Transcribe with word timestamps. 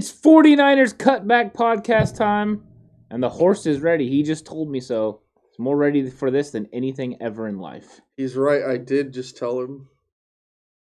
It's 0.00 0.10
49ers 0.10 0.94
cutback 0.94 1.52
podcast 1.52 2.16
time, 2.16 2.64
and 3.10 3.22
the 3.22 3.28
horse 3.28 3.66
is 3.66 3.80
ready. 3.80 4.08
He 4.08 4.22
just 4.22 4.46
told 4.46 4.70
me 4.70 4.80
so. 4.80 5.20
He's 5.50 5.58
more 5.58 5.76
ready 5.76 6.08
for 6.08 6.30
this 6.30 6.52
than 6.52 6.70
anything 6.72 7.20
ever 7.20 7.46
in 7.46 7.58
life. 7.58 8.00
He's 8.16 8.34
right. 8.34 8.62
I 8.64 8.78
did 8.78 9.12
just 9.12 9.36
tell 9.36 9.60
him. 9.60 9.90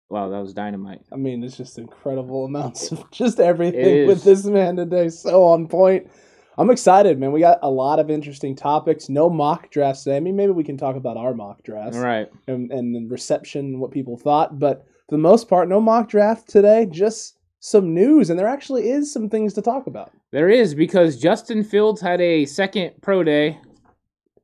Wow, 0.10 0.28
that 0.28 0.42
was 0.42 0.54
dynamite. 0.54 1.04
I 1.10 1.16
mean, 1.16 1.42
it's 1.42 1.56
just 1.56 1.78
incredible 1.78 2.44
amounts 2.44 2.92
of 2.92 3.10
just 3.12 3.40
everything 3.40 4.08
with 4.08 4.26
this 4.26 4.44
man 4.44 4.76
today. 4.76 5.08
So 5.08 5.46
on 5.46 5.70
point. 5.70 6.12
I'm 6.58 6.70
excited, 6.70 7.18
man. 7.18 7.32
We 7.32 7.40
got 7.40 7.60
a 7.62 7.72
lot 7.72 8.00
of 8.00 8.10
interesting 8.10 8.58
topics. 8.58 9.08
No 9.08 9.30
mock 9.30 9.72
drafts 9.72 10.04
today. 10.04 10.18
I 10.18 10.20
mean, 10.20 10.36
maybe 10.36 10.52
we 10.52 10.66
can 10.66 10.76
talk 10.76 10.98
about 10.98 11.16
our 11.16 11.34
mock 11.34 11.64
drafts 11.64 11.96
right? 11.96 12.28
and, 12.50 12.74
and 12.74 12.94
the 12.94 13.08
reception 13.08 13.80
what 13.80 13.92
people 13.92 14.18
thought. 14.18 14.60
But 14.60 14.86
for 15.08 15.16
the 15.16 15.18
most 15.18 15.48
part, 15.48 15.70
no 15.70 15.80
mock 15.80 16.10
draft 16.10 16.50
today. 16.50 16.86
Just 16.92 17.37
some 17.60 17.94
news, 17.94 18.30
and 18.30 18.38
there 18.40 18.48
actually 18.48 18.90
is 18.90 19.12
some 19.12 19.30
things 19.30 19.54
to 19.56 19.62
talk 19.62 19.88
about. 19.88 20.12
There 20.32 20.50
is 20.50 20.76
because 20.76 21.18
Justin 21.20 21.64
Fields 21.64 22.02
had 22.02 22.22
a 22.22 22.46
second 22.46 22.94
pro 23.02 23.24
day, 23.24 23.60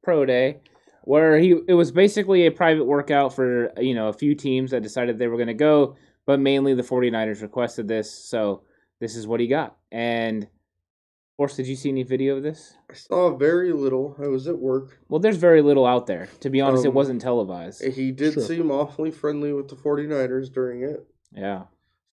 pro 0.03 0.25
day, 0.25 0.59
where 1.03 1.37
he 1.37 1.55
it 1.67 1.73
was 1.73 1.91
basically 1.91 2.45
a 2.45 2.51
private 2.51 2.85
workout 2.85 3.33
for 3.33 3.71
you 3.79 3.93
know 3.93 4.07
a 4.07 4.13
few 4.13 4.35
teams 4.35 4.71
that 4.71 4.83
decided 4.83 5.17
they 5.19 5.27
were 5.27 5.37
going 5.37 5.47
to 5.47 5.53
go, 5.53 5.95
but 6.25 6.39
mainly 6.39 6.73
the 6.73 6.83
49ers 6.83 7.41
requested 7.41 7.87
this, 7.87 8.11
so 8.11 8.63
this 8.99 9.15
is 9.15 9.27
what 9.27 9.39
he 9.39 9.47
got. 9.47 9.75
And 9.91 10.43
of 10.43 11.37
course, 11.37 11.55
did 11.55 11.67
you 11.67 11.75
see 11.75 11.89
any 11.89 12.03
video 12.03 12.37
of 12.37 12.43
this? 12.43 12.75
I 12.89 12.93
saw 12.93 13.35
very 13.35 13.73
little. 13.73 14.15
I 14.21 14.27
was 14.27 14.47
at 14.47 14.57
work. 14.57 14.99
Well, 15.09 15.19
there's 15.19 15.37
very 15.37 15.61
little 15.63 15.85
out 15.85 16.05
there. 16.07 16.29
To 16.41 16.49
be 16.49 16.61
honest, 16.61 16.85
it 16.85 16.89
Um, 16.89 16.93
wasn't 16.93 17.21
televised. 17.21 17.83
He 17.83 18.11
did 18.11 18.33
Sure. 18.33 18.43
seem 18.43 18.69
awfully 18.71 19.09
friendly 19.11 19.51
with 19.51 19.67
the 19.67 19.75
49ers 19.75 20.49
during 20.53 20.83
it. 20.83 21.05
Yeah. 21.35 21.63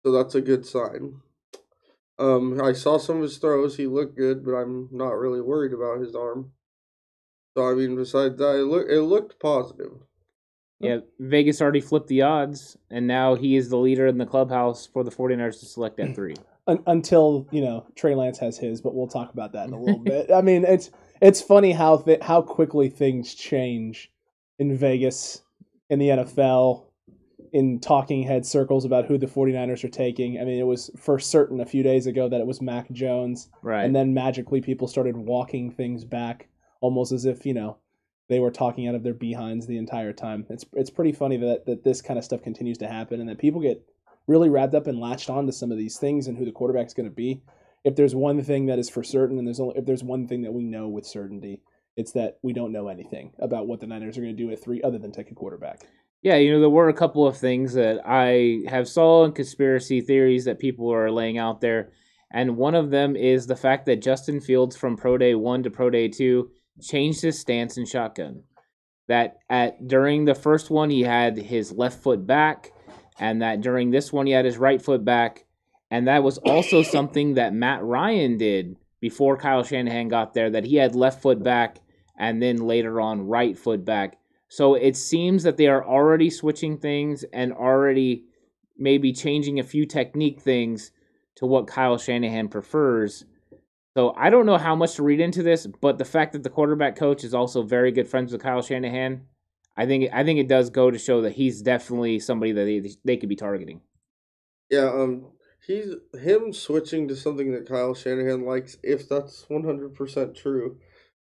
So 0.03 0.11
that's 0.11 0.35
a 0.35 0.41
good 0.41 0.65
sign. 0.65 1.21
Um, 2.17 2.61
I 2.61 2.73
saw 2.73 2.97
some 2.97 3.17
of 3.17 3.23
his 3.23 3.37
throws. 3.37 3.77
He 3.77 3.87
looked 3.87 4.17
good, 4.17 4.45
but 4.45 4.51
I'm 4.51 4.89
not 4.91 5.17
really 5.17 5.41
worried 5.41 5.73
about 5.73 6.01
his 6.01 6.15
arm. 6.15 6.51
So 7.55 7.69
I 7.69 7.73
mean, 7.73 7.95
besides 7.95 8.37
that, 8.37 8.59
it 8.59 8.65
look 8.65 8.87
it 8.89 9.01
looked 9.01 9.39
positive. 9.39 9.93
Yeah, 10.79 10.99
Vegas 11.19 11.61
already 11.61 11.81
flipped 11.81 12.07
the 12.07 12.21
odds, 12.21 12.77
and 12.89 13.05
now 13.05 13.35
he 13.35 13.57
is 13.57 13.69
the 13.69 13.77
leader 13.77 14.07
in 14.07 14.17
the 14.17 14.25
clubhouse 14.25 14.85
for 14.85 15.03
the 15.03 15.11
49ers 15.11 15.59
to 15.59 15.65
select 15.65 15.99
at 15.99 16.15
three. 16.15 16.35
Until 16.67 17.47
you 17.51 17.61
know 17.61 17.85
Trey 17.95 18.15
Lance 18.15 18.37
has 18.39 18.57
his, 18.57 18.79
but 18.79 18.93
we'll 18.93 19.07
talk 19.07 19.33
about 19.33 19.53
that 19.53 19.67
in 19.67 19.73
a 19.73 19.79
little 19.79 19.99
bit. 20.03 20.31
I 20.31 20.41
mean, 20.41 20.63
it's 20.65 20.91
it's 21.21 21.41
funny 21.41 21.71
how 21.71 21.97
th- 21.97 22.21
how 22.21 22.41
quickly 22.41 22.89
things 22.89 23.33
change 23.33 24.11
in 24.57 24.77
Vegas, 24.77 25.41
in 25.89 25.99
the 25.99 26.09
NFL, 26.09 26.85
in 27.53 27.79
talking 27.79 28.23
head 28.23 28.45
circles 28.45 28.85
about 28.85 29.05
who 29.05 29.17
the 29.17 29.25
49ers 29.27 29.83
are 29.83 29.89
taking. 29.89 30.39
I 30.39 30.43
mean, 30.45 30.59
it 30.59 30.65
was 30.67 30.89
for 30.97 31.19
certain 31.19 31.59
a 31.59 31.65
few 31.65 31.83
days 31.83 32.07
ago 32.07 32.29
that 32.29 32.41
it 32.41 32.47
was 32.47 32.61
Mac 32.61 32.91
Jones, 32.91 33.49
Right. 33.61 33.83
and 33.83 33.95
then 33.95 34.13
magically 34.13 34.61
people 34.61 34.87
started 34.87 35.15
walking 35.17 35.71
things 35.71 36.03
back, 36.05 36.47
almost 36.81 37.11
as 37.11 37.25
if 37.25 37.45
you 37.45 37.53
know 37.53 37.77
they 38.27 38.39
were 38.39 38.51
talking 38.51 38.87
out 38.87 38.95
of 38.95 39.03
their 39.03 39.13
behinds 39.13 39.65
the 39.67 39.77
entire 39.77 40.13
time. 40.13 40.45
It's 40.49 40.65
it's 40.73 40.89
pretty 40.91 41.11
funny 41.11 41.37
that 41.37 41.65
that 41.65 41.83
this 41.83 42.01
kind 42.01 42.17
of 42.17 42.23
stuff 42.25 42.41
continues 42.43 42.77
to 42.79 42.87
happen, 42.87 43.19
and 43.19 43.29
that 43.29 43.39
people 43.39 43.61
get 43.61 43.83
really 44.27 44.49
wrapped 44.49 44.75
up 44.75 44.85
and 44.87 44.99
latched 44.99 45.29
on 45.29 45.45
to 45.47 45.51
some 45.51 45.71
of 45.71 45.77
these 45.77 45.97
things 45.97 46.27
and 46.27 46.37
who 46.37 46.45
the 46.45 46.51
quarterback's 46.51 46.93
going 46.93 47.09
to 47.09 47.15
be. 47.15 47.41
If 47.83 47.95
there's 47.95 48.13
one 48.13 48.43
thing 48.43 48.65
that 48.67 48.77
is 48.77 48.89
for 48.89 49.03
certain, 49.03 49.37
and 49.39 49.47
there's 49.47 49.59
only 49.59 49.77
if 49.77 49.85
there's 49.85 50.03
one 50.03 50.27
thing 50.27 50.43
that 50.43 50.53
we 50.53 50.63
know 50.63 50.87
with 50.87 51.05
certainty, 51.05 51.61
it's 51.97 52.11
that 52.11 52.37
we 52.43 52.53
don't 52.53 52.71
know 52.71 52.87
anything 52.89 53.31
about 53.39 53.67
what 53.67 53.79
the 53.79 53.87
Niners 53.87 54.17
are 54.17 54.21
going 54.21 54.35
to 54.35 54.43
do 54.43 54.51
at 54.51 54.61
three, 54.61 54.81
other 54.83 54.99
than 54.99 55.11
take 55.11 55.31
a 55.31 55.35
quarterback. 55.35 55.81
Yeah, 56.21 56.35
you 56.35 56.51
know, 56.51 56.59
there 56.59 56.69
were 56.69 56.89
a 56.89 56.93
couple 56.93 57.25
of 57.25 57.37
things 57.37 57.73
that 57.73 58.01
I 58.05 58.63
have 58.67 58.89
saw 58.89 59.23
in 59.23 59.31
conspiracy 59.31 60.01
theories 60.01 60.45
that 60.45 60.59
people 60.59 60.91
are 60.93 61.11
laying 61.11 61.37
out 61.37 61.61
there. 61.61 61.91
And 62.31 62.57
one 62.57 62.75
of 62.75 62.91
them 62.91 63.15
is 63.15 63.47
the 63.47 63.55
fact 63.55 63.85
that 63.85 64.01
Justin 64.01 64.41
Fields 64.41 64.75
from 64.75 64.97
Pro 64.97 65.17
Day 65.17 65.33
1 65.33 65.63
to 65.63 65.69
Pro 65.69 65.89
Day 65.89 66.09
2 66.09 66.49
changed 66.81 67.21
his 67.21 67.39
stance 67.39 67.77
in 67.77 67.85
shotgun. 67.85 68.43
That 69.07 69.37
at 69.49 69.87
during 69.87 70.25
the 70.25 70.35
first 70.35 70.69
one 70.69 70.89
he 70.89 71.01
had 71.01 71.37
his 71.37 71.71
left 71.71 72.03
foot 72.03 72.27
back 72.27 72.71
and 73.19 73.41
that 73.41 73.61
during 73.61 73.89
this 73.89 74.13
one 74.13 74.27
he 74.27 74.33
had 74.33 74.45
his 74.45 74.57
right 74.57 74.81
foot 74.81 75.03
back 75.03 75.45
and 75.89 76.07
that 76.07 76.23
was 76.23 76.37
also 76.39 76.83
something 76.83 77.33
that 77.33 77.53
Matt 77.53 77.83
Ryan 77.83 78.37
did 78.37 78.75
before 78.99 79.37
Kyle 79.37 79.63
Shanahan 79.63 80.09
got 80.09 80.33
there 80.33 80.51
that 80.51 80.65
he 80.65 80.75
had 80.75 80.95
left 80.95 81.21
foot 81.21 81.41
back 81.43 81.79
and 82.17 82.41
then 82.41 82.57
later 82.57 82.99
on 83.01 83.21
right 83.27 83.57
foot 83.57 83.83
back. 83.85 84.17
So 84.49 84.73
it 84.73 84.97
seems 84.97 85.43
that 85.43 85.57
they 85.57 85.67
are 85.67 85.85
already 85.85 86.29
switching 86.29 86.77
things 86.77 87.23
and 87.31 87.53
already 87.53 88.25
maybe 88.77 89.13
changing 89.13 89.59
a 89.59 89.63
few 89.63 89.85
technique 89.85 90.41
things 90.41 90.91
to 91.35 91.45
what 91.45 91.67
Kyle 91.67 91.97
Shanahan 91.97 92.49
prefers. 92.49 93.25
So 93.95 94.13
I 94.17 94.29
don't 94.29 94.45
know 94.45 94.57
how 94.57 94.75
much 94.75 94.95
to 94.95 95.03
read 95.03 95.19
into 95.19 95.43
this, 95.43 95.67
but 95.67 95.97
the 95.97 96.05
fact 96.05 96.33
that 96.33 96.43
the 96.43 96.49
quarterback 96.49 96.95
coach 96.95 97.23
is 97.23 97.33
also 97.33 97.61
very 97.61 97.91
good 97.91 98.07
friends 98.07 98.31
with 98.31 98.41
Kyle 98.41 98.61
Shanahan, 98.61 99.21
I 99.77 99.85
think 99.85 100.09
I 100.11 100.23
think 100.23 100.39
it 100.39 100.47
does 100.47 100.69
go 100.69 100.89
to 100.89 100.97
show 100.97 101.21
that 101.21 101.33
he's 101.33 101.61
definitely 101.61 102.19
somebody 102.19 102.51
that 102.51 102.65
they, 102.65 102.91
they 103.05 103.17
could 103.17 103.29
be 103.29 103.35
targeting. 103.35 103.81
Yeah, 104.69 104.89
um, 104.91 105.27
he's 105.65 105.95
him 106.19 106.53
switching 106.53 107.07
to 107.07 107.15
something 107.15 107.51
that 107.53 107.67
Kyle 107.67 107.93
Shanahan 107.93 108.45
likes. 108.45 108.77
If 108.83 109.07
that's 109.07 109.45
one 109.47 109.63
hundred 109.63 109.95
percent 109.95 110.35
true, 110.35 110.77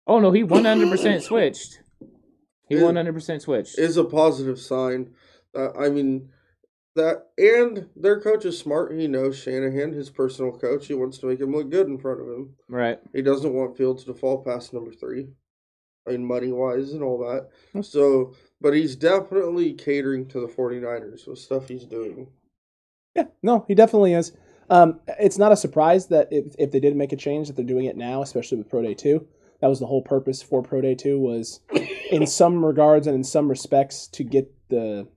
Oh 0.07 0.19
no, 0.19 0.31
he 0.31 0.43
100% 0.43 1.21
switched. 1.27 1.79
He 2.67 2.75
100% 2.75 3.41
switched. 3.41 3.77
is 3.77 3.97
a 3.97 4.03
positive 4.03 4.59
sign. 4.59 5.13
Uh, 5.55 5.71
I 5.73 5.89
mean, 5.89 6.29
that 6.95 7.27
and 7.37 7.89
their 7.95 8.19
coach 8.19 8.45
is 8.45 8.57
smart. 8.57 8.93
He 8.97 9.07
knows 9.07 9.37
Shanahan, 9.37 9.93
his 9.93 10.09
personal 10.09 10.57
coach. 10.57 10.87
He 10.87 10.93
wants 10.93 11.17
to 11.19 11.27
make 11.27 11.39
him 11.39 11.53
look 11.53 11.69
good 11.69 11.87
in 11.87 11.97
front 11.97 12.21
of 12.21 12.27
him. 12.27 12.55
Right. 12.67 12.99
He 13.13 13.21
doesn't 13.21 13.53
want 13.53 13.77
Fields 13.77 14.03
to 14.05 14.13
fall 14.13 14.43
past 14.43 14.73
number 14.73 14.91
three. 14.91 15.27
I 16.07 16.11
mean, 16.11 16.25
money 16.25 16.51
wise 16.51 16.93
and 16.93 17.03
all 17.03 17.17
that. 17.19 17.49
So, 17.83 18.35
but 18.61 18.73
he's 18.73 18.95
definitely 18.95 19.73
catering 19.73 20.27
to 20.27 20.39
the 20.39 20.47
49ers 20.47 21.27
with 21.27 21.39
stuff 21.39 21.67
he's 21.67 21.85
doing. 21.85 22.27
Yeah, 23.15 23.25
no, 23.41 23.65
he 23.67 23.75
definitely 23.75 24.13
is. 24.13 24.31
Um, 24.69 24.99
it's 25.19 25.37
not 25.37 25.51
a 25.51 25.57
surprise 25.57 26.07
that 26.07 26.27
if, 26.31 26.55
if 26.59 26.71
they 26.71 26.79
did 26.79 26.95
make 26.95 27.11
a 27.11 27.15
change, 27.15 27.47
that 27.47 27.55
they're 27.55 27.65
doing 27.65 27.85
it 27.85 27.97
now, 27.97 28.21
especially 28.21 28.57
with 28.57 28.69
Pro 28.69 28.81
Day 28.81 28.93
Two. 28.93 29.27
That 29.61 29.67
was 29.67 29.79
the 29.79 29.85
whole 29.85 30.01
purpose 30.01 30.41
for 30.41 30.61
Pro 30.61 30.81
Day 30.81 30.95
Two 30.95 31.19
was, 31.19 31.61
in 32.11 32.27
some 32.27 32.63
regards 32.63 33.07
and 33.07 33.15
in 33.15 33.23
some 33.23 33.49
respects, 33.49 34.07
to 34.07 34.23
get 34.23 34.51
the 34.69 35.07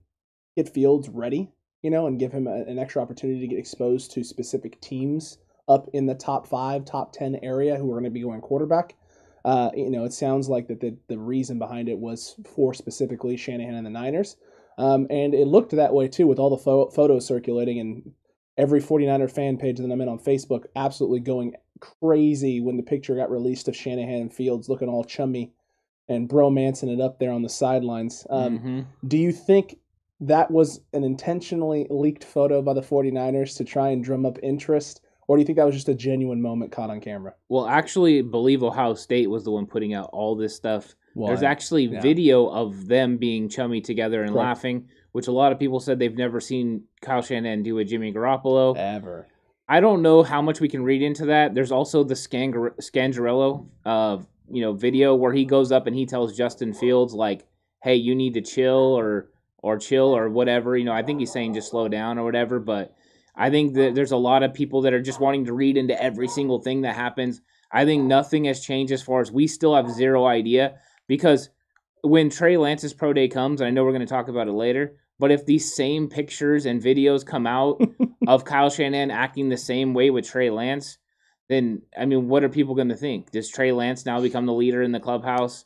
get 0.55 0.69
Fields 0.69 1.09
ready, 1.09 1.51
you 1.81 1.89
know, 1.89 2.07
and 2.07 2.19
give 2.19 2.31
him 2.31 2.47
a, 2.47 2.63
an 2.63 2.79
extra 2.79 3.01
opportunity 3.01 3.41
to 3.41 3.47
get 3.47 3.59
exposed 3.59 4.11
to 4.11 4.23
specific 4.23 4.79
teams 4.81 5.37
up 5.67 5.89
in 5.93 6.05
the 6.05 6.15
top 6.15 6.47
five, 6.47 6.85
top 6.85 7.13
ten 7.13 7.35
area 7.43 7.77
who 7.77 7.89
are 7.91 7.95
going 7.95 8.03
to 8.05 8.09
be 8.09 8.21
going 8.21 8.41
quarterback. 8.41 8.95
Uh, 9.45 9.71
you 9.73 9.89
know, 9.89 10.03
it 10.03 10.13
sounds 10.13 10.49
like 10.49 10.67
that 10.67 10.81
the, 10.81 10.97
the 11.07 11.17
reason 11.17 11.59
behind 11.59 11.87
it 11.87 11.97
was 11.97 12.35
for 12.55 12.73
specifically 12.73 13.37
Shanahan 13.37 13.75
and 13.75 13.85
the 13.85 13.89
Niners. 13.89 14.35
Um, 14.77 15.07
and 15.09 15.33
it 15.33 15.47
looked 15.47 15.71
that 15.71 15.93
way 15.93 16.07
too 16.07 16.27
with 16.27 16.39
all 16.39 16.49
the 16.49 16.57
pho- 16.57 16.89
photos 16.89 17.25
circulating 17.25 17.79
and 17.79 18.11
every 18.57 18.81
49er 18.81 19.31
fan 19.31 19.57
page 19.57 19.77
that 19.77 19.89
I'm 19.89 20.01
in 20.01 20.09
on 20.09 20.19
Facebook 20.19 20.65
absolutely 20.75 21.21
going 21.21 21.55
crazy 21.79 22.59
when 22.61 22.77
the 22.77 22.83
picture 22.83 23.15
got 23.15 23.31
released 23.31 23.67
of 23.67 23.75
Shanahan 23.75 24.21
and 24.21 24.33
Fields 24.33 24.69
looking 24.69 24.89
all 24.89 25.03
chummy 25.03 25.51
and 26.07 26.27
bromancing 26.29 26.89
it 26.93 26.99
up 27.01 27.19
there 27.19 27.31
on 27.31 27.41
the 27.43 27.49
sidelines. 27.49 28.25
Um, 28.29 28.59
Mhm. 28.59 28.85
Do 29.07 29.17
you 29.17 29.31
think 29.31 29.77
that 30.21 30.49
was 30.51 30.81
an 30.93 31.03
intentionally 31.03 31.87
leaked 31.89 32.23
photo 32.23 32.61
by 32.61 32.73
the 32.73 32.81
49ers 32.81 33.55
to 33.57 33.63
try 33.63 33.89
and 33.89 34.03
drum 34.03 34.25
up 34.25 34.37
interest? 34.43 35.01
Or 35.27 35.35
do 35.37 35.41
you 35.41 35.45
think 35.45 35.57
that 35.57 35.65
was 35.65 35.75
just 35.75 35.87
a 35.89 35.93
genuine 35.93 36.41
moment 36.41 36.71
caught 36.71 36.89
on 36.89 36.99
camera? 36.99 37.35
Well, 37.49 37.67
actually, 37.67 38.23
believe 38.23 38.63
Ohio 38.63 38.95
State 38.95 39.29
was 39.29 39.43
the 39.43 39.51
one 39.51 39.67
putting 39.67 39.93
out 39.93 40.09
all 40.11 40.35
this 40.35 40.55
stuff. 40.55 40.95
There's 41.15 41.43
actually 41.43 41.83
Yeah. 41.85 42.01
video 42.01 42.47
of 42.47 42.87
them 42.87 43.17
being 43.17 43.47
chummy 43.49 43.79
together 43.81 44.21
and 44.21 44.31
Correct. 44.31 44.43
laughing, 44.45 44.87
which 45.11 45.27
a 45.27 45.31
lot 45.31 45.51
of 45.51 45.59
people 45.59 45.79
said 45.79 45.99
they've 45.99 46.17
never 46.17 46.39
seen 46.39 46.83
Kyle 47.01 47.21
Shanahan 47.21 47.61
do 47.61 47.75
with 47.75 47.87
Jimmy 47.89 48.11
Garoppolo. 48.11 48.75
ever. 48.77 49.27
I 49.69 49.79
don't 49.79 50.01
know 50.01 50.23
how 50.23 50.41
much 50.41 50.59
we 50.59 50.67
can 50.67 50.83
read 50.83 51.03
into 51.03 51.27
that. 51.27 51.53
There's 51.53 51.71
also 51.71 52.03
the 52.03 52.15
Scangar- 52.15 52.75
Scangarello 52.81 53.67
uh, 53.85 54.17
you 54.51 54.61
know, 54.61 54.73
video 54.73 55.13
where 55.13 55.31
he 55.31 55.45
goes 55.45 55.71
up 55.71 55.85
and 55.85 55.95
he 55.95 56.07
tells 56.07 56.35
Justin 56.35 56.73
Fields 56.73 57.13
like, 57.13 57.45
"Hey, 57.83 57.95
you 57.95 58.15
need 58.15 58.33
to 58.33 58.41
chill 58.41 58.97
or 58.97 59.29
or 59.59 59.77
chill 59.77 60.15
or 60.15 60.27
whatever." 60.29 60.75
You 60.75 60.85
know, 60.85 60.91
I 60.91 61.03
think 61.03 61.19
he's 61.19 61.31
saying 61.31 61.53
just 61.53 61.69
slow 61.69 61.87
down 61.87 62.17
or 62.17 62.23
whatever, 62.23 62.59
but 62.59 62.95
I 63.35 63.51
think 63.51 63.75
that 63.75 63.93
there's 63.93 64.11
a 64.11 64.17
lot 64.17 64.41
of 64.41 64.55
people 64.55 64.81
that 64.81 64.93
are 64.93 65.01
just 65.01 65.19
wanting 65.19 65.45
to 65.45 65.53
read 65.53 65.77
into 65.77 66.01
every 66.01 66.27
single 66.27 66.59
thing 66.59 66.81
that 66.81 66.95
happens. 66.95 67.41
I 67.71 67.85
think 67.85 68.05
nothing 68.05 68.45
has 68.45 68.61
changed 68.61 68.91
as 68.91 69.03
far 69.03 69.21
as 69.21 69.31
we 69.31 69.45
still 69.45 69.75
have 69.75 69.91
zero 69.91 70.25
idea 70.25 70.79
because 71.07 71.49
when 72.01 72.31
Trey 72.31 72.57
Lance's 72.57 72.93
pro 72.93 73.13
day 73.13 73.27
comes, 73.27 73.61
I 73.61 73.69
know 73.69 73.83
we're 73.83 73.91
going 73.91 74.01
to 74.01 74.07
talk 74.07 74.29
about 74.29 74.47
it 74.47 74.53
later, 74.53 74.95
but 75.19 75.31
if 75.31 75.45
these 75.45 75.73
same 75.73 76.07
pictures 76.07 76.65
and 76.65 76.81
videos 76.81 77.25
come 77.25 77.45
out 77.45 77.81
of 78.27 78.45
Kyle 78.45 78.69
Shanahan 78.69 79.11
acting 79.11 79.49
the 79.49 79.57
same 79.57 79.93
way 79.93 80.09
with 80.09 80.27
Trey 80.27 80.49
Lance, 80.49 80.97
then 81.49 81.81
I 81.97 82.05
mean, 82.05 82.29
what 82.29 82.43
are 82.43 82.49
people 82.49 82.75
going 82.75 82.89
to 82.89 82.95
think? 82.95 83.31
Does 83.31 83.49
Trey 83.49 83.71
Lance 83.71 84.05
now 84.05 84.21
become 84.21 84.45
the 84.45 84.53
leader 84.53 84.81
in 84.81 84.91
the 84.91 84.99
clubhouse? 84.99 85.65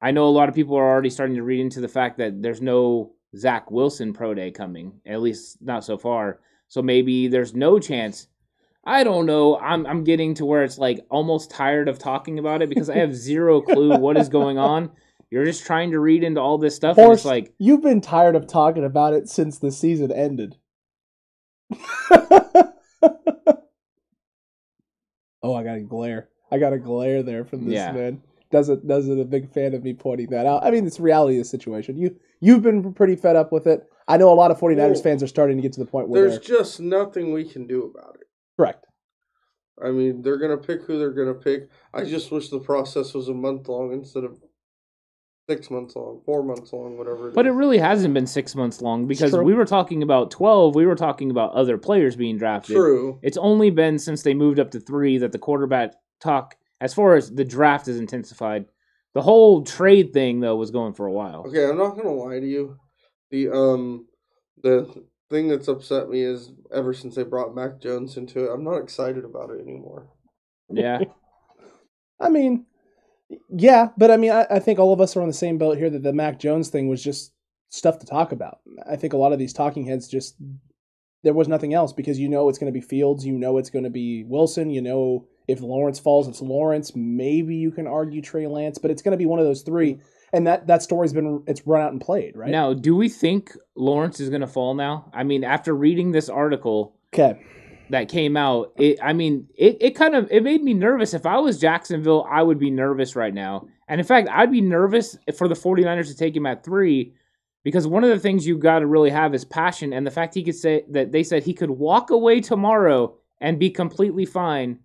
I 0.00 0.10
know 0.10 0.26
a 0.26 0.30
lot 0.30 0.48
of 0.48 0.54
people 0.54 0.76
are 0.76 0.88
already 0.88 1.10
starting 1.10 1.36
to 1.36 1.42
read 1.42 1.60
into 1.60 1.80
the 1.80 1.88
fact 1.88 2.18
that 2.18 2.42
there's 2.42 2.62
no 2.62 3.12
Zach 3.36 3.70
Wilson 3.70 4.12
pro 4.12 4.34
day 4.34 4.50
coming, 4.50 5.00
at 5.06 5.20
least 5.20 5.58
not 5.60 5.84
so 5.84 5.98
far. 5.98 6.40
So 6.68 6.82
maybe 6.82 7.28
there's 7.28 7.54
no 7.54 7.78
chance. 7.78 8.28
I 8.84 9.04
don't 9.04 9.26
know. 9.26 9.58
I'm 9.58 9.86
I'm 9.86 10.04
getting 10.04 10.34
to 10.34 10.46
where 10.46 10.64
it's 10.64 10.78
like 10.78 11.04
almost 11.10 11.50
tired 11.50 11.88
of 11.88 11.98
talking 11.98 12.38
about 12.38 12.62
it 12.62 12.68
because 12.68 12.88
I 12.88 12.96
have 12.96 13.14
zero 13.14 13.60
clue 13.60 13.96
what 13.98 14.16
is 14.16 14.28
going 14.28 14.58
on. 14.58 14.90
You're 15.30 15.44
just 15.44 15.66
trying 15.66 15.90
to 15.90 16.00
read 16.00 16.24
into 16.24 16.40
all 16.40 16.56
this 16.58 16.74
stuff, 16.74 16.96
and 16.96 17.12
it's 17.12 17.24
like 17.24 17.52
you've 17.58 17.82
been 17.82 18.00
tired 18.00 18.34
of 18.34 18.46
talking 18.46 18.84
about 18.84 19.12
it 19.14 19.28
since 19.28 19.58
the 19.58 19.70
season 19.70 20.10
ended. 20.10 20.56
oh, 25.42 25.54
I 25.54 25.62
got 25.64 25.76
a 25.76 25.80
glare. 25.86 26.28
I 26.50 26.58
got 26.58 26.72
a 26.72 26.78
glare 26.78 27.22
there 27.22 27.44
from 27.44 27.64
this 27.66 27.74
Yeah. 27.74 27.92
man. 27.92 28.22
Doesn't 28.50 28.86
doesn't 28.86 29.20
a 29.20 29.24
big 29.26 29.50
fan 29.52 29.74
of 29.74 29.84
me 29.84 29.92
pointing 29.92 30.28
that 30.30 30.46
out. 30.46 30.64
I 30.64 30.70
mean, 30.70 30.86
it's 30.86 30.98
reality 30.98 31.36
of 31.36 31.42
the 31.42 31.48
situation. 31.48 31.98
You 31.98 32.16
you've 32.40 32.62
been 32.62 32.94
pretty 32.94 33.14
fed 33.16 33.36
up 33.36 33.52
with 33.52 33.66
it. 33.66 33.86
I 34.06 34.16
know 34.16 34.32
a 34.32 34.34
lot 34.34 34.50
of 34.50 34.58
49ers 34.58 34.78
Well, 34.94 35.02
fans 35.02 35.22
are 35.22 35.26
starting 35.26 35.58
to 35.58 35.62
get 35.62 35.74
to 35.74 35.80
the 35.80 35.86
point 35.86 36.08
where 36.08 36.22
There's 36.22 36.38
just 36.40 36.80
nothing 36.80 37.34
we 37.34 37.44
can 37.44 37.66
do 37.66 37.84
about 37.94 38.14
it. 38.18 38.26
correct. 38.56 38.86
I 39.84 39.90
mean, 39.90 40.22
they're 40.22 40.38
gonna 40.38 40.56
pick 40.56 40.84
who 40.84 40.98
they're 40.98 41.12
gonna 41.12 41.34
pick. 41.34 41.68
I 41.92 42.04
just 42.04 42.30
wish 42.30 42.48
the 42.48 42.58
process 42.58 43.12
was 43.12 43.28
a 43.28 43.34
month 43.34 43.68
long 43.68 43.92
instead 43.92 44.24
of 44.24 44.40
six 45.48 45.70
months 45.70 45.96
long, 45.96 46.20
four 46.26 46.42
months 46.42 46.72
long, 46.72 46.98
whatever. 46.98 47.30
But 47.30 47.46
it 47.46 47.52
really 47.52 47.78
hasn't 47.78 48.12
been 48.12 48.26
six 48.26 48.54
months 48.54 48.82
long 48.82 49.06
because 49.06 49.32
we 49.32 49.54
were 49.54 49.64
talking 49.64 50.02
about 50.02 50.30
12. 50.30 50.74
We 50.74 50.86
were 50.86 50.94
talking 50.94 51.30
about 51.30 51.52
other 51.52 51.78
players 51.78 52.16
being 52.16 52.36
drafted. 52.36 52.76
true. 52.76 53.18
It's 53.22 53.38
only 53.38 53.70
been 53.70 53.98
since 53.98 54.22
they 54.22 54.34
moved 54.34 54.58
up 54.58 54.70
to 54.72 54.80
three 54.80 55.18
that 55.18 55.32
the 55.32 55.38
quarterback 55.38 55.94
talk, 56.20 56.56
as 56.80 56.92
far 56.92 57.16
as 57.16 57.30
the 57.30 57.44
draft, 57.44 57.88
is 57.88 57.98
intensified. 57.98 58.66
The 59.14 59.22
whole 59.22 59.64
trade 59.64 60.12
thing, 60.12 60.40
though, 60.40 60.56
was 60.56 60.70
going 60.70 60.92
for 60.92 61.06
a 61.06 61.12
while. 61.12 61.44
Okay, 61.48 61.64
I'm 61.64 61.78
not 61.78 61.96
gonna 61.96 62.12
lie 62.12 62.40
to 62.40 62.46
you. 62.46 62.76
The 63.30 63.48
um, 63.48 64.06
the 64.62 65.02
thing 65.30 65.48
that's 65.48 65.68
upset 65.68 66.10
me 66.10 66.20
is 66.22 66.52
ever 66.72 66.92
since 66.92 67.14
they 67.14 67.22
brought 67.22 67.54
Mac 67.54 67.80
Jones 67.80 68.16
into 68.16 68.44
it, 68.44 68.52
I'm 68.52 68.64
not 68.64 68.78
excited 68.78 69.24
about 69.24 69.50
it 69.50 69.60
anymore. 69.60 70.08
Yeah. 70.70 71.00
I 72.20 72.28
mean, 72.28 72.66
yeah, 73.50 73.88
but 73.96 74.10
I 74.10 74.16
mean, 74.16 74.32
I, 74.32 74.46
I 74.50 74.58
think 74.58 74.78
all 74.78 74.92
of 74.92 75.00
us 75.00 75.16
are 75.16 75.22
on 75.22 75.28
the 75.28 75.34
same 75.34 75.58
boat 75.58 75.78
here 75.78 75.90
that 75.90 76.02
the 76.02 76.12
Mac 76.12 76.38
Jones 76.38 76.68
thing 76.68 76.88
was 76.88 77.02
just 77.02 77.32
stuff 77.68 77.98
to 77.98 78.06
talk 78.06 78.32
about. 78.32 78.60
I 78.88 78.96
think 78.96 79.12
a 79.12 79.18
lot 79.18 79.32
of 79.32 79.38
these 79.38 79.52
talking 79.52 79.84
heads 79.84 80.08
just 80.08 80.36
there 81.22 81.34
was 81.34 81.48
nothing 81.48 81.74
else 81.74 81.92
because 81.92 82.18
you 82.18 82.28
know 82.28 82.48
it's 82.48 82.58
going 82.58 82.72
to 82.72 82.78
be 82.78 82.84
Fields, 82.84 83.26
you 83.26 83.38
know 83.38 83.58
it's 83.58 83.70
going 83.70 83.84
to 83.84 83.90
be 83.90 84.24
Wilson, 84.24 84.70
you 84.70 84.80
know 84.80 85.26
if 85.48 85.62
Lawrence 85.62 85.98
falls, 85.98 86.28
it's 86.28 86.42
Lawrence. 86.42 86.94
Maybe 86.94 87.56
you 87.56 87.70
can 87.70 87.86
argue 87.86 88.20
Trey 88.20 88.46
Lance, 88.46 88.76
but 88.76 88.90
it's 88.90 89.00
going 89.00 89.12
to 89.12 89.18
be 89.18 89.24
one 89.24 89.38
of 89.38 89.46
those 89.46 89.62
three. 89.62 89.98
And 90.30 90.46
that 90.46 90.66
that 90.66 90.82
story's 90.82 91.14
been 91.14 91.42
it's 91.46 91.66
run 91.66 91.80
out 91.80 91.92
and 91.92 92.00
played, 92.00 92.36
right? 92.36 92.50
Now, 92.50 92.74
do 92.74 92.94
we 92.94 93.08
think 93.08 93.56
Lawrence 93.74 94.20
is 94.20 94.28
going 94.28 94.42
to 94.42 94.46
fall 94.46 94.74
now? 94.74 95.10
I 95.14 95.24
mean, 95.24 95.42
after 95.42 95.74
reading 95.74 96.12
this 96.12 96.28
article 96.28 96.98
Okay. 97.14 97.40
That 97.90 98.08
came 98.08 98.36
out, 98.36 98.72
it 98.76 98.98
I 99.02 99.12
mean, 99.12 99.48
it, 99.56 99.78
it 99.80 99.90
kind 99.94 100.14
of 100.14 100.28
it 100.30 100.42
made 100.42 100.62
me 100.62 100.74
nervous. 100.74 101.14
If 101.14 101.26
I 101.26 101.38
was 101.38 101.58
Jacksonville, 101.60 102.26
I 102.30 102.42
would 102.42 102.58
be 102.58 102.70
nervous 102.70 103.16
right 103.16 103.32
now. 103.34 103.68
And 103.88 104.00
in 104.00 104.06
fact, 104.06 104.28
I'd 104.30 104.52
be 104.52 104.60
nervous 104.60 105.16
for 105.36 105.48
the 105.48 105.54
49ers 105.54 106.08
to 106.08 106.16
take 106.16 106.36
him 106.36 106.46
at 106.46 106.64
3 106.64 107.12
because 107.64 107.86
one 107.86 108.04
of 108.04 108.10
the 108.10 108.18
things 108.18 108.46
you 108.46 108.58
got 108.58 108.80
to 108.80 108.86
really 108.86 109.10
have 109.10 109.34
is 109.34 109.44
passion 109.44 109.92
and 109.92 110.06
the 110.06 110.10
fact 110.10 110.34
he 110.34 110.42
could 110.42 110.54
say 110.54 110.84
that 110.90 111.12
they 111.12 111.22
said 111.22 111.42
he 111.42 111.54
could 111.54 111.70
walk 111.70 112.10
away 112.10 112.40
tomorrow 112.40 113.14
and 113.40 113.58
be 113.58 113.70
completely 113.70 114.26
fine 114.26 114.78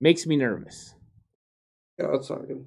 makes 0.00 0.26
me 0.26 0.36
nervous. 0.36 0.94
Yeah, 1.98 2.06
that's 2.12 2.30
not 2.30 2.46
good. 2.48 2.66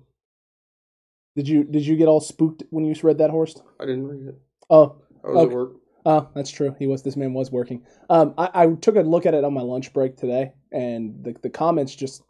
Did 1.35 1.47
you 1.47 1.63
did 1.63 1.85
you 1.85 1.95
get 1.95 2.07
all 2.07 2.19
spooked 2.19 2.63
when 2.69 2.85
you 2.85 2.93
read 3.01 3.17
that 3.17 3.31
Horst? 3.31 3.63
I 3.79 3.85
didn't 3.85 4.07
read 4.07 4.27
it. 4.29 4.35
Oh, 4.69 4.97
I 5.23 5.27
was 5.27 5.37
Okay. 5.37 5.51
at 5.51 5.57
work. 5.57 5.71
Oh, 6.05 6.29
that's 6.35 6.51
true. 6.51 6.75
He 6.77 6.87
was. 6.87 7.03
This 7.03 7.15
man 7.15 7.33
was 7.33 7.51
working. 7.51 7.83
Um, 8.09 8.33
I, 8.37 8.49
I 8.53 8.67
took 8.81 8.95
a 8.95 9.01
look 9.01 9.25
at 9.25 9.33
it 9.33 9.43
on 9.43 9.53
my 9.53 9.61
lunch 9.61 9.93
break 9.93 10.17
today, 10.17 10.53
and 10.71 11.23
the 11.23 11.35
the 11.41 11.49
comments 11.49 11.95
just 11.95 12.23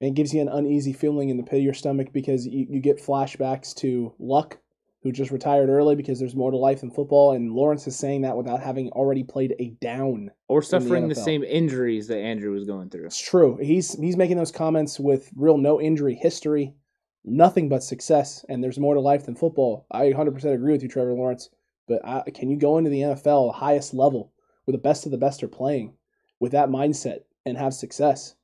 it 0.00 0.14
gives 0.14 0.34
you 0.34 0.40
an 0.40 0.48
uneasy 0.48 0.92
feeling 0.92 1.30
in 1.30 1.36
the 1.36 1.42
pit 1.42 1.58
of 1.58 1.64
your 1.64 1.74
stomach 1.74 2.12
because 2.12 2.46
you, 2.46 2.66
you 2.68 2.80
get 2.80 3.02
flashbacks 3.02 3.74
to 3.76 4.14
Luck, 4.18 4.58
who 5.02 5.10
just 5.10 5.30
retired 5.30 5.68
early 5.68 5.94
because 5.94 6.18
there's 6.18 6.36
more 6.36 6.50
to 6.50 6.56
life 6.56 6.80
than 6.80 6.90
football, 6.90 7.32
and 7.32 7.52
Lawrence 7.52 7.86
is 7.86 7.96
saying 7.96 8.22
that 8.22 8.36
without 8.36 8.62
having 8.62 8.90
already 8.90 9.24
played 9.24 9.54
a 9.58 9.70
down. 9.80 10.30
Or 10.48 10.62
suffering 10.62 11.08
the, 11.08 11.14
NFL. 11.14 11.24
same 11.24 11.44
injuries 11.44 12.08
that 12.08 12.18
Andrew 12.18 12.52
was 12.52 12.64
going 12.64 12.90
through. 12.90 13.06
It's 13.06 13.20
true. 13.20 13.58
He's 13.60 13.98
he's 13.98 14.16
making 14.16 14.36
those 14.36 14.52
comments 14.52 15.00
with 15.00 15.30
real 15.34 15.58
no 15.58 15.80
injury 15.80 16.14
history, 16.14 16.74
nothing 17.24 17.68
but 17.68 17.82
success, 17.82 18.44
and 18.48 18.62
there's 18.62 18.78
more 18.78 18.94
to 18.94 19.00
life 19.00 19.24
than 19.24 19.34
football. 19.34 19.86
I 19.90 20.06
100% 20.10 20.44
agree 20.52 20.72
with 20.72 20.82
you, 20.82 20.88
Trevor 20.88 21.14
Lawrence. 21.14 21.48
But 21.88 22.04
I, 22.04 22.22
can 22.30 22.50
you 22.50 22.56
go 22.56 22.78
into 22.78 22.90
the 22.90 23.00
NFL, 23.00 23.48
the 23.48 23.58
highest 23.58 23.94
level, 23.94 24.32
where 24.64 24.72
the 24.72 24.78
best 24.82 25.06
of 25.06 25.12
the 25.12 25.18
best 25.18 25.42
are 25.42 25.48
playing, 25.48 25.94
with 26.40 26.52
that 26.52 26.68
mindset 26.68 27.20
and 27.44 27.56
have 27.56 27.74
success? 27.74 28.34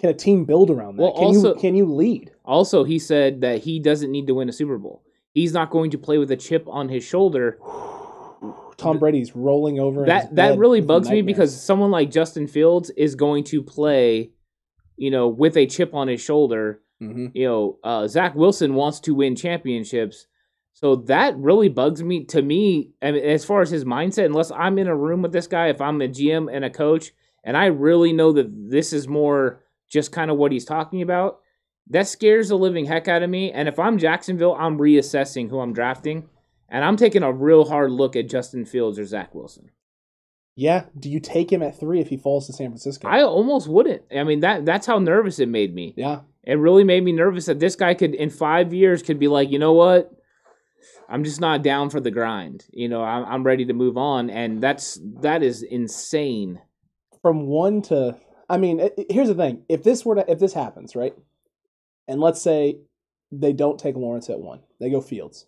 Can 0.00 0.10
a 0.10 0.14
team 0.14 0.44
build 0.44 0.70
around 0.70 0.96
that? 0.96 1.02
Well, 1.02 1.12
can 1.14 1.24
also- 1.24 1.54
you 1.54 1.60
can 1.60 1.74
you 1.74 1.86
lead? 1.86 2.32
Also, 2.44 2.84
he 2.84 2.98
said 2.98 3.40
that 3.40 3.58
he 3.60 3.78
doesn't 3.80 4.10
need 4.12 4.26
to 4.28 4.34
win 4.34 4.48
a 4.48 4.52
Super 4.52 4.78
Bowl. 4.78 5.02
He's 5.34 5.52
not 5.52 5.70
going 5.70 5.90
to 5.92 5.98
play 5.98 6.18
with 6.18 6.30
a 6.30 6.36
chip 6.36 6.66
on 6.68 6.88
his 6.88 7.04
shoulder. 7.04 7.58
Tom 8.76 8.98
Brady's 9.00 9.34
rolling 9.34 9.80
over. 9.80 10.06
That 10.06 10.36
that 10.36 10.56
really 10.56 10.80
bugs 10.80 11.10
me 11.10 11.22
because 11.22 11.60
someone 11.60 11.90
like 11.90 12.12
Justin 12.12 12.46
Fields 12.46 12.90
is 12.90 13.16
going 13.16 13.42
to 13.44 13.60
play, 13.60 14.30
you 14.96 15.10
know, 15.10 15.26
with 15.26 15.56
a 15.56 15.66
chip 15.66 15.94
on 15.94 16.06
his 16.06 16.20
shoulder. 16.20 16.80
Mhm. 17.02 17.32
You 17.34 17.44
know, 17.46 17.78
uh, 17.82 18.06
Zach 18.06 18.36
Wilson 18.36 18.74
wants 18.74 19.00
to 19.00 19.14
win 19.16 19.34
championships, 19.34 20.27
so 20.80 20.94
that 20.94 21.36
really 21.36 21.68
bugs 21.68 22.04
me. 22.04 22.22
To 22.26 22.40
me, 22.40 22.92
I 23.02 23.10
mean, 23.10 23.24
as 23.24 23.44
far 23.44 23.62
as 23.62 23.70
his 23.70 23.84
mindset, 23.84 24.26
unless 24.26 24.52
I'm 24.52 24.78
in 24.78 24.86
a 24.86 24.94
room 24.94 25.22
with 25.22 25.32
this 25.32 25.48
guy, 25.48 25.70
if 25.70 25.80
I'm 25.80 26.00
a 26.00 26.06
GM 26.06 26.48
and 26.54 26.64
a 26.64 26.70
coach, 26.70 27.10
and 27.42 27.56
I 27.56 27.66
really 27.66 28.12
know 28.12 28.30
that 28.34 28.46
this 28.70 28.92
is 28.92 29.08
more 29.08 29.64
just 29.90 30.12
kind 30.12 30.30
of 30.30 30.36
what 30.36 30.52
he's 30.52 30.64
talking 30.64 31.02
about, 31.02 31.40
that 31.90 32.06
scares 32.06 32.50
the 32.50 32.56
living 32.56 32.84
heck 32.84 33.08
out 33.08 33.24
of 33.24 33.28
me. 33.28 33.50
And 33.50 33.66
if 33.66 33.76
I'm 33.80 33.98
Jacksonville, 33.98 34.54
I'm 34.54 34.78
reassessing 34.78 35.50
who 35.50 35.58
I'm 35.58 35.72
drafting, 35.72 36.28
and 36.68 36.84
I'm 36.84 36.96
taking 36.96 37.24
a 37.24 37.32
real 37.32 37.64
hard 37.64 37.90
look 37.90 38.14
at 38.14 38.28
Justin 38.28 38.64
Fields 38.64 39.00
or 39.00 39.04
Zach 39.04 39.34
Wilson. 39.34 39.72
yeah. 40.54 40.84
Do 40.96 41.10
you 41.10 41.18
take 41.18 41.50
him 41.50 41.60
at 41.60 41.80
three 41.80 41.98
if 42.00 42.06
he 42.08 42.16
falls 42.16 42.46
to 42.46 42.52
San 42.52 42.68
Francisco? 42.68 43.08
I 43.08 43.24
almost 43.24 43.66
wouldn't. 43.66 44.02
I 44.16 44.22
mean 44.22 44.40
that 44.40 44.64
that's 44.64 44.86
how 44.86 45.00
nervous 45.00 45.40
it 45.40 45.48
made 45.48 45.74
me. 45.74 45.94
yeah. 45.96 46.20
It 46.44 46.54
really 46.54 46.84
made 46.84 47.02
me 47.02 47.10
nervous 47.10 47.46
that 47.46 47.58
this 47.58 47.74
guy 47.74 47.94
could 47.94 48.14
in 48.14 48.30
five 48.30 48.72
years 48.72 49.02
could 49.02 49.18
be 49.18 49.26
like, 49.26 49.50
you 49.50 49.58
know 49.58 49.72
what? 49.72 50.12
I'm 51.08 51.24
just 51.24 51.40
not 51.40 51.62
down 51.62 51.90
for 51.90 52.00
the 52.00 52.10
grind. 52.10 52.66
You 52.70 52.88
know, 52.88 53.02
I'm 53.02 53.24
I'm 53.24 53.44
ready 53.44 53.64
to 53.66 53.72
move 53.72 53.96
on, 53.96 54.30
and 54.30 54.62
that's 54.62 54.98
that 55.22 55.42
is 55.42 55.62
insane. 55.62 56.60
from 57.22 57.46
one 57.46 57.82
to 57.82 58.16
i 58.50 58.56
mean 58.56 58.80
it, 58.80 58.94
it- 58.98 59.12
here's 59.12 59.28
the 59.28 59.34
thing. 59.34 59.62
If 59.68 59.82
this 59.82 60.04
were 60.04 60.14
to 60.16 60.30
if 60.30 60.38
this 60.38 60.52
happens 60.54 60.94
right 60.96 61.14
and 62.06 62.20
let's 62.20 62.40
say 62.40 62.78
they 63.32 63.52
don't 63.52 63.78
take 63.78 63.96
lawrence 63.96 64.30
at 64.30 64.40
one 64.40 64.60
they 64.80 64.90
go 64.90 65.00
fields. 65.00 65.46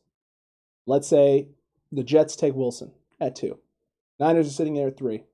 Let's 0.87 1.09
say 1.09 1.49
the 1.93 2.03
jets 2.03 2.37
take 2.37 2.55
wilson 2.55 2.93
at 3.21 3.37
two. 3.37 3.59
Niners 4.19 4.49
are 4.49 4.51
sitting 4.59 4.75
there 4.75 4.89
at 4.89 4.99
three. 4.99 5.25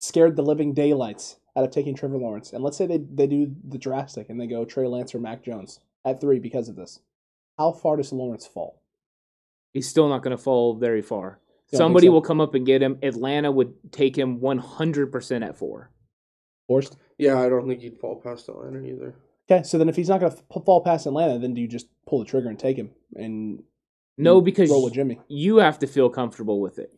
Scared 0.00 0.36
the 0.36 0.42
living 0.42 0.72
daylights 0.74 1.36
out 1.56 1.64
of 1.64 1.70
taking 1.70 1.94
trevor 1.94 2.18
lawrence 2.18 2.52
and 2.52 2.62
let's 2.62 2.76
say 2.76 2.86
they, 2.86 2.98
they 2.98 3.26
do 3.26 3.54
the 3.68 3.78
drastic 3.78 4.28
and 4.30 4.40
they 4.40 4.46
go 4.46 4.64
trey 4.64 4.86
lance 4.86 5.14
or 5.14 5.18
mac 5.20 5.42
jones 5.42 5.80
at 6.04 6.20
three 6.20 6.38
because 6.38 6.68
of 6.68 6.76
this. 6.76 7.00
How 7.58 7.72
far 7.72 7.96
does 7.96 8.12
lawrence 8.12 8.46
fall 8.46 8.80
He's 9.72 9.88
still 9.88 10.08
not 10.08 10.22
going 10.22 10.36
to 10.36 10.42
fall 10.42 10.74
very 10.74 11.02
far. 11.02 11.40
You 11.70 11.78
Somebody 11.78 12.06
so? 12.06 12.12
will 12.12 12.22
come 12.22 12.40
up 12.40 12.54
and 12.54 12.64
get 12.64 12.82
him. 12.82 12.98
Atlanta 13.02 13.50
would 13.50 13.74
take 13.92 14.16
him 14.16 14.40
100% 14.40 15.46
at 15.46 15.56
four. 15.56 15.90
Forced? 16.66 16.96
Yeah, 17.18 17.38
I 17.40 17.48
don't 17.48 17.68
think 17.68 17.80
he'd 17.80 17.98
fall 17.98 18.20
past 18.20 18.48
Atlanta 18.48 18.80
either. 18.84 19.14
okay 19.50 19.62
so 19.62 19.78
then 19.78 19.88
if 19.88 19.96
he's 19.96 20.08
not 20.08 20.20
going 20.20 20.32
to 20.32 20.60
fall 20.60 20.82
past 20.82 21.06
atlanta 21.06 21.38
then 21.38 21.54
do 21.54 21.60
you 21.60 21.66
just 21.68 21.86
pull 22.06 22.18
the 22.18 22.24
trigger 22.26 22.48
and 22.50 22.58
take 22.58 22.76
him 22.76 22.90
and 23.14 23.62
No, 24.18 24.40
because 24.42 24.68
roll 24.70 24.84
with 24.84 24.92
jimmy 24.92 25.18
you 25.28 25.56
have 25.56 25.78
to 25.80 25.86
feel 25.86 26.10
comfortable 26.10 26.60
with 26.60 26.78
it. 26.78 26.92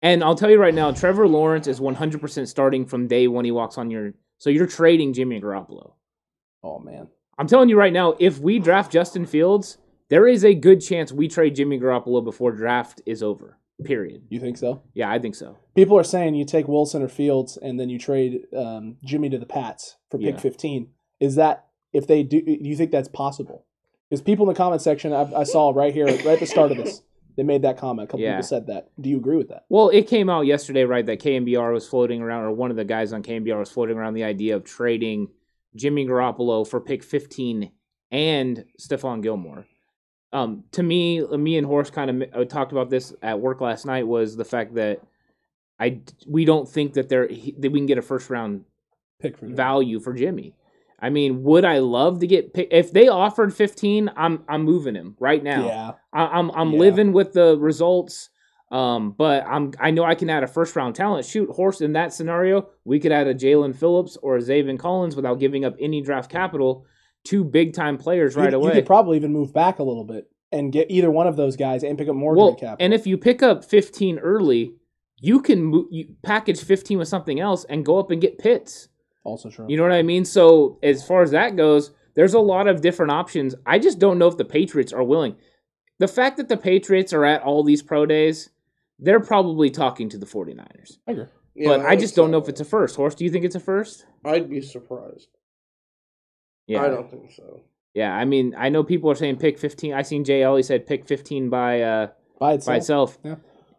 And 0.00 0.24
I'll 0.24 0.34
tell 0.34 0.50
you 0.50 0.58
right 0.58 0.74
now, 0.74 0.90
Trevor 0.90 1.28
Lawrence 1.28 1.68
is 1.68 1.78
100% 1.78 2.48
starting 2.48 2.86
from 2.86 3.06
day 3.06 3.28
one 3.28 3.44
he 3.44 3.52
walks 3.52 3.78
on 3.78 3.88
your. 3.90 4.14
So 4.38 4.50
you're 4.50 4.66
trading 4.66 5.12
Jimmy 5.12 5.40
Garoppolo. 5.40 5.92
oh 6.64 6.78
man 6.80 7.08
I'm 7.38 7.46
telling 7.46 7.68
you 7.68 7.78
right 7.78 7.92
now, 7.92 8.14
if 8.18 8.38
we 8.40 8.58
draft 8.58 8.90
Justin 8.92 9.26
Fields, 9.26 9.78
there 10.12 10.26
is 10.28 10.44
a 10.44 10.52
good 10.54 10.82
chance 10.82 11.10
we 11.10 11.26
trade 11.26 11.54
Jimmy 11.54 11.80
Garoppolo 11.80 12.22
before 12.22 12.52
draft 12.52 13.00
is 13.06 13.22
over. 13.22 13.56
Period. 13.82 14.24
You 14.28 14.38
think 14.40 14.58
so? 14.58 14.82
Yeah, 14.92 15.10
I 15.10 15.18
think 15.18 15.34
so. 15.34 15.56
People 15.74 15.98
are 15.98 16.04
saying 16.04 16.34
you 16.34 16.44
take 16.44 16.68
Wilson 16.68 17.02
or 17.02 17.08
Fields 17.08 17.56
and 17.56 17.80
then 17.80 17.88
you 17.88 17.98
trade 17.98 18.42
um, 18.54 18.98
Jimmy 19.02 19.30
to 19.30 19.38
the 19.38 19.46
Pats 19.46 19.96
for 20.10 20.18
pick 20.18 20.34
Yeah. 20.34 20.40
15. 20.40 20.88
Is 21.18 21.36
that 21.36 21.64
if 21.94 22.06
they 22.06 22.22
do? 22.22 22.42
Do 22.42 22.58
you 22.60 22.76
think 22.76 22.90
that's 22.90 23.08
possible? 23.08 23.64
Because 24.10 24.20
people 24.20 24.44
in 24.46 24.52
the 24.52 24.58
comment 24.58 24.82
section, 24.82 25.14
I, 25.14 25.22
I 25.34 25.44
saw 25.44 25.70
right 25.74 25.94
here, 25.94 26.04
right 26.04 26.26
at 26.26 26.40
the 26.40 26.46
start 26.46 26.72
of 26.72 26.76
this, 26.76 27.00
they 27.38 27.42
made 27.42 27.62
that 27.62 27.78
comment. 27.78 28.04
A 28.04 28.10
couple 28.10 28.20
Yeah. 28.20 28.32
people 28.32 28.42
said 28.48 28.66
that. 28.66 28.90
Do 29.00 29.08
you 29.08 29.16
agree 29.16 29.38
with 29.38 29.48
that? 29.48 29.64
Well, 29.70 29.88
it 29.88 30.06
came 30.08 30.28
out 30.28 30.42
yesterday, 30.44 30.84
right, 30.84 31.06
that 31.06 31.20
KNBR 31.22 31.72
was 31.72 31.88
floating 31.88 32.20
around, 32.20 32.44
or 32.44 32.52
one 32.52 32.70
of 32.70 32.76
the 32.76 32.84
guys 32.84 33.14
on 33.14 33.22
KNBR 33.22 33.58
was 33.58 33.70
floating 33.70 33.96
around 33.96 34.12
the 34.12 34.24
idea 34.24 34.54
of 34.54 34.64
trading 34.64 35.28
Jimmy 35.74 36.06
Garoppolo 36.06 36.68
for 36.68 36.78
pick 36.82 37.02
15 37.02 37.72
and 38.10 38.66
Stephon 38.78 39.22
Gilmore. 39.22 39.66
Um, 40.32 40.64
to 40.72 40.82
me, 40.82 41.20
me 41.26 41.58
and 41.58 41.66
Horst 41.66 41.92
kind 41.92 42.22
of 42.22 42.28
uh, 42.34 42.44
talked 42.46 42.72
about 42.72 42.88
this 42.90 43.12
at 43.22 43.38
work 43.40 43.60
last 43.60 43.84
night. 43.84 44.06
Was 44.06 44.36
the 44.36 44.44
fact 44.44 44.74
that 44.76 45.00
I 45.78 46.00
we 46.26 46.44
don't 46.44 46.68
think 46.68 46.94
that 46.94 47.08
there 47.08 47.28
that 47.28 47.70
we 47.72 47.78
can 47.78 47.86
get 47.86 47.98
a 47.98 48.02
first 48.02 48.30
round 48.30 48.64
Pick 49.20 49.38
for 49.38 49.46
value 49.46 50.00
for 50.00 50.12
Jimmy. 50.12 50.54
I 51.00 51.10
mean, 51.10 51.42
would 51.42 51.64
I 51.64 51.78
love 51.78 52.20
to 52.20 52.26
get 52.26 52.54
pick, 52.54 52.68
if 52.70 52.92
they 52.92 53.08
offered 53.08 53.54
15? 53.54 54.10
I'm 54.16 54.44
I'm 54.48 54.62
moving 54.62 54.94
him 54.94 55.16
right 55.20 55.42
now. 55.42 55.66
Yeah. 55.66 55.92
I, 56.12 56.38
I'm 56.38 56.50
I'm 56.52 56.72
Yeah. 56.72 56.78
living 56.78 57.12
with 57.12 57.32
the 57.32 57.58
results. 57.58 58.30
Um, 58.70 59.10
but 59.12 59.44
I'm 59.46 59.72
I 59.78 59.90
know 59.90 60.04
I 60.04 60.14
can 60.14 60.30
add 60.30 60.42
a 60.44 60.46
first 60.46 60.74
round 60.74 60.94
talent. 60.94 61.26
Shoot, 61.26 61.50
horse 61.50 61.82
in 61.82 61.92
that 61.92 62.14
scenario, 62.14 62.70
we 62.84 62.98
could 62.98 63.12
add 63.12 63.26
a 63.26 63.34
Jaelan 63.34 63.76
Phillips 63.76 64.16
or 64.22 64.36
a 64.36 64.40
Zaven 64.40 64.78
Collins 64.78 65.14
without 65.14 65.38
giving 65.38 65.64
up 65.64 65.74
any 65.78 66.00
draft 66.00 66.30
capital. 66.30 66.86
Two 67.24 67.44
big 67.44 67.72
time 67.72 67.98
players 67.98 68.36
right 68.36 68.50
you, 68.50 68.58
away. 68.58 68.68
You 68.68 68.74
could 68.74 68.86
probably 68.86 69.16
even 69.16 69.32
move 69.32 69.52
back 69.52 69.78
a 69.78 69.82
little 69.82 70.04
bit 70.04 70.30
and 70.50 70.72
get 70.72 70.90
either 70.90 71.10
one 71.10 71.26
of 71.26 71.36
those 71.36 71.56
guys 71.56 71.82
and 71.82 71.96
pick 71.96 72.08
up 72.08 72.14
more 72.14 72.34
well, 72.34 72.48
draft 72.48 72.60
capital. 72.60 72.84
and 72.84 72.94
if 72.94 73.06
you 73.06 73.16
pick 73.16 73.42
up 73.42 73.64
15 73.64 74.18
early, 74.18 74.74
you 75.20 75.40
can 75.40 75.64
mo- 75.64 75.88
you 75.90 76.14
package 76.22 76.62
15 76.62 76.98
with 76.98 77.08
something 77.08 77.40
else 77.40 77.64
and 77.64 77.86
go 77.86 77.98
up 77.98 78.10
and 78.10 78.20
get 78.20 78.38
Pitts. 78.38 78.88
also 79.24 79.50
true. 79.50 79.66
You 79.68 79.76
know 79.76 79.84
what 79.84 79.92
I 79.92 80.02
mean? 80.02 80.24
So 80.24 80.78
as 80.82 81.06
far 81.06 81.22
as 81.22 81.30
that 81.30 81.56
goes, 81.56 81.92
there's 82.14 82.34
a 82.34 82.40
lot 82.40 82.66
of 82.66 82.82
different 82.82 83.12
options. 83.12 83.54
I 83.64 83.78
just 83.78 83.98
don't 83.98 84.18
know 84.18 84.28
if 84.28 84.36
the 84.36 84.44
Patriots 84.44 84.92
are 84.92 85.02
willing. 85.04 85.36
The 85.98 86.08
fact 86.08 86.36
that 86.36 86.48
the 86.48 86.56
Patriots 86.56 87.12
are 87.12 87.24
at 87.24 87.42
all 87.42 87.62
these 87.62 87.82
pro 87.82 88.04
days, 88.04 88.50
they're 88.98 89.20
probably 89.20 89.70
talking 89.70 90.08
to 90.10 90.18
the 90.18 90.26
49ers. 90.26 90.98
I 91.06 91.12
agree. 91.12 91.24
Yeah, 91.54 91.68
but 91.68 91.80
I 91.80 91.90
would 91.90 92.00
just 92.00 92.16
don't 92.16 92.30
know 92.30 92.38
if 92.38 92.48
it's 92.48 92.60
a 92.60 92.64
first. 92.64 92.96
Horse, 92.96 93.14
do 93.14 93.24
you 93.24 93.30
think 93.30 93.44
it's 93.44 93.54
a 93.54 93.60
first? 93.60 94.06
I'd 94.24 94.50
be 94.50 94.60
surprised. 94.60 95.28
Yeah. 96.66 96.82
I 96.82 96.88
don't 96.88 97.10
think 97.10 97.32
so. 97.32 97.60
Yeah, 97.94 98.14
I 98.14 98.24
mean, 98.24 98.54
I 98.56 98.68
know 98.70 98.82
people 98.84 99.10
are 99.10 99.14
saying 99.14 99.36
pick 99.36 99.58
15. 99.58 99.92
I 99.92 100.02
seen 100.02 100.24
Jay 100.24 100.42
Ellie 100.42 100.62
said 100.62 100.86
pick 100.86 101.04
15 101.06 101.50
by 101.50 101.82
uh 101.82 102.06
By 102.38 102.54
itself. 102.54 102.66
by 102.72 102.76
itself. 102.76 103.18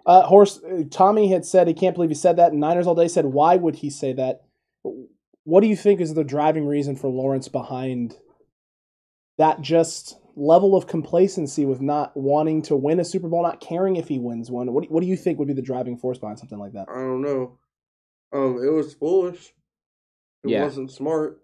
Uh, 0.05 0.21
Horse 0.23 0.61
uh, 0.63 0.83
Tommy 0.91 1.29
had 1.31 1.45
said 1.45 1.67
he 1.67 1.73
can't 1.73 1.95
believe 1.95 2.09
he 2.09 2.15
said 2.15 2.35
that. 2.35 2.51
And 2.51 2.59
Niners 2.59 2.85
all 2.87 2.93
day 2.95 3.07
said, 3.07 3.25
"Why 3.25 3.55
would 3.55 3.77
he 3.77 3.89
say 3.89 4.11
that?" 4.13 4.41
What 5.45 5.61
do 5.61 5.67
you 5.67 5.75
think 5.77 5.99
is 6.01 6.13
the 6.13 6.23
driving 6.25 6.65
reason 6.67 6.95
for 6.95 7.09
Lawrence 7.09 7.47
behind 7.47 8.17
that 9.37 9.61
just 9.61 10.17
level 10.35 10.75
of 10.75 10.87
complacency 10.87 11.65
with 11.65 11.81
not 11.81 12.15
wanting 12.15 12.61
to 12.63 12.75
win 12.75 12.99
a 12.99 13.05
Super 13.05 13.27
Bowl, 13.29 13.43
not 13.43 13.61
caring 13.61 13.95
if 13.95 14.07
he 14.09 14.19
wins 14.19 14.51
one? 14.51 14.71
What 14.73 14.83
do, 14.83 14.89
what 14.89 15.01
do 15.01 15.07
you 15.07 15.15
think 15.17 15.39
would 15.39 15.47
be 15.47 15.53
the 15.53 15.61
driving 15.61 15.97
force 15.97 16.17
behind 16.17 16.37
something 16.39 16.59
like 16.59 16.73
that? 16.73 16.87
I 16.89 16.95
don't 16.95 17.21
know. 17.21 17.57
Um, 18.33 18.57
it 18.63 18.71
was 18.71 18.93
foolish. 18.93 19.53
It 20.43 20.49
Yeah. 20.51 20.63
wasn't 20.63 20.91
smart. 20.91 21.41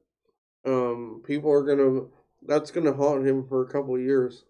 Um, 0.65 1.21
people 1.25 1.51
are 1.51 1.63
gonna. 1.63 2.01
That's 2.45 2.71
gonna 2.71 2.93
haunt 2.93 3.27
him 3.27 3.45
for 3.47 3.61
a 3.63 3.67
couple 3.69 3.95
of 3.95 4.01
years. 4.01 4.43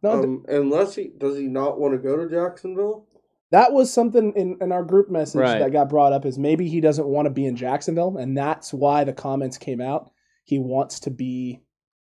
No, 0.00 0.12
th- 0.12 0.24
Um, 0.24 0.44
unless 0.48 0.94
he 0.94 1.08
does 1.18 1.36
he 1.36 1.48
not 1.48 1.80
want 1.80 1.92
to 1.94 1.98
go 1.98 2.16
to 2.16 2.28
Jacksonville? 2.30 3.04
that 3.50 3.72
was 3.72 3.92
something 3.92 4.32
in, 4.36 4.56
in 4.60 4.70
our 4.70 4.84
group 4.84 5.10
message 5.10 5.40
Right. 5.40 5.58
that 5.58 5.72
got 5.72 5.88
brought 5.88 6.12
up. 6.12 6.24
Is 6.24 6.38
maybe 6.38 6.68
he 6.68 6.80
doesn't 6.80 7.08
want 7.08 7.26
to 7.26 7.30
be 7.30 7.46
in 7.46 7.56
Jacksonville, 7.56 8.16
and 8.16 8.36
that's 8.38 8.72
why 8.72 9.02
the 9.04 9.12
comments 9.12 9.58
came 9.58 9.80
out. 9.80 10.10
He 10.44 10.58
wants 10.60 11.00
to 11.00 11.10
be 11.10 11.62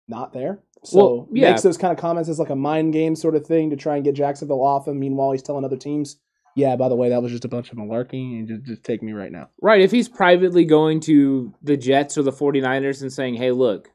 not 0.07 0.31
there. 0.31 0.63
So 0.85 0.97
Well, 0.97 1.27
yeah. 1.33 1.49
makes 1.49 1.61
those 1.63 1.77
kind 1.77 1.91
of 1.91 1.97
comments 1.99 2.29
as 2.29 2.39
like 2.39 2.49
a 2.51 2.55
mind 2.55 2.93
game 2.93 3.15
sort 3.17 3.35
of 3.35 3.45
thing 3.45 3.69
to 3.71 3.75
try 3.75 3.95
and 3.95 4.05
get 4.05 4.15
Jacksonville 4.15 4.63
off 4.63 4.87
him. 4.87 4.99
Meanwhile, 4.99 5.31
he's 5.33 5.41
telling 5.43 5.65
other 5.65 5.75
teams, 5.77 6.17
"Yeah, 6.55 6.75
by 6.75 6.89
the 6.89 6.95
way, 6.95 7.09
that 7.09 7.21
was 7.21 7.31
just 7.31 7.45
a 7.45 7.49
bunch 7.49 7.71
of 7.71 7.77
malarkey, 7.77 8.39
and 8.39 8.47
just, 8.47 8.63
just 8.63 8.83
take 8.83 9.01
me 9.01 9.13
right 9.13 9.31
now." 9.31 9.49
Right, 9.61 9.81
if 9.81 9.91
he's 9.91 10.09
privately 10.09 10.65
going 10.65 10.99
to 11.01 11.53
the 11.61 11.77
Jets 11.77 12.17
or 12.17 12.23
the 12.23 12.31
49ers 12.31 13.01
and 13.01 13.11
saying, 13.11 13.35
"Hey, 13.35 13.51
look, 13.51 13.89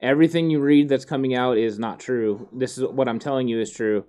everything 0.00 0.50
you 0.50 0.60
read 0.60 0.88
that's 0.88 1.04
coming 1.04 1.34
out 1.34 1.58
is 1.58 1.78
not 1.78 2.00
true. 2.00 2.48
This 2.52 2.78
is 2.78 2.84
what 2.84 3.08
I'm 3.08 3.18
telling 3.18 3.48
you 3.48 3.60
is 3.60 3.70
true." 3.70 4.04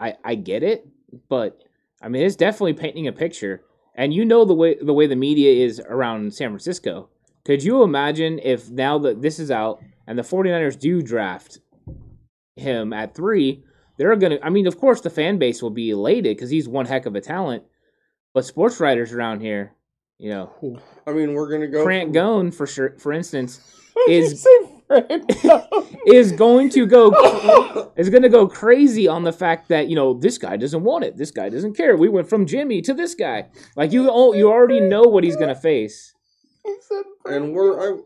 I 0.00 0.16
I 0.24 0.34
get 0.34 0.62
it, 0.62 0.86
but 1.28 1.62
I 2.00 2.08
mean, 2.08 2.22
it's 2.22 2.36
definitely 2.36 2.74
painting 2.74 3.08
a 3.08 3.12
picture. 3.12 3.62
And 3.94 4.14
you 4.14 4.24
know 4.24 4.44
the 4.44 4.54
way 4.54 4.76
the 4.80 4.94
way 4.94 5.06
the 5.06 5.16
media 5.16 5.64
is 5.64 5.80
around 5.80 6.32
San 6.32 6.50
Francisco. 6.50 7.08
Could 7.44 7.64
you 7.64 7.82
imagine 7.82 8.38
if 8.42 8.70
now 8.70 8.98
that 8.98 9.22
this 9.22 9.38
is 9.38 9.50
out 9.50 9.82
and 10.06 10.18
the 10.18 10.22
49ers 10.22 10.78
do 10.78 11.02
draft 11.02 11.58
him 12.56 12.92
at 12.92 13.14
3, 13.14 13.64
they're 13.98 14.16
going 14.16 14.32
to 14.32 14.44
I 14.44 14.48
mean, 14.48 14.66
of 14.66 14.78
course 14.78 15.00
the 15.02 15.10
fan 15.10 15.38
base 15.38 15.60
will 15.62 15.70
be 15.70 15.90
elated 15.90 16.38
cuz 16.38 16.48
he's 16.50 16.68
one 16.68 16.86
heck 16.86 17.04
of 17.06 17.14
a 17.14 17.20
talent. 17.20 17.64
But 18.34 18.44
sports 18.46 18.80
writers 18.80 19.12
around 19.12 19.40
here, 19.40 19.74
you 20.18 20.30
know, 20.30 20.80
I 21.06 21.12
mean, 21.12 21.34
we're 21.34 21.50
gonna 21.50 21.66
go. 21.66 21.82
Grant 21.84 22.06
from- 22.08 22.12
Gone 22.12 22.50
for 22.50 22.66
sure, 22.66 22.94
for 22.98 23.12
instance, 23.12 23.60
What 23.94 24.06
did 24.06 24.14
you 24.16 24.22
Is- 24.32 24.46
is 26.06 26.32
going 26.32 26.70
to 26.70 26.86
go 26.86 27.92
is 27.96 28.08
going 28.08 28.22
to 28.22 28.28
go 28.30 28.46
crazy 28.48 29.06
on 29.06 29.22
the 29.24 29.32
fact 29.32 29.68
that 29.68 29.88
you 29.88 29.94
know 29.96 30.14
this 30.14 30.38
guy 30.38 30.56
doesn't 30.56 30.82
want 30.82 31.04
it, 31.04 31.16
this 31.18 31.30
guy 31.30 31.48
doesn't 31.50 31.74
care. 31.76 31.94
We 31.96 32.08
went 32.08 32.28
from 32.30 32.46
Jimmy 32.46 32.80
to 32.82 32.94
this 32.94 33.14
guy. 33.14 33.48
Like 33.76 33.92
you, 33.92 34.08
al- 34.08 34.34
you 34.34 34.48
already 34.50 34.80
know 34.80 35.02
what 35.02 35.24
he's 35.24 35.36
going 35.36 35.48
to 35.54 35.54
face. 35.60 36.14
and 37.26 37.52
we're 37.54 37.98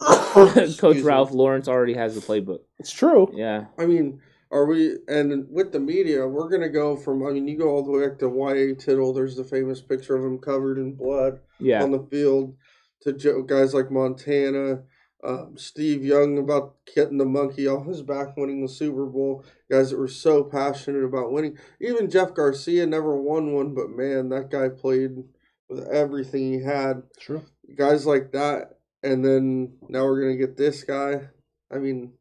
Coach 0.00 0.56
I, 0.56 0.60
Excuse 0.64 0.96
me. 0.96 1.02
Ralph 1.02 1.30
Lawrence 1.32 1.68
already 1.68 1.94
has 1.94 2.14
the 2.14 2.20
playbook. 2.20 2.58
it's 2.78 2.90
true. 2.92 3.30
Yeah, 3.34 3.66
I 3.78 3.86
mean, 3.86 4.20
are 4.52 4.66
we? 4.66 4.98
And 5.08 5.46
with 5.50 5.72
the 5.72 5.80
media, 5.80 6.28
we're 6.28 6.50
gonna 6.50 6.68
go 6.68 6.94
from. 6.94 7.26
I 7.26 7.30
mean, 7.30 7.48
you 7.48 7.56
go 7.56 7.70
all 7.70 7.82
the 7.82 7.90
way 7.90 8.06
back 8.06 8.18
to 8.18 8.28
Y.A. 8.28 8.74
Tittle. 8.74 9.12
There's 9.12 9.36
the 9.36 9.44
famous 9.44 9.80
picture 9.80 10.14
of 10.14 10.24
him 10.24 10.38
covered 10.38 10.78
in 10.78 10.94
blood 10.94 11.40
yeah, 11.58 11.82
on 11.82 11.90
the 11.90 12.06
field. 12.10 12.54
To 13.00 13.12
Joe, 13.12 13.42
guys 13.42 13.74
like 13.74 13.90
Montana, 13.90 14.82
um, 15.24 15.54
Steve 15.56 16.04
Young 16.04 16.38
about 16.38 16.76
getting 16.94 17.18
the 17.18 17.24
monkey 17.24 17.66
off 17.66 17.86
his 17.86 18.02
back, 18.02 18.36
winning 18.36 18.62
the 18.62 18.68
Super 18.68 19.06
Bowl. 19.06 19.44
Guys 19.70 19.90
that 19.90 19.98
were 19.98 20.06
so 20.06 20.44
passionate 20.44 21.04
about 21.04 21.32
winning. 21.32 21.58
Even 21.80 22.10
Jeff 22.10 22.34
Garcia 22.34 22.86
never 22.86 23.16
won 23.16 23.52
one, 23.52 23.74
but 23.74 23.88
man, 23.90 24.28
that 24.28 24.50
guy 24.50 24.68
played 24.68 25.24
with 25.68 25.88
everything 25.88 26.52
he 26.52 26.62
had. 26.62 27.02
True. 27.18 27.42
Guys 27.74 28.06
like 28.06 28.32
that, 28.32 28.78
and 29.02 29.24
then 29.24 29.78
now 29.88 30.04
we're 30.04 30.20
gonna 30.20 30.36
get 30.36 30.58
this 30.58 30.84
guy. 30.84 31.28
I 31.72 31.78
mean, 31.78 32.12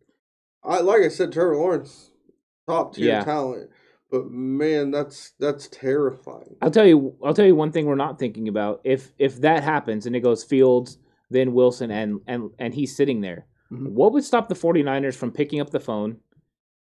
I 0.64 0.80
like 0.80 1.02
I 1.02 1.10
said, 1.10 1.34
Trevor 1.34 1.58
Lawrence, 1.58 2.11
top 2.72 2.96
tier 2.96 3.06
Yeah. 3.08 3.24
talent, 3.24 3.70
but 4.10 4.30
man, 4.32 4.92
that's 4.92 5.32
that's 5.40 5.68
terrifying. 5.68 6.56
I'll 6.62 6.72
tell 6.72 6.88
you. 6.88 7.16
I'll 7.24 7.34
tell 7.34 7.46
you 7.46 7.56
one 7.56 7.72
thing 7.72 7.86
we're 7.86 7.96
not 7.96 8.20
thinking 8.20 8.48
about. 8.48 8.82
If 8.84 9.12
if 9.18 9.42
that 9.42 9.64
happens 9.64 10.06
and 10.06 10.16
it 10.16 10.22
goes 10.22 10.44
Fields, 10.44 10.98
then 11.30 11.54
Wilson, 11.54 11.92
and 11.92 12.22
and 12.28 12.50
and 12.60 12.74
he's 12.74 12.96
sitting 12.96 13.22
there, 13.22 13.46
Mhm. 13.72 13.92
what 13.92 14.14
would 14.14 14.24
stop 14.24 14.48
the 14.50 14.56
49ers 14.56 15.16
from 15.16 15.32
picking 15.32 15.60
up 15.60 15.70
the 15.70 15.80
phone 15.80 16.18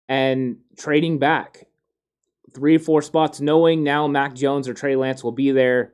and 0.10 0.58
trading 0.78 1.20
back 1.20 1.68
three 2.54 2.76
or 2.76 2.80
four 2.80 3.02
spots, 3.02 3.42
knowing 3.42 3.84
now 3.84 4.08
Mac 4.08 4.34
Jones 4.34 4.68
or 4.70 4.74
Trey 4.74 4.96
Lance 4.96 5.24
will 5.24 5.34
be 5.34 5.52
there, 5.52 5.94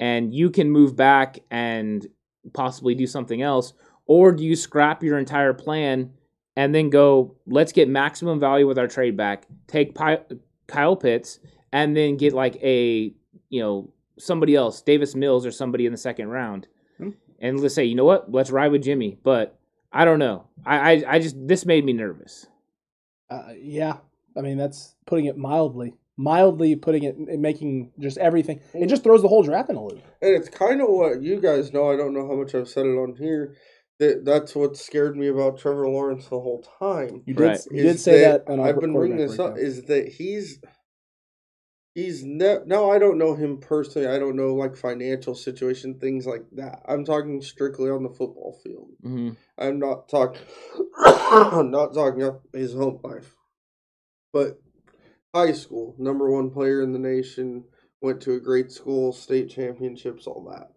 and 0.00 0.34
you 0.34 0.50
can 0.50 0.68
move 0.70 0.96
back 0.96 1.38
and 1.50 2.06
possibly 2.52 2.94
do 2.96 3.06
something 3.06 3.40
else, 3.40 3.72
or 4.06 4.32
do 4.32 4.44
you 4.44 4.56
scrap 4.56 5.02
your 5.04 5.16
entire 5.18 5.54
plan 5.54 6.10
and 6.56 6.74
then 6.74 6.90
go, 6.90 7.36
let's 7.46 7.72
get 7.72 7.88
maximum 7.88 8.38
value 8.40 8.66
with 8.66 8.78
our 8.78 8.86
trade 8.88 9.16
back, 9.16 9.46
take 9.66 9.94
Pi- 9.94 10.20
Kyle 10.66 10.96
Pitts, 10.96 11.38
and 11.72 11.96
then 11.96 12.16
get 12.16 12.32
like 12.32 12.56
a 12.62 13.12
you 13.48 13.60
know 13.60 13.90
somebody 14.18 14.54
else, 14.54 14.82
Davis 14.82 15.14
Mills 15.14 15.46
or 15.46 15.50
somebody 15.50 15.86
in 15.86 15.92
the 15.92 15.98
second 15.98 16.28
round, 16.28 16.66
Hmm. 16.98 17.10
and 17.40 17.60
let's 17.60 17.74
say 17.74 17.84
you 17.84 17.94
know 17.94 18.04
what, 18.04 18.30
let's 18.30 18.50
ride 18.50 18.72
with 18.72 18.82
Jimmy, 18.82 19.18
but 19.22 19.58
I 19.92 20.04
don't 20.04 20.18
know, 20.18 20.46
I 20.66 20.92
I, 20.92 21.04
I 21.14 21.18
just 21.18 21.36
this 21.46 21.64
made 21.66 21.84
me 21.84 21.92
nervous. 21.92 22.46
Uh, 23.30 23.52
yeah, 23.58 23.96
I 24.36 24.40
mean 24.42 24.58
that's 24.58 24.94
putting 25.06 25.24
it 25.26 25.36
mildly. 25.36 25.94
Mildly 26.18 26.76
putting 26.76 27.04
it, 27.04 27.16
and 27.16 27.40
making 27.40 27.90
just 27.98 28.18
everything. 28.18 28.60
It 28.74 28.88
just 28.88 29.02
throws 29.02 29.22
the 29.22 29.28
whole 29.28 29.42
draft 29.42 29.70
in 29.70 29.76
a 29.76 29.82
loop. 29.82 30.02
And 30.20 30.36
it's 30.36 30.48
kind 30.50 30.82
of 30.82 30.88
what 30.90 31.22
you 31.22 31.40
guys 31.40 31.72
know. 31.72 31.90
I 31.90 31.96
don't 31.96 32.12
know 32.12 32.28
how 32.28 32.34
much 32.36 32.54
I've 32.54 32.68
said 32.68 32.84
it 32.84 32.90
on 32.98 33.16
here. 33.16 33.54
That 33.98 34.24
that's 34.24 34.54
what 34.54 34.76
scared 34.76 35.16
me 35.16 35.28
about 35.28 35.58
Trevor 35.58 35.88
Lawrence 35.88 36.24
the 36.24 36.40
whole 36.40 36.64
time. 36.80 37.22
You 37.26 37.34
did, 37.34 37.42
Right. 37.42 37.60
you 37.70 37.82
did 37.84 38.00
say 38.00 38.22
that. 38.22 38.44
our 38.48 38.60
I've 38.60 38.80
been 38.80 38.92
bringing 38.92 39.16
this 39.18 39.38
up. 39.38 39.54
breakdown. 39.54 39.66
Is 39.66 39.82
that 39.84 40.08
he's 40.08 40.58
he's 41.94 42.24
ne- 42.24 42.64
no, 42.66 42.90
I 42.90 42.98
don't 42.98 43.18
know 43.18 43.34
him 43.34 43.58
personally. 43.58 44.08
I 44.08 44.18
don't 44.18 44.36
know 44.36 44.54
like 44.54 44.76
financial 44.76 45.34
situation 45.34 45.98
things 46.00 46.26
like 46.26 46.44
that. 46.52 46.82
I'm 46.88 47.04
talking 47.04 47.40
strictly 47.42 47.90
on 47.90 48.02
the 48.02 48.08
football 48.10 48.58
field. 48.64 48.88
hmm 49.02 49.30
I'm 49.58 49.78
not 49.78 50.08
talking. 50.08 50.40
I'm 51.04 51.70
not 51.70 51.94
talking 51.94 52.22
about 52.22 52.42
his 52.52 52.72
home 52.74 52.98
life. 53.04 53.34
But 54.32 54.60
high 55.34 55.52
school, 55.52 55.94
number 55.98 56.30
one 56.30 56.50
player 56.50 56.82
in 56.82 56.92
the 56.92 56.98
nation, 56.98 57.64
went 58.00 58.22
to 58.22 58.32
a 58.34 58.40
great 58.40 58.72
school, 58.72 59.12
state 59.12 59.50
championships, 59.50 60.26
all 60.26 60.48
that. 60.50 60.68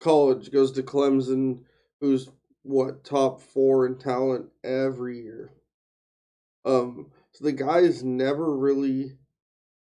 College 0.00 0.50
goes 0.50 0.72
to 0.72 0.82
Clemson, 0.82 1.60
who's 2.00 2.28
what 2.68 3.02
top 3.02 3.40
four 3.40 3.86
in 3.86 3.96
talent 3.96 4.46
every 4.62 5.22
year. 5.22 5.50
Um, 6.64 7.10
so 7.32 7.44
the 7.44 7.52
guy's 7.52 8.04
never 8.04 8.54
really 8.54 9.12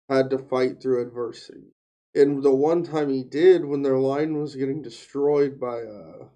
had 0.09 0.31
to 0.31 0.39
fight 0.39 0.81
through 0.81 1.03
adversity. 1.03 1.75
And 2.15 2.43
the 2.43 2.55
one 2.55 2.83
time 2.83 3.11
he 3.11 3.25
did, 3.25 3.65
when 3.65 3.83
their 3.83 3.99
line 3.99 4.39
was 4.39 4.57
getting 4.57 4.83
destroyed 4.83 5.61
by 5.61 5.81
uh, 5.81 6.27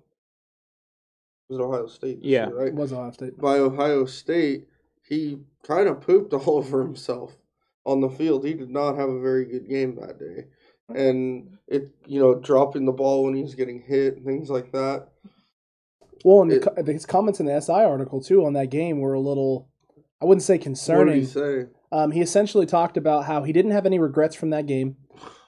was 1.48 1.58
it 1.58 1.62
Ohio 1.62 1.86
State? 1.86 2.18
Yeah. 2.22 2.48
year, 2.48 2.58
right 2.58 2.68
It 2.68 2.74
was 2.74 2.92
Ohio 2.92 3.10
State. 3.12 3.38
by 3.38 3.58
Ohio 3.58 4.04
State, 4.04 4.66
he 5.08 5.38
kind 5.66 5.88
of 5.88 6.00
pooped 6.00 6.32
all 6.34 6.58
over 6.58 6.82
himself 6.82 7.36
on 7.84 8.00
the 8.00 8.10
field. 8.10 8.44
He 8.44 8.54
did 8.54 8.70
not 8.70 8.96
have 8.96 9.08
a 9.08 9.20
very 9.20 9.44
good 9.44 9.68
game 9.68 9.96
that 9.96 10.18
day. 10.18 10.46
And 10.88 11.56
it, 11.66 11.90
you 12.06 12.20
know, 12.20 12.34
dropping 12.34 12.84
the 12.84 12.92
ball 12.92 13.24
when 13.24 13.34
he's 13.34 13.54
getting 13.54 13.80
hit 13.80 14.16
and 14.16 14.24
things 14.24 14.50
like 14.50 14.70
that. 14.72 15.08
Well, 16.24 16.42
and 16.42 16.52
It- 16.52 16.62
co- 16.62 16.82
his 16.84 17.06
comments 17.06 17.40
in 17.40 17.46
the 17.46 17.52
SI 17.60 17.84
article 17.84 18.20
too 18.20 18.44
on 18.44 18.52
that 18.54 18.70
game 18.70 19.00
were 19.00 19.14
a 19.14 19.20
little, 19.20 19.68
I 20.20 20.24
wouldn't 20.24 20.42
say 20.42 20.54
What 20.54 20.58
did 20.60 20.64
concerning. 20.64 21.20
he 21.20 21.24
say? 21.26 21.64
Um, 21.92 22.10
he 22.10 22.20
essentially 22.20 22.66
talked 22.66 22.96
about 22.96 23.24
how 23.26 23.42
he 23.44 23.52
didn't 23.52 23.70
have 23.70 23.86
any 23.86 23.98
regrets 23.98 24.34
from 24.34 24.50
that 24.50 24.66
game. 24.66 24.96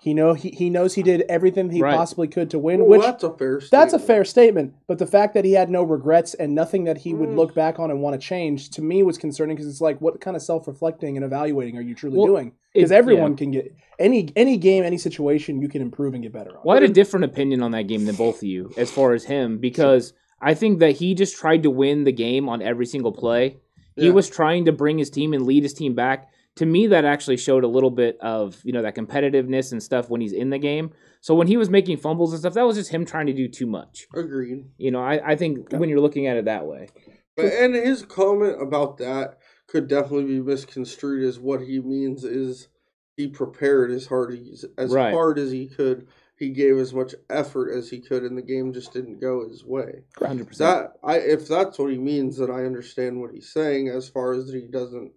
He 0.00 0.14
know 0.14 0.34
he, 0.34 0.50
he 0.50 0.70
knows 0.70 0.94
he 0.94 1.02
did 1.02 1.22
everything 1.28 1.70
he 1.70 1.82
Right. 1.82 1.94
possibly 1.96 2.28
could 2.28 2.48
to 2.50 2.58
win, 2.58 2.80
Well, 2.80 2.90
which 2.90 3.00
that's 3.02 3.24
a 3.24 3.30
fair. 3.30 3.60
Statement. 3.60 3.70
that's 3.72 3.92
a 3.92 3.98
fair 3.98 4.24
statement. 4.24 4.74
But 4.86 4.98
the 4.98 5.06
fact 5.06 5.34
that 5.34 5.44
he 5.44 5.52
had 5.54 5.68
no 5.70 5.82
regrets 5.82 6.34
and 6.34 6.54
nothing 6.54 6.84
that 6.84 6.98
he 6.98 7.12
would 7.12 7.30
Mm. 7.30 7.36
look 7.36 7.54
back 7.54 7.80
on 7.80 7.90
and 7.90 8.00
want 8.00 8.18
to 8.18 8.24
change 8.24 8.70
to 8.70 8.82
me 8.82 9.02
was 9.02 9.18
concerning 9.18 9.56
because 9.56 9.68
it's 9.68 9.80
like, 9.80 10.00
what 10.00 10.20
kind 10.20 10.36
of 10.36 10.42
self 10.42 10.68
reflecting 10.68 11.16
and 11.16 11.24
evaluating 11.24 11.76
are 11.76 11.82
you 11.82 11.96
truly 11.96 12.16
Well, 12.16 12.26
doing? 12.28 12.52
Because 12.72 12.92
everyone 12.92 13.32
yeah. 13.32 13.36
can 13.38 13.50
get 13.50 13.74
any 13.98 14.28
any 14.36 14.56
game, 14.56 14.84
any 14.84 14.98
situation, 14.98 15.60
you 15.60 15.68
can 15.68 15.82
improve 15.82 16.14
and 16.14 16.22
get 16.22 16.32
better 16.32 16.50
on. 16.50 16.58
Well, 16.64 16.76
I 16.78 16.80
had 16.80 16.88
a 16.88 16.94
different 16.94 17.24
opinion 17.24 17.60
on 17.62 17.72
that 17.72 17.88
game 17.88 18.04
than 18.04 18.14
both 18.14 18.36
of 18.36 18.44
you 18.44 18.70
as 18.78 18.90
far 18.92 19.12
as 19.14 19.24
him 19.24 19.58
because 19.58 20.12
I 20.40 20.54
think 20.54 20.78
that 20.80 20.96
he 20.96 21.14
just 21.14 21.36
tried 21.36 21.62
to 21.64 21.70
win 21.70 22.04
the 22.04 22.12
game 22.12 22.48
on 22.48 22.62
every 22.62 22.86
single 22.86 23.12
play. 23.12 23.58
He 23.96 24.10
was 24.10 24.30
trying 24.30 24.66
to 24.66 24.72
bring 24.72 24.96
his 24.96 25.10
team 25.10 25.32
and 25.32 25.44
lead 25.44 25.64
his 25.64 25.74
team 25.74 25.94
back. 25.94 26.28
To 26.56 26.66
me, 26.66 26.86
that 26.88 27.04
actually 27.04 27.36
showed 27.36 27.64
a 27.64 27.68
little 27.68 27.90
bit 27.90 28.16
of 28.20 28.60
you 28.64 28.72
know 28.72 28.82
that 28.82 28.94
competitiveness 28.94 29.72
and 29.72 29.82
stuff 29.82 30.08
when 30.08 30.20
he's 30.20 30.32
in 30.32 30.50
the 30.50 30.58
game. 30.58 30.92
So 31.20 31.34
when 31.34 31.48
he 31.48 31.56
was 31.56 31.68
making 31.68 31.96
fumbles 31.98 32.32
and 32.32 32.38
stuff, 32.40 32.54
that 32.54 32.64
was 32.66 32.76
just 32.76 32.90
him 32.90 33.04
trying 33.04 33.26
to 33.26 33.32
do 33.32 33.48
too 33.48 33.66
much. 33.66 34.06
agreed. 34.14 34.66
You 34.76 34.92
know, 34.92 35.00
I, 35.00 35.32
I 35.32 35.36
think 35.36 35.72
when 35.72 35.88
you're 35.88 36.00
looking 36.00 36.26
at 36.28 36.36
it 36.36 36.44
that 36.44 36.66
way, 36.66 36.88
But 37.36 37.46
and 37.46 37.74
his 37.74 38.02
comment 38.04 38.60
about 38.62 38.98
that 38.98 39.38
could 39.66 39.88
definitely 39.88 40.26
be 40.26 40.40
misconstrued 40.40 41.24
as 41.24 41.38
what 41.40 41.60
he 41.62 41.80
means 41.80 42.24
is 42.24 42.68
he 43.16 43.26
prepared 43.28 43.90
as 43.90 44.06
hard 44.06 44.32
as 44.32 44.64
as 44.76 44.92
Right. 44.92 45.12
hard 45.12 45.38
as 45.40 45.50
he 45.50 45.66
could. 45.66 46.06
He 46.38 46.50
gave 46.50 46.78
as 46.78 46.94
much 46.94 47.14
effort 47.28 47.70
as 47.76 47.90
he 47.90 48.00
could, 48.00 48.22
and 48.22 48.38
the 48.38 48.42
game 48.42 48.72
just 48.72 48.92
didn't 48.92 49.20
go 49.20 49.48
his 49.48 49.64
way. 49.64 50.04
hundred 50.16 50.46
percent. 50.48 50.90
That 50.92 50.92
I 51.02 51.18
if 51.18 51.48
that's 51.48 51.78
what 51.78 51.90
he 51.90 51.98
means, 51.98 52.38
then 52.38 52.50
I 52.50 52.64
understand 52.64 53.20
what 53.20 53.32
he's 53.32 53.52
saying. 53.52 53.88
As 53.88 54.08
far 54.08 54.32
as 54.34 54.46
that 54.46 54.54
he 54.54 54.68
doesn't 54.68 55.12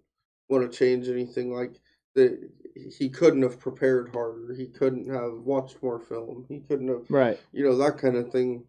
want 0.48 0.70
to 0.70 0.76
change 0.76 1.08
anything, 1.08 1.52
like 1.54 1.76
that 2.16 2.38
he 2.98 3.08
couldn't 3.08 3.42
have 3.42 3.60
prepared 3.60 4.10
harder. 4.12 4.54
He 4.54 4.66
couldn't 4.66 5.08
have 5.12 5.32
watched 5.44 5.82
more 5.82 6.00
film. 6.00 6.44
He 6.48 6.60
couldn't 6.60 6.88
have 6.88 7.08
Right. 7.08 7.38
you 7.52 7.64
know 7.64 7.76
that 7.78 7.98
kind 7.98 8.16
of 8.16 8.30
thing. 8.32 8.64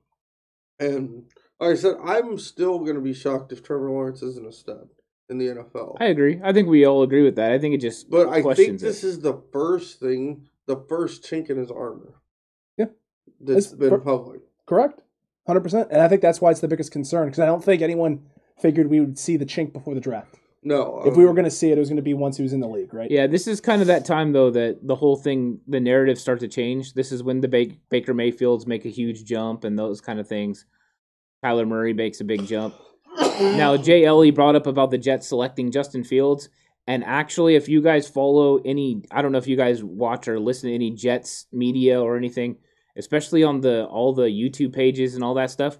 And 0.80 1.26
like 1.60 1.72
I 1.72 1.76
said, 1.76 1.96
I'm 2.04 2.38
still 2.38 2.80
going 2.80 2.96
to 2.96 3.02
be 3.02 3.14
shocked 3.14 3.52
if 3.52 3.64
Trevor 3.64 3.90
Lawrence 3.90 4.22
isn't 4.22 4.48
a 4.48 4.52
stud 4.52 4.90
in 5.30 5.38
the 5.38 5.48
NFL. 5.48 5.98
I 6.00 6.06
agree. 6.06 6.40
I 6.44 6.52
think 6.54 6.68
we 6.68 6.86
all 6.86 7.04
agree 7.04 7.24
with 7.24 7.36
that. 7.38 7.52
I 7.52 7.60
think 7.60 7.74
it 7.76 7.82
just 7.82 8.10
but 8.10 8.28
I 8.30 8.42
think 8.54 8.80
this 8.80 9.04
it. 9.04 9.08
is 9.08 9.20
the 9.22 9.42
first 9.52 10.00
thing, 10.00 10.48
the 10.68 10.84
first 10.90 11.24
chink 11.24 11.50
in 11.50 11.58
his 11.58 11.72
armor. 11.72 12.16
Yeah. 13.46 13.54
that's 13.56 13.66
It's 13.68 13.76
been 13.76 13.90
per- 13.90 14.00
public. 14.00 14.41
Correct, 14.65 15.02
hundred 15.48 15.62
percent. 15.62 15.89
And 15.91 16.02
I 16.02 16.08
think 16.08 16.22
that's 16.22 16.41
why 16.41 16.52
it's 16.52 16.62
the 16.62 16.67
biggest 16.67 16.91
concern 16.91 17.26
because 17.28 17.39
I 17.39 17.46
don't 17.46 17.63
think 17.63 17.82
anyone 17.82 18.24
figured 18.60 18.89
we 18.89 19.00
would 19.00 19.17
see 19.20 19.38
the 19.38 19.46
chink 19.46 19.74
before 19.74 19.94
the 19.94 20.00
draft. 20.02 20.36
No, 20.65 21.02
if 21.06 21.17
we 21.17 21.26
were 21.26 21.34
going 21.34 21.44
to 21.44 21.52
see 21.52 21.72
it, 21.72 21.78
it 21.78 21.80
was 21.82 21.89
going 21.89 21.98
to 21.98 22.02
be 22.02 22.13
once 22.13 22.38
he 22.38 22.44
was 22.44 22.54
in 22.54 22.62
the 22.62 22.70
league, 22.70 22.94
right? 22.94 23.12
Yeah, 23.12 23.28
this 23.28 23.48
is 23.48 23.60
kind 23.60 23.82
of 23.82 23.88
that 23.88 24.06
time 24.06 24.32
though 24.32 24.50
that 24.52 24.80
the 24.88 24.96
whole 24.96 25.17
thing, 25.17 25.60
the 25.67 25.82
narrative 25.82 26.17
starts 26.17 26.39
to 26.39 26.48
change. 26.48 26.94
This 26.94 27.12
is 27.12 27.22
when 27.22 27.41
the 27.41 27.50
ba- 27.50 27.76
Baker 27.89 28.13
Mayfields 28.13 28.65
make 28.65 28.86
a 28.86 28.89
huge 28.89 29.26
jump 29.26 29.65
and 29.65 29.78
those 29.78 30.00
kind 30.00 30.22
of 30.22 30.28
things. 30.28 30.65
Kyler 31.44 31.67
Murray 31.67 31.91
makes 31.91 32.22
a 32.22 32.24
big 32.24 32.46
jump. 32.48 32.76
Now, 33.39 33.76
Jay 33.76 34.06
Ellie 34.06 34.32
brought 34.32 34.56
up 34.56 34.65
about 34.65 34.89
the 34.89 34.98
Jets 34.98 35.28
selecting 35.28 35.70
Justin 35.72 36.04
Fields, 36.06 36.48
and 36.88 37.04
actually, 37.04 37.56
if 37.56 37.67
you 37.67 37.82
guys 37.82 38.08
follow 38.08 38.58
any, 38.63 39.04
I 39.12 39.22
don't 39.22 39.32
know 39.34 39.38
if 39.39 39.48
you 39.48 39.58
guys 39.58 39.84
watch 39.84 40.28
or 40.30 40.39
listen 40.39 40.70
to 40.70 40.76
any 40.76 40.91
Jets 40.91 41.46
media 41.52 42.02
or 42.02 42.15
anything, 42.17 42.58
especially 42.97 43.43
on 43.43 43.62
the 43.62 43.86
all 43.86 44.13
the 44.13 44.23
YouTube 44.23 44.73
pages 44.73 45.15
and 45.15 45.23
all 45.23 45.34
that 45.36 45.51
stuff, 45.51 45.77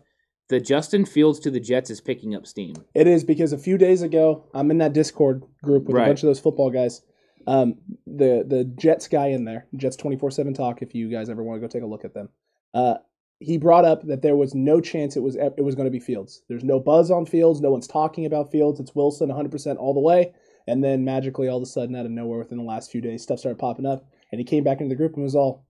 the 0.50 0.60
Justin 0.60 1.06
Fields 1.06 1.40
to 1.42 1.52
the 1.52 1.60
Jets 1.60 1.90
is 1.90 2.02
picking 2.02 2.36
up 2.36 2.46
steam. 2.46 2.76
It 2.94 3.08
is 3.08 3.24
because 3.24 3.54
a 3.54 3.58
few 3.58 3.78
days 3.78 4.02
ago, 4.02 4.46
I'm 4.54 4.72
in 4.72 4.78
that 4.80 4.94
Discord 4.94 5.44
group 5.64 5.86
with 5.86 5.96
Right. 5.96 6.04
a 6.06 6.10
bunch 6.10 6.24
of 6.24 6.28
those 6.28 6.40
football 6.40 6.70
guys. 6.70 7.02
Um, 7.48 7.76
the 8.08 8.44
the 8.48 8.64
Jets 8.64 9.08
guy 9.08 9.28
in 9.28 9.46
there, 9.46 9.68
Jets 9.76 9.96
twenty 9.96 10.18
four 10.18 10.32
seven 10.32 10.54
talk. 10.54 10.82
If 10.82 10.96
you 10.96 11.10
guys 11.10 11.30
ever 11.30 11.44
want 11.44 11.62
to 11.62 11.68
go 11.68 11.72
take 11.72 11.84
a 11.84 11.88
look 11.88 12.06
at 12.06 12.14
them, 12.14 12.30
uh, 12.74 12.96
he 13.40 13.58
brought 13.58 13.84
up 13.84 14.04
that 14.08 14.22
there 14.22 14.38
was 14.38 14.56
no 14.56 14.80
chance 14.80 15.18
it 15.18 15.24
was 15.24 15.36
it 15.36 15.64
was 15.64 15.76
going 15.76 15.88
to 15.88 15.92
be 15.92 16.00
Fields. 16.00 16.44
There's 16.48 16.64
no 16.64 16.80
buzz 16.80 17.12
on 17.12 17.26
Fields. 17.26 17.60
No 17.60 17.72
one's 17.72 17.88
talking 17.88 18.26
about 18.26 18.52
Fields. 18.52 18.80
It's 18.80 18.96
Wilson 18.96 19.28
100 19.28 19.52
percent 19.52 19.78
all 19.80 19.94
the 19.94 20.00
way. 20.00 20.34
And 20.66 20.82
then 20.82 21.04
magically, 21.04 21.50
all 21.50 21.58
of 21.58 21.64
a 21.64 21.66
sudden, 21.66 21.94
out 21.98 22.06
of 22.06 22.12
nowhere, 22.12 22.40
within 22.40 22.58
the 22.58 22.64
last 22.64 22.90
few 22.90 23.02
days, 23.02 23.22
stuff 23.22 23.40
started 23.40 23.60
popping 23.60 23.86
up, 23.86 24.06
and 24.32 24.40
he 24.40 24.46
came 24.46 24.64
back 24.64 24.80
into 24.80 24.88
the 24.88 24.96
group 24.96 25.16
and 25.16 25.24
was 25.24 25.36
all 25.36 25.66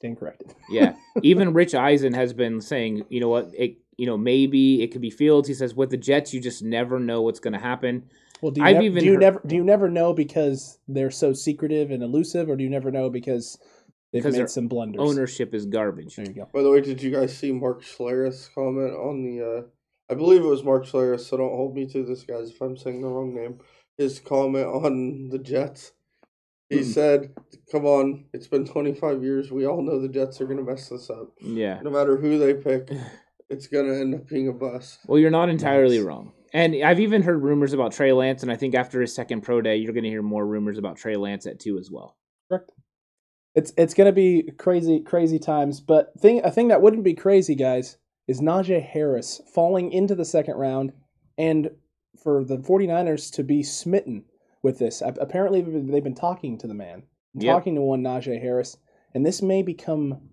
stand 0.00 0.18
corrected. 0.18 0.54
Yeah. 0.70 0.94
Even 1.22 1.52
Rich 1.52 1.74
Eisen 1.74 2.12
has 2.14 2.32
been 2.32 2.60
saying, 2.60 3.04
you 3.08 3.20
know 3.20 3.28
what, 3.28 3.50
it 3.56 3.76
you 3.98 4.06
know, 4.06 4.16
maybe 4.16 4.82
it 4.82 4.92
could 4.92 5.02
be 5.02 5.10
Fields. 5.10 5.46
He 5.46 5.52
says 5.54 5.74
with 5.74 5.90
the 5.90 5.96
Jets, 5.98 6.32
you 6.32 6.40
just 6.40 6.62
never 6.62 6.98
know 6.98 7.20
what's 7.22 7.40
going 7.40 7.52
to 7.52 7.58
happen. 7.58 8.04
Well, 8.40 8.50
do 8.52 8.62
you, 8.62 8.66
I've 8.66 8.76
nev- 8.76 8.84
even 8.84 9.00
do 9.00 9.04
you 9.06 9.12
heard- 9.12 9.20
never 9.20 9.42
do 9.46 9.54
you 9.56 9.64
never 9.64 9.90
know 9.90 10.14
because 10.14 10.78
they're 10.88 11.10
so 11.10 11.32
secretive 11.34 11.90
and 11.90 12.02
elusive, 12.02 12.48
or 12.48 12.56
do 12.56 12.64
you 12.64 12.70
never 12.70 12.90
know 12.90 13.10
because 13.10 13.58
they've 14.12 14.22
Because 14.22 14.34
their 14.34 14.44
made 14.44 14.50
some 14.50 14.68
blunders? 14.68 15.02
Ownership 15.02 15.52
is 15.54 15.66
garbage. 15.66 16.16
There 16.16 16.24
you 16.26 16.32
go. 16.32 16.48
By 16.54 16.62
the 16.62 16.70
way, 16.70 16.80
did 16.80 17.02
you 17.02 17.10
guys 17.10 17.36
see 17.36 17.52
Mark 17.52 17.82
Schlereth's 17.82 18.48
comment 18.54 18.94
on 18.94 19.22
the? 19.22 19.44
uh 19.44 19.62
I 20.10 20.14
believe 20.16 20.40
it 20.40 20.46
was 20.46 20.64
Mark 20.64 20.86
Schlereth, 20.86 21.20
so 21.20 21.36
don't 21.36 21.50
hold 21.54 21.74
me 21.76 21.86
to 21.86 22.02
this, 22.04 22.24
guys, 22.24 22.50
if 22.50 22.60
I'm 22.60 22.76
saying 22.76 23.00
the 23.02 23.06
wrong 23.08 23.32
name. 23.34 23.60
His 23.98 24.18
comment 24.18 24.66
on 24.66 25.28
the 25.28 25.38
Jets. 25.38 25.92
He 26.70 26.78
Hmm. 26.78 26.82
said, 26.84 27.34
"Come 27.72 27.84
on, 27.84 28.24
it's 28.32 28.46
been 28.46 28.64
25 28.64 29.22
years. 29.22 29.50
We 29.52 29.66
all 29.66 29.82
know 29.82 30.00
the 30.00 30.08
Jets 30.08 30.40
are 30.40 30.46
going 30.46 30.56
to 30.58 30.62
mess 30.64 30.88
this 30.88 31.10
up. 31.10 31.32
Yeah. 31.40 31.80
No 31.82 31.90
matter 31.90 32.16
who 32.16 32.38
they 32.38 32.54
pick, 32.54 32.88
it's 33.50 33.66
going 33.66 33.86
to 33.86 33.98
end 34.00 34.14
up 34.14 34.28
being 34.28 34.48
a 34.48 34.52
bust." 34.52 35.00
Well, 35.08 35.18
you're 35.18 35.30
not 35.30 35.48
entirely 35.50 35.98
Nice. 35.98 36.06
wrong. 36.06 36.32
And 36.52 36.74
I've 36.82 36.98
even 37.00 37.22
heard 37.22 37.42
rumors 37.42 37.72
about 37.72 37.92
Trey 37.92 38.12
Lance, 38.12 38.42
and 38.42 38.50
I 38.50 38.56
think 38.56 38.74
after 38.74 39.00
his 39.00 39.14
second 39.14 39.42
pro 39.42 39.60
day, 39.60 39.76
you're 39.76 39.92
going 39.92 40.04
to 40.04 40.10
hear 40.10 40.22
more 40.22 40.46
rumors 40.46 40.78
about 40.78 40.96
Trey 40.96 41.16
Lance 41.16 41.46
at 41.46 41.60
two 41.60 41.76
as 41.78 41.90
well. 41.90 42.16
Correct. 42.48 42.72
It's 43.56 43.72
it's 43.76 43.94
gonna 43.94 44.12
be 44.12 44.48
crazy 44.58 45.00
crazy 45.00 45.40
times, 45.40 45.80
but 45.80 46.12
thing 46.20 46.40
a 46.44 46.52
thing 46.52 46.68
that 46.68 46.82
wouldn't 46.82 47.02
be 47.02 47.14
crazy, 47.14 47.56
guys, 47.56 47.98
is 48.28 48.40
Najee 48.40 48.80
Harris 48.80 49.40
falling 49.52 49.90
into 49.90 50.14
the 50.14 50.24
second 50.24 50.54
round, 50.56 50.92
and 51.36 51.70
for 52.22 52.44
the 52.44 52.58
49ers 52.58 53.28
to 53.32 53.42
be 53.42 53.64
smitten 53.64 54.24
with 54.62 54.78
this. 54.78 55.02
Apparently, 55.02 55.60
they've 55.62 56.04
been- 56.04 56.14
talking 56.14 56.58
to 56.58 56.66
the 56.66 56.74
man, 56.74 57.04
Yep. 57.34 57.54
talking 57.54 57.74
to 57.76 57.80
one 57.80 58.02
Najee 58.02 58.40
Harris, 58.40 58.76
and 59.14 59.24
this 59.24 59.40
may 59.42 59.62
become 59.62 60.30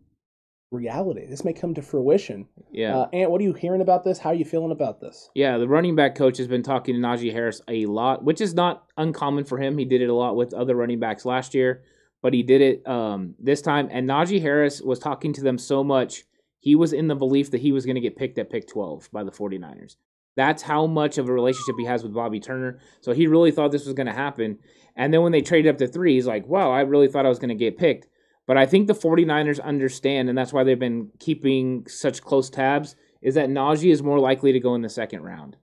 reality. 0.72 1.26
This 1.26 1.46
may 1.46 1.54
come 1.54 1.74
to 1.76 1.82
fruition. 1.82 2.48
Yeah. 2.72 2.98
Uh, 2.98 3.10
Ant, 3.14 3.32
what 3.32 3.40
are 3.40 3.44
you 3.46 3.54
hearing 3.54 3.80
about 3.82 4.04
this? 4.04 4.20
How 4.20 4.32
are 4.32 4.36
you 4.36 4.44
feeling 4.44 4.72
about 4.72 5.00
this? 5.00 5.30
Yeah, 5.34 5.58
the 5.58 5.68
running 5.68 5.96
back 5.96 6.16
coach 6.16 6.38
has 6.40 6.48
been 6.48 6.64
talking 6.64 6.94
to 6.96 7.00
Najee 7.02 7.32
Harris 7.32 7.62
a 7.70 7.86
lot, 7.86 8.24
which 8.26 8.42
is 8.42 8.54
not 8.54 8.86
uncommon 8.98 9.46
for 9.46 9.58
him. 9.58 9.78
He 9.78 9.86
did 9.86 10.02
it 10.02 10.10
a 10.10 10.14
lot 10.14 10.36
with 10.36 10.54
other 10.54 10.76
running 10.76 11.00
backs 11.00 11.26
last 11.26 11.54
year, 11.54 11.84
but 12.22 12.34
he 12.34 12.44
did 12.44 12.60
it 12.62 12.86
um, 12.88 13.36
this 13.40 13.62
time. 13.62 13.88
And 13.92 14.10
Najee 14.10 14.42
Harris 14.42 14.82
was 14.82 15.00
talking 15.00 15.32
to 15.34 15.42
them 15.42 15.58
so 15.58 15.84
much, 15.86 16.26
he 16.60 16.76
was 16.76 16.92
in 16.92 17.08
the 17.08 17.16
belief 17.16 17.52
that 17.52 17.62
he 17.62 17.72
was 17.72 17.86
going 17.86 17.96
to 17.96 18.02
get 18.02 18.18
picked 18.18 18.38
at 18.38 18.50
pick 18.50 18.68
12 18.68 19.10
by 19.14 19.24
the 19.24 19.32
49ers. 19.32 19.96
That's 20.38 20.62
how 20.62 20.86
much 20.86 21.18
of 21.18 21.28
a 21.28 21.34
relationship 21.34 21.76
he 21.80 21.86
has 21.86 22.04
with 22.04 22.14
Bobby 22.14 22.40
Turner. 22.40 22.80
So 23.02 23.12
he 23.12 23.26
really 23.26 23.52
thought 23.52 23.72
this 23.72 23.86
was 23.86 23.96
going 23.96 24.08
to 24.08 24.14
happen. 24.14 24.60
And 24.96 25.12
then 25.12 25.24
when 25.24 25.32
they 25.32 25.42
traded 25.42 25.74
up 25.74 25.80
to 25.80 25.88
three, 25.88 26.14
he's 26.14 26.28
like, 26.28 26.48
wow, 26.48 26.72
I 26.72 26.82
really 26.82 27.08
thought 27.08 27.26
I 27.26 27.30
was 27.30 27.40
going 27.40 27.50
to 27.50 27.56
get 27.56 27.78
picked. 27.78 28.08
But 28.46 28.56
I 28.56 28.68
think 28.68 28.86
the 28.86 28.94
49ers 28.94 29.62
understand, 29.62 30.30
and 30.30 30.38
that's 30.38 30.54
why 30.54 30.64
they've 30.64 30.80
been 30.80 31.10
keeping 31.20 31.86
such 31.88 32.22
close 32.22 32.52
tabs, 32.52 32.96
is 33.22 33.34
that 33.34 33.50
Najee 33.50 33.92
is 33.92 34.04
more 34.04 34.20
likely 34.20 34.52
to 34.54 34.60
go 34.60 34.76
in 34.76 34.84
the 34.84 34.90
second 34.90 35.24
round. 35.24 35.58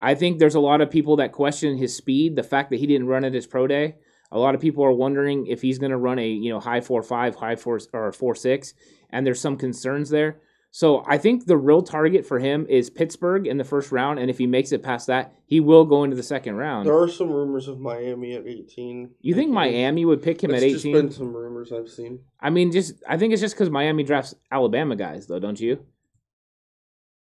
I 0.00 0.14
think 0.14 0.38
there's 0.38 0.54
a 0.54 0.60
lot 0.60 0.80
of 0.80 0.90
people 0.90 1.16
that 1.16 1.32
question 1.32 1.76
his 1.76 1.96
speed, 1.96 2.36
the 2.36 2.42
fact 2.44 2.70
that 2.70 2.78
he 2.78 2.86
didn't 2.86 3.08
run 3.08 3.24
at 3.24 3.34
his 3.34 3.48
pro 3.48 3.66
day. 3.66 3.96
A 4.32 4.38
lot 4.38 4.54
of 4.54 4.60
people 4.60 4.84
are 4.84 4.92
wondering 4.92 5.46
if 5.48 5.60
he's 5.60 5.78
going 5.80 5.90
to 5.90 5.98
run 5.98 6.20
a 6.20 6.26
you 6.26 6.50
know 6.50 6.60
high 6.60 6.80
four 6.80 7.02
five, 7.02 7.34
high 7.34 7.56
four 7.56 7.80
or 7.92 8.12
four 8.12 8.34
six, 8.36 8.74
and 9.10 9.26
there's 9.26 9.40
some 9.40 9.56
concerns 9.56 10.08
there. 10.08 10.40
So 10.72 11.02
I 11.06 11.18
think 11.18 11.46
the 11.46 11.56
real 11.56 11.82
target 11.82 12.24
for 12.24 12.38
him 12.38 12.64
is 12.68 12.90
Pittsburgh 12.90 13.48
in 13.48 13.58
the 13.58 13.64
first 13.64 13.90
round, 13.90 14.20
and 14.20 14.30
if 14.30 14.38
he 14.38 14.46
makes 14.46 14.70
it 14.70 14.84
past 14.84 15.08
that, 15.08 15.34
he 15.46 15.58
will 15.58 15.84
go 15.84 16.04
into 16.04 16.14
the 16.14 16.22
second 16.22 16.54
round. 16.54 16.86
There 16.86 16.96
are 16.96 17.08
some 17.08 17.28
rumors 17.28 17.66
of 17.66 17.80
Miami 17.80 18.34
at 18.34 18.46
18. 18.46 19.10
You 19.20 19.34
think 19.34 19.50
Miami 19.50 20.04
would 20.04 20.22
pick 20.22 20.42
him 20.42 20.52
It's 20.52 20.62
at 20.62 20.70
just 20.70 20.86
18? 20.86 20.92
been 20.92 21.10
some 21.10 21.34
rumors 21.36 21.72
I've 21.72 21.88
seen. 21.88 22.20
I 22.38 22.50
mean, 22.50 22.70
just 22.70 22.94
I 23.08 23.18
think 23.18 23.32
it's 23.32 23.42
just 23.42 23.56
because 23.56 23.68
Miami 23.68 24.04
drafts 24.04 24.34
Alabama 24.52 24.94
guys, 24.94 25.26
though, 25.26 25.40
don't 25.40 25.58
you? 25.60 25.84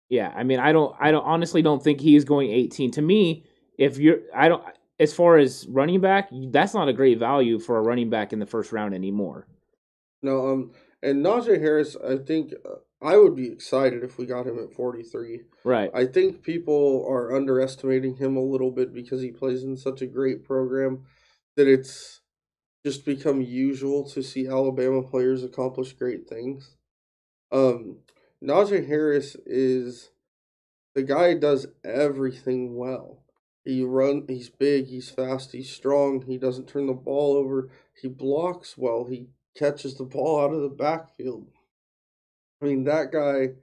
Yeah, 0.09 0.33
I 0.35 0.43
mean, 0.43 0.59
I 0.59 0.73
don't, 0.73 0.95
I 0.99 1.11
don't 1.11 1.25
honestly 1.25 1.61
don't 1.61 1.81
think 1.83 2.01
he 2.01 2.15
is 2.15 2.25
going 2.25 2.49
18. 2.51 2.91
To 2.91 3.01
me, 3.01 3.45
if 3.77 3.97
you're, 3.97 4.19
I 4.35 4.49
don't, 4.49 4.63
as 4.99 5.13
far 5.13 5.37
as 5.37 5.65
running 5.69 6.01
back, 6.01 6.29
that's 6.51 6.73
not 6.73 6.89
a 6.89 6.93
great 6.93 7.19
value 7.19 7.59
for 7.59 7.77
a 7.77 7.81
running 7.81 8.09
back 8.09 8.33
in 8.33 8.39
the 8.39 8.45
first 8.45 8.71
round 8.73 8.93
anymore. 8.93 9.47
No, 10.21 10.49
um, 10.49 10.71
and 11.03 11.23
Najee 11.25 11.59
Harris, 11.61 11.95
I 11.95 12.17
think 12.17 12.53
uh, 12.65 12.75
I 13.01 13.17
would 13.17 13.35
be 13.35 13.51
excited 13.51 14.03
if 14.03 14.17
we 14.17 14.25
got 14.25 14.47
him 14.47 14.57
at 14.57 14.73
43. 14.73 15.41
Right. 15.63 15.91
I 15.93 16.05
think 16.05 16.41
people 16.41 17.05
are 17.07 17.35
underestimating 17.35 18.15
him 18.15 18.35
a 18.35 18.43
little 18.43 18.71
bit 18.71 18.93
because 18.93 19.21
he 19.21 19.31
plays 19.31 19.63
in 19.63 19.77
such 19.77 20.01
a 20.01 20.07
great 20.07 20.43
program 20.43 21.03
that 21.55 21.67
it's 21.67 22.21
just 22.83 23.05
become 23.05 23.41
usual 23.41 24.07
to 24.09 24.23
see 24.23 24.47
Alabama 24.47 25.03
players 25.03 25.43
accomplish 25.43 25.93
great 25.93 26.27
things. 26.27 26.75
Um, 27.51 27.97
Najee 28.43 28.87
Harris 28.87 29.35
is 29.45 30.11
the 30.95 31.03
guy 31.03 31.33
does 31.35 31.67
everything 31.83 32.75
well. 32.75 33.23
He 33.63 33.83
run 33.83 34.25
he's 34.27 34.49
big, 34.49 34.87
he's 34.87 35.09
fast, 35.09 35.51
he's 35.51 35.69
strong, 35.69 36.21
he 36.21 36.37
doesn't 36.37 36.69
turn 36.69 36.87
the 36.87 36.93
ball 36.93 37.35
over, 37.35 37.69
he 38.01 38.07
blocks 38.07 38.77
well, 38.77 39.05
he 39.05 39.27
catches 39.57 39.97
the 39.97 40.05
ball 40.05 40.41
out 40.41 40.53
of 40.53 40.61
the 40.61 40.69
backfield. 40.69 41.47
I 42.61 42.65
mean 42.65 42.83
that 42.85 43.11
guy 43.11 43.55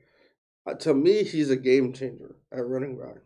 uh, 0.67 0.75
to 0.75 0.95
me, 0.95 1.25
he's 1.25 1.51
a 1.51 1.57
game 1.57 1.93
changer 1.93 2.37
at 2.53 2.67
running 2.67 2.97
back. 2.97 3.19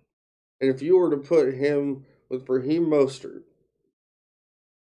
And 0.60 0.70
if 0.70 0.82
you 0.82 0.98
were 0.98 1.10
to 1.10 1.16
put 1.18 1.54
him 1.54 2.04
with 2.28 2.48
Raheem 2.48 2.86
Mostert 2.86 3.42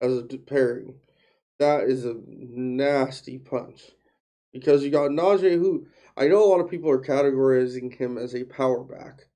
as 0.00 0.18
a 0.18 0.22
pairing, 0.22 0.94
that 1.58 1.84
is 1.84 2.04
a 2.04 2.14
nasty 2.28 3.38
punch. 3.38 3.90
Because 4.52 4.84
you 4.84 4.90
got 4.90 5.10
Najee, 5.10 5.58
who 5.58 5.86
I 6.16 6.28
know 6.28 6.42
a 6.42 6.46
lot 6.46 6.60
of 6.60 6.70
people 6.70 6.90
are 6.90 7.02
categorizing 7.02 7.94
him 7.94 8.16
as 8.16 8.34
a 8.34 8.44
power 8.44 8.84
back. 8.84 9.26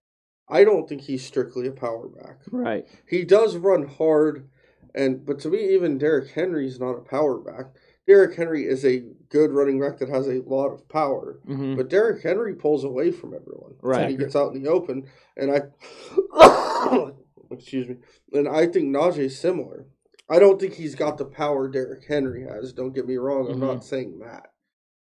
I 0.48 0.64
don't 0.64 0.88
think 0.88 1.02
he's 1.02 1.24
strictly 1.24 1.66
a 1.66 1.72
power 1.72 2.08
back. 2.08 2.38
Right. 2.50 2.88
He 3.06 3.24
does 3.24 3.56
run 3.56 3.86
hard, 3.86 4.48
and 4.94 5.24
but 5.26 5.38
to 5.40 5.48
me, 5.48 5.74
even 5.74 5.98
Derrick 5.98 6.30
Henry 6.30 6.66
is 6.66 6.80
not 6.80 6.96
a 6.96 7.02
power 7.02 7.38
back. 7.38 7.66
Derrick 8.10 8.36
Henry 8.36 8.64
is 8.64 8.84
a 8.84 9.04
good 9.28 9.52
running 9.52 9.80
back 9.80 9.98
that 9.98 10.08
has 10.08 10.26
a 10.26 10.42
lot 10.44 10.72
of 10.72 10.88
power. 10.88 11.38
hmm 11.46 11.76
But 11.76 11.88
Derrick 11.88 12.24
Henry 12.24 12.56
pulls 12.56 12.82
away 12.82 13.12
from 13.12 13.32
everyone. 13.32 13.76
Right. 13.80 14.02
And 14.02 14.10
he 14.10 14.16
gets 14.16 14.34
out 14.34 14.52
in 14.52 14.60
the 14.60 14.68
open. 14.68 15.06
And 15.36 15.52
I 15.52 17.12
excuse 17.52 17.86
me. 17.86 17.98
And 18.32 18.48
I 18.48 18.66
think 18.66 18.86
Najee's 18.86 19.38
similar. 19.38 19.86
I 20.28 20.40
don't 20.40 20.60
think 20.60 20.74
he's 20.74 20.96
got 20.96 21.18
the 21.18 21.24
power 21.24 21.68
Derrick 21.68 22.02
Henry 22.08 22.44
has. 22.48 22.72
Don't 22.72 22.96
get 22.96 23.06
me 23.06 23.16
wrong. 23.16 23.48
I'm 23.48 23.60
not 23.60 23.84
saying 23.84 24.18
that. 24.24 24.48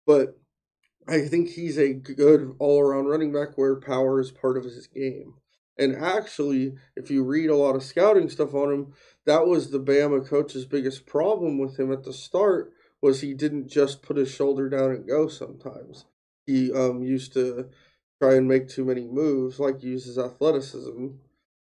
But 0.06 0.38
I 1.08 1.22
think 1.22 1.48
he's 1.48 1.80
a 1.80 1.94
good 1.94 2.54
all 2.60 2.78
around 2.78 3.06
running 3.06 3.32
back 3.32 3.58
where 3.58 3.74
power 3.74 4.20
is 4.20 4.30
part 4.30 4.56
of 4.56 4.62
his 4.62 4.86
game. 4.86 5.34
And 5.76 5.96
actually, 5.96 6.74
if 6.94 7.10
you 7.10 7.24
read 7.24 7.50
a 7.50 7.56
lot 7.56 7.74
of 7.74 7.82
scouting 7.82 8.28
stuff 8.28 8.54
on 8.54 8.72
him, 8.72 8.92
that 9.26 9.48
was 9.48 9.72
the 9.72 9.80
Bama 9.80 10.24
coach's 10.24 10.64
biggest 10.64 11.06
problem 11.06 11.58
with 11.58 11.76
him 11.76 11.90
at 11.90 12.04
the 12.04 12.12
start 12.12 12.72
was 13.04 13.20
he 13.20 13.34
didn't 13.34 13.68
just 13.68 14.00
put 14.00 14.16
his 14.16 14.30
shoulder 14.30 14.70
down 14.70 14.90
and 14.90 15.06
go 15.06 15.28
sometimes. 15.28 16.06
He 16.46 16.72
um 16.72 17.02
used 17.02 17.34
to 17.34 17.68
try 18.20 18.34
and 18.36 18.48
make 18.48 18.66
too 18.66 18.82
many 18.86 19.06
moves, 19.06 19.60
like 19.60 19.82
use 19.82 20.06
his 20.06 20.18
athleticism. 20.18 21.08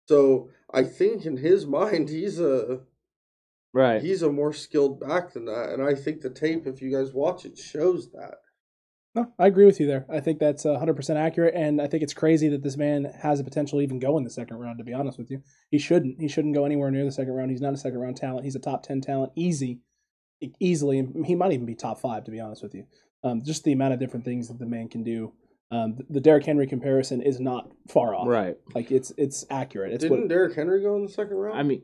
So 0.09 0.49
I 0.73 0.85
think 0.85 1.27
in 1.27 1.37
his 1.37 1.67
mind 1.79 2.09
he's 2.09 2.41
a 2.41 2.81
Right. 3.75 4.01
he's 4.01 4.23
a 4.23 4.33
more 4.33 4.55
skilled 4.55 4.99
back 4.99 5.35
than 5.35 5.45
that. 5.45 5.69
And 5.69 5.83
I 5.83 5.95
think 5.95 6.23
the 6.23 6.31
tape, 6.31 6.67
if 6.67 6.81
you 6.81 6.91
guys 6.91 7.13
watch 7.13 7.45
it, 7.45 7.59
shows 7.59 8.11
that. 8.13 8.37
No, 9.15 9.31
I 9.39 9.49
agree 9.49 9.67
with 9.67 9.81
you 9.81 9.87
there. 9.87 10.07
I 10.09 10.21
think 10.21 10.39
that's 10.39 10.65
uh, 10.65 10.79
100% 10.79 11.17
accurate, 11.17 11.55
and 11.55 11.81
I 11.81 11.87
think 11.87 12.03
it's 12.03 12.15
crazy 12.15 12.49
that 12.49 12.63
this 12.63 12.77
man 12.79 13.05
has 13.23 13.39
a 13.41 13.45
potential 13.45 13.79
to 13.79 13.83
even 13.83 13.99
go 13.99 14.17
in 14.17 14.25
the 14.25 14.31
second 14.31 14.57
round, 14.57 14.79
to 14.79 14.85
be 14.85 14.95
honest 14.95 15.19
with 15.19 15.31
you. 15.31 15.43
He 15.71 15.79
shouldn't. 15.79 16.19
He 16.21 16.29
shouldn't 16.29 16.55
go 16.55 16.65
anywhere 16.65 16.91
near 16.91 17.05
the 17.05 17.13
second 17.13 17.35
round. 17.35 17.51
He's 17.51 17.61
not 17.61 17.75
a 17.75 17.79
second 17.79 17.99
round 17.99 18.17
talent. 18.17 18.45
He's 18.47 18.57
a 18.57 18.61
top 18.61 18.83
10 18.83 19.03
talent, 19.03 19.33
easy, 19.35 19.81
easily. 20.61 21.07
He 21.25 21.35
might 21.35 21.53
even 21.53 21.67
be 21.67 21.75
top 21.75 22.01
five, 22.01 22.25
to 22.25 22.31
be 22.31 22.41
honest 22.41 22.63
with 22.63 22.75
you. 22.75 22.85
Um, 23.25 23.43
just 23.45 23.65
the 23.65 23.73
amount 23.73 23.95
of 23.95 24.01
different 24.01 24.25
things 24.25 24.49
that 24.49 24.59
the 24.59 24.67
man 24.67 24.89
can 24.89 25.03
do. 25.03 25.33
Um, 25.71 25.97
the, 25.97 26.05
the 26.11 26.21
Derrick 26.21 26.47
Henry 26.47 26.67
comparison 26.67 27.21
is 27.21 27.41
not 27.41 27.71
far 27.89 28.15
off. 28.15 28.27
Right. 28.29 28.57
Like, 28.75 28.91
it's 28.91 29.13
it's 29.19 29.45
accurate. 29.51 29.93
It's 29.93 30.03
Didn't 30.03 30.21
what 30.21 30.29
Derrick 30.29 30.55
Henry 30.55 30.83
go 30.83 30.97
in 30.97 31.03
the 31.05 31.13
second 31.13 31.37
round? 31.37 31.59
I 31.59 31.63
mean, 31.63 31.83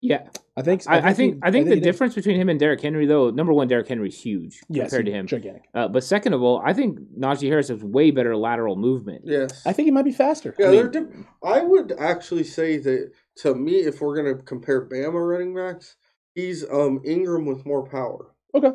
yeah. 0.00 0.28
I 0.56 0.62
think. 0.62 0.82
I, 0.86 1.10
I 1.10 1.12
think 1.12 1.34
he- 1.34 1.40
I 1.42 1.50
think 1.50 1.66
the 1.66 1.74
he 1.74 1.80
did. 1.80 1.84
difference 1.84 2.14
between 2.14 2.36
him 2.36 2.48
and 2.48 2.58
Derrick 2.58 2.80
Henry, 2.80 3.06
though, 3.06 3.30
number 3.30 3.52
one, 3.52 3.68
Derrick 3.68 3.88
Henry's 3.88 4.20
huge 4.20 4.60
Yes, 4.68 4.88
compared 4.90 5.06
to 5.06 5.12
him. 5.12 5.26
gigantic. 5.26 5.62
Uh, 5.74 5.88
but 5.88 6.04
second 6.04 6.32
of 6.32 6.42
all, 6.42 6.62
I 6.64 6.72
think 6.72 6.98
Najee 7.18 7.48
Harris 7.48 7.68
has 7.68 7.82
way 7.84 8.10
better 8.10 8.34
lateral 8.36 8.76
movement. 8.76 9.22
yes. 9.24 9.62
I 9.66 9.72
think 9.74 9.86
he 9.86 9.90
might 9.90 10.04
be 10.04 10.12
faster. 10.12 10.54
Yeah, 10.58 10.68
I 10.68 10.70
mean- 10.70 10.90
diff- 10.90 11.08
I 11.44 11.60
would 11.62 11.92
actually 11.98 12.44
say 12.44 12.78
that 12.78 13.10
to 13.38 13.54
me, 13.54 13.72
if 13.80 14.00
we're 14.00 14.16
gonna 14.16 14.42
compare 14.42 14.86
Bama 14.88 15.26
running 15.28 15.54
backs, 15.54 15.96
he's 16.40 16.64
um 16.70 17.00
Ingram 17.04 17.46
with 17.46 17.64
more 17.66 17.86
power. 17.88 18.34
Okay. 18.54 18.72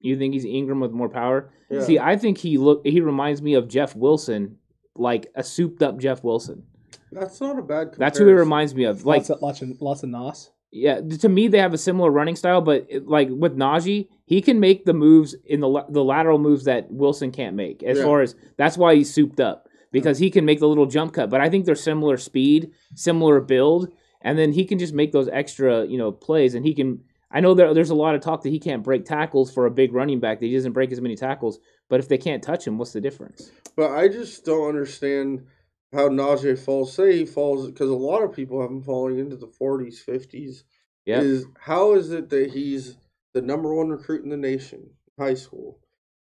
You 0.00 0.16
think 0.18 0.34
he's 0.34 0.44
Ingram 0.44 0.80
with 0.80 0.90
more 0.92 1.08
power? 1.08 1.50
Yeah. 1.70 1.82
See, 1.82 1.98
I 1.98 2.16
think 2.16 2.38
he 2.38 2.58
look 2.58 2.86
he 2.86 3.00
reminds 3.00 3.40
me 3.42 3.54
of 3.54 3.68
Jeff 3.68 3.94
Wilson, 3.94 4.58
like 4.96 5.26
a 5.34 5.42
souped 5.42 5.82
up 5.82 5.98
Jeff 5.98 6.22
Wilson. 6.24 6.64
That's 7.10 7.40
not 7.40 7.58
a 7.58 7.62
bad. 7.62 7.92
Comparison. 7.92 7.98
That's 8.00 8.18
who 8.18 8.26
he 8.26 8.32
reminds 8.32 8.74
me 8.74 8.84
of. 8.84 9.04
Like, 9.04 9.18
lots 9.28 9.30
of 9.30 9.42
lots 9.42 9.62
of, 9.62 9.80
lots 9.80 10.02
of 10.02 10.08
nos. 10.08 10.50
yeah, 10.70 11.00
to 11.20 11.28
me 11.28 11.46
they 11.48 11.58
have 11.58 11.74
a 11.74 11.78
similar 11.78 12.10
running 12.10 12.36
style, 12.36 12.60
but 12.62 12.86
it- 12.88 13.06
like 13.06 13.28
with 13.30 13.56
Najee, 13.56 14.08
he 14.24 14.40
can 14.40 14.58
make 14.60 14.84
the 14.86 14.94
moves 14.94 15.34
in 15.44 15.60
the 15.60 15.84
the 15.90 16.02
lateral 16.02 16.38
moves 16.38 16.64
that 16.64 16.90
Wilson 16.90 17.30
can't 17.30 17.54
make. 17.56 17.82
As 17.82 17.98
Yeah. 17.98 18.04
far 18.04 18.22
as 18.22 18.34
that's 18.56 18.76
why 18.78 18.94
he's 18.94 19.12
souped 19.12 19.40
up 19.40 19.68
because 19.92 20.18
he 20.18 20.30
can 20.30 20.44
make 20.46 20.58
the 20.60 20.68
little 20.68 20.86
jump 20.86 21.12
cut. 21.12 21.28
But 21.30 21.40
I 21.42 21.50
think 21.50 21.66
they're 21.66 21.74
similar 21.74 22.16
speed, 22.16 22.70
similar 22.94 23.40
build, 23.40 23.90
and 24.22 24.38
then 24.38 24.52
he 24.52 24.64
can 24.64 24.78
just 24.78 24.94
make 24.94 25.12
those 25.12 25.28
extra 25.28 25.84
you 25.86 25.98
know 25.98 26.12
plays, 26.12 26.54
and 26.54 26.64
he 26.64 26.74
can. 26.74 27.04
I 27.30 27.40
know 27.40 27.54
there, 27.54 27.72
there's 27.72 27.90
a 27.90 27.94
lot 27.94 28.14
of 28.14 28.20
talk 28.20 28.42
that 28.42 28.50
he 28.50 28.58
can't 28.58 28.82
break 28.82 29.06
tackles 29.06 29.52
for 29.52 29.64
a 29.64 29.70
big 29.70 29.94
running 29.94 30.20
back. 30.20 30.40
That 30.40 30.46
he 30.46 30.54
doesn't 30.54 30.72
break 30.72 30.92
as 30.92 31.00
many 31.00 31.16
tackles. 31.16 31.58
But 31.88 32.00
if 32.00 32.08
they 32.08 32.18
can't 32.18 32.42
touch 32.42 32.66
him, 32.66 32.78
what's 32.78 32.92
the 32.92 33.00
difference? 33.00 33.50
But 33.76 33.92
I 33.92 34.08
just 34.08 34.44
don't 34.44 34.68
understand 34.68 35.46
how 35.92 36.08
Najee 36.08 36.58
falls. 36.58 36.94
Say 36.94 37.18
he 37.18 37.26
falls 37.26 37.66
because 37.66 37.90
a 37.90 37.94
lot 37.94 38.22
of 38.22 38.34
people 38.34 38.60
have 38.60 38.70
him 38.70 38.82
falling 38.82 39.18
into 39.18 39.36
the 39.36 39.46
forties, 39.46 40.00
fifties. 40.00 40.64
Yeah, 41.04 41.20
Is 41.20 41.46
how 41.58 41.94
is 41.94 42.12
it 42.12 42.30
that 42.30 42.50
he's 42.50 42.96
the 43.34 43.42
number 43.42 43.74
one 43.74 43.88
recruit 43.88 44.24
in 44.24 44.30
the 44.30 44.36
nation, 44.36 44.90
high 45.18 45.34
school, 45.34 45.80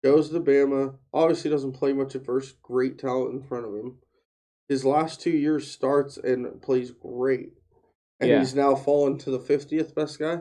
goes 0.02 0.30
to 0.30 0.40
Bama, 0.40 0.96
obviously 1.12 1.50
doesn't 1.50 1.72
play 1.72 1.92
much 1.92 2.14
at 2.14 2.24
first, 2.24 2.60
great 2.62 2.98
talent 2.98 3.34
in 3.34 3.42
front 3.42 3.66
of 3.66 3.74
him. 3.74 3.98
His 4.68 4.84
last 4.84 5.20
two 5.20 5.30
years 5.30 5.70
starts 5.70 6.16
and 6.16 6.60
plays 6.62 6.90
great, 6.90 7.52
and 8.22 8.30
Yeah. 8.30 8.38
he's 8.38 8.54
now 8.54 8.74
fallen 8.74 9.18
to 9.18 9.30
the 9.30 9.38
fiftieth 9.38 9.94
best 9.94 10.18
guy. 10.18 10.40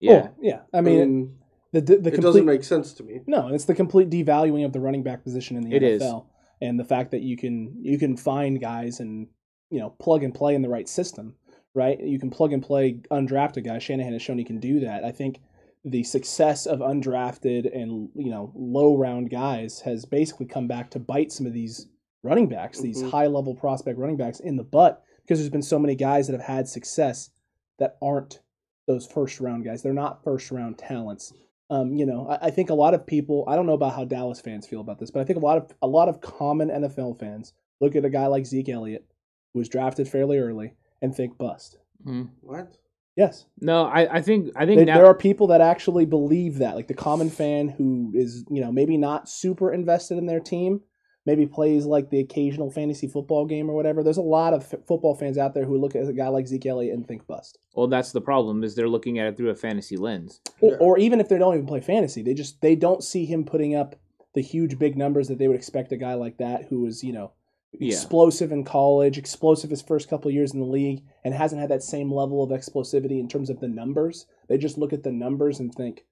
yeah. 0.00 0.28
Oh, 0.30 0.34
yeah. 0.40 0.60
I 0.72 0.80
mean, 0.80 1.36
the 1.72 1.80
the, 1.80 1.86
the 1.86 1.92
it 1.94 2.02
complete, 2.14 2.20
doesn't 2.22 2.44
make 2.44 2.64
sense 2.64 2.92
to 2.94 3.02
me. 3.02 3.20
No, 3.26 3.48
it's 3.48 3.64
the 3.64 3.74
complete 3.74 4.10
devaluing 4.10 4.64
of 4.64 4.72
the 4.72 4.80
running 4.80 5.02
back 5.02 5.24
position 5.24 5.56
in 5.56 5.64
the 5.68 5.74
It 5.74 5.82
is. 5.82 6.02
NFL, 6.02 6.26
and 6.60 6.78
the 6.78 6.84
fact 6.84 7.10
that 7.12 7.22
you 7.22 7.36
can 7.36 7.74
you 7.80 7.98
can 7.98 8.16
find 8.16 8.60
guys 8.60 9.00
and 9.00 9.26
you 9.70 9.80
know 9.80 9.90
plug 9.90 10.22
and 10.22 10.34
play 10.34 10.54
in 10.54 10.62
the 10.62 10.68
right 10.68 10.88
system, 10.88 11.34
right? 11.74 11.98
You 12.00 12.18
can 12.18 12.30
plug 12.30 12.52
and 12.52 12.62
play 12.62 13.00
undrafted 13.10 13.64
guys. 13.64 13.82
Shanahan 13.82 14.12
has 14.12 14.22
shown 14.22 14.38
he 14.38 14.44
can 14.44 14.60
do 14.60 14.80
that. 14.80 15.04
I 15.04 15.10
think 15.12 15.40
the 15.86 16.02
success 16.02 16.64
of 16.66 16.78
undrafted 16.80 17.74
and 17.76 18.08
you 18.14 18.30
know 18.30 18.52
low 18.54 18.96
round 18.96 19.30
guys 19.30 19.80
has 19.80 20.04
basically 20.04 20.46
come 20.46 20.66
back 20.68 20.90
to 20.90 20.98
bite 20.98 21.32
some 21.32 21.46
of 21.46 21.52
these 21.52 21.88
running 22.22 22.48
backs, 22.48 22.80
these 22.80 23.02
Mhm. 23.02 23.10
high 23.10 23.26
level 23.26 23.54
prospect 23.54 23.98
running 23.98 24.16
backs 24.16 24.40
in 24.40 24.56
the 24.56 24.64
butt 24.64 25.02
because 25.24 25.38
there's 25.38 25.50
been 25.50 25.62
so 25.62 25.78
many 25.78 25.94
guys 25.94 26.26
that 26.26 26.32
have 26.38 26.46
had 26.56 26.68
success 26.68 27.30
that 27.78 27.96
aren't 28.02 28.40
those 28.86 29.06
first 29.06 29.40
round 29.40 29.64
guys. 29.64 29.82
They're 29.82 29.92
not 29.92 30.22
first 30.22 30.50
round 30.50 30.78
talents. 30.78 31.32
Um, 31.70 31.94
you 31.94 32.04
know, 32.06 32.28
I, 32.28 32.46
I 32.46 32.50
think 32.50 32.70
a 32.70 32.74
lot 32.74 32.94
of 32.94 33.06
people. 33.06 33.44
I 33.48 33.56
don't 33.56 33.66
know 33.66 33.72
about 33.72 33.94
how 33.94 34.04
Dallas 34.04 34.40
fans 34.40 34.66
feel 34.66 34.80
about 34.80 34.98
this, 34.98 35.10
but 35.10 35.20
I 35.20 35.24
think 35.24 35.38
a 35.38 35.42
lot 35.44 35.56
of 35.56 35.72
a 35.82 35.86
lot 35.86 36.08
of 36.08 36.20
common 36.20 36.68
NFL 36.68 37.18
fans 37.18 37.52
look 37.80 37.96
at 37.96 38.04
a 38.04 38.10
guy 38.10 38.26
like 38.26 38.46
Zeke 38.46 38.68
Elliott, 38.68 39.04
who 39.52 39.58
was 39.60 39.68
drafted 39.68 40.06
fairly 40.08 40.38
early, 40.38 40.74
and 41.02 41.14
think 41.14 41.38
bust. 41.38 41.78
Mhm. 42.06 42.28
What? 42.42 42.76
Yes, 43.16 43.46
No, 43.60 43.84
I, 43.84 44.16
I 44.16 44.22
think 44.22 44.50
I 44.56 44.66
think 44.66 44.80
They- 44.80 44.84
now 44.86 44.96
there 44.96 45.06
are 45.06 45.14
people 45.14 45.46
that 45.46 45.60
actually 45.60 46.04
believe 46.04 46.58
that, 46.58 46.74
like 46.74 46.88
the 46.88 46.94
common 46.94 47.30
fan 47.30 47.68
who 47.68 48.10
is, 48.12 48.44
you 48.50 48.60
know, 48.60 48.72
maybe 48.72 48.96
not 48.96 49.28
super 49.28 49.72
invested 49.72 50.18
in 50.18 50.26
their 50.26 50.40
team, 50.40 50.80
maybe 51.26 51.46
plays 51.46 51.86
like 51.86 52.10
the 52.10 52.20
occasional 52.20 52.70
fantasy 52.70 53.06
football 53.08 53.46
game 53.46 53.70
or 53.70 53.74
whatever. 53.74 54.02
There's 54.02 54.16
a 54.18 54.22
lot 54.22 54.52
of 54.54 54.62
f- 54.62 54.80
football 54.86 55.14
fans 55.14 55.38
out 55.38 55.54
there 55.54 55.64
who 55.64 55.78
look 55.78 55.94
at 55.96 56.06
a 56.08 56.12
guy 56.12 56.28
like 56.28 56.46
Zeke 56.46 56.66
Elliott 56.66 56.94
and 56.94 57.06
think 57.06 57.26
bust. 57.26 57.58
well 57.74 57.86
that's 57.86 58.12
the 58.12 58.20
problem 58.20 58.62
is 58.62 58.74
they're 58.74 58.88
looking 58.88 59.18
at 59.18 59.26
it 59.26 59.36
through 59.36 59.50
a 59.50 59.54
fantasy 59.54 59.96
lens. 59.96 60.40
Or, 60.60 60.70
Yeah. 60.70 60.76
or 60.78 60.98
even 60.98 61.20
if 61.20 61.28
they 61.28 61.38
don't 61.38 61.54
even 61.54 61.66
play 61.66 61.80
fantasy, 61.80 62.22
they 62.22 62.34
just 62.34 62.60
they 62.60 62.76
don't 62.76 63.02
see 63.02 63.24
him 63.24 63.44
putting 63.44 63.74
up 63.74 63.96
the 64.34 64.40
huge 64.42 64.78
big 64.78 64.96
numbers 64.96 65.28
that 65.28 65.38
they 65.38 65.46
would 65.48 65.56
expect 65.56 65.92
a 65.92 65.96
guy 65.96 66.14
like 66.14 66.36
that 66.38 66.66
who 66.66 66.80
was 66.80 67.02
you 67.04 67.12
know 67.12 67.32
Yeah. 67.78 67.88
explosive 67.94 68.52
in 68.52 68.62
college, 68.64 69.16
explosive 69.18 69.70
his 69.70 69.82
first 69.82 70.08
couple 70.08 70.28
of 70.28 70.34
years 70.34 70.52
in 70.52 70.60
the 70.60 70.66
league, 70.66 71.02
and 71.24 71.32
hasn't 71.34 71.60
had 71.60 71.70
that 71.70 71.82
same 71.82 72.12
level 72.12 72.42
of 72.42 72.50
explosivity 72.50 73.18
in 73.18 73.28
terms 73.28 73.48
of 73.50 73.60
the 73.60 73.68
numbers. 73.68 74.26
They 74.48 74.58
just 74.58 74.76
look 74.78 74.92
at 74.92 75.02
the 75.04 75.10
numbers 75.12 75.58
and 75.58 75.74
think, 75.74 76.04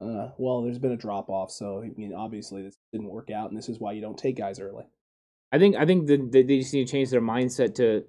uh, 0.00 0.28
well, 0.38 0.62
there's 0.62 0.78
been 0.78 0.92
a 0.92 0.96
drop 0.96 1.28
off, 1.28 1.50
so 1.50 1.82
I 1.82 1.90
mean, 1.96 2.14
obviously 2.14 2.62
this 2.62 2.76
didn't 2.92 3.08
work 3.08 3.30
out, 3.30 3.50
and 3.50 3.58
this 3.58 3.68
is 3.68 3.78
why 3.80 3.92
you 3.92 4.00
don't 4.00 4.16
take 4.18 4.36
guys 4.36 4.60
early. 4.60 4.84
I 5.52 5.58
think 5.58 5.76
I 5.76 5.84
think 5.86 6.06
that 6.06 6.32
that 6.32 6.46
they 6.46 6.58
just 6.58 6.72
need 6.74 6.86
to 6.86 6.92
change 6.92 7.10
their 7.10 7.20
mindset 7.22 7.74
to 7.76 8.04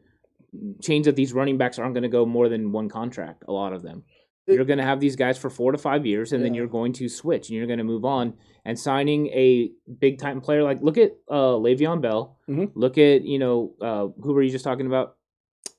change 0.82 1.06
that 1.06 1.16
these 1.16 1.34
running 1.34 1.58
backs 1.58 1.80
aren't 1.80 1.94
going 1.94 2.04
to 2.04 2.10
go 2.10 2.26
more 2.26 2.50
than 2.50 2.72
one 2.72 2.90
contract. 2.90 3.44
A 3.48 3.52
lot 3.52 3.74
of 3.74 3.82
them. 3.82 4.04
It- 4.48 4.56
You're 4.56 4.66
going 4.66 4.80
to 4.80 4.86
have 4.86 5.00
these 5.00 5.16
guys 5.16 5.38
for 5.38 5.50
four 5.50 5.72
to 5.72 5.78
five 5.78 6.06
years, 6.06 6.34
and 6.34 6.44
then 6.44 6.54
you're 6.56 6.68
going 6.68 6.92
to 6.94 7.08
switch, 7.08 7.50
and 7.50 7.58
you're 7.58 7.68
going 7.68 7.78
to 7.78 7.84
move 7.84 8.04
on. 8.04 8.34
And 8.66 8.78
signing 8.78 9.28
a 9.28 9.72
big 10.00 10.20
time 10.20 10.42
player 10.42 10.64
like 10.64 10.82
look 10.82 10.98
at 10.98 11.12
uh, 11.30 11.54
Le'Veon 11.66 12.02
Bell, 12.02 12.38
Mhm. 12.50 12.72
look 12.76 12.98
at 12.98 13.24
you 13.24 13.40
know 13.40 13.74
uh, 13.82 14.08
who 14.22 14.34
were 14.34 14.42
you 14.44 14.50
just 14.52 14.66
talking 14.66 14.86
about 14.88 15.16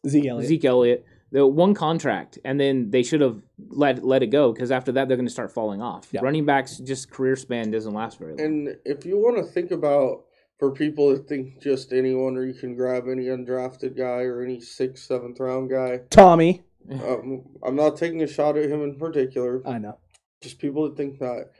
Zeke 0.08 0.26
Elliott. 0.26 0.48
Zeke 0.48 0.64
Elliott. 0.64 1.04
The 1.32 1.46
one 1.46 1.74
contract, 1.74 2.38
and 2.44 2.58
then 2.58 2.90
they 2.90 3.02
should 3.04 3.20
have 3.20 3.40
let 3.68 4.04
let 4.04 4.22
it 4.22 4.28
go 4.28 4.52
because 4.52 4.70
after 4.70 4.92
that 4.92 5.08
they're 5.08 5.16
going 5.16 5.26
to 5.26 5.32
start 5.32 5.52
falling 5.52 5.82
off. 5.82 6.08
Yeah. 6.12 6.20
Running 6.22 6.44
backs 6.44 6.78
just 6.78 7.10
career 7.10 7.36
span 7.36 7.70
doesn't 7.70 7.92
last 7.94 8.18
very 8.18 8.32
long. 8.32 8.40
And 8.40 8.76
if 8.84 9.04
you 9.04 9.16
want 9.18 9.36
to 9.36 9.44
think 9.44 9.70
about 9.70 10.24
for 10.58 10.70
people 10.70 11.10
that 11.10 11.26
think 11.28 11.60
just 11.60 11.92
anyone 11.92 12.36
or 12.36 12.44
you 12.44 12.54
can 12.54 12.74
grab 12.74 13.04
any 13.08 13.24
undrafted 13.24 13.96
guy 13.96 14.22
or 14.22 14.42
any 14.42 14.60
sixth, 14.60 15.04
seventh 15.04 15.40
round 15.40 15.70
guy, 15.70 16.00
Tommy. 16.10 16.62
um, 16.90 17.44
I'm 17.62 17.76
not 17.76 17.96
taking 17.96 18.22
a 18.22 18.26
shot 18.26 18.56
at 18.56 18.70
him 18.70 18.82
in 18.82 18.98
particular. 18.98 19.66
I 19.66 19.78
know. 19.78 19.98
Just 20.42 20.58
people 20.58 20.88
that 20.88 20.96
think 20.96 21.18
that. 21.18 21.50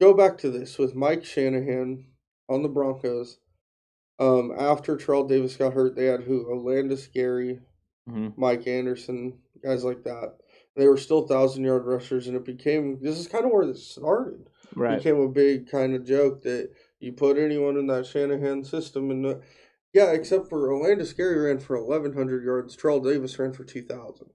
Go 0.00 0.14
back 0.14 0.38
to 0.38 0.50
this 0.50 0.78
with 0.78 0.94
Mike 0.96 1.24
Shanahan 1.24 2.06
on 2.48 2.62
the 2.62 2.68
Broncos. 2.68 3.38
Um, 4.18 4.52
after 4.58 4.96
Terrell 4.96 5.26
Davis 5.26 5.56
got 5.56 5.74
hurt, 5.74 5.94
they 5.96 6.06
had 6.06 6.22
who? 6.24 6.44
Olandis 6.46 7.12
Gary, 7.12 7.60
Mhm. 8.08 8.36
Mike 8.36 8.66
Anderson, 8.66 9.38
guys 9.62 9.84
like 9.84 10.02
that. 10.04 10.36
They 10.76 10.88
were 10.88 10.96
still 10.96 11.26
thousand 11.26 11.64
yard 11.64 11.84
rushers, 11.84 12.26
and 12.26 12.36
it 12.36 12.44
became 12.44 12.98
this 13.02 13.18
is 13.18 13.28
kind 13.28 13.44
of 13.44 13.50
where 13.50 13.66
this 13.66 13.86
started. 13.86 14.48
Right. 14.74 14.96
became 14.96 15.20
a 15.20 15.28
big 15.28 15.70
kind 15.70 15.94
of 15.94 16.06
joke 16.06 16.42
that 16.42 16.70
you 16.98 17.12
put 17.12 17.36
anyone 17.36 17.76
in 17.76 17.86
that 17.88 18.06
Shanahan 18.06 18.64
system 18.64 19.10
and 19.10 19.22
the, 19.22 19.42
yeah, 19.92 20.12
except 20.12 20.48
for 20.48 20.70
Olandis 20.70 21.14
Gary 21.14 21.38
ran 21.46 21.58
for 21.58 21.76
eleven 21.76 22.14
hundred 22.14 22.44
yards. 22.44 22.76
Terrell 22.76 23.00
Davis 23.00 23.38
ran 23.38 23.52
for 23.52 23.64
two 23.64 23.82
thousand. 23.82 24.28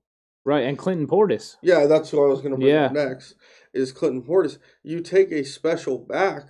Right. 0.45 0.63
And 0.63 0.77
Clinton 0.77 1.07
Portis. 1.07 1.57
Yeah, 1.61 1.87
that's 1.87 2.09
who 2.09 2.23
I 2.23 2.29
was 2.29 2.39
going 2.39 2.51
to 2.51 2.57
bring 2.57 2.73
up 2.73 2.93
next. 2.93 3.35
Is 3.73 3.91
Clinton 3.91 4.21
Portis? 4.21 4.59
You 4.81 5.01
take 5.01 5.31
a 5.31 5.43
special 5.43 5.97
back 5.97 6.43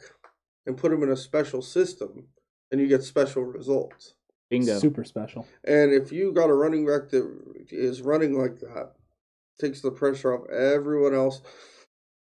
and 0.67 0.77
put 0.77 0.91
him 0.91 1.01
in 1.01 1.09
a 1.09 1.17
special 1.17 1.63
system, 1.63 2.27
and 2.71 2.79
you 2.79 2.87
get 2.87 3.03
special 3.03 3.43
results. 3.43 4.13
Bingo. 4.49 4.77
Super 4.77 5.03
special. 5.03 5.47
And 5.63 5.93
if 5.93 6.11
you 6.11 6.31
got 6.31 6.49
a 6.49 6.53
running 6.53 6.85
back 6.85 7.09
that 7.09 7.27
is 7.69 8.01
running 8.01 8.39
like 8.39 8.59
that, 8.59 8.91
takes 9.59 9.81
the 9.81 9.91
pressure 9.91 10.33
off 10.35 10.49
everyone 10.49 11.13
else. 11.13 11.41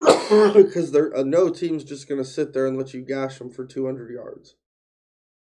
because 0.02 0.90
they're 0.90 1.16
uh, 1.16 1.22
no 1.22 1.48
team's 1.48 1.84
just 1.84 2.08
going 2.08 2.20
to 2.20 2.28
sit 2.28 2.52
there 2.52 2.66
and 2.66 2.76
let 2.76 2.92
you 2.92 3.02
gash 3.02 3.38
them 3.38 3.50
for 3.50 3.64
200 3.64 4.10
yards. 4.12 4.56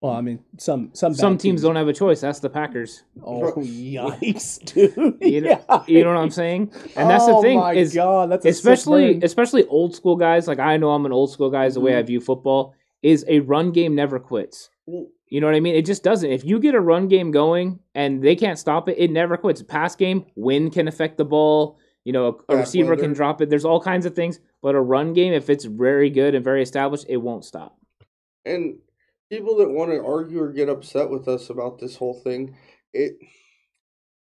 Well, 0.03 0.13
I 0.13 0.21
mean, 0.21 0.41
some 0.59 0.91
some 0.95 1.15
Some 1.15 1.35
bad 1.35 1.41
teams 1.41 1.63
don't 1.63 1.77
have 1.77 1.87
a 1.87 1.93
choice. 1.93 2.21
That's 2.21 2.41
the 2.41 2.51
Packers. 2.51 3.05
Oh 3.25 3.53
yikes, 3.53 4.59
dude! 4.75 5.17
You 5.21 5.43
know, 5.43 5.63
Yeah. 5.69 5.83
you 5.87 6.03
know 6.03 6.11
what 6.11 6.19
I'm 6.19 6.31
saying? 6.31 6.73
And 6.97 7.09
that's 7.09 7.25
the 7.25 7.35
Oh 7.35 7.41
thing 7.43 7.59
my 7.61 7.75
is 7.75 7.95
God, 7.95 8.31
that's 8.33 8.45
especially 8.45 9.21
especially 9.23 9.65
old 9.67 9.95
school 9.95 10.17
guys. 10.17 10.49
Like 10.49 10.59
I 10.59 10.77
know 10.77 10.91
I'm 10.91 11.07
an 11.07 11.13
old 11.13 11.31
school 11.31 11.51
guy. 11.51 11.67
Is 11.67 11.75
the 11.75 11.81
way 11.81 11.97
I 11.97 12.03
view 12.03 12.21
football. 12.21 12.75
Is 13.01 13.25
a 13.29 13.41
run 13.41 13.71
game 13.71 13.95
never 13.95 14.19
quits. 14.19 14.71
You 15.33 15.41
know 15.41 15.47
what 15.47 15.57
I 15.57 15.61
mean? 15.61 15.75
It 15.75 15.87
just 15.87 16.05
doesn't. 16.05 16.31
If 16.31 16.45
you 16.45 16.61
get 16.61 16.75
a 16.75 16.81
run 16.81 17.09
game 17.09 17.31
going 17.31 17.79
and 17.95 18.23
they 18.23 18.37
can't 18.37 18.59
stop 18.59 18.91
it, 18.91 18.99
it 18.99 19.11
never 19.11 19.39
quits. 19.39 19.63
Pass 19.63 19.97
game, 19.97 20.27
wind 20.37 20.75
can 20.75 20.89
affect 20.89 21.17
the 21.17 21.25
ball. 21.25 21.79
You 22.05 22.13
know, 22.13 22.39
a, 22.51 22.53
a 22.53 22.57
receiver 22.59 22.97
can 22.99 23.15
drop 23.15 23.41
it. 23.41 23.49
There's 23.49 23.65
all 23.65 23.81
kinds 23.81 24.05
of 24.05 24.15
things. 24.15 24.41
But 24.61 24.75
a 24.75 24.81
run 24.83 25.15
game, 25.15 25.33
if 25.33 25.49
it's 25.49 25.65
very 25.65 26.11
good 26.11 26.35
and 26.35 26.45
very 26.45 26.63
established, 26.63 27.07
it 27.09 27.17
won't 27.17 27.47
stop. 27.47 27.79
And 28.45 28.77
people 29.31 29.57
that 29.57 29.71
want 29.71 29.91
to 29.93 30.05
argue 30.05 30.39
or 30.39 30.53
get 30.53 30.69
upset 30.69 31.09
with 31.09 31.27
us 31.27 31.49
about 31.49 31.79
this 31.79 31.97
whole 31.97 32.21
thing, 32.21 32.55
it 32.93 33.15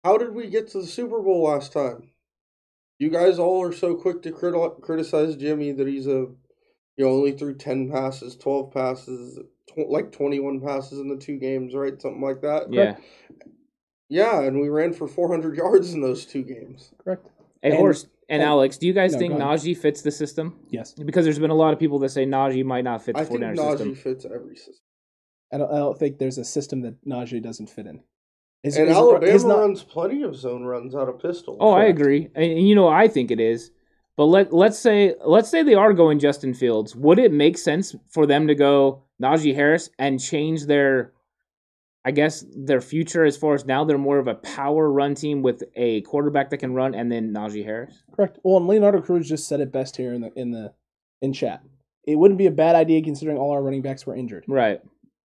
how 0.02 0.18
did 0.18 0.34
we 0.34 0.48
get 0.48 0.66
to 0.72 0.80
the 0.80 0.88
Super 0.88 1.22
Bowl 1.22 1.44
last 1.44 1.72
time? 1.72 2.10
You 2.98 3.10
guys 3.10 3.38
all 3.38 3.62
are 3.62 3.72
so 3.72 3.94
quick 3.94 4.22
to 4.22 4.32
crit- 4.32 4.82
criticize 4.82 5.36
Jimmy 5.36 5.70
that 5.70 5.86
he's 5.86 6.08
a 6.08 6.26
you 6.96 7.04
know 7.04 7.10
only 7.10 7.30
threw 7.30 7.54
10 7.54 7.92
passes, 7.92 8.34
12 8.34 8.72
passes, 8.72 9.38
tw- 9.76 9.88
like 9.90 10.12
21 10.12 10.60
passes 10.60 10.98
in 10.98 11.08
the 11.08 11.16
two 11.16 11.38
games, 11.38 11.74
right? 11.74 12.00
Something 12.00 12.22
like 12.22 12.40
that. 12.42 12.72
Yeah. 12.72 12.96
Yeah, 14.08 14.42
and 14.42 14.60
we 14.60 14.68
ran 14.68 14.92
for 14.92 15.08
400 15.08 15.56
yards 15.62 15.92
in 15.94 16.00
those 16.00 16.24
two 16.24 16.42
games. 16.42 16.92
correct. 17.02 17.26
Hey, 17.62 17.70
And- 17.70 17.78
Horst 17.78 18.08
and, 18.28 18.42
and- 18.42 18.48
Alex, 18.48 18.78
do 18.78 18.86
you 18.86 18.92
guys 18.92 19.12
No, 19.12 19.18
think. 19.18 19.34
Najee 19.34 19.76
fits 19.76 20.02
the 20.02 20.10
system? 20.10 20.58
Yes, 20.70 20.92
Because 20.94 21.24
there's 21.24 21.38
been 21.38 21.50
a 21.50 21.54
lot 21.54 21.72
of 21.72 21.78
people 21.78 21.98
that 22.00 22.10
say 22.10 22.24
Najee 22.26 22.64
might 22.64 22.84
not 22.84 23.02
fit 23.02 23.14
the 23.14 23.20
I 23.20 23.24
think 23.24 23.40
Najee 23.40 23.70
system. 23.70 23.94
fits 23.94 24.24
every 24.24 24.56
system. 24.56 24.82
I 25.52 25.58
don't. 25.58 25.70
I 25.72 25.76
don't 25.78 25.96
think 25.96 26.18
there's 26.18 26.38
a 26.38 26.44
system 26.44 26.80
that 26.82 27.04
Najee 27.06 27.40
doesn't 27.40 27.68
fit 27.70 27.86
in. 27.86 28.00
His, 28.64 28.76
And 28.76 28.88
his- 28.88 28.96
Alabama 28.96 29.32
his 29.32 29.44
not- 29.44 29.58
runs 29.60 29.82
plenty 29.84 30.22
of 30.22 30.34
zone 30.34 30.64
runs 30.64 30.92
out 30.94 31.08
of 31.08 31.20
pistol. 31.20 31.56
Oh, 31.60 31.70
I 31.70 31.84
agree, 31.84 32.28
and, 32.34 32.44
and 32.52 32.68
you 32.68 32.74
know 32.74 32.88
I 32.88 33.06
think 33.06 33.30
it 33.30 33.38
is. 33.38 33.70
But 34.16 34.24
let 34.24 34.52
let's 34.52 34.76
say 34.78 35.14
let's 35.24 35.48
say 35.48 35.62
they 35.62 35.74
are 35.74 35.92
going 35.92 36.18
Justin 36.18 36.52
Fields. 36.52 36.96
Would 36.96 37.20
it 37.20 37.32
make 37.32 37.58
sense 37.58 37.94
for 38.10 38.26
them 38.26 38.48
to 38.48 38.56
go 38.56 39.02
Najee 39.22 39.54
Harris 39.54 39.90
and 39.98 40.20
change 40.20 40.66
their, 40.66 41.12
I 42.04 42.10
guess 42.10 42.44
their 42.54 42.80
future 42.80 43.24
as 43.24 43.36
far 43.36 43.54
as 43.54 43.64
now 43.64 43.84
they're 43.84 43.98
more 43.98 44.18
of 44.18 44.28
a 44.28 44.34
power 44.34 44.90
run 44.90 45.14
team 45.14 45.42
with 45.42 45.62
a 45.74 46.02
quarterback 46.02 46.50
that 46.50 46.58
can 46.58 46.74
run, 46.74 46.94
and 46.94 47.10
then 47.10 47.32
Najee 47.32 47.64
Harris. 47.64 48.02
Correct. 48.14 48.38
Well, 48.44 48.58
and 48.58 48.66
Leonardo 48.68 49.00
Cruz 49.00 49.28
just 49.28 49.48
said 49.48 49.60
it 49.60 49.72
best 49.72 49.96
here 49.96 50.12
in 50.12 50.20
the 50.20 50.32
in 50.36 50.50
the 50.50 50.72
in 51.22 51.32
chat. 51.32 51.62
It 52.04 52.16
wouldn't 52.16 52.38
be 52.38 52.46
a 52.46 52.50
bad 52.52 52.76
idea 52.76 53.02
considering 53.02 53.38
all 53.38 53.50
our 53.50 53.62
running 53.62 53.82
backs 53.82 54.06
were 54.06 54.14
injured. 54.14 54.44
Right. 54.46 54.80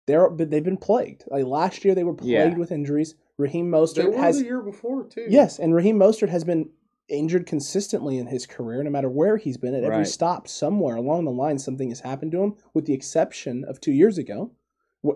They're 0.07 0.29
but 0.29 0.49
they've 0.51 0.63
been 0.63 0.77
plagued. 0.77 1.23
Like 1.27 1.45
last 1.45 1.83
year, 1.85 1.95
they 1.95 2.03
were 2.03 2.13
plagued 2.13 2.29
Yeah. 2.31 2.53
with 2.57 2.71
injuries. 2.71 3.15
Raheem 3.37 3.71
They 3.71 3.77
Mostert 3.77 4.11
were 4.13 4.17
has 4.21 4.39
the 4.39 4.45
year 4.45 4.61
before 4.61 5.05
too. 5.05 5.25
yes, 5.29 5.59
and 5.59 5.73
Raheem 5.73 5.97
Mostert 5.97 6.29
has 6.29 6.43
been 6.43 6.69
injured 7.09 7.45
consistently 7.45 8.17
in 8.17 8.27
his 8.27 8.45
career, 8.45 8.83
no 8.83 8.89
matter 8.89 9.09
where 9.09 9.37
he's 9.37 9.57
been. 9.57 9.73
At 9.73 9.83
every 9.83 9.97
Right. 9.97 10.07
stop, 10.07 10.47
somewhere 10.47 10.95
along 10.95 11.25
the 11.25 11.31
line, 11.31 11.59
something 11.59 11.89
has 11.89 12.01
happened 12.01 12.31
to 12.33 12.41
him. 12.43 12.55
With 12.73 12.85
the 12.85 12.93
exception 12.93 13.63
of 13.65 13.79
two 13.81 13.91
years 13.91 14.17
ago, 14.17 14.51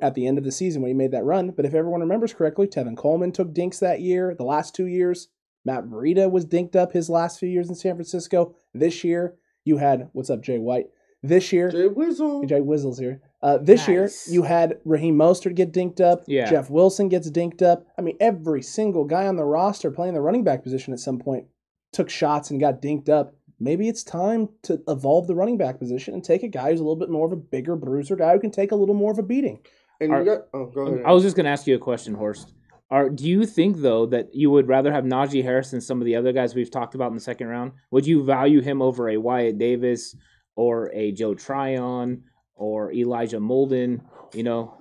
at 0.02 0.14
the 0.16 0.26
end 0.28 0.38
of 0.38 0.44
the 0.44 0.52
season 0.52 0.82
when 0.82 0.90
he 0.90 0.94
made 0.94 1.12
that 1.12 1.26
run. 1.26 1.52
But 1.52 1.66
if 1.66 1.74
everyone 1.74 2.00
remembers 2.00 2.34
correctly, 2.34 2.68
Tevin 2.68 2.96
Coleman 2.98 3.32
took 3.32 3.54
dinks 3.54 3.80
that 3.80 4.02
year. 4.02 4.34
The 4.34 4.46
last 4.46 4.74
two 4.74 4.88
years, 4.88 5.28
Matt 5.66 5.86
Breida 5.86 6.32
was 6.32 6.46
dinked 6.46 6.76
up 6.76 6.94
his 6.94 7.10
last 7.10 7.40
few 7.40 7.50
years 7.50 7.70
in 7.70 7.76
San 7.76 7.96
Francisco. 7.96 8.56
This 8.74 9.04
year, 9.04 9.36
you 9.66 9.78
had 9.78 10.10
what's 10.14 10.30
up, 10.30 10.42
Jay 10.42 10.58
White. 10.58 10.88
This 11.22 11.54
year, 11.54 11.70
Jay 11.70 11.88
Wizzle. 11.88 12.48
Jay 12.48 12.60
Whistles 12.60 13.00
here. 13.00 13.22
Uh, 13.42 13.58
this 13.58 13.88
year, 13.88 14.10
you 14.28 14.44
had 14.44 14.80
Raheem 14.84 15.18
Mostert 15.18 15.56
get 15.56 15.72
dinked 15.72 16.02
up. 16.02 16.24
Yeah. 16.28 16.50
Jeff 16.50 16.70
Wilson 16.70 17.08
gets 17.08 17.30
dinked 17.32 17.62
up. 17.62 17.86
I 17.98 18.02
mean, 18.02 18.18
every 18.20 18.62
single 18.62 19.06
guy 19.06 19.28
on 19.28 19.38
the 19.38 19.46
roster 19.46 19.90
playing 19.92 20.16
the 20.16 20.22
running 20.22 20.44
back 20.44 20.64
position 20.64 20.92
at 20.94 21.00
some 21.00 21.20
point 21.20 21.46
took 21.94 22.10
shots 22.10 22.52
and 22.52 22.60
got 22.60 22.82
dinked 22.82 23.10
up. 23.10 23.36
Maybe 23.60 23.88
it's 23.88 24.04
time 24.04 24.50
to 24.64 24.82
evolve 24.88 25.28
the 25.28 25.36
running 25.36 25.58
back 25.58 25.80
position 25.80 26.14
and 26.14 26.24
take 26.24 26.44
a 26.44 26.48
guy 26.50 26.72
who's 26.72 26.80
a 26.80 26.84
little 26.84 26.98
bit 26.98 27.10
more 27.10 27.26
of 27.26 27.32
a 27.32 27.38
bigger 27.38 27.76
bruiser 27.76 28.16
guy 28.16 28.34
who 28.34 28.40
can 28.40 28.52
take 28.52 28.72
a 28.72 28.76
little 28.76 28.96
more 28.96 29.12
of 29.12 29.20
a 29.20 29.24
beating. 29.24 29.60
And 30.02 30.12
Are- 30.12 30.20
you 30.20 30.26
got 30.26 30.42
oh 30.54 30.66
go 30.66 30.88
ahead. 30.88 31.04
I 31.06 31.14
was 31.14 31.24
just 31.24 31.38
gonna 31.38 31.50
ask 31.50 31.66
you 31.68 31.76
a 31.76 31.80
question, 31.80 32.16
Horst. 32.16 32.54
Are 32.90 33.10
do 33.10 33.28
you 33.28 33.46
think 33.46 33.78
though 33.78 34.06
that 34.08 34.36
you 34.36 34.52
would 34.52 34.68
rather 34.68 34.92
have 34.92 35.06
Najee 35.06 35.44
Harris 35.44 35.72
than 35.72 35.82
some 35.82 36.02
of 36.02 36.06
the 36.06 36.16
other 36.16 36.34
guys 36.34 36.54
we've 36.54 36.70
talked 36.70 36.96
about 36.96 37.08
in 37.08 37.16
the 37.16 37.22
second 37.22 37.48
round? 37.48 37.72
Would 37.92 38.06
you 38.06 38.24
value 38.24 38.62
him 38.62 38.82
over 38.82 39.10
a 39.10 39.18
Wyatt 39.18 39.58
Davis 39.58 40.16
or 40.56 40.92
a 40.94 41.12
Joe 41.12 41.34
Tryon 41.34 42.24
or 42.56 42.92
Elijah 42.92 43.40
Molden? 43.40 44.02
You 44.34 44.44
know, 44.44 44.78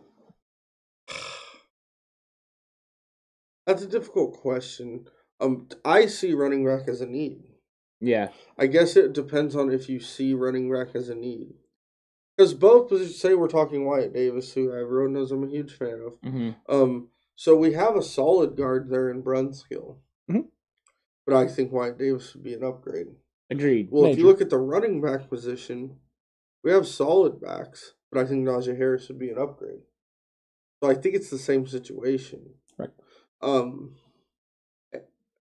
That's 3.66 3.83
a 3.83 3.87
difficult 3.87 4.40
question. 4.40 5.07
Um, 5.43 5.69
I 5.85 6.07
see 6.07 6.33
running 6.35 6.65
back 6.65 6.89
as 6.89 7.01
a 7.01 7.07
need. 7.07 7.43
yeah, 8.01 8.29
I 8.57 8.67
guess 8.69 8.97
it 8.97 9.13
depends 9.13 9.57
on 9.57 9.71
if 9.73 9.89
you 9.89 9.99
see 10.01 10.35
running 10.35 10.73
back 10.73 10.95
as 10.95 11.09
a 11.09 11.15
need. 11.15 11.55
Because 12.37 12.55
both 12.55 12.89
positions, 12.89 13.19
say 13.21 13.35
we're 13.35 13.49
talking 13.49 13.85
Wyatt 13.85 14.15
Davis, 14.15 14.53
who 14.55 14.73
everyone 14.73 15.13
knows 15.13 15.31
I'm 15.33 15.45
a 15.45 15.49
huge 15.51 15.77
fan 15.77 16.01
of. 16.07 16.15
hmm 16.23 16.51
Um, 16.69 17.09
so 17.35 17.57
we 17.57 17.73
have 17.75 17.97
a 17.97 18.03
solid 18.03 18.57
guard 18.57 18.89
there 18.89 19.11
in 19.11 19.23
Brunskill. 19.23 19.97
Mhm. 20.31 20.47
But 21.27 21.35
I 21.37 21.47
think 21.49 21.73
Wyatt 21.73 21.99
Davis 21.99 22.35
would 22.35 22.43
be 22.45 22.55
an 22.55 22.65
upgrade. 22.65 23.09
agreed. 23.51 23.89
Well, 23.91 24.07
if 24.11 24.17
you 24.19 24.25
look 24.25 24.41
at 24.41 24.49
the 24.51 24.59
running 24.59 25.01
back 25.03 25.29
position, 25.29 25.99
we 26.65 26.71
have 26.71 26.87
solid 26.87 27.39
backs, 27.41 27.95
but 28.11 28.19
I 28.21 28.27
think 28.27 28.47
Najee 28.47 28.77
Harris 28.79 29.09
would 29.09 29.19
be 29.19 29.29
an 29.31 29.39
upgrade. 29.39 29.83
So 30.83 30.89
I 30.89 30.95
think 30.95 31.15
it's 31.15 31.29
the 31.31 31.39
same 31.39 31.67
situation. 31.67 32.55
Right. 32.79 32.91
Um, 33.43 33.97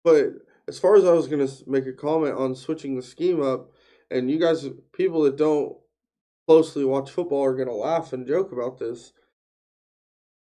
but 0.04 0.34
as 0.68 0.80
far 0.80 0.96
as 0.96 1.06
I 1.06 1.14
was 1.14 1.28
going 1.28 1.46
to 1.46 1.54
make 1.68 1.88
a 1.88 1.94
comment 1.94 2.36
on 2.36 2.56
switching 2.56 2.96
the 2.96 3.02
scheme 3.02 3.42
up, 3.42 3.72
and 4.12 4.30
you 4.30 4.40
guys, 4.40 4.68
people 4.94 5.24
that 5.24 5.36
don't 5.36 5.76
closely 6.48 6.84
watch 6.86 7.12
football 7.12 7.44
are 7.44 7.56
going 7.56 7.68
to 7.68 7.74
laugh 7.74 8.14
and 8.14 8.28
joke 8.28 8.52
about 8.52 8.80
this. 8.80 9.14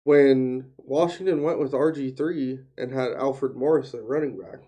When 0.05 0.73
Washington 0.79 1.43
went 1.43 1.59
with 1.59 1.73
RG3 1.73 2.65
and 2.77 2.93
had 2.93 3.13
Alfred 3.13 3.55
Morris 3.55 3.95
at 3.95 4.03
running 4.03 4.39
back, 4.39 4.61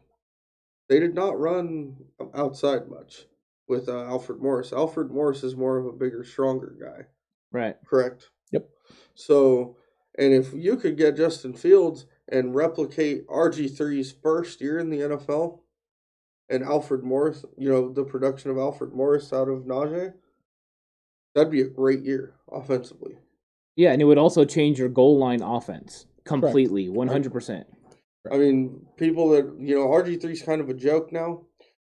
they 0.89 1.01
did 1.01 1.15
not 1.15 1.39
run 1.39 1.97
outside 2.35 2.89
much 2.89 3.25
with 3.67 3.89
uh, 3.89 4.05
Alfred 4.05 4.41
Morris. 4.41 4.73
Alfred 4.73 5.11
Morris 5.11 5.43
is 5.43 5.57
more 5.57 5.79
of 5.79 5.87
a 5.87 5.93
bigger, 5.93 6.25
stronger 6.25 6.77
guy. 6.81 7.07
Right. 7.51 7.77
Correct. 7.87 8.31
Yep. 8.53 8.69
So, 9.15 9.77
and 10.19 10.33
if 10.33 10.53
you 10.53 10.77
could 10.77 10.97
get 10.97 11.17
Justin 11.17 11.55
Fields 11.55 12.07
and 12.31 12.55
replicate 12.55 13.27
RG3's 13.29 14.13
first 14.23 14.61
year 14.61 14.79
in 14.79 14.91
the 14.91 15.01
NFL 15.01 15.61
and 16.49 16.63
Alfred 16.63 17.03
Morris, 17.03 17.45
you 17.57 17.69
know, 17.69 17.93
the 17.93 18.05
production 18.05 18.51
of 18.51 18.59
Alfred 18.59 18.93
Morris 18.93 19.33
out 19.33 19.49
of 19.49 19.65
Najee, 19.65 20.13
that'd 21.35 21.53
be 21.53 21.63
a 21.63 21.69
great 21.69 22.03
year 22.03 22.35
offensively. 22.53 23.17
Yeah, 23.77 23.93
and 23.93 24.01
it 24.01 24.05
would 24.05 24.19
also 24.19 24.45
change 24.45 24.79
your 24.79 24.89
goal 24.89 25.19
line 25.19 25.43
offense 25.43 26.07
completely, 26.25 26.89
one 26.89 27.09
hundred 27.09 27.33
percent. 27.33 27.67
I 28.31 28.39
mean, 28.39 28.87
people 28.97 29.31
that, 29.31 29.55
you 29.59 29.75
know, 29.75 29.89
RG3's 29.89 30.43
kind 30.43 30.61
of 30.61 30.69
a 30.69 30.75
joke 30.75 31.13
now. 31.13 31.43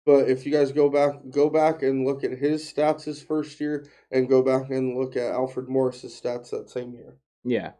But 0.05 0.29
if 0.29 0.45
you 0.45 0.51
guys 0.51 0.71
go 0.71 0.89
back, 0.89 1.13
go 1.29 1.49
back 1.49 1.83
and 1.83 2.05
look 2.05 2.23
at 2.23 2.31
his 2.31 2.63
stats 2.71 3.03
his 3.03 3.21
first 3.21 3.59
year, 3.59 3.85
and 4.11 4.29
go 4.29 4.41
back 4.41 4.69
and 4.69 4.97
look 4.97 5.15
at 5.15 5.31
Alfred 5.31 5.69
Morris's 5.69 6.19
stats 6.19 6.49
that 6.51 6.69
same 6.69 6.93
year. 6.93 7.17
Yeah. 7.43 7.71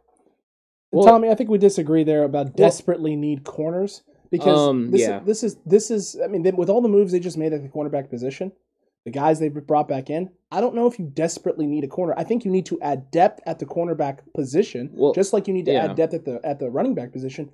Well- 0.92 1.06
Tommy, 1.06 1.30
I 1.30 1.34
think 1.34 1.50
we 1.50 1.58
disagree 1.58 2.04
there 2.04 2.22
about 2.24 2.54
desperately 2.56 3.16
need 3.16 3.44
corners 3.44 4.02
because 4.30 4.58
Um, 4.58 4.90
this, 4.90 5.00
yeah. 5.00 5.20
is, 5.20 5.26
this 5.26 5.42
is 5.42 5.56
this 5.66 5.90
is 5.90 6.20
I 6.22 6.26
mean 6.28 6.42
they, 6.42 6.50
with 6.52 6.68
all 6.70 6.80
the 6.80 6.88
moves 6.88 7.12
they 7.12 7.20
just 7.20 7.38
made 7.38 7.52
at 7.52 7.62
the 7.62 7.68
cornerback 7.68 8.10
position, 8.10 8.52
the 9.04 9.10
guys 9.10 9.40
they 9.40 9.48
brought 9.48 9.88
back 9.88 10.10
in, 10.10 10.30
I 10.50 10.60
don't 10.60 10.74
know 10.74 10.86
if 10.86 10.98
you 10.98 11.06
desperately 11.06 11.66
need 11.66 11.82
a 11.84 11.88
corner. 11.88 12.14
I 12.16 12.24
think 12.24 12.44
you 12.44 12.50
need 12.50 12.66
to 12.66 12.80
add 12.80 13.10
depth 13.10 13.40
at 13.46 13.58
the 13.58 13.66
cornerback 13.66 14.18
position, 14.34 14.90
Well, 14.92 15.12
just 15.12 15.32
like 15.32 15.48
you 15.48 15.54
need 15.54 15.64
to 15.66 15.72
yeah. 15.72 15.84
add 15.86 15.96
depth 15.96 16.14
at 16.14 16.24
the 16.24 16.40
at 16.44 16.58
the 16.58 16.70
running 16.70 16.94
back 16.94 17.12
position. 17.12 17.50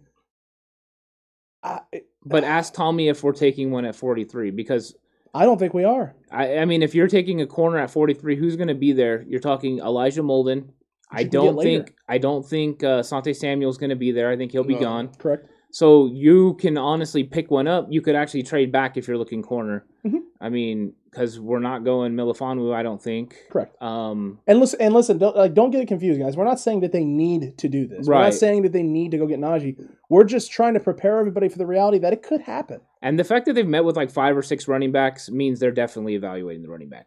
I 1.62 1.81
But 2.24 2.44
ask 2.44 2.72
Tommy 2.74 3.09
if 3.09 3.22
we're 3.24 3.33
taking 3.33 3.70
one 3.70 3.85
at 3.85 3.94
forty 3.96 4.24
three 4.24 4.51
because 4.51 4.94
I 5.35 5.44
don't 5.44 5.59
think 5.59 5.74
we 5.74 5.85
are. 5.85 6.14
I, 6.31 6.59
I 6.59 6.64
mean, 6.64 6.83
if 6.83 6.94
you're 6.94 7.07
taking 7.09 7.40
a 7.42 7.46
corner 7.46 7.77
at 7.79 7.90
43, 7.90 8.37
who's 8.37 8.57
going 8.57 8.68
to 8.68 8.74
be 8.74 8.92
there? 8.92 9.22
You're 9.29 9.40
talking 9.40 9.79
Elijah 9.79 10.22
Molden. 10.22 10.68
I 11.10 11.20
you 11.20 11.28
can 11.28 11.40
get 11.40 11.46
don't 11.46 11.62
think 11.62 11.94
I 12.08 12.18
don't 12.18 12.46
think 12.46 12.84
uh, 12.84 13.02
Sante 13.02 13.32
Samuel's 13.34 13.78
going 13.78 13.90
to 13.90 13.96
be 13.96 14.12
there. 14.12 14.30
I 14.30 14.36
think 14.36 14.52
he'll 14.52 14.64
be 14.64 14.74
No. 14.74 14.80
gone. 14.80 15.08
Correct. 15.18 15.48
So 15.70 16.06
you 16.06 16.54
can 16.54 16.78
honestly 16.78 17.24
pick 17.24 17.50
one 17.50 17.68
up. 17.68 17.88
You 17.90 18.00
could 18.00 18.14
actually 18.14 18.42
trade 18.42 18.72
back 18.72 18.96
if 18.96 19.06
you're 19.06 19.18
looking 19.18 19.42
corner. 19.42 19.84
Mhm. 20.04 20.20
I 20.40 20.48
mean, 20.48 20.94
because 21.10 21.38
we're 21.38 21.58
not 21.58 21.84
going 21.84 22.14
Milifanu, 22.14 22.72
I 22.74 22.82
don't 22.82 23.02
think. 23.02 23.36
Correct. 23.50 23.80
Um, 23.82 24.38
And 24.46 24.60
listen, 24.60 24.80
and 24.80 24.94
listen, 24.94 25.18
don't 25.18 25.36
like 25.36 25.52
don't 25.52 25.70
get 25.70 25.82
it 25.82 25.86
confused, 25.88 26.20
guys. 26.20 26.36
We're 26.38 26.44
not 26.44 26.58
saying 26.60 26.80
that 26.80 26.92
they 26.92 27.04
need 27.04 27.58
to 27.58 27.68
do 27.68 27.86
this. 27.86 28.06
Right. 28.08 28.16
We're 28.18 28.24
not 28.24 28.34
saying 28.34 28.62
that 28.62 28.72
they 28.72 28.82
need 28.82 29.10
to 29.10 29.18
go 29.18 29.26
get 29.26 29.40
Najee. 29.40 29.76
We're 30.08 30.24
just 30.24 30.50
trying 30.50 30.72
to 30.74 30.80
prepare 30.80 31.18
everybody 31.18 31.48
for 31.50 31.58
the 31.58 31.66
reality 31.66 31.98
that 31.98 32.12
it 32.14 32.22
could 32.22 32.40
happen. 32.42 32.80
and 33.02 33.18
the 33.18 33.24
fact 33.24 33.44
that 33.46 33.52
they've 33.54 33.66
met 33.68 33.84
with 33.84 33.96
like 33.96 34.10
five 34.10 34.36
or 34.36 34.42
six 34.42 34.66
running 34.68 34.90
backs 34.90 35.30
means 35.30 35.60
they're 35.60 35.70
definitely 35.70 36.14
evaluating 36.14 36.62
the 36.62 36.68
running 36.68 36.88
back. 36.88 37.06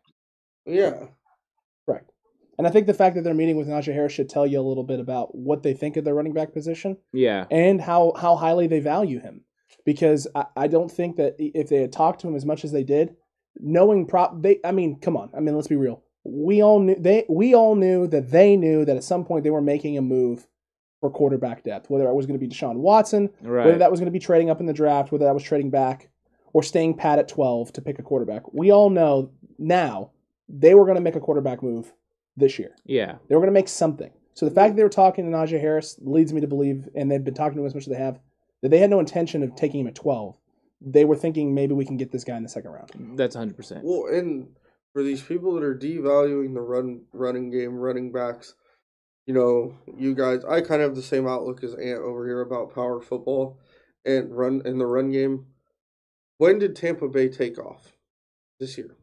Yeah. 0.66 1.08
And 2.62 2.68
I 2.68 2.70
think 2.70 2.86
the 2.86 2.94
fact 2.94 3.16
that 3.16 3.24
they're 3.24 3.34
meeting 3.34 3.58
with 3.58 3.68
Najee 3.68 3.92
Harris 3.92 4.14
should 4.14 4.30
tell 4.30 4.46
you 4.46 4.60
a 4.60 4.62
little 4.62 4.84
bit 4.84 5.00
about 5.00 5.34
what 5.34 5.64
they 5.64 5.74
think 5.74 5.98
of 5.98 6.04
their 6.06 6.14
running 6.14 6.34
back 6.34 6.54
position 6.54 6.96
Yeah. 7.12 7.48
and 7.50 7.82
how 7.82 8.14
how 8.16 8.36
highly 8.36 8.68
they 8.68 8.80
value 8.80 9.20
him. 9.20 9.42
Because 9.84 10.28
I, 10.36 10.46
I 10.56 10.68
don't 10.68 10.92
think 10.92 11.16
that 11.16 11.36
if 11.40 11.70
they 11.70 11.82
had 11.82 11.92
talked 11.92 12.22
to 12.22 12.28
him 12.28 12.36
as 12.36 12.46
much 12.46 12.64
as 12.64 12.72
they 12.72 12.84
did, 12.84 13.16
knowing 13.60 14.06
prop 14.06 14.40
they 14.44 14.60
I 14.64 14.72
mean, 14.74 15.00
come 15.00 15.18
on. 15.18 15.32
I 15.36 15.40
mean, 15.40 15.56
let's 15.56 15.68
be 15.70 15.76
real. 15.76 16.04
We 16.24 16.62
all 16.62 16.80
knew 16.80 16.96
they 17.00 17.26
we 17.28 17.56
all 17.56 17.74
knew 17.76 18.06
that 18.08 18.30
they 18.30 18.56
knew 18.56 18.86
that 18.86 18.96
at 18.96 19.04
some 19.04 19.26
point 19.26 19.44
they 19.44 19.50
were 19.50 19.60
making 19.62 19.98
a 19.98 20.02
move 20.04 20.48
for 21.00 21.10
quarterback 21.10 21.64
depth, 21.64 21.90
whether 21.90 22.08
it 22.08 22.14
was 22.14 22.28
going 22.28 22.40
to 22.40 22.48
be 22.48 22.54
Deshaun 22.54 22.76
Watson, 22.76 23.32
whether 23.66 23.80
that 23.80 23.90
was 23.90 24.00
going 24.00 24.06
to 24.06 24.12
be 24.12 24.20
trading 24.20 24.52
up 24.52 24.60
in 24.60 24.68
the 24.68 24.74
draft, 24.74 25.12
whether 25.12 25.26
that 25.26 25.34
was 25.34 25.42
trading 25.42 25.72
back, 25.72 26.12
or 26.54 26.62
staying 26.62 26.94
pat 26.94 27.18
at 27.18 27.28
12 27.28 27.74
to 27.74 27.82
pick 27.82 27.98
a 27.98 28.04
quarterback. 28.04 28.54
We 28.54 28.72
all 28.72 28.92
know 28.92 29.32
now 29.58 30.12
they 30.48 30.76
were 30.76 30.86
going 30.86 30.98
to 30.98 31.02
make 31.02 31.16
a 31.16 31.20
quarterback 31.20 31.64
move 31.64 31.92
this 32.42 32.60
year. 32.60 32.76
yeah. 32.86 33.16
They 33.28 33.36
were 33.36 33.42
going 33.42 33.54
to 33.54 33.60
make 33.60 33.70
something. 33.70 34.12
So 34.34 34.48
the 34.48 34.56
fact 34.56 34.72
that 34.72 34.76
they 34.78 34.84
were 34.84 34.90
talking 34.90 35.30
to 35.30 35.38
Najee 35.38 35.60
Harris 35.60 35.98
leads 36.02 36.34
me 36.34 36.42
to 36.42 36.48
believe, 36.48 36.90
and 36.96 37.10
they've 37.10 37.24
been 37.24 37.34
talking 37.34 37.56
to 37.56 37.62
him 37.62 37.68
as 37.68 37.76
much 37.76 37.84
as 37.84 37.90
they 37.94 38.00
have, 38.00 38.20
that 38.62 38.70
they 38.70 38.80
had 38.80 38.90
no 38.90 39.00
intention 39.00 39.44
of 39.44 39.56
taking 39.56 39.82
him 39.82 39.88
at 39.88 39.96
12. 39.96 40.36
They 40.82 41.06
were 41.06 41.16
thinking 41.16 41.54
maybe 41.54 41.74
we 41.74 41.86
can 41.86 41.98
get 41.98 42.12
this 42.12 42.24
guy 42.24 42.38
in 42.38 42.44
the 42.44 42.50
second 42.50 42.72
round. 42.72 43.18
That's 43.18 43.36
100%. 43.36 43.82
Well, 43.84 44.14
and 44.14 44.48
for 44.94 45.04
these 45.04 45.22
people 45.22 45.54
that 45.54 45.64
are 45.64 45.76
devaluing 45.76 46.54
the 46.54 46.62
run 46.62 47.04
running 47.14 47.52
game, 47.52 47.76
running 47.76 48.12
backs, 48.12 48.56
you 49.26 49.34
know, 49.34 49.78
you 49.98 50.16
guys, 50.16 50.44
I 50.44 50.62
kind 50.62 50.82
of 50.82 50.90
have 50.90 50.96
the 50.96 51.02
same 51.02 51.28
outlook 51.28 51.64
as 51.64 51.76
Ant 51.76 52.02
over 52.02 52.26
here 52.26 52.42
about 52.42 52.74
power 52.74 53.00
football 53.02 53.60
and 54.06 54.36
run 54.36 54.62
in 54.66 54.78
the 54.78 54.86
run 54.86 55.12
game. 55.12 55.46
When 56.38 56.58
did 56.58 56.76
Tampa 56.76 57.08
Bay 57.08 57.30
take 57.30 57.60
off 57.60 57.94
this 58.60 58.78
year? 58.78 58.96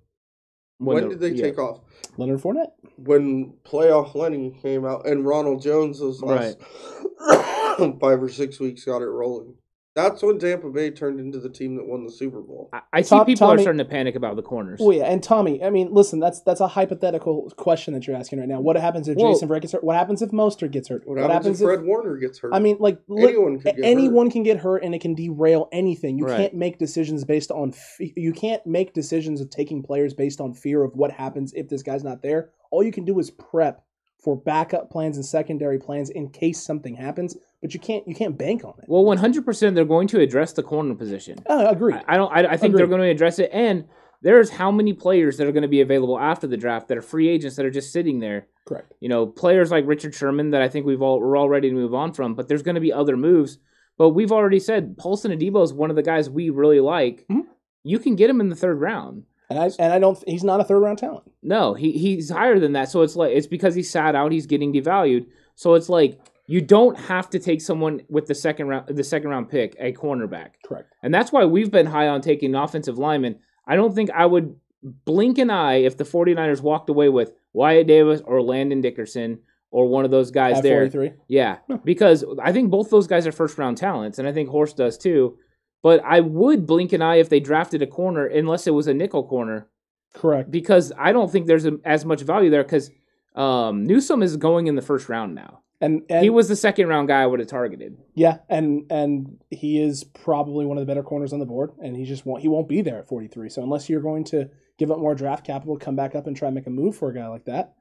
When, 0.79 1.05
the- 1.05 1.09
did 1.11 1.21
they 1.21 1.31
yeah. 1.31 1.43
take 1.45 1.59
off? 1.59 1.81
Leonard 2.17 2.41
Fournette. 2.41 2.73
When 2.97 3.55
playoff 3.65 4.15
Lenny 4.15 4.59
came 4.63 4.85
out 4.85 5.07
and 5.07 5.25
Ronald 5.25 5.63
Jones 5.63 6.01
was 6.01 6.21
last 6.23 6.59
five 8.01 8.23
or 8.23 8.29
six 8.29 8.59
weeks 8.59 8.85
got 8.85 9.03
it 9.03 9.07
rolling. 9.07 9.55
That's 9.99 10.23
when 10.23 10.39
Tampa 10.39 10.71
Bay 10.71 10.93
turned 10.93 11.19
into 11.19 11.41
the 11.41 11.49
team 11.49 11.75
that 11.75 11.87
won 11.87 12.05
the 12.05 12.13
Super 12.13 12.41
Bowl. 12.41 12.71
I, 12.73 12.81
I 12.93 13.03
see 13.03 13.09
Tom- 13.17 13.27
people 13.27 13.49
Tommy- 13.49 13.59
are 13.61 13.63
starting 13.65 13.79
to 13.79 13.85
panic 13.85 14.15
about 14.15 14.37
the 14.37 14.43
corners. 14.43 14.79
Well, 14.81 14.97
yeah, 14.97 15.05
and 15.07 15.21
Tommy. 15.21 15.63
I 15.65 15.71
mean, 15.71 15.93
listen, 15.93 16.21
that's 16.21 16.41
that's 16.43 16.61
a 16.61 16.69
hypothetical 16.69 17.51
question 17.57 17.95
that 17.95 18.07
you're 18.07 18.15
asking 18.17 18.39
right 18.39 18.49
now. 18.49 18.61
What 18.61 18.77
happens 18.77 19.09
if 19.09 19.17
Well- 19.17 19.33
Jason 19.33 19.49
Verrett 19.49 19.63
gets 19.63 19.73
hurt? 19.73 19.83
What 19.83 19.97
happens 19.97 20.23
if 20.23 20.31
Mostert 20.31 20.71
gets 20.71 20.89
hurt? 20.89 21.03
What, 21.05 21.19
happens, 21.19 21.61
if 21.61 21.67
Fred 21.67 21.83
Warner 21.85 22.17
gets 22.17 22.39
hurt? 22.39 22.55
I 22.55 22.61
mean, 22.61 22.77
like 22.79 23.01
li- 23.09 23.25
anyone 23.29 23.59
could 23.59 23.75
get 23.77 23.85
anyone 23.85 24.31
can 24.31 24.43
get 24.45 24.59
hurt, 24.59 24.85
and 24.85 24.95
it 24.95 25.01
can 25.01 25.15
derail 25.15 25.69
anything. 25.73 26.17
You 26.19 26.27
Right. 26.27 26.37
can't 26.37 26.55
make 26.55 26.79
decisions 26.79 27.25
based 27.25 27.51
on. 27.51 27.73
Fe- 27.73 28.13
you 28.17 28.33
can't 28.33 28.65
make 28.67 28.95
decisions 28.95 29.41
of 29.41 29.51
taking 29.51 29.83
players 29.83 30.15
based 30.15 30.41
on 30.41 30.55
fear 30.55 30.85
of 30.85 30.95
what 30.95 31.11
happens 31.11 31.53
if 31.55 31.69
this 31.69 31.83
guy's 31.83 32.05
not 32.05 32.23
there. 32.23 32.51
All 32.71 32.83
you 32.83 32.93
can 32.93 33.05
do 33.05 33.19
is 33.19 33.31
prep 33.31 33.83
for 34.23 34.37
backup 34.37 34.91
plans 34.91 35.17
and 35.17 35.25
secondary 35.25 35.79
plans 35.79 36.11
in 36.11 36.29
case 36.31 36.61
something 36.61 36.95
happens. 36.97 37.37
But 37.63 37.75
you 37.75 37.81
can't 37.81 38.07
you 38.07 38.15
can't 38.15 38.39
bank 38.39 38.65
on 38.65 38.75
it. 38.79 38.85
Well, 38.89 39.05
100% 39.05 39.75
they're 39.75 39.85
going 39.85 40.09
to 40.09 40.21
address 40.21 40.53
the 40.53 40.63
corner 40.63 40.95
position. 40.95 41.39
Uh, 41.47 41.67
agreed. 41.69 41.97
I, 41.97 42.15
I 42.15 42.17
don't. 42.17 42.33
I, 42.33 42.53
I 42.53 42.57
think 42.57 42.77
they're 42.77 42.87
going 42.87 43.01
to 43.01 43.09
address 43.09 43.39
it. 43.39 43.51
And 43.53 43.87
there's 44.23 44.51
how 44.51 44.71
many 44.71 44.93
players 44.93 45.37
that 45.37 45.47
are 45.47 45.53
going 45.53 45.63
to 45.63 45.69
be 45.69 45.81
available 45.81 46.19
after 46.19 46.47
the 46.47 46.57
draft 46.57 46.89
that 46.89 46.99
are 46.99 47.03
free 47.03 47.29
agents 47.29 47.57
that 47.57 47.67
are 47.67 47.71
just 47.71 47.93
sitting 47.93 48.21
there. 48.21 48.47
Correct. 48.67 48.93
You 49.01 49.09
know, 49.09 49.27
players 49.27 49.71
like 49.71 49.87
Richard 49.87 50.15
Sherman 50.15 50.51
that 50.51 50.63
I 50.63 50.69
think 50.69 50.87
we've 50.87 51.03
all 51.03 51.21
we're 51.21 51.37
all 51.37 51.49
ready 51.49 51.69
to 51.69 51.75
move 51.75 51.95
on 51.95 52.13
from. 52.13 52.35
But 52.35 52.49
there's 52.49 52.63
going 52.63 52.75
to 52.77 52.81
be 52.81 52.93
other 52.93 53.17
moves. 53.17 53.59
But 53.97 54.11
we've 54.11 54.33
already 54.33 54.61
said 54.61 54.97
Paulson 54.97 55.33
Adebo 55.33 55.65
is 55.65 55.73
one 55.73 55.91
of 55.91 55.97
the 55.97 56.03
guys 56.03 56.31
we 56.31 56.51
really 56.51 56.81
like. 56.81 57.27
Mhm. 57.29 57.43
You 57.83 57.99
can 57.99 58.15
get 58.15 58.31
him 58.31 58.41
in 58.41 58.49
the 58.49 58.57
third 58.57 58.81
round. 58.81 59.25
And 59.51 59.59
I 59.59 59.71
and 59.79 59.93
I 59.93 59.99
don't. 59.99 60.23
He's 60.27 60.45
not 60.45 60.61
a 60.61 60.65
third 60.65 60.81
round 60.81 60.99
talent. 60.99 61.31
No, 61.43 61.75
he 61.75 61.93
he's 61.93 62.31
higher 62.31 62.59
than 62.59 62.73
that. 62.73 62.91
So 62.91 63.03
it's 63.03 63.17
like 63.17 63.33
it's 63.33 63.47
because 63.47 63.75
he 63.75 63.83
sat 63.83 64.15
out, 64.15 64.33
he's 64.33 64.47
getting 64.47 64.73
devalued. 64.73 65.27
So 65.55 65.75
it's 65.75 65.89
like 65.89 66.21
you 66.47 66.61
don't 66.61 66.99
have 66.99 67.31
to 67.31 67.39
take 67.39 67.61
someone 67.61 68.03
with 68.09 68.27
the 68.27 68.35
second 68.35 68.69
round 68.69 68.89
the 68.89 69.05
second 69.05 69.31
round 69.31 69.49
pick, 69.49 69.75
a 69.79 69.93
cornerback. 69.93 70.51
Correct. 70.65 70.93
And 71.03 71.15
that's 71.15 71.33
why 71.33 71.45
we've 71.45 71.71
been 71.71 71.87
high 71.87 72.09
on 72.09 72.21
taking 72.21 72.55
an 72.55 72.61
offensive 72.61 72.99
lineman. 72.99 73.39
I 73.67 73.77
don't 73.77 73.95
think 73.95 74.11
I 74.11 74.27
would 74.27 74.57
blink 74.83 75.39
an 75.39 75.51
eye 75.51 75.77
if 75.77 75.97
the 75.97 76.05
49ers 76.05 76.61
walked 76.61 76.89
away 76.89 77.09
with 77.09 77.33
Wyatt 77.53 77.87
Davis 77.87 78.21
or 78.25 78.43
Landon 78.43 78.81
Dickerson 78.81 79.41
or 79.71 79.87
one 79.89 80.05
of 80.05 80.11
those 80.11 80.31
guys 80.31 80.59
At 80.59 80.63
there. 80.63 80.91
43. 80.91 81.13
Yeah, 81.29 81.59
because 81.85 82.25
I 82.43 82.53
think 82.53 82.71
both 82.71 82.91
those 82.91 83.07
guys 83.07 83.27
are 83.27 83.33
first 83.33 83.59
round 83.59 83.77
talents, 83.77 84.19
and 84.19 84.27
I 84.27 84.33
think 84.33 84.49
Horst 84.49 84.77
does 84.77 84.97
too. 84.97 85.39
But 85.83 86.03
I 86.05 86.21
would 86.21 86.67
blink 86.67 86.93
an 86.93 87.03
eye 87.03 87.17
if 87.17 87.29
they 87.29 87.41
drafted 87.41 87.83
a 87.83 87.87
corner, 87.87 88.27
unless 88.27 88.67
it 88.67 88.75
was 88.75 88.89
a 88.89 88.95
nickel 88.95 89.27
corner 89.27 89.69
Correct. 90.15 90.51
because 90.51 90.93
I 90.99 91.13
don't 91.13 91.31
think 91.31 91.47
there's 91.47 91.67
a, 91.67 91.79
as 91.85 92.05
much 92.05 92.23
value 92.23 92.51
there 92.51 92.65
because 92.65 92.91
um, 93.37 93.85
Newsome 93.87 94.23
is 94.23 94.37
going 94.37 94.67
in 94.67 94.75
the 94.75 94.83
first 94.83 95.09
round 95.09 95.35
now. 95.35 95.61
And, 95.81 96.03
and 96.11 96.25
he 96.25 96.31
was 96.31 96.49
the 96.49 96.57
second 96.57 96.89
round 96.89 97.07
guy 97.07 97.23
I 97.23 97.27
would 97.27 97.39
have 97.39 97.49
targeted. 97.49 97.97
Yeah, 98.15 98.39
and 98.49 98.91
and 98.91 99.39
he 99.51 99.81
is 99.81 100.03
probably 100.03 100.67
one 100.67 100.77
of 100.77 100.83
the 100.83 100.91
better 100.91 101.05
corners 101.05 101.33
on 101.33 101.39
the 101.39 101.47
board, 101.47 101.71
and 101.81 101.97
he 101.97 102.05
just 102.05 102.27
won't 102.27 102.43
he 102.43 102.49
won't 102.49 102.69
be 102.69 102.83
there 102.83 102.99
at 102.99 103.07
43. 103.07 103.49
So 103.49 103.63
unless 103.63 103.89
you're 103.89 104.01
going 104.01 104.25
to 104.25 104.51
give 104.77 104.91
up 104.91 104.99
more 104.99 105.15
draft 105.15 105.47
capital, 105.47 105.77
come 105.77 105.95
back 105.95 106.17
up 106.17 106.27
and 106.27 106.37
try 106.37 106.49
and 106.49 106.57
make 106.57 106.67
a 106.67 106.71
move 106.71 106.97
for 106.97 107.11
a 107.11 107.15
guy 107.15 107.29
like 107.29 107.45
that, 107.45 107.75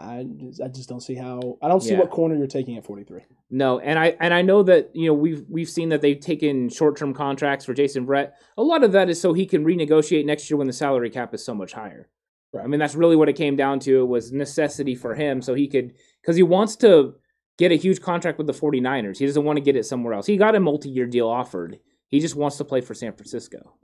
I 0.00 0.24
just, 0.38 0.60
I 0.60 0.68
just 0.68 0.88
don't 0.88 1.00
see 1.00 1.14
how 1.14 1.58
I 1.62 1.68
don't 1.68 1.80
see 1.82 1.92
Yeah. 1.92 2.00
what 2.00 2.10
corner 2.10 2.34
you're 2.36 2.46
taking 2.46 2.76
at 2.76 2.84
43. 2.84 3.20
No, 3.50 3.78
and 3.78 3.98
I 3.98 4.16
and 4.20 4.32
I 4.34 4.42
know 4.42 4.62
that 4.64 4.90
you 4.94 5.06
know 5.06 5.14
we've 5.14 5.44
we've 5.48 5.68
seen 5.68 5.88
that 5.90 6.00
they've 6.00 6.18
taken 6.20 6.68
short 6.68 6.96
term 6.96 7.14
contracts 7.14 7.64
for 7.64 7.74
Jason 7.74 8.06
Verrett. 8.06 8.32
A 8.56 8.62
lot 8.62 8.84
of 8.84 8.92
that 8.92 9.08
is 9.10 9.20
so 9.20 9.32
he 9.32 9.46
can 9.46 9.64
renegotiate 9.64 10.24
next 10.24 10.50
year 10.50 10.56
when 10.56 10.66
the 10.66 10.72
salary 10.72 11.10
cap 11.10 11.34
is 11.34 11.44
so 11.44 11.54
much 11.54 11.72
higher. 11.72 12.08
Right. 12.52 12.64
I 12.64 12.66
mean 12.66 12.80
that's 12.80 12.94
really 12.94 13.16
what 13.16 13.28
it 13.28 13.34
came 13.36 13.56
down 13.56 13.78
to. 13.80 14.00
It 14.00 14.08
was 14.08 14.32
necessity 14.32 14.94
for 14.94 15.14
him 15.14 15.40
so 15.42 15.54
he 15.54 15.68
could 15.68 15.94
because 16.20 16.36
he 16.36 16.42
wants 16.42 16.76
to 16.76 17.14
get 17.58 17.70
a 17.72 17.76
huge 17.76 18.00
contract 18.00 18.38
with 18.38 18.46
the 18.46 18.52
49ers. 18.54 19.18
He 19.18 19.26
doesn't 19.26 19.44
want 19.44 19.56
to 19.58 19.62
get 19.62 19.76
it 19.76 19.84
somewhere 19.84 20.14
else. 20.14 20.26
He 20.26 20.36
got 20.36 20.54
a 20.54 20.60
multi 20.60 20.88
year 20.88 21.06
deal 21.06 21.28
offered. 21.28 21.78
He 22.08 22.18
just 22.18 22.34
wants 22.34 22.56
to 22.56 22.64
play 22.64 22.80
for 22.80 22.94
San 22.94 23.12
Francisco. 23.12 23.74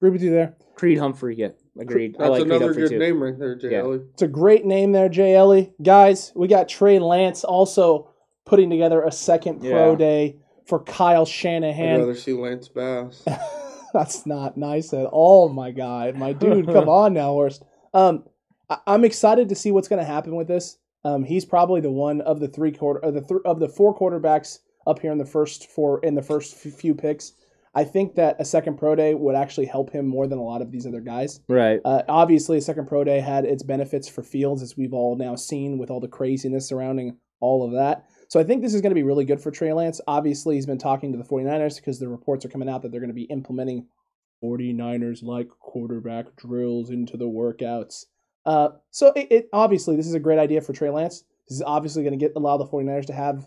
Agree 0.00 0.10
with 0.10 0.22
you 0.22 0.30
there. 0.30 0.54
Creed 0.76 0.98
Humphrey, 0.98 1.34
yeah, 1.36 1.48
agreed. 1.78 2.14
I 2.16 2.18
That's 2.18 2.30
like 2.30 2.40
Creed 2.42 2.46
another 2.50 2.64
Humphrey 2.66 2.82
good 2.84 2.90
too. 2.90 2.98
name 2.98 3.22
right 3.22 3.36
there, 3.38 3.54
Jay 3.56 3.72
Yeah. 3.72 3.78
Ellie. 3.78 4.00
It's 4.12 4.22
a 4.22 4.28
great 4.28 4.64
name 4.64 4.92
there, 4.92 5.08
Jay 5.08 5.34
Ellie. 5.34 5.72
Guys, 5.82 6.32
we 6.36 6.46
got 6.46 6.68
Trey 6.68 7.00
Lance 7.00 7.42
also 7.42 8.10
putting 8.46 8.70
together 8.70 9.02
a 9.02 9.10
second 9.10 9.60
pro 9.60 9.90
Yeah. 9.90 9.96
day 9.96 10.36
for 10.66 10.78
Kyle 10.84 11.24
Shanahan. 11.26 11.94
I'd 11.96 12.00
rather 12.00 12.14
see 12.14 12.32
Lance 12.32 12.68
Bass. 12.68 13.24
That's 13.92 14.24
not 14.24 14.56
nice 14.56 14.92
at 14.92 15.06
all, 15.06 15.48
my 15.48 15.72
guy. 15.72 16.12
My 16.12 16.32
dude, 16.32 16.66
come 16.66 16.88
on 16.88 17.14
now, 17.14 17.32
Horst. 17.32 17.64
Um, 17.92 18.24
I- 18.70 18.78
I'm 18.86 19.04
excited 19.04 19.48
to 19.48 19.54
see 19.56 19.72
what's 19.72 19.88
going 19.88 19.98
to 20.00 20.04
happen 20.06 20.36
with 20.36 20.46
this. 20.46 20.78
Um, 21.04 21.24
he's 21.24 21.44
probably 21.44 21.80
the 21.80 21.90
one 21.90 22.20
of 22.20 22.38
the 22.38 22.48
three 22.48 22.70
quarter 22.70 23.00
of 23.00 23.14
the 23.14 23.22
th- 23.22 23.40
of 23.44 23.58
the 23.60 23.68
four 23.68 23.98
quarterbacks 23.98 24.58
up 24.86 25.00
here 25.00 25.10
in 25.10 25.18
the 25.18 25.24
first 25.24 25.68
four 25.70 26.00
in 26.04 26.14
the 26.14 26.22
first 26.22 26.54
f- 26.64 26.72
few 26.74 26.94
picks. 26.94 27.32
I 27.78 27.84
think 27.84 28.16
that 28.16 28.34
a 28.40 28.44
second 28.44 28.76
pro 28.76 28.96
day 28.96 29.14
would 29.14 29.36
actually 29.36 29.66
help 29.66 29.90
him 29.90 30.04
more 30.04 30.26
than 30.26 30.40
a 30.40 30.42
lot 30.42 30.62
of 30.62 30.72
these 30.72 30.84
other 30.84 31.00
guys. 31.00 31.38
Right. 31.48 31.80
Uh, 31.84 32.02
obviously, 32.08 32.58
a 32.58 32.60
second 32.60 32.88
pro 32.88 33.04
day 33.04 33.20
had 33.20 33.44
its 33.44 33.62
benefits 33.62 34.08
for 34.08 34.24
Fields, 34.24 34.62
as 34.62 34.76
we've 34.76 34.92
all 34.92 35.14
now 35.14 35.36
seen 35.36 35.78
with 35.78 35.88
all 35.88 36.00
the 36.00 36.08
craziness 36.08 36.66
surrounding 36.66 37.18
all 37.38 37.64
of 37.64 37.70
that. 37.74 38.04
So 38.30 38.40
I 38.40 38.42
think 38.42 38.62
this 38.62 38.74
is 38.74 38.80
going 38.80 38.90
to 38.90 38.96
be 38.96 39.04
really 39.04 39.24
good 39.24 39.40
for 39.40 39.52
Trey 39.52 39.72
Lance. 39.72 40.00
Obviously, 40.08 40.56
he's 40.56 40.66
been 40.66 40.76
talking 40.76 41.12
to 41.12 41.18
the 41.18 41.22
49ers 41.22 41.76
because 41.76 42.00
the 42.00 42.08
reports 42.08 42.44
are 42.44 42.48
coming 42.48 42.68
out 42.68 42.82
that 42.82 42.90
they're 42.90 43.00
going 43.00 43.10
to 43.10 43.14
be 43.14 43.22
implementing 43.22 43.86
49ers 44.42 45.22
like 45.22 45.48
quarterback 45.60 46.34
drills 46.34 46.90
into 46.90 47.16
the 47.16 47.28
workouts. 47.28 48.06
Uh, 48.44 48.70
so 48.90 49.12
it, 49.14 49.28
it 49.30 49.48
obviously 49.52 49.94
this 49.94 50.08
is 50.08 50.14
a 50.14 50.20
great 50.20 50.40
idea 50.40 50.60
for 50.60 50.72
Trey 50.72 50.90
Lance. 50.90 51.22
This 51.48 51.58
is 51.58 51.62
obviously 51.64 52.02
going 52.02 52.18
to 52.18 52.26
get 52.26 52.32
allow 52.34 52.56
the 52.56 52.66
49ers 52.66 53.06
to 53.06 53.12
have 53.12 53.46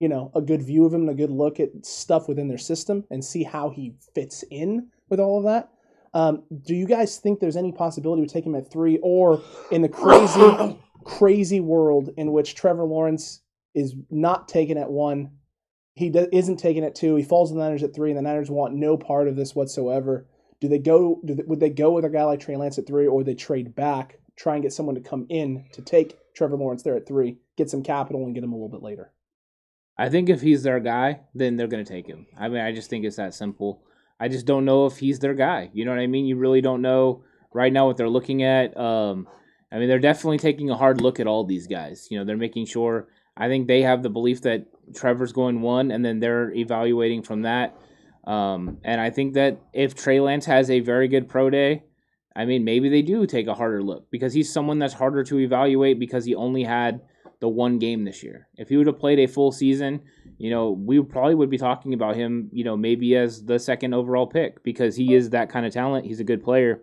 you 0.00 0.08
know 0.08 0.32
a 0.34 0.40
good 0.40 0.62
view 0.62 0.84
of 0.84 0.92
him 0.92 1.02
and 1.02 1.10
a 1.10 1.14
good 1.14 1.30
look 1.30 1.60
at 1.60 1.86
stuff 1.86 2.26
within 2.26 2.48
their 2.48 2.58
system 2.58 3.04
and 3.10 3.24
see 3.24 3.44
how 3.44 3.70
he 3.70 3.94
fits 4.14 4.42
in 4.50 4.88
with 5.08 5.20
all 5.20 5.38
of 5.38 5.44
that. 5.44 5.70
Um, 6.12 6.42
do 6.64 6.74
you 6.74 6.86
guys 6.86 7.18
think 7.18 7.38
there's 7.38 7.56
any 7.56 7.70
possibility 7.70 8.20
we 8.20 8.28
take 8.28 8.46
him 8.46 8.56
at 8.56 8.70
three, 8.70 8.98
or 9.02 9.42
in 9.70 9.82
the 9.82 9.88
crazy, 9.88 10.76
crazy 11.04 11.60
world 11.60 12.10
in 12.16 12.32
which 12.32 12.54
Trevor 12.54 12.84
Lawrence 12.84 13.42
is 13.74 13.94
not 14.10 14.48
taken 14.48 14.76
at 14.76 14.90
one, 14.90 15.30
he 15.94 16.10
do, 16.10 16.26
isn't 16.32 16.56
taken 16.56 16.82
at 16.82 16.94
two, 16.94 17.14
he 17.14 17.22
falls 17.22 17.50
to 17.50 17.54
the 17.54 17.60
Niners 17.60 17.82
at 17.82 17.94
three, 17.94 18.10
and 18.10 18.18
the 18.18 18.22
Niners 18.22 18.50
want 18.50 18.74
no 18.74 18.96
part 18.96 19.28
of 19.28 19.36
this 19.36 19.54
whatsoever? 19.54 20.26
Do 20.60 20.68
they 20.68 20.78
go? 20.78 21.20
Do 21.24 21.34
they, 21.34 21.44
would 21.44 21.60
they 21.60 21.70
go 21.70 21.92
with 21.92 22.04
a 22.04 22.10
guy 22.10 22.24
like 22.24 22.40
Trey 22.40 22.56
Lance 22.56 22.78
at 22.78 22.86
three, 22.86 23.06
or 23.06 23.22
they 23.22 23.34
trade 23.34 23.74
back, 23.74 24.18
try 24.36 24.54
and 24.54 24.62
get 24.62 24.72
someone 24.72 24.96
to 24.96 25.00
come 25.00 25.26
in 25.28 25.66
to 25.72 25.82
take 25.82 26.18
Trevor 26.34 26.56
Lawrence 26.56 26.82
there 26.82 26.96
at 26.96 27.06
three, 27.06 27.38
get 27.56 27.70
some 27.70 27.82
capital, 27.82 28.24
and 28.24 28.34
get 28.34 28.42
him 28.44 28.52
a 28.52 28.56
little 28.56 28.68
bit 28.68 28.82
later? 28.82 29.12
I 30.00 30.08
think 30.08 30.30
if 30.30 30.40
he's 30.40 30.62
their 30.62 30.80
guy, 30.80 31.20
then 31.34 31.56
they're 31.56 31.66
going 31.66 31.84
to 31.84 31.92
take 31.92 32.06
him. 32.06 32.26
I 32.38 32.48
mean, 32.48 32.62
I 32.62 32.72
just 32.72 32.88
think 32.88 33.04
it's 33.04 33.16
that 33.16 33.34
simple. 33.34 33.82
I 34.18 34.28
just 34.28 34.46
don't 34.46 34.64
know 34.64 34.86
if 34.86 34.96
he's 34.96 35.18
their 35.18 35.34
guy. 35.34 35.68
You 35.74 35.84
know 35.84 35.90
what 35.90 36.00
I 36.00 36.06
mean? 36.06 36.24
You 36.24 36.36
really 36.36 36.62
don't 36.62 36.80
know 36.80 37.22
right 37.52 37.70
now 37.70 37.86
what 37.86 37.98
they're 37.98 38.08
looking 38.08 38.42
at. 38.42 38.74
Um, 38.78 39.28
I 39.70 39.78
mean, 39.78 39.90
they're 39.90 39.98
definitely 39.98 40.38
taking 40.38 40.70
a 40.70 40.76
hard 40.76 41.02
look 41.02 41.20
at 41.20 41.26
all 41.26 41.44
these 41.44 41.66
guys. 41.66 42.08
You 42.10 42.18
know, 42.18 42.24
they're 42.24 42.38
making 42.38 42.64
sure. 42.64 43.08
I 43.36 43.48
think 43.48 43.66
they 43.66 43.82
have 43.82 44.02
the 44.02 44.08
belief 44.08 44.40
that 44.42 44.68
Trevor's 44.94 45.34
going 45.34 45.60
one, 45.60 45.90
and 45.90 46.02
then 46.02 46.18
they're 46.18 46.50
evaluating 46.50 47.22
from 47.22 47.42
that. 47.42 47.76
Um, 48.24 48.78
and 48.82 49.02
I 49.02 49.10
think 49.10 49.34
that 49.34 49.60
if 49.74 49.94
Trey 49.94 50.18
Lance 50.18 50.46
has 50.46 50.70
a 50.70 50.80
very 50.80 51.08
good 51.08 51.28
pro 51.28 51.50
day, 51.50 51.82
I 52.34 52.46
mean, 52.46 52.64
maybe 52.64 52.88
they 52.88 53.02
do 53.02 53.26
take 53.26 53.48
a 53.48 53.54
harder 53.54 53.82
look 53.82 54.10
because 54.10 54.32
he's 54.32 54.50
someone 54.50 54.78
that's 54.78 54.94
harder 54.94 55.24
to 55.24 55.40
evaluate 55.40 55.98
because 55.98 56.24
he 56.24 56.34
only 56.34 56.64
had 56.64 57.02
the 57.40 57.48
one 57.48 57.78
game 57.78 58.04
this 58.04 58.22
year. 58.22 58.48
If 58.56 58.68
he 58.68 58.76
would 58.76 58.86
have 58.86 58.98
played 58.98 59.18
a 59.18 59.26
full 59.26 59.50
season, 59.50 60.02
you 60.38 60.50
know, 60.50 60.70
we 60.70 61.02
probably 61.02 61.34
would 61.34 61.50
be 61.50 61.58
talking 61.58 61.94
about 61.94 62.16
him, 62.16 62.50
you 62.52 62.64
know, 62.64 62.76
maybe 62.76 63.16
as 63.16 63.44
the 63.44 63.58
second 63.58 63.94
overall 63.94 64.26
pick 64.26 64.62
because 64.62 64.96
he 64.96 65.14
is 65.14 65.30
that 65.30 65.50
kind 65.50 65.66
of 65.66 65.72
talent. 65.72 66.06
He's 66.06 66.20
a 66.20 66.24
good 66.24 66.44
player. 66.44 66.80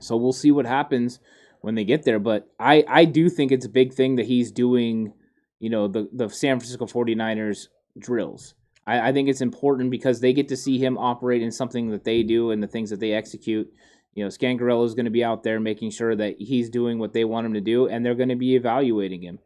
So 0.00 0.16
we'll 0.16 0.32
see 0.32 0.50
what 0.50 0.66
happens 0.66 1.18
when 1.62 1.74
they 1.74 1.84
get 1.84 2.04
there. 2.04 2.18
But 2.18 2.48
I, 2.60 2.84
I 2.86 3.04
do 3.06 3.28
think 3.28 3.50
it's 3.50 3.66
a 3.66 3.70
big 3.70 3.94
thing 3.94 4.16
that 4.16 4.26
he's 4.26 4.52
doing, 4.52 5.14
you 5.58 5.70
know, 5.70 5.88
the, 5.88 6.08
the 6.12 6.28
San 6.28 6.60
Francisco 6.60 6.86
49ers 6.86 7.68
drills. 7.98 8.54
I, 8.86 9.08
I 9.08 9.12
think 9.12 9.28
it's 9.28 9.40
important 9.40 9.90
because 9.90 10.20
they 10.20 10.32
get 10.32 10.48
to 10.48 10.56
see 10.56 10.78
him 10.78 10.98
operate 10.98 11.42
in 11.42 11.50
something 11.50 11.90
that 11.90 12.04
they 12.04 12.22
do 12.22 12.50
and 12.50 12.62
the 12.62 12.68
things 12.68 12.90
that 12.90 13.00
they 13.00 13.12
execute. 13.12 13.72
You 14.14 14.24
know, 14.24 14.28
Scangarello 14.28 14.84
is 14.84 14.94
going 14.94 15.06
to 15.06 15.10
be 15.10 15.24
out 15.24 15.42
there 15.42 15.58
making 15.60 15.90
sure 15.90 16.14
that 16.14 16.36
he's 16.38 16.68
doing 16.68 16.98
what 16.98 17.14
they 17.14 17.24
want 17.24 17.46
him 17.46 17.54
to 17.54 17.60
do, 17.62 17.88
and 17.88 18.04
they're 18.04 18.14
going 18.14 18.28
to 18.28 18.36
be 18.36 18.54
evaluating 18.56 19.22
him. 19.22 19.38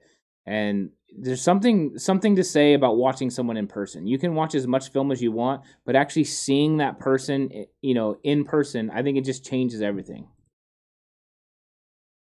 And 0.47 0.91
there's 1.19 1.43
something 1.43 1.99
something 1.99 2.37
to 2.37 2.45
say 2.45 2.75
about 2.75 2.97
watching 2.97 3.31
someone 3.31 3.57
in 3.57 3.67
person. 3.67 4.07
You 4.07 4.19
can 4.19 4.35
watch 4.35 4.55
as 4.55 4.67
much 4.67 4.91
film 4.91 5.11
as 5.11 5.23
you 5.23 5.33
want, 5.33 5.63
but 5.85 5.97
actually 5.97 6.25
seeing 6.25 6.77
that 6.77 6.99
person, 6.99 7.51
eh, 7.53 7.65
you 7.81 7.95
know, 7.95 8.19
in 8.23 8.45
person, 8.45 8.91
I 8.91 9.03
think 9.03 9.17
it 9.17 9.25
just 9.25 9.45
changes 9.45 9.83
everything. 9.83 10.29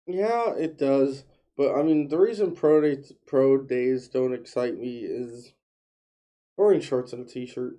Yeah, 0.08 0.54
it 0.54 0.78
does. 0.78 1.26
But 1.58 1.76
I 1.76 1.84
mean, 1.84 2.08
the 2.08 2.18
reason 2.18 2.56
pro 2.56 2.82
day, 2.82 3.04
pro 3.26 3.58
days 3.58 4.08
don't 4.08 4.34
excite 4.34 4.78
me 4.78 5.00
is 5.00 5.54
wearing 6.56 6.82
shorts 6.82 7.14
and 7.14 7.28
a 7.28 7.30
t-shirt. 7.30 7.76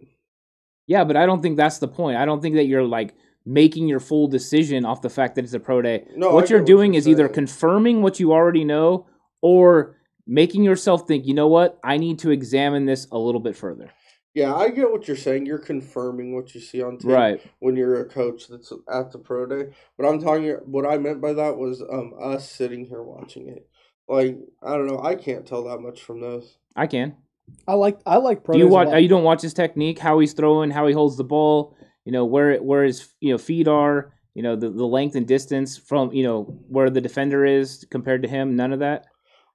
Yeah, 0.86 1.05
but 1.05 1.16
I 1.16 1.26
don't 1.26 1.43
think 1.43 1.57
that's 1.57 1.78
the 1.78 1.89
point. 1.89 2.16
I 2.16 2.24
don't 2.24 2.41
think 2.41 2.57
that 2.57 2.66
you're 2.66 2.84
like 2.84 3.14
making 3.47 3.89
your 3.89 4.01
full 4.01 4.28
decision 4.28 4.84
off 4.84 5.01
the 5.01 5.11
fact 5.11 5.34
that 5.36 5.45
it's 5.45 5.55
a 5.55 5.61
pro 5.61 5.80
day. 5.80 6.05
No, 6.16 6.30
what 6.30 6.43
get 6.43 6.51
you're 6.51 6.61
what 6.61 6.66
doing 6.66 6.95
you're 6.95 6.99
is 6.99 7.09
either 7.09 7.28
confirming 7.28 8.03
what 8.03 8.20
you 8.20 8.32
already 8.32 8.64
know 8.64 9.07
or 9.41 9.97
making 10.29 10.62
yourself 10.62 11.09
think, 11.09 11.26
you 11.26 11.35
know 11.35 11.49
what, 11.49 11.79
I 11.83 11.97
need 11.97 12.20
to 12.20 12.31
examine 12.31 12.85
this 12.85 13.09
a 13.11 13.18
little 13.18 13.41
bit 13.41 13.57
further. 13.57 13.91
Yeah, 14.35 14.55
I 14.55 14.68
get 14.68 14.93
what 14.93 15.09
you're 15.09 15.16
saying. 15.16 15.47
You're 15.47 15.59
confirming 15.59 16.35
what 16.37 16.55
you 16.55 16.61
see 16.61 16.81
on 16.83 16.99
tape 16.99 17.11
Right. 17.11 17.41
when 17.59 17.74
you're 17.74 18.01
a 18.01 18.05
coach 18.05 18.47
that's 18.47 18.72
at 18.93 19.11
the 19.11 19.18
pro 19.18 19.47
day. 19.47 19.70
But 19.97 20.07
I'm 20.07 20.20
talking. 20.22 20.51
What 20.66 20.87
I 20.87 20.99
meant 20.99 21.20
by 21.20 21.33
that 21.33 21.57
was 21.57 21.83
um 21.83 22.12
us 22.20 22.49
sitting 22.49 22.85
here 22.87 23.03
watching 23.03 23.49
it. 23.49 23.66
Like 24.07 24.39
I 24.62 24.72
don't 24.76 24.87
know. 24.87 25.01
I 25.03 25.16
can't 25.16 25.45
tell 25.47 25.64
that 25.64 25.81
much 25.81 26.03
from 26.03 26.20
those. 26.20 26.57
I 26.76 26.87
can. 26.87 27.16
I 27.66 27.74
like 27.74 27.99
I 28.07 28.18
like 28.18 28.45
pro 28.45 28.53
Do 28.53 28.59
you 28.61 28.68
watch? 28.68 28.89
lot. 28.89 29.03
You 29.03 29.09
don't 29.09 29.24
watch 29.24 29.43
his 29.43 29.55
technique, 29.55 29.99
how 29.99 30.18
he's 30.20 30.35
throwing, 30.35 30.70
how 30.70 30.87
he 30.87 30.93
holds 30.93 31.16
the 31.16 31.24
ball. 31.24 31.74
You 32.05 32.12
know 32.12 32.24
where 32.26 32.59
where 32.59 32.85
his 32.85 33.09
you 33.20 33.33
know 33.33 33.39
feet 33.39 33.66
are. 33.66 34.12
You 34.35 34.43
know 34.43 34.55
the, 34.55 34.68
the 34.70 34.87
length 34.87 35.16
and 35.16 35.26
distance 35.26 35.76
from 35.79 36.12
you 36.12 36.22
know 36.22 36.43
where 36.68 36.91
the 36.91 37.01
defender 37.01 37.45
is 37.45 37.87
compared 37.91 38.22
to 38.22 38.29
him. 38.29 38.55
None 38.55 38.72
of 38.72 38.79
that. 38.81 39.07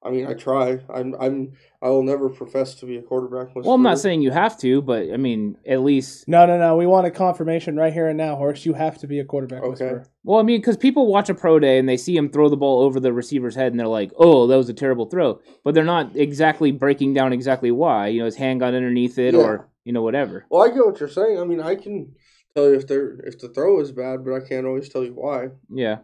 I 0.06 0.10
mean, 0.10 0.28
I 0.28 0.34
try. 0.34 0.80
I'm. 0.93 1.16
I'm. 1.20 1.54
I 1.82 1.89
will 1.89 2.04
never 2.04 2.30
profess 2.30 2.76
to 2.76 2.86
be 2.86 2.97
a 2.97 3.01
quarterback. 3.01 3.56
Well, 3.56 3.74
I'm 3.74 3.84
not 3.84 3.99
saying 3.99 4.22
you 4.22 4.32
have 4.32 4.58
to, 4.60 4.82
but 4.82 5.12
I 5.14 5.18
mean 5.18 5.58
at 5.66 5.82
least. 5.82 6.28
No, 6.28 6.45
no, 6.45 6.58
no. 6.58 6.76
We 6.76 6.86
want 6.86 7.08
a 7.08 7.12
confirmation 7.12 7.76
right 7.78 7.91
here 7.93 8.08
and 8.08 8.18
now, 8.18 8.36
Horst. 8.36 8.66
You 8.66 8.74
have 8.74 8.97
to 8.99 9.08
be 9.08 9.20
a 9.20 9.26
quarterback 9.26 9.62
Okay. 9.62 9.70
whisperer. 9.70 10.06
Well, 10.24 10.39
I 10.39 10.43
mean, 10.43 10.60
because 10.60 10.78
people 10.78 11.08
watch 11.08 11.30
a 11.30 11.34
pro 11.34 11.60
day 11.60 11.78
and 11.80 11.88
they 11.88 11.97
see 11.97 12.16
him 12.16 12.30
throw 12.30 12.49
the 12.49 12.58
ball 12.58 12.82
over 12.82 12.99
the 12.99 13.14
receiver's 13.14 13.56
head, 13.56 13.72
and 13.72 13.80
they're 13.80 13.88
like, 13.88 14.12
"Oh, 14.18 14.47
that 14.47 14.58
was 14.58 14.70
a 14.70 14.74
terrible 14.74 15.06
throw," 15.06 15.39
but 15.64 15.74
they're 15.74 15.84
not 15.86 16.16
exactly 16.16 16.72
breaking 16.72 17.14
down 17.14 17.32
exactly 17.34 17.72
why. 17.72 18.08
You 18.08 18.20
know, 18.20 18.26
his 18.26 18.36
hand 18.36 18.60
got 18.60 18.74
underneath 18.74 19.18
it, 19.18 19.34
Yeah. 19.34 19.39
or 19.41 19.70
you 19.86 19.93
know, 19.93 20.01
whatever. 20.01 20.45
Well, 20.49 20.64
I 20.64 20.74
get 20.74 20.86
what 20.86 20.99
you're 20.99 21.10
saying. 21.10 21.39
I 21.39 21.43
mean, 21.45 21.60
I 21.62 21.76
can 21.76 22.14
tell 22.56 22.66
you 22.70 22.76
if 22.76 22.88
they're 22.88 23.20
if 23.26 23.39
the 23.39 23.49
throw 23.49 23.80
is 23.82 23.91
bad, 23.91 24.24
but 24.24 24.34
I 24.34 24.39
can't 24.47 24.66
always 24.66 24.88
tell 24.89 25.04
you 25.04 25.14
why. 25.14 25.49
Yeah, 25.70 25.97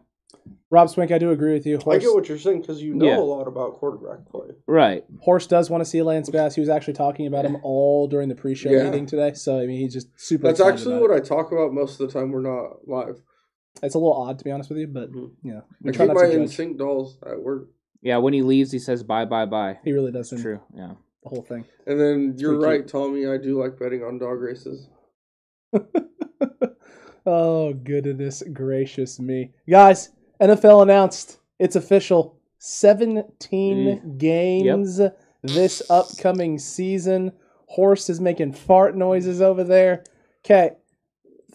Rob 0.72 0.88
Swink, 0.90 1.12
I 1.12 1.18
do 1.18 1.32
agree 1.32 1.54
with 1.54 1.66
you. 1.66 1.78
I 1.88 1.98
get 1.98 2.14
what 2.14 2.30
you're 2.30 2.38
saying 2.38 2.62
because 2.62 2.80
you 2.82 2.94
know 2.94 3.06
Yeah. 3.06 3.18
a 3.18 3.22
lot 3.22 3.48
about 3.48 3.74
quarterback 3.80 4.30
play. 4.30 4.50
right. 4.68 5.04
Horst 5.22 5.50
does 5.50 5.70
want 5.70 5.82
to 5.82 5.86
see 5.90 6.02
Lance 6.04 6.30
Bass. 6.30 6.54
He 6.54 6.62
was 6.62 6.70
actually 6.70 6.94
talking 6.94 7.26
about 7.26 7.44
him 7.46 7.58
all 7.64 8.08
during 8.08 8.30
the 8.30 8.36
pre-show 8.36 8.70
Yeah. 8.70 8.84
meeting 8.84 9.08
today. 9.08 9.34
So 9.34 9.60
I 9.60 9.66
mean, 9.66 9.80
he's 9.80 9.94
just 9.94 10.08
super. 10.16 10.44
That's 10.44 10.60
excited 10.60 10.74
actually 10.76 10.96
about 10.98 11.10
what 11.10 11.18
it. 11.18 11.24
I 11.24 11.28
talk 11.28 11.52
about 11.52 11.74
most 11.74 12.00
of 12.00 12.08
the 12.08 12.14
time. 12.14 12.32
We're 12.32 12.42
not 12.42 12.88
live. 12.88 13.22
It's 13.82 13.96
a 13.96 13.98
little 13.98 14.14
odd 14.14 14.38
to 14.40 14.44
be 14.46 14.52
honest 14.52 14.70
with 14.70 14.78
you, 14.80 14.88
but 14.88 15.12
Mhm. 15.12 15.32
you 15.44 15.54
know, 15.54 15.60
I 15.60 15.64
we 15.82 15.92
try 15.92 16.06
keep 16.06 16.14
not 16.14 16.22
my 16.22 16.30
to 16.30 16.48
judge. 16.48 16.78
Dolls 16.78 17.18
at 17.26 17.42
work, 17.42 17.70
Yeah, 18.04 18.18
when 18.18 18.34
he 18.34 18.42
leaves, 18.44 18.72
he 18.72 18.78
says 18.80 19.02
bye, 19.04 19.26
bye, 19.26 19.46
bye. 19.48 19.80
He 19.84 19.92
really 19.92 20.12
does. 20.12 20.30
True. 20.30 20.60
Yeah. 20.76 20.94
The 21.24 21.30
whole 21.30 21.42
thing. 21.42 21.66
and 21.88 22.00
then 22.00 22.36
you're 22.38 22.60
pretty 22.60 22.80
right, 22.82 22.88
Tommy. 22.88 23.26
I 23.28 23.38
do 23.38 23.60
like 23.60 23.78
betting 23.80 24.04
on 24.04 24.20
dog 24.20 24.40
races. 24.40 24.88
oh 27.26 27.74
goodness 27.74 28.44
gracious 28.54 29.20
me, 29.20 29.52
guys! 29.70 30.10
NFL 30.42 30.84
announced 30.84 31.40
it's 31.60 31.76
official. 31.76 32.38
Seventeen 32.58 34.02
mm. 34.02 34.18
games 34.18 35.00
this 35.42 35.82
upcoming 35.90 36.60
season. 36.60 37.32
Horst 37.68 38.10
is 38.10 38.20
making 38.20 38.54
fart 38.54 38.96
noises 38.96 39.42
over 39.42 39.64
there. 39.64 40.04
Okay, 40.46 40.72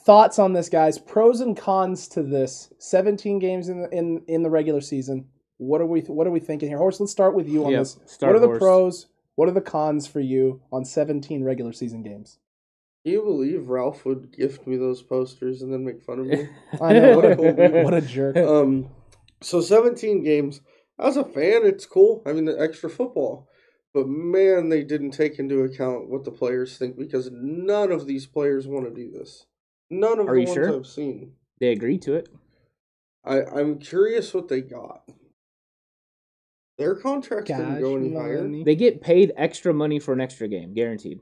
thoughts 0.01 0.39
on 0.39 0.53
this, 0.53 0.69
guys? 0.69 0.99
Pros 0.99 1.41
and 1.41 1.57
cons 1.57 2.09
to 2.09 2.23
this. 2.23 2.73
Seventeen 2.79 3.39
games 3.39 3.69
in 3.69 3.83
the, 3.83 3.91
in 3.91 4.23
in 4.29 4.43
the 4.43 4.51
regular 4.51 4.81
season. 4.81 5.27
What 5.59 5.81
are 5.81 5.87
we 5.87 6.01
What 6.03 6.27
are 6.27 6.31
we 6.31 6.41
thinking 6.41 6.69
here, 6.69 6.79
Horst? 6.79 7.01
Let's 7.01 7.13
start 7.13 7.35
with 7.35 7.49
you 7.49 7.65
on 7.65 7.73
Yep, 7.73 7.81
this. 7.81 7.99
start 8.07 8.31
what 8.31 8.37
are 8.37 8.41
the 8.41 8.47
Horst. 8.47 8.61
pros? 8.61 9.07
What 9.37 9.49
are 9.49 9.53
the 9.53 9.61
cons 9.61 10.07
for 10.07 10.21
you 10.21 10.63
on 10.73 10.85
seventeen 10.85 11.43
regular 11.43 11.73
season 11.73 12.03
games? 12.03 12.39
Can 13.05 13.13
you 13.13 13.23
believe 13.23 13.69
Ralph 13.69 14.05
would 14.07 14.33
gift 14.35 14.67
me 14.67 14.77
those 14.77 15.03
posters 15.03 15.61
and 15.63 15.73
then 15.73 15.85
make 15.85 16.03
fun 16.03 16.21
of 16.21 16.27
me? 16.27 16.49
I 16.81 16.95
know 16.95 17.17
what 17.17 17.25
What 17.25 17.33
a 17.33 17.37
cool 17.37 17.53
dude. 17.55 17.85
what 17.85 17.95
a 17.95 18.01
jerk. 18.01 18.37
um, 18.37 18.89
so 19.43 19.61
17 19.61 20.23
games. 20.25 20.61
As 20.99 21.17
a 21.17 21.25
fan, 21.25 21.67
it's 21.67 21.85
cool. 21.87 22.23
I 22.25 22.33
mean, 22.33 22.45
the 22.47 22.59
extra 22.59 22.89
football. 22.89 23.49
But 23.93 24.09
man, 24.09 24.71
they 24.71 24.83
didn't 24.83 25.11
take 25.11 25.39
into 25.39 25.63
account 25.63 26.09
what 26.09 26.25
the 26.25 26.31
players 26.31 26.79
think 26.79 26.97
because 26.97 27.31
none 27.33 27.93
of 27.93 28.07
these 28.07 28.27
players 28.27 28.67
want 28.67 28.87
to 28.87 28.95
do 28.95 29.11
this. 29.11 29.45
None 29.91 30.19
of 30.19 30.27
Are 30.29 30.35
the 30.35 30.41
you 30.41 30.47
ones 30.47 30.55
sure? 30.55 30.77
I've 30.77 30.87
seen. 30.87 31.33
They 31.61 31.69
agreed 31.73 32.03
to 32.03 32.15
it. 32.15 32.29
I 33.25 33.43
I'm 33.43 33.79
curious 33.79 34.33
what 34.35 34.49
they 34.49 34.63
got. 34.63 35.03
Their 36.79 36.97
contracts 36.97 37.51
didn't 37.51 37.81
go 37.81 37.97
any 37.97 38.13
higher. 38.15 38.43
money. 38.43 38.65
They 38.65 38.75
get 38.75 39.01
paid 39.01 39.33
extra 39.37 39.73
money 39.73 40.01
for 40.01 40.13
an 40.13 40.21
extra 40.21 40.49
game, 40.49 40.75
guaranteed. 40.75 41.21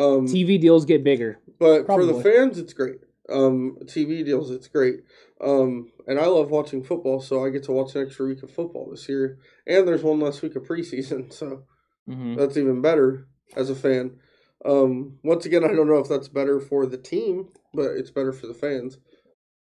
Um, 0.00 0.26
TV 0.26 0.58
deals 0.58 0.84
get 0.84 1.04
bigger. 1.04 1.40
but 1.58 1.86
for 1.86 2.04
the 2.04 2.14
fans, 2.22 2.58
it's 2.58 2.72
great. 2.72 3.00
Um, 3.28 3.76
TV 3.84 4.24
deals, 4.24 4.50
it's 4.50 4.68
great. 4.68 5.00
Um, 5.40 5.92
and 6.06 6.18
I 6.18 6.26
love 6.26 6.50
watching 6.50 6.82
football, 6.82 7.20
so 7.20 7.44
I 7.44 7.50
get 7.50 7.64
to 7.64 7.72
watch 7.72 7.94
an 7.94 8.04
extra 8.06 8.26
week 8.26 8.42
of 8.42 8.50
football 8.50 8.88
this 8.90 9.08
year. 9.08 9.38
And 9.66 9.86
there's 9.86 10.02
one 10.02 10.20
less 10.20 10.42
week 10.42 10.56
of 10.56 10.64
preseason, 10.64 11.32
so 11.40 11.64
hmm 12.06 12.34
that's 12.36 12.56
even 12.56 12.80
better 12.80 13.26
as 13.56 13.70
a 13.70 13.74
fan. 13.74 14.18
Um, 14.64 15.18
once 15.22 15.46
again, 15.46 15.64
I 15.64 15.68
don't 15.68 15.88
know 15.88 15.98
if 15.98 16.08
that's 16.08 16.28
better 16.28 16.60
for 16.60 16.86
the 16.86 16.98
team, 16.98 17.48
but 17.74 17.90
it's 17.92 18.10
better 18.10 18.32
for 18.32 18.46
the 18.46 18.54
fans. 18.54 18.98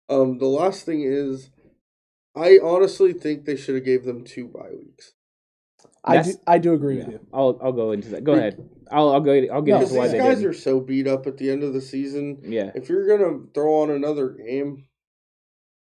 Um, 0.10 0.40
the 0.40 0.48
last 0.48 0.86
thing 0.86 1.04
is, 1.04 1.50
I 2.36 2.60
honestly 2.64 3.14
think 3.14 3.46
they 3.46 3.56
should 3.56 3.76
have 3.76 3.86
gave 3.86 4.06
them 4.06 4.24
two 4.24 4.48
bye 4.48 4.72
weeks. 4.78 5.14
I 6.04 6.22
do, 6.22 6.32
I 6.48 6.58
do 6.58 6.74
agree 6.74 6.98
Yeah. 6.98 7.06
with 7.06 7.14
you. 7.14 7.20
I'll 7.34 7.60
I'll 7.62 7.72
go 7.74 7.92
into 7.92 8.10
that. 8.10 8.24
Go 8.24 8.34
ahead. 8.34 8.70
I'll 8.92 9.10
I'll 9.10 9.20
go. 9.22 9.32
I'll 9.52 9.62
get 9.62 9.72
No, 9.76 9.82
into 9.82 9.94
why 9.96 10.04
these 10.04 10.12
they 10.14 10.18
guys 10.20 10.38
didn't. 10.38 10.50
are 10.52 10.54
so 10.54 10.80
beat 10.80 11.08
up 11.08 11.28
at 11.28 11.38
the 11.38 11.50
end 11.50 11.64
of 11.64 11.74
the 11.74 11.82
season. 11.82 12.40
Yeah. 12.44 12.72
If 12.76 12.90
you're 12.90 13.08
gonna 13.08 13.40
throw 13.54 13.82
on 13.82 13.92
another 13.92 14.30
game, 14.30 14.86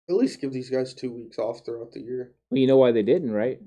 at 0.09 0.15
least 0.15 0.41
give 0.41 0.51
these 0.53 0.69
guys 0.69 0.93
two 0.93 1.11
weeks 1.13 1.37
off 1.37 1.63
throughout 1.65 1.91
the 1.91 2.01
year. 2.01 2.33
Well, 2.49 2.59
you 2.59 2.67
know 2.67 2.77
why 2.77 2.91
they 2.91 3.03
didn't, 3.03 3.31
right? 3.31 3.59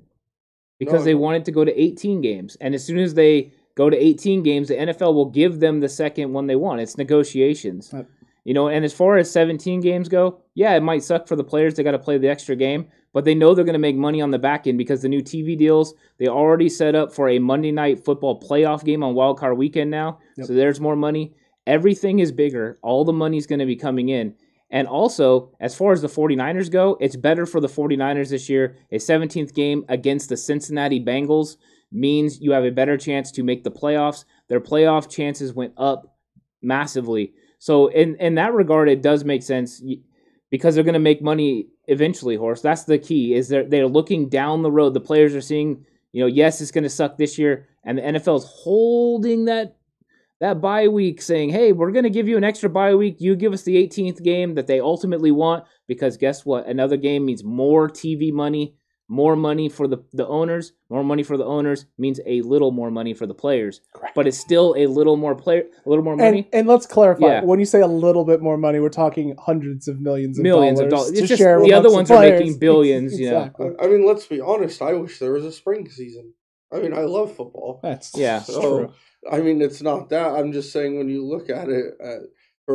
Because 0.78 1.02
I 1.02 1.06
they 1.06 1.14
wanted 1.14 1.44
to 1.44 1.52
go 1.52 1.64
to 1.64 1.80
18 1.80 2.20
games, 2.22 2.56
and 2.60 2.74
as 2.74 2.84
soon 2.84 2.98
as 2.98 3.14
they 3.14 3.52
go 3.76 3.90
to 3.90 3.96
18 3.96 4.42
games, 4.42 4.68
the 4.68 4.74
NFL 4.76 5.14
will 5.14 5.30
give 5.30 5.60
them 5.60 5.80
the 5.80 5.88
second 5.88 6.32
one 6.32 6.46
they 6.46 6.56
want. 6.56 6.80
It's 6.80 6.96
negotiations. 6.98 7.90
Right. 7.92 8.06
You 8.44 8.54
know, 8.54 8.68
and 8.68 8.84
as 8.84 8.92
far 8.92 9.18
as 9.18 9.30
17 9.30 9.80
games 9.80 10.08
go, 10.08 10.40
yeah, 10.54 10.74
it 10.74 10.82
might 10.82 11.02
suck 11.02 11.28
for 11.28 11.36
the 11.36 11.44
players. 11.44 11.74
They 11.74 11.82
got 11.82 11.92
to 11.92 11.98
play 11.98 12.18
the 12.18 12.28
extra 12.28 12.56
game, 12.56 12.88
but 13.12 13.24
they 13.24 13.34
know 13.34 13.54
they're 13.54 13.64
going 13.64 13.74
to 13.74 13.78
make 13.78 13.96
money 13.96 14.20
on 14.22 14.30
the 14.30 14.38
back 14.38 14.66
end 14.66 14.78
because 14.78 15.02
the 15.02 15.08
new 15.08 15.22
TV 15.22 15.56
deals, 15.56 15.94
they 16.18 16.26
already 16.26 16.68
set 16.68 16.94
up 16.94 17.12
for 17.12 17.28
a 17.28 17.38
Monday 17.38 17.72
night 17.72 18.04
football 18.04 18.40
playoff 18.40 18.84
game 18.84 19.02
on 19.02 19.14
Wild 19.14 19.38
Card 19.38 19.58
weekend 19.58 19.90
now. 19.90 20.18
Yep. 20.36 20.46
So 20.46 20.54
there's 20.54 20.80
more 20.80 20.96
money. 20.96 21.34
Everything 21.66 22.18
is 22.18 22.32
bigger. 22.32 22.78
All 22.82 23.04
the 23.04 23.12
money's 23.12 23.46
going 23.46 23.58
to 23.58 23.66
be 23.66 23.76
coming 23.76 24.08
in. 24.08 24.34
And 24.70 24.86
also, 24.86 25.52
as 25.60 25.74
far 25.74 25.92
as 25.92 26.00
the 26.00 26.08
49ers 26.08 26.70
go, 26.70 26.96
it's 27.00 27.16
better 27.16 27.44
for 27.44 27.60
the 27.60 27.68
49ers 27.68 28.30
this 28.30 28.48
year. 28.48 28.76
A 28.92 28.96
17th 28.96 29.52
game 29.52 29.84
against 29.88 30.28
the 30.28 30.36
Cincinnati 30.36 31.04
Bengals 31.04 31.56
means 31.92 32.40
you 32.40 32.52
have 32.52 32.64
a 32.64 32.70
better 32.70 32.96
chance 32.96 33.32
to 33.32 33.42
make 33.42 33.64
the 33.64 33.70
playoffs. 33.70 34.24
Their 34.48 34.60
playoff 34.60 35.10
chances 35.10 35.52
went 35.52 35.74
up 35.76 36.16
massively. 36.62 37.32
So 37.60 37.88
in 37.88 38.16
in 38.16 38.36
that 38.36 38.54
regard, 38.54 38.88
it 38.88 39.02
does 39.02 39.22
make 39.22 39.42
sense 39.42 39.82
because 40.50 40.74
they're 40.74 40.82
going 40.82 40.94
to 40.94 40.98
make 40.98 41.22
money 41.22 41.68
eventually. 41.88 42.34
Horst, 42.34 42.62
that's 42.62 42.84
the 42.84 42.98
key. 42.98 43.34
Is 43.34 43.48
they're 43.48 43.68
they're 43.68 43.86
looking 43.86 44.30
down 44.30 44.62
the 44.62 44.72
road. 44.72 44.94
The 44.94 45.00
players 45.00 45.34
are 45.34 45.42
seeing, 45.42 45.84
you 46.10 46.22
know, 46.22 46.26
yes, 46.26 46.62
it's 46.62 46.70
going 46.70 46.84
to 46.84 46.90
suck 46.90 47.18
this 47.18 47.38
year, 47.38 47.68
and 47.84 47.98
the 47.98 48.02
NFL 48.02 48.38
is 48.38 48.44
holding 48.46 49.44
that 49.44 49.76
that 50.40 50.62
bye 50.62 50.88
week, 50.88 51.20
saying, 51.20 51.50
hey, 51.50 51.72
we're 51.72 51.90
going 51.90 52.04
to 52.04 52.10
give 52.10 52.26
you 52.26 52.38
an 52.38 52.44
extra 52.44 52.70
bye 52.70 52.94
week. 52.94 53.16
You 53.20 53.36
give 53.36 53.52
us 53.52 53.62
the 53.62 53.76
18th 53.76 54.22
game 54.22 54.54
that 54.54 54.66
they 54.66 54.80
ultimately 54.80 55.30
want 55.30 55.64
because 55.86 56.16
guess 56.16 56.46
what? 56.46 56.66
Another 56.66 56.96
game 56.96 57.26
means 57.26 57.44
more 57.44 57.90
TV 57.90 58.32
money. 58.32 58.74
More 59.12 59.34
money 59.34 59.68
for 59.68 59.88
the, 59.88 59.98
the 60.12 60.24
owners, 60.24 60.72
more 60.88 61.02
money 61.02 61.24
for 61.24 61.36
the 61.36 61.44
owners 61.44 61.84
means 61.98 62.20
a 62.26 62.42
little 62.42 62.70
more 62.70 62.92
money 62.92 63.12
for 63.12 63.26
the 63.26 63.34
players. 63.34 63.80
Correct. 63.92 64.14
But 64.14 64.28
it's 64.28 64.38
still 64.38 64.76
a 64.78 64.86
little 64.86 65.16
more 65.16 65.34
player, 65.34 65.64
a 65.84 65.88
little 65.88 66.04
more 66.04 66.16
money. 66.16 66.48
And, 66.52 66.60
and 66.60 66.68
let's 66.68 66.86
clarify. 66.86 67.26
Yeah. 67.26 67.40
When 67.42 67.58
you 67.58 67.66
say 67.66 67.80
a 67.80 67.88
little 67.88 68.24
bit 68.24 68.40
more 68.40 68.56
money, 68.56 68.78
we're 68.78 68.88
talking 68.88 69.34
hundreds 69.36 69.88
of 69.88 70.00
millions 70.00 70.38
of 70.38 70.44
millions 70.44 70.78
dollars 70.78 70.92
of 70.92 70.96
dollars. 70.96 71.20
to 71.20 71.26
just 71.26 71.40
share 71.42 71.60
the 71.60 71.72
other 71.72 71.90
ones 71.90 72.06
the 72.08 72.14
are 72.14 72.20
making 72.20 72.60
billions. 72.60 73.18
You 73.18 73.32
know, 73.32 73.38
Exactly. 73.38 73.70
I 73.80 73.84
I 73.84 73.88
mean, 73.88 74.06
let's 74.06 74.26
be 74.26 74.40
honest. 74.40 74.80
I 74.80 74.92
wish 74.92 75.18
there 75.18 75.32
was 75.32 75.44
a 75.44 75.50
spring 75.50 75.90
season. 75.90 76.32
I 76.72 76.78
mean, 76.78 76.94
I 76.94 77.00
love 77.00 77.34
football. 77.34 77.80
That's 77.82 78.16
Yeah. 78.16 78.42
So, 78.42 78.60
true. 78.60 78.92
I 79.30 79.40
mean, 79.40 79.60
it's 79.60 79.82
not 79.82 80.10
that. 80.10 80.28
I'm 80.34 80.52
just 80.52 80.72
saying 80.72 80.96
when 80.96 81.08
you 81.08 81.26
look 81.26 81.50
at 81.50 81.68
it 81.68 81.94
at, 82.00 82.20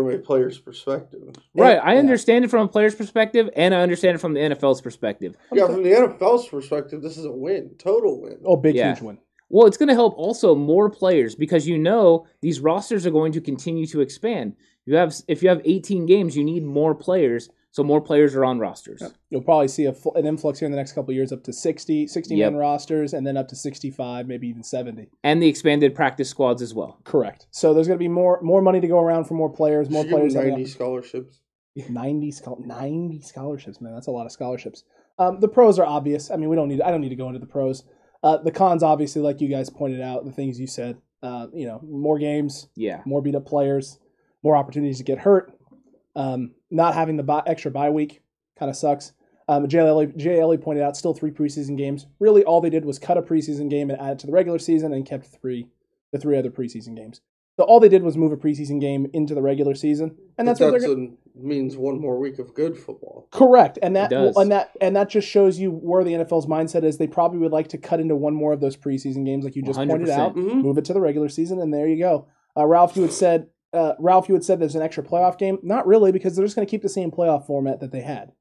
from 0.03 0.11
a 0.13 0.17
player's 0.17 0.57
perspective. 0.57 1.35
right? 1.53 1.79
I 1.81 1.97
understand 1.97 2.45
it 2.45 2.49
from 2.49 2.65
a 2.65 2.67
player's 2.67 2.95
perspective, 2.95 3.49
and 3.55 3.73
I 3.73 3.81
understand 3.81 4.15
it 4.15 4.19
from 4.19 4.33
the 4.33 4.39
NFL's 4.41 4.81
perspective. 4.81 5.35
Yeah, 5.53 5.67
from 5.67 5.83
the 5.83 5.91
NFL's 5.91 6.47
perspective, 6.47 7.01
this 7.01 7.17
is 7.17 7.25
a 7.25 7.31
win, 7.31 7.71
total 7.77 8.21
win. 8.21 8.37
Oh, 8.43 8.55
big 8.57 8.75
Yeah. 8.75 8.93
huge 8.93 9.01
win. 9.01 9.17
Well, 9.49 9.67
it's 9.67 9.77
going 9.77 9.89
to 9.89 9.93
help 9.95 10.17
also 10.17 10.55
more 10.55 10.89
players 10.89 11.35
because 11.35 11.67
you 11.67 11.77
know 11.77 12.25
these 12.41 12.59
rosters 12.59 13.05
are 13.05 13.11
going 13.11 13.31
to 13.33 13.41
continue 13.41 13.85
to 13.87 14.01
expand. 14.01 14.55
You 14.85 14.95
have 14.95 15.15
if 15.27 15.41
you 15.43 15.49
have 15.49 15.61
18 15.63 16.05
games, 16.05 16.35
you 16.35 16.43
need 16.43 16.63
more 16.63 16.95
players, 16.95 17.49
so 17.75 17.83
more 17.83 17.99
players 17.99 18.33
are 18.35 18.45
on 18.45 18.57
rosters. 18.57 19.03
You'll 19.29 19.41
probably 19.43 19.67
see 19.67 19.83
a, 19.83 19.91
fl- 19.91 20.13
an 20.15 20.25
influx 20.25 20.59
here 20.59 20.65
in 20.65 20.71
the 20.71 20.77
next 20.77 20.93
couple 20.93 21.11
of 21.11 21.15
years 21.17 21.33
up 21.33 21.43
to 21.43 21.51
60, 21.51 22.07
60 22.07 22.33
Yep. 22.35 22.53
man 22.53 22.57
rosters, 22.57 23.11
and 23.13 23.27
then 23.27 23.35
up 23.35 23.49
to 23.49 23.55
65, 23.57 24.27
maybe 24.27 24.47
even 24.47 24.63
70. 24.63 25.09
And 25.25 25.43
the 25.43 25.49
expanded 25.49 25.93
practice 25.93 26.29
squads 26.29 26.61
as 26.61 26.73
well. 26.73 26.99
Correct. 27.03 27.47
So 27.51 27.73
there's 27.73 27.87
going 27.87 27.99
to 27.99 28.03
be 28.03 28.07
more 28.07 28.39
more 28.41 28.61
money 28.61 28.79
to 28.79 28.87
go 28.87 28.99
around 28.99 29.25
for 29.25 29.33
more 29.33 29.49
players, 29.49 29.89
more 29.89 30.03
Should 30.03 30.09
give 30.11 30.19
them 30.19 30.29
players. 30.29 30.49
90 30.51 30.65
scholarships. 30.67 31.41
90, 31.89 32.31
schol- 32.31 32.63
90 32.65 33.19
scholarships, 33.21 33.81
man. 33.81 33.93
That's 33.93 34.07
a 34.07 34.11
lot 34.11 34.25
of 34.25 34.31
scholarships. 34.31 34.85
Um, 35.19 35.41
the 35.41 35.49
pros 35.49 35.77
are 35.77 35.85
obvious. 35.85 36.31
I 36.31 36.37
mean, 36.37 36.47
we 36.47 36.55
don't 36.55 36.69
need. 36.69 36.81
I 36.81 36.91
don't 36.91 37.01
need 37.01 37.09
to 37.09 37.15
go 37.17 37.27
into 37.27 37.39
the 37.39 37.45
pros. 37.45 37.83
Uh, 38.23 38.37
the 38.37 38.51
cons, 38.51 38.83
obviously, 38.83 39.21
like 39.21 39.41
you 39.41 39.49
guys 39.49 39.69
pointed 39.69 39.99
out, 40.01 40.23
the 40.23 40.31
things 40.31 40.59
you 40.59 40.67
said. 40.67 40.97
Uh, 41.21 41.47
you 41.53 41.65
know, 41.65 41.81
more 41.83 42.17
games, 42.19 42.67
Yeah. 42.75 43.01
more 43.05 43.21
beat 43.21 43.35
up 43.35 43.45
players, 43.45 43.99
more 44.43 44.55
opportunities 44.55 44.97
to 44.99 45.03
get 45.03 45.17
hurt. 45.19 45.51
Um, 46.15 46.51
not 46.71 46.93
having 46.93 47.17
the 47.17 47.23
bi- 47.23 47.43
extra 47.45 47.71
bye 47.71 47.89
week 47.89 48.21
kind 48.57 48.69
of 48.69 48.75
sucks. 48.75 49.11
Um, 49.47 49.67
Jay 49.67 49.79
Ellie, 49.79 50.07
Jay 50.17 50.39
Ellie 50.39 50.57
pointed 50.57 50.81
out 50.83 50.97
still 50.97 51.13
three 51.13 51.29
preseason 51.31 51.77
games. 51.77 52.07
Really, 52.19 52.43
all 52.43 52.61
they 52.61 52.69
did 52.69 52.85
was 52.85 52.97
cut 52.97 53.17
a 53.17 53.21
preseason 53.21 53.69
game 53.69 53.89
and 53.89 53.99
add 54.01 54.13
it 54.13 54.19
to 54.19 54.27
the 54.27 54.33
regular 54.33 54.57
season 54.59 54.91
and 54.93 55.05
kept 55.05 55.25
three 55.27 55.67
the 56.11 56.19
three 56.19 56.37
other 56.37 56.49
preseason 56.49 56.95
games. 56.95 57.21
So 57.57 57.63
all 57.63 57.79
they 57.79 57.87
did 57.89 58.03
was 58.03 58.17
move 58.17 58.31
a 58.33 58.37
preseason 58.37 58.81
game 58.81 59.07
into 59.13 59.33
the 59.33 59.41
regular 59.41 59.75
season, 59.75 60.15
and 60.37 60.47
that's 60.47 60.59
But 60.59 60.71
what 60.73 60.81
they're 60.81 60.89
gonna, 60.95 61.09
means 61.35 61.77
one 61.77 61.99
more 62.01 62.17
week 62.19 62.37
of 62.39 62.53
good 62.53 62.77
football. 62.77 63.27
correct. 63.31 63.77
And 63.81 63.95
that 63.95 64.11
It 64.11 64.15
does. 64.15 64.35
and 64.37 64.51
that 64.51 64.71
and 64.81 64.95
that 64.95 65.09
just 65.09 65.27
shows 65.27 65.59
you 65.59 65.71
where 65.71 66.03
the 66.03 66.13
NFL's 66.15 66.47
mindset 66.47 66.83
is. 66.83 66.97
They 66.97 67.07
probably 67.07 67.39
would 67.39 67.51
like 67.53 67.67
to 67.69 67.77
cut 67.77 67.99
into 67.99 68.15
one 68.15 68.33
more 68.33 68.51
of 68.51 68.59
those 68.61 68.75
preseason 68.75 69.25
games, 69.25 69.45
like 69.45 69.55
you 69.55 69.61
just 69.63 69.77
pointed 69.77 70.07
100%. 70.07 70.19
out, 70.19 70.35
Mhm. 70.35 70.61
move 70.63 70.77
it 70.77 70.85
to 70.85 70.93
the 70.93 70.99
regular 71.01 71.29
season, 71.29 71.59
and 71.61 71.73
there 71.73 71.87
you 71.87 71.97
go. 71.99 72.27
Uh, 72.57 72.65
Ralph, 72.65 72.95
you 72.95 73.03
had 73.03 73.11
said 73.13 73.47
uh, 73.77 73.95
Ralph, 73.99 74.27
you 74.29 74.35
had 74.35 74.43
said 74.43 74.59
there's 74.59 74.75
an 74.75 74.81
extra 74.81 75.03
playoff 75.03 75.37
game. 75.37 75.59
Not 75.63 75.85
really, 75.87 76.11
because 76.11 76.35
they're 76.35 76.45
just 76.45 76.55
going 76.55 76.65
to 76.67 76.71
keep 76.71 76.81
the 76.81 76.89
same 76.89 77.11
playoff 77.11 77.45
format 77.45 77.79
that 77.81 77.91
they 77.91 78.01
had. 78.01 78.31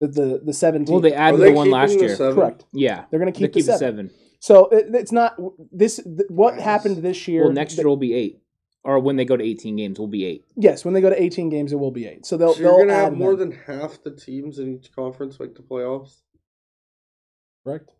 The 0.00 0.08
the 0.08 0.40
the 0.44 0.52
seventeen. 0.52 0.92
Well, 0.94 1.00
they 1.00 1.14
added 1.14 1.40
they 1.40 1.48
the 1.50 1.54
one 1.56 1.70
last 1.70 1.94
the 1.94 2.00
year. 2.06 2.16
seven? 2.16 2.34
correct. 2.34 2.64
Yeah. 2.72 3.04
They're 3.10 3.18
going 3.20 3.32
to 3.32 3.38
keep, 3.38 3.52
the 3.52 3.58
keep 3.60 3.66
the 3.66 3.78
seven. 3.78 4.08
seven. 4.08 4.10
So 4.40 4.68
it, 4.68 4.86
it's 4.94 5.12
not 5.12 5.36
this. 5.72 5.96
Th- 5.96 6.28
what 6.28 6.58
happened 6.60 6.98
this 6.98 7.26
year? 7.26 7.44
Well, 7.44 7.52
next 7.52 7.72
th- 7.74 7.78
year 7.78 7.88
will 7.88 7.96
be 7.96 8.12
eight, 8.12 8.42
or 8.84 8.98
when 9.00 9.16
they 9.16 9.24
go 9.24 9.36
to 9.36 9.42
18 9.42 9.74
games, 9.76 9.98
will 9.98 10.06
be 10.06 10.24
eight. 10.26 10.44
yes, 10.56 10.84
when 10.84 10.92
they 10.92 11.00
go 11.00 11.08
to 11.10 11.20
18 11.20 11.48
games, 11.48 11.72
it 11.72 11.76
will 11.76 11.90
be 11.90 12.06
eight. 12.06 12.26
So 12.26 12.36
they'll 12.36 12.52
So 12.54 12.60
you're 12.60 12.72
going 12.76 12.88
to 12.88 12.94
have 12.94 13.14
more 13.14 13.34
them. 13.34 13.50
than 13.50 13.58
half 13.66 14.02
the 14.04 14.10
teams 14.10 14.58
in 14.58 14.76
each 14.76 14.92
conference 14.92 15.40
make 15.40 15.54
the 15.54 15.62
playoffs? 15.62 16.20
correct 17.64 17.90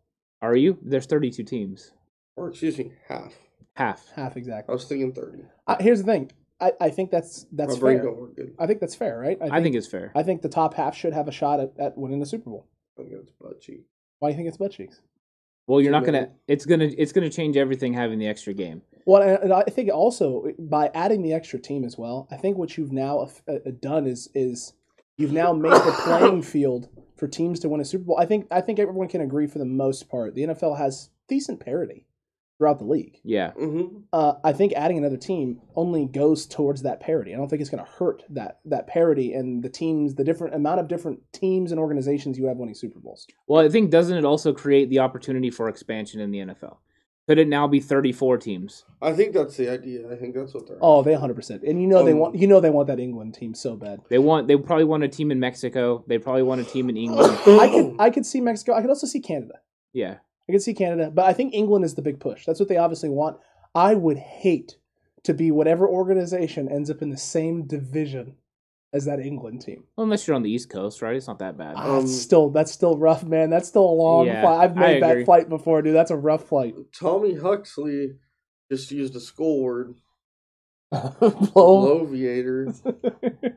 Are 0.42 0.54
you? 0.54 0.78
There's 0.82 1.06
32 1.06 1.42
teams. 1.44 1.92
Or, 2.36 2.50
excuse 2.50 2.76
me, 2.78 2.92
half. 3.08 3.32
Half. 3.74 4.06
half 4.14 4.36
exactly. 4.36 4.72
I 4.72 4.74
exactly. 4.74 4.74
was 4.74 4.84
thinking 4.84 5.12
30. 5.14 5.42
Uh, 5.66 5.76
here's 5.80 6.02
the 6.02 6.12
thing. 6.12 6.30
I, 6.60 6.72
I 6.80 6.90
think 6.90 7.10
that's 7.10 7.46
that's 7.52 7.76
fair. 7.76 8.02
don't 8.02 8.16
work 8.16 8.36
good. 8.36 8.54
I 8.58 8.66
think 8.66 8.80
that's 8.80 8.94
fair, 8.94 9.18
right? 9.18 9.38
I 9.40 9.60
think 9.60 9.76
it's 9.76 9.86
fair. 9.86 10.12
I 10.14 10.22
think 10.22 10.42
the 10.42 10.48
top 10.48 10.74
half 10.74 10.96
should 10.96 11.12
have 11.12 11.28
a 11.28 11.32
shot 11.32 11.60
at, 11.60 11.72
at 11.78 11.98
winning 11.98 12.20
the 12.20 12.26
Super 12.26 12.50
Bowl. 12.50 12.66
I 12.98 13.02
think 13.02 13.14
it's 13.14 13.32
butt 13.32 13.60
cheek. 13.60 13.84
Why 14.18 14.28
do 14.28 14.32
you 14.32 14.36
think 14.36 14.48
it's 14.48 14.56
butt 14.56 14.72
cheeks? 14.72 15.02
Well, 15.66 15.80
you're 15.80 15.92
not 15.92 16.04
gonna. 16.04 16.30
It's 16.48 16.64
gonna. 16.64 16.88
It's 16.96 17.12
gonna 17.12 17.28
change 17.28 17.56
everything 17.56 17.92
having 17.92 18.18
the 18.18 18.28
extra 18.28 18.54
game. 18.54 18.82
Well, 19.04 19.22
and, 19.22 19.42
and 19.44 19.52
I 19.52 19.64
think 19.64 19.90
also 19.92 20.46
by 20.58 20.90
adding 20.94 21.22
the 21.22 21.32
extra 21.32 21.58
team 21.58 21.84
as 21.84 21.98
well, 21.98 22.28
I 22.30 22.36
think 22.36 22.56
what 22.56 22.78
you've 22.78 22.92
now 22.92 23.28
uh, 23.48 23.52
uh, 23.52 23.70
done 23.80 24.06
is 24.06 24.30
is 24.34 24.72
you've 25.18 25.32
now 25.32 25.52
made 25.52 25.72
the 25.72 25.94
playing 26.04 26.42
field 26.54 26.88
for 27.16 27.28
teams 27.28 27.60
to 27.60 27.68
win 27.68 27.80
a 27.80 27.84
Super 27.84 28.04
Bowl. 28.04 28.18
I 28.18 28.26
think 28.26 28.46
I 28.50 28.60
think 28.60 28.78
everyone 28.78 29.08
can 29.08 29.20
agree 29.20 29.46
for 29.46 29.58
the 29.58 29.64
most 29.64 30.08
part 30.08 30.34
the 30.34 30.44
NFL 30.44 30.78
has 30.78 31.10
decent 31.28 31.60
parity 31.60 32.06
throughout 32.58 32.78
the 32.78 32.84
league. 32.84 33.18
Yeah. 33.22 33.52
Mm-hmm. 33.52 33.98
Uh, 34.12 34.34
I 34.42 34.52
think 34.52 34.72
adding 34.74 34.98
another 34.98 35.16
team 35.16 35.60
only 35.74 36.06
goes 36.06 36.46
towards 36.46 36.82
that 36.82 37.00
parity. 37.00 37.34
I 37.34 37.36
don't 37.36 37.48
think 37.48 37.60
it's 37.60 37.70
going 37.70 37.84
to 37.84 37.90
hurt 37.90 38.22
that 38.30 38.60
that 38.64 38.86
parity 38.86 39.34
and 39.34 39.62
the 39.62 39.68
teams, 39.68 40.14
the 40.14 40.24
different 40.24 40.54
amount 40.54 40.80
of 40.80 40.88
different 40.88 41.20
teams 41.32 41.70
and 41.70 41.80
organizations 41.80 42.38
you 42.38 42.46
have 42.46 42.56
winning 42.56 42.74
Super 42.74 42.98
Bowls. 42.98 43.26
Well, 43.46 43.64
I 43.64 43.68
think 43.68 43.90
doesn't 43.90 44.16
it 44.16 44.24
also 44.24 44.52
create 44.52 44.90
the 44.90 45.00
opportunity 45.00 45.50
for 45.50 45.68
expansion 45.68 46.20
in 46.20 46.30
the 46.30 46.38
NFL? 46.38 46.78
Could 47.28 47.38
it 47.40 47.48
now 47.48 47.66
be 47.66 47.80
34 47.80 48.38
teams? 48.38 48.84
I 49.02 49.12
think 49.12 49.34
that's 49.34 49.56
the 49.56 49.68
idea. 49.68 50.08
I 50.10 50.14
think 50.14 50.36
that's 50.36 50.54
what 50.54 50.68
they're. 50.68 50.78
Oh, 50.80 51.02
they 51.02 51.10
100. 51.10 51.34
percent 51.34 51.62
And 51.64 51.82
you 51.82 51.88
know 51.88 52.04
they 52.04 52.12
Um, 52.12 52.18
want 52.18 52.36
you 52.36 52.46
know 52.46 52.60
they 52.60 52.70
want 52.70 52.86
that 52.86 53.00
England 53.00 53.34
team 53.34 53.52
so 53.52 53.74
bad. 53.76 54.00
They 54.08 54.18
want. 54.18 54.46
They 54.46 54.56
probably 54.56 54.84
want 54.84 55.02
a 55.02 55.08
team 55.08 55.32
in 55.32 55.40
Mexico. 55.40 56.04
They 56.06 56.18
probably 56.18 56.44
want 56.44 56.60
a 56.60 56.64
team 56.64 56.88
in 56.88 56.96
England. 56.96 57.36
I 57.46 57.68
could 57.68 57.96
I 57.98 58.10
could 58.10 58.24
see 58.24 58.40
Mexico. 58.40 58.74
I 58.74 58.80
could 58.80 58.90
also 58.90 59.08
see 59.08 59.20
Canada. 59.20 59.54
Yeah. 59.92 60.18
I 60.48 60.52
can 60.52 60.60
see 60.60 60.74
Canada, 60.74 61.10
but 61.12 61.24
I 61.24 61.32
think 61.32 61.54
England 61.54 61.84
is 61.84 61.94
the 61.94 62.02
big 62.02 62.20
push. 62.20 62.44
That's 62.46 62.60
what 62.60 62.68
they 62.68 62.76
obviously 62.76 63.08
want. 63.08 63.38
I 63.74 63.94
would 63.94 64.18
hate 64.18 64.76
to 65.24 65.34
be 65.34 65.50
whatever 65.50 65.88
organization 65.88 66.68
ends 66.70 66.88
up 66.90 67.02
in 67.02 67.10
the 67.10 67.16
same 67.16 67.66
division 67.66 68.36
as 68.92 69.04
that 69.06 69.18
England 69.18 69.60
team. 69.62 69.82
Well, 69.96 70.04
unless 70.04 70.26
you're 70.26 70.36
on 70.36 70.42
the 70.42 70.50
East 70.50 70.70
Coast, 70.70 71.02
right? 71.02 71.16
It's 71.16 71.26
not 71.26 71.40
that 71.40 71.58
bad. 71.58 71.74
Ah, 71.76 71.96
Um, 71.96 72.04
it's 72.04 72.16
still 72.16 72.50
that's 72.50 72.70
still 72.70 72.96
rough, 72.96 73.24
man. 73.24 73.50
That's 73.50 73.66
still 73.68 73.82
a 73.84 73.90
long 73.92 74.26
Yeah, 74.26 74.42
flight. 74.42 74.60
I've 74.60 74.76
made 74.76 75.02
that 75.02 75.10
agree. 75.10 75.24
flight 75.24 75.48
before, 75.48 75.82
dude. 75.82 75.94
That's 75.96 76.12
a 76.12 76.16
rough 76.16 76.44
flight. 76.44 76.74
Tommy 76.98 77.34
Huxley 77.34 78.12
just 78.70 78.90
used 78.92 79.16
a 79.16 79.20
school 79.20 79.62
word, 79.62 79.96
Blow- 80.92 82.06
bloviator. 82.06 82.72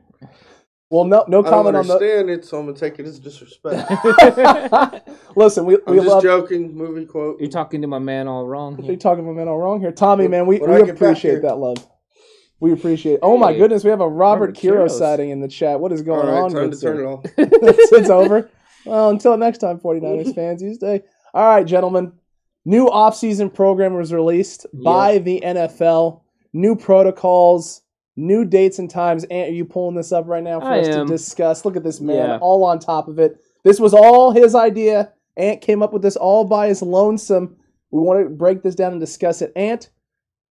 well, 0.90 1.04
no, 1.04 1.24
no 1.28 1.38
I 1.38 1.42
don't 1.42 1.44
comment 1.44 1.76
on 1.76 1.86
the. 1.86 1.92
I 1.92 1.96
understand 1.96 2.30
it, 2.30 2.44
so 2.44 2.58
I'm 2.58 2.66
gonna 2.66 2.76
take 2.76 2.98
it 2.98 3.06
as 3.06 3.18
disrespect. 3.18 3.90
Listen, 5.36 5.64
we, 5.64 5.76
I'm 5.86 5.94
we 5.94 5.96
just 5.96 6.08
love. 6.08 6.22
joking. 6.22 6.76
Movie 6.76 7.06
quote. 7.06 7.40
You're 7.40 7.48
talking 7.48 7.80
to 7.82 7.86
my 7.86 8.00
man 8.00 8.26
all 8.26 8.46
wrong. 8.46 8.82
You're 8.82 8.96
talking 8.96 9.24
to 9.24 9.30
my 9.30 9.36
man 9.36 9.48
all 9.48 9.58
wrong 9.58 9.80
here, 9.80 9.92
Tommy. 9.92 10.24
When- 10.24 10.30
Man, 10.32 10.46
we, 10.46 10.58
we 10.58 10.66
I 10.66 10.78
get 10.78 10.86
back 10.88 10.96
appreciate 10.96 11.42
that 11.42 11.56
love. 11.56 11.86
We 12.58 12.72
appreciate. 12.72 13.14
It. 13.14 13.20
Oh 13.22 13.38
my 13.38 13.52
Hey, 13.52 13.58
goodness, 13.58 13.84
we 13.84 13.90
have 13.90 14.00
a 14.02 14.08
Robert, 14.08 14.48
Robert 14.48 14.56
Kiro 14.56 14.90
sighting 14.90 15.30
in 15.30 15.40
the 15.40 15.48
chat. 15.48 15.80
What 15.80 15.92
is 15.92 16.02
going 16.02 16.26
right, 16.26 16.42
on? 16.42 16.52
time 16.52 16.70
to 16.70 16.76
sir? 16.76 16.94
turn 16.94 17.04
it 17.04 17.08
off. 17.08 17.24
it's, 17.38 17.92
it's 17.92 18.10
over. 18.10 18.50
Well, 18.84 19.10
until 19.10 19.36
next 19.36 19.58
time, 19.58 19.78
49ers 19.78 20.34
fans, 20.34 20.60
you 20.62 20.74
stay. 20.74 21.02
All 21.32 21.46
right, 21.46 21.66
gentlemen. 21.66 22.12
New 22.66 22.86
offseason 22.86 23.52
program 23.52 23.94
was 23.94 24.12
released 24.12 24.66
by 24.74 25.18
the 25.18 25.40
NFL. 25.44 26.20
New 26.52 26.76
protocols, 26.76 27.80
new 28.16 28.44
dates 28.44 28.78
and 28.78 28.90
times. 28.90 29.24
Ant, 29.24 29.50
are 29.50 29.54
you 29.54 29.64
pulling 29.64 29.96
this 29.96 30.12
up 30.12 30.26
right 30.26 30.42
now 30.42 30.60
for 30.60 30.66
I 30.66 30.80
us 30.80 30.88
am. 30.88 31.06
to 31.06 31.12
discuss? 31.12 31.64
Look 31.64 31.76
at 31.76 31.84
this 31.84 32.00
man, 32.00 32.16
Yeah. 32.16 32.38
all 32.40 32.64
on 32.64 32.78
top 32.78 33.08
of 33.08 33.18
it. 33.18 33.40
This 33.64 33.78
was 33.80 33.94
all 33.94 34.30
his 34.32 34.54
idea. 34.54 35.12
Ant 35.36 35.60
came 35.60 35.82
up 35.82 35.92
with 35.92 36.02
this 36.02 36.16
all 36.16 36.44
by 36.44 36.68
his 36.68 36.82
lonesome. 36.82 37.56
We 37.90 38.00
want 38.00 38.22
to 38.22 38.30
break 38.30 38.62
this 38.62 38.74
down 38.74 38.92
and 38.92 39.00
discuss 39.00 39.42
it. 39.42 39.52
Ant, 39.56 39.90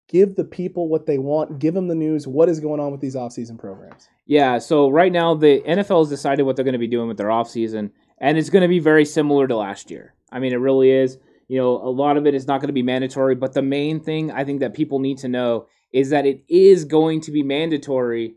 give 0.07 0.35
the 0.35 0.43
people 0.43 0.87
what 0.87 1.05
they 1.05 1.17
want. 1.17 1.59
Give 1.59 1.73
them 1.73 1.87
the 1.87 1.95
news. 1.95 2.27
What 2.27 2.49
is 2.49 2.59
going 2.59 2.79
on 2.79 2.91
with 2.91 3.01
these 3.01 3.15
offseason 3.15 3.57
programs? 3.59 4.07
Yeah, 4.25 4.57
so 4.59 4.89
right 4.89 5.11
now 5.11 5.35
the 5.35 5.61
NFL 5.61 6.01
has 6.01 6.09
decided 6.09 6.43
what 6.43 6.55
they're 6.55 6.65
going 6.65 6.73
to 6.73 6.79
be 6.79 6.87
doing 6.87 7.07
with 7.07 7.17
their 7.17 7.27
offseason, 7.29 7.91
and 8.19 8.37
it's 8.37 8.49
going 8.49 8.61
to 8.61 8.67
be 8.67 8.79
very 8.79 9.05
similar 9.05 9.47
to 9.47 9.55
last 9.55 9.89
year. 9.89 10.13
I 10.31 10.39
mean, 10.39 10.53
it 10.53 10.57
really 10.57 10.91
is. 10.91 11.17
You 11.47 11.57
know, 11.57 11.77
a 11.77 11.89
lot 11.89 12.15
of 12.15 12.27
it 12.27 12.35
is 12.35 12.45
not 12.45 12.61
going 12.61 12.67
to 12.67 12.73
be 12.73 12.83
mandatory, 12.83 13.33
but 13.33 13.53
the 13.53 13.63
main 13.63 13.99
thing 13.99 14.31
I 14.31 14.43
think 14.43 14.59
that 14.59 14.75
people 14.75 14.99
need 14.99 15.17
to 15.19 15.27
know 15.27 15.65
is 15.91 16.09
that 16.09 16.25
it 16.25 16.43
is 16.47 16.85
going 16.85 17.21
to 17.21 17.31
be 17.31 17.43
mandatory 17.43 18.35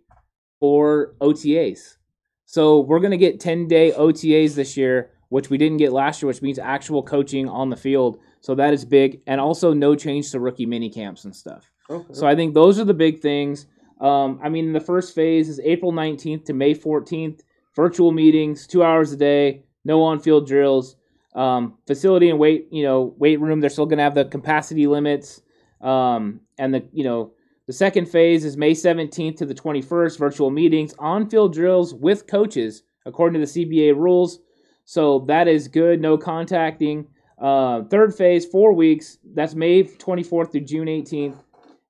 for 0.60 1.14
OTAs. 1.20 1.96
So 2.44 2.80
we're 2.80 3.00
going 3.00 3.12
to 3.12 3.16
get 3.16 3.40
10 3.40 3.66
day 3.68 3.92
OTAs 3.92 4.54
this 4.54 4.76
year, 4.76 5.10
which 5.28 5.50
we 5.50 5.58
didn't 5.58 5.78
get 5.78 5.92
last 5.92 6.22
year, 6.22 6.28
which 6.28 6.42
means 6.42 6.58
actual 6.58 7.02
coaching 7.02 7.48
on 7.48 7.70
the 7.70 7.76
field. 7.76 8.18
So 8.40 8.54
that 8.56 8.72
is 8.74 8.84
big. 8.84 9.22
And 9.26 9.40
also 9.40 9.72
no 9.72 9.94
change 9.94 10.30
to 10.32 10.40
rookie 10.40 10.66
mini 10.66 10.90
camps 10.90 11.24
and 11.24 11.34
stuff. 11.34 11.70
Okay. 11.88 12.12
So 12.12 12.26
I 12.26 12.34
think 12.34 12.54
those 12.54 12.78
are 12.78 12.84
the 12.84 12.94
big 12.94 13.20
things. 13.20 13.66
Um, 14.00 14.40
I 14.42 14.48
mean, 14.48 14.72
the 14.72 14.80
first 14.80 15.14
phase 15.14 15.48
is 15.48 15.60
April 15.60 15.92
19th 15.92 16.44
to 16.46 16.52
May 16.52 16.74
14th. 16.74 17.40
Virtual 17.74 18.12
meetings, 18.12 18.66
two 18.66 18.84
hours 18.84 19.12
a 19.12 19.16
day, 19.16 19.64
no 19.84 20.02
on-field 20.02 20.46
drills. 20.46 20.96
Um, 21.34 21.78
facility 21.86 22.28
and 22.28 22.38
weight, 22.38 22.68
you 22.70 22.82
know, 22.82 23.14
weight 23.16 23.40
room. 23.40 23.60
They're 23.60 23.70
still 23.70 23.86
going 23.86 23.96
to 23.96 24.04
have 24.04 24.14
the 24.14 24.26
capacity 24.26 24.86
limits. 24.86 25.40
Um, 25.80 26.40
and 26.58 26.74
the, 26.74 26.86
you 26.92 27.04
know, 27.04 27.32
the 27.66 27.72
second 27.72 28.06
phase 28.06 28.44
is 28.44 28.56
May 28.56 28.72
17th 28.72 29.36
to 29.36 29.46
the 29.46 29.54
21st. 29.54 30.18
Virtual 30.18 30.50
meetings, 30.50 30.94
on-field 30.98 31.52
drills 31.52 31.94
with 31.94 32.26
coaches 32.26 32.82
according 33.06 33.40
to 33.40 33.46
the 33.46 33.66
CBA 33.66 33.96
rules. 33.96 34.40
So 34.84 35.20
that 35.28 35.48
is 35.48 35.68
good. 35.68 36.00
No 36.00 36.18
contacting. 36.18 37.06
Uh, 37.40 37.82
third 37.84 38.14
phase, 38.14 38.46
four 38.46 38.72
weeks. 38.72 39.18
That's 39.34 39.54
May 39.54 39.84
24th 39.84 40.52
through 40.52 40.62
June 40.62 40.86
18th 40.86 41.38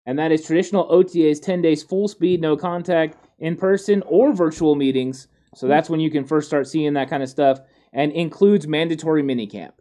and 0.06 0.18
that 0.18 0.32
is 0.32 0.44
traditional 0.44 0.88
OTAs 0.88 1.40
10 1.40 1.62
days 1.62 1.82
full 1.82 2.08
speed, 2.08 2.40
no 2.40 2.56
contact, 2.56 3.16
in 3.38 3.56
person 3.56 4.02
or 4.06 4.32
virtual 4.32 4.74
meetings. 4.74 5.28
So 5.54 5.66
that's 5.66 5.90
when 5.90 6.00
you 6.00 6.10
can 6.10 6.24
first 6.24 6.48
start 6.48 6.66
seeing 6.66 6.94
that 6.94 7.10
kind 7.10 7.22
of 7.22 7.28
stuff 7.28 7.60
and 7.92 8.12
includes 8.12 8.66
mandatory 8.66 9.22
minicamp. 9.22 9.72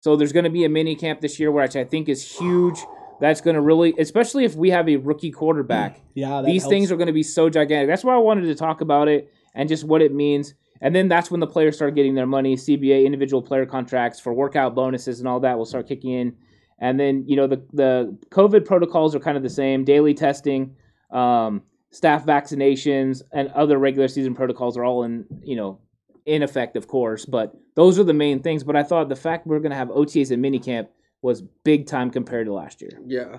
So 0.00 0.16
there's 0.16 0.32
going 0.32 0.44
to 0.44 0.50
be 0.50 0.64
a 0.64 0.68
minicamp 0.68 1.20
this 1.20 1.40
year, 1.40 1.50
which 1.50 1.76
I 1.76 1.84
think 1.84 2.08
is 2.08 2.36
huge. 2.36 2.78
That's 3.20 3.40
going 3.40 3.54
to 3.54 3.60
really, 3.60 3.94
especially 3.98 4.44
if 4.44 4.54
we 4.54 4.70
have 4.70 4.88
a 4.88 4.96
rookie 4.96 5.30
quarterback, 5.30 6.00
Yeah, 6.14 6.42
that 6.42 6.46
these 6.46 6.62
helps. 6.62 6.72
things 6.72 6.92
are 6.92 6.96
going 6.96 7.06
to 7.06 7.12
be 7.12 7.22
so 7.22 7.48
gigantic. 7.48 7.88
That's 7.88 8.04
why 8.04 8.14
I 8.14 8.18
wanted 8.18 8.42
to 8.46 8.54
talk 8.54 8.80
about 8.80 9.08
it 9.08 9.32
and 9.54 9.68
just 9.68 9.84
what 9.84 10.02
it 10.02 10.12
means. 10.12 10.54
And 10.80 10.94
then 10.94 11.08
that's 11.08 11.30
when 11.30 11.40
the 11.40 11.46
players 11.46 11.76
start 11.76 11.94
getting 11.94 12.14
their 12.14 12.26
money. 12.26 12.56
CBA 12.56 13.04
individual 13.06 13.40
player 13.42 13.64
contracts 13.64 14.20
for 14.20 14.34
workout 14.34 14.74
bonuses 14.74 15.20
and 15.20 15.28
all 15.28 15.40
that 15.40 15.56
will 15.56 15.64
start 15.64 15.88
kicking 15.88 16.12
in. 16.12 16.36
And 16.78 16.98
then 16.98 17.24
you 17.26 17.36
know 17.36 17.46
the 17.46 17.64
the 17.72 18.18
COVID 18.30 18.64
protocols 18.64 19.14
are 19.14 19.20
kind 19.20 19.36
of 19.36 19.42
the 19.42 19.48
same: 19.48 19.84
daily 19.84 20.12
testing, 20.12 20.74
um, 21.10 21.62
staff 21.90 22.26
vaccinations, 22.26 23.22
and 23.32 23.48
other 23.50 23.78
regular 23.78 24.08
season 24.08 24.34
protocols 24.34 24.76
are 24.76 24.84
all 24.84 25.04
in 25.04 25.24
you 25.42 25.56
know 25.56 25.78
in 26.26 26.42
effect, 26.42 26.76
of 26.76 26.88
course. 26.88 27.24
But 27.24 27.54
those 27.76 27.98
are 27.98 28.04
the 28.04 28.12
main 28.12 28.42
things. 28.42 28.64
But 28.64 28.76
I 28.76 28.82
thought 28.82 29.08
the 29.08 29.16
fact 29.16 29.46
we're 29.46 29.60
going 29.60 29.70
to 29.70 29.76
have 29.76 29.88
OTAs 29.88 30.30
and 30.32 30.44
minicamp 30.44 30.88
was 31.24 31.40
big 31.40 31.86
time 31.86 32.10
compared 32.10 32.46
to 32.46 32.52
last 32.52 32.82
year. 32.82 33.00
Yeah. 33.06 33.38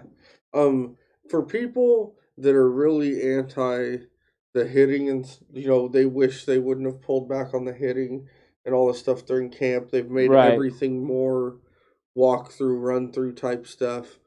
Um, 0.56 0.98
for 1.30 1.44
people 1.44 2.16
that 2.40 2.56
are 2.56 2.70
really 2.70 3.32
anti 3.32 3.98
the 4.56 4.66
hitting 4.66 5.10
and 5.10 5.38
you 5.54 5.68
know 5.68 5.88
they 5.88 6.06
wish 6.06 6.46
they 6.46 6.58
wouldn't 6.58 6.88
have 6.88 7.02
pulled 7.02 7.30
back 7.30 7.54
on 7.54 7.64
the 7.64 7.74
hitting 7.74 8.28
and 8.66 8.74
all 8.74 8.88
the 8.88 8.98
stuff 8.98 9.26
during 9.28 9.52
camp. 9.52 9.92
They've 9.92 10.10
made 10.10 10.32
Right. 10.32 10.54
everything 10.54 11.06
more 11.06 11.58
walk 12.16 12.52
through, 12.52 12.80
run 12.80 13.12
through 13.12 13.34
type 13.34 13.68
stuff. 13.68 14.18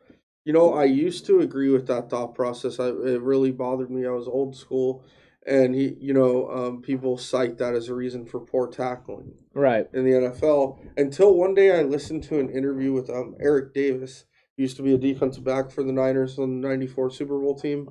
You 0.44 0.52
know, 0.52 0.74
I 0.74 0.84
used 0.84 1.26
to 1.26 1.40
agree 1.40 1.70
with 1.70 1.88
that 1.88 2.10
thought 2.10 2.36
process. 2.36 2.78
I, 2.78 2.88
it 2.90 3.22
really 3.22 3.50
bothered 3.50 3.90
me. 3.90 4.06
I 4.06 4.10
was 4.10 4.28
old 4.28 4.54
school, 4.54 5.02
and 5.46 5.74
he, 5.74 5.96
you 6.00 6.12
know, 6.12 6.48
um, 6.50 6.82
people 6.82 7.16
cite 7.18 7.58
that 7.58 7.74
as 7.74 7.88
a 7.88 7.94
reason 7.94 8.26
for 8.26 8.40
poor 8.40 8.66
tackling 8.68 9.32
Right. 9.54 9.86
in 9.92 10.04
the 10.04 10.12
NFL 10.12 10.78
until 10.96 11.34
one 11.34 11.54
day 11.54 11.78
I 11.78 11.82
listened 11.82 12.22
to 12.24 12.38
an 12.38 12.50
interview 12.50 12.92
with 12.92 13.08
um, 13.10 13.34
Eric 13.40 13.72
Davis. 13.74 14.24
He 14.56 14.62
used 14.62 14.76
to 14.76 14.82
be 14.82 14.94
a 14.94 14.98
defensive 14.98 15.44
back 15.44 15.70
for 15.70 15.82
the 15.82 15.92
Niners 15.92 16.38
on 16.38 16.60
the 16.60 16.68
94 16.68 17.10
Super 17.10 17.38
Bowl 17.38 17.54
team. 17.58 17.88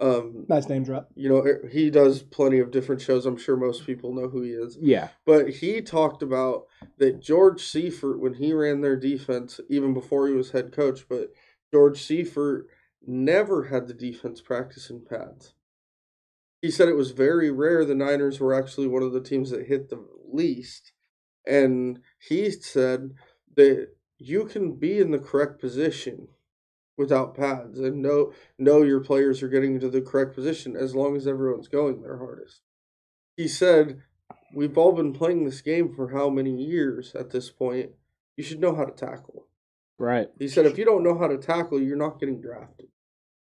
Um, 0.00 0.44
Nice 0.48 0.68
name 0.68 0.82
drop. 0.84 1.08
you 1.14 1.28
know, 1.28 1.38
er- 1.38 1.68
he 1.72 1.88
does 1.88 2.22
plenty 2.22 2.58
of 2.58 2.70
different 2.70 3.00
shows. 3.00 3.24
I'm 3.26 3.36
sure 3.38 3.56
most 3.56 3.86
people 3.86 4.12
know 4.12 4.28
who 4.28 4.42
he 4.42 4.50
is. 4.50 4.76
Yeah. 4.80 5.08
But 5.24 5.48
he 5.50 5.80
talked 5.80 6.22
about 6.22 6.64
that 6.98 7.20
George 7.20 7.62
Seifert, 7.64 8.20
when 8.20 8.34
he 8.34 8.52
ran 8.52 8.80
their 8.82 8.96
defense, 8.96 9.60
even 9.70 9.94
before 9.94 10.26
he 10.28 10.34
was 10.34 10.50
head 10.50 10.72
coach, 10.72 11.06
but 11.08 11.32
George 11.72 12.02
Seifert 12.02 12.66
never 13.06 13.64
had 13.64 13.86
the 13.86 13.94
defense 13.94 14.40
practice 14.40 14.90
in 14.90 15.00
pads. 15.04 15.54
He 16.64 16.70
said 16.70 16.88
it 16.88 16.96
was 16.96 17.10
very 17.10 17.50
rare 17.50 17.84
the 17.84 17.94
Niners 17.94 18.40
were 18.40 18.54
actually 18.54 18.86
one 18.86 19.02
of 19.02 19.12
the 19.12 19.20
teams 19.20 19.50
that 19.50 19.66
hit 19.66 19.90
the 19.90 20.02
least. 20.32 20.92
And 21.46 22.00
he 22.18 22.50
said 22.52 23.10
that 23.54 23.88
you 24.16 24.46
can 24.46 24.76
be 24.76 24.98
in 24.98 25.10
the 25.10 25.18
correct 25.18 25.60
position 25.60 26.28
without 26.96 27.36
pads 27.36 27.78
and 27.78 28.00
know 28.00 28.32
know 28.56 28.80
your 28.80 29.00
players 29.00 29.42
are 29.42 29.48
getting 29.50 29.74
into 29.74 29.90
the 29.90 30.00
correct 30.00 30.34
position 30.34 30.74
as 30.74 30.94
long 30.94 31.18
as 31.18 31.26
everyone's 31.26 31.68
going 31.68 32.00
their 32.00 32.16
hardest. 32.16 32.62
He 33.36 33.46
said 33.46 34.00
we've 34.54 34.78
all 34.78 34.92
been 34.92 35.12
playing 35.12 35.44
this 35.44 35.60
game 35.60 35.92
for 35.94 36.12
how 36.12 36.30
many 36.30 36.56
years 36.56 37.14
at 37.14 37.28
this 37.28 37.50
point? 37.50 37.90
You 38.38 38.42
should 38.42 38.60
know 38.60 38.74
how 38.74 38.86
to 38.86 39.06
tackle. 39.06 39.48
Right. 39.98 40.28
He 40.38 40.48
said 40.48 40.64
if 40.64 40.78
you 40.78 40.86
don't 40.86 41.04
know 41.04 41.18
how 41.18 41.26
to 41.26 41.36
tackle, 41.36 41.78
you're 41.78 41.98
not 41.98 42.18
getting 42.18 42.40
drafted. 42.40 42.86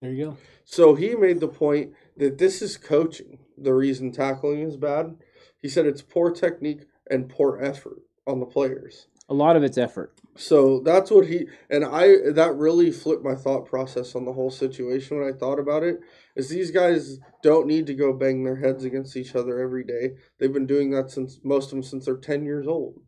There 0.01 0.11
you 0.11 0.25
go. 0.25 0.37
So 0.63 0.95
he 0.95 1.15
made 1.15 1.39
the 1.39 1.47
point 1.47 1.93
that 2.17 2.37
this 2.37 2.61
is 2.61 2.77
coaching. 2.77 3.39
The 3.57 3.73
reason 3.73 4.11
tackling 4.11 4.61
is 4.61 4.77
bad. 4.77 5.15
He 5.61 5.69
said 5.69 5.85
it's 5.85 6.01
poor 6.01 6.31
technique 6.31 6.81
and 7.09 7.29
poor 7.29 7.59
effort 7.61 8.01
on 8.27 8.39
the 8.39 8.45
players. 8.45 9.07
A 9.29 9.33
lot 9.33 9.55
of 9.55 9.63
it's 9.63 9.77
effort. 9.77 10.13
So 10.37 10.79
that's 10.79 11.09
what 11.09 11.27
he 11.27 11.47
and 11.69 11.83
I 11.83 12.31
that 12.31 12.55
really 12.55 12.91
flipped 12.91 13.23
my 13.23 13.35
thought 13.35 13.65
process 13.65 14.15
on 14.15 14.23
the 14.23 14.33
whole 14.33 14.51
situation 14.51 15.17
when 15.17 15.27
I 15.27 15.35
thought 15.35 15.59
about 15.59 15.83
it. 15.83 15.99
Is 16.35 16.49
these 16.49 16.71
guys 16.71 17.17
don't 17.41 17.67
need 17.67 17.87
to 17.87 17.95
go 17.95 18.13
bang 18.13 18.43
their 18.43 18.57
heads 18.57 18.83
against 18.83 19.17
each 19.17 19.35
other 19.35 19.59
every 19.59 19.83
day. 19.83 20.11
They've 20.39 20.53
been 20.53 20.67
doing 20.67 20.91
that 20.91 21.09
since 21.09 21.39
most 21.43 21.65
of 21.65 21.71
them 21.71 21.83
since 21.83 22.05
they're 22.05 22.17
10 22.17 22.45
years 22.45 22.67
old. 22.67 23.01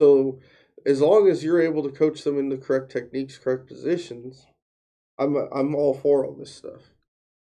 So 0.00 0.38
as 0.86 1.00
long 1.00 1.28
as 1.28 1.44
you're 1.44 1.60
able 1.60 1.82
to 1.82 1.90
coach 1.90 2.22
them 2.22 2.38
in 2.38 2.48
the 2.48 2.56
correct 2.56 2.90
techniques, 2.90 3.36
correct 3.36 3.66
positions, 3.66 4.46
I'm 5.20 5.36
I'm 5.52 5.74
all 5.74 5.94
for 5.94 6.24
all 6.24 6.32
this 6.32 6.52
stuff. 6.52 6.90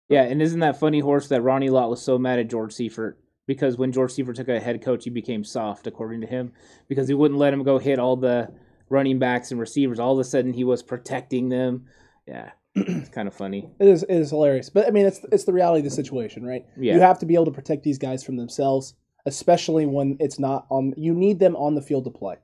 Yeah, 0.09 0.23
and 0.23 0.41
isn't 0.41 0.59
that 0.59 0.79
funny, 0.79 0.99
Horst, 0.99 1.29
that 1.29 1.41
Ronnie 1.41 1.69
Lott 1.69 1.89
was 1.89 2.01
so 2.01 2.17
mad 2.17 2.39
at 2.39 2.49
George 2.49 2.73
Seifert 2.73 3.19
because 3.45 3.77
when 3.77 3.91
George 3.91 4.11
Seifert 4.11 4.35
took 4.35 4.47
a 4.47 4.59
head 4.59 4.81
coach, 4.81 5.03
he 5.03 5.09
became 5.09 5.43
soft, 5.43 5.87
according 5.87 6.21
to 6.21 6.27
him, 6.27 6.51
because 6.87 7.07
he 7.07 7.13
wouldn't 7.13 7.39
let 7.39 7.53
him 7.53 7.63
go 7.63 7.77
hit 7.77 7.99
all 7.99 8.15
the 8.15 8.51
running 8.89 9.19
backs 9.19 9.51
and 9.51 9.59
receivers. 9.59 9.99
All 9.99 10.13
of 10.13 10.19
a 10.19 10.23
sudden, 10.23 10.53
he 10.53 10.63
was 10.63 10.81
protecting 10.81 11.49
them. 11.49 11.85
Yeah, 12.27 12.51
it's 12.75 13.09
kind 13.15 13.27
of 13.27 13.33
funny. 13.33 13.69
It 13.79 13.87
is 13.87 14.03
it 14.03 14.15
is 14.15 14.31
hilarious, 14.31 14.69
but 14.69 14.87
I 14.87 14.91
mean 14.91 15.05
it's 15.05 15.21
it's 15.31 15.45
the 15.45 15.53
reality 15.53 15.79
of 15.79 15.85
the 15.85 15.91
situation, 15.91 16.45
right? 16.45 16.65
Yeah. 16.77 16.95
You 16.95 17.01
have 17.01 17.19
to 17.19 17.25
be 17.25 17.35
able 17.35 17.45
to 17.45 17.51
protect 17.51 17.83
these 17.83 17.97
guys 17.97 18.23
from 18.23 18.37
themselves, 18.37 18.95
especially 19.25 19.85
when 19.85 20.17
it's 20.19 20.39
not 20.39 20.65
on. 20.69 20.93
You 20.97 21.13
need 21.13 21.39
them 21.39 21.55
on 21.55 21.75
the 21.75 21.81
field 21.81 22.05
to 22.05 22.11
play, 22.11 22.35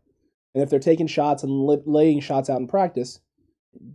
and 0.54 0.64
if 0.64 0.70
they're 0.70 0.80
taking 0.80 1.08
shots 1.08 1.44
and 1.44 1.66
li- 1.66 1.82
laying 1.86 2.20
shots 2.20 2.50
out 2.50 2.60
in 2.60 2.68
practice, 2.68 3.20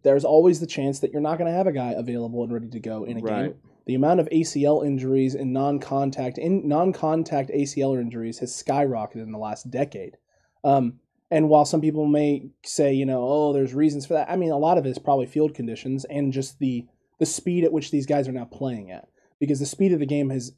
there's 0.02 0.24
always 0.24 0.60
the 0.60 0.66
chance 0.66 1.00
that 1.00 1.12
you're 1.12 1.20
not 1.20 1.38
going 1.38 1.50
to 1.50 1.56
have 1.56 1.66
a 1.66 1.72
guy 1.72 1.92
available 1.92 2.42
and 2.42 2.52
ready 2.52 2.68
to 2.68 2.80
go 2.80 3.04
in 3.04 3.18
a 3.18 3.20
game. 3.20 3.54
The 3.86 3.94
amount 3.94 4.20
of 4.20 4.28
ACL 4.28 4.86
injuries 4.86 5.34
and 5.34 5.52
non-contact 5.52 6.38
in 6.38 6.68
non-contact 6.68 7.50
ACL 7.50 8.00
injuries 8.00 8.38
has 8.38 8.52
skyrocketed 8.52 9.22
in 9.22 9.32
the 9.32 9.38
last 9.38 9.70
decade. 9.70 10.16
Um, 10.62 11.00
and 11.30 11.48
while 11.48 11.64
some 11.64 11.80
people 11.80 12.06
may 12.06 12.50
say, 12.64 12.92
you 12.92 13.06
know, 13.06 13.22
oh, 13.22 13.52
there's 13.52 13.74
reasons 13.74 14.06
for 14.06 14.14
that, 14.14 14.30
I 14.30 14.36
mean, 14.36 14.50
a 14.50 14.58
lot 14.58 14.78
of 14.78 14.86
it 14.86 14.90
is 14.90 14.98
probably 14.98 15.26
field 15.26 15.54
conditions 15.54 16.04
and 16.04 16.32
just 16.32 16.58
the 16.58 16.86
the 17.18 17.26
speed 17.26 17.64
at 17.64 17.72
which 17.72 17.90
these 17.90 18.06
guys 18.06 18.26
are 18.28 18.32
now 18.32 18.46
playing 18.46 18.90
at, 18.90 19.06
because 19.38 19.60
the 19.60 19.66
speed 19.66 19.92
of 19.92 20.00
the 20.00 20.06
game 20.06 20.30
has 20.30 20.52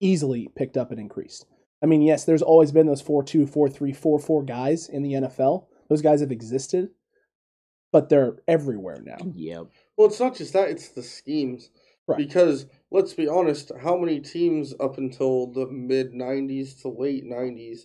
easily 0.00 0.50
picked 0.56 0.76
up 0.76 0.90
and 0.90 0.98
increased. 0.98 1.46
I 1.82 1.86
mean, 1.86 2.02
yes, 2.02 2.24
there's 2.24 2.42
always 2.42 2.72
been 2.72 2.86
those 2.86 3.00
4 3.00 3.22
2, 3.22 3.46
4 3.46 3.68
3, 3.68 3.92
4 3.92 4.18
4 4.18 4.42
guys 4.44 4.88
in 4.88 5.02
the 5.02 5.12
NFL. 5.12 5.66
Those 5.88 6.02
guys 6.02 6.20
have 6.20 6.32
existed, 6.32 6.90
but 7.94 8.08
they're 8.08 8.34
everywhere 8.48 9.00
now. 9.04 9.18
Yep. 9.36 9.68
Well, 9.96 10.08
it's 10.08 10.18
not 10.18 10.34
just 10.34 10.52
that; 10.54 10.68
it's 10.68 10.88
the 10.88 11.02
schemes. 11.02 11.70
Right. 12.08 12.18
Because 12.18 12.66
let's 12.90 13.14
be 13.14 13.28
honest, 13.28 13.70
how 13.80 13.96
many 13.96 14.18
teams 14.18 14.74
up 14.80 14.98
until 14.98 15.46
the 15.52 15.68
mid 15.68 16.12
'90s 16.12 16.82
to 16.82 16.88
late 16.88 17.24
'90s 17.24 17.82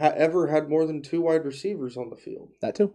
ha- 0.00 0.14
ever 0.16 0.46
had 0.46 0.70
more 0.70 0.86
than 0.86 1.02
two 1.02 1.20
wide 1.20 1.44
receivers 1.44 1.98
on 1.98 2.08
the 2.08 2.16
field? 2.16 2.54
That 2.62 2.74
too. 2.76 2.94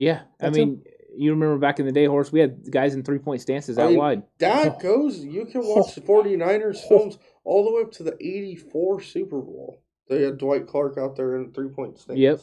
Yeah. 0.00 0.22
I 0.40 0.46
That's 0.46 0.56
mean, 0.56 0.82
you 1.16 1.30
remember 1.30 1.56
back 1.58 1.78
in 1.78 1.86
the 1.86 1.92
day, 1.92 2.06
Horst, 2.06 2.32
we 2.32 2.40
had 2.40 2.68
guys 2.68 2.96
in 2.96 3.04
three 3.04 3.20
point 3.20 3.40
stances 3.40 3.78
I 3.78 3.84
out 3.84 3.88
mean, 3.90 3.98
wide. 3.98 4.22
That 4.40 4.74
Oh. 4.74 4.78
goes. 4.82 5.20
You 5.20 5.44
can 5.46 5.60
watch 5.64 5.94
the 5.94 6.00
49ers 6.00 6.80
films 6.88 7.16
all 7.44 7.64
the 7.64 7.76
way 7.76 7.82
up 7.82 7.92
to 7.92 8.02
the 8.02 8.16
'84 8.20 9.02
Super 9.02 9.40
Bowl. 9.40 9.84
They 10.08 10.22
had 10.22 10.36
Dwight 10.38 10.66
Clark 10.66 10.98
out 10.98 11.14
there 11.14 11.36
in 11.36 11.52
three 11.52 11.68
point 11.68 11.96
stance. 12.00 12.18
Yep. 12.18 12.40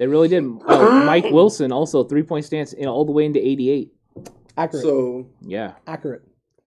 They 0.00 0.06
really 0.06 0.28
did. 0.28 0.42
Uh, 0.66 1.02
Mike 1.06 1.26
Wilson 1.30 1.70
also 1.72 2.02
three 2.04 2.22
point 2.22 2.46
stance 2.46 2.72
in 2.72 2.88
all 2.88 3.04
the 3.04 3.12
way 3.12 3.26
into 3.26 3.38
eighty 3.38 3.68
eight. 3.70 3.92
Accurate. 4.56 4.82
So 4.82 5.26
Yeah. 5.42 5.74
accurate. 5.86 6.22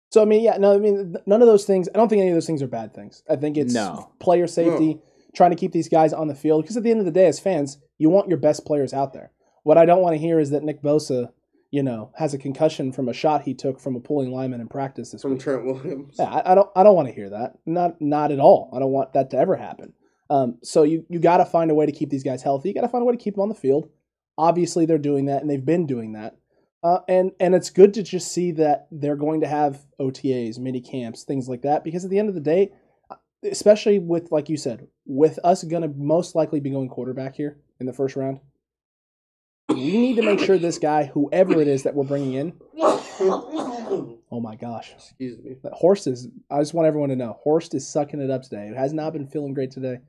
So 0.09 0.23
I 0.23 0.25
mean, 0.25 0.43
yeah, 0.43 0.57
no, 0.57 0.73
I 0.73 0.79
mean, 0.79 1.15
none 1.27 1.41
of 1.41 1.47
those 1.47 1.63
things. 1.65 1.87
I 1.93 1.97
don't 1.97 2.09
think 2.09 2.19
any 2.19 2.31
of 2.31 2.35
those 2.35 2.47
things 2.47 2.63
are 2.63 2.67
bad 2.67 2.93
things. 2.95 3.23
I 3.29 3.35
think 3.35 3.57
it's 3.57 3.73
No. 3.75 4.09
player 4.19 4.47
safety, 4.47 4.99
trying 5.35 5.51
to 5.51 5.55
keep 5.55 5.71
these 5.71 5.87
guys 5.87 6.13
on 6.13 6.27
the 6.27 6.35
field. 6.35 6.63
Because 6.63 6.75
at 6.77 6.83
the 6.83 6.89
end 6.89 6.99
of 6.99 7.05
the 7.05 7.11
day, 7.11 7.27
as 7.27 7.39
fans, 7.39 7.77
you 7.99 8.09
want 8.09 8.27
your 8.27 8.39
best 8.39 8.65
players 8.65 8.91
out 8.91 9.13
there. 9.13 9.31
What 9.63 9.77
I 9.77 9.85
don't 9.85 10.01
want 10.01 10.15
to 10.15 10.17
hear 10.19 10.39
is 10.39 10.49
that 10.49 10.63
Nick 10.63 10.81
Bosa, 10.81 11.29
you 11.69 11.83
know, 11.83 12.11
has 12.17 12.33
a 12.33 12.39
concussion 12.39 12.91
from 12.91 13.07
a 13.07 13.13
shot 13.13 13.43
he 13.43 13.53
took 13.53 13.79
from 13.79 13.95
a 13.95 13.99
pulling 13.99 14.31
lineman 14.31 14.59
in 14.61 14.67
practice 14.67 15.11
this 15.11 15.21
from 15.21 15.33
week. 15.33 15.41
Trent 15.41 15.63
Williams. 15.63 16.15
Yeah, 16.17 16.25
I, 16.25 16.51
I 16.53 16.55
don't. 16.55 16.69
I 16.75 16.81
don't 16.83 16.95
want 16.95 17.07
to 17.07 17.13
hear 17.13 17.29
that. 17.29 17.53
Not 17.67 18.01
not 18.01 18.31
at 18.31 18.39
all. 18.39 18.71
I 18.75 18.79
don't 18.79 18.91
want 18.91 19.13
that 19.13 19.29
to 19.29 19.37
ever 19.37 19.55
happen. 19.55 19.93
Um, 20.31 20.59
so 20.63 20.83
you 20.83 21.05
you 21.09 21.19
got 21.19 21.37
to 21.37 21.45
find 21.45 21.69
a 21.69 21.75
way 21.75 21.85
to 21.85 21.91
keep 21.91 22.09
these 22.09 22.23
guys 22.23 22.41
healthy. 22.41 22.69
You 22.69 22.73
got 22.73 22.81
to 22.81 22.87
find 22.87 23.01
a 23.01 23.05
way 23.05 23.13
to 23.13 23.21
keep 23.21 23.35
them 23.35 23.41
on 23.41 23.49
the 23.49 23.55
field. 23.55 23.89
Obviously, 24.37 24.85
they're 24.85 24.97
doing 24.97 25.25
that, 25.25 25.41
and 25.41 25.51
they've 25.51 25.63
been 25.63 25.85
doing 25.85 26.13
that. 26.13 26.37
Uh, 26.81 26.99
and 27.09 27.31
and 27.41 27.53
it's 27.53 27.69
good 27.69 27.93
to 27.95 28.01
just 28.01 28.31
see 28.31 28.51
that 28.53 28.87
they're 28.91 29.17
going 29.17 29.41
to 29.41 29.47
have 29.47 29.85
OTAs, 29.99 30.57
mini 30.57 30.79
camps, 30.79 31.23
things 31.23 31.49
like 31.49 31.63
that. 31.63 31.83
Because 31.83 32.05
at 32.05 32.09
the 32.11 32.17
end 32.17 32.29
of 32.29 32.35
the 32.35 32.39
day, 32.41 32.71
especially 33.43 33.99
with 33.99 34.31
like 34.31 34.47
you 34.47 34.55
said, 34.55 34.87
with 35.05 35.37
us 35.43 35.65
going 35.65 35.83
to 35.83 35.89
most 35.89 36.33
likely 36.33 36.61
be 36.61 36.69
going 36.69 36.87
quarterback 36.87 37.35
here 37.35 37.59
in 37.81 37.85
the 37.85 37.93
first 37.93 38.15
round, 38.15 38.39
we 39.67 39.97
need 39.97 40.15
to 40.15 40.23
make 40.23 40.39
sure 40.39 40.57
this 40.57 40.79
guy, 40.79 41.07
whoever 41.07 41.59
it 41.59 41.67
is 41.67 41.83
that 41.83 41.93
we're 41.93 42.05
bringing 42.05 42.33
in, 42.35 42.53
oh 42.79 44.39
my 44.41 44.55
gosh, 44.55 44.93
Excuse 44.93 45.37
me. 45.43 45.55
that 45.63 45.73
Horst 45.73 46.07
is. 46.07 46.29
I 46.49 46.59
just 46.59 46.73
want 46.73 46.87
everyone 46.87 47.09
to 47.09 47.15
know 47.17 47.37
Horst 47.43 47.75
is 47.75 47.87
sucking 47.87 48.21
it 48.21 48.31
up 48.31 48.43
today. 48.43 48.69
It 48.69 48.77
has 48.77 48.93
not 48.93 49.11
been 49.13 49.27
feeling 49.27 49.53
great 49.53 49.71
today. 49.71 49.99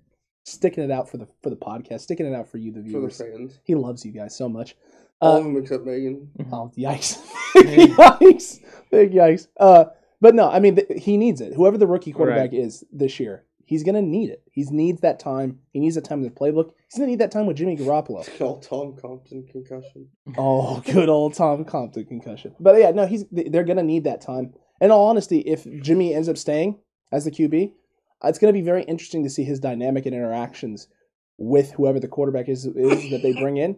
Sticking 0.44 0.82
it 0.82 0.90
out 0.90 1.08
for 1.08 1.18
the 1.18 1.26
for 1.42 1.50
the 1.50 1.56
podcast, 1.56 2.00
sticking 2.00 2.26
it 2.26 2.34
out 2.34 2.48
for 2.48 2.58
you, 2.58 2.72
the 2.72 2.80
For 2.80 2.84
the 2.84 2.88
viewers. 2.88 3.18
fans. 3.18 3.58
He 3.64 3.74
loves 3.74 4.04
you 4.04 4.12
guys 4.12 4.34
so 4.36 4.48
much. 4.48 4.76
All 5.20 5.34
Uh, 5.34 5.38
of 5.38 5.44
them 5.44 5.56
except 5.56 5.84
Megan. 5.86 6.28
oh 6.50 6.72
yikes! 6.76 7.18
Yikes! 7.56 8.60
Big 8.90 9.12
yikes! 9.12 9.46
Uh, 9.58 9.84
but 10.20 10.34
no, 10.34 10.48
I 10.50 10.58
mean 10.60 10.76
th- 10.76 11.02
he 11.02 11.16
needs 11.16 11.40
it. 11.40 11.54
Whoever 11.54 11.78
the 11.78 11.86
rookie 11.86 12.12
quarterback 12.12 12.52
is 12.52 12.84
this 12.92 13.20
year, 13.20 13.44
he's 13.64 13.82
gonna 13.84 14.02
need 14.02 14.30
it. 14.30 14.42
He 14.50 14.64
needs 14.64 15.00
that 15.02 15.18
time. 15.20 15.60
He 15.72 15.78
needs 15.80 15.94
that 15.94 16.04
time 16.04 16.18
in 16.18 16.24
the 16.24 16.30
playbook. 16.30 16.70
He's 16.88 16.98
gonna 16.98 17.06
need 17.10 17.20
that 17.20 17.30
time 17.30 17.46
with 17.46 17.56
Jimmy 17.56 17.76
Garoppolo. 17.76 18.28
All 18.40 18.58
Tom 18.60 18.96
Compton 18.96 19.46
concussion. 19.50 20.08
Oh, 20.38 20.80
good 20.86 21.08
old 21.08 21.34
Tom 21.34 21.64
Compton 21.64 22.04
concussion. 22.06 22.54
But 22.58 22.78
yeah, 22.80 22.90
no, 22.90 23.06
he's 23.06 23.24
they're 23.30 23.64
gonna 23.64 23.82
need 23.82 24.04
that 24.04 24.20
time. 24.20 24.54
In 24.80 24.90
all 24.90 25.06
honesty, 25.06 25.38
if 25.40 25.64
Jimmy 25.82 26.12
ends 26.14 26.28
up 26.28 26.36
staying 26.36 26.78
as 27.12 27.24
the 27.24 27.30
QB, 27.30 27.72
it's 28.24 28.38
gonna 28.38 28.52
be 28.52 28.62
very 28.62 28.82
interesting 28.84 29.22
to 29.24 29.30
see 29.30 29.44
his 29.44 29.60
dynamic 29.60 30.06
and 30.06 30.14
interactions 30.14 30.88
with 31.38 31.72
whoever 31.72 31.98
the 31.98 32.08
quarterback 32.08 32.48
is 32.48 32.66
is 32.66 33.10
that 33.10 33.22
they 33.22 33.32
bring 33.32 33.56
in, 33.56 33.76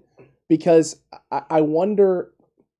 because 0.49 1.01
I, 1.31 1.43
I 1.51 1.61
wonder 1.61 2.33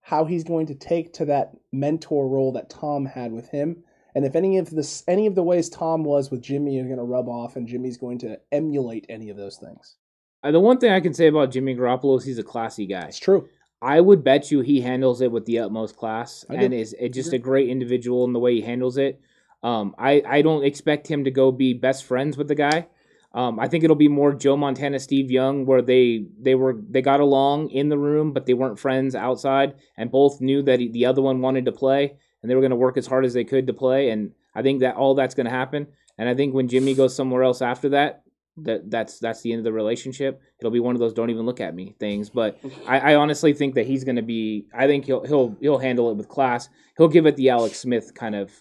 how 0.03 0.27
he's 0.27 0.45
going 0.45 0.67
to 0.67 0.75
take 0.75 1.15
to 1.15 1.25
that 1.25 1.53
mentor 1.73 2.29
role 2.29 2.53
that 2.53 2.69
Tom 2.69 3.07
had 3.07 3.33
with 3.33 3.49
him. 3.49 3.83
And 4.15 4.27
if 4.27 4.37
any 4.37 4.59
of 4.59 4.71
this, 4.71 5.03
any 5.09 5.27
of 5.27 5.35
the 5.35 5.43
ways 5.43 5.71
Tom 5.71 6.05
was 6.05 6.31
with 6.31 6.43
Jimmy 6.43 6.79
is 6.79 6.87
going 6.87 6.99
to 6.99 7.05
rub 7.05 7.29
off, 7.29 7.57
and 7.57 7.67
Jimmy's 7.67 7.97
going 7.97 8.19
to 8.19 8.39
emulate 8.53 9.07
any 9.09 9.31
of 9.31 9.37
those 9.37 9.57
things. 9.57 9.97
Uh, 10.43 10.51
the 10.51 10.61
one 10.61 10.79
thing 10.79 10.93
I 10.93 11.01
can 11.01 11.15
say 11.15 11.27
about 11.27 11.51
Jimmy 11.51 11.75
Garoppolo 11.75 12.19
is 12.19 12.25
he's 12.25 12.39
a 12.39 12.45
classy 12.45 12.87
guy. 12.87 13.07
It's 13.07 13.19
true. 13.19 13.49
I 13.81 14.01
would 14.01 14.23
bet 14.23 14.51
you 14.51 14.61
he 14.61 14.83
handles 14.83 15.21
it 15.21 15.33
with 15.33 15.47
the 15.47 15.59
utmost 15.59 15.97
class 15.97 16.45
and 16.49 16.73
is 16.73 16.93
is 16.93 17.11
just 17.11 17.33
a 17.33 17.39
great 17.39 17.69
individual 17.69 18.25
in 18.25 18.33
the 18.33 18.39
way 18.39 18.55
he 18.55 18.61
handles 18.61 18.99
it. 18.99 19.21
Um, 19.65 19.97
I, 19.99 20.23
I 20.27 20.43
don't 20.43 20.65
expect 20.65 21.09
him 21.09 21.25
to 21.25 21.33
go 21.33 21.51
be 21.51 21.75
best 21.75 22.05
friends 22.05 22.37
with 22.37 22.47
the 22.47 22.55
guy. 22.55 22.87
Um, 23.33 23.59
I 23.59 23.67
think 23.67 23.83
it'll 23.83 23.97
be 23.97 24.07
more 24.07 24.33
Joe 24.33 24.57
Montana, 24.57 25.01
Steve 25.01 25.31
Young, 25.31 25.67
where 25.67 25.83
they 25.83 26.27
they 26.41 26.55
were 26.55 26.77
they 26.89 27.03
got 27.03 27.19
along 27.19 27.71
in 27.71 27.89
the 27.89 27.99
room, 27.99 28.33
but 28.33 28.47
they 28.47 28.55
weren't 28.55 28.79
friends 28.79 29.17
outside, 29.17 29.75
and 29.97 30.13
both 30.13 30.41
knew 30.41 30.63
that 30.63 30.79
he, 30.79 30.89
the 30.89 31.07
other 31.07 31.21
one 31.21 31.41
wanted 31.41 31.65
to 31.65 31.73
play, 31.73 32.15
and 32.43 32.51
they 32.51 32.55
were 32.55 32.61
going 32.61 32.71
to 32.71 32.77
work 32.77 32.97
as 32.97 33.09
hard 33.09 33.25
as 33.25 33.35
they 33.35 33.43
could 33.43 33.67
to 33.67 33.73
play. 33.73 34.11
And 34.11 34.33
I 34.55 34.63
think 34.63 34.81
that 34.81 34.95
all 34.95 35.17
that's 35.17 35.35
going 35.35 35.47
to 35.47 35.51
happen. 35.51 35.89
And 36.17 36.29
I 36.29 36.35
think 36.35 36.55
when 36.55 36.69
Jimmy 36.69 36.95
goes 36.95 37.17
somewhere 37.17 37.43
else 37.43 37.61
after 37.61 37.89
that, 37.89 38.23
that 38.59 38.89
that's 38.89 39.19
that's 39.19 39.43
the 39.43 39.53
end 39.53 39.59
of 39.59 39.65
the 39.65 39.73
relationship. 39.73 40.41
It'll 40.61 40.71
be 40.71 40.81
one 40.81 40.95
of 40.95 41.01
those 41.01 41.13
"don't 41.13 41.31
even 41.31 41.47
look 41.47 41.61
at 41.61 41.75
me" 41.75 41.97
things. 41.99 42.31
But 42.31 42.61
I, 42.87 43.13
I 43.13 43.15
honestly 43.17 43.53
think 43.53 43.75
that 43.75 43.87
he's 43.87 44.05
going 44.05 44.17
to 44.17 44.23
be. 44.23 44.67
I 44.73 44.87
think 44.87 45.07
he'll 45.07 45.25
he'll 45.25 45.57
he'll 45.61 45.79
handle 45.79 46.11
it 46.11 46.17
with 46.17 46.29
class. 46.29 46.69
He'll 46.97 47.09
give 47.09 47.27
it 47.27 47.37
the 47.37 47.51
Alex 47.51 47.81
Smith 47.81 48.15
kind 48.15 48.37
of, 48.37 48.53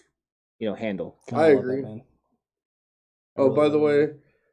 you 0.58 0.68
know, 0.68 0.74
handle. 0.74 1.18
God, 1.30 1.38
I 1.38 1.52
love 1.54 1.64
that 1.64 1.70
agree. 1.70 2.04
Oh, 3.36 3.44
really 3.44 3.56
by 3.56 3.68
the 3.68 3.78
way, 3.78 4.08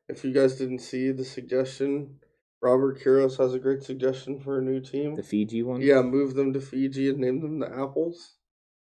if 0.10 0.24
you 0.24 0.34
guys 0.34 0.56
didn't 0.56 0.80
see 0.80 1.12
the 1.12 1.24
suggestion, 1.26 2.18
Robert 2.62 3.00
Kuros 3.02 3.38
has 3.38 3.54
a 3.54 3.60
great 3.60 3.84
suggestion 3.84 4.40
for 4.40 4.60
a 4.60 4.62
new 4.62 4.80
team. 4.80 5.16
The 5.16 5.24
Fiji 5.24 5.64
one. 5.64 5.82
Yeah, 5.82 6.02
move 6.02 6.36
them 6.36 6.54
to 6.54 6.62
Fiji 6.62 7.10
and 7.10 7.20
name 7.20 7.42
them 7.42 7.60
the 7.60 7.68
Apples. 7.72 8.36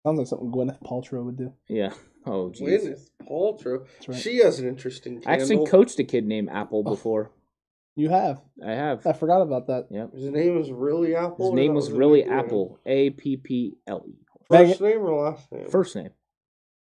Sounds 0.05 0.17
like 0.19 0.27
something 0.27 0.51
Gwyneth 0.51 0.81
Paltrow 0.83 1.23
would 1.25 1.37
do. 1.37 1.53
Yeah. 1.69 1.93
Oh, 2.25 2.49
jeez. 2.51 2.61
Gwyneth 2.61 3.09
Paltrow. 3.27 3.85
That's 3.85 4.07
right. 4.09 4.17
She 4.19 4.37
has 4.37 4.59
an 4.59 4.67
interesting 4.67 5.21
team. 5.21 5.23
I 5.27 5.33
actually 5.33 5.65
coached 5.65 5.97
a 5.99 6.03
kid 6.03 6.25
named 6.25 6.49
Apple 6.51 6.83
Oh. 6.85 6.91
before. 6.91 7.31
You 7.95 8.09
have. 8.09 8.41
I 8.65 8.71
have. 8.71 9.05
I 9.05 9.13
forgot 9.13 9.41
about 9.41 9.67
that. 9.67 9.87
Yep. 9.91 10.13
His 10.13 10.25
name 10.31 10.57
was 10.57 10.71
really 10.71 11.15
Apple. 11.15 11.51
His 11.51 11.53
name 11.53 11.71
that 11.71 11.75
was 11.75 11.91
really? 11.91 12.23
Apple. 12.23 12.79
A 12.87 13.11
P 13.11 13.37
P 13.37 13.77
L 13.85 14.03
E. 14.07 14.13
First 14.49 14.81
name 14.81 14.99
or 15.01 15.29
last 15.29 15.51
name? 15.51 15.67
First 15.69 15.95
name. 15.95 16.09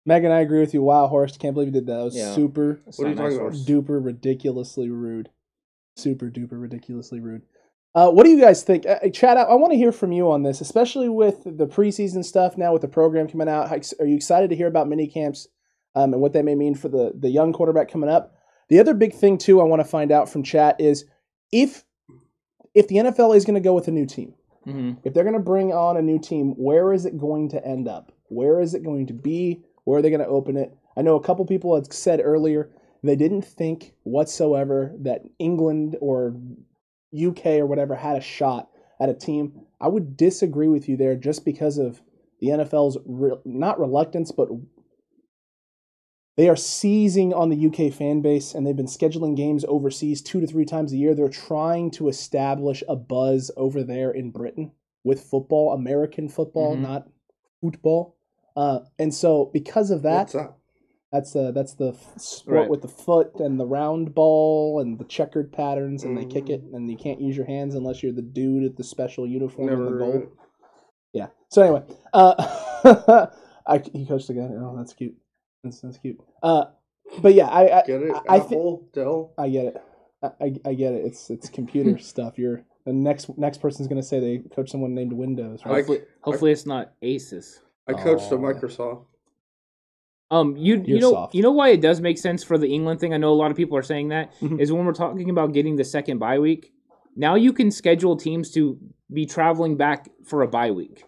Megan, 0.10 0.32
I 0.32 0.39
agree 0.41 0.60
with 0.60 0.74
you. 0.74 0.82
Wow, 0.82 1.07
Horst, 1.07 1.39
can't 1.39 1.53
believe 1.53 1.68
you 1.68 1.74
did 1.74 1.86
that. 1.86 1.97
That 1.97 2.03
was 2.03 2.18
Yeah. 2.18 2.34
super 2.34 2.82
What 2.97 3.05
are 3.05 3.10
you 3.10 3.16
talking 3.16 3.38
horse. 3.38 3.64
duper 3.66 4.03
ridiculously 4.03 4.89
rude. 4.89 5.30
Super 5.95 6.30
duper 6.30 6.60
ridiculously 6.60 7.20
rude. 7.20 7.43
Uh, 7.95 8.10
what 8.12 8.24
do 8.24 8.30
you 8.30 8.39
guys 8.41 8.64
think? 8.64 8.86
Uh, 8.88 9.10
Chad, 9.10 9.38
I, 9.38 9.43
I 9.43 9.53
want 9.55 9.72
to 9.72 9.78
hear 9.78 9.91
from 9.91 10.12
you 10.12 10.32
on 10.32 10.43
this, 10.43 10.62
especially 10.62 11.10
with 11.10 11.43
the 11.45 11.68
preseason 11.68 12.24
stuff 12.26 12.57
now 12.57 12.74
with 12.74 12.82
the 12.82 12.88
program 12.88 13.28
coming 13.28 13.49
out. 13.49 13.70
How 13.70 13.76
ex- 13.76 13.93
Are 13.99 14.05
you 14.05 14.16
excited 14.16 14.49
to 14.49 14.55
hear 14.55 14.68
about 14.68 14.88
mini 14.88 15.07
camps 15.07 15.47
um, 15.95 16.14
and 16.14 16.22
what 16.22 16.34
they 16.34 16.41
may 16.41 16.55
mean 16.55 16.76
for 16.76 16.89
the, 16.89 17.14
the 17.18 17.30
young 17.30 17.53
quarterback 17.53 17.89
coming 17.91 18.10
up? 18.10 18.36
The 18.70 18.80
other 18.80 18.93
big 18.93 19.14
thing, 19.14 19.38
too, 19.38 19.60
I 19.62 19.64
want 19.64 19.80
to 19.82 19.88
find 19.88 20.12
out 20.12 20.30
from 20.30 20.43
chat 20.43 20.80
is 20.80 21.05
if 21.51 21.84
if 22.76 22.88
the 22.88 22.95
NFL 22.97 23.36
is 23.36 23.45
going 23.45 23.55
to 23.55 23.60
go 23.68 23.74
with 23.74 23.88
a 23.88 23.91
new 23.91 24.05
team, 24.05 24.34
hmm 24.64 24.91
if 25.03 25.14
they're 25.14 25.24
going 25.24 25.34
to 25.34 25.39
bring 25.39 25.72
on 25.74 25.97
a 25.97 26.01
new 26.01 26.20
team, 26.20 26.51
where 26.57 26.93
is 26.93 27.05
it 27.05 27.18
going 27.18 27.49
to 27.49 27.66
end 27.66 27.88
up? 27.88 28.12
Where 28.28 28.62
is 28.62 28.76
it 28.76 28.84
going 28.84 29.07
to 29.07 29.14
be? 29.14 29.64
Where 29.89 29.97
are 29.97 30.01
they 30.03 30.11
going 30.11 30.19
to 30.21 30.27
open 30.27 30.55
it? 30.55 30.71
I 30.95 31.01
know 31.01 31.15
a 31.15 31.23
couple 31.23 31.43
people 31.47 31.73
had 31.73 31.91
said 31.91 32.21
earlier 32.23 32.69
they 33.01 33.15
didn't 33.15 33.41
think 33.41 33.95
whatsoever 34.03 34.93
that 34.99 35.23
England 35.39 35.97
or 35.99 36.35
UK 37.11 37.45
or 37.57 37.65
whatever 37.65 37.95
had 37.95 38.15
a 38.15 38.21
shot 38.21 38.69
at 38.99 39.09
a 39.09 39.15
team. 39.15 39.61
I 39.81 39.87
would 39.87 40.15
disagree 40.15 40.67
with 40.67 40.87
you 40.87 40.95
there 40.95 41.15
just 41.15 41.43
because 41.43 41.79
of 41.79 42.03
the 42.39 42.49
NFL's 42.49 42.99
re- 43.03 43.39
not 43.45 43.79
reluctance, 43.79 44.31
but 44.31 44.49
they 46.37 46.49
are 46.49 46.55
seizing 46.55 47.33
on 47.33 47.49
the 47.49 47.65
UK 47.65 47.91
fan 47.91 48.21
base 48.21 48.53
and 48.53 48.67
they've 48.67 48.75
been 48.75 48.85
scheduling 48.85 49.35
games 49.35 49.65
overseas 49.67 50.21
two 50.21 50.39
to 50.39 50.45
three 50.45 50.65
times 50.65 50.93
a 50.93 50.97
year. 50.97 51.15
They're 51.15 51.29
trying 51.29 51.89
to 51.91 52.09
establish 52.09 52.83
a 52.87 52.95
buzz 52.95 53.49
over 53.57 53.81
there 53.81 54.11
in 54.11 54.29
Britain 54.29 54.71
with 55.03 55.23
football, 55.23 55.73
American 55.73 56.29
football, 56.29 56.75
Mhm. 56.75 56.81
not 56.81 57.09
football. 57.59 58.17
Uh, 58.60 58.80
and 58.97 59.14
so 59.14 59.49
because 59.53 59.89
of 59.89 60.01
that, 60.01 60.36
that's 61.14 61.32
the 61.32 61.51
that's 61.53 61.74
the 61.76 61.93
sport 62.18 62.57
Right. 62.57 62.70
with 62.70 62.82
the 62.82 62.88
foot 62.89 63.39
and 63.39 63.57
the 63.60 63.66
round 63.66 64.14
ball 64.14 64.80
and 64.82 64.99
the 64.99 65.05
checkered 65.05 65.51
patterns, 65.53 66.03
and 66.03 66.18
they 66.18 66.26
kick 66.26 66.49
it, 66.49 66.62
Mhm. 66.66 66.76
and 66.76 66.91
you 66.91 66.97
can't 66.97 67.22
use 67.22 67.38
your 67.38 67.45
hands 67.45 67.74
unless 67.76 68.03
you're 68.03 68.12
the 68.12 68.22
dude 68.22 68.64
at 68.66 68.76
the 68.76 68.84
special 68.84 69.26
uniform 69.26 69.70
and 69.70 69.78
Never 69.80 69.84
the 69.97 70.05
heard 70.05 70.22
goal. 70.24 70.32
Yeah. 71.14 71.28
So 71.49 71.62
anyway, 71.64 71.84
uh, 72.14 72.36
I 73.66 73.78
he 73.93 74.05
coached 74.05 74.30
again. 74.30 74.51
Oh, 74.62 74.76
that's 74.78 74.93
cute. 74.93 75.16
That's 75.64 75.80
that's 75.82 75.97
cute. 75.97 76.20
Uh, 76.43 76.66
but 77.22 77.34
yeah, 77.34 77.47
I 77.47 77.80
I, 77.82 77.84
Get 77.88 78.01
it? 78.03 78.16
I, 78.16 78.36
I, 78.36 78.39
thi- 78.39 78.55
Apple, 78.55 78.88
Dell. 78.93 79.34
I 79.38 79.49
get 79.49 79.66
it. 79.68 79.78
I, 80.22 80.28
I, 80.41 80.53
I 80.66 80.74
get 80.74 80.93
it. 80.93 81.05
It's 81.05 81.30
it's 81.30 81.49
computer 81.49 81.97
stuff. 82.14 82.38
You're 82.38 82.66
the 82.86 82.93
next 82.93 83.36
next 83.38 83.60
person's 83.62 83.88
gonna 83.88 84.03
say 84.03 84.20
they 84.20 84.39
coach 84.53 84.70
someone 84.70 84.93
named 84.93 85.14
Windows. 85.14 85.62
Right? 85.66 85.72
I- 85.72 85.76
Hopefully, 85.78 85.99
hopefully 86.22 86.51
it's 86.51 86.66
not 86.66 86.91
Aces. 87.01 87.62
I 87.89 87.93
coached 88.03 88.25
Oh. 88.31 88.35
at 88.35 88.41
Microsoft. 88.41 89.05
Um, 90.31 90.55
you 90.57 90.75
you 90.75 90.83
You're 90.85 90.99
know 91.01 91.11
soft. 91.11 91.35
you 91.35 91.41
know 91.41 91.51
why 91.51 91.69
it 91.69 91.81
does 91.81 91.99
make 92.01 92.17
sense 92.19 92.43
for 92.43 92.57
the 92.57 92.67
England 92.67 92.99
thing. 92.99 93.13
I 93.13 93.17
know 93.17 93.31
a 93.31 93.39
lot 93.41 93.49
of 93.49 93.57
people 93.57 93.75
are 93.77 93.81
saying 93.83 94.09
that 94.09 94.31
is 94.41 94.69
Mhm. 94.69 94.77
when 94.77 94.85
we're 94.85 94.93
talking 94.93 95.29
about 95.29 95.53
getting 95.53 95.75
the 95.75 95.83
second 95.83 96.19
bye 96.19 96.37
week. 96.39 96.71
Now 97.15 97.33
you 97.35 97.51
can 97.51 97.71
schedule 97.71 98.15
teams 98.15 98.51
to 98.51 98.77
be 99.11 99.25
traveling 99.25 99.75
back 99.75 100.07
for 100.23 100.43
a 100.43 100.47
bye 100.47 100.69
week. 100.71 101.03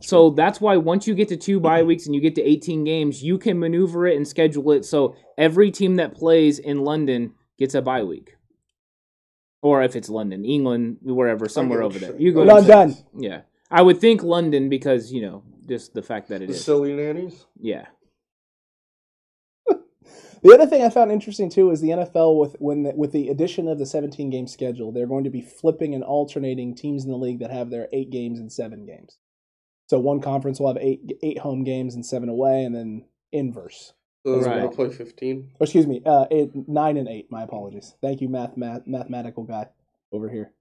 So 0.00 0.30
that's 0.30 0.60
why 0.60 0.76
once 0.76 1.06
you 1.06 1.14
get 1.14 1.28
to 1.28 1.36
two 1.38 1.58
bye 1.58 1.82
weeks 1.82 2.04
and 2.06 2.14
you 2.14 2.20
get 2.20 2.34
to 2.34 2.42
18 2.42 2.84
games, 2.84 3.22
you 3.22 3.38
can 3.38 3.58
maneuver 3.58 4.06
it 4.06 4.16
and 4.16 4.28
schedule 4.28 4.70
it 4.72 4.84
so 4.84 5.14
every 5.38 5.70
team 5.70 5.94
that 5.96 6.14
plays 6.14 6.58
in 6.58 6.84
London 6.84 7.32
gets 7.58 7.74
a 7.74 7.80
bye 7.82 8.02
week. 8.04 8.36
Or 9.62 9.82
if 9.82 9.96
it's 9.96 10.10
London, 10.10 10.44
England, 10.44 10.98
wherever, 11.02 11.48
somewhere 11.48 11.82
over 11.82 11.98
there. 11.98 12.14
You 12.18 12.32
go. 12.34 12.42
London. 12.42 12.94
Yeah, 13.18 13.42
I 13.70 13.80
would 13.80 13.98
think 14.00 14.22
London 14.22 14.68
because 14.68 15.10
you 15.12 15.22
know 15.22 15.42
just 15.66 15.94
the 15.94 16.02
fact 16.02 16.28
that 16.28 16.42
it 16.42 16.46
The 16.48 16.54
is. 16.54 16.64
silly 16.64 16.92
nannies. 16.94 17.46
Yeah. 17.60 17.86
The 20.42 20.52
other 20.52 20.66
thing 20.66 20.82
I 20.82 20.90
found 20.90 21.10
interesting 21.10 21.48
too 21.48 21.70
is 21.70 21.80
the 21.80 21.88
NFL 21.88 22.38
with 22.38 22.56
when 22.58 22.82
the, 22.82 22.92
with 22.94 23.12
the 23.12 23.28
addition 23.28 23.66
of 23.66 23.78
the 23.78 23.86
17 23.86 24.28
game 24.28 24.46
schedule, 24.46 24.92
they're 24.92 25.06
going 25.06 25.24
to 25.24 25.30
be 25.30 25.40
flipping 25.40 25.94
and 25.94 26.04
alternating 26.04 26.74
teams 26.74 27.02
in 27.04 27.10
the 27.10 27.16
league 27.16 27.38
that 27.38 27.50
have 27.50 27.70
their 27.70 27.88
eight 27.94 28.10
games 28.10 28.38
and 28.38 28.52
seven 28.52 28.84
games. 28.84 29.16
So 29.88 29.98
one 29.98 30.20
conference 30.20 30.60
will 30.60 30.68
have 30.68 30.76
eight 30.82 31.00
eight 31.22 31.38
home 31.38 31.64
games 31.64 31.94
and 31.94 32.04
seven 32.04 32.28
away, 32.28 32.62
and 32.64 32.74
then 32.74 33.06
inverse. 33.32 33.94
So 34.26 34.36
Right. 34.38 34.56
gonna 34.60 34.68
play 34.70 34.90
fifteen. 34.90 35.50
Or 35.60 35.64
excuse 35.64 35.86
me, 35.86 36.02
uh, 36.04 36.26
eight, 36.30 36.50
nine 36.68 36.98
and 36.98 37.08
eight. 37.08 37.30
My 37.30 37.42
apologies. 37.42 37.94
Thank 38.02 38.20
you, 38.20 38.28
math, 38.28 38.54
math 38.56 38.86
mathematical 38.86 39.44
guy 39.44 39.68
over 40.12 40.28
here. 40.28 40.52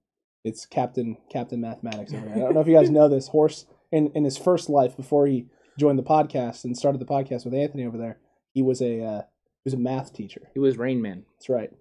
It's 0.45 0.65
Captain 0.65 1.17
Captain 1.29 1.59
Mathematics 1.59 2.13
over 2.13 2.25
here. 2.27 2.35
I 2.35 2.39
don't 2.39 2.53
know 2.53 2.61
if 2.61 2.67
you 2.67 2.75
guys 2.75 2.89
know 2.89 3.09
this. 3.09 3.27
Horse 3.27 3.65
in 3.93 4.11
in 4.15 4.23
his 4.25 4.37
first 4.37 4.69
life 4.69 4.97
before 4.97 5.27
he 5.27 5.45
joined 5.79 5.99
the 5.99 6.03
podcast 6.03 6.65
and 6.65 6.75
started 6.77 6.99
the 6.99 7.05
podcast 7.05 7.45
with 7.45 7.53
Anthony 7.53 7.85
over 7.85 7.97
there, 7.97 8.17
he 8.53 8.61
was 8.61 8.81
a 8.81 9.01
uh, 9.01 9.21
he 9.21 9.65
was 9.65 9.75
a 9.75 9.77
math 9.77 10.13
teacher. 10.13 10.49
He 10.53 10.59
was 10.59 10.77
Rain 10.77 11.01
Man. 11.01 11.23
That's 11.37 11.47
right. 11.47 11.71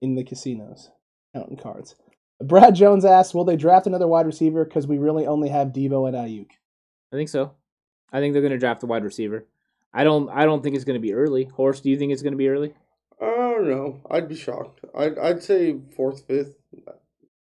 In 0.00 0.14
the 0.14 0.24
casinos, 0.24 0.90
counting 1.34 1.58
cards. 1.58 1.94
Brad 2.42 2.74
Jones 2.74 3.04
asked, 3.04 3.34
"Will 3.34 3.44
they 3.44 3.56
draft 3.56 3.86
another 3.86 4.08
wide 4.08 4.26
receiver? 4.26 4.64
Because 4.64 4.86
we 4.86 4.96
really 4.98 5.26
only 5.26 5.50
have 5.50 5.68
Deebo 5.68 6.08
and 6.08 6.16
Aiyuk." 6.16 6.50
I 7.12 7.16
think 7.16 7.28
so. 7.28 7.52
I 8.12 8.18
think 8.18 8.32
they're 8.32 8.42
going 8.42 8.52
to 8.52 8.58
draft 8.58 8.82
a 8.82 8.86
wide 8.86 9.04
receiver. 9.04 9.46
I 9.92 10.02
don't. 10.02 10.30
I 10.30 10.46
don't 10.46 10.62
think 10.62 10.74
it's 10.74 10.84
going 10.84 10.98
to 10.98 11.06
be 11.06 11.12
early. 11.12 11.44
Horst, 11.44 11.84
do 11.84 11.90
you 11.90 11.98
think 11.98 12.12
it's 12.12 12.22
going 12.22 12.32
to 12.32 12.38
be 12.38 12.48
early? 12.48 12.72
I 13.20 13.26
don't 13.26 13.68
know. 13.68 14.00
I'd 14.10 14.28
be 14.28 14.36
shocked. 14.36 14.80
I'd 14.96 15.18
I'd 15.18 15.42
say 15.42 15.78
fourth, 15.94 16.26
fifth. 16.26 16.56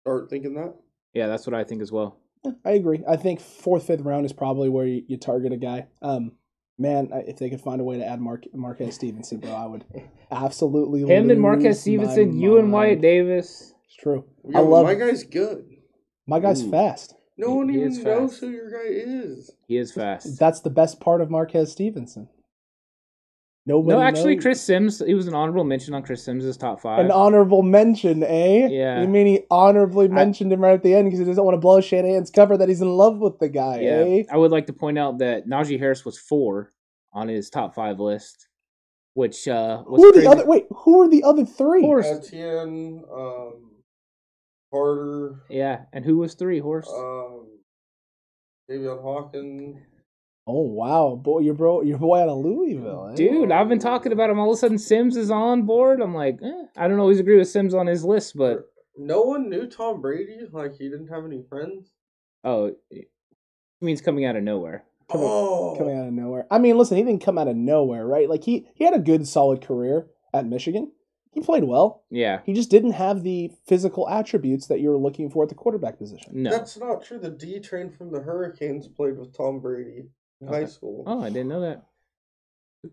Start 0.01 0.29
thinking 0.29 0.55
that. 0.55 0.75
Yeah, 1.13 1.27
that's 1.27 1.47
what 1.47 1.53
I 1.53 1.63
think 1.63 1.81
as 1.81 1.91
well. 1.91 2.20
I 2.65 2.71
agree. 2.71 3.03
I 3.07 3.17
think 3.17 3.39
fourth, 3.39 3.85
fifth 3.87 4.01
round 4.01 4.25
is 4.25 4.33
probably 4.33 4.69
where 4.69 4.85
you, 4.85 5.03
you 5.07 5.17
target 5.17 5.53
a 5.53 5.57
guy. 5.57 5.87
Um, 6.01 6.33
man, 6.77 7.09
I- 7.13 7.19
if 7.19 7.37
they 7.37 7.49
could 7.49 7.61
find 7.61 7.79
a 7.79 7.83
way 7.83 7.97
to 7.97 8.05
add 8.05 8.19
Mark 8.19 8.45
Marquez 8.53 8.95
Stevenson, 8.95 9.39
bro, 9.39 9.51
I 9.51 9.65
would 9.67 9.85
absolutely. 10.31 11.01
Him 11.01 11.29
and 11.29 11.39
Marquez 11.41 11.79
Stevenson, 11.81 12.39
you 12.39 12.57
and 12.57 12.71
Wyatt. 12.71 13.01
Davis. 13.01 13.73
It's 13.85 13.95
true. 13.95 14.25
Yeah, 14.47 14.59
I 14.59 14.61
love 14.61 14.85
my 14.85 14.95
guy's 14.95 15.23
good. 15.23 15.65
my 16.25 16.39
guy's 16.39 16.63
Ooh. 16.63 16.71
fast. 16.71 17.13
No 17.37 17.47
He- 17.49 17.53
one 17.53 17.69
he 17.69 17.75
even 17.79 18.03
knows 18.03 18.31
fast. 18.31 18.41
who 18.41 18.49
your 18.49 18.71
guy 18.71 18.87
is. 18.89 19.51
He 19.67 19.77
is 19.77 19.91
fast. 19.91 20.39
That's 20.39 20.61
the 20.61 20.69
best 20.69 20.99
part 20.99 21.21
of 21.21 21.29
Marquez 21.29 21.71
Stevenson. 21.71 22.27
Nobody. 23.67 23.95
no, 23.95 24.01
actually, 24.01 24.35
knows. 24.35 24.43
Chris 24.43 24.61
Sims. 24.61 25.03
He 25.05 25.13
was 25.13 25.27
an 25.27 25.35
honorable 25.35 25.63
mention 25.63 25.93
on 25.93 26.01
Chris 26.01 26.23
Sims' 26.23 26.57
top 26.57 26.81
five. 26.81 27.05
An 27.05 27.11
honorable 27.11 27.61
mention, 27.61 28.23
eh? 28.23 28.67
Yeah. 28.67 29.01
You 29.01 29.07
mean 29.07 29.27
he 29.27 29.41
honorably 29.51 30.07
mentioned 30.07 30.51
him 30.51 30.61
right 30.61 30.73
at 30.73 30.81
the 30.81 30.95
end 30.95 31.05
because 31.05 31.19
he 31.19 31.25
doesn't 31.25 31.43
want 31.43 31.53
to 31.53 31.59
blow 31.59 31.79
Shanahan's 31.79 32.31
cover 32.31 32.57
that 32.57 32.69
he's 32.69 32.81
in 32.81 32.89
love 32.89 33.19
with 33.19 33.37
the 33.37 33.49
guy, 33.49 33.81
yeah, 33.81 33.89
eh? 33.91 34.23
I 34.31 34.37
would 34.37 34.49
like 34.51 34.65
to 34.65 34.73
point 34.73 34.97
out 34.97 35.19
that 35.19 35.47
Najee 35.47 35.77
Harris 35.77 36.03
was 36.03 36.17
four 36.17 36.71
on 37.13 37.27
his 37.27 37.51
top 37.51 37.75
five 37.75 37.99
list, 37.99 38.47
which 39.13 39.47
uh, 39.47 39.83
was 39.85 40.01
Who 40.01 40.09
are 40.09 40.11
crazy. 40.13 40.25
the 40.25 40.31
other? 40.31 40.45
Wait, 40.47 40.65
who 40.71 41.01
are 41.03 41.07
the 41.09 41.23
other 41.23 41.45
three? 41.45 41.81
Horst. 41.81 42.29
Etienne, 42.33 43.03
um, 43.13 43.71
Carter, 44.73 45.43
Yeah, 45.51 45.81
and 45.93 46.03
who 46.03 46.17
was 46.17 46.33
three? 46.33 46.57
Horst. 46.59 46.89
um, 46.89 47.45
Javian 48.69 49.01
Hawkins. 49.03 49.77
Oh 50.53 50.61
wow, 50.61 51.15
boy, 51.21 51.39
your 51.39 51.53
bro, 51.53 51.81
your 51.81 51.97
boy 51.97 52.19
out 52.19 52.27
of 52.29 52.37
Louisville, 52.39 53.09
eh? 53.11 53.15
Dude, 53.15 53.51
I've 53.51 53.69
been 53.69 53.79
talking 53.79 54.11
about 54.11 54.29
him. 54.29 54.37
All 54.39 54.51
of 54.51 54.55
a 54.55 54.57
sudden, 54.59 54.77
Sims 54.77 55.15
is 55.15 55.31
on 55.31 55.63
board. 55.63 56.01
I'm 56.01 56.13
like, 56.13 56.39
eh, 56.43 56.63
I 56.75 56.87
don't 56.87 56.99
always 56.99 57.19
agree 57.19 57.37
with 57.37 57.47
Sims 57.49 57.73
on 57.73 57.87
his 57.87 58.03
list, 58.03 58.35
but 58.35 58.69
No 58.97 59.21
one 59.21 59.49
knew 59.49 59.67
Tom 59.67 60.01
Brady. 60.01 60.37
Like 60.51 60.75
he 60.77 60.89
didn't 60.89 61.07
have 61.07 61.23
any 61.25 61.41
friends. 61.47 61.91
oh, 62.43 62.75
it 62.89 63.07
means 63.79 64.01
coming 64.01 64.25
out 64.25 64.35
of 64.35 64.43
nowhere. 64.43 64.83
Coming- 65.09 65.27
oh, 65.29 65.75
coming 65.77 65.97
out 65.97 66.07
of 66.07 66.13
nowhere. 66.13 66.45
I 66.51 66.57
mean, 66.59 66.77
listen, 66.77 66.97
he 66.97 67.03
didn't 67.03 67.23
come 67.23 67.37
out 67.37 67.47
of 67.47 67.55
nowhere, 67.55 68.05
right? 68.05 68.29
Like 68.29 68.43
he 68.43 68.67
he 68.75 68.83
had 68.83 68.93
a 68.93 68.99
good, 68.99 69.27
solid 69.27 69.61
career 69.61 70.07
at 70.33 70.45
Michigan. 70.45 70.91
He 71.33 71.39
played 71.39 71.63
well. 71.63 72.03
Yeah, 72.09 72.41
He 72.45 72.51
just 72.51 72.69
didn't 72.69 72.91
have 72.91 73.23
the 73.23 73.51
physical 73.65 74.09
attributes 74.09 74.67
that 74.67 74.81
you're 74.81 74.97
looking 74.97 75.29
for 75.29 75.43
at 75.43 75.49
the 75.49 75.55
quarterback 75.55 75.97
position. 75.97 76.33
no. 76.43 76.49
That's 76.49 76.77
not 76.77 77.05
true. 77.05 77.19
The 77.19 77.29
D 77.29 77.61
train 77.61 77.89
from 77.89 78.11
the 78.11 78.19
Hurricanes 78.19 78.89
played 78.89 79.17
with 79.17 79.33
Tom 79.35 79.61
Brady 79.61 80.09
in 80.41 80.47
high 80.47 80.65
school. 80.65 81.03
Oh, 81.07 81.21
I 81.21 81.29
didn't 81.29 81.47
know 81.49 81.61
that. 81.61 81.83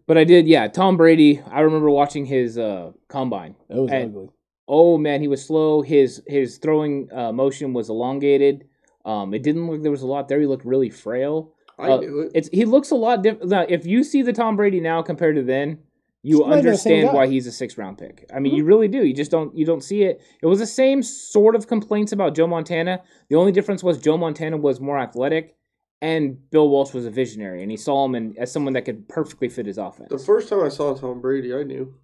But 0.07 0.19
I 0.19 0.25
did. 0.25 0.47
Yeah, 0.47 0.69
Tom 0.69 0.97
Brady. 0.97 1.41
I 1.51 1.61
remember 1.61 1.91
watching 1.91 2.27
his 2.27 2.59
uh, 2.59 2.93
combine. 3.09 3.55
It 3.71 3.77
was 3.77 3.91
And- 3.91 4.11
ugly. 4.15 4.29
Oh 4.71 4.99
man, 4.99 5.23
he 5.23 5.29
was 5.29 5.43
slow. 5.43 5.81
His 5.81 6.23
his 6.27 6.59
throwing 6.59 7.09
uh, 7.11 7.33
motion 7.33 7.73
was 7.73 7.89
elongated. 7.89 8.67
Um, 9.07 9.33
it 9.33 9.43
didn't 9.43 9.67
look 9.67 9.81
there 9.83 9.91
was 9.91 10.03
a 10.03 10.07
lot 10.07 10.29
there. 10.29 10.39
He 10.41 10.47
looked 10.47 10.67
really 10.67 10.91
frail. 10.91 11.55
I 11.79 11.89
uh, 11.93 11.97
knew 12.01 12.21
it. 12.21 12.33
It's 12.35 12.49
he 12.51 12.67
looks 12.67 12.91
a 12.91 12.95
lot 12.95 13.23
different. 13.23 13.49
Now, 13.49 13.65
If 13.67 13.87
you 13.87 14.05
see 14.05 14.21
the 14.21 14.35
Tom 14.35 14.57
Brady 14.57 14.81
now 14.81 15.01
compared 15.01 15.37
to 15.37 15.43
then, 15.43 15.79
you 16.23 16.41
It's 16.41 16.49
not 16.49 16.59
even 16.59 16.71
the 16.73 16.77
same 16.77 16.93
understand. 16.93 17.07
Mm-hmm. 17.09 17.17
why 17.17 17.27
he's 17.29 17.47
a 17.47 17.53
six 17.53 17.79
round 17.79 17.97
pick. 17.97 18.27
I 18.35 18.41
mean, 18.41 18.55
you 18.55 18.65
really 18.65 18.89
do. 18.89 19.07
You 19.07 19.15
just 19.15 19.31
don't 19.31 19.57
you 19.57 19.65
don't 19.65 19.83
see 19.83 20.03
it. 20.03 20.21
It 20.43 20.47
was 20.47 20.59
the 20.59 20.67
same 20.67 21.03
sort 21.03 21.57
of 21.57 21.67
complaints 21.67 22.13
about 22.13 22.35
Joe 22.35 22.47
Montana. 22.47 23.01
The 23.31 23.37
only 23.37 23.53
difference 23.53 23.83
was 23.83 23.97
Joe 23.97 24.19
Montana 24.19 24.59
was 24.59 24.81
more 24.81 24.99
athletic, 24.99 25.57
and 26.01 26.39
Bill 26.51 26.69
Walsh 26.69 26.93
was 26.95 27.07
a 27.07 27.11
visionary, 27.11 27.63
and 27.63 27.71
he 27.71 27.77
saw 27.77 28.05
him 28.05 28.15
in, 28.15 28.37
as 28.39 28.53
someone 28.53 28.73
that 28.75 28.85
could 28.85 29.09
perfectly 29.09 29.49
fit 29.49 29.67
his 29.67 29.79
offense. 29.79 30.09
The 30.11 30.19
first 30.19 30.49
time 30.49 30.63
I 30.63 30.69
saw 30.69 30.95
Tom 30.95 31.21
Brady, 31.21 31.53
I 31.55 31.63
knew. 31.65 31.95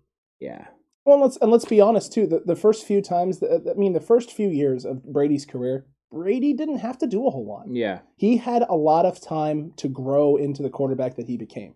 yeah, 0.41 0.67
Well, 1.07 1.21
let's 1.21 1.37
and 1.39 1.51
let's 1.51 1.65
be 1.65 1.81
honest 1.81 2.13
too. 2.13 2.27
The, 2.27 2.43
the 2.45 2.57
first 2.57 2.87
few 2.87 3.01
times, 3.01 3.39
that, 3.41 3.71
I 3.71 3.79
mean, 3.79 3.93
the 3.93 4.01
first 4.01 4.33
few 4.33 4.49
years 4.49 4.85
of 4.85 5.05
Brady's 5.05 5.47
career, 5.47 5.87
Brady 6.11 6.53
didn't 6.53 6.79
have 6.79 6.99
to 6.99 7.07
do 7.07 7.27
a 7.27 7.31
whole 7.31 7.47
lot. 7.47 7.67
yeah, 7.71 8.01
He 8.17 8.37
had 8.39 8.63
a 8.69 8.75
lot 8.77 9.05
of 9.07 9.21
time 9.21 9.73
to 9.77 9.89
grow 9.89 10.37
into 10.37 10.63
the 10.63 10.71
quarterback 10.71 11.17
that 11.17 11.27
he 11.29 11.37
became. 11.37 11.75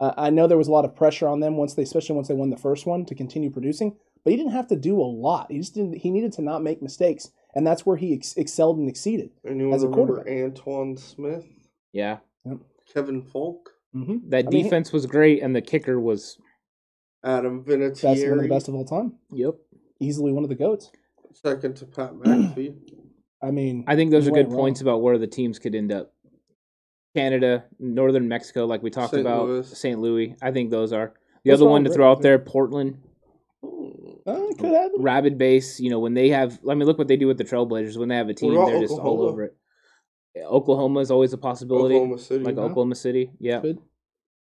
Uh, 0.00 0.12
I 0.16 0.30
know 0.30 0.46
there 0.46 0.58
was 0.58 0.68
a 0.68 0.72
lot 0.72 0.84
of 0.84 0.94
pressure 0.94 1.26
on 1.26 1.40
them 1.40 1.56
once 1.56 1.74
they, 1.74 1.82
especially 1.82 2.14
once 2.14 2.28
they 2.28 2.34
won 2.34 2.50
the 2.50 2.56
first 2.56 2.86
one, 2.86 3.04
to 3.06 3.14
continue 3.14 3.50
producing. 3.50 3.96
But 4.24 4.30
he 4.32 4.36
didn't 4.36 4.52
have 4.52 4.66
to 4.68 4.76
do 4.76 5.00
a 5.00 5.02
lot. 5.02 5.50
He 5.50 5.58
just 5.58 5.74
didn't. 5.74 5.94
He 5.98 6.10
needed 6.10 6.32
to 6.34 6.42
not 6.42 6.62
make 6.62 6.82
mistakes, 6.82 7.30
and 7.54 7.66
that's 7.66 7.86
where 7.86 7.96
he 7.96 8.12
ex- 8.14 8.36
excelled 8.36 8.78
and 8.78 8.88
exceeded. 8.88 9.30
Anyone 9.46 9.72
As 9.74 9.82
a 9.82 9.88
remember 9.88 10.22
quarterback. 10.22 10.32
Antowain 10.54 10.98
Smith, 10.98 11.46
yeah. 11.92 12.18
Kevin 12.92 13.22
Faulk, 13.22 13.70
Mm-hmm. 13.94 14.28
That 14.30 14.46
I 14.46 14.50
mean, 14.50 14.64
defense 14.64 14.92
was 14.92 15.06
great, 15.06 15.42
and 15.42 15.56
the 15.56 15.62
kicker 15.62 15.98
was 15.98 16.36
Adam 17.24 17.64
That's 17.66 18.02
one 18.02 18.12
of 18.12 18.18
the 18.18 18.24
Vinatieri, 18.26 18.48
best 18.48 18.68
of 18.68 18.74
all 18.74 18.84
time. 18.84 19.14
yep. 19.32 19.54
Easily 19.98 20.30
one 20.30 20.44
of 20.44 20.50
the 20.50 20.54
goats. 20.54 20.90
second 21.32 21.76
to 21.76 21.86
Pat 21.86 22.12
McAfee. 22.12 22.74
I 23.42 23.50
mean, 23.50 23.84
I 23.86 23.96
think 23.96 24.10
those 24.10 24.26
are 24.28 24.30
good 24.30 24.46
went 24.46 24.48
wrong. 24.50 24.58
points 24.58 24.80
about 24.82 25.00
where 25.00 25.16
the 25.18 25.26
teams 25.26 25.58
could 25.58 25.74
end 25.74 25.90
up. 25.92 26.12
Canada, 27.16 27.64
northern 27.78 28.28
Mexico, 28.28 28.66
like 28.66 28.82
we 28.82 28.90
talked 28.90 29.12
St. 29.12 29.22
about, 29.26 29.46
Louis. 29.46 29.78
St. 29.78 29.98
Louis. 29.98 30.36
I 30.42 30.50
think 30.52 30.70
those 30.70 30.92
are 30.92 31.14
the 31.44 31.50
Those 31.50 31.62
other 31.62 31.70
one 31.70 31.84
to 31.84 31.90
throw 31.90 32.10
out 32.10 32.20
there. 32.20 32.38
Portland, 32.38 32.98
Ooh. 33.64 34.20
uh, 34.26 34.52
could 34.58 34.70
have. 34.74 34.90
rabid 34.98 35.38
base. 35.38 35.80
You 35.80 35.90
know 35.90 35.98
when 35.98 36.14
they 36.14 36.28
have. 36.28 36.60
I 36.68 36.74
mean, 36.74 36.86
look 36.86 36.98
what 36.98 37.08
they 37.08 37.16
do 37.16 37.26
with 37.26 37.38
the 37.38 37.44
Trailblazers 37.44 37.96
when 37.96 38.08
they 38.10 38.16
have 38.16 38.28
a 38.28 38.34
team. 38.34 38.54
They're 38.54 38.80
just 38.80 38.98
all 38.98 39.22
over 39.22 39.44
it. 39.44 39.56
Yeah, 40.38 40.46
Oklahoma 40.46 41.00
is 41.00 41.10
always 41.10 41.32
a 41.32 41.38
possibility, 41.38 41.96
Oklahoma 41.96 42.18
City. 42.18 42.44
like 42.44 42.54
huh? 42.54 42.62
Oklahoma 42.62 42.94
City. 42.94 43.32
Yeah, 43.40 43.60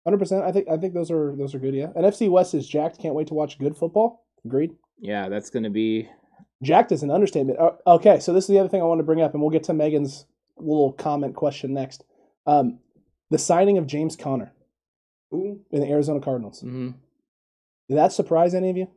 Hundred 0.05 0.19
percent. 0.19 0.43
I 0.45 0.51
think. 0.51 0.69
I 0.69 0.77
think 0.79 0.95
those 0.95 1.11
are 1.11 1.37
those 1.37 1.55
are 1.55 1.59
good. 1.59 1.75
Yeah. 1.75 1.89
AFC 1.97 2.31
West 2.31 2.55
is 2.55 2.67
jacked. 2.67 2.99
Can't 2.99 3.15
wait 3.15 3.27
to 3.29 3.35
watch 3.35 3.59
good 3.59 3.77
football. 3.77 4.25
Agreed. 4.45 4.73
yeah, 4.99 5.29
that's 5.29 5.51
gonna 5.51 5.71
be. 5.71 6.09
Jacked 6.63 6.93
is 6.93 7.03
an 7.03 7.11
understatement. 7.11 7.59
Uh, 7.59 7.73
okay, 7.87 8.21
so 8.21 8.33
this 8.33 8.45
is 8.45 8.49
the 8.49 8.59
other 8.59 8.69
thing 8.69 8.81
I 8.81 8.85
want 8.85 9.01
to 9.01 9.05
bring 9.05 9.21
up, 9.21 9.33
and 9.35 9.43
we'll 9.43 9.51
get 9.51 9.65
to 9.65 9.75
Megan's 9.75 10.27
little 10.57 10.93
comment 10.93 11.35
question 11.35 11.75
next. 11.75 12.05
Um, 12.47 12.79
the 13.31 13.39
signing 13.39 13.79
of 13.79 13.87
James 13.87 14.17
Conner 14.17 14.53
Ooh. 15.35 15.61
in 15.71 15.81
the 15.81 15.89
Arizona 15.89 16.21
Cardinals. 16.21 16.63
mhm. 16.63 16.95
Did 17.89 17.99
that 17.99 18.13
surprise 18.13 18.55
any 18.55 18.71
of 18.71 18.77
you? 18.77 18.89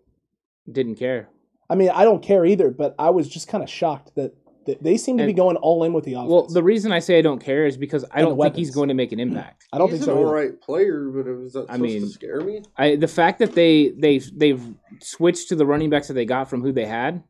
Didn't 0.72 0.96
care. 0.96 1.28
I 1.70 1.76
mean, 1.76 1.90
I 1.90 2.04
don't 2.04 2.24
care 2.24 2.46
either, 2.46 2.70
but 2.72 2.96
I 2.98 3.10
was 3.10 3.28
just 3.28 3.48
kind 3.48 3.64
of 3.64 3.70
shocked 3.70 4.16
that 4.16 4.36
They, 4.66 4.78
they 4.82 4.98
seem 4.98 5.18
to 5.20 5.26
be 5.26 5.34
going 5.34 5.58
all 5.58 5.84
in 5.84 5.94
with 5.94 6.06
the 6.06 6.14
offense. 6.14 6.30
Well, 6.32 6.48
the 6.48 6.64
reason 6.64 6.92
I 6.92 7.00
say 7.00 7.18
I 7.20 7.22
don't 7.22 7.40
care 7.44 7.66
is 7.66 7.78
because 7.78 8.04
I 8.06 8.20
And 8.22 8.30
don't 8.30 8.40
think 8.42 8.56
he's 8.56 8.74
going 8.74 8.88
to 8.90 8.96
make 8.96 9.12
an 9.12 9.20
impact. 9.20 9.66
I 9.72 9.78
don't 9.78 9.90
He's 9.92 10.00
think 10.00 10.10
an 10.10 10.16
so. 10.16 10.18
all 10.18 10.26
either. 10.36 10.36
right 10.50 10.62
player, 10.62 11.10
but 11.10 11.28
is 11.28 11.54
that 11.54 11.66
I 11.70 11.78
mean- 11.78 12.02
to 12.02 12.10
scare 12.10 12.42
me? 12.42 12.64
I 12.78 12.96
the 12.96 13.08
fact 13.08 13.40
that 13.40 13.54
they 13.54 13.90
they 13.90 14.18
they've 14.20 14.64
switched 15.02 15.50
to 15.50 15.56
the 15.56 15.66
running 15.66 15.90
backs 15.90 16.08
that 16.08 16.14
they 16.16 16.26
got 16.26 16.50
from 16.50 16.62
who 16.62 16.72
they 16.72 16.86
had. 16.86 17.24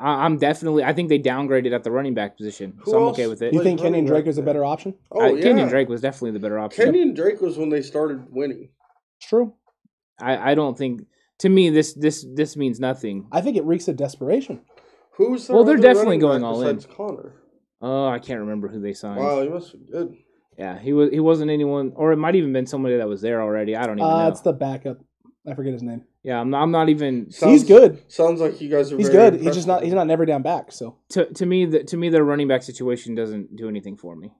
I, 0.00 0.24
I'm 0.24 0.38
definitely. 0.38 0.82
I 0.82 0.92
think 0.92 1.08
they 1.08 1.18
downgraded 1.20 1.72
at 1.72 1.84
the 1.84 1.92
running 1.92 2.14
back 2.14 2.36
position, 2.36 2.74
Who 2.82 2.90
so 2.90 2.96
I'm 2.96 3.02
okay 3.10 3.28
with 3.28 3.42
it. 3.42 3.52
You 3.54 3.62
think 3.62 3.80
Kenyon 3.80 4.04
Drake 4.04 4.24
back 4.24 4.30
is 4.30 4.38
a 4.38 4.42
better 4.42 4.64
option? 4.64 4.94
Oh 5.12 5.20
Uh, 5.20 5.28
yeah, 5.34 5.42
Kenyon 5.42 5.68
Drake 5.68 5.88
was 5.88 6.00
definitely 6.00 6.32
the 6.32 6.40
better 6.40 6.58
option. 6.58 6.84
Kenyon 6.84 7.14
Drake 7.14 7.40
was 7.40 7.56
when 7.56 7.68
they 7.68 7.82
started 7.82 8.26
winning. 8.32 8.70
True. 9.20 9.54
I, 10.20 10.52
I 10.52 10.54
don't 10.56 10.76
think. 10.76 11.02
To 11.38 11.48
me, 11.48 11.70
this 11.70 11.92
this 11.94 12.24
this 12.34 12.56
means 12.56 12.80
nothing. 12.80 13.26
I 13.32 13.40
think 13.40 13.56
it 13.56 13.64
reeks 13.64 13.86
of 13.88 13.96
desperation. 13.96 14.60
Who's 15.16 15.46
the 15.46 15.54
Well, 15.54 15.64
they're 15.64 15.76
definitely 15.76 16.18
going 16.18 16.40
back 16.42 16.48
all 16.48 16.62
in. 16.62 16.76
besides 16.76 16.94
Conner? 16.94 17.34
Oh, 17.80 18.06
I 18.08 18.18
can't 18.18 18.40
remember 18.40 18.68
who 18.68 18.80
they 18.80 18.92
signed. 18.92 19.20
Wow, 19.20 19.42
he 19.42 19.48
must 19.48 19.72
be 19.72 19.90
good. 19.90 20.16
Yeah, 20.58 20.78
he 20.78 20.92
was. 20.92 21.10
He 21.10 21.20
wasn't 21.20 21.50
anyone, 21.50 21.92
or 21.96 22.12
it 22.12 22.16
might 22.16 22.34
even 22.36 22.52
been 22.52 22.66
somebody 22.66 22.96
that 22.96 23.08
was 23.08 23.20
there 23.22 23.40
already. 23.42 23.74
I 23.74 23.86
don't 23.86 23.98
even 23.98 24.08
Uh, 24.10 24.22
know. 24.24 24.28
it's 24.28 24.40
the 24.42 24.52
backup. 24.52 24.98
I 25.46 25.54
forget 25.54 25.72
his 25.72 25.82
name. 25.82 26.04
yeah, 26.22 26.38
I'm 26.40 26.50
not, 26.50 26.62
I'm 26.62 26.70
not 26.70 26.88
even. 26.88 27.30
Sounds- 27.32 27.52
he's 27.52 27.64
good. 27.64 28.00
Sounds 28.10 28.40
like 28.40 28.60
you 28.60 28.68
guys 28.68 28.92
are. 28.92 28.96
He's 28.96 29.08
very 29.08 29.30
good. 29.32 29.40
He's 29.40 29.54
just 29.54 29.66
not. 29.66 29.82
He's 29.82 29.94
not 29.94 30.06
never 30.06 30.24
down 30.24 30.42
back. 30.42 30.70
So 30.70 30.98
To 31.10 31.24
to 31.24 31.46
me, 31.46 31.64
the, 31.66 31.82
to 31.84 31.96
me, 31.96 32.10
their 32.10 32.22
running 32.24 32.46
back 32.48 32.62
situation 32.62 33.14
doesn't 33.14 33.56
do 33.56 33.68
anything 33.68 33.96
for 33.96 34.14
me. 34.14 34.32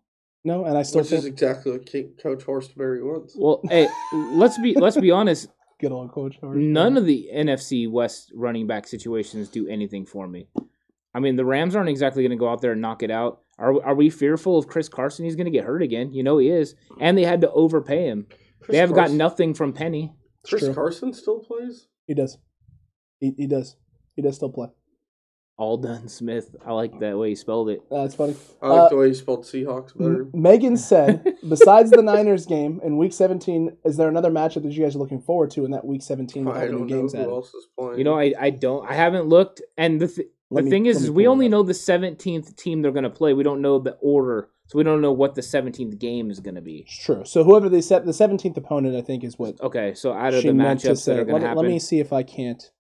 no, 0.44 0.64
and 0.64 0.76
I 0.78 0.82
still 0.82 1.00
Which 1.00 1.08
think 1.10 1.18
is 1.20 1.24
exactly 1.26 1.72
what 1.72 1.86
King, 1.86 2.12
Coach 2.22 2.44
Horstberry 2.44 3.02
wants. 3.02 3.34
Well, 3.36 3.60
hey, 3.68 3.88
let's 4.12 4.58
be 4.58 4.74
let's 4.74 4.96
be 4.98 5.10
honest. 5.10 5.48
Good 5.82 5.92
old 5.92 6.12
coach. 6.12 6.38
None 6.42 6.96
of 6.96 7.04
the 7.04 7.28
NFC 7.34 7.90
West 7.90 8.32
running 8.34 8.66
back 8.66 8.86
situations 8.86 9.48
do 9.48 9.68
anything 9.68 10.06
for 10.06 10.26
me. 10.26 10.46
I 11.14 11.20
mean, 11.20 11.36
the 11.36 11.44
Rams 11.44 11.76
aren't 11.76 11.90
exactly 11.90 12.22
going 12.22 12.30
to 12.30 12.36
go 12.36 12.48
out 12.48 12.62
there 12.62 12.72
and 12.72 12.80
knock 12.80 13.02
it 13.02 13.10
out. 13.10 13.42
Are 13.58 13.84
are 13.84 13.94
we 13.94 14.08
fearful 14.08 14.58
of 14.58 14.68
Chris 14.68 14.88
Carson? 14.88 15.26
He's 15.26 15.36
going 15.36 15.44
to 15.44 15.50
get 15.50 15.64
hurt 15.64 15.82
again. 15.82 16.14
You 16.14 16.22
know 16.22 16.38
he 16.38 16.48
is, 16.48 16.74
and 17.00 17.18
they 17.18 17.24
had 17.24 17.42
to 17.42 17.50
overpay 17.50 18.06
him. 18.06 18.26
Chris 18.60 18.72
they 18.72 18.78
have 18.78 18.94
got 18.94 19.10
nothing 19.10 19.52
from 19.52 19.72
Penny. 19.72 20.12
Chris 20.46 20.64
True. 20.64 20.74
Carson 20.74 21.12
still 21.12 21.40
plays. 21.40 21.88
He 22.06 22.14
does. 22.14 22.38
He, 23.20 23.34
he 23.36 23.46
does. 23.46 23.76
He 24.16 24.22
does 24.22 24.36
still 24.36 24.50
play. 24.50 24.68
Aldon 25.58 26.08
Smith. 26.08 26.56
I 26.66 26.72
like 26.72 26.98
that 27.00 27.16
way 27.16 27.30
he 27.30 27.34
spelled 27.34 27.68
it. 27.68 27.82
Uh, 27.90 28.00
it's 28.04 28.14
funny. 28.14 28.34
I 28.60 28.68
like 28.68 28.80
Uh, 28.80 28.88
the 28.88 28.96
way 28.96 29.08
you 29.08 29.14
spelled 29.14 29.44
Seahawks 29.44 29.96
better. 29.96 30.26
Megan 30.34 30.76
said, 30.90 31.36
besides 31.48 31.90
the 31.90 32.02
Niners 32.02 32.46
game 32.46 32.80
in 32.82 32.96
Week 32.96 33.12
17, 33.12 33.76
is 33.84 33.96
there 33.96 34.08
another 34.08 34.30
matchup 34.30 34.62
that 34.62 34.72
you 34.72 34.82
guys 34.82 34.96
are 34.96 34.98
looking 34.98 35.20
forward 35.20 35.50
to 35.52 35.64
in 35.64 35.70
that 35.72 35.84
Week 35.84 36.02
17 36.02 36.44
with 36.44 36.54
all 36.56 36.60
I 36.62 36.66
the 36.66 36.72
new 36.72 36.78
don't 36.78 36.86
know 36.88 36.96
games 36.96 37.12
who 37.12 37.18
added? 37.20 37.30
else 37.30 37.54
is 37.54 37.66
playing. 37.78 37.98
You 37.98 38.04
know, 38.04 38.18
I, 38.18 38.32
I 38.38 38.50
don't. 38.50 38.88
I 38.90 38.94
haven't 38.94 39.26
looked, 39.28 39.62
and 39.76 40.00
the 40.00 40.08
th- 40.08 40.26
Let 40.50 40.60
the 40.60 40.64
me- 40.64 40.70
thing 40.70 40.86
is, 40.86 40.96
let 40.96 41.02
me 41.02 41.04
is 41.06 41.10
we 41.10 41.24
pull 41.24 41.30
it 41.30 41.32
only 41.34 41.46
up. 41.46 41.50
know 41.52 41.62
the 41.62 41.74
seventeenth 41.74 42.56
team 42.56 42.82
they're 42.82 42.90
going 42.92 43.04
to 43.04 43.10
play. 43.10 43.32
We 43.34 43.42
don't 43.44 43.60
know 43.62 43.78
the 43.78 43.92
order, 44.00 44.48
so 44.66 44.78
we 44.78 44.84
don't 44.84 45.00
know 45.02 45.12
what 45.12 45.34
the 45.34 45.42
seventeenth 45.42 45.98
game 45.98 46.30
is 46.30 46.40
going 46.40 46.54
to 46.56 46.60
be. 46.62 46.78
It's 46.86 46.96
true. 46.98 47.22
So 47.24 47.44
whoever 47.44 47.68
they 47.68 47.82
set, 47.82 48.04
the 48.06 48.12
17th 48.12 48.56
opponent, 48.56 48.96
I 48.96 49.02
think, 49.02 49.22
is 49.22 49.38
what 49.38 49.60
Okay, 49.60 49.94
so 49.94 50.12
out 50.12 50.34
of 50.34 50.40
she 50.42 50.48
the 50.48 50.54
meant 50.54 50.80
to 50.80 50.88
matchups 50.92 50.98
say. 50.98 51.12
that 51.16 51.20
are 51.20 51.24
Let, 51.24 51.28
going 51.30 51.40
to 51.42 51.44
me- 51.44 51.48
happen, 51.48 51.62
let 51.64 51.68
me 51.70 51.78
see 51.78 52.00
if 52.00 52.12
I 52.12 52.22
can't 52.22 52.70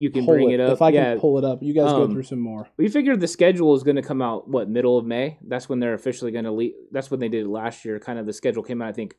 you 0.00 0.10
can 0.10 0.24
pull 0.24 0.34
bring 0.34 0.50
it. 0.50 0.54
it 0.54 0.60
up. 0.60 0.72
If 0.72 0.82
I 0.82 0.88
yeah, 0.90 1.12
can 1.12 1.20
pull 1.20 1.38
it 1.38 1.44
up, 1.44 1.62
you 1.62 1.72
guys 1.72 1.92
go 1.92 2.02
Um, 2.04 2.12
through 2.12 2.24
some 2.24 2.40
more. 2.40 2.68
we 2.76 2.88
figured 2.88 3.20
the 3.20 3.28
schedule 3.28 3.74
is 3.76 3.82
going 3.84 3.96
to 3.96 4.02
come 4.02 4.20
out 4.20 4.48
what 4.48 4.68
middle 4.68 4.98
of 4.98 5.06
May. 5.06 5.38
That's 5.46 5.68
when 5.68 5.78
they're 5.78 5.94
officially 5.94 6.32
going 6.32 6.46
to 6.46 6.50
leave. 6.52 6.72
That's 6.90 7.10
when 7.10 7.20
they 7.20 7.28
did 7.28 7.44
it 7.44 7.48
last 7.48 7.84
year. 7.84 8.00
Kind 8.00 8.18
of 8.18 8.26
the 8.26 8.32
schedule 8.32 8.62
came 8.64 8.82
out, 8.82 8.88
I 8.88 8.92
think, 8.92 9.14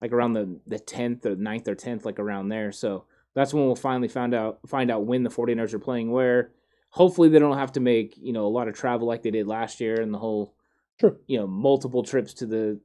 like 0.00 0.12
around 0.12 0.32
the 0.32 0.58
the 0.66 0.78
tenth 0.78 1.26
or 1.26 1.36
9th 1.36 1.68
or 1.68 1.74
tenth, 1.74 2.04
like 2.06 2.18
around 2.18 2.48
there. 2.48 2.72
So 2.72 3.04
that's 3.34 3.52
when 3.52 3.66
we'll 3.66 3.76
finally 3.76 4.08
find 4.08 4.32
out 4.34 4.60
find 4.66 4.90
out 4.90 5.04
when 5.04 5.22
the 5.24 5.30
49ers 5.30 5.74
are 5.74 5.78
playing 5.78 6.10
where. 6.10 6.52
Hopefully 6.92 7.28
they 7.28 7.38
don't 7.38 7.56
have 7.58 7.72
to 7.72 7.80
make 7.80 8.14
you 8.16 8.32
know 8.32 8.46
a 8.46 8.48
lot 8.56 8.66
of 8.68 8.74
travel 8.74 9.06
like 9.06 9.22
they 9.22 9.30
did 9.30 9.46
last 9.46 9.80
year 9.80 10.00
and 10.00 10.12
the 10.12 10.18
whole 10.18 10.54
True. 10.98 11.16
you 11.28 11.38
know 11.38 11.46
multiple 11.46 12.02
trips 12.02 12.34
to 12.34 12.46
the 12.46 12.80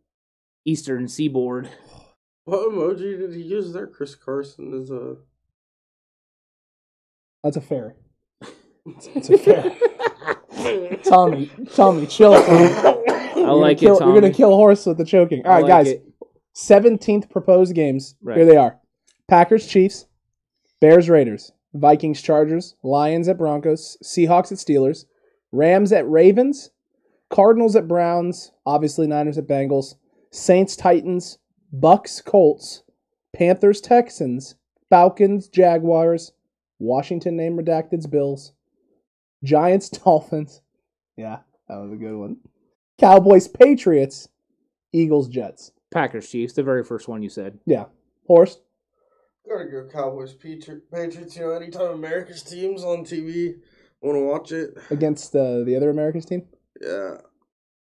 eastern 0.65 1.07
seaboard. 1.07 1.69
What 2.45 2.69
emoji 2.71 3.17
did 3.19 3.33
he 3.33 3.41
use 3.41 3.73
there? 3.73 3.87
Chris 3.87 4.13
Carson 4.13 4.73
is 4.79 4.91
a. 4.91 5.15
That's 7.45 7.57
a 7.57 7.61
fair. 7.61 7.95
It's 9.13 9.29
a 9.29 9.37
fairy. 9.37 10.97
Tommy, 11.03 11.51
Tommy, 11.75 12.07
chill. 12.07 12.33
I 12.33 13.51
like 13.51 13.77
it, 13.77 13.81
kill, 13.81 13.99
You're 13.99 14.07
gonna 14.15 14.21
Tommy. 14.21 14.33
kill 14.33 14.55
horse 14.55 14.87
with 14.87 14.97
the 14.97 15.05
choking. 15.05 15.45
All 15.45 15.51
I 15.51 15.55
right, 15.57 15.61
like 15.61 15.69
guys. 15.69 15.87
it. 15.89 16.05
17th 16.55 17.29
proposed 17.29 17.75
games. 17.75 18.15
Right. 18.23 18.37
Here 18.37 18.47
they 18.47 18.57
are 18.57 18.79
Packers, 19.27 19.67
Chiefs, 19.67 20.07
Bears, 20.81 21.07
Raiders, 21.07 21.51
Vikings, 21.75 22.19
Chargers, 22.19 22.75
Lions 22.81 23.27
at 23.27 23.37
Broncos, 23.37 23.95
Seahawks 24.03 24.51
at 24.51 24.57
Steelers, 24.57 25.05
Rams 25.51 25.91
at 25.91 26.09
Ravens, 26.09 26.71
Cardinals 27.29 27.75
at 27.75 27.87
Browns, 27.87 28.51
obviously 28.65 29.05
Niners 29.05 29.37
at 29.37 29.45
Bengals, 29.47 29.97
Saints, 30.31 30.75
Titans, 30.75 31.37
Bucks, 31.71 32.21
Colts, 32.21 32.81
Panthers, 33.35 33.81
Texans, 33.81 34.55
Falcons, 34.89 35.47
Jaguars, 35.47 36.31
Washington 36.79 37.35
name 37.37 37.57
redacted's 37.57 38.07
Bills, 38.07 38.53
Giants, 39.43 39.89
Dolphins. 40.03 40.61
Yeah, 41.17 41.39
that 41.67 41.77
was 41.77 41.91
a 41.93 41.95
good 41.95 42.15
one. 42.15 42.37
Cowboys, 42.99 43.47
Patriots, 43.47 44.29
Eagles, 44.93 45.27
Jets. 45.27 45.71
Packers 45.93 46.29
Chiefs, 46.29 46.53
the 46.53 46.63
very 46.63 46.83
first 46.83 47.07
one 47.07 47.21
you 47.23 47.29
said. 47.29 47.59
Yeah. 47.65 47.85
Horse. 48.27 48.59
Gotta 49.47 49.65
go 49.65 49.87
Cowboys, 49.91 50.33
Patri- 50.33 50.81
Patriots. 50.91 51.35
You 51.35 51.43
know, 51.43 51.51
anytime 51.51 51.91
America's 51.91 52.41
team's 52.41 52.83
on 52.83 53.05
TV, 53.05 53.55
want 54.01 54.15
to 54.17 54.21
watch 54.25 54.51
it. 54.51 54.75
against 54.89 55.35
uh, 55.35 55.63
the 55.63 55.75
other 55.75 55.89
Americans 55.89 56.25
team? 56.25 56.43
Yeah, 56.81 57.17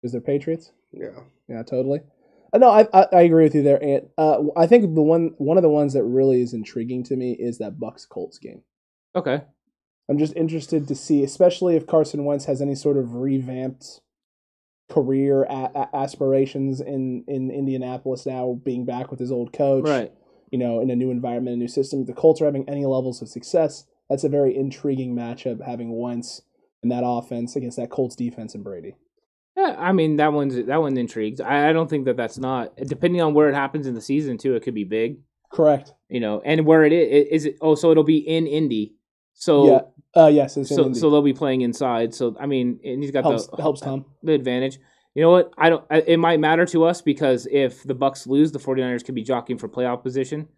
Is 0.03 0.13
there 0.13 0.21
Patriots? 0.21 0.73
yeah. 0.93 1.21
Yeah, 1.49 1.63
totally. 1.63 2.01
Uh, 2.53 2.59
no, 2.59 2.71
I, 2.71 2.87
I 2.95 3.07
I 3.13 3.21
agree 3.23 3.45
with 3.45 3.55
you 3.55 3.63
there, 3.63 3.83
Ant. 3.83 4.09
Uh, 4.17 4.45
I 4.57 4.67
think 4.67 4.95
the 4.95 5.03
one 5.03 5.35
one 5.39 5.57
of 5.59 5.63
the 5.63 5.69
ones 5.69 5.93
that 5.95 6.05
really 6.05 6.41
is 6.41 6.55
intriguing 6.55 7.03
to 7.05 7.17
me 7.17 7.33
is 7.33 7.59
that 7.59 7.79
Bucks 7.81 8.07
Colts 8.07 8.39
game. 8.39 8.63
Okay. 9.17 9.43
I'm 10.09 10.19
just 10.19 10.37
interested 10.37 10.87
to 10.89 10.95
see, 10.95 11.23
especially 11.23 11.77
if 11.77 11.87
Carson 11.87 12.25
Wentz 12.25 12.45
has 12.45 12.61
any 12.61 12.75
sort 12.75 12.97
of 12.97 13.15
revamped 13.15 14.01
career 14.91 15.45
a- 15.45 15.71
a- 15.75 15.97
aspirations 15.97 16.81
in 16.81 17.25
in 17.27 17.51
Indianapolis 17.51 18.27
now, 18.27 18.61
being 18.65 18.85
back 18.85 19.11
with 19.11 19.19
his 19.21 19.33
old 19.33 19.53
coach, 19.53 19.89
Right. 19.89 20.13
You 20.51 20.59
know, 20.59 20.81
in 20.81 20.91
a 20.91 20.95
new 20.97 21.11
environment, 21.11 21.55
a 21.57 21.59
new 21.59 21.69
system. 21.69 22.01
If 22.03 22.07
the 22.07 22.13
Colts 22.13 22.41
are 22.41 22.45
having 22.45 22.69
any 22.69 22.85
levels 22.87 23.21
of 23.23 23.29
success, 23.29 23.87
that's 24.09 24.23
a 24.25 24.29
very 24.29 24.55
intriguing 24.55 25.15
matchup. 25.17 25.63
Having 25.65 25.99
Wentz 25.99 26.43
and 26.83 26.93
that 26.93 27.03
offense 27.05 27.57
against 27.57 27.79
that 27.79 27.91
Colts 27.91 28.15
defense 28.15 28.55
and 28.55 28.63
Brady. 28.63 28.95
Yeah, 29.57 29.75
I 29.79 29.93
mean 29.93 30.17
that 30.17 30.33
one's 30.33 30.55
that 30.67 30.81
one 30.81 30.97
intrigues. 30.99 31.41
I, 31.41 31.71
I 31.71 31.73
don't 31.73 31.89
think 31.89 32.05
that 32.05 32.17
that's 32.17 32.39
not 32.39 32.77
depending 32.77 33.23
on 33.23 33.33
where 33.35 33.49
it 33.49 33.55
happens 33.55 33.87
in 33.87 33.95
the 33.95 34.01
season 34.03 34.37
too. 34.37 34.55
It 34.55 34.63
could 34.63 34.75
be 34.75 34.85
big, 34.85 35.19
Correct. 35.51 35.95
you 36.11 36.21
know, 36.21 36.43
and 36.45 36.67
where 36.67 36.85
it 36.85 36.93
is 36.93 37.29
is 37.31 37.47
it. 37.47 37.57
Oh, 37.63 37.75
so 37.75 37.91
it'll 37.91 38.05
be 38.05 38.19
in 38.19 38.47
Indy. 38.47 38.95
So 39.35 39.67
yeah. 39.69 39.81
Uh, 40.23 40.29
yes. 40.29 40.57
In 40.57 40.65
so 40.65 40.93
so 40.93 41.11
they'll 41.11 41.23
be 41.23 41.35
playing 41.35 41.63
inside. 41.63 42.15
So 42.15 42.37
I 42.41 42.47
mean, 42.47 42.81
and 42.85 43.03
he's 43.03 43.11
got 43.11 43.25
helps 43.25 43.49
the 43.49 43.61
helps 43.61 43.81
Tom. 43.81 44.07
the 44.23 44.33
advantage. 44.33 44.79
You 45.15 45.23
know 45.23 45.31
what? 45.31 45.53
I 45.59 45.71
don't. 45.71 45.85
It 45.91 46.19
might 46.19 46.41
matter 46.41 46.67
to 46.67 46.85
us 46.85 47.03
because 47.03 47.47
if 47.51 47.83
the 47.85 47.95
Bucks 47.95 48.27
lose, 48.27 48.51
the 48.51 48.59
49ers 48.59 49.05
could 49.05 49.15
be 49.15 49.23
jockeying 49.23 49.59
for 49.59 49.69
playoff 49.69 50.03
position. 50.03 50.49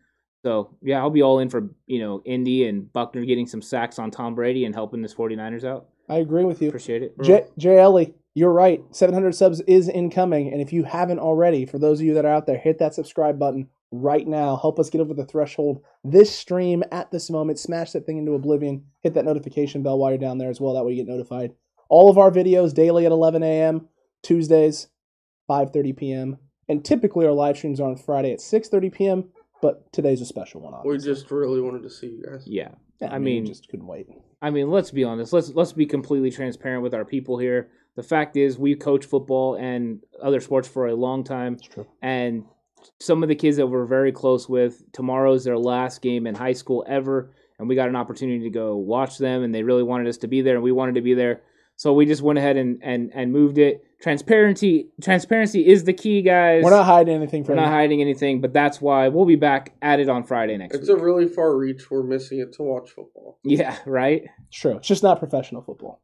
So 0.42 0.76
yeah, 0.82 0.98
I'll 0.98 1.10
be 1.10 1.22
all 1.22 1.40
in 1.40 1.50
for 1.50 1.68
you 1.86 1.98
know 1.98 2.22
Indy 2.24 2.68
and 2.68 2.90
Buckner 2.92 3.24
getting 3.24 3.46
some 3.46 3.60
sacks 3.60 3.98
on 3.98 4.10
Tom 4.10 4.34
Brady 4.34 4.64
and 4.64 4.74
helping 4.74 5.02
this 5.02 5.14
49ers 5.14 5.64
out. 5.64 5.88
I 6.08 6.18
agree 6.18 6.44
with 6.44 6.62
you. 6.62 6.68
Appreciate 6.68 7.02
it. 7.02 7.14
J, 7.20 7.44
J. 7.58 7.78
Ellie, 7.78 8.14
you're 8.34 8.52
right. 8.52 8.82
700 8.92 9.34
subs 9.34 9.60
is 9.62 9.88
incoming, 9.88 10.52
and 10.52 10.62
if 10.62 10.72
you 10.72 10.84
haven't 10.84 11.18
already, 11.18 11.66
for 11.66 11.78
those 11.78 12.00
of 12.00 12.06
you 12.06 12.14
that 12.14 12.24
are 12.24 12.32
out 12.32 12.46
there, 12.46 12.58
hit 12.58 12.78
that 12.78 12.94
subscribe 12.94 13.38
button 13.38 13.68
right 13.90 14.26
now. 14.26 14.56
Help 14.56 14.78
us 14.78 14.90
get 14.90 15.00
over 15.00 15.14
the 15.14 15.24
threshold. 15.24 15.82
This 16.04 16.34
stream 16.34 16.82
at 16.92 17.10
this 17.10 17.30
moment, 17.30 17.58
smash 17.58 17.92
that 17.92 18.06
thing 18.06 18.18
into 18.18 18.32
oblivion. 18.34 18.84
Hit 19.02 19.14
that 19.14 19.24
notification 19.24 19.82
bell 19.82 19.98
while 19.98 20.10
you're 20.10 20.18
down 20.18 20.38
there 20.38 20.50
as 20.50 20.60
well. 20.60 20.74
That 20.74 20.84
way 20.84 20.92
you 20.92 21.04
get 21.04 21.10
notified. 21.10 21.52
All 21.88 22.10
of 22.10 22.18
our 22.18 22.30
videos 22.30 22.74
daily 22.74 23.06
at 23.06 23.12
11 23.12 23.42
a.m. 23.42 23.88
Tuesdays, 24.22 24.88
5:30 25.48 25.96
p.m. 25.96 26.36
And 26.68 26.84
typically 26.84 27.26
our 27.26 27.32
live 27.32 27.56
streams 27.56 27.80
are 27.80 27.88
on 27.88 27.96
Friday 27.96 28.32
at 28.32 28.40
6:30 28.40 28.92
p.m. 28.92 29.24
But 29.62 29.90
today's 29.92 30.20
a 30.20 30.26
special 30.26 30.60
one. 30.60 30.74
Obviously. 30.74 31.08
We 31.10 31.14
just 31.14 31.30
really 31.30 31.60
wanted 31.60 31.82
to 31.84 31.90
see 31.90 32.08
you 32.08 32.24
guys. 32.28 32.44
Yeah. 32.46 32.70
Yeah, 33.00 33.12
I 33.14 33.18
we 33.18 33.24
mean- 33.24 33.46
just 33.46 33.68
couldn't 33.68 33.86
wait. 33.86 34.08
I 34.42 34.50
mean, 34.50 34.70
let's 34.70 34.90
be 34.90 35.02
honest. 35.04 35.32
Let's 35.32 35.50
let's 35.50 35.72
be 35.72 35.86
completely 35.86 36.30
transparent 36.30 36.82
with 36.82 36.92
our 36.94 37.04
people 37.04 37.38
here. 37.38 37.70
The 37.96 38.02
fact 38.02 38.36
is, 38.36 38.58
we 38.58 38.74
coach 38.74 39.06
football 39.06 39.54
and 39.54 40.00
other 40.22 40.40
sports 40.40 40.68
for 40.68 40.88
a 40.88 40.94
long 40.94 41.24
time, 41.24 41.54
It's 41.54 41.66
true. 41.66 41.86
and 42.02 42.44
some 43.00 43.22
of 43.22 43.28
the 43.28 43.34
kids 43.34 43.56
that 43.56 43.66
we're 43.66 43.86
very 43.86 44.12
close 44.12 44.48
with, 44.48 44.82
tomorrow's 44.92 45.44
their 45.44 45.58
last 45.58 46.02
game 46.02 46.26
in 46.26 46.34
high 46.34 46.52
school 46.52 46.84
ever, 46.88 47.30
and 47.58 47.68
we 47.68 47.74
got 47.74 47.88
an 47.88 47.96
opportunity 47.96 48.40
to 48.44 48.50
go 48.50 48.76
watch 48.76 49.18
them, 49.18 49.42
and 49.42 49.54
they 49.54 49.62
really 49.62 49.82
wanted 49.82 50.06
us 50.08 50.18
to 50.18 50.28
be 50.28 50.42
there, 50.42 50.54
and 50.54 50.62
we 50.64 50.72
wanted 50.72 50.94
to 50.96 51.00
be 51.02 51.14
there, 51.14 51.42
so 51.76 51.92
we 51.92 52.06
just 52.06 52.22
went 52.22 52.38
ahead 52.38 52.56
and 52.56 52.78
and 52.82 53.10
and 53.14 53.32
moved 53.32 53.58
it. 53.58 53.82
Transparency, 54.02 54.88
transparency 55.02 55.66
is 55.66 55.84
the 55.84 55.92
key, 55.92 56.20
guys. 56.22 56.62
We're 56.62 56.70
not 56.70 56.84
hiding 56.84 57.14
anything 57.14 57.44
We're 57.44 57.54
not 57.54 57.64
you. 57.64 57.70
hiding 57.70 58.00
anything, 58.02 58.40
but 58.42 58.52
that's 58.52 58.80
why 58.80 59.08
we'll 59.08 59.24
be 59.24 59.36
back 59.36 59.74
at 59.80 60.00
it 60.00 60.08
on 60.08 60.22
Friday 60.24 60.56
next 60.58 60.74
week. 60.74 60.80
It's 60.82 60.90
week. 60.90 60.98
a 60.98 61.02
really 61.02 61.28
far 61.28 61.56
reach. 61.56 61.90
We're 61.90 62.02
missing 62.02 62.40
it 62.40 62.52
to 62.54 62.62
watch 62.62 62.90
football. 62.90 63.38
yeah, 63.42 63.78
right. 63.86 64.24
It's 64.48 64.58
true. 64.58 64.76
It's 64.76 64.86
just 64.88 65.02
not 65.02 65.18
professional 65.18 65.62
football. 65.62 66.02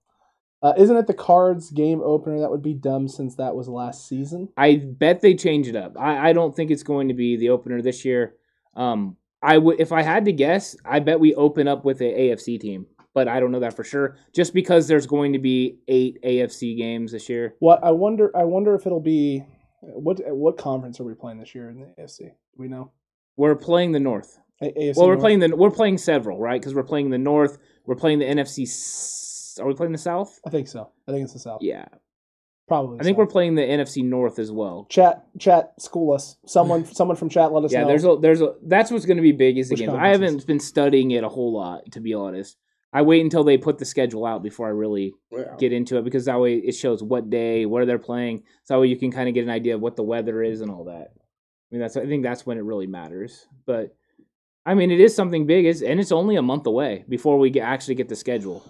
Uh, 0.62 0.72
isn't 0.78 0.96
it 0.96 1.06
the 1.08 1.14
Cards 1.14 1.70
game 1.70 2.00
opener 2.04 2.38
that 2.40 2.50
would 2.50 2.62
be 2.62 2.74
dumb 2.74 3.08
since 3.08 3.34
that 3.36 3.54
was 3.56 3.68
last 3.68 4.06
season? 4.08 4.48
I 4.56 4.76
bet 4.76 5.20
they 5.20 5.34
change 5.34 5.66
it 5.66 5.74
up. 5.74 5.94
I, 5.98 6.30
I 6.30 6.32
don't 6.32 6.54
think 6.54 6.70
it's 6.70 6.84
going 6.84 7.08
to 7.08 7.14
be 7.14 7.36
the 7.36 7.48
opener 7.48 7.82
this 7.82 8.04
year. 8.04 8.34
Um, 8.76 9.16
I 9.42 9.58
would 9.58 9.80
if 9.80 9.90
I 9.90 10.02
had 10.02 10.24
to 10.26 10.32
guess, 10.32 10.76
I 10.84 11.00
bet 11.00 11.18
we 11.18 11.34
open 11.34 11.66
up 11.66 11.84
with 11.84 12.00
a 12.00 12.04
AFC 12.04 12.60
team, 12.60 12.86
but 13.12 13.26
I 13.26 13.40
don't 13.40 13.50
know 13.50 13.58
that 13.60 13.74
for 13.74 13.82
sure. 13.82 14.16
Just 14.32 14.54
because 14.54 14.86
there's 14.86 15.06
going 15.06 15.32
to 15.32 15.40
be 15.40 15.78
eight 15.88 16.22
AFC 16.22 16.76
games 16.76 17.10
this 17.10 17.28
year. 17.28 17.56
What 17.58 17.82
I 17.82 17.90
wonder, 17.90 18.30
I 18.36 18.44
wonder 18.44 18.74
if 18.76 18.86
it'll 18.86 19.00
be 19.00 19.44
what 19.80 20.20
what 20.26 20.58
conference 20.58 21.00
are 21.00 21.04
we 21.04 21.14
playing 21.14 21.40
this 21.40 21.56
year 21.56 21.70
in 21.70 21.80
the 21.80 21.86
AFC? 22.00 22.18
Do 22.18 22.32
we 22.56 22.68
know? 22.68 22.92
We're 23.36 23.56
playing 23.56 23.90
the 23.92 23.98
North. 24.00 24.38
A- 24.62 24.66
AFC 24.66 24.96
Well, 24.96 25.08
we're 25.08 25.14
North? 25.14 25.20
playing 25.22 25.38
the 25.40 25.56
we're 25.56 25.70
playing 25.72 25.98
several, 25.98 26.38
right? 26.38 26.60
Because 26.60 26.72
we're 26.72 26.84
playing 26.84 27.10
the 27.10 27.18
North. 27.18 27.58
We're 27.84 27.96
playing 27.96 28.20
the 28.20 28.26
NFC. 28.26 28.68
Are 29.61 29.66
we 29.66 29.74
playing 29.74 29.92
the 29.92 29.98
South? 29.98 30.38
I 30.46 30.50
think 30.50 30.68
so. 30.68 30.90
I 31.09 31.12
think 31.12 31.24
it's 31.24 31.32
the 31.32 31.38
South. 31.38 31.61
Yeah, 31.62 31.86
probably. 32.68 33.00
I 33.00 33.03
think 33.05 33.14
South. 33.14 33.18
we're 33.18 33.26
playing 33.32 33.55
the 33.55 33.62
NFC 33.62 34.05
North 34.05 34.38
as 34.38 34.50
well. 34.53 34.86
Chat, 34.90 35.24
chat, 35.38 35.72
school 35.78 36.12
us. 36.14 36.36
Someone, 36.46 36.84
someone 36.94 37.16
from 37.16 37.28
chat, 37.28 37.53
let 37.53 37.64
us 37.64 37.72
Yeah, 37.72 37.82
know. 37.82 37.88
there's 37.88 38.05
a 38.05 38.16
there's 38.20 38.40
a 38.40 38.55
that's 38.66 38.90
what's 38.90 39.07
going 39.07 39.16
to 39.18 39.22
be 39.22 39.32
big 39.32 39.59
is 39.59 39.68
the 39.68 39.74
Which 39.74 39.80
games. 39.80 39.94
I 39.94 40.09
haven't 40.09 40.46
been 40.46 40.61
studying 40.61 41.11
it 41.12 41.24
a 41.24 41.28
whole 41.28 41.53
lot 41.53 41.90
to 41.92 42.00
be 42.00 42.14
honest. 42.14 42.57
I 42.94 43.00
wait 43.00 43.22
until 43.22 43.42
they 43.42 43.57
put 43.57 43.78
the 43.78 43.86
schedule 43.86 44.26
out 44.26 44.42
before 44.42 44.66
I 44.66 44.70
really 44.70 45.14
get 45.59 45.72
into 45.72 45.96
it 45.96 46.05
because 46.05 46.26
that 46.26 46.38
way 46.38 46.57
it 46.57 46.72
shows 46.72 47.03
what 47.03 47.30
day, 47.30 47.64
where 47.64 47.86
they're 47.86 47.98
playing. 47.98 48.42
So 48.64 48.74
that 48.74 48.80
way 48.80 48.88
you 48.88 48.98
can 48.98 49.11
kind 49.11 49.28
of 49.30 49.34
get 49.34 49.44
an 49.44 49.50
idea 49.50 49.76
of 49.76 49.80
what 49.80 49.96
the 49.96 50.03
weather 50.03 50.42
is 50.42 50.61
and 50.61 50.70
all 50.70 50.84
that. 50.84 51.09
I 51.14 51.68
mean, 51.70 51.80
that's 51.80 51.96
I 51.96 52.05
think 52.05 52.22
that's 52.22 52.44
when 52.44 52.59
it 52.59 52.64
really 52.64 52.86
matters. 52.86 53.46
But 53.64 53.96
I 54.66 54.74
mean, 54.74 54.90
it 54.90 55.00
is 55.00 55.16
something 55.16 55.46
big, 55.46 55.64
is 55.64 55.82
and 55.82 55.98
it's 56.00 56.12
only 56.12 56.36
a 56.36 56.42
month 56.42 56.66
away 56.66 57.05
before 57.09 57.38
we 57.38 57.48
get, 57.48 57.62
actually 57.62 57.94
get 57.94 58.11
the 58.11 58.14
schedule. 58.14 58.62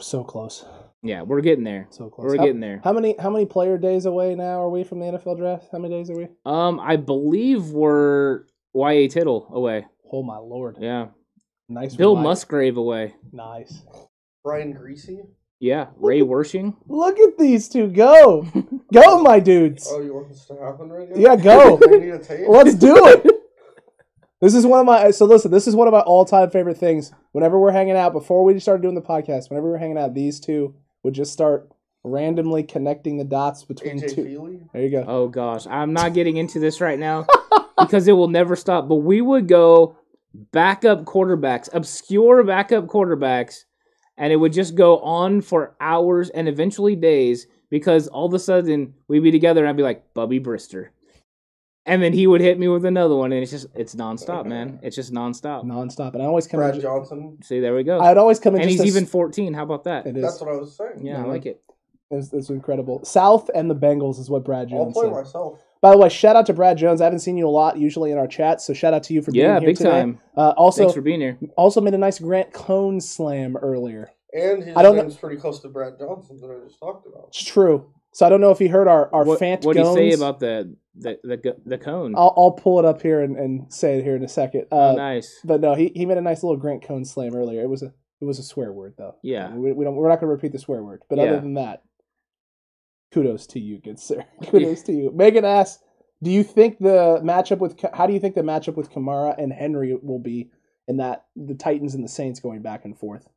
So 0.00 0.24
close, 0.24 0.64
Yeah, 1.02 1.22
we're 1.22 1.40
getting 1.40 1.64
there. 1.64 1.86
so 1.90 2.08
close. 2.08 2.24
We're 2.26 2.36
how, 2.36 2.44
getting 2.44 2.60
there. 2.60 2.80
How 2.82 2.92
many, 2.92 3.14
how 3.18 3.30
many 3.30 3.46
player 3.46 3.76
days 3.78 4.06
away 4.06 4.34
now 4.34 4.60
are 4.62 4.70
we 4.70 4.82
from 4.84 5.00
the 5.00 5.06
NFL 5.06 5.36
draft? 5.38 5.68
How 5.72 5.78
many 5.78 5.94
days 5.94 6.10
are 6.10 6.16
we? 6.16 6.28
Um, 6.46 6.80
I 6.80 6.96
believe 6.96 7.68
we're 7.68 8.44
YA 8.74 9.08
Tittle 9.08 9.48
away. 9.52 9.86
Oh 10.12 10.22
my 10.22 10.38
lord! 10.38 10.76
Yeah, 10.80 11.08
Nice. 11.68 11.94
Bill 11.94 12.10
reminder. 12.16 12.28
Musgrave 12.30 12.76
away. 12.76 13.14
Nice. 13.32 13.82
Brian 14.42 14.74
Griese. 14.74 15.20
Yeah, 15.60 15.88
Ray 15.96 16.20
Wersching. 16.20 16.74
Look 16.88 17.18
at 17.20 17.36
these 17.38 17.68
two 17.68 17.88
go, 17.88 18.46
go, 18.92 19.22
my 19.22 19.38
dudes. 19.40 19.86
Oh, 19.90 20.00
you 20.00 20.14
want 20.14 20.30
this 20.30 20.46
to 20.46 20.54
happen 20.56 20.88
right 20.88 21.08
now? 21.10 21.16
Yeah, 21.20 21.36
go. 21.36 21.76
They 21.90 22.00
need 22.00 22.08
a 22.10 22.18
tape? 22.24 22.46
Let's 22.48 22.74
do 22.74 22.94
it. 23.06 23.26
This 24.40 24.54
is 24.54 24.64
one 24.66 24.80
of 24.80 24.86
my 24.86 25.10
so 25.10 25.26
listen. 25.26 25.50
This 25.50 25.66
is 25.66 25.76
one 25.76 25.86
of 25.86 25.92
my 25.92 26.00
all-time 26.00 26.50
favorite 26.50 26.78
things. 26.78 27.12
Whenever 27.32 27.58
we're 27.58 27.72
hanging 27.72 27.96
out, 27.96 28.12
before 28.12 28.42
we 28.42 28.58
started 28.58 28.82
doing 28.82 28.94
the 28.94 29.02
podcast, 29.02 29.50
whenever 29.50 29.70
we're 29.70 29.78
hanging 29.78 29.98
out, 29.98 30.14
these 30.14 30.40
two 30.40 30.74
would 31.02 31.14
just 31.14 31.32
start 31.32 31.70
randomly 32.02 32.62
connecting 32.62 33.18
the 33.18 33.24
dots 33.24 33.64
between 33.64 34.00
AJ 34.00 34.14
two. 34.14 34.24
Feeley. 34.24 34.68
There 34.72 34.82
you 34.82 34.90
go. 34.90 35.04
Oh 35.06 35.28
gosh, 35.28 35.66
I'm 35.66 35.92
not 35.92 36.14
getting 36.14 36.38
into 36.38 36.58
this 36.58 36.80
right 36.80 36.98
now 36.98 37.26
because 37.78 38.08
it 38.08 38.12
will 38.12 38.28
never 38.28 38.56
stop. 38.56 38.88
But 38.88 38.96
we 38.96 39.20
would 39.20 39.46
go 39.46 39.96
backup 40.52 41.04
quarterbacks, 41.04 41.68
obscure 41.74 42.42
backup 42.42 42.86
quarterbacks, 42.86 43.64
and 44.16 44.32
it 44.32 44.36
would 44.36 44.54
just 44.54 44.74
go 44.74 45.00
on 45.00 45.42
for 45.42 45.76
hours 45.80 46.30
and 46.30 46.48
eventually 46.48 46.96
days 46.96 47.46
because 47.68 48.08
all 48.08 48.26
of 48.26 48.34
a 48.34 48.38
sudden 48.38 48.94
we'd 49.06 49.20
be 49.22 49.30
together 49.30 49.60
and 49.60 49.68
I'd 49.68 49.76
be 49.76 49.82
like 49.82 50.14
Bubby 50.14 50.40
Brister. 50.40 50.88
And 51.86 52.02
then 52.02 52.12
he 52.12 52.26
would 52.26 52.40
hit 52.42 52.58
me 52.58 52.68
with 52.68 52.84
another 52.84 53.16
one, 53.16 53.32
and 53.32 53.42
it's 53.42 53.50
just 53.50 53.66
it's 53.74 53.94
nonstop, 53.94 54.44
man. 54.44 54.78
It's 54.82 54.94
just 54.94 55.12
nonstop. 55.12 55.64
nonstop, 55.64 56.12
and 56.14 56.22
I 56.22 56.26
always 56.26 56.46
come. 56.46 56.60
Brad 56.60 56.74
in, 56.74 56.80
Johnson. 56.82 57.38
See, 57.42 57.58
there 57.60 57.74
we 57.74 57.82
go. 57.84 57.98
I'd 58.00 58.18
always 58.18 58.38
come 58.38 58.54
in. 58.54 58.60
and 58.60 58.70
just 58.70 58.82
he's 58.84 58.90
as- 58.92 58.96
even 59.02 59.06
14. 59.08 59.54
How 59.54 59.62
about 59.62 59.84
that? 59.84 60.06
It 60.06 60.16
is. 60.16 60.22
That's 60.22 60.40
what 60.40 60.50
I 60.50 60.56
was 60.56 60.76
saying. 60.76 61.04
Yeah, 61.06 61.20
I 61.22 61.24
Mhm. 61.24 61.28
like 61.28 61.46
it. 61.46 61.62
It's, 62.10 62.32
it's 62.32 62.50
incredible. 62.50 63.02
South 63.04 63.50
and 63.54 63.70
the 63.70 63.74
Bengals 63.76 64.18
is 64.18 64.28
what 64.28 64.44
Brad 64.44 64.68
I'll 64.72 64.84
Jones 64.84 64.94
play 64.94 65.04
said. 65.06 65.12
myself. 65.12 65.60
By 65.80 65.92
the 65.92 65.96
way, 65.98 66.08
shout 66.10 66.36
out 66.36 66.44
to 66.46 66.52
Brad 66.52 66.76
Jones. 66.76 67.00
I 67.00 67.04
haven't 67.04 67.20
seen 67.20 67.38
you 67.38 67.46
a 67.46 67.50
lot 67.50 67.78
usually 67.78 68.10
in 68.10 68.18
our 68.18 68.26
chat, 68.26 68.60
so 68.60 68.74
shout 68.74 68.92
out 68.92 69.04
to 69.04 69.14
you 69.14 69.22
for 69.22 69.30
being 69.32 69.46
Yeah, 69.46 69.58
here 69.60 69.68
big 69.70 69.76
today. 69.78 69.90
time. 69.90 70.18
Uh, 70.36 70.52
also, 70.58 70.82
Thanks 70.82 70.94
for 70.94 71.00
being 71.00 71.20
here. 71.20 71.38
also 71.56 71.80
made 71.80 71.94
a 71.94 71.98
nice 71.98 72.18
Grant 72.18 72.52
Cone 72.52 73.00
slam 73.00 73.56
earlier. 73.56 74.10
And 74.34 74.62
his 74.62 74.76
I 74.76 74.82
don't 74.82 74.96
know- 74.96 75.02
name's 75.02 75.16
pretty 75.16 75.36
close 75.36 75.60
to 75.60 75.68
Brad 75.68 75.98
Johnson 75.98 76.38
that 76.40 76.50
I 76.50 76.66
just 76.66 76.78
talked 76.78 77.06
about. 77.06 77.28
It's 77.28 77.42
true. 77.42 77.86
So 78.12 78.26
I 78.26 78.28
don't 78.28 78.40
know 78.40 78.50
if 78.50 78.58
he 78.58 78.66
heard 78.68 78.88
our 78.88 79.12
our 79.14 79.24
What, 79.24 79.40
Fant 79.40 79.64
what 79.64 79.76
do 79.76 79.82
you 79.82 79.94
say 79.94 80.12
about 80.12 80.40
the 80.40 80.76
the 80.94 81.18
the, 81.22 81.56
the 81.64 81.78
cone? 81.78 82.14
I'll 82.16 82.34
I'll 82.36 82.52
pull 82.52 82.78
it 82.78 82.84
up 82.84 83.02
here 83.02 83.20
and, 83.20 83.36
and 83.36 83.72
say 83.72 83.98
it 83.98 84.04
here 84.04 84.16
in 84.16 84.24
a 84.24 84.28
second. 84.28 84.66
Uh, 84.72 84.92
oh, 84.92 84.96
nice. 84.96 85.38
But 85.44 85.60
no, 85.60 85.74
he, 85.74 85.92
he 85.94 86.06
made 86.06 86.18
a 86.18 86.22
nice 86.22 86.42
little 86.42 86.56
Grant 86.56 86.82
Cone 86.82 87.04
slam 87.04 87.34
earlier. 87.34 87.62
It 87.62 87.68
was 87.68 87.82
a 87.82 87.92
it 88.20 88.24
was 88.24 88.38
a 88.38 88.42
swear 88.42 88.72
word 88.72 88.94
though. 88.98 89.16
Yeah. 89.22 89.54
we, 89.54 89.72
we 89.72 89.84
don't 89.84 89.94
we're 89.94 90.08
not 90.08 90.20
going 90.20 90.28
to 90.28 90.34
repeat 90.34 90.52
the 90.52 90.58
swear 90.58 90.82
word. 90.82 91.02
But 91.08 91.18
Yeah. 91.18 91.24
other 91.24 91.40
than 91.40 91.54
that, 91.54 91.82
kudos 93.12 93.46
to 93.48 93.60
you, 93.60 93.78
good 93.78 93.98
sir. 93.98 94.24
Kudos 94.50 94.82
to 94.84 94.92
you. 94.92 95.10
Megan 95.14 95.44
asks, 95.44 95.82
do 96.22 96.30
you 96.30 96.42
think 96.42 96.78
the 96.78 97.20
matchup 97.22 97.58
with 97.58 97.80
how 97.94 98.06
do 98.06 98.12
you 98.12 98.20
think 98.20 98.34
the 98.34 98.42
matchup 98.42 98.74
with 98.74 98.92
Kamara 98.92 99.34
and 99.38 99.52
Henry 99.52 99.96
will 100.02 100.18
be 100.18 100.50
in 100.86 100.98
that 100.98 101.26
the 101.36 101.54
Titans 101.54 101.94
and 101.94 102.04
the 102.04 102.08
Saints 102.08 102.40
going 102.40 102.62
back 102.62 102.84
and 102.84 102.98
forth? 102.98 103.28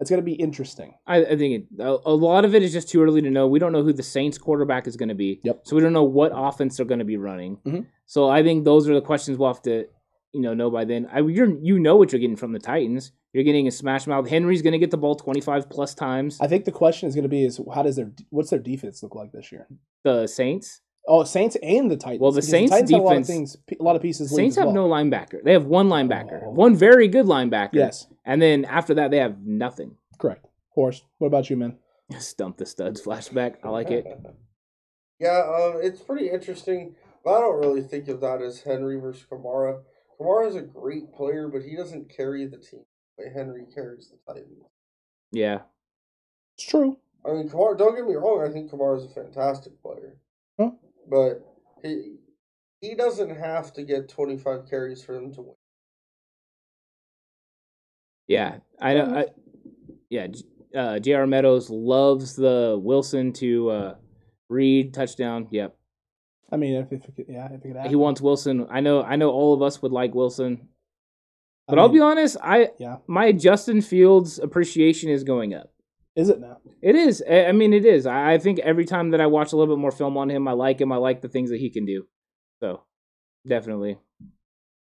It's 0.00 0.08
going 0.08 0.20
to 0.20 0.24
be 0.24 0.32
interesting. 0.32 0.94
I, 1.06 1.24
I 1.24 1.36
think 1.36 1.68
it, 1.78 1.82
a, 1.82 1.98
a 2.06 2.14
lot 2.14 2.44
of 2.44 2.54
it 2.54 2.62
is 2.62 2.72
just 2.72 2.88
too 2.88 3.02
early 3.02 3.20
to 3.22 3.30
know. 3.30 3.46
We 3.46 3.58
don't 3.58 3.72
know 3.72 3.82
who 3.82 3.92
the 3.92 4.02
Saints 4.02 4.38
quarterback 4.38 4.86
is 4.86 4.96
going 4.96 5.10
to 5.10 5.14
be. 5.14 5.40
Yep. 5.44 5.60
So 5.64 5.76
we 5.76 5.82
don't 5.82 5.92
know 5.92 6.04
what 6.04 6.32
offense 6.34 6.76
they're 6.78 6.86
going 6.86 7.00
to 7.00 7.04
be 7.04 7.18
running. 7.18 7.58
Mhm. 7.66 7.86
So 8.06 8.28
I 8.28 8.42
think 8.42 8.64
those 8.64 8.88
are 8.88 8.94
the 8.94 9.02
questions 9.02 9.36
we'll 9.36 9.52
have 9.52 9.62
to, 9.62 9.86
you 10.32 10.40
know, 10.40 10.54
know 10.54 10.70
by 10.70 10.84
then. 10.86 11.06
I, 11.12 11.20
you're 11.20 11.54
you 11.62 11.78
know 11.78 11.96
what 11.96 12.12
you're 12.12 12.20
getting 12.20 12.36
from 12.36 12.52
the 12.52 12.58
Titans. 12.58 13.12
You're 13.32 13.44
getting 13.44 13.68
a 13.68 13.70
smash 13.70 14.06
mouth. 14.06 14.28
Henry's 14.28 14.62
going 14.62 14.72
to 14.72 14.78
get 14.78 14.90
the 14.90 14.96
ball 14.96 15.14
25 15.14 15.70
plus 15.70 15.94
times. 15.94 16.38
I 16.40 16.48
think 16.48 16.64
the 16.64 16.72
question 16.72 17.08
is 17.08 17.14
going 17.14 17.22
to 17.22 17.28
be 17.28 17.44
is 17.44 17.60
how 17.72 17.82
does 17.82 17.96
their 17.96 18.10
what's 18.30 18.50
their 18.50 18.58
defense 18.58 19.02
look 19.02 19.14
like 19.14 19.32
this 19.32 19.52
year? 19.52 19.68
The 20.02 20.26
Saints. 20.26 20.80
Oh, 21.12 21.24
Saints 21.24 21.56
and 21.62 21.90
the 21.90 21.96
Titans. 21.96 22.20
Well, 22.20 22.30
the 22.30 22.36
because 22.36 22.50
Saints 22.50 22.70
Titans 22.70 22.90
have 22.92 23.00
a 23.00 23.02
lot 23.02 23.16
of 23.16 23.22
defense- 23.26 23.56
things, 23.56 23.78
a 23.80 23.82
lot 23.82 23.96
of 23.96 24.02
pieces. 24.02 24.34
Saints 24.34 24.54
have 24.56 24.66
well. 24.66 24.74
no 24.74 24.88
linebacker. 24.88 25.42
They 25.42 25.52
have 25.52 25.66
one 25.66 25.88
linebacker, 25.88 26.44
Oh. 26.46 26.50
one 26.50 26.76
very 26.76 27.08
good 27.08 27.26
linebacker. 27.26 27.70
Yes, 27.74 28.06
And 28.24 28.40
then 28.40 28.64
after 28.64 28.94
that, 28.94 29.10
they 29.10 29.16
have 29.18 29.44
nothing. 29.44 29.96
correct. 30.18 30.46
Horse. 30.74 31.02
What 31.18 31.26
about 31.26 31.50
you, 31.50 31.56
man? 31.56 31.78
Stump 32.18 32.58
the 32.58 32.66
studs 32.66 33.02
flashback. 33.02 33.56
I 33.64 33.68
like 33.70 33.90
it. 33.90 34.06
Yeah, 35.18 35.40
um, 35.40 35.80
it's 35.82 36.00
pretty 36.00 36.30
interesting. 36.30 36.94
But 37.22 37.36
I 37.36 37.40
don't 37.40 37.58
really 37.60 37.82
think 37.82 38.08
of 38.08 38.20
that 38.22 38.40
as 38.40 38.62
Henry 38.62 38.98
versus 38.98 39.26
Kamara. 39.30 39.82
Kamara 40.18 40.48
is 40.48 40.54
a 40.56 40.62
great 40.62 41.12
player, 41.12 41.46
but 41.48 41.60
he 41.62 41.76
doesn't 41.76 42.08
carry 42.08 42.46
the 42.46 42.56
team 42.56 42.84
the 43.18 43.24
way 43.24 43.30
Henry 43.34 43.66
carries 43.74 44.08
the 44.10 44.16
Titans. 44.32 44.64
Yeah. 45.30 45.60
It's 46.56 46.64
true. 46.66 46.96
I 47.26 47.32
mean, 47.32 47.50
Kamara. 47.50 47.76
Don't 47.76 47.94
get 47.96 48.06
me 48.08 48.14
wrong. 48.14 48.42
I 48.42 48.50
think 48.50 48.70
Kamara 48.70 48.96
is 48.96 49.04
a 49.04 49.08
fantastic 49.10 49.82
player, 49.82 50.16
Huh? 50.16 50.29
But 51.10 51.44
he 51.82 52.14
he 52.80 52.94
doesn't 52.94 53.30
have 53.36 53.72
to 53.74 53.82
get 53.82 54.08
twenty 54.08 54.36
five 54.36 54.68
carries 54.70 55.02
for 55.02 55.14
them 55.14 55.32
to 55.34 55.42
win. 55.42 55.54
Yeah, 58.28 58.58
I 58.80 58.94
know. 58.94 59.04
I, 59.18 59.26
yeah, 60.08 60.28
J- 60.28 60.44
uh, 60.74 60.98
J.R. 61.00 61.26
Meadows 61.26 61.68
loves 61.68 62.36
the 62.36 62.78
Wilson 62.80 63.32
to 63.34 63.70
uh, 63.70 63.94
Reed 64.48 64.94
touchdown. 64.94 65.48
Yep, 65.50 65.76
I 66.52 66.56
mean, 66.56 66.74
if, 66.74 66.92
if 66.92 67.04
it 67.08 67.16
could, 67.16 67.26
yeah, 67.28 67.46
if 67.46 67.52
it 67.52 67.62
could 67.62 67.76
happen. 67.76 67.90
he 67.90 67.96
wants 67.96 68.20
Wilson. 68.20 68.66
I 68.70 68.80
know. 68.80 69.02
I 69.02 69.16
know. 69.16 69.30
All 69.30 69.52
of 69.52 69.62
us 69.62 69.82
would 69.82 69.92
like 69.92 70.14
Wilson, 70.14 70.68
I 71.68 71.72
but 71.72 71.78
I'll 71.80 71.88
mean, 71.88 71.96
be 71.98 72.00
honest. 72.00 72.36
I 72.42 72.70
Yeah. 72.78 72.98
my 73.08 73.32
Justin 73.32 73.80
Fields 73.82 74.38
appreciation 74.38 75.10
is 75.10 75.24
going 75.24 75.52
up. 75.54 75.72
Is 76.16 76.28
it 76.28 76.40
now? 76.40 76.58
It 76.82 76.96
is. 76.96 77.22
I 77.30 77.52
mean, 77.52 77.72
it 77.72 77.84
is. 77.84 78.06
I 78.06 78.38
think 78.38 78.58
every 78.60 78.84
time 78.84 79.10
that 79.10 79.20
I 79.20 79.26
watch 79.26 79.52
a 79.52 79.56
little 79.56 79.74
bit 79.74 79.80
more 79.80 79.92
film 79.92 80.16
on 80.16 80.28
him, 80.30 80.48
I 80.48 80.52
like 80.52 80.80
him. 80.80 80.90
I 80.92 80.96
like 80.96 81.20
the 81.22 81.28
things 81.28 81.50
that 81.50 81.60
he 81.60 81.70
can 81.70 81.86
do. 81.86 82.06
So, 82.60 82.82
definitely. 83.46 83.98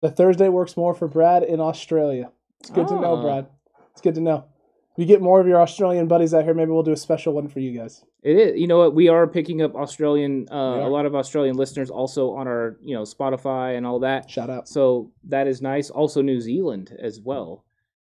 The 0.02 0.10
Thursday 0.10 0.48
works 0.48 0.76
more 0.76 0.94
for 0.94 1.08
Brad 1.08 1.42
in 1.42 1.60
Australia. 1.60 2.30
It's 2.60 2.70
good 2.70 2.88
to 2.88 2.94
know, 3.00 3.16
Ah. 3.16 3.22
Brad. 3.22 3.46
It's 3.92 4.00
good 4.00 4.14
to 4.14 4.20
know. 4.20 4.44
If 4.92 5.00
you 5.00 5.04
get 5.04 5.20
more 5.20 5.40
of 5.40 5.46
your 5.46 5.60
Australian 5.60 6.08
buddies 6.08 6.32
out 6.32 6.44
here, 6.44 6.54
maybe 6.54 6.70
we'll 6.70 6.82
do 6.82 6.92
a 6.92 6.96
special 6.96 7.34
one 7.34 7.48
for 7.48 7.60
you 7.60 7.78
guys. 7.78 8.02
It 8.22 8.36
is. 8.38 8.58
You 8.60 8.66
know 8.66 8.78
what? 8.78 8.94
We 8.94 9.08
are 9.08 9.26
picking 9.26 9.60
up 9.60 9.74
Australian, 9.74 10.46
uh, 10.50 10.54
a 10.86 10.88
lot 10.88 11.04
of 11.04 11.14
Australian 11.14 11.56
listeners 11.56 11.90
also 11.90 12.30
on 12.30 12.48
our, 12.48 12.78
you 12.82 12.94
know, 12.94 13.02
Spotify 13.02 13.76
and 13.76 13.84
all 13.86 13.98
that. 14.00 14.30
Shout 14.30 14.48
out. 14.48 14.68
So 14.68 15.12
that 15.28 15.48
is 15.48 15.60
nice. 15.60 15.90
Also, 15.90 16.22
New 16.22 16.40
Zealand 16.40 16.96
as 16.98 17.20
well 17.20 17.65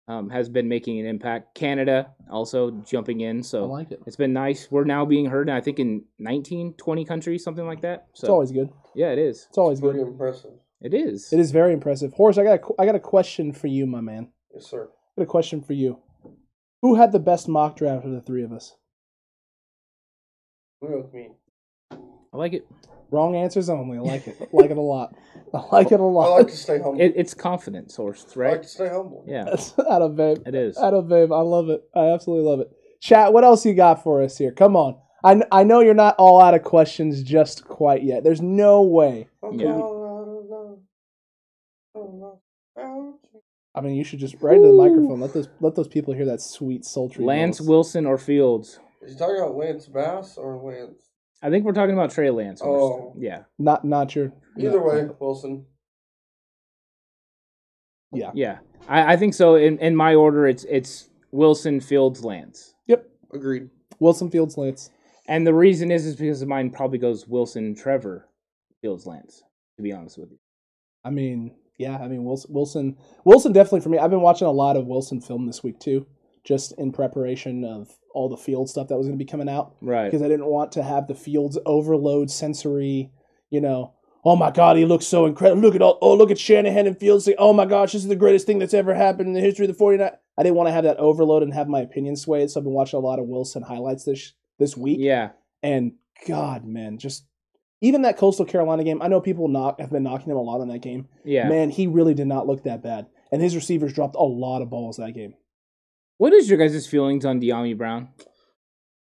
um, 0.09 0.31
has 0.31 0.49
been 0.49 0.69
making 0.69 1.01
an 1.01 1.07
impact. 1.07 1.55
Canada 1.55 2.11
also 2.31 2.71
jumping 2.71 3.21
in. 3.21 3.43
So 3.43 3.59
I 3.59 3.61
So 3.67 3.67
like 3.73 3.91
it. 3.93 4.01
it's 4.07 4.17
been 4.17 4.33
nice. 4.33 4.69
We're 4.71 4.85
now 4.85 5.05
being 5.05 5.27
heard, 5.27 5.51
I 5.51 5.61
think, 5.61 5.79
in 5.79 6.05
19, 6.19 6.75
20 6.75 7.05
countries, 7.05 7.43
something 7.45 7.67
like 7.67 7.81
that. 7.83 8.07
So 8.15 8.25
It's 8.27 8.31
always 8.31 8.53
good. 8.53 8.71
yeah, 8.95 9.09
it 9.11 9.19
is. 9.19 9.47
It's 9.49 9.59
always 9.59 9.81
Pretty 9.81 9.99
good. 9.99 10.09
impressive. 10.09 10.53
It 10.81 10.95
is. 10.95 11.33
It 11.33 11.41
is 11.41 11.51
very 11.51 11.73
impressive. 11.73 12.13
Horace, 12.13 12.39
I 12.39 12.45
got 12.45 12.61
a, 12.61 12.81
I 12.81 12.87
got 12.87 12.95
a 12.95 13.01
question 13.01 13.53
for 13.53 13.67
you, 13.67 13.87
my 13.87 14.01
man. 14.01 14.29
Yes, 14.55 14.67
sir. 14.67 14.85
I 15.17 15.21
got 15.21 15.23
a 15.25 15.27
question 15.27 15.61
for 15.63 15.73
you. 15.73 15.99
Who 16.83 16.95
had 16.97 17.13
the 17.13 17.19
best 17.19 17.49
mock 17.49 17.77
draft 17.77 18.05
of 18.05 18.13
the 18.13 18.21
three 18.21 18.45
of 18.45 18.53
us? 18.53 18.77
Agree 20.83 20.97
with 21.01 21.13
me. 21.13 21.31
I 21.91 22.37
like 22.37 22.53
it. 22.53 22.67
Wrong 23.11 23.37
answers 23.37 23.69
only. 23.69 23.99
I 23.99 24.01
like 24.01 24.27
it. 24.27 24.37
I 24.41 24.47
like 24.53 24.71
it 24.71 24.77
a 24.77 24.81
lot. 24.81 25.15
I 25.55 25.65
like 25.71 25.93
it 25.93 26.01
a 26.01 26.05
lot. 26.05 26.33
I 26.33 26.39
like 26.39 26.49
to 26.49 26.57
stay 26.57 26.79
humble. 26.79 27.01
it 27.01 27.13
it's 27.17 27.35
confidence, 27.35 27.95
horse, 27.97 28.27
I 28.37 28.41
like 28.41 28.63
to 28.63 28.69
stay 28.69 28.89
humble. 28.89 29.25
Yeah, 29.27 29.45
That's 29.47 29.79
out 29.79 30.03
of 30.03 30.17
babe. 30.17 30.39
it 30.47 30.55
is. 30.55 30.77
Out 30.77 30.95
of 30.95 31.09
babe. 31.09 31.33
I 31.33 31.41
love 31.41 31.69
it. 31.69 31.83
I 31.95 32.09
absolutely 32.09 32.51
love 32.51 32.61
it. 32.61 32.71
Chat, 33.01 33.33
what 33.33 33.45
else 33.45 33.65
you 33.65 33.75
got 33.75 34.03
for 34.03 34.23
us 34.23 34.37
here? 34.37 34.51
Come 34.53 34.77
on. 34.77 34.97
I, 35.25 35.43
I 35.51 35.65
know 35.65 35.81
you're 35.81 35.95
not 35.95 36.15
all 36.19 36.41
out 36.41 36.55
of 36.55 36.63
questions 36.63 37.23
just 37.23 37.65
quite 37.65 38.03
yet. 38.03 38.23
There's 38.25 38.43
no 38.43 38.83
way. 38.83 39.29
Yeah. 39.53 39.81
I 43.75 43.81
mean, 43.83 43.95
you 43.95 44.05
should 44.05 44.21
just 44.21 44.37
right 44.41 44.57
into 44.57 44.69
the 44.69 44.75
microphone. 44.75 45.21
Let 45.21 45.35
those 45.35 45.49
let 45.61 45.75
those 45.75 45.89
people 45.89 46.15
hear 46.15 46.25
that 46.27 46.41
sweet 46.41 46.85
sultry. 46.85 47.25
Lance 47.25 47.61
notes. 47.61 47.69
Wilson 47.69 48.07
or 48.07 48.19
Fields? 48.19 48.79
Is 49.03 49.13
he 49.13 49.19
talking 49.19 49.37
about 49.37 49.57
Lance 49.57 49.87
Bass 49.87 50.37
or 50.39 50.57
Lance? 50.57 51.06
I 51.43 51.51
think 51.51 51.65
we're 51.65 51.73
talking 51.73 51.95
about 51.95 52.11
Trey 52.11 52.31
Lance. 52.31 52.61
first. 52.61 52.69
Oh. 52.69 53.15
Yeah. 53.19 53.43
Not 53.59 53.85
not 53.85 54.15
your. 54.15 54.33
Either 54.59 54.79
no. 54.81 54.85
way, 54.85 55.09
Wilson. 55.21 55.67
Yeah. 58.13 58.31
Yeah. 58.35 58.59
I, 58.89 59.15
I 59.15 59.17
think 59.17 59.35
so. 59.35 59.57
In, 59.57 59.79
in 59.79 59.95
my 59.95 60.15
order, 60.15 60.47
it's 60.47 60.65
it's 60.65 61.11
Wilson, 61.33 61.81
Fields, 61.81 62.25
Lance. 62.25 62.75
Yep. 62.87 63.07
Agreed. 63.33 63.69
Wilson 64.01 64.31
Fields 64.31 64.57
Lance. 64.57 64.91
And 65.29 65.47
the 65.47 65.55
reason 65.55 65.91
is 65.91 66.07
is 66.07 66.17
because 66.17 66.45
mine 66.45 66.71
probably 66.71 66.99
goes 66.99 67.27
Wilson, 67.27 67.75
Trevor, 67.75 68.29
Fields, 68.81 69.07
Lance. 69.07 69.43
To 69.77 69.83
be 69.83 69.93
honest 69.93 70.19
with 70.19 70.31
you. 70.31 70.39
I 71.05 71.11
mean, 71.11 71.55
yeah. 71.79 71.99
I 71.99 72.09
mean 72.09 72.25
Wilson 72.25 72.55
Wilson 72.55 72.97
Wilson 73.25 73.53
definitely 73.53 73.81
for 73.81 73.91
me. 73.91 73.99
I've 73.99 74.11
been 74.11 74.23
watching 74.23 74.47
a 74.47 74.53
lot 74.53 74.77
of 74.77 74.87
Wilson 74.87 75.21
film 75.21 75.47
this 75.47 75.63
week 75.63 75.79
too, 75.79 76.07
just 76.47 76.73
in 76.79 76.93
preparation 76.93 77.65
of 77.65 77.89
all 78.15 78.29
the 78.29 78.37
field 78.37 78.71
stuff 78.71 78.89
that 78.89 78.97
was 78.97 79.07
going 79.07 79.19
to 79.19 79.23
be 79.25 79.29
coming 79.29 79.49
out. 79.49 79.75
Right. 79.83 80.07
because 80.07 80.23
I 80.23 80.29
didn't 80.29 80.47
want 80.47 80.73
to 80.73 80.83
have 80.83 81.07
the 81.07 81.15
fields 81.15 81.59
overload 81.67 82.31
sensory, 82.31 83.11
you 83.51 83.61
know. 83.61 83.93
Oh 84.25 84.35
my 84.37 84.51
God, 84.51 84.77
he 84.77 84.85
looks 84.85 85.07
so 85.07 85.27
incredible. 85.27 85.63
Look 85.63 85.75
at 85.77 85.83
all. 85.83 85.99
Oh, 86.01 86.15
look 86.15 86.33
at 86.33 86.39
Shanahan 86.39 86.87
and 86.89 86.99
Fields. 86.99 87.25
Say, 87.25 87.37
oh 87.39 87.53
my 87.53 87.65
gosh, 87.65 87.93
this 87.93 88.03
is 88.03 88.09
the 88.09 88.17
greatest 88.17 88.45
thing 88.45 88.59
that's 88.59 88.75
ever 88.75 88.93
happened 88.93 89.29
in 89.29 89.35
the 89.35 89.41
history 89.41 89.67
of 89.67 89.69
the 89.69 89.79
49. 89.79 90.11
I 90.39 90.43
didn't 90.43 90.57
want 90.57 90.69
to 90.69 90.73
have 90.73 90.85
that 90.85 90.97
overload 90.97 91.45
and 91.45 91.55
have 91.55 91.69
my 91.69 91.81
opinion 91.81 92.17
swayed. 92.17 92.51
So 92.51 92.59
I've 92.59 92.65
been 92.65 92.73
watching 92.73 92.99
a 92.99 93.03
lot 93.03 93.21
of 93.21 93.27
Wilson 93.27 93.63
highlights 93.63 94.05
this 94.05 94.33
this 94.59 94.77
week. 94.77 94.99
Yeah. 95.01 95.31
And 95.63 95.93
God, 96.27 96.65
man, 96.65 96.99
just 96.99 97.25
even 97.81 98.03
that 98.03 98.19
Coastal 98.19 98.47
Carolina 98.47 98.83
game. 98.83 99.01
I 99.01 99.09
know 99.09 99.21
people 99.21 99.49
knock 99.49 99.81
have 99.81 99.93
been 99.93 100.03
knocking 100.03 100.31
him 100.31 100.39
a 100.39 100.43
lot 100.43 100.61
on 100.61 100.69
that 100.69 100.83
game. 100.83 101.09
Yeah. 101.25 101.49
Man, 101.49 101.71
he 101.71 101.87
really 101.87 102.15
did 102.15 102.27
not 102.27 102.47
look 102.47 102.65
that 102.65 102.83
bad. 102.83 103.07
And 103.31 103.43
his 103.43 103.55
receivers 103.55 103.93
dropped 103.93 104.17
a 104.17 104.23
lot 104.23 104.63
of 104.63 104.71
balls 104.71 104.97
that 104.97 105.13
game. 105.13 105.35
What 106.19 106.33
is 106.33 106.49
your 106.49 106.59
guys' 106.59 106.87
feelings 106.87 107.25
on 107.25 107.41
Dyami 107.41 107.77
Brown 107.77 108.09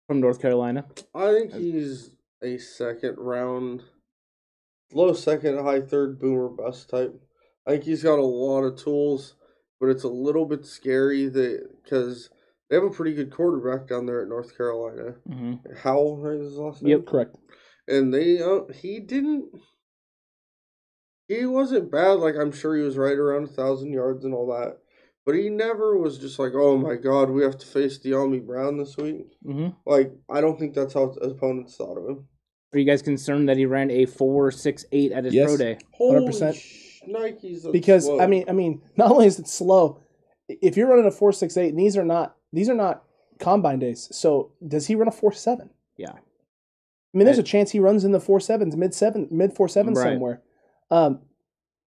from 0.08 0.20
North 0.20 0.40
Carolina? 0.40 0.86
I 1.14 1.32
think 1.32 1.54
he's 1.54 2.10
a 2.42 2.58
second 2.58 3.16
round, 3.18 3.84
low 4.92 5.12
second, 5.12 5.58
high 5.62 5.80
third 5.80 6.18
boomer 6.18 6.48
bust 6.48 6.90
type. 6.90 7.14
I 7.66 7.72
think 7.72 7.84
he's 7.84 8.02
got 8.02 8.18
a 8.18 8.24
lot 8.24 8.62
of 8.64 8.76
tools, 8.76 9.34
but 9.80 9.88
it's 9.88 10.04
a 10.04 10.08
little 10.08 10.46
bit 10.46 10.66
scary 10.66 11.28
that 11.28 11.68
because 11.82 12.30
they 12.68 12.76
have 12.76 12.84
a 12.84 12.90
pretty 12.90 13.14
good 13.14 13.30
quarterback 13.30 13.88
down 13.88 14.06
there 14.06 14.22
at 14.22 14.28
North 14.28 14.56
Carolina. 14.56 15.14
Mm-hmm. 15.28 15.76
Howell 15.82 16.18
right, 16.18 16.36
is 16.40 16.50
his 16.50 16.58
last 16.58 16.82
name. 16.82 16.90
Yep. 16.90 17.06
Correct. 17.06 17.36
and 17.86 18.12
they 18.12 18.42
uh, 18.42 18.72
he 18.74 18.98
didn't. 18.98 19.46
He 21.28 21.44
wasn't 21.46 21.90
bad. 21.90 22.18
Like 22.18 22.34
I'm 22.36 22.52
sure 22.52 22.76
he 22.76 22.82
was 22.82 22.96
right 22.96 23.16
around 23.16 23.44
a 23.44 23.52
thousand 23.52 23.92
yards 23.92 24.24
and 24.24 24.34
all 24.34 24.48
that. 24.48 24.78
But 25.26 25.34
he 25.34 25.48
never 25.50 25.98
was 25.98 26.18
just 26.18 26.38
like, 26.38 26.52
oh 26.54 26.76
my 26.78 26.94
god, 26.94 27.30
we 27.30 27.42
have 27.42 27.58
to 27.58 27.66
face 27.66 27.98
Dyami 27.98 28.46
Brown 28.46 28.78
this 28.78 28.96
week. 28.96 29.26
Mm-hmm. 29.44 29.70
Like, 29.84 30.12
I 30.30 30.40
don't 30.40 30.56
think 30.58 30.72
that's 30.72 30.94
how 30.94 31.02
opponents 31.20 31.74
thought 31.76 31.98
of 31.98 32.08
him. 32.08 32.28
Are 32.72 32.78
you 32.78 32.84
guys 32.84 33.02
concerned 33.02 33.48
that 33.48 33.56
he 33.56 33.66
ran 33.66 33.90
a 33.90 34.06
four 34.06 34.50
six 34.52 34.84
eight 34.92 35.10
at 35.12 35.24
his 35.24 35.34
Yes. 35.34 35.48
pro 35.48 35.56
day? 35.56 35.78
Holy 35.92 36.28
100%. 36.28 36.54
sh- 36.54 37.00
Nikes. 37.08 37.70
because 37.72 38.04
slow. 38.04 38.20
I 38.20 38.26
mean, 38.26 38.44
I 38.48 38.52
mean, 38.52 38.82
not 38.96 39.10
only 39.10 39.26
is 39.26 39.38
it 39.38 39.48
slow, 39.48 40.00
if 40.48 40.76
you're 40.76 40.88
running 40.88 41.06
a 41.06 41.10
four 41.10 41.32
six 41.32 41.56
eight, 41.56 41.70
and 41.70 41.78
these 41.78 41.96
are 41.96 42.04
not 42.04 42.36
these 42.52 42.68
are 42.68 42.74
not 42.74 43.02
combine 43.40 43.78
days. 43.80 44.08
So 44.12 44.52
does 44.66 44.86
he 44.86 44.94
run 44.94 45.08
a 45.08 45.12
four 45.12 45.32
seven? 45.32 45.70
Yeah. 45.96 46.12
I 46.12 47.18
mean, 47.18 47.24
there's 47.24 47.38
a 47.38 47.42
chance 47.42 47.70
he 47.70 47.80
runs 47.80 48.04
in 48.04 48.12
the 48.12 48.20
four 48.20 48.40
sevens, 48.40 48.76
mid 48.76 48.92
seven, 48.94 49.26
mid 49.30 49.54
four 49.54 49.68
sevens 49.68 49.98
Right. 49.98 50.12
somewhere. 50.12 50.42
Um, 50.90 51.20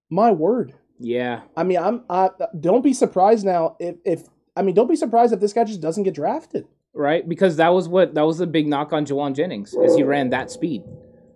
my 0.10 0.32
word. 0.32 0.74
Yeah. 1.00 1.42
I 1.56 1.64
mean, 1.64 1.78
I'm. 1.80 2.04
I 2.10 2.30
don't 2.60 2.84
be 2.84 2.94
surprised 2.94 3.46
now 3.46 3.76
if 3.80 3.96
if 4.06 4.24
I 4.56 4.62
mean, 4.62 4.76
don't 4.76 4.90
be 4.90 4.96
surprised 4.96 5.34
if 5.34 5.40
this 5.40 5.54
guy 5.54 5.64
just 5.64 5.82
doesn't 5.82 6.04
get 6.04 6.14
drafted. 6.14 6.68
Right? 6.94 7.28
Because 7.28 7.56
that 7.58 7.70
was 7.70 7.88
what 7.88 8.14
that 8.16 8.24
was 8.24 8.38
the 8.40 8.48
big 8.48 8.68
knock 8.68 8.92
on 8.94 9.06
Jauan 9.06 9.34
Jennings 9.36 9.74
is 9.74 9.96
he 9.96 10.04
ran 10.04 10.30
that 10.32 10.52
speed. 10.52 10.84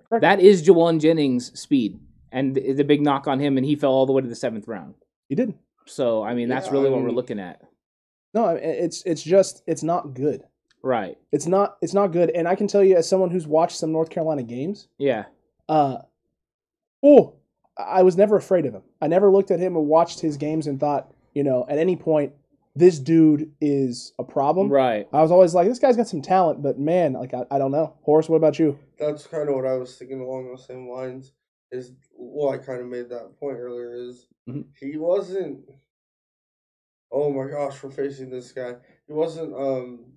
Correct. 0.09 0.21
That 0.21 0.39
is 0.41 0.67
Jauan 0.67 0.99
Jennings' 0.99 1.57
speed. 1.59 1.99
And 2.31 2.55
the, 2.55 2.73
the 2.73 2.83
big 2.83 3.01
knock 3.01 3.27
on 3.27 3.39
him 3.39 3.57
and 3.57 3.65
he 3.65 3.75
fell 3.75 3.91
all 3.91 4.05
the 4.07 4.11
way 4.11 4.21
to 4.21 4.27
the 4.27 4.35
seventh 4.35 4.67
round. 4.67 4.95
He 5.29 5.35
didn't. 5.35 5.57
So 5.85 6.23
I 6.23 6.33
mean 6.33 6.49
that's 6.49 6.65
Yeah, 6.67 6.73
really 6.73 6.87
I 6.87 6.91
what 6.91 7.03
we're 7.03 7.11
looking 7.11 7.39
at. 7.39 7.61
No, 8.33 8.47
it's 8.49 9.03
it's 9.05 9.21
just 9.23 9.61
it's 9.67 9.83
not 9.83 10.13
good. 10.15 10.43
Right. 10.81 11.17
It's 11.31 11.45
not 11.47 11.77
it's 11.81 11.93
not 11.93 12.07
good. 12.07 12.31
And 12.31 12.47
I 12.47 12.55
can 12.55 12.67
tell 12.67 12.83
you, 12.83 12.97
as 12.97 13.07
someone 13.07 13.29
who's 13.29 13.47
watched 13.47 13.77
some 13.77 13.91
North 13.93 14.09
Carolina 14.09 14.43
games, 14.43 14.87
Yeah. 14.97 15.25
uh, 15.69 15.97
oh, 17.03 17.35
I 17.77 18.03
was 18.03 18.15
never 18.17 18.35
afraid 18.37 18.65
of 18.65 18.73
him. 18.73 18.83
I 19.01 19.07
never 19.07 19.31
looked 19.31 19.51
at 19.51 19.59
him 19.59 19.75
and 19.75 19.87
watched 19.87 20.19
his 20.19 20.37
games 20.37 20.67
and 20.67 20.79
thought, 20.79 21.11
you 21.33 21.43
know, 21.43 21.65
at 21.67 21.77
any 21.79 21.95
point, 21.95 22.33
this 22.75 22.99
dude 22.99 23.51
is 23.61 24.13
a 24.19 24.23
problem. 24.23 24.69
Right. 24.69 25.07
I 25.13 25.21
was 25.21 25.31
always 25.31 25.53
like, 25.53 25.67
this 25.67 25.79
guy's 25.79 25.97
got 25.97 26.07
some 26.07 26.21
talent, 26.21 26.61
but 26.63 26.79
man, 26.79 27.13
like, 27.13 27.33
I, 27.33 27.45
I 27.51 27.57
don't 27.59 27.71
know. 27.71 27.95
Horace, 28.03 28.29
what 28.29 28.37
about 28.37 28.59
you? 28.59 28.77
that's 28.99 29.27
kind 29.27 29.49
of 29.49 29.55
what 29.55 29.65
I 29.65 29.73
was 29.75 29.95
thinking 29.97 30.21
along 30.21 30.47
those 30.47 30.65
same 30.65 30.87
lines. 30.89 31.33
Is 31.71 31.91
well, 32.15 32.51
I 32.53 32.57
kind 32.57 32.79
of 32.79 32.87
made 32.87 33.09
that 33.09 33.37
point 33.39 33.57
earlier. 33.57 33.93
Is 33.95 34.27
Mhm. 34.47 34.65
he 34.79 34.95
wasn't? 34.97 35.59
Oh 37.11 37.31
my 37.31 37.49
gosh, 37.49 37.81
we're 37.83 37.89
facing 37.91 38.29
this 38.29 38.51
guy. 38.51 38.75
He 39.07 39.13
wasn't 39.13 39.53
um 39.55 40.13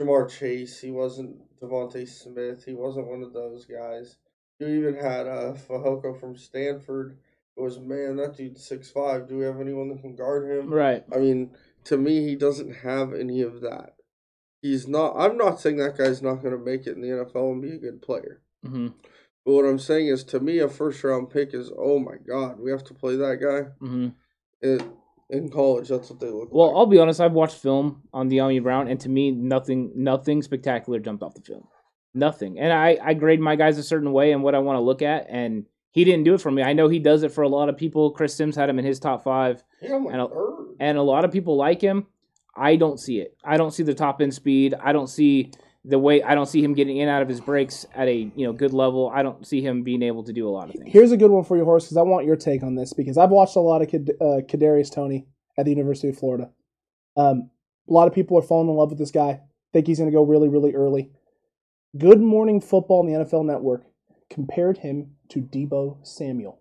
Ja'Marr 0.00 0.28
Chase. 0.28 0.80
He 0.80 0.90
wasn't 0.90 1.36
DeVonta 1.60 2.06
Smith. 2.08 2.64
He 2.64 2.74
wasn't 2.74 3.06
one 3.06 3.22
of 3.22 3.32
those 3.32 3.64
guys. 3.66 4.16
You 4.60 4.66
even 4.68 4.94
had 4.94 5.26
uh 5.26 5.54
Fehoko 5.54 6.18
from 6.20 6.36
Stanford. 6.36 7.16
It 7.56 7.60
was 7.62 7.78
man, 7.78 8.16
that 8.16 8.36
dude's 8.36 8.64
six 8.64 8.90
five. 8.90 9.28
Do 9.28 9.38
we 9.38 9.44
have 9.44 9.60
anyone 9.60 9.88
that 9.88 10.02
can 10.02 10.14
guard 10.14 10.48
him? 10.50 10.70
Right. 10.70 11.02
I 11.12 11.18
mean, 11.18 11.50
to 11.84 11.96
me, 11.96 12.26
he 12.26 12.36
doesn't 12.36 12.76
have 12.76 13.14
any 13.14 13.40
of 13.42 13.62
that. 13.62 13.94
He's 14.62 14.86
not. 14.86 15.14
I'm 15.16 15.38
not 15.38 15.58
saying 15.60 15.78
that 15.78 15.96
guy's 15.96 16.22
not 16.22 16.42
going 16.42 16.56
to 16.56 16.62
make 16.62 16.86
it 16.86 16.96
in 16.96 17.00
the 17.00 17.08
NFL 17.08 17.52
and 17.52 17.62
be 17.62 17.70
a 17.70 17.78
good 17.78 18.02
player. 18.02 18.42
hmm 18.62 18.88
But 19.46 19.52
what 19.54 19.64
I'm 19.64 19.78
saying 19.78 20.08
is, 20.08 20.22
to 20.24 20.40
me, 20.40 20.58
a 20.58 20.68
first 20.68 21.02
round 21.02 21.30
pick 21.30 21.54
is, 21.54 21.72
oh 21.76 21.98
my 21.98 22.16
god, 22.28 22.60
we 22.60 22.70
have 22.70 22.84
to 22.84 22.94
play 22.94 23.16
that 23.16 23.40
guy 23.40 23.70
hmm 23.84 24.08
in, 24.62 24.92
in 25.30 25.48
college. 25.48 25.88
That's 25.88 26.10
what 26.10 26.20
they 26.20 26.28
look 26.28 26.50
Well, 26.52 26.68
like. 26.68 26.76
I'll 26.76 26.86
be 26.86 26.98
honest. 26.98 27.20
I've 27.22 27.32
watched 27.32 27.56
film 27.56 28.02
on 28.12 28.28
the 28.28 28.36
Dyami 28.36 28.62
Brown, 28.62 28.88
and 28.88 29.00
to 29.00 29.08
me, 29.08 29.30
nothing, 29.30 29.92
nothing 29.96 30.42
spectacular 30.42 30.98
jumped 30.98 31.22
off 31.22 31.32
the 31.34 31.40
film. 31.40 31.66
Nothing. 32.14 32.58
And 32.58 32.72
I, 32.72 32.98
I 33.02 33.14
grade 33.14 33.40
my 33.40 33.56
guys 33.56 33.78
a 33.78 33.82
certain 33.82 34.12
way 34.12 34.32
and 34.32 34.42
what 34.42 34.54
I 34.54 34.58
want 34.58 34.76
to 34.76 34.80
look 34.80 35.00
at, 35.02 35.26
and 35.28 35.66
he 35.92 36.04
didn't 36.04 36.24
do 36.24 36.34
it 36.34 36.40
for 36.40 36.50
me. 36.50 36.62
I 36.62 36.72
know 36.72 36.88
he 36.88 36.98
does 36.98 37.22
it 37.22 37.32
for 37.32 37.42
a 37.42 37.48
lot 37.48 37.68
of 37.68 37.76
people. 37.76 38.10
Chris 38.10 38.34
Simms 38.34 38.56
had 38.56 38.68
him 38.68 38.78
in 38.78 38.84
his 38.84 38.98
top 38.98 39.22
five, 39.24 39.62
yeah, 39.80 39.94
and 39.96 40.20
a- 40.20 40.28
and 40.80 40.98
a 40.98 41.02
lot 41.02 41.24
of 41.24 41.30
people 41.32 41.56
like 41.56 41.80
him. 41.80 42.06
I 42.56 42.76
don't 42.76 42.98
see 42.98 43.20
it. 43.20 43.36
I 43.44 43.56
don't 43.56 43.70
see 43.72 43.82
the 43.84 43.94
top 43.94 44.20
end 44.20 44.34
speed. 44.34 44.74
I 44.80 44.92
don't 44.92 45.06
see 45.08 45.52
the 45.84 45.98
way. 45.98 46.22
I 46.22 46.34
don't 46.34 46.46
see 46.48 46.62
him 46.62 46.74
getting 46.74 46.96
in 46.96 47.08
out 47.08 47.22
of 47.22 47.28
his 47.28 47.40
breaks 47.40 47.86
at 47.94 48.08
a 48.08 48.14
you 48.34 48.46
know 48.46 48.52
good 48.52 48.72
level. 48.72 49.10
I 49.14 49.22
don't 49.22 49.46
see 49.46 49.60
him 49.62 49.82
being 49.84 50.02
able 50.02 50.24
to 50.24 50.32
do 50.32 50.48
a 50.48 50.50
lot 50.50 50.68
of 50.68 50.74
things. 50.74 50.92
Here's 50.92 51.12
a 51.12 51.16
good 51.16 51.30
one 51.30 51.44
for 51.44 51.56
you, 51.56 51.64
Horace, 51.64 51.84
because 51.84 51.96
I 51.96 52.02
want 52.02 52.26
your 52.26 52.36
take 52.36 52.62
on 52.64 52.74
this 52.74 52.92
because 52.92 53.16
I've 53.18 53.30
watched 53.30 53.54
a 53.56 53.60
lot 53.60 53.82
of 53.82 53.88
Kad- 53.88 54.10
uh, 54.20 54.40
Kadarius 54.48 54.92
Toney 54.92 55.26
at 55.56 55.64
the 55.64 55.70
University 55.70 56.08
of 56.08 56.18
Florida. 56.18 56.50
Um, 57.16 57.50
a 57.88 57.92
lot 57.92 58.08
of 58.08 58.14
people 58.14 58.36
are 58.38 58.42
falling 58.42 58.68
in 58.68 58.74
love 58.74 58.90
with 58.90 58.98
this 58.98 59.10
guy. 59.10 59.40
Think 59.72 59.86
he's 59.86 59.98
going 59.98 60.10
to 60.10 60.14
go 60.14 60.22
really, 60.22 60.48
really 60.48 60.74
early. 60.74 61.10
Good 61.96 62.20
Morning 62.20 62.60
Football 62.60 63.00
on 63.00 63.06
the 63.06 63.12
NFL 63.12 63.44
Network 63.44 63.84
compared 64.28 64.78
him 64.78 65.16
to 65.30 65.40
Deebo 65.40 66.06
Samuel. 66.06 66.60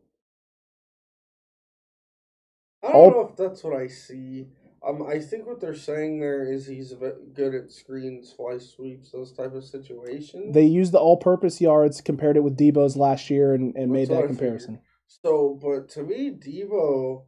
I 2.82 2.92
don't 2.92 2.96
all- 2.96 3.12
know 3.12 3.30
if 3.30 3.36
that's 3.36 3.64
what 3.64 3.76
I 3.76 3.88
see. 3.88 4.48
Um, 4.82 5.04
I 5.04 5.20
think 5.20 5.46
what 5.46 5.60
they're 5.60 5.76
saying 5.76 6.20
there 6.20 6.50
is 6.50 6.66
he's 6.66 6.94
good 7.34 7.54
at 7.54 7.70
screens, 7.70 8.32
fly 8.32 8.58
sweeps, 8.58 9.12
those 9.12 9.34
type 9.34 9.54
of 9.54 9.66
situations. 9.66 10.54
They 10.54 10.64
used 10.64 10.94
the 10.94 11.00
all-purpose 11.00 11.60
yards, 11.60 12.00
compared 12.00 12.38
it 12.38 12.44
with 12.44 12.58
Deebo's 12.58 12.96
last 12.96 13.30
year, 13.30 13.54
and, 13.54 13.76
and 13.76 13.92
made 13.92 14.08
that 14.08 14.28
comparison. 14.28 14.80
So, 15.08 15.60
but 15.62 15.90
to 15.90 16.04
me, 16.04 16.32
Deebo 16.32 17.26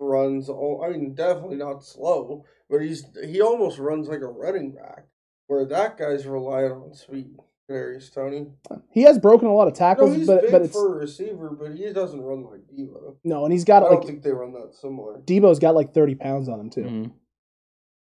runs. 0.00 0.48
all. 0.48 0.82
I 0.82 0.88
mean, 0.90 1.14
definitely 1.14 1.58
not 1.58 1.84
slow, 1.84 2.44
but 2.70 2.78
he's 2.80 3.04
he 3.22 3.42
almost 3.42 3.78
runs 3.78 4.08
like 4.08 4.22
a 4.22 4.26
running 4.26 4.72
back. 4.72 5.06
Where 5.50 5.64
that 5.64 5.98
guy's 5.98 6.26
relying 6.28 6.70
on 6.70 6.94
speed. 6.94 7.34
Darius 7.68 8.08
Toney. 8.10 8.46
He 8.90 9.02
has 9.02 9.18
broken 9.18 9.48
a 9.48 9.52
lot 9.54 9.66
of 9.68 9.74
No, 9.74 9.78
tackles, 9.78 10.14
he's 10.16 10.26
but 10.26 10.42
big 10.42 10.50
but 10.52 10.62
it's 10.62 10.72
for 10.72 10.94
a 10.94 10.98
receiver, 10.98 11.50
but 11.50 11.74
he 11.76 11.92
doesn't 11.92 12.20
run 12.20 12.44
like 12.44 12.60
Deebo. 12.72 13.14
no, 13.24 13.44
and 13.44 13.52
he's 13.52 13.62
I 13.64 13.66
got 13.66 13.82
I 13.82 13.86
don't 13.90 13.94
like 13.98 14.06
think 14.06 14.22
they 14.22 14.30
run 14.32 14.52
that 14.54 14.74
similar. 14.74 15.18
Deebo's 15.20 15.58
got 15.60 15.74
like 15.76 15.92
thirty 15.94 16.14
pounds 16.16 16.48
on 16.48 16.58
him 16.60 16.70
too, 16.70 16.82
Mhm. 16.82 17.10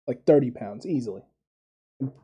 like 0.06 0.24
thirty 0.24 0.50
pounds 0.50 0.86
easily. 0.86 1.22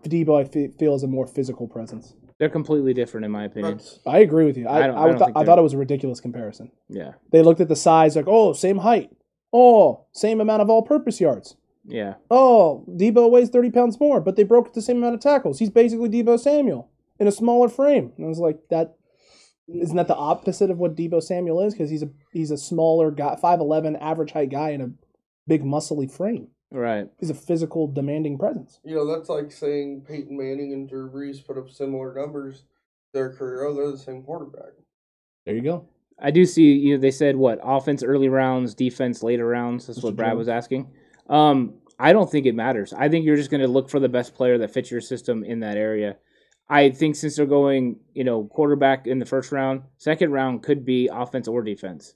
Deebo, 0.04 0.38
I 0.40 0.44
fe- 0.44 0.68
feel, 0.68 0.94
is 0.94 1.02
a 1.02 1.06
more 1.06 1.26
physical 1.26 1.66
presence. 1.68 2.14
They're 2.38 2.48
completely 2.50 2.94
different 2.94 3.24
in 3.26 3.32
my 3.32 3.44
opinion. 3.44 3.78
That's, 3.78 4.00
I 4.06 4.18
agree 4.20 4.44
with 4.46 4.56
you. 4.56 4.66
I 4.66 4.78
I 4.80 4.84
I, 4.84 4.86
don't- 4.86 4.96
I 4.96 5.06
don't 5.08 5.18
thought- 5.18 5.32
I 5.36 5.44
thought 5.44 5.58
it 5.58 5.62
was 5.62 5.74
a 5.74 5.78
ridiculous 5.78 6.20
comparison. 6.20 6.70
Yeah. 6.88 7.12
They 7.32 7.42
looked 7.42 7.60
at 7.60 7.68
the 7.68 7.76
size, 7.76 8.16
like, 8.16 8.28
oh, 8.28 8.52
same 8.54 8.78
height, 8.78 9.10
oh, 9.52 10.06
same 10.12 10.40
amount 10.40 10.62
of 10.62 10.70
all-purpose 10.70 11.20
yards. 11.20 11.56
Yeah. 11.86 12.14
Oh, 12.30 12.84
Deebo 12.88 13.30
weighs 13.30 13.48
30 13.48 13.70
pounds 13.70 14.00
more, 14.00 14.20
but 14.20 14.36
they 14.36 14.42
broke 14.42 14.72
the 14.72 14.82
same 14.82 14.98
amount 14.98 15.14
of 15.14 15.20
tackles. 15.20 15.58
He's 15.58 15.70
basically 15.70 16.08
Deebo 16.08 16.38
Samuel 16.38 16.90
in 17.18 17.26
a 17.26 17.32
smaller 17.32 17.68
frame. 17.68 18.12
And 18.16 18.26
I 18.26 18.28
was 18.28 18.38
like, 18.38 18.58
that 18.70 18.96
isn't 19.68 19.96
that 19.96 20.08
the 20.08 20.16
opposite 20.16 20.70
of 20.70 20.78
what 20.78 20.96
Deebo 20.96 21.22
Samuel 21.22 21.60
is? 21.62 21.74
Because 21.74 21.90
he's 21.90 22.02
a 22.02 22.10
he's 22.32 22.50
a 22.50 22.56
smaller 22.58 23.10
guy, 23.10 23.36
5'11, 23.42 23.98
average 24.00 24.32
height 24.32 24.50
guy 24.50 24.70
in 24.70 24.80
a 24.80 24.90
big 25.46 25.62
muscly 25.62 26.10
frame. 26.10 26.48
Right. 26.70 27.08
He's 27.18 27.30
a 27.30 27.34
physical, 27.34 27.86
demanding 27.86 28.38
presence. 28.38 28.80
You 28.84 28.96
know, 28.96 29.06
that's 29.06 29.28
like 29.28 29.52
saying 29.52 30.04
Peyton 30.06 30.36
Manning 30.36 30.72
and 30.72 30.88
Drew 30.88 31.10
Brees 31.10 31.44
put 31.44 31.58
up 31.58 31.70
similar 31.70 32.14
numbers 32.14 32.64
their 33.12 33.32
career. 33.32 33.64
Oh, 33.64 33.74
they're 33.74 33.90
the 33.90 33.98
same 33.98 34.22
quarterback. 34.22 34.72
There 35.44 35.54
you 35.54 35.62
go. 35.62 35.88
I 36.20 36.30
do 36.30 36.44
see. 36.44 36.72
You 36.72 36.94
know, 36.94 37.00
they 37.00 37.10
said 37.10 37.36
what 37.36 37.60
offense 37.62 38.02
early 38.02 38.28
rounds, 38.28 38.74
defense 38.74 39.22
later 39.22 39.46
rounds. 39.46 39.86
That's 39.86 40.00
Mr. 40.00 40.04
what 40.04 40.16
Brad 40.16 40.30
Jones. 40.30 40.38
was 40.38 40.48
asking. 40.48 40.90
Um, 41.28 41.74
I 41.98 42.12
don't 42.12 42.30
think 42.30 42.46
it 42.46 42.54
matters. 42.54 42.92
I 42.92 43.08
think 43.08 43.24
you're 43.24 43.36
just 43.36 43.50
going 43.50 43.62
to 43.62 43.68
look 43.68 43.88
for 43.88 44.00
the 44.00 44.08
best 44.08 44.34
player 44.34 44.58
that 44.58 44.72
fits 44.72 44.90
your 44.90 45.00
system 45.00 45.44
in 45.44 45.60
that 45.60 45.76
area. 45.76 46.16
I 46.68 46.90
think 46.90 47.16
since 47.16 47.36
they're 47.36 47.46
going, 47.46 48.00
you 48.12 48.24
know, 48.24 48.44
quarterback 48.44 49.06
in 49.06 49.18
the 49.18 49.26
first 49.26 49.52
round, 49.52 49.82
second 49.98 50.32
round 50.32 50.62
could 50.62 50.84
be 50.84 51.08
offense 51.10 51.48
or 51.48 51.62
defense. 51.62 52.14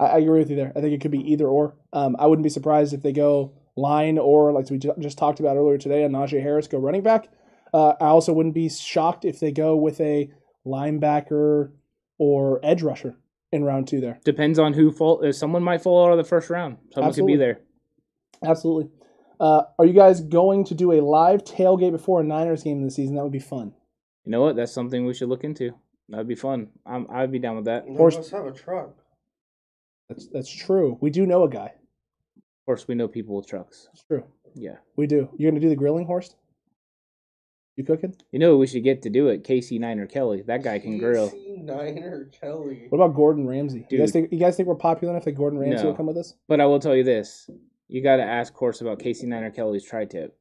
I, 0.00 0.18
agree 0.18 0.38
with 0.38 0.50
you 0.50 0.56
there. 0.56 0.72
I 0.76 0.80
think 0.80 0.92
it 0.92 1.00
could 1.00 1.10
be 1.10 1.32
either 1.32 1.46
or. 1.46 1.76
Um, 1.92 2.16
I 2.18 2.26
wouldn't 2.26 2.44
be 2.44 2.50
surprised 2.50 2.92
if 2.92 3.02
they 3.02 3.12
go 3.12 3.54
line 3.76 4.18
or, 4.18 4.52
like 4.52 4.70
we 4.70 4.78
just 4.78 5.18
talked 5.18 5.40
about 5.40 5.56
earlier 5.56 5.78
today, 5.78 6.04
on 6.04 6.12
Najee 6.12 6.42
Harris 6.42 6.68
go 6.68 6.78
running 6.78 7.02
back. 7.02 7.28
Uh, 7.72 7.94
I 8.00 8.06
also 8.06 8.32
wouldn't 8.32 8.54
be 8.54 8.68
shocked 8.68 9.24
if 9.24 9.40
they 9.40 9.52
go 9.52 9.76
with 9.76 10.00
a 10.00 10.30
linebacker 10.66 11.72
or 12.18 12.60
edge 12.62 12.82
rusher 12.82 13.16
in 13.52 13.64
round 13.64 13.88
two 13.88 14.00
there. 14.00 14.20
Depends 14.24 14.58
on 14.58 14.72
who 14.72 14.90
fall. 14.90 15.24
Uh, 15.24 15.32
someone 15.32 15.62
might 15.62 15.82
fall 15.82 16.04
out 16.04 16.12
of 16.12 16.18
the 16.18 16.24
first 16.24 16.50
round. 16.50 16.78
Someone 16.92 17.08
Absolutely. 17.08 17.34
could 17.34 17.38
be 17.38 17.44
there. 17.44 17.60
Absolutely. 18.44 18.90
Uh, 19.40 19.62
are 19.78 19.84
you 19.86 19.92
guys 19.92 20.20
going 20.20 20.64
to 20.64 20.74
do 20.74 20.92
a 20.92 21.00
live 21.00 21.44
tailgate 21.44 21.92
before 21.92 22.20
a 22.20 22.24
Niners 22.24 22.62
game 22.64 22.82
this 22.82 22.96
season? 22.96 23.14
That 23.14 23.22
would 23.22 23.32
be 23.32 23.38
fun. 23.38 23.72
You 24.24 24.32
know 24.32 24.40
what? 24.42 24.56
That's 24.56 24.72
something 24.72 25.06
we 25.06 25.14
should 25.14 25.28
look 25.28 25.44
into. 25.44 25.72
That'd 26.08 26.26
be 26.28 26.34
fun. 26.34 26.68
I'm, 26.86 27.06
I'd 27.10 27.30
be 27.32 27.38
down 27.38 27.56
with 27.56 27.66
that. 27.66 27.86
Of 27.88 27.96
course- 27.96 28.14
of 28.16 28.20
us 28.22 28.30
have 28.30 28.46
a 28.46 28.52
truck. 28.52 28.94
That's 30.08 30.26
that's 30.28 30.48
true. 30.50 30.96
We 31.02 31.10
do 31.10 31.26
know 31.26 31.42
a 31.44 31.50
guy. 31.50 31.66
Of 32.36 32.64
course, 32.64 32.88
we 32.88 32.94
know 32.94 33.08
people 33.08 33.36
with 33.36 33.46
trucks. 33.46 33.88
It's 33.92 34.02
true. 34.04 34.24
Yeah. 34.54 34.76
We 34.96 35.06
do. 35.06 35.28
You're 35.36 35.50
gonna 35.50 35.60
do 35.60 35.68
the 35.68 35.76
grilling 35.76 36.06
horse? 36.06 36.34
You 37.76 37.84
cooking? 37.84 38.16
You 38.32 38.38
know 38.38 38.52
who 38.52 38.58
we 38.58 38.66
should 38.66 38.82
get 38.84 39.02
to 39.02 39.10
do 39.10 39.28
it? 39.28 39.44
Casey 39.44 39.78
Niner 39.78 40.06
Kelly. 40.06 40.42
That 40.46 40.62
guy 40.62 40.78
can 40.78 40.96
grill. 40.98 41.28
Casey 41.30 41.58
Niner 41.62 42.30
Kelly. 42.40 42.86
What 42.88 42.96
about 43.04 43.14
Gordon 43.14 43.46
Ramsay? 43.46 43.86
You 43.90 43.98
guys 43.98 44.10
think 44.10 44.32
you 44.32 44.38
guys 44.38 44.56
think 44.56 44.66
we're 44.66 44.74
popular 44.76 45.12
enough 45.12 45.26
that 45.26 45.32
Gordon 45.32 45.58
Ramsay 45.58 45.82
No. 45.84 45.90
will 45.90 45.94
come 45.96 46.06
with 46.06 46.16
us? 46.16 46.34
But 46.48 46.60
I 46.62 46.64
will 46.66 46.80
tell 46.80 46.96
you 46.96 47.04
this: 47.04 47.48
you 47.88 48.02
got 48.02 48.16
to 48.16 48.22
ask 48.22 48.54
Horst 48.54 48.80
about 48.82 48.98
Casey 48.98 49.26
Niner 49.26 49.50
Kelly's 49.50 49.84
tri-tip. 49.84 50.38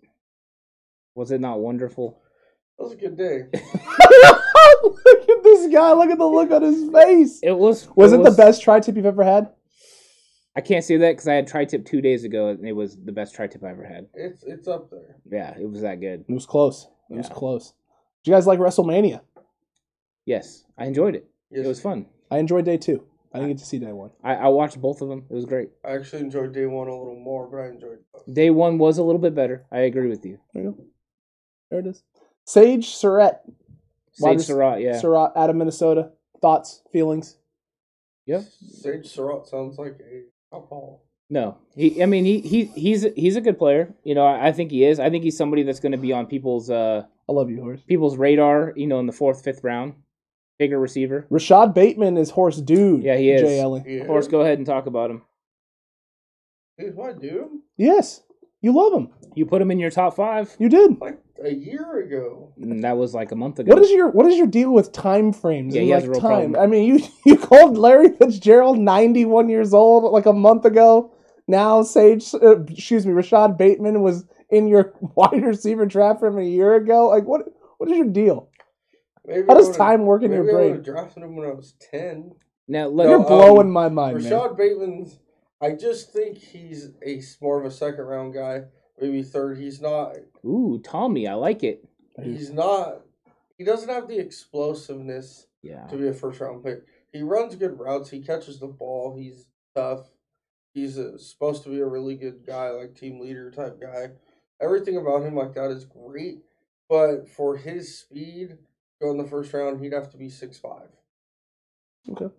Was 1.16 1.32
it 1.32 1.42
not 1.42 1.60
wonderful? 1.60 2.22
That 2.78 2.84
was 2.84 2.94
a 2.94 2.98
good 2.98 3.18
day. 3.18 3.46
look 4.84 5.30
at 5.30 5.44
this 5.44 5.74
guy. 5.74 5.94
Look 5.94 6.10
at 6.10 6.18
the 6.18 6.26
look 6.26 6.52
on 6.52 6.62
his 6.62 6.90
face. 6.92 7.40
It 7.42 7.58
was. 7.58 7.88
Was 7.96 8.14
it, 8.14 8.24
the 8.24 8.32
best 8.32 8.62
tri 8.62 8.80
tip 8.80 8.96
you've 8.96 9.06
ever 9.06 9.24
had? 9.24 9.50
I 10.56 10.62
can't 10.62 10.84
say 10.84 10.98
that 10.98 11.12
because 11.12 11.28
I 11.28 11.34
had 11.36 11.48
tri-tip 11.48 11.86
two 11.86 12.02
days 12.02 12.24
ago, 12.24 12.50
and 12.50 12.68
it 12.68 12.74
was 12.74 12.98
the 12.98 13.12
best 13.12 13.36
tri-tip 13.36 13.64
I 13.64 13.70
ever 13.70 13.84
had. 13.84 14.08
It's 14.14 14.44
it's 14.44 14.68
up 14.68 14.90
there. 14.92 15.18
Yeah, 15.32 15.58
it 15.60 15.70
was 15.70 15.82
that 15.82 16.00
good. 16.00 16.26
It 16.28 16.34
was 16.34 16.46
close. 16.46 16.88
It 17.10 17.16
was 17.16 17.30
close. 17.30 17.74
Did 18.24 18.32
you 18.32 18.36
guys 18.36 18.48
like 18.48 18.60
WrestleMania? 18.60 19.22
Yes, 20.26 20.66
I 20.78 20.86
enjoyed 20.86 21.16
it. 21.16 21.30
Yes, 21.50 21.66
It 21.66 21.68
was 21.68 21.80
fun. 21.80 22.08
I 22.30 22.40
enjoyed 22.40 22.66
day 22.66 22.78
two. 22.78 23.04
I 23.34 23.40
didn't 23.40 23.52
get 23.54 23.58
to 23.60 23.66
see 23.66 23.80
day 23.80 23.92
one. 23.92 24.12
I, 24.24 24.36
I 24.36 24.48
watched 24.48 24.80
both 24.82 25.02
of 25.02 25.10
them. 25.10 25.26
It 25.30 25.34
was 25.34 25.46
great. 25.46 25.70
I 25.86 25.94
actually 25.96 26.22
enjoyed 26.22 26.54
day 26.54 26.66
one 26.66 26.88
a 26.88 26.98
little 26.98 27.20
more, 27.20 27.48
but 27.48 27.58
I 27.58 27.68
enjoyed 27.68 28.00
both. 28.14 28.34
Day 28.34 28.50
one 28.50 28.78
was 28.78 28.98
a 28.98 29.04
little 29.04 29.22
bit 29.22 29.36
better. 29.36 29.66
I 29.72 29.80
agree 29.80 30.08
with 30.08 30.26
you. 30.26 30.40
There 30.54 30.64
you 30.64 30.72
go. 30.72 30.86
There 31.70 31.80
it 31.80 31.88
is. 31.88 32.04
Sage 32.46 32.88
Surratt. 32.96 33.42
Sage 34.14 34.38
rec- 34.38 34.46
Surratt, 34.46 34.82
yeah. 34.82 35.00
Surratt 35.00 35.34
out 35.36 35.50
of 35.50 35.56
Minnesota. 35.56 36.12
Thoughts, 36.42 36.82
feelings? 36.92 37.38
Yep. 38.26 38.44
Sage 38.82 39.08
Surratt 39.08 39.48
sounds 39.48 39.78
like 39.78 40.00
a 40.02 40.24
alcohol. 40.56 41.04
No, 41.30 41.58
he. 41.76 42.02
I 42.02 42.06
mean, 42.06 42.24
he 42.24 42.40
he 42.40 42.66
he's 42.66 43.06
he's 43.16 43.36
a 43.36 43.42
good 43.42 43.58
player. 43.60 43.94
You 44.04 44.16
know, 44.16 44.26
I, 44.26 44.48
I 44.48 44.52
think 44.54 44.72
he 44.72 44.86
is. 44.86 44.98
I 45.00 45.10
think 45.10 45.26
he's 45.26 45.36
somebody 45.38 45.64
that's 45.64 45.82
going 45.82 45.92
to 45.92 45.98
be 45.98 46.14
on 46.14 46.26
people's 46.26 46.70
uh 46.70 47.04
I 47.28 47.32
love 47.34 47.50
you, 47.50 47.62
Horse. 47.62 47.82
people's 47.86 48.16
radar. 48.16 48.72
You 48.78 48.88
know, 48.88 49.00
in 49.00 49.08
the 49.08 49.12
fourth, 49.12 49.44
fifth 49.44 49.62
round, 49.64 49.96
bigger 50.58 50.80
receiver. 50.80 51.26
Rashod 51.30 51.74
Bateman 51.74 52.18
is 52.18 52.32
horse 52.32 52.58
dude. 52.62 53.04
Yeah, 53.04 53.18
he 53.18 53.32
is. 53.32 53.42
Jay 53.42 53.60
Ellie. 53.60 53.84
Yeah. 53.86 54.02
Of 54.02 54.08
course, 54.08 54.28
go 54.28 54.42
ahead 54.42 54.58
and 54.58 54.66
talk 54.68 54.86
about 54.86 55.10
him. 55.12 55.22
He's 56.78 56.96
my 56.96 57.14
dude. 57.14 57.48
Yes, 57.78 58.22
you 58.62 58.72
love 58.72 58.94
him. 58.94 59.10
You 59.36 59.46
put 59.46 59.62
him 59.62 59.72
in 59.72 59.80
your 59.80 59.92
top 59.92 60.16
five. 60.16 60.56
You 60.60 60.70
did. 60.70 61.00
Like 61.00 61.20
a 61.44 61.50
year 61.54 62.00
ago. 62.00 62.54
and 62.60 62.84
that 62.84 62.98
was 62.98 63.14
like 63.14 63.32
a 63.32 63.36
month 63.36 63.60
ago. 63.60 63.74
What 63.74 63.84
is 63.84 63.92
your 63.92 64.10
What 64.10 64.26
is 64.26 64.38
your 64.38 64.48
deal 64.48 64.72
with 64.72 64.92
time 64.92 65.34
frames? 65.34 65.76
Yeah, 65.76 65.82
and, 65.82 65.86
he 65.88 65.92
has 65.92 66.04
a 66.06 66.10
real 66.10 66.22
time. 66.22 66.52
problem. 66.52 66.56
I 66.64 66.68
mean, 66.68 66.86
you 66.86 67.08
you 67.26 67.38
called 67.38 67.78
Larry 67.78 68.10
Fitzgerald 68.10 68.78
ninety 68.80 69.26
one 69.26 69.50
years 69.50 69.74
old 69.74 70.12
like 70.12 70.26
a 70.26 70.34
month 70.34 70.66
ago. 70.66 71.14
Now 71.48 71.82
Sage, 71.84 72.34
uh, 72.34 72.62
excuse 72.64 73.06
me, 73.06 73.14
Rashod 73.14 73.58
Bateman 73.58 74.02
was 74.02 74.26
in 74.50 74.68
your 74.68 74.94
wide 75.16 75.44
receiver 75.44 75.86
draft 75.86 76.20
from 76.20 76.38
a 76.38 76.44
year 76.44 76.76
ago. 76.76 77.10
Like 77.10 77.26
what? 77.26 77.42
What 77.78 77.90
is 77.92 77.98
your 77.98 78.08
deal? 78.08 78.50
Maybe 79.28 79.46
How 79.48 79.56
does 79.56 79.76
time 79.76 80.06
work 80.06 80.24
in 80.24 80.32
your 80.32 80.44
maybe 80.44 80.54
I 80.54 80.58
brain? 80.58 80.68
would 80.70 80.76
have 80.78 80.86
drafted 80.86 81.24
him 81.24 81.36
when 81.36 81.48
I 81.50 81.54
was 81.54 81.74
ten. 81.92 82.32
now? 82.68 82.88
Let, 82.88 83.10
You're 83.10 83.20
um, 83.20 83.26
blowing 83.26 83.70
my 83.70 83.90
mind, 83.90 84.16
man. 84.16 84.24
Rashod 84.24 84.58
Bateman's. 84.58 85.20
I 85.62 85.72
just 85.72 86.14
think 86.14 86.38
he's 86.38 86.92
a 87.06 87.22
more 87.42 87.60
of 87.60 87.66
a 87.66 87.72
second 87.72 88.06
round 88.06 88.34
guy, 88.34 88.64
maybe 89.00 89.22
third. 89.24 89.58
He's 89.58 89.82
not. 89.82 90.16
ooh, 90.46 90.80
Tommy, 90.84 91.28
I 91.28 91.34
like 91.34 91.64
it. 91.64 91.84
He's 92.24 92.52
not. 92.52 93.02
He 93.58 93.64
doesn't 93.64 93.90
have 93.90 94.08
the 94.08 94.20
explosiveness 94.20 95.48
Yeah, 95.62 95.88
to 95.88 95.98
be 95.98 96.08
a 96.08 96.14
first 96.14 96.40
round 96.40 96.64
pick. 96.64 96.84
He 97.12 97.22
runs 97.22 97.56
good 97.56 97.80
routes. 97.80 98.10
He 98.10 98.22
catches 98.22 98.60
the 98.60 98.68
ball. 98.68 99.16
He's 99.18 99.48
tough. 99.76 100.12
He's 100.74 100.98
a, 100.98 101.18
supposed 101.18 101.64
to 101.64 101.70
be 101.70 101.80
a 101.80 101.86
really 101.86 102.16
good 102.16 102.46
guy, 102.46 102.70
like 102.70 102.96
team 102.96 103.20
leader 103.20 103.50
type 103.52 103.82
guy. 103.82 104.12
Everything 104.62 104.96
about 104.98 105.24
him 105.24 105.36
like 105.36 105.54
that 105.56 105.72
is 105.72 105.86
great. 105.86 106.44
But 106.88 107.28
for 107.28 107.58
his 107.58 107.98
speed, 107.98 108.58
go 109.02 109.12
in 109.12 109.18
the 109.18 109.24
first 109.26 109.54
round, 109.54 109.82
he'd 109.82 109.94
have 109.94 110.10
to 110.12 110.18
be 110.18 110.30
six 110.30 110.58
five. 110.58 110.90
Okay. 112.10 112.30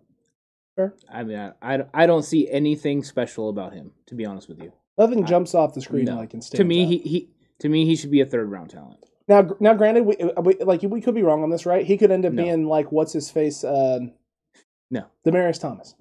I 1.13 1.25
mean, 1.25 1.37
I, 1.37 1.75
I, 1.75 1.85
I 1.93 2.07
don't 2.07 2.23
see 2.23 2.49
anything 2.49 3.03
special 3.03 3.49
about 3.49 3.73
him. 3.73 3.91
To 4.07 4.15
be 4.15 4.25
honest 4.25 4.49
with 4.49 4.63
you, 4.63 4.73
Nothing 4.97 5.25
jumps 5.27 5.53
off 5.55 5.75
the 5.75 5.81
screen 5.81 6.05
No. 6.05 6.15
like 6.17 6.35
in 6.35 6.41
to 6.41 6.63
me, 6.65 6.87
he, 6.87 6.99
he 6.99 7.31
to 7.59 7.69
me 7.69 7.85
he 7.85 7.97
should 7.97 8.13
be 8.13 8.21
a 8.21 8.27
third 8.27 8.49
round 8.51 8.71
talent. 8.71 9.05
Now, 9.27 9.49
now, 9.61 9.75
granted, 9.75 10.05
we, 10.05 10.17
uh, 10.17 10.41
we 10.41 10.55
like 10.61 10.83
we 10.83 11.01
could 11.01 11.15
be 11.17 11.23
wrong 11.23 11.43
on 11.43 11.51
this, 11.51 11.67
right? 11.67 11.85
He 11.85 11.99
could 11.99 12.11
end 12.13 12.25
up 12.25 12.33
No. 12.33 12.45
being 12.45 12.65
like 12.67 12.93
what's 12.93 13.13
his 13.13 13.29
face, 13.31 13.65
um, 13.65 14.13
No. 14.91 15.07
Demaryius 15.27 15.61
Thomas. 15.61 15.97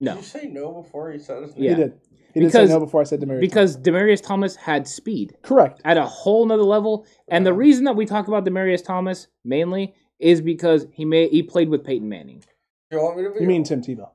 No, 0.00 0.14
Did 0.14 0.20
you 0.20 0.26
say 0.26 0.46
no 0.46 0.80
before 0.82 1.10
he 1.10 1.18
said 1.18 1.42
his 1.42 1.54
name? 1.56 1.64
Yeah. 1.64 1.70
He 1.70 1.76
did. 1.76 2.00
He 2.34 2.40
did 2.40 2.52
say 2.52 2.58
Because- 2.60 2.70
no 2.70 2.80
before 2.80 3.00
I 3.00 3.04
said 3.04 3.20
Demaryius. 3.20 3.40
because 3.40 3.76
Demaryius 3.76 4.22
Thomas 4.22 4.56
had 4.56 4.86
speed 4.86 5.36
correct. 5.42 5.80
at 5.84 5.96
a 5.96 6.04
whole 6.06 6.46
nother 6.46 6.62
level, 6.62 7.06
and 7.28 7.44
the 7.44 7.52
reason 7.52 7.84
that 7.84 7.96
we 7.96 8.06
talk 8.06 8.28
about 8.28 8.44
Demaryius 8.44 8.84
Thomas 8.84 9.28
mainly 9.44 9.94
is 10.18 10.40
because 10.40 10.86
he 10.92 11.04
may 11.04 11.28
he 11.28 11.42
played 11.42 11.68
with 11.68 11.84
Peyton 11.84 12.08
Manning. 12.08 12.42
You 12.90 12.98
want 12.98 13.16
me 13.16 13.22
to 13.24 13.30
be? 13.30 13.40
You 13.40 13.46
mean 13.46 13.64
Tim 13.64 13.80
Tebow? 13.82 14.10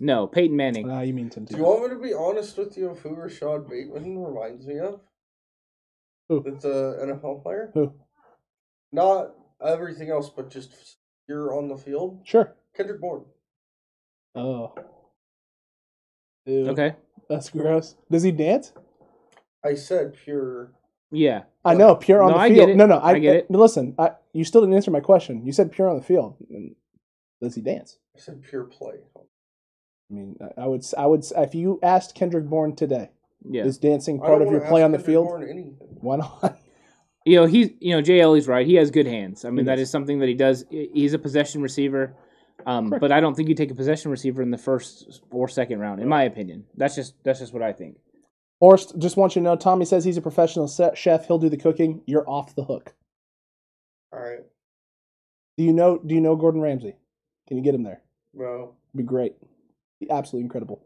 No, 0.00 0.26
Peyton 0.26 0.56
Manning. 0.56 0.90
Ah, 0.90 1.00
you 1.00 1.12
mean 1.14 1.30
Tim 1.30 1.44
Do 1.44 1.56
you 1.56 1.62
Tebow? 1.62 1.66
want 1.80 1.82
me 1.82 1.88
to 1.96 2.02
be 2.02 2.14
honest 2.14 2.56
with 2.58 2.76
you 2.76 2.90
of 2.90 2.98
who 3.00 3.14
Rashod 3.14 3.68
Bateman 3.68 4.18
reminds 4.22 4.66
me 4.66 4.78
of? 4.78 5.00
Who? 6.28 6.42
It's 6.46 6.64
an 6.64 6.70
NFL 6.72 7.42
player. 7.42 7.70
Who? 7.74 7.92
Not 8.92 9.34
everything 9.64 10.10
else, 10.10 10.28
but 10.28 10.50
just 10.50 10.96
you're 11.28 11.56
on 11.56 11.68
the 11.68 11.76
field. 11.76 12.20
Sure. 12.24 12.54
Kendrick 12.76 13.00
Bourne. 13.00 13.24
Oh. 14.34 14.72
Ew, 16.46 16.68
Okay, 16.70 16.94
That's 17.28 17.50
gross. 17.50 17.96
Does 18.10 18.22
he 18.22 18.32
dance? 18.32 18.72
I 19.64 19.74
said 19.74 20.14
pure. 20.14 20.72
yeah, 21.10 21.42
I 21.64 21.74
know, 21.74 21.94
pure 21.94 22.22
on 22.22 22.30
No, 22.32 22.36
the 22.36 22.40
I 22.42 22.48
field. 22.48 22.58
get 22.66 22.68
it. 22.70 22.76
No, 22.76 22.86
no, 22.86 22.98
I, 22.98 23.10
I 23.12 23.18
get 23.20 23.36
it. 23.36 23.50
Listen, 23.50 23.94
I, 23.98 24.12
you 24.32 24.44
still 24.44 24.60
didn't 24.62 24.74
answer 24.74 24.90
my 24.90 25.00
question. 25.00 25.46
You 25.46 25.52
said 25.52 25.70
pure 25.70 25.88
on 25.88 25.96
the 25.96 26.02
field. 26.02 26.36
Mm, 26.52 26.74
does 27.40 27.54
he 27.54 27.60
dance? 27.60 27.98
I 28.16 28.20
said 28.20 28.42
pure 28.42 28.64
play. 28.64 28.96
I 29.16 30.14
mean, 30.14 30.36
I, 30.58 30.62
I 30.62 30.66
would, 30.66 30.80
s- 30.80 30.94
I 30.98 31.06
would, 31.06 31.20
s- 31.20 31.32
if 31.36 31.54
you 31.54 31.78
asked 31.82 32.14
Kendrick 32.16 32.44
Bourne 32.46 32.74
today, 32.74 33.10
yeah. 33.48 33.62
is 33.64 33.78
dancing 33.78 34.16
I 34.20 34.26
part 34.26 34.38
don't 34.40 34.48
of 34.48 34.50
your 34.52 34.60
wanna 34.60 34.70
play 34.70 34.80
ask 34.82 34.84
on 34.86 34.90
the 34.92 34.98
Kendrick 34.98 35.12
field? 35.14 35.26
Bourne 35.28 35.42
anything. 35.44 35.76
Why 36.00 36.16
not? 36.16 36.58
You 37.24 37.36
know 37.36 37.46
he's 37.46 37.70
you 37.78 37.94
know 37.94 38.02
Jay 38.02 38.18
is 38.18 38.48
right. 38.48 38.66
He 38.66 38.74
has 38.74 38.90
good 38.90 39.06
hands. 39.06 39.44
I 39.44 39.50
mean 39.50 39.58
He 39.58 39.64
that 39.66 39.76
does. 39.76 39.82
is 39.82 39.90
something 39.90 40.18
that 40.18 40.28
he 40.28 40.34
does. 40.34 40.64
He's 40.70 41.14
a 41.14 41.20
possession 41.20 41.62
receiver, 41.62 42.16
um, 42.66 42.90
but 42.90 43.10
I 43.12 43.20
don't 43.20 43.34
think 43.34 43.48
you 43.48 43.54
take 43.54 43.70
a 43.70 43.74
possession 43.74 44.10
receiver 44.10 44.42
in 44.42 44.50
the 44.50 44.58
first 44.58 45.20
or 45.30 45.48
second 45.48 45.80
round. 45.80 46.00
In 46.00 46.08
my 46.08 46.22
opinion, 46.24 46.64
that's 46.76 46.94
just 46.94 47.14
that's 47.24 47.40
just 47.40 47.52
what 47.52 47.62
I 47.62 47.72
think. 47.72 47.96
Horst, 48.60 48.96
just 48.98 49.16
want 49.16 49.34
you 49.34 49.40
to 49.40 49.44
know, 49.44 49.56
Tommy 49.56 49.84
says 49.84 50.04
he's 50.04 50.16
a 50.16 50.22
professional 50.22 50.68
set 50.68 50.96
chef. 50.96 51.26
He'll 51.26 51.38
do 51.38 51.48
the 51.48 51.56
cooking. 51.56 52.02
You're 52.06 52.28
off 52.28 52.54
the 52.54 52.62
hook. 52.64 52.94
All 54.12 54.20
right. 54.20 54.44
Do 55.58 55.64
you 55.64 55.72
know? 55.72 55.98
Do 55.98 56.14
you 56.14 56.20
know 56.20 56.36
Gordon 56.36 56.60
Ramsay? 56.60 56.94
Can 57.48 57.56
you 57.56 57.62
get 57.64 57.74
him 57.74 57.82
there? 57.82 58.00
Well, 58.32 58.76
Be 58.94 59.02
great. 59.02 59.34
Be 60.00 60.08
absolutely 60.10 60.44
incredible. 60.44 60.80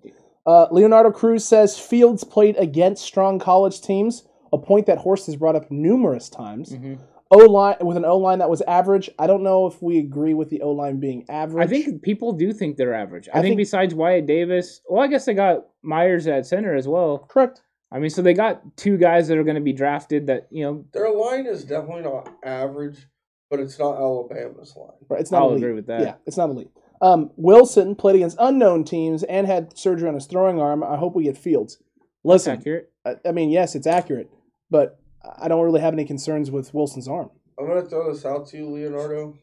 Uh, 0.47 0.67
Leonardo 0.71 1.11
Cruz 1.11 1.45
says 1.45 1.79
Fields 1.79 2.25
played 2.25 2.57
against 2.57 3.05
strong 3.05 3.39
college 3.39 3.81
teams, 3.81 4.25
a 4.53 4.59
point 4.59 4.87
that 4.87 4.99
Horst 4.99 5.27
has 5.27 5.37
brought 5.37 5.57
up 5.57 5.71
numerous 5.71 6.29
times. 6.29 6.73
Mhm. 6.73 6.99
O 7.31 7.39
line 7.39 7.77
with 7.81 7.97
an 7.97 8.05
O 8.05 8.19
line 8.19 8.39
that 8.39 8.49
was 8.51 8.63
average. 8.63 9.11
I 9.19 9.27
don't 9.27 9.43
know 9.43 9.67
if 9.67 9.83
we 9.83 9.99
agree 9.99 10.35
with 10.35 10.49
the 10.51 10.63
O 10.63 10.71
line 10.71 11.01
being 11.01 11.25
average. 11.29 11.67
I 11.67 11.69
think 11.69 12.03
people 12.03 12.33
do 12.33 12.53
think 12.53 12.77
they're 12.77 12.95
average. 12.95 13.29
I, 13.29 13.39
I 13.39 13.43
think, 13.43 13.53
think- 13.53 13.59
besides 13.59 13.95
Wyatt 13.95 14.27
Davis, 14.27 14.81
well, 14.89 15.03
I 15.03 15.09
guess 15.09 15.25
they 15.25 15.35
got 15.35 15.67
Myers 15.83 16.27
at 16.27 16.47
center 16.47 16.75
as 16.77 16.87
well. 16.87 17.19
correct. 17.29 17.63
I 17.93 18.01
mean, 18.01 18.11
so 18.11 18.21
they 18.21 18.35
got 18.35 18.77
two 18.77 18.97
guys 18.97 19.29
that 19.29 19.39
are 19.39 19.45
going 19.45 19.55
to 19.57 19.61
be 19.61 19.73
drafted 19.73 20.27
that 20.27 20.49
you 20.51 20.65
know. 20.65 20.85
Their 20.93 21.11
line 21.11 21.47
is 21.47 21.65
definitely 21.65 22.03
not 22.03 22.29
average, 22.45 23.07
but 23.49 23.61
it's 23.61 23.79
not 23.79 23.97
Alabama's 23.97 24.75
line. 24.77 24.91
Right, 25.09 25.21
it's 25.21 25.31
not 25.31 25.43
I'll 25.43 25.51
elite. 25.51 25.63
agree 25.63 25.73
with 25.75 25.87
that. 25.87 26.01
Yeah, 26.01 26.15
it's 26.27 26.37
not 26.37 26.51
elite. 26.51 26.71
Um, 27.01 27.31
Wilson 27.37 27.95
played 27.95 28.17
against 28.17 28.37
unknown 28.41 28.83
teams 28.85 29.23
and 29.23 29.47
had 29.47 29.77
surgery 29.79 30.09
on 30.09 30.15
his 30.15 30.27
throwing 30.27 30.61
arm. 30.61 30.83
I 30.83 30.97
hope 30.97 31.15
we 31.15 31.25
get 31.25 31.39
Fields. 31.39 31.77
That's 31.77 31.85
Listen, 32.25 32.59
accurate. 32.59 32.91
I, 33.05 33.17
I 33.25 33.33
mean, 33.33 33.51
yes, 33.51 33.75
it's 33.77 33.87
accurate, 33.87 34.31
but 34.71 34.99
I 35.39 35.49
don't 35.49 35.65
really 35.65 35.81
have 35.81 35.95
any 35.95 36.05
concerns 36.05 36.51
with 36.51 36.73
Wilson's 36.75 37.09
arm. 37.09 37.31
I'm 37.59 37.67
gonna 37.67 37.83
throw 37.83 38.13
this 38.13 38.25
out 38.25 38.47
to 38.49 38.57
you, 38.57 38.71
Leonardo. 38.71 39.37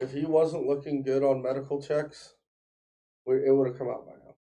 If 0.00 0.12
he 0.12 0.24
wasn't 0.24 0.66
looking 0.66 1.02
good 1.02 1.22
on 1.22 1.42
medical 1.42 1.82
checks, 1.82 2.34
it 3.26 3.54
would 3.54 3.68
have 3.68 3.78
come 3.78 3.88
out 3.88 4.06
by 4.06 4.12
now. 4.12 4.34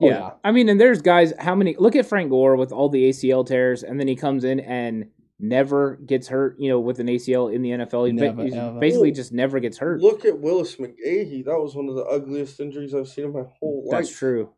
Oh, 0.00 0.08
yeah. 0.08 0.18
yeah. 0.18 0.30
I 0.44 0.50
mean, 0.50 0.68
and 0.68 0.80
there's 0.80 1.00
guys. 1.00 1.32
How 1.38 1.54
many? 1.54 1.76
Look 1.78 1.96
at 1.96 2.06
Frank 2.06 2.30
Gore 2.30 2.56
with 2.56 2.72
all 2.72 2.88
the 2.88 3.08
ACL 3.08 3.46
tears, 3.46 3.82
and 3.82 3.98
then 4.00 4.08
he 4.08 4.16
comes 4.16 4.44
in 4.44 4.60
and 4.60 5.10
never 5.38 5.96
gets 5.96 6.28
hurt. 6.28 6.56
You 6.58 6.70
know, 6.70 6.80
with 6.80 6.98
an 6.98 7.06
ACL 7.06 7.54
in 7.54 7.62
the 7.62 7.70
NFL, 7.70 8.06
he 8.08 8.12
Never, 8.12 8.42
he's 8.42 8.54
basically 8.80 9.12
just 9.12 9.32
never 9.32 9.60
gets 9.60 9.78
hurt. 9.78 10.00
Look 10.00 10.24
at 10.24 10.40
Willis 10.40 10.76
McGahee. 10.76 11.44
That 11.44 11.58
was 11.58 11.74
one 11.76 11.88
of 11.88 11.94
the 11.94 12.04
ugliest 12.04 12.58
injuries 12.58 12.94
I've 12.94 13.08
seen 13.08 13.26
in 13.26 13.32
my 13.32 13.44
whole 13.60 13.84
life. 13.88 14.00
That's 14.00 14.16
true. 14.16 14.50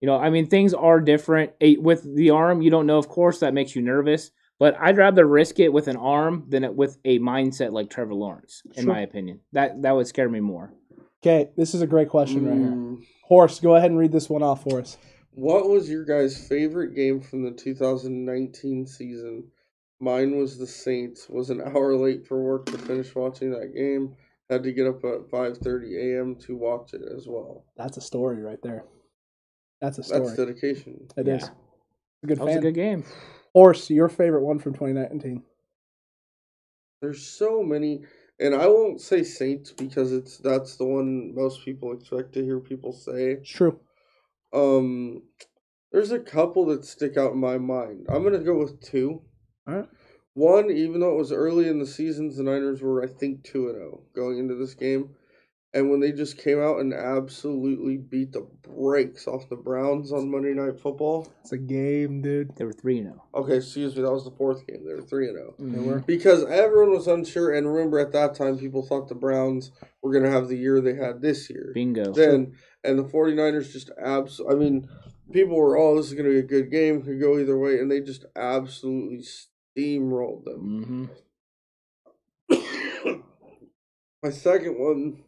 You 0.00 0.06
know, 0.08 0.16
I 0.16 0.28
mean, 0.28 0.48
things 0.48 0.74
are 0.74 1.00
different. 1.00 1.52
With 1.60 2.02
the 2.14 2.30
arm, 2.30 2.60
you 2.60 2.70
don't 2.70 2.86
know. 2.86 2.98
Of 2.98 3.08
course, 3.08 3.38
that 3.38 3.54
makes 3.54 3.74
you 3.74 3.80
nervous. 3.80 4.32
But 4.58 4.76
I'd 4.80 4.96
rather 4.96 5.26
risk 5.26 5.58
it 5.58 5.72
with 5.72 5.88
an 5.88 5.96
arm 5.96 6.46
than 6.48 6.62
it 6.64 6.74
with 6.74 6.98
a 7.04 7.18
mindset 7.18 7.72
like 7.72 7.90
Trevor 7.90 8.14
Lawrence, 8.14 8.62
in 8.76 8.84
Sure. 8.84 8.92
my 8.92 9.00
opinion. 9.00 9.40
That 9.52 9.82
that 9.82 9.92
would 9.96 10.06
scare 10.06 10.28
me 10.28 10.40
more. 10.40 10.72
Okay, 11.22 11.50
this 11.56 11.74
is 11.74 11.82
a 11.82 11.86
great 11.86 12.08
question 12.08 12.46
right 12.46 12.56
here. 12.58 12.68
Mm. 12.70 13.02
Horse, 13.24 13.58
go 13.60 13.74
ahead 13.76 13.90
and 13.90 13.98
read 13.98 14.12
this 14.12 14.28
one 14.28 14.42
off 14.42 14.62
for 14.62 14.80
us. 14.80 14.98
What 15.32 15.68
was 15.68 15.90
your 15.90 16.04
guys' 16.04 16.46
favorite 16.46 16.94
game 16.94 17.20
from 17.20 17.42
the 17.44 17.50
2019 17.50 18.86
season? 18.86 19.50
Mine 20.00 20.36
was 20.36 20.58
the 20.58 20.66
Saints. 20.66 21.28
Was 21.28 21.50
an 21.50 21.60
hour 21.62 21.96
late 21.96 22.26
for 22.26 22.40
work 22.42 22.66
to 22.66 22.78
finish 22.78 23.14
watching 23.14 23.50
that 23.52 23.74
game. 23.74 24.14
Had 24.50 24.62
to 24.64 24.72
get 24.72 24.86
up 24.86 25.02
at 25.04 25.30
5:30 25.30 25.96
a.m. 25.96 26.36
to 26.40 26.56
watch 26.56 26.92
it 26.94 27.02
as 27.16 27.26
well. 27.26 27.64
That's 27.76 27.96
a 27.96 28.00
story 28.02 28.42
right 28.42 28.60
there. 28.62 28.84
That's 29.80 29.98
a 29.98 30.02
story. 30.04 30.20
That's 30.20 30.36
dedication. 30.36 31.08
It 31.16 31.26
Yeah. 31.26 31.36
is. 31.36 31.44
A 32.22 32.26
good 32.26 32.38
That 32.38 32.44
was 32.44 32.52
fan. 32.54 32.58
a 32.58 32.62
good 32.62 32.74
game. 32.74 33.04
Horse, 33.54 33.88
your 33.88 34.08
favorite 34.08 34.42
one 34.42 34.58
from 34.58 34.72
2019. 34.72 35.42
There's 37.00 37.24
so 37.24 37.62
many, 37.62 38.02
and 38.40 38.54
I 38.54 38.66
won't 38.66 39.00
say 39.00 39.22
Saints 39.22 39.70
because 39.70 40.12
it's 40.12 40.38
that's 40.38 40.76
the 40.76 40.84
one 40.84 41.34
most 41.34 41.64
people 41.64 41.92
expect 41.92 42.32
to 42.34 42.44
hear 42.44 42.58
people 42.58 42.92
say. 42.92 43.32
It's 43.32 43.48
true. 43.48 43.78
Um, 44.52 45.22
there's 45.92 46.10
a 46.10 46.18
couple 46.18 46.66
that 46.66 46.84
stick 46.84 47.16
out 47.16 47.32
in 47.32 47.38
my 47.38 47.58
mind. 47.58 48.06
I'm 48.08 48.24
gonna 48.24 48.38
go 48.38 48.58
with 48.58 48.80
two. 48.80 49.22
All 49.68 49.74
right. 49.74 49.88
One, 50.34 50.70
even 50.70 50.98
though 50.98 51.14
it 51.14 51.18
was 51.18 51.30
early 51.30 51.68
in 51.68 51.78
the 51.78 51.86
seasons, 51.86 52.36
the 52.36 52.42
Niners 52.42 52.82
were 52.82 53.04
I 53.04 53.06
think 53.06 53.44
two 53.44 53.68
and 53.68 53.76
zero 53.76 54.02
going 54.16 54.38
into 54.38 54.56
this 54.56 54.74
game, 54.74 55.10
and 55.74 55.90
when 55.90 55.98
they 55.98 56.12
just 56.12 56.38
came 56.38 56.62
out 56.62 56.78
and 56.78 56.94
absolutely 56.94 57.96
beat 57.96 58.32
the 58.32 58.46
brakes 58.62 59.26
off 59.26 59.48
the 59.48 59.56
Browns 59.56 60.12
on 60.12 60.30
Monday 60.30 60.54
Night 60.54 60.78
Football. 60.80 61.26
It's 61.42 61.50
a 61.50 61.58
game, 61.58 62.22
dude. 62.22 62.54
They 62.56 62.64
were 62.64 62.72
three 62.72 63.00
and 63.00 63.08
oh. 63.08 63.10
zero. 63.10 63.44
Okay, 63.44 63.56
excuse 63.56 63.96
me, 63.96 64.02
that 64.02 64.12
was 64.12 64.24
the 64.24 64.30
fourth 64.30 64.64
game. 64.66 64.86
They 64.86 64.94
were 64.94 65.02
three 65.02 65.28
and 65.28 65.36
zero 65.36 65.54
They 65.58 65.80
were. 65.80 65.98
because 66.06 66.44
everyone 66.44 66.92
was 66.92 67.08
unsure. 67.08 67.52
And 67.52 67.66
remember, 67.66 67.98
at 67.98 68.12
that 68.12 68.36
time, 68.36 68.56
people 68.56 68.86
thought 68.86 69.08
the 69.08 69.16
Browns 69.16 69.72
were 70.00 70.12
gonna 70.12 70.30
have 70.30 70.48
the 70.48 70.56
year 70.56 70.80
they 70.80 70.94
had 70.94 71.20
this 71.20 71.50
year. 71.50 71.72
Bingo. 71.74 72.12
then 72.12 72.54
and 72.84 72.98
the 72.98 73.04
49ers 73.04 73.72
just 73.72 73.90
abs 74.00 74.40
I 74.48 74.54
mean, 74.54 74.88
people 75.32 75.56
were 75.56 75.76
oh 75.76 75.96
this 75.96 76.06
is 76.06 76.14
going 76.14 76.26
to 76.26 76.32
be 76.32 76.38
a 76.38 76.42
good 76.42 76.70
game, 76.70 77.02
could 77.02 77.20
go 77.20 77.38
either 77.38 77.58
way 77.58 77.78
and 77.80 77.90
they 77.90 78.00
just 78.00 78.26
absolutely 78.36 79.24
steamrolled 79.24 80.44
them. 80.44 81.10
hmm 82.48 83.14
My 84.22 84.30
second 84.30 84.78
one 84.78 85.22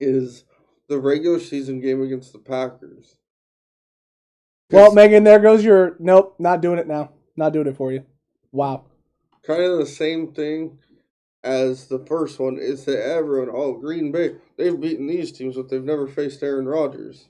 is 0.00 0.44
the 0.88 0.98
regular 0.98 1.40
season 1.40 1.80
game 1.80 2.02
against 2.02 2.32
the 2.32 2.38
Packers. 2.38 3.16
Well, 4.70 4.92
Megan, 4.92 5.24
there 5.24 5.38
goes 5.38 5.64
your. 5.64 5.96
Nope, 5.98 6.36
not 6.38 6.60
doing 6.60 6.78
it 6.78 6.88
now. 6.88 7.12
Not 7.36 7.52
doing 7.52 7.66
it 7.68 7.76
for 7.76 7.92
you. 7.92 8.04
Wow. 8.52 8.86
kind 9.46 9.62
of 9.62 9.78
the 9.78 9.86
same 9.86 10.32
thing 10.32 10.78
as 11.44 11.86
the 11.86 12.00
first 12.00 12.40
one 12.40 12.58
is 12.58 12.84
that 12.86 13.00
everyone, 13.06 13.48
oh, 13.52 13.74
Green 13.74 14.10
Bay, 14.10 14.36
they've 14.56 14.80
beaten 14.80 15.06
these 15.06 15.30
teams, 15.30 15.56
but 15.56 15.68
they've 15.68 15.84
never 15.84 16.06
faced 16.08 16.42
Aaron 16.42 16.66
Rodgers. 16.66 17.28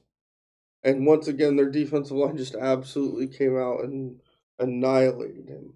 And 0.82 1.04
once 1.04 1.28
again, 1.28 1.56
their 1.56 1.70
defensive 1.70 2.16
line 2.16 2.36
just 2.36 2.54
absolutely 2.54 3.26
came 3.26 3.58
out 3.58 3.84
and 3.84 4.20
annihilated 4.58 5.48
him. 5.48 5.74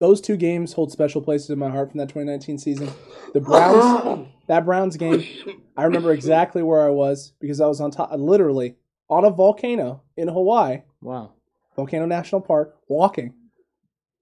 Those 0.00 0.20
two 0.20 0.36
games 0.36 0.72
hold 0.72 0.90
special 0.92 1.22
places 1.22 1.50
in 1.50 1.58
my 1.58 1.70
heart 1.70 1.90
from 1.90 1.98
that 1.98 2.08
2019 2.08 2.58
season. 2.58 2.90
The 3.32 3.40
Browns, 3.40 4.26
that 4.48 4.64
Browns 4.64 4.96
game, 4.96 5.24
I 5.76 5.84
remember 5.84 6.12
exactly 6.12 6.62
where 6.62 6.82
I 6.82 6.90
was 6.90 7.32
because 7.40 7.60
I 7.60 7.66
was 7.66 7.80
on 7.80 7.90
top, 7.90 8.10
literally 8.16 8.76
on 9.08 9.24
a 9.24 9.30
volcano 9.30 10.02
in 10.16 10.28
Hawaii, 10.28 10.82
Wow. 11.00 11.32
Volcano 11.76 12.06
National 12.06 12.40
Park, 12.40 12.76
walking, 12.88 13.34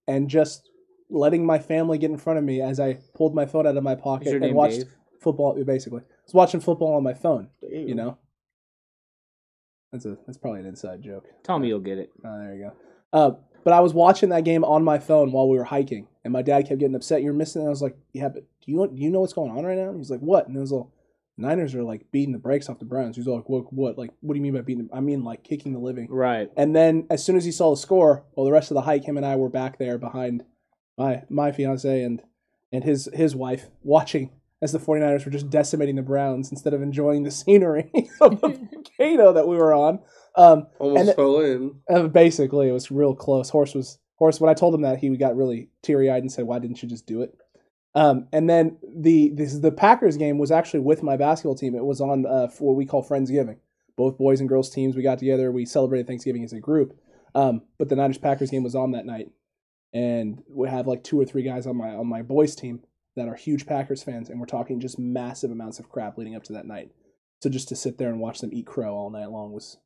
and 0.07 0.29
just 0.29 0.69
letting 1.11 1.45
my 1.47 1.59
family 1.59 1.99
get 1.99 2.11
in 2.11 2.17
front 2.19 2.39
of 2.39 2.45
me 2.45 2.61
as 2.61 2.79
I 2.81 2.95
pulled 3.15 3.35
my 3.35 3.47
phone 3.47 3.67
out 3.67 3.77
of 3.77 3.83
my 3.85 3.95
pocket 3.95 4.43
and 4.43 4.55
watched 4.55 4.79
Dave? 4.79 4.97
football. 5.21 5.63
Basically, 5.65 6.01
I 6.01 6.05
was 6.25 6.35
watching 6.35 6.61
football 6.61 6.95
on 6.95 7.03
my 7.03 7.15
phone. 7.15 7.49
Damn. 7.61 7.89
You 7.89 7.95
know, 7.95 8.19
that's 9.93 10.05
a 10.07 10.17
that's 10.27 10.39
probably 10.39 10.61
an 10.61 10.67
inside 10.67 11.03
joke. 11.03 11.27
Tommy, 11.43 11.69
you'll 11.69 11.81
get 11.81 11.99
it. 11.99 12.11
Oh, 12.25 12.39
there 12.39 12.55
you 12.55 12.63
go. 12.65 12.73
Uh, 13.13 13.31
but 13.65 13.73
I 13.73 13.81
was 13.81 13.95
watching 13.95 14.31
that 14.31 14.45
game 14.45 14.65
on 14.65 14.85
my 14.85 14.99
phone 14.99 15.33
while 15.33 15.49
we 15.49 15.57
were 15.57 15.65
hiking, 15.65 16.09
and 16.25 16.33
my 16.33 16.43
dad 16.43 16.67
kept 16.67 16.81
getting 16.81 16.95
upset. 16.95 17.23
You're 17.23 17.33
missing. 17.33 17.63
it." 17.63 17.67
I 17.67 17.71
was 17.71 17.83
like, 17.83 17.97
Yeah, 18.13 18.29
but 18.29 18.45
do 18.65 18.73
you 18.73 18.89
do 18.89 19.03
you 19.03 19.11
know 19.11 19.21
what's 19.21 19.33
going 19.33 19.51
on 19.51 19.65
right 19.65 19.77
now? 19.77 19.89
And 19.89 19.99
he's 19.99 20.11
like, 20.11 20.21
What? 20.21 20.49
And 20.49 20.57
it 20.57 20.61
was 20.61 20.73
like, 20.73 20.87
Niners 21.39 21.75
are 21.75 21.83
like 21.83 22.11
beating 22.13 22.33
the 22.33 22.39
brakes 22.39 22.69
off 22.69 22.79
the 22.79 22.85
Browns. 22.85 23.17
He's 23.17 23.27
like, 23.27 23.49
What? 23.49 23.73
What? 23.73 23.99
Like, 23.99 24.11
what 24.21 24.35
do 24.35 24.39
you 24.39 24.43
mean 24.43 24.55
by 24.55 24.61
beating? 24.61 24.89
Them? 24.89 24.97
I 24.97 25.01
mean, 25.01 25.25
like 25.25 25.45
kicking 25.45 25.73
the 25.73 25.79
living. 25.79 26.09
Right. 26.11 26.51
And 26.57 26.75
then 26.75 27.07
as 27.11 27.25
soon 27.25 27.37
as 27.37 27.45
he 27.45 27.53
saw 27.53 27.71
the 27.71 27.77
score, 27.77 28.25
well, 28.35 28.45
the 28.45 28.53
rest 28.53 28.71
of 28.71 28.75
the 28.75 28.83
hike, 28.83 29.05
him 29.05 29.17
and 29.17 29.27
I 29.27 29.37
were 29.37 29.49
back 29.49 29.79
there 29.79 29.99
behind 29.99 30.45
my 30.99 31.23
my 31.29 31.53
fiance 31.53 32.03
and 32.03 32.23
and 32.73 32.85
his 32.85 33.09
his 33.13 33.35
wife 33.35 33.69
watching 33.83 34.31
as 34.63 34.71
the 34.71 34.79
49ers 34.79 35.25
were 35.25 35.33
just 35.33 35.51
decimating 35.51 35.97
the 35.97 36.03
Browns 36.03 36.51
instead 36.53 36.73
of 36.73 36.81
enjoying 36.81 37.25
the 37.25 37.31
scenery 37.33 37.91
of 38.21 38.41
the 38.41 38.49
volcano 38.49 39.33
that 39.33 39.49
we 39.49 39.57
were 39.57 39.75
on. 39.75 39.99
Um, 40.35 40.67
Almost 40.79 41.09
And 41.09 41.17
fell 41.17 41.41
in. 41.41 41.75
uh, 41.91 42.09
basically, 42.09 42.69
it 42.69 42.73
was 42.73 42.91
real 42.91 43.15
close. 43.15 43.51
Horse 43.51 43.75
was 43.75 43.99
horse. 44.17 44.41
When 44.41 44.51
I 44.51 44.55
told 44.55 44.75
him 44.75 44.83
that, 44.83 44.99
he 44.99 45.15
got 45.17 45.37
really 45.37 45.69
teary 45.83 46.11
eyed 46.11 46.23
and 46.23 46.33
said, 46.33 46.47
"Why 46.47 46.59
didn't 46.59 46.83
you 46.83 46.89
just 46.89 47.07
do 47.07 47.23
it?" 47.23 47.37
Um, 47.95 48.29
and 48.33 48.49
then 48.49 48.79
the 48.83 49.31
this 49.35 49.59
the 49.59 49.71
Packers 49.73 50.17
game 50.17 50.39
was 50.39 50.51
actually 50.51 50.81
with 50.81 51.03
my 51.03 51.17
basketball 51.17 51.55
team. 51.57 51.75
It 51.75 51.85
was 51.85 52.01
on 52.01 52.25
uh, 52.27 52.49
for 52.49 52.69
what 52.69 52.77
we 52.77 52.87
call 52.87 53.05
Friendsgiving. 53.07 53.59
Both 53.97 54.17
boys 54.17 54.41
and 54.41 54.49
girls 54.49 54.71
teams. 54.71 54.97
We 54.97 55.03
got 55.03 55.19
together. 55.19 55.53
We 55.53 55.67
celebrated 55.67 56.07
Thanksgiving 56.07 56.45
as 56.45 56.55
a 56.55 56.61
group. 56.61 56.99
Um, 57.35 57.63
but 57.79 57.89
the 57.91 57.97
Niners 57.97 58.17
Packers 58.19 58.51
game 58.51 58.63
was 58.63 58.75
on 58.75 58.93
that 58.93 59.05
night, 59.07 59.31
and 59.93 60.43
we 60.49 60.69
have 60.69 60.87
like 60.87 61.05
two 61.05 61.21
or 61.21 61.25
three 61.27 61.43
guys 61.43 61.67
on 61.67 61.77
my 61.77 61.91
on 61.91 62.07
my 62.07 62.23
boys 62.23 62.55
team 62.55 62.81
that 63.17 63.29
are 63.29 63.35
huge 63.35 63.67
Packers 63.67 64.03
fans, 64.03 64.31
and 64.31 64.41
we're 64.41 64.47
talking 64.47 64.81
just 64.81 64.99
massive 64.99 65.51
amounts 65.51 65.79
of 65.79 65.91
crap 65.91 66.17
leading 66.17 66.35
up 66.35 66.45
to 66.45 66.55
that 66.55 66.67
night. 66.67 66.91
So 67.43 67.51
just 67.51 67.69
to 67.69 67.77
sit 67.77 67.99
there 67.99 68.09
and 68.09 68.21
watch 68.21 68.41
them 68.41 68.51
eat 68.55 68.67
crow 68.67 68.95
all 68.95 69.11
night 69.11 69.31
long 69.31 69.53
was 69.53 69.77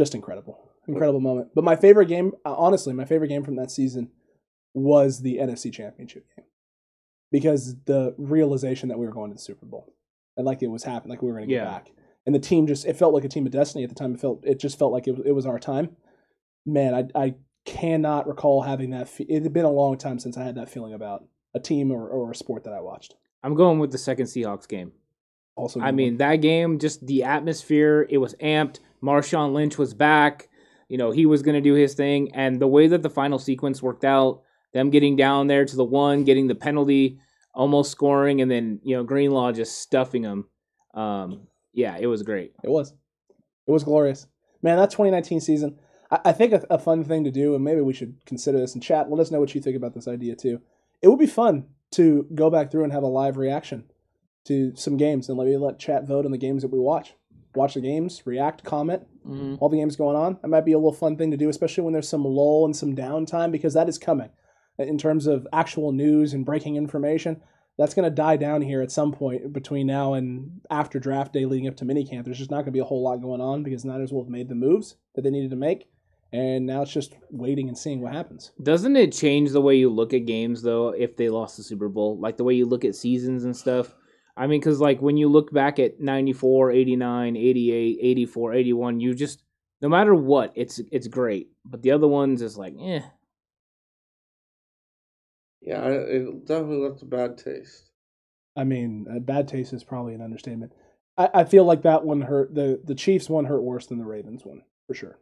just 0.00 0.14
incredible, 0.14 0.70
incredible 0.88 1.20
moment. 1.20 1.48
But 1.54 1.62
my 1.62 1.76
favorite 1.76 2.06
game, 2.06 2.32
uh, 2.46 2.54
honestly, 2.56 2.94
my 2.94 3.04
favorite 3.04 3.28
game 3.28 3.44
from 3.44 3.56
that 3.56 3.70
season 3.70 4.08
was 4.72 5.20
the 5.20 5.36
NFC 5.36 5.70
Championship 5.70 6.24
game 6.34 6.46
because 7.30 7.76
the 7.84 8.14
realization 8.16 8.88
that 8.88 8.98
we 8.98 9.04
were 9.06 9.12
going 9.12 9.30
to 9.30 9.34
the 9.34 9.40
Super 9.40 9.66
Bowl 9.66 9.92
and 10.38 10.46
like 10.46 10.62
it 10.62 10.68
was 10.68 10.84
happening, 10.84 11.10
like 11.10 11.20
we 11.22 11.28
were 11.28 11.34
going 11.34 11.48
to 11.48 11.54
get 11.54 11.62
Yeah. 11.62 11.70
back, 11.70 11.90
and 12.24 12.34
the 12.34 12.38
team 12.38 12.66
just 12.66 12.86
it 12.86 12.96
felt 12.96 13.12
like 13.12 13.24
a 13.24 13.28
team 13.28 13.44
of 13.46 13.52
destiny 13.52 13.84
at 13.84 13.90
the 13.90 13.94
time. 13.94 14.14
It 14.14 14.20
felt 14.20 14.40
it 14.44 14.58
just 14.58 14.78
felt 14.78 14.92
like 14.92 15.06
it, 15.06 15.16
was- 15.16 15.26
it 15.26 15.32
was 15.32 15.46
our 15.46 15.58
time. 15.58 15.96
Man, 16.64 16.94
I 16.94 17.08
I 17.14 17.34
cannot 17.66 18.26
recall 18.26 18.62
having 18.62 18.90
that. 18.90 19.06
Fe- 19.08 19.26
it 19.28 19.42
had 19.42 19.52
been 19.52 19.64
a 19.66 19.70
long 19.70 19.98
time 19.98 20.18
since 20.18 20.38
I 20.38 20.44
had 20.44 20.54
that 20.54 20.70
feeling 20.70 20.94
about 20.94 21.24
a 21.54 21.60
team 21.60 21.90
or, 21.90 22.08
or 22.08 22.30
a 22.30 22.34
sport 22.34 22.64
that 22.64 22.72
I 22.72 22.80
watched. 22.80 23.16
I'm 23.42 23.54
going 23.54 23.78
with 23.80 23.92
the 23.92 23.98
second 23.98 24.26
Seahawks 24.26 24.66
game. 24.68 24.92
Also, 25.56 25.80
I 25.80 25.90
mean, 25.90 26.12
one. 26.12 26.18
that 26.18 26.36
game, 26.36 26.78
just 26.78 27.06
the 27.06 27.24
atmosphere, 27.24 28.06
it 28.08 28.18
was 28.18 28.34
amped. 28.36 28.78
Marshawn 29.02 29.52
Lynch 29.52 29.78
was 29.78 29.94
back. 29.94 30.48
You 30.88 30.98
know, 30.98 31.10
he 31.10 31.26
was 31.26 31.42
going 31.42 31.54
to 31.54 31.60
do 31.60 31.74
his 31.74 31.94
thing. 31.94 32.34
And 32.34 32.60
the 32.60 32.66
way 32.66 32.86
that 32.88 33.02
the 33.02 33.10
final 33.10 33.38
sequence 33.38 33.82
worked 33.82 34.04
out, 34.04 34.42
them 34.72 34.90
getting 34.90 35.16
down 35.16 35.46
there 35.46 35.64
to 35.64 35.76
the 35.76 35.84
one, 35.84 36.24
getting 36.24 36.46
the 36.46 36.54
penalty, 36.54 37.18
almost 37.54 37.90
scoring, 37.90 38.40
and 38.40 38.50
then, 38.50 38.80
you 38.82 38.96
know, 38.96 39.04
Greenlaw 39.04 39.52
just 39.52 39.80
stuffing 39.80 40.22
them. 40.22 40.48
Um, 40.94 41.46
yeah, 41.72 41.96
it 41.98 42.06
was 42.06 42.22
great. 42.22 42.52
It 42.64 42.70
was. 42.70 42.92
It 43.66 43.70
was 43.70 43.84
glorious. 43.84 44.26
Man, 44.62 44.76
that 44.76 44.90
2019 44.90 45.40
season, 45.40 45.78
I, 46.10 46.20
I 46.26 46.32
think 46.32 46.52
a, 46.52 46.66
a 46.70 46.78
fun 46.78 47.04
thing 47.04 47.24
to 47.24 47.30
do, 47.30 47.54
and 47.54 47.64
maybe 47.64 47.80
we 47.80 47.92
should 47.92 48.16
consider 48.26 48.58
this 48.58 48.74
in 48.74 48.80
chat. 48.80 49.10
Let 49.10 49.20
us 49.20 49.30
know 49.30 49.40
what 49.40 49.54
you 49.54 49.60
think 49.60 49.76
about 49.76 49.94
this 49.94 50.08
idea 50.08 50.34
too. 50.34 50.60
It 51.02 51.08
would 51.08 51.18
be 51.18 51.26
fun 51.26 51.66
to 51.92 52.26
go 52.34 52.50
back 52.50 52.70
through 52.70 52.84
and 52.84 52.92
have 52.92 53.02
a 53.02 53.08
live 53.08 53.36
reaction 53.36 53.84
to 54.44 54.74
some 54.76 54.96
games 54.96 55.28
and 55.28 55.38
maybe 55.38 55.56
let 55.56 55.78
chat 55.78 56.06
vote 56.06 56.24
on 56.24 56.32
the 56.32 56.38
games 56.38 56.62
that 56.62 56.72
we 56.72 56.78
watch. 56.78 57.14
Watch 57.54 57.74
the 57.74 57.80
games, 57.80 58.22
react, 58.26 58.62
comment, 58.64 59.02
Mhm. 59.26 59.58
all 59.60 59.68
the 59.68 59.76
games 59.76 59.96
going 59.96 60.16
on. 60.16 60.38
That 60.42 60.48
might 60.48 60.64
be 60.64 60.72
a 60.72 60.78
little 60.78 60.92
fun 60.92 61.16
thing 61.16 61.30
to 61.32 61.36
do, 61.36 61.48
especially 61.48 61.82
when 61.84 61.92
there's 61.92 62.08
some 62.08 62.24
lull 62.24 62.64
and 62.64 62.76
some 62.76 62.94
downtime, 62.94 63.50
because 63.50 63.74
that 63.74 63.88
is 63.88 63.98
coming 63.98 64.28
in 64.78 64.96
terms 64.98 65.26
of 65.26 65.46
actual 65.52 65.92
news 65.92 66.32
and 66.32 66.46
breaking 66.46 66.76
information. 66.76 67.40
That's 67.76 67.94
going 67.94 68.04
to 68.08 68.14
die 68.14 68.36
down 68.36 68.62
here 68.62 68.82
at 68.82 68.90
some 68.92 69.10
point 69.10 69.52
between 69.52 69.86
now 69.86 70.12
and 70.14 70.60
after 70.70 70.98
draft 70.98 71.32
day 71.32 71.44
leading 71.46 71.66
up 71.66 71.76
to 71.76 71.84
minicamp. 71.84 72.24
There's 72.24 72.38
just 72.38 72.50
not 72.50 72.56
going 72.58 72.66
to 72.66 72.70
be 72.72 72.78
a 72.78 72.84
whole 72.84 73.02
lot 73.02 73.20
going 73.22 73.40
on 73.40 73.62
because 73.62 73.84
Niners 73.84 74.12
will 74.12 74.22
have 74.22 74.30
made 74.30 74.48
the 74.48 74.54
moves 74.54 74.96
that 75.14 75.22
they 75.22 75.30
needed 75.30 75.50
to 75.50 75.56
make. 75.56 75.88
And 76.32 76.64
now 76.66 76.82
it's 76.82 76.92
just 76.92 77.14
waiting 77.30 77.68
and 77.68 77.76
seeing 77.76 78.00
what 78.00 78.12
happens. 78.12 78.52
Doesn't 78.62 78.96
it 78.96 79.12
change 79.12 79.50
the 79.50 79.60
way 79.60 79.74
you 79.76 79.90
look 79.90 80.14
at 80.14 80.26
games 80.26 80.62
though 80.62 80.90
if 80.90 81.16
they 81.16 81.28
lost 81.28 81.56
the 81.56 81.62
Super 81.64 81.88
Bowl? 81.88 82.18
Like 82.18 82.36
the 82.36 82.44
way 82.44 82.54
you 82.54 82.66
look 82.66 82.84
at 82.84 82.94
seasons 82.94 83.44
and 83.44 83.56
stuff? 83.56 83.96
I 84.40 84.46
mean 84.46 84.60
cuz 84.62 84.80
like 84.80 85.02
when 85.02 85.18
you 85.18 85.28
look 85.28 85.52
back 85.52 85.78
at 85.78 86.00
94, 86.00 86.72
89, 86.72 87.36
88, 87.36 87.98
84, 88.00 88.54
81, 88.54 89.00
you 89.00 89.14
just 89.14 89.44
no 89.82 89.88
matter 89.88 90.14
what, 90.14 90.52
it's 90.54 90.80
it's 90.90 91.08
great. 91.08 91.50
But 91.64 91.82
the 91.82 91.90
other 91.90 92.08
ones 92.08 92.42
is 92.42 92.56
like, 92.56 92.74
eh. 92.80 93.02
Yeah, 95.60 95.86
it 95.86 96.46
definitely 96.46 96.88
left 96.88 97.02
a 97.02 97.06
bad 97.06 97.36
taste. 97.36 97.90
I 98.56 98.64
mean, 98.64 99.06
a 99.14 99.20
bad 99.20 99.46
taste 99.46 99.72
is 99.72 99.84
probably 99.84 100.14
an 100.14 100.22
understatement. 100.22 100.72
I, 101.16 101.28
I 101.34 101.44
feel 101.44 101.64
like 101.64 101.82
that 101.82 102.04
one 102.04 102.22
hurt. 102.22 102.54
The, 102.54 102.80
the 102.82 102.94
Chiefs 102.94 103.28
one 103.28 103.44
hurt 103.44 103.62
worse 103.62 103.86
than 103.86 103.98
the 103.98 104.06
Ravens 104.06 104.44
one, 104.44 104.62
for 104.86 104.94
sure. 104.94 105.18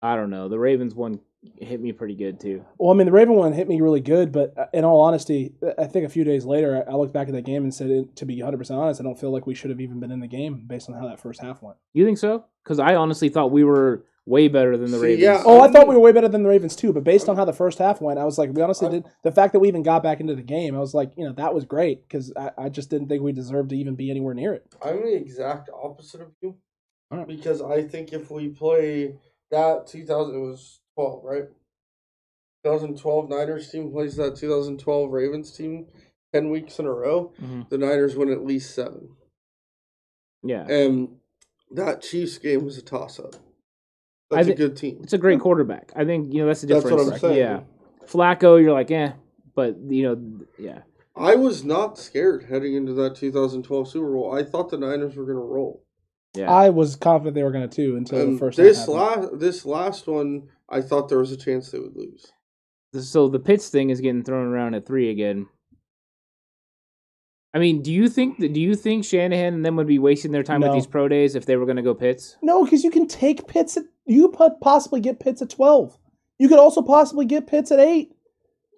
I 0.00 0.14
don't 0.14 0.30
know. 0.30 0.48
The 0.48 0.58
Ravens 0.58 0.94
one 0.94 1.20
hit 1.56 1.80
me 1.80 1.92
pretty 1.92 2.14
good 2.14 2.40
too. 2.40 2.64
Well, 2.78 2.90
I 2.90 2.94
mean, 2.94 3.06
the 3.06 3.12
Raven 3.12 3.34
one 3.34 3.52
hit 3.52 3.68
me 3.68 3.80
really 3.80 4.00
good, 4.00 4.32
but 4.32 4.56
uh, 4.58 4.66
in 4.72 4.84
all 4.84 5.00
honesty, 5.00 5.54
I 5.78 5.84
think 5.86 6.04
a 6.06 6.08
few 6.08 6.24
days 6.24 6.44
later, 6.44 6.84
I 6.86 6.92
I 6.92 6.94
looked 6.96 7.12
back 7.12 7.28
at 7.28 7.34
that 7.34 7.44
game 7.44 7.62
and 7.64 7.72
said, 7.74 8.16
to 8.16 8.26
be 8.26 8.38
100% 8.38 8.70
honest, 8.72 9.00
I 9.00 9.04
don't 9.04 9.18
feel 9.18 9.30
like 9.30 9.46
we 9.46 9.54
should 9.54 9.70
have 9.70 9.80
even 9.80 10.00
been 10.00 10.10
in 10.10 10.20
the 10.20 10.26
game 10.26 10.64
based 10.66 10.88
on 10.88 10.96
how 10.96 11.06
that 11.08 11.20
first 11.20 11.40
half 11.40 11.62
went. 11.62 11.76
You 11.92 12.04
think 12.04 12.18
so? 12.18 12.44
Cuz 12.64 12.78
I 12.78 12.94
honestly 12.96 13.28
thought 13.28 13.50
we 13.52 13.64
were 13.64 14.04
way 14.26 14.46
better 14.48 14.76
than 14.76 14.90
the 14.90 14.98
See, 14.98 15.04
Ravens. 15.04 15.22
yeah. 15.22 15.42
Oh, 15.46 15.60
I 15.62 15.68
thought 15.70 15.88
we 15.88 15.94
were 15.94 16.02
way 16.02 16.12
better 16.12 16.28
than 16.28 16.42
the 16.42 16.50
Ravens, 16.50 16.76
too, 16.76 16.92
but 16.92 17.02
based 17.02 17.30
on 17.30 17.36
how 17.36 17.46
the 17.46 17.52
first 17.54 17.78
half 17.78 18.02
went, 18.02 18.18
I 18.18 18.24
was 18.26 18.36
like, 18.36 18.50
we 18.52 18.60
honestly 18.60 18.88
I- 18.88 18.90
did. 18.90 19.04
The 19.22 19.32
fact 19.32 19.54
that 19.54 19.60
we 19.60 19.68
even 19.68 19.82
got 19.82 20.02
back 20.02 20.20
into 20.20 20.34
the 20.34 20.42
game, 20.42 20.74
I 20.76 20.80
was 20.80 20.92
like, 20.92 21.12
you 21.16 21.24
know, 21.24 21.32
that 21.32 21.54
was 21.54 21.64
great 21.64 22.06
because 22.06 22.30
I, 22.36 22.50
I 22.58 22.68
just 22.68 22.90
didn't 22.90 23.08
think 23.08 23.22
we 23.22 23.32
deserved 23.32 23.70
to 23.70 23.76
even 23.76 23.94
be 23.94 24.10
anywhere 24.10 24.34
near 24.34 24.52
it. 24.52 24.66
I'm 24.82 25.00
the 25.00 25.14
exact 25.14 25.70
opposite 25.72 26.20
of 26.20 26.32
you. 26.42 26.56
Alright. 27.10 27.26
Because 27.26 27.62
I 27.62 27.82
think 27.84 28.12
if 28.12 28.30
we 28.30 28.48
play 28.50 29.14
that 29.50 29.86
2000, 29.86 30.34
it 30.34 30.38
was 30.38 30.80
12, 30.98 31.24
right? 31.24 31.44
2012 32.64 33.28
Niners 33.30 33.70
team 33.70 33.92
plays 33.92 34.16
that 34.16 34.34
2012 34.36 35.12
Ravens 35.12 35.52
team 35.56 35.86
10 36.34 36.50
weeks 36.50 36.78
in 36.80 36.86
a 36.86 36.92
row, 36.92 37.32
Mhm. 37.40 37.68
the 37.68 37.78
Niners 37.78 38.16
win 38.16 38.30
at 38.30 38.44
least 38.44 38.74
seven. 38.74 39.10
Yeah. 40.42 40.66
And 40.68 41.18
that 41.70 42.02
Chiefs 42.02 42.38
game 42.38 42.64
was 42.64 42.76
a 42.78 42.82
toss 42.82 43.20
up. 43.20 43.36
That's 44.30 44.46
thi- 44.48 44.52
a 44.52 44.56
good 44.56 44.76
team. 44.76 44.98
It's 45.04 45.12
a 45.12 45.18
great 45.18 45.40
quarterback. 45.40 45.92
I 45.94 46.04
think, 46.04 46.34
you 46.34 46.40
know, 46.40 46.48
that's 46.48 46.62
the 46.62 46.66
That's 46.66 46.82
difference. 46.84 47.04
what 47.06 47.14
I'm 47.14 47.20
saying. 47.20 47.38
Yeah. 47.38 47.60
Flacco, 48.06 48.60
you're 48.60 48.72
like, 48.72 48.90
eh, 48.90 49.12
but 49.54 49.76
you 49.88 50.02
know, 50.02 50.46
yeah. 50.58 50.82
I 51.14 51.36
was 51.36 51.64
not 51.64 51.96
scared 51.98 52.44
heading 52.44 52.74
into 52.74 52.92
that 52.94 53.14
2012 53.16 53.88
Super 53.88 54.10
Bowl. 54.12 54.32
I 54.32 54.42
thought 54.42 54.70
the 54.70 54.78
Niners 54.78 55.16
were 55.16 55.24
going 55.24 55.36
to 55.38 55.42
roll. 55.44 55.84
Yeah. 56.36 56.50
I 56.52 56.70
was 56.70 56.94
confident 56.96 57.34
they 57.34 57.42
were 57.42 57.50
going 57.50 57.68
to, 57.68 57.74
too, 57.74 57.96
until 57.96 58.32
the 58.32 58.38
first 58.38 58.56
this 58.58 58.86
last 58.86 59.38
this 59.38 59.64
last 59.64 60.06
one, 60.06 60.48
I 60.68 60.80
thought 60.82 61.08
there 61.08 61.18
was 61.18 61.32
a 61.32 61.36
chance 61.36 61.70
they 61.70 61.78
would 61.78 61.96
lose. 61.96 62.26
so 63.06 63.28
the 63.28 63.38
Pitts 63.38 63.68
thing 63.68 63.90
is 63.90 64.00
getting 64.00 64.22
thrown 64.22 64.46
around 64.46 64.74
at 64.74 64.86
three 64.86 65.10
again. 65.10 65.46
I 67.54 67.58
mean, 67.58 67.80
do 67.82 67.90
you 67.92 68.08
think 68.08 68.38
that 68.38 68.52
do 68.52 68.60
you 68.60 68.74
think 68.74 69.04
Shanahan 69.04 69.54
and 69.54 69.64
them 69.64 69.76
would 69.76 69.86
be 69.86 69.98
wasting 69.98 70.32
their 70.32 70.42
time 70.42 70.60
No. 70.60 70.68
with 70.68 70.74
these 70.76 70.86
pro 70.86 71.08
days 71.08 71.34
if 71.34 71.46
they 71.46 71.56
were 71.56 71.64
going 71.64 71.76
to 71.76 71.82
go 71.82 71.94
Pitts? 71.94 72.36
No, 72.42 72.64
because 72.64 72.84
you 72.84 72.90
can 72.90 73.06
take 73.06 73.46
Pitts 73.46 73.76
at 73.76 73.84
you 74.06 74.28
could 74.30 74.52
possibly 74.60 75.00
get 75.00 75.18
Pitts 75.20 75.40
at 75.42 75.50
twelve. 75.50 75.96
You 76.38 76.48
could 76.48 76.58
also 76.58 76.82
possibly 76.82 77.24
get 77.24 77.46
Pitts 77.46 77.72
at 77.72 77.80
eight, 77.80 78.12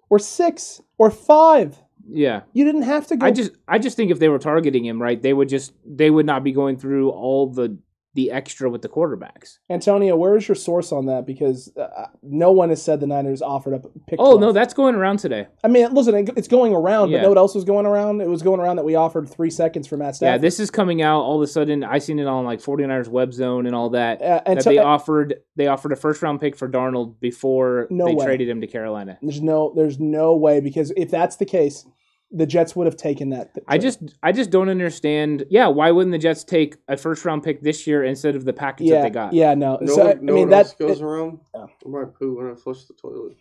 or 0.09 0.19
six, 0.19 0.81
or 0.97 1.11
five. 1.11 1.77
Yeah, 2.09 2.41
You 2.53 2.65
didn't 2.65 2.81
have 2.83 3.07
to 3.07 3.15
go. 3.17 3.25
I 3.25 3.31
just 3.31 3.51
I 3.67 3.77
just 3.77 3.95
think 3.97 4.09
if 4.09 4.19
they 4.19 4.29
were 4.29 4.39
targeting 4.39 4.85
him 4.85 5.01
right, 5.01 5.21
they 5.21 5.33
would 5.33 5.49
just 5.49 5.73
they 5.85 6.09
would 6.09 6.25
not 6.25 6.43
be 6.43 6.51
going 6.53 6.77
through 6.77 7.09
all 7.11 7.47
the 7.51 7.77
the 8.13 8.29
extra 8.31 8.69
with 8.69 8.81
the 8.81 8.89
quarterbacks. 8.89 9.59
Antonio, 9.69 10.17
where 10.17 10.35
is 10.35 10.45
your 10.45 10.55
source 10.55 10.91
on 10.91 11.05
that? 11.05 11.25
Because 11.25 11.71
uh, 11.77 12.07
no 12.21 12.51
one 12.51 12.67
has 12.69 12.81
said 12.83 12.99
the 12.99 13.07
Niners 13.07 13.41
offered 13.41 13.73
up 13.73 13.83
pick. 14.07 14.19
Oh 14.19 14.31
12. 14.37 14.41
no, 14.41 14.51
that's 14.51 14.73
going 14.73 14.95
around 14.95 15.19
today. 15.19 15.47
I 15.63 15.69
mean, 15.69 15.93
listen, 15.93 16.27
it's 16.35 16.49
going 16.49 16.73
around, 16.73 17.07
but 17.07 17.15
Yeah. 17.17 17.21
know 17.21 17.29
what 17.29 17.37
else 17.37 17.55
was 17.55 17.63
going 17.63 17.85
around? 17.85 18.19
It 18.19 18.27
was 18.27 18.41
going 18.41 18.59
around 18.59 18.75
that 18.75 18.83
we 18.83 18.95
offered 18.95 19.29
three 19.29 19.49
seconds 19.49 19.87
for 19.87 19.95
Matt 19.95 20.17
Stafford. 20.17 20.33
Yeah, 20.33 20.37
this 20.39 20.59
is 20.59 20.69
coming 20.69 21.01
out 21.01 21.21
all 21.21 21.37
of 21.37 21.41
a 21.41 21.47
sudden. 21.47 21.85
I 21.85 21.99
seen 21.99 22.19
it 22.19 22.27
on 22.27 22.43
like 22.43 22.59
49ers 22.59 23.07
web 23.07 23.31
zone 23.33 23.65
and 23.65 23.73
all 23.73 23.91
that. 23.91 24.21
Uh, 24.21 24.41
and 24.45 24.59
that 24.59 24.65
they 24.65 24.77
offered 24.77 25.35
they 25.55 25.67
offered 25.67 25.93
a 25.93 25.95
first 25.95 26.21
round 26.21 26.41
pick 26.41 26.57
for 26.57 26.67
Darnold 26.67 27.19
before 27.21 27.87
No 27.89 28.05
they 28.07 28.15
way. 28.15 28.25
traded 28.25 28.49
him 28.49 28.59
to 28.59 28.67
Carolina. 28.67 29.17
there's 29.21 29.41
no, 29.41 29.71
there's 29.75 29.99
no 29.99 30.35
way 30.35 30.59
because 30.59 30.91
if 30.97 31.09
that's 31.11 31.37
the 31.37 31.45
case, 31.45 31.85
the 32.31 32.45
Jets 32.45 32.75
would 32.75 32.87
have 32.87 32.95
taken 32.95 33.29
that. 33.29 33.51
I 33.67 33.77
just 33.77 33.99
I 34.23 34.31
just 34.31 34.49
don't 34.49 34.69
understand. 34.69 35.45
Yeah, 35.49 35.67
why 35.67 35.91
wouldn't 35.91 36.11
the 36.11 36.17
Jets 36.17 36.43
take 36.43 36.77
a 36.87 36.97
first 36.97 37.25
round 37.25 37.43
pick 37.43 37.61
this 37.61 37.85
year 37.85 38.03
instead 38.03 38.35
of 38.35 38.45
the 38.45 38.53
package 38.53 38.87
yeah, 38.87 38.95
that 38.95 39.03
they 39.03 39.09
got? 39.09 39.33
yeah, 39.33 39.53
no. 39.53 39.77
No, 39.81 39.93
so, 39.93 40.01
I 40.01 40.05
one, 40.13 40.25
no 40.25 40.33
mean 40.33 40.41
one 40.43 40.49
that 40.51 40.65
else 40.65 40.73
goes 40.75 40.99
it, 40.99 41.03
around. 41.03 41.39
Yeah. 41.53 41.65
I 41.65 41.89
might 41.89 42.13
poo 42.13 42.37
when 42.37 42.51
I 42.51 42.55
flush 42.55 42.85
the 42.85 42.93
toilet. 42.93 43.37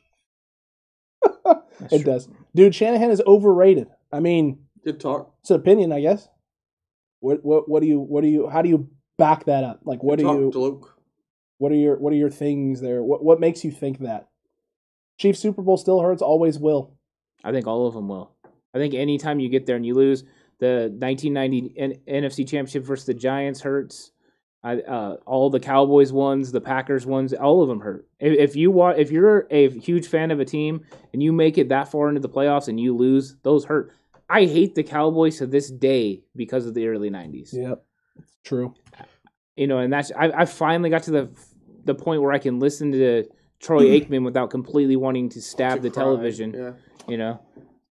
It 1.91 2.03
true. 2.03 2.12
does, 2.12 2.29
dude. 2.55 2.75
Shanahan 2.75 3.11
is 3.11 3.23
overrated. 3.27 3.89
I 4.12 4.21
mean, 4.21 4.59
Good 4.85 5.01
talk. 5.01 5.35
it's 5.41 5.51
an 5.51 5.57
opinion, 5.57 5.93
I 5.93 6.03
guess. 6.03 6.29
What, 7.21 7.43
what, 7.43 7.71
what 7.71 7.81
do 7.81 7.89
you, 7.89 7.99
what 7.99 8.23
do 8.23 8.29
you, 8.29 8.51
how 8.51 8.61
do 8.61 8.69
you 8.69 8.91
back 9.17 9.47
that 9.47 9.65
up? 9.65 9.81
Like, 9.85 10.03
what 10.03 10.19
Good 10.19 10.25
do 10.25 10.29
talk, 10.29 10.55
you, 10.55 10.61
Luke. 10.61 10.99
what 11.57 11.73
are 11.73 11.77
your, 11.77 11.97
what 11.99 12.12
are 12.12 12.17
your 12.17 12.29
things 12.29 12.83
there? 12.83 13.03
What, 13.03 13.25
what 13.25 13.41
makes 13.41 13.65
you 13.65 13.71
think 13.71 14.01
that? 14.01 14.29
Chief 15.19 15.39
Super 15.39 15.62
Bowl 15.62 15.79
still 15.79 16.01
hurts, 16.01 16.21
always 16.21 16.59
will. 16.59 16.97
I 17.45 17.53
think 17.53 17.67
all 17.67 17.87
of 17.87 17.95
them 17.95 18.09
will. 18.09 18.35
I 18.75 18.79
think 18.79 18.95
anytime 18.95 19.41
you 19.41 19.49
get 19.49 19.67
there 19.67 19.77
and 19.77 19.85
you 19.85 19.95
lose 19.95 20.23
the 20.59 20.91
1990 20.99 21.75
N- 21.77 21.95
NFC 22.09 22.39
Championship 22.47 22.85
versus 22.85 23.07
the 23.07 23.15
Giants 23.15 23.61
hurts. 23.61 24.13
I, 24.63 24.77
uh, 24.81 25.17
all 25.25 25.49
the 25.49 25.59
Cowboys 25.59 26.13
ones, 26.13 26.53
the 26.53 26.61
Packers 26.61 27.07
ones, 27.07 27.33
all 27.33 27.63
of 27.63 27.69
them 27.71 27.81
hurt. 27.81 28.07
If, 28.19 28.51
if 28.51 28.57
you 28.57 28.71
wa- 28.71 28.91
if 28.91 29.11
you're 29.11 29.47
a 29.51 29.71
huge 29.71 30.07
fan 30.07 30.31
of 30.31 30.39
a 30.39 30.45
team 30.45 30.85
and 31.15 31.23
you 31.23 31.33
make 31.33 31.57
it 31.57 31.71
that 31.71 31.91
far 31.91 32.11
into 32.11 32.21
the 32.21 32.29
playoffs 32.29 32.69
and 32.69 32.79
you 32.79 32.95
lose, 32.95 33.37
those 33.43 33.65
hurt. 33.65 33.93
I 34.29 34.45
hate 34.45 34.75
the 34.75 34.83
Cowboys 34.83 35.39
to 35.39 35.47
this 35.47 35.71
day 35.71 36.25
because 36.37 36.67
of 36.67 36.75
the 36.75 36.87
early 36.89 37.09
90s. 37.11 37.55
Yep, 37.55 37.83
true. 38.45 38.75
You 39.57 39.67
know, 39.67 39.79
and 39.79 39.91
that's 39.91 40.13
I, 40.13 40.27
I 40.31 40.45
finally 40.45 40.91
got 40.91 41.05
to 41.05 41.11
the 41.11 41.31
the 41.87 41.95
point 41.95 42.21
where 42.21 42.33
I 42.33 42.39
can 42.39 42.59
listen 42.61 42.93
to 42.93 43.25
Troy 43.61 43.85
Aikman 43.99 44.27
without 44.27 44.51
completely 44.51 44.95
wanting 44.97 45.31
to 45.31 45.41
stab 45.41 45.77
To 45.77 45.83
the 45.85 45.91
cry, 45.91 46.03
television. 46.03 46.53
Yeah. 46.53 46.73
You 47.09 47.17
know. 47.17 47.41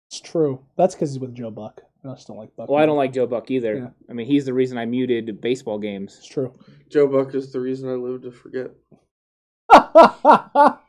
It's 0.07 0.19
true. 0.21 0.61
That's 0.77 0.95
because 0.95 1.11
he's 1.11 1.19
with 1.19 1.33
Joe 1.35 1.51
Buck. 1.51 1.81
I 2.03 2.09
just 2.13 2.27
don't 2.27 2.37
like 2.37 2.55
Buck. 2.55 2.69
Well, 2.69 2.81
I 2.81 2.85
don't 2.85 2.97
like 2.97 3.13
Joe 3.13 3.25
Buck 3.25 3.49
either. 3.49 3.75
Yeah. 3.77 3.89
I 4.09 4.13
mean, 4.13 4.27
he's 4.27 4.45
the 4.45 4.53
reason 4.53 4.77
I 4.77 4.85
muted 4.85 5.41
baseball 5.41 5.79
games. 5.79 6.15
It's 6.19 6.27
true. 6.27 6.53
Joe 6.89 7.07
Buck 7.07 7.33
is 7.33 7.51
the 7.51 7.59
reason 7.59 7.89
I 7.89 7.93
live 7.93 8.21
to 8.21 8.31
forget. 8.31 8.71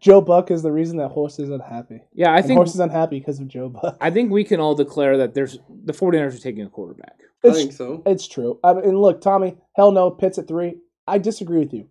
Joe 0.00 0.20
Buck 0.20 0.50
is 0.50 0.62
the 0.62 0.72
reason 0.72 0.98
that 0.98 1.08
horse 1.08 1.38
is 1.38 1.48
unhappy. 1.50 2.02
Yeah, 2.12 2.30
I 2.32 2.38
And 2.38 2.46
think 2.46 2.56
horse 2.58 2.74
is 2.74 2.80
unhappy 2.80 3.18
because 3.18 3.40
of 3.40 3.48
Joe 3.48 3.68
Buck. 3.70 3.96
I 4.00 4.10
think 4.10 4.30
we 4.30 4.44
can 4.44 4.60
all 4.60 4.74
declare 4.74 5.16
that 5.18 5.34
there's 5.34 5.58
the 5.84 5.92
49ers 5.94 6.34
are 6.36 6.38
taking 6.42 6.64
a 6.64 6.68
quarterback. 6.68 7.20
I 7.44 7.50
think 7.52 7.72
so. 7.72 8.02
it's 8.06 8.26
true. 8.26 8.58
I 8.64 8.72
mean, 8.74 8.84
and 8.84 9.00
look, 9.00 9.20
Tommy, 9.20 9.56
hell 9.76 9.92
no, 9.92 10.10
Pitts 10.10 10.38
at 10.38 10.48
three. 10.48 10.76
I 11.06 11.18
disagree 11.18 11.58
with 11.58 11.72
you. 11.74 11.88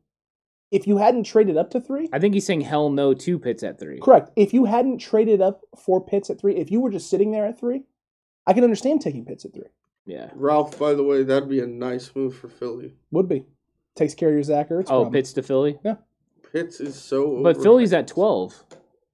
If 0.73 0.87
you 0.87 0.97
hadn't 0.97 1.23
traded 1.23 1.55
up 1.55 1.69
to 1.71 1.79
three, 1.79 2.09
I 2.11 2.19
think 2.19 2.33
he's 2.33 2.45
saying 2.45 2.61
hell 2.61 2.89
no 2.89 3.13
to 3.13 3.37
Pitts 3.39 3.61
at 3.63 3.79
three. 3.79 3.99
correct. 3.99 4.31
If 4.35 4.53
you 4.53 4.65
hadn't 4.65 4.97
traded 4.97 5.39
up 5.39 5.61
for 5.77 6.03
Pitts 6.03 6.29
at 6.29 6.41
three, 6.41 6.55
if 6.55 6.71
you 6.71 6.81
were 6.81 6.89
just 6.89 7.09
sitting 7.09 7.31
there 7.31 7.45
at 7.45 7.59
three, 7.59 7.83
I 8.47 8.53
can 8.53 8.63
understand 8.63 9.01
taking 9.01 9.23
Pitts 9.23 9.45
at 9.45 9.53
three. 9.53 9.69
Yeah. 10.05 10.31
Ralph, 10.33 10.77
by 10.77 10.93
the 10.95 11.03
way, 11.03 11.23
that'd 11.23 11.47
be 11.47 11.59
a 11.59 11.67
nice 11.67 12.11
move 12.15 12.35
for 12.35 12.49
Philly. 12.49 12.95
Would 13.11 13.29
be. 13.29 13.45
Takes 13.95 14.15
care 14.15 14.29
of 14.29 14.33
your 14.33 14.43
Zach 14.43 14.69
Ertz. 14.69 14.85
Oh, 14.85 15.03
problem. 15.03 15.13
Pitts 15.13 15.33
to 15.33 15.43
Philly. 15.43 15.77
Yeah. 15.85 15.95
Pitts 16.51 16.79
is 16.79 16.95
so. 16.95 17.41
But 17.41 17.61
Philly's 17.61 17.93
at 17.93 18.07
12. 18.07 18.63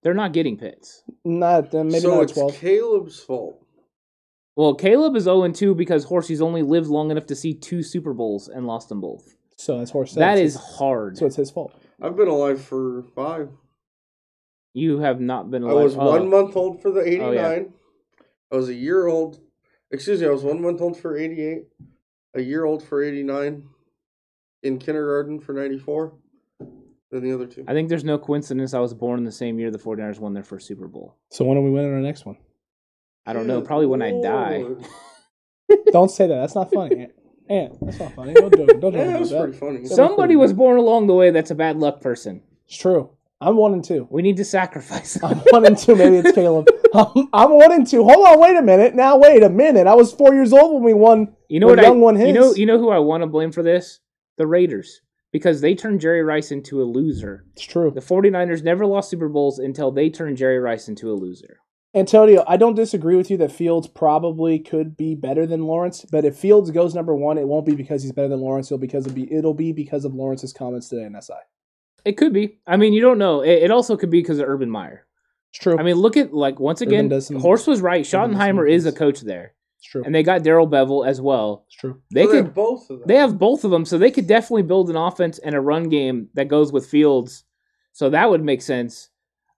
They're 0.02 0.14
not 0.14 0.34
getting 0.34 0.58
Pitts. 0.58 1.04
Not 1.26 1.76
uh, 1.76 1.84
maybe 1.84 2.00
so 2.00 2.16
not 2.16 2.24
it's 2.24 2.32
at 2.32 2.36
twelve. 2.36 2.56
Caleb's 2.56 3.20
fault. 3.20 3.66
Well, 4.56 4.76
Caleb 4.76 5.16
is 5.16 5.24
0 5.24 5.52
2 5.52 5.76
because 5.76 6.06
Horsey's 6.06 6.42
only 6.42 6.64
lived 6.64 6.88
long 6.88 7.12
enough 7.12 7.26
to 7.28 7.36
see 7.36 7.54
two 7.54 7.84
Super 7.84 8.14
Bowls 8.14 8.48
and 8.48 8.66
lost 8.66 8.90
them 8.90 9.02
both. 9.02 9.36
So 9.60 9.78
that's 9.80 9.92
horse. 9.92 10.14
said. 10.14 10.22
That 10.22 10.38
So 10.38 10.44
is 10.44 10.56
it's- 10.56 10.78
hard. 10.78 11.18
so 11.18 11.26
it's 11.26 11.36
his 11.36 11.52
fault. 11.52 11.74
I've 12.02 12.16
been 12.16 12.30
alive 12.30 12.62
for 12.62 13.04
five. 13.14 13.50
You 14.74 15.00
have 15.00 15.20
not 15.20 15.52
been 15.52 15.64
alive. 15.64 15.72
I 15.76 15.80
alive. 15.82 15.84
was 15.84 15.98
one 15.98 16.30
month 16.30 16.56
old 16.56 16.82
for 16.82 16.92
the 16.92 17.02
89. 17.06 17.28
Oh, 17.28 17.32
yeah. 17.32 17.64
I 18.52 18.56
was 18.56 18.70
a 18.70 18.74
year 18.74 19.08
old. 19.08 19.40
Excuse 19.92 20.22
me, 20.22 20.28
I 20.28 20.30
was 20.30 20.44
one 20.46 20.62
month 20.62 20.80
old 20.80 20.96
for 20.98 21.18
88, 21.18 21.64
a 22.36 22.42
year 22.42 22.64
old 22.64 22.82
for 22.84 23.04
89, 23.04 23.68
in 24.64 24.78
kindergarten 24.80 25.40
for 25.42 25.52
'94 25.54 26.14
than 27.12 27.24
the 27.24 27.34
other 27.34 27.46
two. 27.48 27.66
I 27.68 27.74
think 27.74 27.90
there's 27.90 28.04
no 28.06 28.18
coincidence 28.18 28.74
I 28.74 28.80
was 28.80 28.94
born 28.94 29.20
in 29.20 29.26
the 29.26 29.32
same 29.32 29.60
year 29.60 29.72
the 29.72 29.78
49ers 29.80 30.20
won 30.20 30.34
their 30.34 30.44
first 30.44 30.68
Super 30.68 30.88
Bowl. 30.88 31.18
So 31.32 31.44
when 31.44 31.58
are 31.58 31.62
we 31.62 31.70
winning 31.72 31.92
our 31.94 32.00
next 32.00 32.26
one? 32.26 32.38
I 33.26 33.34
don't 33.34 33.46
know. 33.48 33.60
Good 33.60 33.68
Probably 33.68 33.88
when 33.88 34.02
I 34.02 34.12
die. 34.22 34.64
Don't 35.92 36.10
say 36.10 36.28
that. 36.28 36.36
That's 36.36 36.56
not 36.56 36.72
funny. 36.72 37.10
Aunt, 37.50 37.72
Aunt 37.74 37.80
that's 37.82 38.00
not 38.00 38.14
funny. 38.14 38.34
Don't 38.34 38.52
do. 38.52 38.66
Don't 38.68 38.80
do 38.94 38.98
Yeah, 38.98 39.04
it. 39.04 39.08
that 39.12 39.20
was 39.20 39.32
about 39.32 39.44
pretty 39.44 39.58
funny. 39.58 39.86
So- 39.86 39.96
Somebody 39.96 40.36
was 40.36 40.54
born 40.54 40.78
along 40.78 41.08
the 41.08 41.14
way 41.16 41.32
that's 41.32 41.52
a 41.52 41.56
bad 41.56 41.78
luck 41.78 42.02
person. 42.02 42.42
It's 42.68 42.78
true. 42.78 43.10
I'm 43.42 43.56
one 43.56 43.72
and 43.74 43.84
two. 43.84 44.06
We 44.12 44.22
need 44.22 44.36
to 44.38 44.46
sacrifice. 44.46 45.18
I'm 45.24 45.38
one 45.52 45.66
and 45.66 45.78
two. 45.78 45.96
Maybe 45.96 46.18
it's 46.18 46.34
Caleb. 46.34 46.68
I'm, 46.94 47.06
um, 47.16 47.30
I'm 47.32 47.52
one 47.52 47.72
and 47.72 47.88
two. 47.88 48.04
Hold 48.04 48.28
on. 48.28 48.40
Wait 48.40 48.58
a 48.58 48.62
minute. 48.62 48.96
Now 48.96 49.18
wait 49.18 49.44
a 49.44 49.50
minute. 49.50 49.88
I 49.88 49.96
was 49.96 50.12
four 50.12 50.34
years 50.34 50.52
old 50.52 50.74
when 50.74 50.84
we 50.84 50.94
won. 50.94 51.34
You 51.48 51.62
know 51.62 51.68
When 51.68 51.78
what? 51.78 51.86
I, 51.86 51.88
Young 51.88 52.02
won 52.02 52.20
you 52.20 52.34
know, 52.34 52.54
you 52.54 52.66
know 52.66 52.78
who 52.78 52.90
I 52.90 53.00
want 53.00 53.24
to 53.24 53.28
blame 53.28 53.52
for 53.54 53.64
this? 53.64 54.02
The 54.38 54.46
Raiders, 54.46 55.02
because 55.32 55.62
they 55.62 55.74
turned 55.74 56.02
Jerry 56.02 56.22
Rice 56.22 56.52
into 56.52 56.82
a 56.82 56.86
loser. 56.86 57.46
It's 57.54 57.64
true. 57.66 57.92
The 57.92 58.02
49ers 58.02 58.62
never 58.64 58.86
lost 58.86 59.10
Super 59.10 59.30
Bowls 59.30 59.58
until 59.58 59.90
they 59.92 60.10
turned 60.10 60.36
Jerry 60.38 60.60
Rice 60.60 60.88
into 60.90 61.10
a 61.12 61.16
loser. 61.16 61.60
Antonio, 61.96 62.44
I 62.48 62.58
don't 62.58 62.76
disagree 62.76 63.16
with 63.16 63.32
you 63.32 63.38
that 63.38 63.52
Fields 63.52 63.88
probably 63.88 64.60
could 64.60 64.96
be 64.96 65.16
better 65.16 65.48
than 65.48 65.64
Lawrence, 65.64 66.06
but 66.12 66.24
if 66.24 66.38
Fields 66.38 66.70
goes 66.70 66.94
number 66.94 67.16
one, 67.16 67.38
it 67.40 67.48
won't 67.48 67.66
be 67.66 67.74
because 67.76 68.04
he's 68.04 68.12
better 68.12 68.28
than 68.28 68.42
Lawrence. 68.42 68.68
It'll 68.68 68.78
because 68.78 69.08
of 69.08 69.16
be 69.16 69.32
it'll 69.34 69.56
be 69.56 69.72
because 69.72 70.06
of 70.06 70.14
Lawrence's 70.14 70.54
comments 70.54 70.88
today 70.90 71.04
in 71.06 71.20
SI. 71.20 71.34
It 72.06 72.14
could 72.18 72.32
be. 72.32 72.60
I 72.68 72.78
mean, 72.78 72.94
you 72.94 73.02
don't 73.02 73.18
know. 73.18 73.42
It, 73.42 73.64
it 73.64 73.72
also 73.72 73.98
could 73.98 74.12
be 74.12 74.22
because 74.22 74.38
of 74.40 74.48
Urban 74.48 74.70
Meyer. 74.70 75.06
It's 75.52 75.60
true. 75.60 75.80
I 75.80 75.84
mean, 75.84 75.96
look 75.96 76.16
at 76.16 76.32
like 76.32 76.60
once 76.60 76.82
again, 76.82 77.20
some- 77.22 77.40
Horse 77.40 77.66
was 77.66 77.82
right. 77.82 78.02
Urban 78.02 78.02
does 78.04 78.10
some 78.12 78.34
Schottenheimer 78.36 78.70
is 78.72 78.86
a 78.86 78.92
coach 78.92 79.22
there, 79.22 79.56
it's 79.80 79.88
true. 79.88 80.04
and 80.06 80.14
they 80.14 80.22
got 80.22 80.44
Darrell 80.44 80.68
Bevell 80.68 81.08
as 81.08 81.20
well. 81.20 81.64
It's 81.66 81.76
true. 81.76 82.00
They 82.14 82.26
So 82.26 82.32
could 82.32 82.46
have 82.46 82.54
both 82.54 82.88
of 82.92 83.00
them. 83.00 83.08
They 83.08 83.16
have 83.16 83.40
both 83.40 83.64
of 83.64 83.72
them, 83.72 83.84
so 83.84 83.98
they 83.98 84.12
could 84.12 84.28
definitely 84.28 84.62
build 84.62 84.92
an 84.92 84.96
offense 84.96 85.40
and 85.40 85.56
a 85.56 85.60
run 85.60 85.90
game 85.90 86.30
that 86.36 86.50
goes 86.50 86.72
with 86.72 86.86
Fields. 86.86 87.46
So 87.94 88.12
that 88.12 88.30
would 88.30 88.44
make 88.44 88.62
sense. 88.62 89.10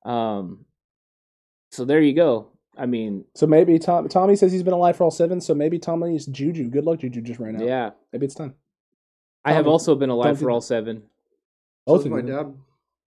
Um, 0.06 0.64
so 1.72 1.86
there 1.86 2.02
you 2.02 2.14
go. 2.14 2.48
I 2.78 2.86
mean, 2.86 3.26
So 3.36 3.46
maybe 3.48 3.78
Tom, 3.80 4.08
Tommy 4.08 4.36
says 4.36 4.52
he's 4.52 4.64
been 4.64 4.74
alive 4.74 4.96
for 4.96 5.04
all 5.04 5.12
seven. 5.12 5.42
So 5.42 5.54
maybe 5.54 5.78
Tommy's 5.78 6.26
Juju. 6.26 6.70
Good 6.70 6.86
luck, 6.86 7.00
Juju, 7.00 7.22
just 7.22 7.40
right 7.40 7.54
now. 7.54 7.64
yeah, 7.66 7.90
Maybe 8.14 8.26
it's 8.26 8.36
time. 8.36 8.56
I 9.44 9.54
have 9.54 9.68
also 9.68 9.96
been 9.96 10.10
alive 10.10 10.40
for 10.40 10.50
all 10.52 10.60
that. 10.62 10.66
seven. 10.68 11.04
Both 11.86 12.02
is 12.02 12.06
of 12.06 12.12
my 12.12 12.20
you. 12.20 12.58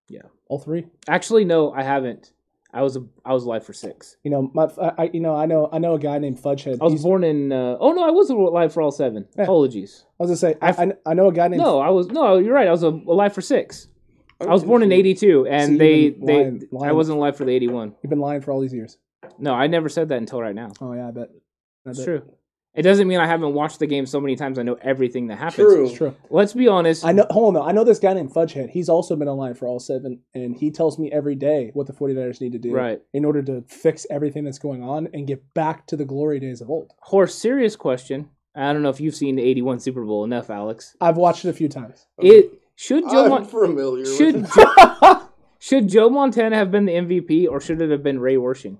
Yeah, 0.09 0.23
All 0.49 0.59
three. 0.59 0.87
Actually, 1.09 1.45
no, 1.45 1.73
I 1.73 1.83
haven't. 1.83 2.33
I 2.73 2.83
was 2.83 2.97
a, 2.97 3.05
I 3.25 3.33
was 3.33 3.45
alive 3.45 3.65
for 3.65 3.73
six. 3.73 4.17
You 4.25 4.33
know, 4.33 4.51
my, 4.53 4.65
I, 4.83 4.93
I- 5.05 5.11
you 5.15 5.21
know, 5.21 5.37
I 5.37 5.47
know, 5.47 5.69
I 5.73 5.79
know 5.79 5.95
a 5.95 5.99
guy 5.99 6.19
named 6.19 6.39
Fudgehead. 6.43 6.79
I 6.81 6.85
was 6.85 6.95
He's- 6.95 7.03
born 7.05 7.23
in. 7.25 7.53
Uh, 7.53 7.77
oh 7.79 7.93
no, 7.93 8.03
I 8.05 8.11
was 8.11 8.29
alive 8.31 8.73
for 8.75 8.83
all 8.83 8.91
seven. 8.91 9.27
Yeah. 9.37 9.45
Apologies. 9.45 10.05
I 10.19 10.25
was 10.25 10.29
gonna 10.31 10.37
say, 10.55 10.59
I, 10.61 10.69
I've- 10.71 10.93
I, 11.07 11.11
I 11.11 11.15
know 11.15 11.29
a 11.29 11.33
guy 11.33 11.47
named. 11.49 11.63
No, 11.63 11.79
I 11.79 11.91
was 11.91 12.09
no. 12.09 12.37
You're 12.39 12.53
right. 12.55 12.67
I 12.69 12.73
was 12.73 12.83
alive 12.83 13.33
for 13.33 13.41
six. 13.41 13.89
I'm 14.41 14.49
I 14.49 14.53
was 14.53 14.65
born 14.65 14.83
in 14.83 14.93
'82, 14.93 15.47
and 15.47 15.71
you've 15.73 15.79
they 15.79 16.11
been 16.11 16.27
they 16.27 16.67
lying- 16.73 16.91
I 16.91 16.93
wasn't 16.93 17.19
alive 17.19 17.37
for 17.37 17.45
the 17.45 17.53
'81. 17.53 17.95
You've 18.03 18.11
been 18.11 18.21
lying 18.21 18.41
for 18.41 18.53
all 18.53 18.61
these 18.61 18.75
years. 18.75 18.99
No, 19.39 19.55
I 19.55 19.67
never 19.67 19.89
said 19.89 20.09
that 20.11 20.19
until 20.19 20.41
right 20.41 20.55
now. 20.55 20.73
Oh 20.81 20.93
yeah, 20.93 21.09
I 21.09 21.11
bet. 21.11 21.31
That's 21.85 22.03
true. 22.05 22.23
It 22.75 22.83
doesn't 22.83 23.07
mean 23.07 23.21
I 23.21 23.27
haven't 23.29 23.55
watched 23.55 23.79
the 23.79 23.87
game 23.87 24.05
so 24.05 24.21
many 24.21 24.35
times. 24.35 24.59
I 24.59 24.63
know 24.65 24.77
everything 24.83 25.29
that 25.29 25.37
happens. 25.39 25.55
True. 25.69 25.85
It's 25.87 25.95
true. 25.97 26.15
Let's 26.29 26.55
be 26.55 26.67
honest. 26.67 27.05
I 27.05 27.13
know. 27.13 27.25
Hold 27.31 27.49
on, 27.49 27.55
though. 27.55 27.63
I 27.69 27.71
know 27.71 27.85
this 27.85 28.01
guy 28.01 28.13
named 28.15 28.35
Fudgehead. 28.35 28.71
He's 28.71 28.89
also 28.89 29.15
been 29.15 29.29
alive 29.29 29.57
for 29.57 29.69
all 29.69 29.79
seven, 29.79 30.23
and 30.35 30.57
he 30.57 30.73
tells 30.73 30.99
me 30.99 31.13
every 31.13 31.37
day 31.37 31.71
what 31.75 31.87
the 31.87 31.93
49ers 31.93 32.41
need 32.41 32.51
to 32.51 32.59
do 32.59 32.73
Right. 32.75 33.01
in 33.13 33.25
order 33.25 33.43
to 33.43 33.63
fix 33.69 34.09
everything 34.11 34.43
that's 34.43 34.59
going 34.59 34.83
on 34.83 35.09
and 35.15 35.25
get 35.29 35.55
back 35.55 35.87
to 35.87 35.97
the 35.97 36.05
glory 36.05 36.41
days 36.41 36.61
of 36.61 36.69
old. 36.69 36.91
Horse, 37.03 37.37
serious 37.37 37.77
question. 37.77 38.31
I 38.57 38.73
don't 38.73 38.83
know 38.83 38.89
if 38.91 39.01
you've 39.01 39.15
seen 39.15 39.37
the 39.37 39.43
'81 39.45 39.79
Super 39.79 40.05
Bowl 40.05 40.25
enough, 40.25 40.51
Alex. 40.51 40.97
I've 41.01 41.17
watched 41.17 41.45
it 41.45 41.51
a 41.51 41.53
few 41.55 41.69
times. 41.69 42.07
It 42.19 42.61
should 42.77 43.05
Joe 43.11 43.25
I'm 43.25 43.31
Mon- 43.31 43.45
familiar 43.45 44.05
should 44.07 44.35
with 44.43 44.51
it. 44.57 45.19
Should 45.61 45.89
Joe 45.89 46.11
Montana 46.11 46.57
have 46.57 46.71
been 46.71 46.85
the 46.85 46.93
MVP 46.93 47.49
or 47.49 47.59
should 47.59 47.81
it 47.81 47.91
have 47.91 48.03
been 48.03 48.19
Ray 48.21 48.35
Wersching? 48.37 48.79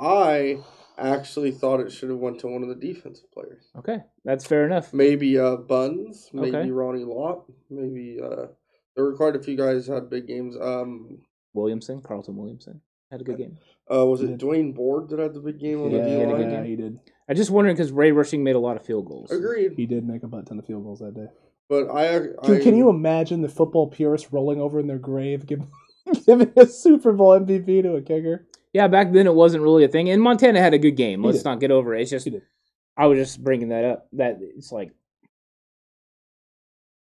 I 0.00 0.58
actually 0.98 1.52
thought 1.52 1.78
it 1.78 1.92
should 1.92 2.10
have 2.10 2.18
went 2.18 2.40
to 2.40 2.48
one 2.48 2.62
of 2.64 2.68
the 2.68 2.74
defensive 2.74 3.30
players. 3.32 3.64
Okay, 3.78 3.98
that's 4.24 4.44
fair 4.44 4.66
enough. 4.66 4.92
Maybe 4.92 5.38
uh, 5.38 5.56
Bunz, 5.56 6.28
maybe 6.32 6.56
Okay. 6.56 6.70
Ronnie 6.70 7.04
Lott, 7.04 7.44
maybe 7.70 8.18
uh, 8.20 8.46
there 8.96 9.04
were 9.04 9.14
quite 9.16 9.36
a 9.36 9.40
few 9.42 9.56
guys 9.56 9.86
had 9.86 10.10
big 10.10 10.26
games. 10.26 10.56
Um, 10.60 11.18
Williamson, 11.54 12.02
Carlton 12.02 12.36
Williamson 12.36 12.80
had 13.12 13.20
a 13.20 13.24
good 13.24 13.38
game. 13.38 13.56
uh, 13.92 14.04
was 14.04 14.20
it. 14.22 14.36
Dwaine 14.38 14.74
Board 14.74 15.10
that 15.10 15.20
had 15.20 15.34
the 15.34 15.40
big 15.40 15.60
game 15.60 15.80
on 15.82 15.90
Yeah, 15.92 15.98
the 15.98 16.04
he 16.04 16.10
D 16.10 16.18
had 16.20 16.22
a 16.28 16.32
good 16.32 16.40
line? 16.40 16.50
yeah, 16.50 16.56
game. 16.56 16.64
he 16.64 16.76
did. 16.76 16.98
I 17.28 17.34
just 17.34 17.50
wondering 17.52 17.76
because 17.76 17.92
Ray 17.92 18.10
Wersching 18.10 18.40
made 18.40 18.56
a 18.56 18.60
lot 18.60 18.76
of 18.76 18.82
field 18.84 19.06
goals. 19.06 19.30
Agreed, 19.30 19.74
He 19.76 19.86
did 19.86 20.04
make 20.04 20.24
a 20.24 20.26
butt 20.28 20.46
ton 20.46 20.58
of 20.58 20.66
field 20.66 20.82
goals 20.82 20.98
that 20.98 21.14
day. 21.14 21.26
But 21.70 21.88
I, 21.88 22.16
I 22.42 22.58
can 22.58 22.76
you 22.76 22.90
imagine 22.90 23.42
the 23.42 23.48
football 23.48 23.86
purists 23.86 24.32
rolling 24.32 24.60
over 24.60 24.80
in 24.80 24.88
their 24.88 24.98
grave, 24.98 25.46
giving, 25.46 25.70
giving 26.26 26.52
a 26.56 26.66
Super 26.66 27.12
Bowl 27.12 27.38
MVP 27.38 27.84
to 27.84 27.94
a 27.94 28.02
kicker? 28.02 28.48
Yeah, 28.72 28.88
back 28.88 29.12
then 29.12 29.28
it 29.28 29.34
wasn't 29.34 29.62
really 29.62 29.84
a 29.84 29.88
thing, 29.88 30.10
and 30.10 30.20
Montana 30.20 30.60
had 30.60 30.74
a 30.74 30.78
good 30.78 30.96
game. 30.96 31.20
He 31.20 31.26
Let's 31.26 31.38
did. 31.38 31.44
not 31.44 31.60
get 31.60 31.70
over 31.70 31.94
it. 31.94 32.02
It's 32.02 32.10
just 32.10 32.28
I 32.96 33.06
was 33.06 33.18
just 33.18 33.42
bringing 33.42 33.68
that 33.68 33.84
up. 33.84 34.08
That 34.14 34.38
it's 34.40 34.72
like 34.72 34.92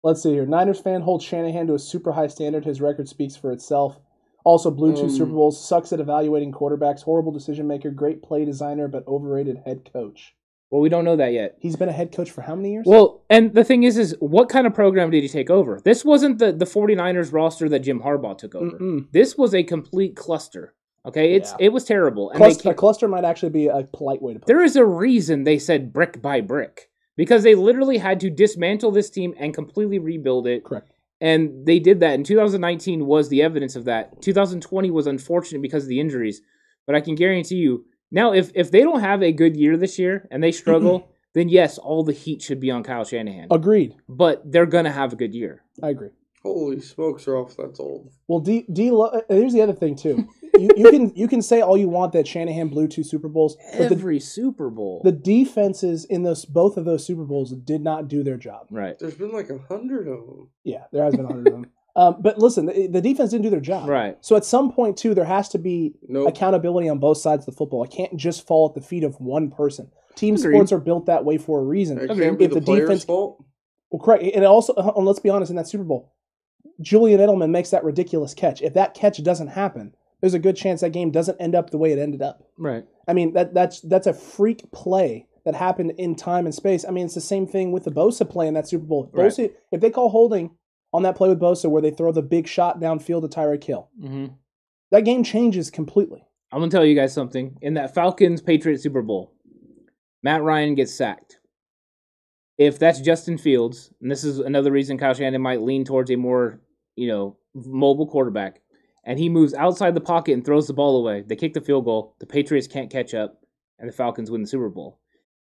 Let's 0.02 0.22
see 0.22 0.32
here. 0.32 0.46
Niners 0.46 0.80
fan 0.80 1.00
holds 1.02 1.24
Shanahan 1.24 1.66
to 1.66 1.74
a 1.74 1.78
super 1.78 2.12
high 2.12 2.28
standard. 2.28 2.64
His 2.64 2.80
record 2.80 3.08
speaks 3.08 3.36
for 3.36 3.52
itself. 3.52 3.98
Also, 4.44 4.70
blew 4.70 4.94
two 4.94 5.02
Um, 5.02 5.10
Super 5.10 5.32
Bowls, 5.32 5.62
sucks 5.62 5.92
at 5.92 6.00
evaluating 6.00 6.52
quarterbacks, 6.52 7.02
horrible 7.02 7.32
decision 7.32 7.66
maker, 7.66 7.90
great 7.90 8.22
play 8.22 8.44
designer, 8.46 8.88
but 8.88 9.06
overrated 9.06 9.62
head 9.66 9.90
coach. 9.92 10.34
Well, 10.70 10.80
we 10.80 10.88
don't 10.88 11.04
know 11.04 11.16
that 11.16 11.32
yet. 11.32 11.56
He's 11.58 11.76
been 11.76 11.88
a 11.88 11.92
head 11.92 12.12
coach 12.12 12.30
for 12.30 12.42
how 12.42 12.54
many 12.54 12.72
years? 12.72 12.84
Well, 12.86 13.22
and 13.28 13.54
the 13.54 13.64
thing 13.64 13.82
is, 13.82 13.98
is 13.98 14.14
what 14.20 14.48
kind 14.48 14.66
of 14.66 14.74
program 14.74 15.10
did 15.10 15.22
he 15.22 15.28
take 15.28 15.50
over? 15.50 15.80
This 15.84 16.04
wasn't 16.04 16.38
the, 16.38 16.52
the 16.52 16.64
49ers 16.64 17.32
roster 17.32 17.68
that 17.68 17.80
Jim 17.80 18.00
Harbaugh 18.00 18.38
took 18.38 18.54
over. 18.54 18.78
Mm-mm. 18.78 19.10
This 19.12 19.36
was 19.36 19.54
a 19.54 19.62
complete 19.62 20.14
cluster. 20.16 20.74
Okay, 21.06 21.34
it's 21.34 21.52
Yeah. 21.52 21.66
it 21.66 21.68
was 21.72 21.84
terrible. 21.84 22.30
And 22.30 22.36
Cluster, 22.38 22.74
cluster 22.74 23.08
might 23.08 23.24
actually 23.24 23.50
be 23.50 23.68
a 23.68 23.84
polite 23.84 24.20
way 24.20 24.34
to 24.34 24.38
put 24.38 24.44
it. 24.44 24.46
there 24.52 24.62
is 24.62 24.76
a 24.76 24.84
reason 24.84 25.44
they 25.44 25.58
said 25.58 25.92
brick 25.94 26.20
by 26.20 26.42
brick 26.42 26.90
because 27.16 27.42
they 27.42 27.54
literally 27.54 27.96
had 27.98 28.20
to 28.20 28.28
dismantle 28.30 28.90
this 28.90 29.08
team 29.08 29.34
and 29.38 29.54
completely 29.54 29.98
rebuild 29.98 30.46
it. 30.46 30.56
it. 30.56 30.64
Correct. 30.64 30.92
And 31.20 31.66
they 31.66 31.78
did 31.78 32.00
that. 32.00 32.14
And 32.14 32.24
2019 32.24 33.06
was 33.06 33.28
the 33.30 33.42
evidence 33.42 33.76
of 33.76 33.86
that. 33.86 34.20
2020 34.22 34.90
was 34.90 35.06
unfortunate 35.06 35.62
because 35.62 35.84
of 35.84 35.88
the 35.88 36.00
injuries, 36.00 36.42
but 36.86 36.94
I 36.94 37.00
can 37.00 37.14
guarantee 37.14 37.56
you 37.56 37.86
now 38.10 38.32
if 38.32 38.50
if 38.54 38.70
they 38.70 38.80
don't 38.80 39.00
have 39.00 39.22
a 39.22 39.32
good 39.32 39.56
year 39.56 39.76
this 39.76 39.98
year 39.98 40.26
and 40.30 40.42
they 40.42 40.52
struggle, 40.52 41.10
then 41.34 41.48
yes, 41.48 41.78
all 41.78 42.02
the 42.04 42.12
heat 42.12 42.42
should 42.42 42.60
be 42.60 42.70
on 42.70 42.82
Kyle 42.82 43.04
Shanahan. 43.04 43.48
Agreed. 43.50 43.94
But 44.08 44.50
they're 44.50 44.66
gonna 44.66 44.92
have 44.92 45.12
a 45.12 45.16
good 45.16 45.34
year. 45.34 45.62
I 45.82 45.90
agree. 45.90 46.10
Holy 46.42 46.80
smokes, 46.80 47.26
Ralph, 47.26 47.54
that's 47.56 47.78
old. 47.78 48.10
Well, 48.26 48.40
D, 48.40 48.64
D 48.72 48.90
uh, 48.90 49.20
here's 49.28 49.52
the 49.52 49.60
other 49.60 49.74
thing 49.74 49.94
too. 49.94 50.26
you, 50.58 50.70
you 50.74 50.90
can 50.90 51.14
you 51.14 51.28
can 51.28 51.42
say 51.42 51.60
all 51.60 51.76
you 51.76 51.88
want 51.88 52.12
that 52.14 52.26
Shanahan 52.26 52.68
blew 52.68 52.88
two 52.88 53.04
Super 53.04 53.28
Bowls, 53.28 53.56
but 53.76 53.90
the, 53.90 53.94
Every 53.94 54.18
Super 54.20 54.70
Bowl. 54.70 55.02
the 55.04 55.12
defenses 55.12 56.06
in 56.06 56.22
those 56.22 56.46
both 56.46 56.78
of 56.78 56.86
those 56.86 57.04
Super 57.04 57.24
Bowls 57.24 57.52
did 57.52 57.82
not 57.82 58.08
do 58.08 58.22
their 58.22 58.38
job. 58.38 58.68
right. 58.70 58.98
There's 58.98 59.16
been 59.16 59.32
like 59.32 59.50
a 59.50 59.58
hundred 59.68 60.08
of 60.08 60.24
them. 60.26 60.48
Yeah, 60.64 60.84
there 60.92 61.04
has 61.04 61.14
been 61.14 61.26
a 61.26 61.28
hundred 61.28 61.48
of 61.48 61.52
them. 61.52 61.66
Um, 62.00 62.16
but 62.20 62.38
listen, 62.38 62.66
the, 62.66 62.86
the 62.86 63.00
defense 63.00 63.30
didn't 63.30 63.42
do 63.44 63.50
their 63.50 63.60
job. 63.60 63.88
Right. 63.88 64.16
So 64.22 64.34
at 64.36 64.44
some 64.44 64.72
point 64.72 64.96
too, 64.96 65.14
there 65.14 65.24
has 65.26 65.48
to 65.50 65.58
be 65.58 65.94
Nope. 66.08 66.28
accountability 66.28 66.88
on 66.88 66.98
both 66.98 67.18
sides 67.18 67.42
of 67.46 67.54
the 67.54 67.58
football. 67.58 67.84
It 67.84 67.90
can't 67.90 68.16
just 68.16 68.46
fall 68.46 68.68
at 68.68 68.74
the 68.74 68.80
feet 68.80 69.04
of 69.04 69.20
one 69.20 69.50
person. 69.50 69.90
Team 70.14 70.34
Agreed. 70.36 70.54
sports 70.56 70.72
are 70.72 70.78
built 70.78 71.06
that 71.06 71.24
way 71.24 71.36
for 71.38 71.60
a 71.60 71.62
reason. 71.64 71.98
It 71.98 72.08
can't 72.08 72.38
be 72.38 72.46
If 72.46 72.52
the, 72.52 72.60
the 72.60 72.76
defense- 72.76 73.04
fault. 73.04 73.44
Well, 73.90 74.00
correct. 74.02 74.22
And 74.34 74.44
also, 74.44 74.72
uh, 74.74 74.92
and 74.96 75.04
let's 75.04 75.18
be 75.18 75.30
honest, 75.30 75.50
in 75.50 75.56
that 75.56 75.68
Super 75.68 75.84
Bowl, 75.84 76.14
Julian 76.80 77.20
Edelman 77.20 77.50
makes 77.50 77.70
that 77.70 77.84
ridiculous 77.84 78.34
catch. 78.34 78.62
If 78.62 78.74
that 78.74 78.94
catch 78.94 79.22
doesn't 79.22 79.48
happen, 79.48 79.94
there's 80.20 80.34
a 80.34 80.38
good 80.38 80.56
chance 80.56 80.80
that 80.80 80.90
game 80.90 81.10
doesn't 81.10 81.40
end 81.40 81.54
up 81.54 81.70
the 81.70 81.78
way 81.78 81.92
it 81.92 81.98
ended 81.98 82.22
up. 82.22 82.42
Right. 82.56 82.84
I 83.08 83.12
mean, 83.12 83.32
that 83.34 83.52
that's 83.54 83.80
that's 83.82 84.06
a 84.06 84.12
freak 84.14 84.70
play 84.72 85.26
that 85.44 85.54
happened 85.54 85.92
in 85.98 86.14
time 86.14 86.46
and 86.46 86.54
space. 86.54 86.84
I 86.86 86.90
mean, 86.90 87.06
it's 87.06 87.14
the 87.14 87.20
same 87.20 87.46
thing 87.46 87.72
with 87.72 87.84
the 87.84 87.90
Bosa 87.90 88.28
play 88.28 88.46
in 88.46 88.54
that 88.54 88.68
Super 88.68 88.84
Bowl. 88.84 89.08
If 89.12 89.18
Right. 89.18 89.26
Bosa, 89.30 89.50
if 89.72 89.80
they 89.80 89.90
call 89.90 90.08
holding 90.10 90.50
on 90.92 91.02
that 91.02 91.16
play 91.16 91.28
with 91.28 91.40
Bosa 91.40 91.70
where 91.70 91.82
they 91.82 91.90
throw 91.90 92.12
the 92.12 92.22
big 92.22 92.46
shot 92.46 92.80
downfield 92.80 93.22
to 93.22 93.28
Tyreek 93.28 93.64
Hill, 93.64 93.88
hmm 94.00 94.26
that 94.90 95.04
game 95.04 95.22
changes 95.22 95.70
completely. 95.70 96.26
I'm 96.52 96.58
gonna 96.58 96.70
tell 96.70 96.84
you 96.84 96.96
guys 96.96 97.14
something. 97.14 97.56
In 97.62 97.74
that 97.74 97.94
Falcons 97.94 98.42
Patriots 98.42 98.82
Super 98.82 99.02
Bowl, 99.02 99.32
Matt 100.22 100.42
Ryan 100.42 100.74
gets 100.74 100.92
sacked. 100.92 101.38
If 102.58 102.78
that's 102.78 103.00
Justin 103.00 103.38
Fields, 103.38 103.92
and 104.02 104.10
this 104.10 104.24
is 104.24 104.40
another 104.40 104.72
reason 104.72 104.98
Kyle 104.98 105.14
Shanahan 105.14 105.40
might 105.40 105.62
lean 105.62 105.84
towards 105.84 106.10
a 106.10 106.16
more, 106.16 106.60
you 106.96 107.06
know, 107.08 107.36
mobile 107.54 108.06
quarterback, 108.06 108.60
and 109.04 109.18
he 109.18 109.28
moves 109.28 109.54
outside 109.54 109.94
the 109.94 110.00
pocket 110.00 110.32
and 110.32 110.44
throws 110.44 110.66
the 110.66 110.74
ball 110.74 110.96
away, 110.96 111.22
they 111.26 111.36
kick 111.36 111.54
the 111.54 111.60
field 111.60 111.84
goal. 111.84 112.16
The 112.18 112.26
Patriots 112.26 112.66
can't 112.66 112.90
catch 112.90 113.14
up, 113.14 113.40
and 113.78 113.88
the 113.88 113.92
Falcons 113.94 114.30
win 114.30 114.42
the 114.42 114.48
Super 114.48 114.68
Bowl. 114.68 114.98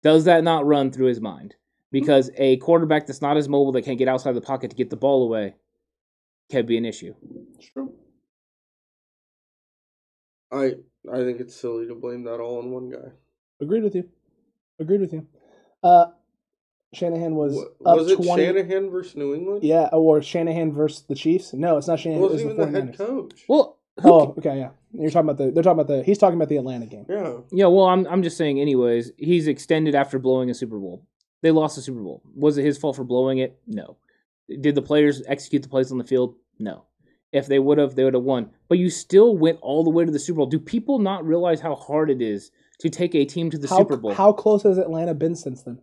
Does 0.04 0.26
that 0.26 0.44
not 0.44 0.66
run 0.66 0.92
through 0.92 1.08
his 1.08 1.22
mind? 1.22 1.56
Because 1.92 2.30
a 2.38 2.58
quarterback 2.58 3.08
that's 3.08 3.22
not 3.22 3.38
as 3.38 3.48
mobile 3.48 3.72
that 3.74 3.84
can't 3.84 3.98
get 3.98 4.08
outside 4.08 4.34
the 4.34 4.42
pocket 4.42 4.70
to 4.72 4.76
get 4.76 4.90
the 4.90 4.96
ball 4.96 5.24
away 5.24 5.56
can 6.50 6.66
be 6.66 6.78
an 6.78 6.86
issue. 6.86 7.14
It's 7.58 7.70
true. 7.70 7.94
I 10.52 10.76
I 11.12 11.18
think 11.24 11.40
it's 11.40 11.56
silly 11.56 11.88
to 11.88 11.96
blame 11.96 12.24
that 12.24 12.40
all 12.40 12.60
on 12.60 12.72
one 12.72 12.90
guy. 12.90 13.12
Agreed 13.62 13.84
with 13.84 13.96
you. 13.96 14.10
Agreed 14.80 15.02
with 15.02 15.14
you. 15.14 15.28
Uh, 15.84 16.08
Shanahan 16.94 17.36
was 17.36 17.56
Wa- 17.56 17.92
up 17.92 17.98
was 17.98 18.12
it 18.12 18.16
twenty. 18.18 18.46
Shanahan 18.46 18.90
versus 18.90 19.16
New 19.16 19.34
England? 19.34 19.64
Yeah, 19.64 19.90
or 19.92 20.22
Shanahan 20.22 20.72
versus 20.74 21.04
the 21.08 21.16
Chiefs. 21.16 21.54
No, 21.54 21.78
it's 21.78 21.88
not 21.88 22.00
He 22.00 22.04
Shanahan. 22.04 22.24
It 22.24 22.24
was 22.24 22.44
wasn't 22.44 22.58
the 22.58 22.62
even 22.64 22.74
the 22.74 22.82
head 22.82 22.98
coach. 22.98 23.44
Well, 23.48 23.78
who 24.02 24.12
Oh, 24.12 24.36
okay, 24.38 24.58
yeah. 24.60 24.70
You're 24.94 25.12
talking 25.12 25.30
about 25.30 25.38
the. 25.38 25.52
They're 25.52 25.64
talking 25.64 25.80
about 25.80 25.88
the. 25.88 26.04
He's 26.04 26.18
talking 26.18 26.36
about 26.36 26.50
the 26.50 26.58
Atlanta 26.58 26.86
game. 26.86 27.06
Yeah. 27.10 27.38
Yeah, 27.52 27.68
well, 27.68 27.86
I'm 27.86 28.06
I'm 28.08 28.24
just 28.24 28.38
saying. 28.38 28.60
Anyways, 28.60 29.12
he's 29.18 29.48
extended 29.48 29.96
after 29.96 30.20
blowing 30.20 30.50
a 30.50 30.54
Super 30.54 30.80
Bowl. 30.80 31.06
They 31.46 31.52
lost 31.52 31.76
the 31.76 31.84
Super 31.84 32.02
Bowl. 32.02 32.24
Was 32.34 32.58
it 32.58 32.66
his 32.66 32.76
fault 32.80 32.96
for 32.96 33.04
blowing 33.04 33.38
it? 33.38 33.60
No. 33.68 33.98
Did 34.50 34.74
the 34.74 34.82
players 34.82 35.22
execute 35.28 35.62
the 35.62 35.70
plays 35.70 35.92
on 35.92 36.00
the 36.00 36.04
field? 36.04 36.34
No. 36.58 36.86
If 37.32 37.46
they 37.46 37.60
would 37.60 37.78
have, 37.78 37.94
they 37.94 38.04
would 38.04 38.16
have 38.16 38.24
won. 38.24 38.50
But 38.68 38.80
you 38.80 38.90
still 38.90 39.38
went 39.38 39.60
all 39.62 39.84
the 39.84 39.92
way 39.92 40.06
to 40.06 40.12
the 40.12 40.18
Super 40.18 40.38
Bowl. 40.38 40.48
Do 40.48 40.58
people 40.58 40.98
not 40.98 41.24
realize 41.24 41.62
how 41.62 41.76
hard 41.76 42.10
it 42.10 42.20
is 42.20 42.50
to 42.80 42.90
take 42.90 43.14
a 43.14 43.26
team 43.26 43.52
to 43.52 43.60
the 43.60 43.68
how, 43.68 43.78
Super 43.78 43.96
Bowl? 43.96 44.16
How 44.16 44.34
close 44.34 44.64
has 44.64 44.80
Atlanta 44.80 45.14
been 45.14 45.36
since 45.36 45.62
then? 45.62 45.78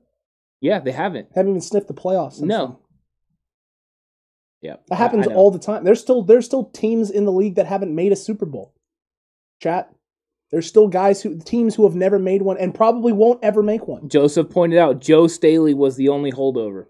yeah, 0.60 0.80
they 0.80 0.90
haven't. 0.90 1.28
They 1.32 1.38
Haven't 1.38 1.50
even 1.52 1.60
sniffed 1.60 1.86
the 1.86 1.94
playoffs. 1.94 2.32
Since 2.32 2.48
No. 2.48 2.66
then. 2.66 2.76
Yeah, 4.62 4.76
that 4.88 4.96
happens 4.96 5.28
all 5.28 5.52
the 5.52 5.60
time. 5.60 5.84
There's 5.84 6.00
still 6.00 6.24
there's 6.24 6.44
still 6.44 6.70
teams 6.70 7.08
in 7.08 7.24
the 7.24 7.30
league 7.32 7.54
that 7.54 7.66
haven't 7.66 7.94
made 7.94 8.10
a 8.10 8.16
Super 8.16 8.46
Bowl. 8.46 8.74
Chat. 9.60 9.94
There's 10.52 10.66
still 10.66 10.86
guys 10.86 11.22
who 11.22 11.38
teams 11.38 11.74
who 11.74 11.84
have 11.84 11.94
never 11.96 12.18
made 12.18 12.42
one 12.42 12.58
and 12.58 12.74
probably 12.74 13.12
won't 13.12 13.42
ever 13.42 13.62
make 13.62 13.88
one. 13.88 14.08
Joseph 14.08 14.50
pointed 14.50 14.78
out 14.78 15.00
Joe 15.00 15.26
Staley 15.26 15.72
was 15.74 15.96
the 15.96 16.10
only 16.10 16.30
holdover. 16.30 16.86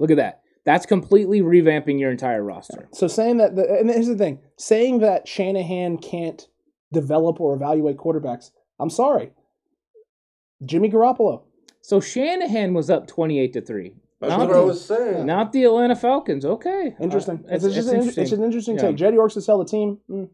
Look 0.00 0.10
at 0.10 0.16
that. 0.16 0.40
That's 0.64 0.86
completely 0.86 1.42
revamping 1.42 2.00
your 2.00 2.10
entire 2.10 2.42
roster. 2.42 2.88
So 2.92 3.06
saying 3.06 3.36
that, 3.36 3.54
the, 3.54 3.70
and 3.78 3.90
here's 3.90 4.06
the 4.08 4.16
thing: 4.16 4.38
saying 4.56 5.00
that 5.00 5.28
Shanahan 5.28 5.98
can't 5.98 6.48
develop 6.90 7.38
or 7.38 7.54
evaluate 7.54 7.98
quarterbacks. 7.98 8.50
I'm 8.80 8.88
sorry, 8.88 9.32
Jimmy 10.64 10.90
Garoppolo. 10.90 11.42
So 11.82 12.00
Shanahan 12.00 12.72
was 12.72 12.88
up 12.88 13.06
twenty-eight 13.06 13.52
to 13.52 13.60
three. 13.60 13.92
That's 14.20 14.30
Not 14.30 14.38
what 14.40 14.48
the- 14.54 14.58
I 14.58 14.64
was 14.64 14.82
saying. 14.82 15.26
Not 15.26 15.52
the 15.52 15.64
Atlanta 15.64 15.96
Falcons. 15.96 16.46
Okay, 16.46 16.96
Interesting. 16.98 17.44
Uh, 17.46 17.56
it's, 17.56 17.64
just 17.64 17.90
an, 17.90 18.08
it's 18.16 18.32
an 18.32 18.42
interesting 18.42 18.76
Yeah. 18.76 18.82
take. 18.82 18.96
Jed 18.96 19.12
Yorks 19.12 19.34
to 19.34 19.42
sell 19.42 19.58
the 19.58 19.66
team. 19.66 19.98
Mm, 20.08 20.30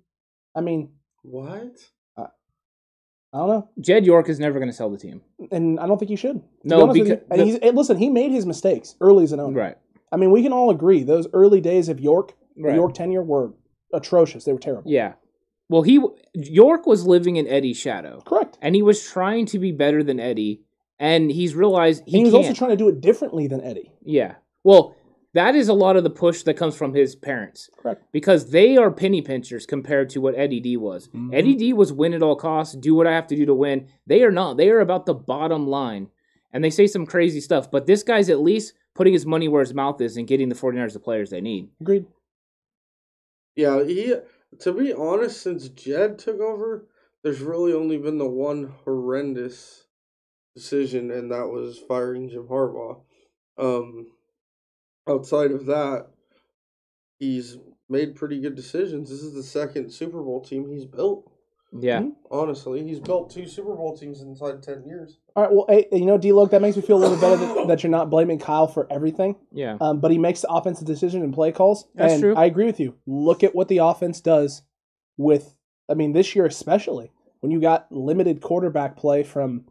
I 0.54 0.60
mean, 0.60 0.90
what? 1.22 1.76
I 3.32 3.38
don't 3.38 3.48
know, 3.48 3.68
Jed 3.80 4.04
York 4.06 4.28
is 4.28 4.40
never 4.40 4.58
going 4.58 4.68
to 4.70 4.76
sell 4.76 4.90
the 4.90 4.98
team. 4.98 5.20
and 5.52 5.78
I 5.78 5.86
don't 5.86 5.98
think 5.98 6.08
he 6.10 6.16
should. 6.16 6.40
Be 6.40 6.46
No, 6.64 6.92
you. 6.94 7.04
because 7.04 7.18
And 7.30 7.40
he's, 7.42 7.56
and 7.58 7.76
listen, 7.76 7.96
he 7.96 8.08
made 8.10 8.32
his 8.32 8.44
mistakes 8.46 8.96
early 9.00 9.22
as 9.24 9.32
an 9.32 9.38
owner. 9.40 9.58
Right. 9.60 9.76
I 10.12 10.16
mean, 10.16 10.32
we 10.32 10.42
can 10.42 10.52
all 10.52 10.70
agree 10.70 11.02
those 11.04 11.28
early 11.32 11.60
days 11.60 11.88
of 11.88 12.00
York, 12.00 12.34
Right. 12.56 12.74
York 12.74 12.94
tenure, 12.94 13.22
were 13.22 13.52
atrocious. 13.94 14.44
They 14.44 14.52
were 14.52 14.58
terrible. 14.58 14.90
Yeah. 14.90 15.12
Well, 15.68 15.82
he 15.82 16.04
York 16.34 16.86
was 16.86 17.06
living 17.06 17.36
in 17.36 17.46
Eddie's 17.46 17.76
shadow, 17.76 18.20
Correct. 18.26 18.58
and 18.60 18.74
he 18.74 18.82
was 18.82 19.00
trying 19.06 19.46
to 19.46 19.58
be 19.60 19.70
better 19.70 20.02
than 20.02 20.18
Eddie, 20.18 20.62
and 20.98 21.30
he's 21.30 21.54
realized 21.54 22.02
he, 22.06 22.18
He, 22.18 22.24
was 22.24 22.32
can't. 22.32 22.44
also 22.46 22.54
trying 22.58 22.70
to 22.70 22.76
do 22.76 22.88
it 22.88 23.00
differently 23.00 23.46
than 23.46 23.60
Eddie. 23.62 23.92
yeah. 24.02 24.34
Well, 24.64 24.96
that 25.34 25.54
is 25.54 25.68
a 25.68 25.74
lot 25.74 25.96
of 25.96 26.04
the 26.04 26.10
push 26.10 26.42
that 26.42 26.54
comes 26.56 26.76
from 26.76 26.94
his 26.94 27.14
parents. 27.14 27.70
Correct. 27.76 28.02
because 28.12 28.50
they 28.50 28.76
are 28.76 28.90
penny 28.90 29.22
pinchers 29.22 29.66
compared 29.66 30.10
to 30.10 30.20
what 30.20 30.34
Eddie 30.36 30.60
D 30.60 30.76
was. 30.76 31.08
Mhm. 31.08 31.34
Eddie 31.34 31.54
D 31.54 31.72
was 31.72 31.92
win 31.92 32.14
at 32.14 32.22
all 32.22 32.36
costs, 32.36 32.74
do 32.74 32.94
what 32.94 33.06
I 33.06 33.12
have 33.12 33.26
to 33.28 33.36
do 33.36 33.46
to 33.46 33.54
win. 33.54 33.86
They 34.06 34.22
are 34.24 34.32
not. 34.32 34.56
They 34.56 34.70
are 34.70 34.80
about 34.80 35.06
the 35.06 35.14
bottom 35.14 35.66
line. 35.68 36.08
And 36.52 36.64
they 36.64 36.70
say 36.70 36.86
some 36.88 37.06
crazy 37.06 37.40
stuff, 37.40 37.70
but 37.70 37.86
this 37.86 38.02
guy's 38.02 38.28
at 38.28 38.40
least 38.40 38.72
putting 38.94 39.12
his 39.12 39.24
money 39.24 39.46
where 39.46 39.60
his 39.60 39.72
mouth 39.72 40.00
is 40.00 40.16
and 40.16 40.26
getting 40.26 40.48
the 40.48 40.54
49ers 40.56 40.94
the 40.94 40.98
players 41.00 41.30
they 41.30 41.40
need. 41.40 41.68
Agreed. 41.80 42.06
Yeah, 43.56 43.84
he. 43.84 44.14
To 44.60 44.72
be 44.72 44.92
honest, 44.92 45.40
since 45.42 45.68
Jed 45.68 46.18
took 46.18 46.40
over, 46.40 46.86
there's 47.22 47.40
really 47.40 47.72
only 47.72 47.98
been 47.98 48.18
the 48.18 48.28
one 48.28 48.72
horrendous 48.84 49.86
decision, 50.56 51.10
and 51.12 51.30
that 51.30 51.46
was 51.48 51.78
firing 51.78 52.28
Jim 52.28 52.48
Harbaugh. 52.48 53.00
Um, 53.58 54.08
outside 55.10 55.50
of 55.50 55.66
that, 55.66 56.06
he's 57.18 57.58
made 57.88 58.14
pretty 58.14 58.40
good 58.40 58.54
decisions. 58.54 59.10
This 59.10 59.22
is 59.22 59.34
the 59.34 59.42
second 59.42 59.90
Super 59.90 60.22
Bowl 60.22 60.40
team 60.40 60.68
he's 60.70 60.84
built. 60.84 61.30
Yeah. 61.72 62.00
Mhm. 62.00 62.14
Honestly, 62.30 62.82
he's 62.82 62.98
built 62.98 63.30
two 63.30 63.46
Super 63.46 63.74
Bowl 63.76 63.96
teams 63.96 64.22
inside 64.22 64.62
ten 64.62 64.84
years. 64.84 65.18
All 65.36 65.44
right. 65.44 65.52
Well, 65.52 65.66
hey, 65.68 65.86
you 65.92 66.06
know, 66.06 66.18
D. 66.18 66.32
Loke, 66.32 66.50
that 66.50 66.62
makes 66.62 66.76
me 66.76 66.82
feel 66.82 66.96
a 66.96 67.04
little 67.06 67.16
better 67.20 67.36
that, 67.36 67.68
that 67.68 67.82
you're 67.82 67.90
not 67.90 68.10
blaming 68.10 68.40
Kyle 68.40 68.66
for 68.66 68.88
everything. 68.90 69.36
Yeah. 69.52 69.76
Um, 69.80 70.00
but 70.00 70.10
he 70.10 70.18
makes 70.18 70.40
the 70.40 70.50
offensive 70.50 70.86
decision 70.86 71.22
and 71.22 71.32
play 71.32 71.52
calls. 71.52 71.86
That's 71.94 72.14
and 72.14 72.22
true. 72.22 72.34
I 72.34 72.46
agree 72.46 72.66
with 72.66 72.80
you. 72.80 72.96
Look 73.06 73.44
at 73.44 73.54
what 73.54 73.68
the 73.68 73.78
offense 73.78 74.20
does 74.20 74.62
with, 75.16 75.56
I 75.88 75.94
mean, 75.94 76.12
this 76.12 76.34
year 76.34 76.46
especially 76.46 77.12
when 77.38 77.52
you 77.52 77.60
got 77.60 77.86
limited 77.92 78.40
quarterback 78.40 78.96
play 78.96 79.22
from 79.22 79.66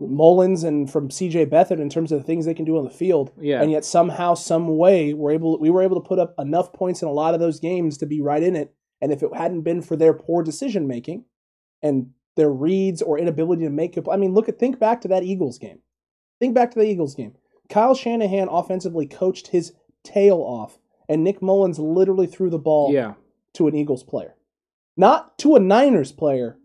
Mullens 0.00 0.64
and 0.64 0.90
from 0.90 1.10
C.J. 1.10 1.46
Beathard 1.46 1.80
in 1.80 1.88
terms 1.88 2.10
of 2.10 2.18
the 2.18 2.24
things 2.24 2.46
they 2.46 2.54
can 2.54 2.64
do 2.64 2.76
on 2.76 2.84
the 2.84 2.90
field. 2.90 3.30
Yeah. 3.40 3.62
And 3.62 3.70
yet 3.70 3.84
somehow, 3.84 4.34
some 4.34 4.76
way, 4.76 5.14
we're 5.14 5.30
able 5.32 5.58
we 5.58 5.70
were 5.70 5.82
able 5.82 6.00
to 6.00 6.06
put 6.06 6.18
up 6.18 6.34
enough 6.38 6.72
points 6.72 7.02
in 7.02 7.08
a 7.08 7.12
lot 7.12 7.34
of 7.34 7.40
those 7.40 7.60
games 7.60 7.98
to 7.98 8.06
be 8.06 8.20
right 8.20 8.42
in 8.42 8.56
it. 8.56 8.74
And 9.00 9.12
if 9.12 9.22
it 9.22 9.34
hadn't 9.34 9.62
been 9.62 9.82
for 9.82 9.96
their 9.96 10.12
poor 10.14 10.42
decision 10.42 10.86
making 10.88 11.24
and 11.82 12.10
their 12.36 12.50
reads 12.50 13.02
or 13.02 13.18
inability 13.18 13.62
to 13.62 13.70
make 13.70 13.96
I 14.10 14.16
mean, 14.16 14.34
look 14.34 14.48
at 14.48 14.58
think 14.58 14.78
back 14.80 15.00
to 15.02 15.08
that 15.08 15.22
Eagles 15.22 15.58
game. 15.58 15.78
Think 16.40 16.54
back 16.54 16.72
to 16.72 16.78
the 16.78 16.86
Eagles 16.86 17.14
game. 17.14 17.34
Kyle 17.68 17.94
Shanahan 17.94 18.48
offensively 18.50 19.06
coached 19.06 19.48
his 19.48 19.72
tail 20.02 20.38
off, 20.38 20.78
and 21.08 21.22
Nick 21.22 21.40
Mullens 21.40 21.78
literally 21.78 22.26
threw 22.26 22.50
the 22.50 22.58
ball 22.58 22.92
Yeah. 22.92 23.14
to 23.54 23.68
an 23.68 23.74
Eagles 23.74 24.02
player, 24.02 24.34
not 24.96 25.38
to 25.38 25.54
a 25.54 25.60
Niners 25.60 26.12
player 26.12 26.58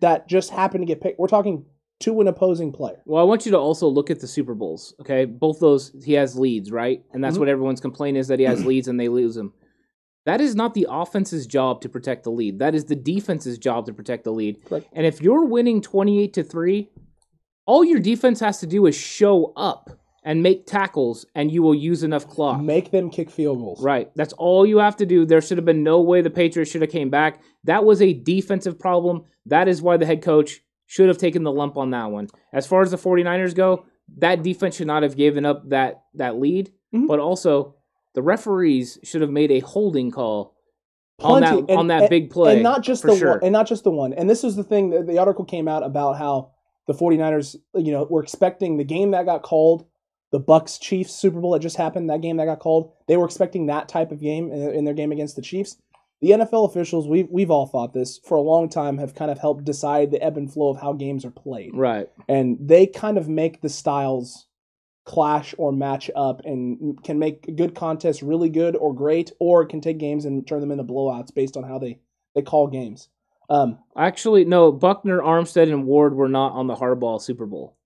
that 0.00 0.28
just 0.28 0.50
happened 0.50 0.82
to 0.82 0.86
get 0.86 1.00
picked. 1.00 1.18
We're 1.18 1.28
talking 1.28 1.64
to 2.02 2.20
an 2.20 2.28
opposing 2.28 2.72
player. 2.72 3.00
Well, 3.04 3.20
I 3.20 3.24
want 3.24 3.44
you 3.46 3.52
to 3.52 3.58
also 3.58 3.88
look 3.88 4.10
at 4.10 4.20
the 4.20 4.26
Super 4.26 4.54
Bowls. 4.54 4.94
Okay, 5.00 5.24
both 5.24 5.60
those 5.60 5.92
he 6.04 6.12
has 6.14 6.38
leads, 6.38 6.70
right? 6.70 7.02
And 7.12 7.22
that's 7.22 7.36
Mhm. 7.36 7.40
what 7.40 7.48
everyone's 7.48 7.80
complaint 7.80 8.16
is 8.16 8.28
that 8.28 8.38
he 8.38 8.44
has 8.44 8.64
leads 8.66 8.88
and 8.88 8.98
they 9.00 9.08
lose 9.08 9.34
them. 9.34 9.52
That 10.24 10.40
is 10.40 10.54
not 10.54 10.74
the 10.74 10.86
offense's 10.88 11.46
job 11.48 11.80
to 11.80 11.88
protect 11.88 12.22
the 12.22 12.30
lead. 12.30 12.60
That 12.60 12.74
is 12.76 12.84
the 12.84 12.94
defense's 12.94 13.58
job 13.58 13.86
to 13.86 13.92
protect 13.92 14.22
the 14.24 14.32
lead. 14.32 14.64
Correct. 14.64 14.86
And 14.92 15.04
if 15.06 15.20
you're 15.20 15.44
winning 15.44 15.80
twenty-eight 15.80 16.32
to 16.34 16.44
three, 16.44 16.90
all 17.66 17.84
your 17.84 17.98
defense 18.00 18.38
has 18.40 18.60
to 18.60 18.66
do 18.66 18.86
is 18.86 18.94
show 18.94 19.52
up 19.56 19.90
and 20.24 20.40
make 20.40 20.66
tackles, 20.66 21.26
and 21.34 21.50
you 21.50 21.60
will 21.64 21.74
use 21.74 22.04
enough 22.04 22.28
clock. 22.28 22.60
Make 22.62 22.92
them 22.92 23.10
kick 23.10 23.28
field 23.28 23.58
goals. 23.58 23.82
Right. 23.82 24.08
That's 24.14 24.32
all 24.34 24.64
you 24.64 24.78
have 24.78 24.94
to 24.98 25.06
do. 25.06 25.26
There 25.26 25.40
should 25.40 25.58
have 25.58 25.64
been 25.64 25.82
no 25.82 26.00
way 26.00 26.20
the 26.22 26.30
Patriots 26.30 26.70
should 26.70 26.82
have 26.82 26.92
came 26.92 27.10
back. 27.10 27.42
That 27.64 27.84
was 27.84 28.00
a 28.00 28.12
defensive 28.12 28.78
problem. 28.78 29.22
That 29.46 29.66
is 29.66 29.82
why 29.82 29.96
the 29.96 30.06
head 30.06 30.22
coach 30.22 30.61
should 30.92 31.08
have 31.08 31.16
taken 31.16 31.42
the 31.42 31.50
lump 31.50 31.78
on 31.78 31.88
that 31.90 32.10
one. 32.10 32.28
As 32.52 32.66
far 32.66 32.82
as 32.82 32.90
the 32.90 32.98
49ers 32.98 33.54
go, 33.54 33.86
that 34.18 34.42
defense 34.42 34.76
should 34.76 34.86
not 34.86 35.02
have 35.02 35.16
given 35.16 35.46
up 35.46 35.66
that 35.70 36.02
that 36.12 36.38
lead, 36.38 36.70
Mhm. 36.94 37.06
but 37.08 37.18
also 37.18 37.76
the 38.12 38.20
referees 38.20 38.98
should 39.02 39.22
have 39.22 39.30
made 39.30 39.50
a 39.50 39.60
holding 39.60 40.10
call 40.10 40.54
on 41.18 41.40
that 41.40 41.56
And- 41.56 41.70
on 41.70 41.86
that 41.86 42.02
and- 42.02 42.10
big 42.10 42.28
play. 42.30 42.54
and 42.54 42.62
not 42.62 42.82
just 42.82 43.04
the 43.04 43.16
sure. 43.16 43.30
one, 43.30 43.40
and 43.42 43.52
not 43.54 43.66
just 43.66 43.84
the 43.84 43.90
one. 43.90 44.12
And 44.12 44.28
this 44.28 44.44
is 44.44 44.54
the 44.54 44.64
thing 44.64 44.90
that 44.90 45.06
the 45.06 45.16
article 45.18 45.46
came 45.46 45.66
out 45.66 45.82
about 45.82 46.18
how 46.18 46.50
the 46.86 46.92
49ers, 46.92 47.56
you 47.74 47.90
know, 47.92 48.06
were 48.10 48.22
expecting 48.22 48.76
the 48.76 48.84
game 48.84 49.12
that 49.12 49.24
got 49.24 49.40
called, 49.42 49.86
the 50.30 50.40
Bucks 50.40 50.76
Chiefs 50.76 51.14
Super 51.14 51.40
Bowl 51.40 51.52
that 51.52 51.60
just 51.60 51.76
happened, 51.78 52.10
that 52.10 52.20
game 52.20 52.36
that 52.36 52.44
got 52.44 52.58
called. 52.58 52.90
They 53.08 53.16
were 53.16 53.24
expecting 53.24 53.64
that 53.66 53.88
type 53.88 54.12
of 54.12 54.20
game 54.20 54.52
in, 54.52 54.74
in 54.74 54.84
their 54.84 54.92
game 54.92 55.10
against 55.12 55.36
the 55.36 55.42
Chiefs. 55.42 55.78
The 56.22 56.30
NFL 56.30 56.70
officials, 56.70 57.08
we've 57.08 57.28
we've 57.30 57.50
all 57.50 57.66
thought 57.66 57.92
this 57.92 58.18
for 58.18 58.36
a 58.36 58.40
long 58.40 58.68
time, 58.68 58.96
have 58.98 59.14
kind 59.14 59.30
of 59.30 59.38
helped 59.38 59.64
decide 59.64 60.10
the 60.10 60.22
ebb 60.22 60.38
and 60.38 60.50
flow 60.50 60.70
of 60.70 60.80
how 60.80 60.92
games 60.92 61.24
are 61.24 61.30
played, 61.30 61.72
right. 61.74 62.08
and 62.28 62.56
they 62.60 62.86
kind 62.86 63.18
of 63.18 63.28
make 63.28 63.60
the 63.60 63.68
styles 63.68 64.46
clash 65.04 65.54
or 65.58 65.72
match 65.72 66.10
up 66.14 66.40
and 66.44 67.02
can 67.02 67.18
make 67.18 67.48
a 67.48 67.52
good 67.52 67.74
contests 67.74 68.22
really 68.22 68.48
good 68.48 68.76
or 68.76 68.94
great 68.94 69.32
or 69.40 69.66
can 69.66 69.80
take 69.80 69.98
games 69.98 70.24
and 70.24 70.46
turn 70.46 70.60
them 70.60 70.70
into 70.70 70.84
blowouts 70.84 71.34
based 71.34 71.56
on 71.56 71.64
how 71.64 71.78
they 71.78 71.98
they 72.34 72.42
call 72.42 72.68
games 72.68 73.08
um 73.50 73.78
Actually, 73.96 74.44
no, 74.44 74.70
Buckner, 74.70 75.20
Armstead, 75.20 75.64
and 75.64 75.86
Ward 75.86 76.14
were 76.14 76.28
not 76.28 76.52
on 76.52 76.68
the 76.68 76.76
Harbaugh 76.76 77.20
Super 77.20 77.46
Bowl. 77.46 77.76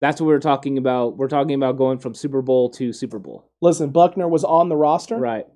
That's 0.00 0.20
what 0.20 0.26
we 0.28 0.32
were 0.32 0.38
talking 0.38 0.78
about. 0.78 1.16
We're 1.16 1.28
talking 1.28 1.54
about 1.54 1.76
going 1.76 1.98
from 1.98 2.14
Super 2.14 2.42
Bowl 2.42 2.70
to 2.72 2.92
Super 2.92 3.18
Bowl. 3.18 3.50
listen 3.60 3.90
buckner 3.90 4.28
was 4.28 4.44
on 4.44 4.68
the 4.68 4.76
roster 4.76 5.16
Right. 5.16 5.46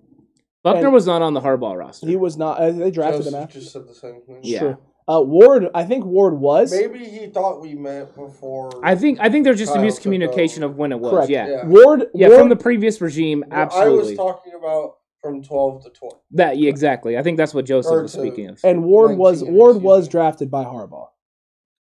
Buckner 0.65 0.85
And- 0.87 0.93
was 0.95 1.07
not 1.07 1.23
on 1.23 1.35
the 1.35 1.41
Harbaugh 1.41 1.77
roster. 1.77 2.07
he 2.07 2.17
was 2.17 2.37
not 2.37 2.59
uh, 2.61 2.71
they 2.71 2.91
drafted 2.91 3.21
Joseph 3.25 3.35
him 3.35 3.43
after 3.43 3.59
just 3.61 3.73
said 3.73 3.89
the 3.89 3.95
same 3.95 4.21
thing. 4.23 4.41
Yeah. 4.43 4.59
Sure. 4.61 4.79
uh 5.09 5.21
ward 5.21 5.69
i 5.75 5.83
think 5.85 6.05
ward 6.05 6.35
was 6.39 6.71
Maybe 6.73 7.05
he 7.05 7.27
thought 7.27 7.61
we 7.61 7.75
met 7.75 8.15
before. 8.15 8.71
I 8.85 8.95
think 8.95 9.19
I 9.21 9.29
think 9.31 9.45
there's 9.45 9.59
just 9.59 9.75
a 9.75 9.79
miscommunication 9.79 10.63
of 10.63 10.77
when 10.77 10.93
it 10.93 11.01
was. 11.01 11.11
correct 11.13 11.31
Yeah. 11.31 11.49
Yeah. 11.49 11.65
ward 11.67 12.05
Yeah, 12.15 12.29
ward, 12.29 12.39
from 12.41 12.49
the 12.51 12.57
previous 12.57 13.01
regime, 13.01 13.45
absolutely. 13.51 13.99
I 13.99 14.07
was 14.11 14.17
talking 14.17 14.53
about 14.55 14.97
from 15.21 15.43
twelve 15.43 15.83
to 15.85 15.91
twenty. 15.91 16.17
that 16.33 16.59
yeah, 16.59 16.69
exactly. 16.69 17.17
I 17.19 17.23
think 17.25 17.37
that's 17.37 17.55
what 17.55 17.65
Joseph 17.65 17.93
Or 17.93 18.03
was 18.03 18.13
to- 18.13 18.21
speaking 18.21 18.47
of. 18.49 18.61
and 18.65 18.85
ward 18.85 19.17
was 19.19 19.43
ward 19.43 19.83
was 19.83 20.07
drafted 20.09 20.51
by 20.51 20.65
harbaugh 20.65 21.09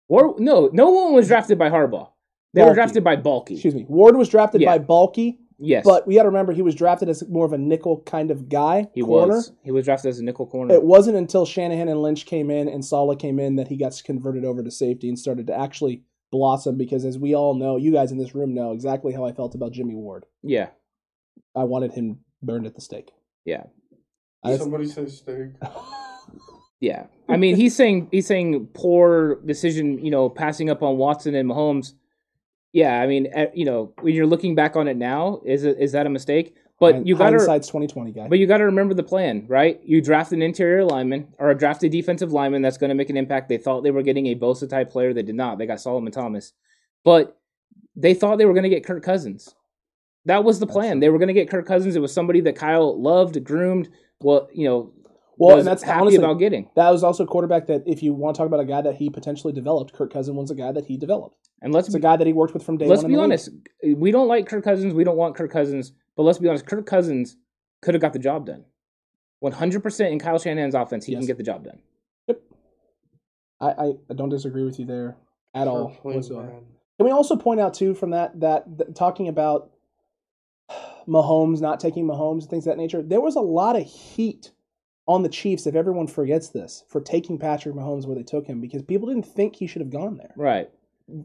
Or 0.08 0.36
no, 0.38 0.70
no 0.72 0.90
one 0.90 1.12
was 1.14 1.26
drafted 1.28 1.58
by 1.58 1.68
Harbaugh. 1.70 2.08
They 2.54 2.62
were 2.64 2.74
drafted 2.74 3.02
by 3.04 3.16
Baalke. 3.16 3.50
excuse 3.52 3.74
me 3.74 3.84
ward 3.88 4.16
was 4.16 4.28
drafted 4.28 4.60
Yeah. 4.60 4.78
by 4.78 4.84
Baalke 4.84 5.38
Yes, 5.60 5.84
but 5.84 6.06
we 6.06 6.14
got 6.14 6.22
to 6.22 6.28
remember 6.28 6.52
he 6.52 6.62
was 6.62 6.74
drafted 6.76 7.08
as 7.08 7.26
more 7.28 7.44
of 7.44 7.52
a 7.52 7.58
nickel 7.58 8.00
kind 8.06 8.30
of 8.30 8.48
guy 8.48 8.86
he 8.94 9.02
corner 9.02 9.34
was. 9.36 9.52
He 9.64 9.72
was 9.72 9.84
drafted 9.86 10.08
as 10.10 10.20
a 10.20 10.24
nickel 10.24 10.46
corner. 10.46 10.72
It 10.72 10.84
wasn't 10.84 11.16
until 11.16 11.44
Shanahan 11.44 11.88
and 11.88 12.00
Lynch 12.00 12.26
came 12.26 12.48
in 12.50 12.68
and 12.68 12.84
Saleh 12.84 13.18
came 13.18 13.40
in 13.40 13.56
that 13.56 13.66
he 13.68 13.76
got 13.76 14.00
converted 14.04 14.44
over 14.44 14.62
to 14.62 14.70
safety 14.70 15.08
and 15.08 15.18
started 15.18 15.48
to 15.48 15.58
actually 15.58 16.04
blossom 16.30 16.76
because, 16.76 17.04
as 17.04 17.18
we 17.18 17.34
all 17.34 17.54
know, 17.54 17.76
you 17.76 17.90
guys 17.92 18.12
in 18.12 18.18
this 18.18 18.34
room 18.36 18.54
know 18.54 18.70
exactly 18.72 19.12
how 19.12 19.24
I 19.24 19.32
felt 19.32 19.54
about 19.56 19.72
Jimmy 19.72 19.96
Ward. 19.96 20.26
Yeah, 20.44 20.68
I 21.56 21.64
wanted 21.64 21.92
him 21.92 22.20
burned 22.40 22.66
at 22.66 22.76
the 22.76 22.80
stake. 22.80 23.10
yeah, 23.44 23.64
I- 24.44 24.56
Somebody 24.58 24.86
say 24.86 25.06
steak. 25.08 25.48
yeah. 26.80 27.06
I 27.28 27.36
mean, 27.36 27.56
he's 27.56 27.74
saying 27.74 28.08
he's 28.12 28.26
saying 28.26 28.68
poor 28.74 29.40
decision. 29.44 30.04
You 30.04 30.10
know, 30.10 30.28
passing 30.28 30.70
up 30.70 30.82
on 30.82 30.96
Watson 30.96 31.34
and 31.34 31.48
Mahomes. 31.50 31.94
Yeah, 32.72 33.00
I 33.00 33.06
mean, 33.06 33.28
eh, 33.32 33.46
you 33.54 33.64
know, 33.64 33.92
when 34.00 34.14
you're 34.14 34.26
looking 34.26 34.54
back 34.54 34.76
on 34.76 34.88
it 34.88 34.96
now, 34.96 35.40
is 35.44 35.64
it 35.64 35.78
is 35.78 35.92
that 35.92 36.06
a 36.06 36.10
mistake? 36.10 36.54
But 36.80 37.06
you 37.06 37.16
got 37.16 37.30
to 37.30 37.38
hindsight's 37.38 37.66
twenty 37.66 37.88
twenty 37.88 38.12
guy. 38.12 38.28
But 38.28 38.38
you 38.38 38.46
got 38.46 38.58
to 38.58 38.64
remember 38.64 38.94
the 38.94 39.02
plan, 39.02 39.46
right? 39.48 39.80
You 39.84 40.00
draft 40.00 40.32
an 40.32 40.42
interior 40.42 40.84
lineman 40.84 41.34
or 41.38 41.50
a 41.50 41.54
drafted 41.58 41.90
defensive 41.90 42.32
lineman 42.32 42.62
that's 42.62 42.78
going 42.78 42.90
to 42.90 42.94
make 42.94 43.10
an 43.10 43.16
impact. 43.16 43.48
They 43.48 43.58
thought 43.58 43.82
they 43.82 43.90
were 43.90 44.02
getting 44.02 44.26
a 44.26 44.36
Bosa 44.36 44.68
type 44.68 44.90
player. 44.90 45.12
They 45.12 45.22
did 45.22 45.34
not. 45.34 45.58
They 45.58 45.66
got 45.66 45.80
Solomon 45.80 46.12
Thomas. 46.12 46.52
But 47.04 47.36
they 47.96 48.14
thought 48.14 48.38
they 48.38 48.44
were 48.46 48.52
going 48.52 48.64
to 48.64 48.68
get 48.68 48.84
Kirk 48.84 49.02
Cousins. 49.02 49.54
That 50.26 50.44
was 50.44 50.60
the 50.60 50.66
plan. 50.66 51.00
They 51.00 51.08
were 51.08 51.18
going 51.18 51.28
to 51.28 51.34
get 51.34 51.50
Kirk 51.50 51.66
Cousins. 51.66 51.96
It 51.96 52.02
was 52.02 52.12
somebody 52.12 52.40
that 52.42 52.54
Kyle 52.54 53.00
loved, 53.00 53.42
groomed. 53.42 53.88
Well, 54.20 54.48
you 54.52 54.68
know, 54.68 54.92
well, 55.38 55.56
was 55.56 55.60
and 55.64 55.68
that's 55.70 55.82
happy 55.82 56.00
honestly, 56.00 56.18
about 56.18 56.34
getting. 56.38 56.68
that 56.76 56.90
was 56.90 57.02
also 57.04 57.24
a 57.24 57.26
quarterback 57.26 57.66
that 57.66 57.82
if 57.86 58.02
you 58.02 58.12
want 58.12 58.34
to 58.34 58.38
talk 58.38 58.46
about 58.46 58.60
a 58.60 58.64
guy 58.64 58.80
that 58.82 58.96
he 58.96 59.08
potentially 59.10 59.52
developed, 59.52 59.92
Kirk 59.92 60.12
Cousins 60.12 60.36
was 60.36 60.50
a 60.50 60.54
guy 60.54 60.72
that 60.72 60.84
he 60.86 60.96
developed. 60.96 61.48
And 61.62 61.72
let's 61.72 61.88
It's 61.88 61.94
a 61.94 62.00
guy 62.00 62.16
that 62.16 62.26
he 62.26 62.32
worked 62.32 62.54
with 62.54 62.62
from 62.64 62.76
day 62.76 62.86
let's 62.86 63.02
one. 63.02 63.06
in 63.06 63.12
be 63.12 63.16
the 63.16 63.22
league. 63.22 63.24
honest. 63.32 63.50
We 64.00 64.10
don't 64.10 64.28
like 64.28 64.46
Kirk 64.46 64.64
Cousins. 64.64 64.94
We 64.94 65.04
don't 65.04 65.16
want 65.16 65.34
Kirk 65.36 65.50
Cousins. 65.50 65.92
But 66.16 66.22
let's 66.24 66.38
be 66.38 66.48
honest. 66.48 66.66
Kirk 66.66 66.86
Cousins 66.86 67.36
could 67.82 67.94
have 67.94 68.00
got 68.00 68.12
the 68.12 68.18
job 68.18 68.46
done. 68.46 68.64
One 69.40 69.52
hundred 69.52 69.82
percent 69.82 70.12
in 70.12 70.18
Kyle 70.18 70.38
Shanahan's 70.38 70.74
offense, 70.74 71.04
he 71.06 71.12
Yes. 71.12 71.20
can 71.20 71.26
get 71.28 71.36
the 71.38 71.44
job 71.44 71.64
done. 71.64 71.78
I, 73.60 73.66
I, 73.66 73.92
I 74.10 74.14
don't 74.14 74.28
disagree 74.28 74.64
with 74.64 74.78
you 74.78 74.84
there 74.86 75.16
at 75.54 75.66
all. 75.68 75.90
Sure, 75.92 76.00
plain 76.02 76.16
whatsoever. 76.16 76.48
Can 76.96 77.06
we 77.06 77.10
also 77.10 77.36
point 77.36 77.60
out 77.60 77.74
too 77.74 77.94
from 77.94 78.10
that 78.10 78.38
that, 78.40 78.78
that 78.78 78.94
talking 78.96 79.28
about 79.28 79.70
Mahomes 81.08 81.60
not 81.60 81.80
taking 81.80 82.06
Mahomes 82.06 82.42
and 82.42 82.50
things 82.50 82.66
of 82.66 82.72
that 82.72 82.78
nature, 82.78 83.02
there 83.02 83.20
was 83.20 83.36
a 83.36 83.40
lot 83.40 83.76
of 83.76 83.84
heat 83.84 84.52
on 85.08 85.22
the 85.22 85.28
Chiefs, 85.28 85.66
if 85.66 85.74
everyone 85.74 86.06
forgets 86.06 86.50
this, 86.50 86.84
for 86.86 87.00
taking 87.00 87.38
Patrick 87.38 87.74
Mahomes 87.74 88.06
where 88.06 88.14
they 88.14 88.22
took 88.22 88.46
him 88.46 88.60
because 88.60 88.82
people 88.82 89.08
didn't 89.08 89.26
think 89.26 89.56
he 89.56 89.66
should 89.66 89.80
have 89.80 89.90
gone 89.90 90.18
there. 90.18 90.34
Right. 90.36 90.70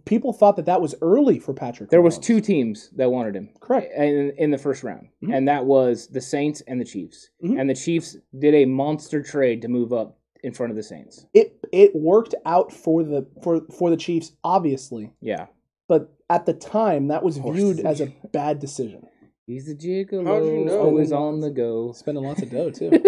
People 0.06 0.32
thought 0.32 0.56
that 0.56 0.66
that 0.66 0.80
was 0.82 0.96
early 1.02 1.38
for 1.40 1.54
Patrick. 1.54 1.90
There 1.90 2.02
was 2.02 2.18
two 2.18 2.40
teams 2.40 2.90
that 2.96 3.12
wanted 3.12 3.36
him. 3.36 3.50
Correct. 3.60 3.94
In, 3.98 4.32
in 4.38 4.50
the 4.52 4.58
first 4.58 4.82
round, 4.82 5.10
Mhm. 5.22 5.36
and 5.36 5.48
that 5.50 5.66
was 5.66 6.08
the 6.08 6.22
Saints 6.22 6.62
and 6.62 6.80
the 6.80 6.86
Chiefs. 6.86 7.30
Mhm. 7.44 7.60
And 7.60 7.70
the 7.70 7.76
Chiefs 7.76 8.16
did 8.40 8.56
a 8.56 8.64
monster 8.66 9.22
trade 9.22 9.62
to 9.64 9.68
move 9.68 9.92
up 9.92 10.18
in 10.42 10.54
front 10.54 10.72
of 10.72 10.78
the 10.78 10.84
Saints. 10.84 11.26
It 11.34 11.60
it 11.74 11.94
worked 11.94 12.34
out 12.46 12.72
for 12.72 13.04
the 13.04 13.28
for 13.44 13.60
for 13.72 13.90
the 13.90 13.98
Chiefs, 13.98 14.32
obviously, 14.46 15.12
Yeah. 15.20 15.48
but 15.90 16.14
at 16.30 16.46
the 16.46 16.54
time 16.54 17.08
that 17.10 17.22
was 17.24 17.38
viewed 17.38 17.82
as 17.82 18.00
a 18.00 18.14
bad 18.32 18.60
decision. 18.60 19.06
He's 19.46 19.70
a 19.70 19.76
gigolo, 19.76 20.26
How'd 20.26 20.46
you 20.46 20.64
know? 20.66 20.80
always 20.80 21.12
on 21.12 21.42
the 21.42 21.52
go. 21.52 21.92
Spending 21.92 22.24
lots 22.24 22.42
of 22.42 22.50
dough 22.52 22.70
too. 22.72 22.90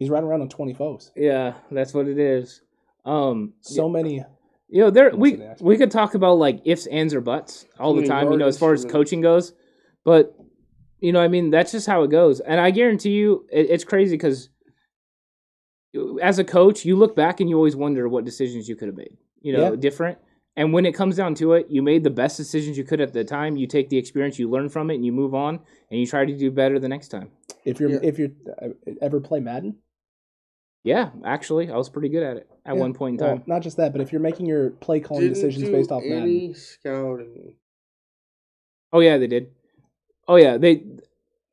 He's 0.00 0.10
riding 0.10 0.28
around 0.28 0.40
on 0.40 0.48
twenty 0.48 0.74
foes. 0.74 1.12
yeah, 1.14 1.54
that's 1.70 1.94
what 1.94 2.08
it 2.08 2.18
is. 2.18 2.62
Um, 3.04 3.52
So 3.60 3.88
many. 3.88 4.24
you 4.68 4.80
know, 4.82 4.90
there 4.90 5.14
we 5.14 5.32
that 5.32 5.38
they 5.38 5.44
ask 5.46 5.62
we 5.62 5.76
could 5.76 5.90
talk 5.92 6.14
about 6.14 6.38
like 6.38 6.60
ifs, 6.64 6.86
ands, 6.86 7.14
or 7.14 7.20
buts 7.20 7.66
all 7.78 7.94
the 7.94 8.06
time. 8.06 8.32
You 8.32 8.38
know, 8.38 8.46
as 8.48 8.58
far 8.58 8.72
as 8.72 8.84
coaching 8.84 9.20
goes, 9.20 9.52
but 10.04 10.34
you 11.00 11.12
know, 11.12 11.20
I 11.20 11.28
mean, 11.28 11.50
that's 11.50 11.70
just 11.72 11.86
how 11.86 12.02
it 12.02 12.10
goes. 12.10 12.40
And 12.40 12.60
I 12.60 12.70
guarantee 12.72 13.10
you, 13.12 13.46
it, 13.52 13.70
it's 13.70 13.84
crazy 13.84 14.16
because 14.16 14.48
as 16.22 16.38
a 16.38 16.44
coach, 16.44 16.84
you 16.84 16.96
look 16.96 17.16
back 17.16 17.40
and 17.40 17.48
you 17.50 17.56
always 17.56 17.76
wonder 17.76 18.08
what 18.08 18.24
decisions 18.24 18.68
you 18.68 18.76
could 18.76 18.88
have 18.88 18.96
made. 18.96 19.16
You 19.42 19.52
know, 19.54 19.70
Yeah. 19.70 19.76
different. 19.76 20.18
And 20.56 20.72
when 20.72 20.84
it 20.84 20.92
comes 20.94 21.16
down 21.16 21.34
to 21.36 21.54
it, 21.54 21.66
you 21.70 21.82
made 21.82 22.04
the 22.04 22.10
best 22.10 22.36
decisions 22.36 22.76
you 22.76 22.84
could 22.84 23.00
at 23.00 23.12
the 23.12 23.24
time. 23.24 23.56
You 23.56 23.66
take 23.66 23.88
the 23.88 23.96
experience, 23.96 24.38
you 24.38 24.48
learn 24.50 24.68
from 24.68 24.90
it, 24.90 24.96
and 24.96 25.04
you 25.06 25.12
move 25.12 25.34
on, 25.34 25.60
and 25.90 26.00
you 26.00 26.06
try 26.06 26.24
to 26.24 26.36
do 26.36 26.50
better 26.50 26.78
the 26.78 26.88
next 26.88 27.08
time. 27.08 27.30
If 27.64 27.80
you're 27.80 27.90
Yeah. 27.90 28.00
if 28.02 28.18
you're 28.18 28.30
uh, 28.60 28.68
ever 29.00 29.20
play 29.20 29.40
Madden, 29.40 29.76
Yeah, 30.82 31.10
actually, 31.24 31.70
I 31.70 31.76
was 31.76 31.88
pretty 31.90 32.08
good 32.08 32.22
at 32.22 32.36
it 32.38 32.48
at 32.64 32.74
Yeah. 32.74 32.80
one 32.80 32.94
point 32.94 33.20
in 33.20 33.26
well, 33.26 33.36
time. 33.36 33.44
not 33.46 33.62
just 33.62 33.76
that, 33.76 33.92
but 33.92 34.00
if 34.00 34.12
you're 34.12 34.20
making 34.20 34.46
your 34.46 34.70
play 34.70 35.00
calling 35.00 35.22
Didn't 35.24 35.34
decisions 35.34 35.64
do 35.66 35.72
based 35.72 35.92
off 35.92 36.02
any 36.02 36.48
Madden, 36.48 36.54
scouting. 36.54 37.54
Oh 38.92 39.00
yeah, 39.00 39.18
they 39.18 39.26
did. 39.26 39.50
Oh 40.26 40.36
yeah, 40.36 40.56
they. 40.56 40.84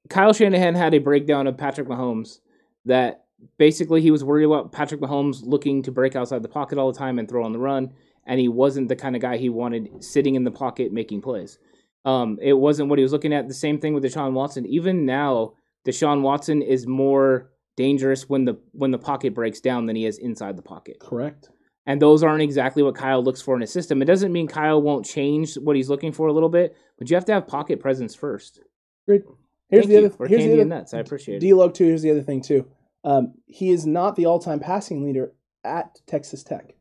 Kyle 0.09 0.31
Shanahan 0.33 0.75
had 0.75 0.93
a 0.93 0.99
breakdown 0.99 1.47
of 1.47 1.57
Patrick 1.57 1.87
Mahomes 1.87 2.39
that 2.85 3.25
basically 3.57 4.01
he 4.01 4.11
was 4.11 4.23
worried 4.23 4.45
about 4.45 4.71
Patrick 4.71 5.01
Mahomes 5.01 5.41
looking 5.43 5.83
to 5.83 5.91
break 5.91 6.15
outside 6.15 6.41
the 6.41 6.47
pocket 6.49 6.77
all 6.77 6.91
the 6.91 6.97
time 6.97 7.19
and 7.19 7.27
throw 7.27 7.43
on 7.43 7.51
the 7.51 7.59
run, 7.59 7.93
and 8.25 8.39
he 8.39 8.47
wasn't 8.47 8.87
the 8.87 8.95
kind 8.95 9.15
of 9.15 9.21
guy 9.21 9.35
he 9.37 9.49
wanted 9.49 10.01
sitting 10.03 10.35
in 10.35 10.45
the 10.45 10.51
pocket 10.51 10.93
making 10.93 11.21
plays. 11.21 11.59
Um, 12.05 12.39
it 12.41 12.53
wasn't 12.53 12.87
what 12.89 12.97
he 12.99 13.03
was 13.03 13.11
looking 13.11 13.33
at. 13.33 13.49
The 13.49 13.53
same 13.53 13.79
thing 13.79 13.93
with 13.93 14.05
Deshaun 14.05 14.31
Watson. 14.31 14.65
Even 14.65 15.05
now, 15.05 15.53
Deshaun 15.85 16.21
Watson 16.21 16.61
is 16.61 16.87
more 16.87 17.49
dangerous 17.77 18.27
when 18.27 18.43
the 18.43 18.59
when 18.73 18.91
the 18.91 18.97
pocket 18.97 19.33
breaks 19.33 19.61
down 19.61 19.85
than 19.85 19.95
he 19.95 20.05
is 20.05 20.17
inside 20.17 20.57
the 20.57 20.61
pocket. 20.61 20.99
correct? 20.99 21.49
And 21.85 22.01
those 22.01 22.21
aren't 22.21 22.41
exactly 22.41 22.83
what 22.83 22.95
Kyle 22.95 23.23
looks 23.23 23.41
for 23.41 23.55
in 23.55 23.61
a 23.63 23.67
system. 23.67 24.01
It 24.01 24.05
doesn't 24.05 24.33
mean 24.33 24.47
Kyle 24.49 24.81
won't 24.81 25.05
change 25.05 25.55
what 25.55 25.77
he's 25.77 25.87
looking 25.89 26.11
for 26.11 26.27
a 26.27 26.33
little 26.33 26.49
bit, 26.49 26.75
but 26.99 27.09
you 27.09 27.15
have 27.15 27.23
to 27.25 27.31
have 27.31 27.47
pocket 27.47 27.79
presence 27.79 28.13
first. 28.13 28.59
Great. 29.07 29.23
Here's 29.69 29.83
Thank 29.83 29.87
the 29.87 29.93
you 29.93 30.05
other. 30.07 30.09
for 30.09 30.27
here's 30.27 30.41
candy 30.41 30.55
the 30.57 30.61
and 30.63 30.69
nuts. 30.69 30.93
I 30.93 30.99
appreciate 30.99 31.35
it. 31.37 31.39
D-Log 31.39 31.73
too. 31.73 31.85
Here's 31.85 32.01
the 32.01 32.11
other 32.11 32.23
thing 32.23 32.41
too. 32.41 32.67
Um, 33.05 33.35
he 33.45 33.69
is 33.69 33.85
not 33.85 34.17
the 34.17 34.25
all-time 34.25 34.59
passing 34.59 35.01
leader 35.05 35.31
at 35.63 36.01
Texas 36.07 36.43
Tech. 36.43 36.75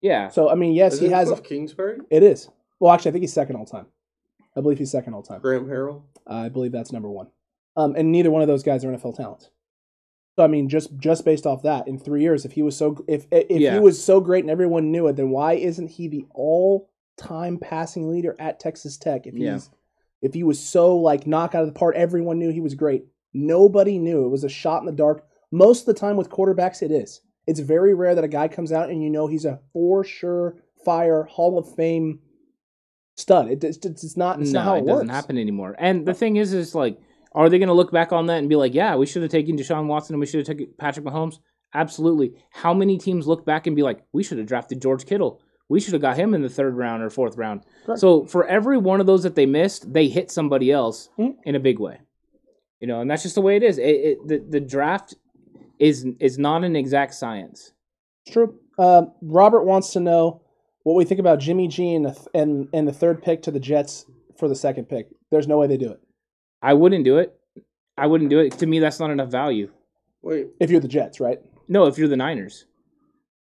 Yeah. 0.00 0.28
So 0.28 0.48
I 0.48 0.54
mean, 0.54 0.72
yes, 0.72 0.94
Is 0.94 1.00
he 1.00 1.06
it 1.06 1.12
has. 1.12 1.28
Cliff 1.28 1.42
Kingsbury? 1.42 1.98
It 2.10 2.22
is. 2.22 2.48
Well, 2.80 2.92
actually, 2.92 3.10
I 3.10 3.12
think 3.12 3.22
he's 3.22 3.32
second 3.34 3.56
all 3.56 3.66
time. 3.66 3.86
I 4.56 4.60
believe 4.62 4.78
he's 4.78 4.90
second 4.90 5.12
all 5.14 5.22
time. 5.22 5.40
Graham 5.40 5.66
Harrell? 5.66 6.02
I 6.26 6.48
believe 6.48 6.72
that's 6.72 6.92
number 6.92 7.10
one. 7.10 7.28
Um, 7.76 7.94
and 7.96 8.10
neither 8.12 8.30
one 8.30 8.40
of 8.40 8.48
those 8.48 8.62
guys 8.62 8.82
are 8.84 8.88
NFL 8.88 9.16
talents. 9.16 9.50
So 10.36 10.44
I 10.44 10.48
mean, 10.48 10.68
just 10.68 10.96
just 10.98 11.24
based 11.24 11.46
off 11.46 11.62
that, 11.62 11.88
in 11.88 11.98
three 11.98 12.22
years, 12.22 12.44
if 12.44 12.52
he 12.52 12.62
was 12.62 12.76
so 12.76 13.02
if 13.08 13.26
if 13.30 13.60
Yeah. 13.60 13.74
he 13.74 13.80
was 13.80 14.02
so 14.02 14.20
great 14.20 14.44
and 14.44 14.50
everyone 14.50 14.92
knew 14.92 15.06
it, 15.08 15.16
then 15.16 15.30
why 15.30 15.54
isn't 15.54 15.88
he 15.88 16.08
the 16.08 16.26
all 16.34 16.90
time 17.16 17.58
passing 17.58 18.10
leader 18.10 18.36
at 18.38 18.60
Texas 18.60 18.98
Tech? 18.98 19.26
If 19.26 19.34
he's 19.34 19.42
Yeah. 19.42 19.58
if 20.20 20.34
he 20.34 20.42
was 20.42 20.60
so 20.60 20.96
like 20.96 21.26
knock 21.26 21.54
out 21.54 21.62
of 21.62 21.68
the 21.68 21.78
park, 21.78 21.96
everyone 21.96 22.38
knew 22.38 22.50
he 22.50 22.60
was 22.60 22.74
great. 22.74 23.06
Nobody 23.32 23.98
knew. 23.98 24.26
It 24.26 24.30
was 24.30 24.44
a 24.44 24.48
shot 24.48 24.80
in 24.82 24.86
the 24.86 24.92
dark. 24.92 25.26
Most 25.50 25.80
of 25.80 25.86
the 25.86 26.00
time 26.00 26.16
with 26.16 26.28
quarterbacks, 26.30 26.82
it 26.82 26.90
is. 26.90 27.22
It's 27.46 27.60
very 27.60 27.94
rare 27.94 28.14
that 28.14 28.24
a 28.24 28.28
guy 28.28 28.48
comes 28.48 28.72
out 28.72 28.90
and 28.90 29.02
you 29.02 29.08
know 29.08 29.26
he's 29.28 29.44
a 29.44 29.60
for 29.72 30.04
sure 30.04 30.56
fire 30.84 31.22
Hall 31.24 31.56
of 31.58 31.74
Fame 31.74 32.20
stud. 33.16 33.48
It, 33.48 33.64
it's, 33.64 33.78
it's 33.86 34.16
not. 34.16 34.40
It's 34.40 34.52
no, 34.52 34.60
not 34.60 34.64
how 34.66 34.74
it, 34.74 34.78
it 34.80 34.86
doesn't 34.86 35.06
works. 35.08 35.16
happen 35.16 35.38
anymore. 35.38 35.76
And 35.78 36.04
the 36.04 36.14
thing 36.14 36.36
is, 36.36 36.52
is 36.52 36.74
like, 36.74 36.98
are 37.36 37.48
they 37.48 37.58
going 37.58 37.68
to 37.68 37.74
look 37.74 37.92
back 37.92 38.12
on 38.12 38.26
that 38.26 38.38
and 38.38 38.48
be 38.48 38.56
like, 38.56 38.74
yeah, 38.74 38.96
we 38.96 39.06
should 39.06 39.22
have 39.22 39.30
taken 39.30 39.56
Deshaun 39.56 39.86
Watson 39.86 40.14
and 40.14 40.20
we 40.20 40.26
should 40.26 40.38
have 40.46 40.56
taken 40.56 40.72
Patrick 40.78 41.04
Mahomes? 41.06 41.38
Absolutely. 41.74 42.32
How 42.50 42.72
many 42.72 42.96
teams 42.98 43.26
look 43.26 43.44
back 43.44 43.66
and 43.66 43.76
be 43.76 43.82
like, 43.82 44.02
we 44.12 44.22
should 44.22 44.38
have 44.38 44.46
drafted 44.46 44.80
George 44.80 45.04
Kittle? 45.06 45.40
We 45.68 45.80
should 45.80 45.92
have 45.92 46.02
got 46.02 46.16
him 46.16 46.32
in 46.32 46.42
the 46.42 46.48
third 46.48 46.76
round 46.76 47.02
or 47.02 47.10
fourth 47.10 47.36
round. 47.36 47.62
Correct. 47.84 48.00
So 48.00 48.24
for 48.24 48.46
every 48.46 48.78
one 48.78 49.00
of 49.00 49.06
those 49.06 49.24
that 49.24 49.34
they 49.34 49.46
missed, 49.46 49.92
they 49.92 50.08
hit 50.08 50.30
somebody 50.30 50.70
else 50.72 51.10
Mhm. 51.18 51.34
in 51.44 51.54
a 51.54 51.60
big 51.60 51.78
way. 51.78 52.00
You 52.80 52.86
know, 52.86 53.00
and 53.00 53.10
that's 53.10 53.22
just 53.24 53.34
the 53.34 53.40
way 53.42 53.56
it 53.56 53.62
is. 53.62 53.78
It, 53.78 53.84
it, 53.84 54.28
the, 54.28 54.38
the 54.48 54.60
draft 54.60 55.14
is 55.78 56.06
is 56.20 56.38
not 56.38 56.64
an 56.64 56.76
exact 56.76 57.14
science. 57.14 57.72
It's 58.24 58.32
true. 58.32 58.58
Um, 58.78 59.12
Robert 59.22 59.64
wants 59.64 59.92
to 59.92 60.00
know 60.00 60.40
what 60.84 60.94
we 60.94 61.04
think 61.04 61.20
about 61.20 61.40
Jimmy 61.40 61.68
G 61.68 61.94
and 61.94 62.06
the, 62.06 62.12
th- 62.12 62.28
and, 62.32 62.68
and 62.72 62.86
the 62.86 62.92
third 62.92 63.22
pick 63.22 63.42
to 63.42 63.50
the 63.50 63.58
Jets 63.60 64.06
for 64.38 64.48
the 64.48 64.54
second 64.54 64.88
pick. 64.88 65.08
There's 65.30 65.48
no 65.48 65.58
way 65.58 65.66
they 65.66 65.76
do 65.76 65.90
it. 65.90 66.00
I 66.66 66.74
wouldn't 66.74 67.04
do 67.04 67.18
it. 67.18 67.32
I 67.96 68.08
wouldn't 68.08 68.28
do 68.28 68.40
it. 68.40 68.58
To 68.58 68.66
me, 68.66 68.80
that's 68.80 68.98
not 68.98 69.10
enough 69.12 69.30
value. 69.30 69.70
Wait, 70.22 70.48
If 70.58 70.68
you're 70.68 70.80
the 70.80 70.88
Jets, 70.88 71.20
right? 71.20 71.38
No, 71.68 71.86
if 71.86 71.96
you're 71.96 72.08
the 72.08 72.16
Niners. 72.16 72.66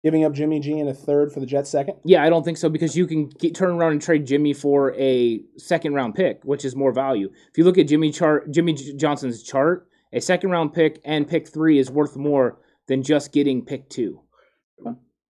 Giving 0.04 0.26
up 0.26 0.34
Jimmy 0.34 0.60
G 0.60 0.78
and 0.78 0.90
a 0.90 0.94
third 0.94 1.32
for 1.32 1.40
the 1.40 1.45
Jets 1.45 1.70
second. 1.70 1.95
Yeah, 2.04 2.22
I 2.22 2.30
don't 2.30 2.44
think 2.44 2.58
so 2.58 2.68
because 2.68 2.98
you 2.98 3.08
can 3.08 3.30
get, 3.30 3.56
turn 3.56 3.72
around 3.72 3.94
and 3.94 4.02
trade 4.02 4.28
Jimmy 4.28 4.52
for 4.54 4.94
a 4.95 5.41
second 5.56 5.94
round 5.94 6.16
pick, 6.16 6.41
which 6.44 6.66
is 6.66 6.76
more 6.76 6.91
value. 6.91 7.30
If 7.50 7.58
you 7.58 7.64
look 7.64 7.78
at 7.78 7.88
Jimmy 7.88 8.12
chart, 8.12 8.52
Jimmy 8.52 8.74
J- 8.74 8.98
Johnson's 8.98 9.41
chart, 9.41 9.88
a 10.12 10.20
second 10.20 10.50
round 10.52 10.74
pick 10.74 11.00
and 11.06 11.26
pick 11.26 11.48
three 11.48 11.80
is 11.80 11.90
worth 11.90 12.18
more 12.18 12.60
than 12.90 13.02
just 13.04 13.32
getting 13.32 13.64
pick 13.64 13.88
two, 13.88 14.20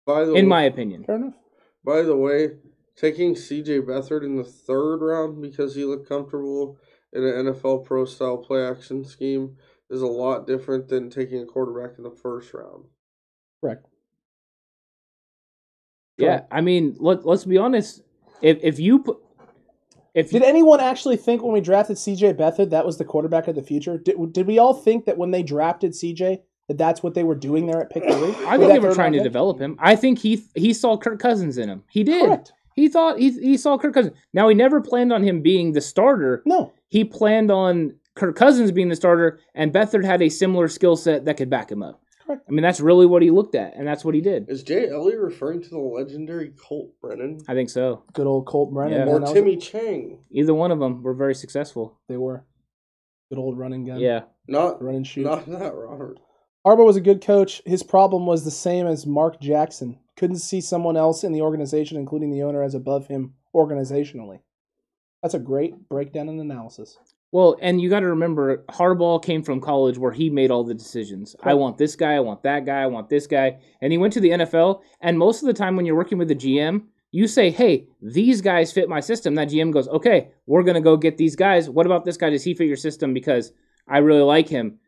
by 0.07 0.25
the 0.27 0.35
in 0.35 0.45
way, 0.45 0.49
my 0.51 0.63
opinion. 0.65 1.05
Fair 1.05 1.17
enough. 1.17 1.35
by 1.83 2.03
the 2.03 2.15
way, 2.17 2.51
taking 2.95 3.35
C.J. 3.35 3.81
Beathard 3.81 4.23
in 4.23 4.37
the 4.37 4.45
third 4.45 4.99
round 4.99 5.41
because 5.41 5.75
he 5.75 5.87
looked 5.87 6.07
comfortable 6.07 6.77
in 7.13 7.25
an 7.25 7.47
NFL 7.47 7.85
pro 7.85 8.05
style 8.05 8.39
play 8.39 8.67
action 8.67 9.05
scheme 9.05 9.57
is 9.91 10.03
a 10.03 10.07
lot 10.07 10.47
different 10.47 10.89
than 10.89 11.11
taking 11.11 11.43
a 11.43 11.47
quarterback 11.47 11.97
in 11.97 12.05
the 12.05 12.11
first 12.11 12.53
round. 12.53 12.85
Correct. 13.61 13.87
Yeah, 16.19 16.43
I 16.51 16.61
mean, 16.61 16.97
let 16.99 17.25
let's 17.25 17.45
be 17.45 17.59
honest. 17.59 18.03
If 18.43 18.59
if 18.63 18.79
you 18.79 19.01
put 19.01 19.19
if 20.15 20.31
Did 20.31 20.43
anyone 20.43 20.81
actually 20.81 21.17
think 21.17 21.43
when 21.43 21.53
we 21.53 21.61
drafted 21.61 21.97
CJ 21.97 22.35
Beathard 22.35 22.71
that 22.71 22.85
was 22.85 22.99
the 22.99 23.05
quarterback 23.05 23.47
of 23.47 23.55
the 23.55 23.63
future? 23.63 23.99
Did, 23.99 24.33
did 24.33 24.47
we 24.49 24.59
all 24.59 24.75
think 24.75 25.05
that 25.05 25.17
when 25.17 25.31
they 25.31 25.45
drafted 25.45 25.93
CJ 25.93 26.41
that 26.67 26.77
that's 26.77 27.03
what 27.03 27.15
they 27.15 27.23
were 27.23 27.37
doing 27.37 27.67
there 27.67 27.81
at 27.83 27.91
pick 27.91 28.03
three? 28.03 28.13
I 28.47 28.59
think 28.59 28.73
they 28.73 28.81
were 28.81 28.95
trying 28.95 29.13
to 29.13 29.19
pick? 29.19 29.25
develop 29.25 29.61
him. 29.61 29.77
I 29.79 29.95
think 29.95 30.19
he 30.19 30.43
he 30.57 30.73
saw 30.73 30.97
Kirk 30.97 31.21
Cousins 31.21 31.57
in 31.57 31.69
him. 31.69 31.85
He 31.89 32.03
did. 32.03 32.27
Correct. 32.27 32.53
He 32.75 32.89
thought 32.89 33.19
he 33.19 33.31
he 33.31 33.57
saw 33.57 33.79
Kirk 33.79 33.95
Cousins. 33.95 34.17
Now 34.33 34.49
he 34.49 34.57
never 34.57 34.81
planned 34.81 35.13
on 35.13 35.23
him 35.23 35.41
being 35.41 35.73
the 35.73 35.81
starter. 35.81 36.43
No, 36.45 36.73
He 36.89 37.05
planned 37.05 37.51
on 37.51 37.95
Kirk 38.15 38.37
Cousins 38.37 38.73
being 38.73 38.89
the 38.89 38.97
starter, 38.97 39.41
and 39.55 39.73
Beathard 39.73 40.05
had 40.05 40.23
a 40.23 40.29
similar 40.29 40.69
skill 40.69 40.97
set 40.97 41.25
that 41.27 41.37
could 41.37 41.51
back 41.51 41.71
him 41.71 41.83
up. 41.83 42.03
Correct. 42.27 42.45
I 42.49 42.53
mean, 42.53 42.63
that's 42.63 42.81
really 42.81 43.07
what 43.07 43.23
he 43.23 43.31
looked 43.31 43.55
at, 43.55 43.75
and 43.77 43.87
that's 43.87 44.05
what 44.05 44.15
he 44.15 44.21
did. 44.21 44.47
Is 44.51 44.63
Jay 44.63 44.89
Elliott 44.91 45.19
referring 45.21 45.63
to 45.63 45.69
the 45.71 45.79
legendary 45.79 46.51
Colt 46.51 46.91
Brennan 47.01 47.39
I 47.49 47.55
think 47.55 47.71
so. 47.71 48.05
good 48.13 48.27
old 48.27 48.47
Colt 48.47 48.73
Brennan. 48.73 48.99
Yeah. 48.99 49.05
man, 49.07 49.09
or 49.15 49.19
that 49.21 49.23
was- 49.23 49.33
Timmy 49.33 49.57
Chang? 49.57 50.19
Either 50.31 50.53
one 50.53 50.71
of 50.71 50.79
them 50.79 51.03
were 51.03 51.15
very 51.15 51.35
successful. 51.35 51.99
They 52.09 52.17
were 52.19 52.45
good 53.31 53.39
old 53.39 53.57
running 53.59 53.85
gun. 53.85 54.01
Yeah. 54.01 54.23
Not 54.47 54.83
running 54.83 55.05
shoot. 55.05 55.25
not 55.25 55.47
that 55.47 55.75
Robert. 55.75 56.19
Harbaugh 56.67 56.85
was 56.85 56.97
a 56.97 57.01
good 57.01 57.23
coach. 57.23 57.63
His 57.65 57.83
problem 57.83 58.27
was 58.27 58.45
the 58.45 58.51
same 58.51 58.87
as 58.87 59.07
Mark 59.07 59.41
Jackson. 59.41 59.99
Couldn't 60.17 60.37
see 60.39 60.61
someone 60.61 60.97
else 60.99 61.25
in 61.25 61.33
the 61.33 61.41
organization, 61.41 61.97
including 61.97 62.31
the 62.31 62.43
owner, 62.43 62.63
as 62.63 62.75
above 62.75 63.07
him 63.07 63.35
organizationally. 63.55 64.41
That's 65.23 65.35
a 65.35 65.39
great 65.39 65.89
breakdown 65.89 66.29
and 66.29 66.41
analysis. 66.41 66.97
Well, 67.31 67.57
and 67.61 67.81
you 67.81 67.91
got 67.91 68.01
to 68.01 68.07
remember, 68.07 68.65
Harbaugh 68.71 69.23
came 69.23 69.43
from 69.43 69.61
college 69.61 69.99
where 69.99 70.13
he 70.13 70.31
made 70.31 70.51
all 70.51 70.65
the 70.65 70.73
decisions. 70.75 71.37
I 71.43 71.55
want 71.55 71.77
this 71.77 71.95
guy, 71.95 72.15
I 72.15 72.21
want 72.21 72.43
that 72.45 72.65
guy, 72.65 72.81
I 72.81 72.87
want 72.87 73.11
this 73.11 73.27
guy. 73.27 73.59
And 73.83 73.93
he 73.93 73.99
went 73.99 74.15
to 74.15 74.21
the 74.21 74.31
NFL, 74.31 74.81
and 75.03 75.19
most 75.19 75.43
of 75.43 75.47
the 75.47 75.53
time 75.53 75.77
when 75.77 75.85
you're 75.85 75.97
working 75.97 76.17
with 76.17 76.29
the 76.29 76.35
GM, 76.35 76.85
you 77.11 77.27
say, 77.27 77.51
hey, 77.51 77.87
these 78.01 78.41
guys 78.41 78.73
fit 78.73 78.89
my 78.89 79.01
system. 79.01 79.35
That 79.35 79.49
GM 79.49 79.73
goes, 79.73 79.89
okay, 79.89 80.31
we're 80.47 80.63
going 80.63 80.75
to 80.75 80.81
go 80.81 80.97
get 80.97 81.19
these 81.19 81.37
guys. 81.37 81.69
What 81.69 81.87
about 81.87 82.05
this 82.05 82.17
guy? 82.17 82.31
Does 82.31 82.45
he 82.45 82.55
fit 82.55 82.67
your 82.67 82.77
system? 82.77 83.13
Because 83.15 83.53
I 83.89 83.99
really 83.99 84.23
like 84.23 84.49
him. 84.49 84.79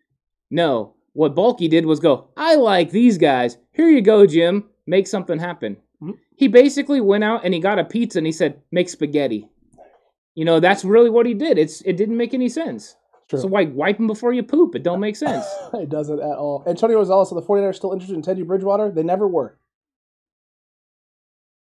No. 0.51 0.95
What 1.13 1.35
Baalke 1.35 1.69
did 1.69 1.87
was 1.87 1.99
go, 2.01 2.29
I 2.37 2.55
like 2.57 2.91
these 2.91 3.19
guys. 3.19 3.57
Here 3.73 3.89
you 3.89 4.01
go, 4.03 4.27
Jim. 4.27 4.65
Make 4.87 5.07
something 5.07 5.39
happen. 5.39 5.77
Mhm. 6.03 6.19
He 6.37 6.49
basically 6.49 7.01
went 7.01 7.25
out 7.25 7.45
and 7.45 7.53
he 7.53 7.61
got 7.61 7.79
a 7.79 7.85
pizza 7.85 8.19
and 8.19 8.27
he 8.27 8.33
said, 8.33 8.61
make 8.71 8.89
spaghetti. 8.89 9.49
You 10.35 10.45
know, 10.45 10.61
that's 10.61 10.85
really 10.85 11.11
what 11.11 11.27
he 11.27 11.35
did. 11.35 11.59
It's 11.59 11.81
it 11.83 11.97
didn't 11.97 12.17
make 12.17 12.35
any 12.35 12.49
sense. 12.49 12.97
True. 13.29 13.41
So 13.41 13.47
why 13.49 13.65
wipe 13.65 13.97
them 13.97 14.07
before 14.07 14.33
you 14.33 14.43
poop? 14.43 14.75
It 14.75 14.83
don't 14.83 15.01
make 15.01 15.17
sense. 15.27 15.45
it 15.75 15.89
doesn't 15.89 16.19
at 16.19 16.37
all. 16.37 16.65
Antonio 16.67 17.03
Rosales, 17.03 17.31
are 17.33 17.35
the 17.37 17.43
49ers 17.47 17.77
still 17.77 17.93
interested 17.93 18.15
in 18.17 18.23
Teddy 18.23 18.43
Bridgewater? 18.43 18.91
They 18.91 19.03
never 19.03 19.27
were. 19.29 19.57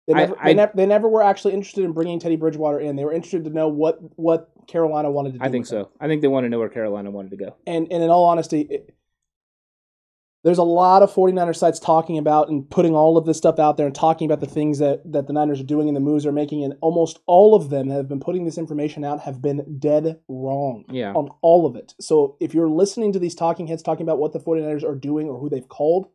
They 0.07 0.15
never, 0.15 0.35
I- 0.39 0.45
they, 0.49 0.55
never, 0.55 0.73
they 0.75 0.87
never 0.87 1.09
were 1.09 1.23
actually 1.23 1.55
interested 1.55 1.85
in 1.85 1.93
bringing 1.93 2.19
Teddy 2.21 2.37
Bridgewater 2.37 2.79
in. 2.79 2.97
They 2.97 3.05
were 3.05 3.13
interested 3.13 3.45
to 3.45 3.51
know 3.51 3.69
what, 3.69 3.99
what 4.19 4.51
Carolina 4.67 5.11
wanted 5.11 5.33
to 5.35 5.39
do. 5.39 5.45
I 5.45 5.49
think 5.49 5.65
with 5.65 5.73
him. 5.73 5.85
so. 5.85 5.91
I 6.01 6.09
think 6.09 6.21
they 6.23 6.29
want 6.29 6.45
to 6.45 6.49
know 6.51 6.59
where 6.59 6.69
Carolina 6.69 7.11
wanted 7.11 7.31
to 7.31 7.37
go. 7.39 7.57
and 7.67 7.89
and 7.91 8.03
in 8.03 8.11
all 8.11 8.25
honesty, 8.27 8.63
it, 8.63 8.95
there's 10.45 10.59
a 10.59 10.63
lot 10.63 11.03
of 11.03 11.11
49er 11.13 11.57
sites 11.57 11.81
talking 11.81 12.19
about 12.19 12.49
and 12.51 12.69
putting 12.69 12.95
all 12.95 13.17
of 13.17 13.25
this 13.25 13.39
stuff 13.39 13.59
out 13.59 13.77
there 13.77 13.87
and 13.87 13.95
talking 13.95 14.27
about 14.27 14.41
the 14.41 14.47
things 14.47 14.79
that, 14.79 15.01
that 15.11 15.27
the 15.27 15.33
Niners 15.33 15.61
are 15.61 15.65
doing 15.65 15.89
and 15.89 15.97
the 15.97 16.01
moves 16.01 16.25
they're 16.25 16.33
making. 16.33 16.63
And 16.63 16.75
almost 16.83 17.19
all 17.27 17.55
of 17.55 17.71
them 17.71 17.89
that 17.89 17.95
have 17.95 18.09
been 18.09 18.21
putting 18.21 18.45
this 18.45 18.59
information 18.59 19.05
out 19.05 19.21
have 19.21 19.41
been 19.41 19.79
dead 19.79 20.21
wrong 20.29 20.85
Yeah. 20.91 21.13
on 21.15 21.31
all 21.41 21.65
of 21.67 21.77
it. 21.77 21.95
So 21.99 22.37
if 22.41 22.53
you're 22.55 22.69
listening 22.69 23.13
to 23.15 23.19
these 23.19 23.35
talking 23.35 23.67
heads 23.67 23.83
talking 23.83 24.05
about 24.05 24.19
what 24.19 24.33
the 24.33 24.39
49ers 24.41 24.85
are 24.85 24.95
doing 24.95 25.29
or 25.29 25.39
who 25.41 25.49
they've 25.49 25.69
called, 25.69 26.09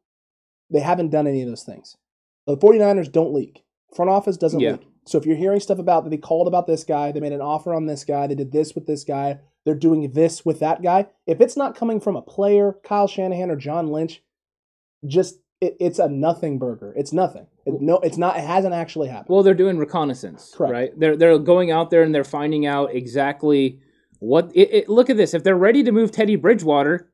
they 0.70 0.80
haven't 0.82 1.10
done 1.10 1.26
any 1.28 1.42
of 1.42 1.48
those 1.50 1.64
things. 1.64 1.98
The 2.46 2.56
49ers 2.56 3.12
don't 3.12 3.34
leak. 3.34 3.64
Front 3.96 4.12
office 4.12 4.38
doesn't 4.38 4.60
Yeah. 4.60 4.74
leak. 4.74 4.88
So 5.10 5.18
if 5.18 5.26
you're 5.26 5.36
hearing 5.36 5.60
stuff 5.60 5.80
about 5.80 6.04
that 6.04 6.12
they 6.12 6.18
called 6.18 6.48
about 6.48 6.68
this 6.68 6.84
guy, 6.84 7.12
they 7.12 7.20
made 7.20 7.34
an 7.34 7.42
offer 7.42 7.74
on 7.74 7.88
this 7.88 8.04
guy, 8.04 8.28
they 8.28 8.36
did 8.36 8.52
this 8.52 8.76
with 8.76 8.86
this 8.86 9.04
guy, 9.04 9.40
they're 9.66 9.74
doing 9.74 10.12
this 10.12 10.46
with 10.46 10.60
that 10.60 10.84
guy. 10.84 11.08
If 11.26 11.42
it's 11.42 11.58
not 11.58 11.76
coming 11.76 12.00
from 12.00 12.16
a 12.16 12.22
player, 12.22 12.76
Kyle 12.84 13.08
Shanahan 13.08 13.50
or 13.50 13.56
John 13.56 13.88
Lynch, 13.88 14.22
just 15.08 15.40
it, 15.62 15.76
it's 15.80 16.00
a 16.00 16.08
nothing 16.08 16.60
burger. 16.60 16.94
It's 16.96 17.12
nothing. 17.12 17.48
It, 17.66 17.82
no, 17.82 17.98
it's 18.00 18.18
not. 18.18 18.38
It 18.38 18.44
hasn't 18.44 18.74
actually 18.74 19.10
happened. 19.10 19.34
Well, 19.34 19.44
they're 19.44 19.54
doing 19.54 19.78
reconnaissance, 19.78 20.54
Correct. 20.56 20.72
right? 20.72 21.00
They're 21.00 21.18
they're 21.18 21.40
going 21.40 21.72
out 21.72 21.90
there 21.90 22.04
and 22.04 22.14
they're 22.14 22.24
finding 22.24 22.66
out 22.66 22.94
exactly 22.94 23.80
what. 24.20 24.52
It, 24.54 24.74
it, 24.74 24.90
look 24.90 25.10
at 25.10 25.18
this. 25.18 25.34
If 25.34 25.44
they're 25.44 25.58
ready 25.58 25.84
to 25.84 25.92
move 25.92 26.12
Teddy 26.12 26.36
Bridgewater, 26.36 27.10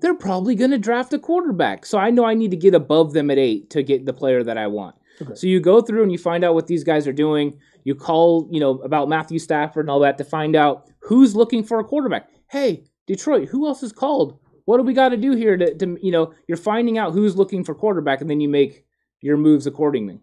they're 0.00 0.14
probably 0.14 0.54
going 0.54 0.70
to 0.70 0.78
draft 0.78 1.12
a 1.12 1.18
quarterback. 1.18 1.84
So 1.84 1.98
I 1.98 2.10
know 2.10 2.24
I 2.24 2.34
need 2.34 2.50
to 2.52 2.56
get 2.56 2.74
above 2.74 3.12
them 3.12 3.30
at 3.30 3.38
eight 3.38 3.70
to 3.70 3.82
get 3.82 4.06
the 4.06 4.12
player 4.12 4.42
that 4.42 4.58
I 4.58 4.66
want. 4.66 4.96
Okay. 5.20 5.34
So 5.34 5.46
you 5.46 5.60
go 5.60 5.80
through 5.80 6.02
and 6.02 6.12
you 6.12 6.18
find 6.18 6.44
out 6.44 6.54
what 6.54 6.66
these 6.66 6.84
guys 6.84 7.06
are 7.08 7.12
doing. 7.12 7.58
You 7.84 7.94
call, 7.94 8.48
you 8.50 8.60
know, 8.60 8.72
about 8.78 9.08
Matthew 9.08 9.38
Stafford 9.38 9.84
and 9.84 9.90
all 9.90 10.00
that 10.00 10.18
to 10.18 10.24
find 10.24 10.54
out 10.56 10.88
who's 11.00 11.34
looking 11.34 11.62
for 11.64 11.80
a 11.80 11.84
quarterback. 11.84 12.28
Hey, 12.50 12.84
Detroit, 13.06 13.48
who 13.48 13.66
else 13.66 13.82
is 13.82 13.92
called? 13.92 14.38
What 14.66 14.76
do 14.76 14.82
we 14.82 14.92
got 14.92 15.08
to 15.10 15.16
do 15.16 15.32
here 15.32 15.56
to, 15.56 15.74
to, 15.74 15.98
you 16.02 16.12
know, 16.12 16.34
you're 16.46 16.58
finding 16.58 16.98
out 16.98 17.12
who's 17.14 17.36
looking 17.36 17.64
for 17.64 17.74
quarterback, 17.74 18.20
and 18.20 18.28
then 18.28 18.40
you 18.40 18.48
make 18.48 18.84
your 19.20 19.36
moves 19.38 19.66
accordingly. 19.66 20.20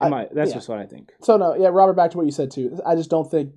I- 0.00 0.06
Am 0.06 0.14
I- 0.14 0.28
that's 0.32 0.50
yeah. 0.50 0.54
just 0.54 0.68
what 0.68 0.78
I 0.78 0.86
think. 0.86 1.12
So 1.22 1.36
no, 1.36 1.56
yeah, 1.56 1.68
Robert. 1.68 1.94
Back 1.94 2.12
to 2.12 2.16
what 2.16 2.26
you 2.26 2.32
said 2.32 2.52
too. 2.52 2.78
I 2.86 2.94
just 2.94 3.10
don't 3.10 3.28
think. 3.28 3.52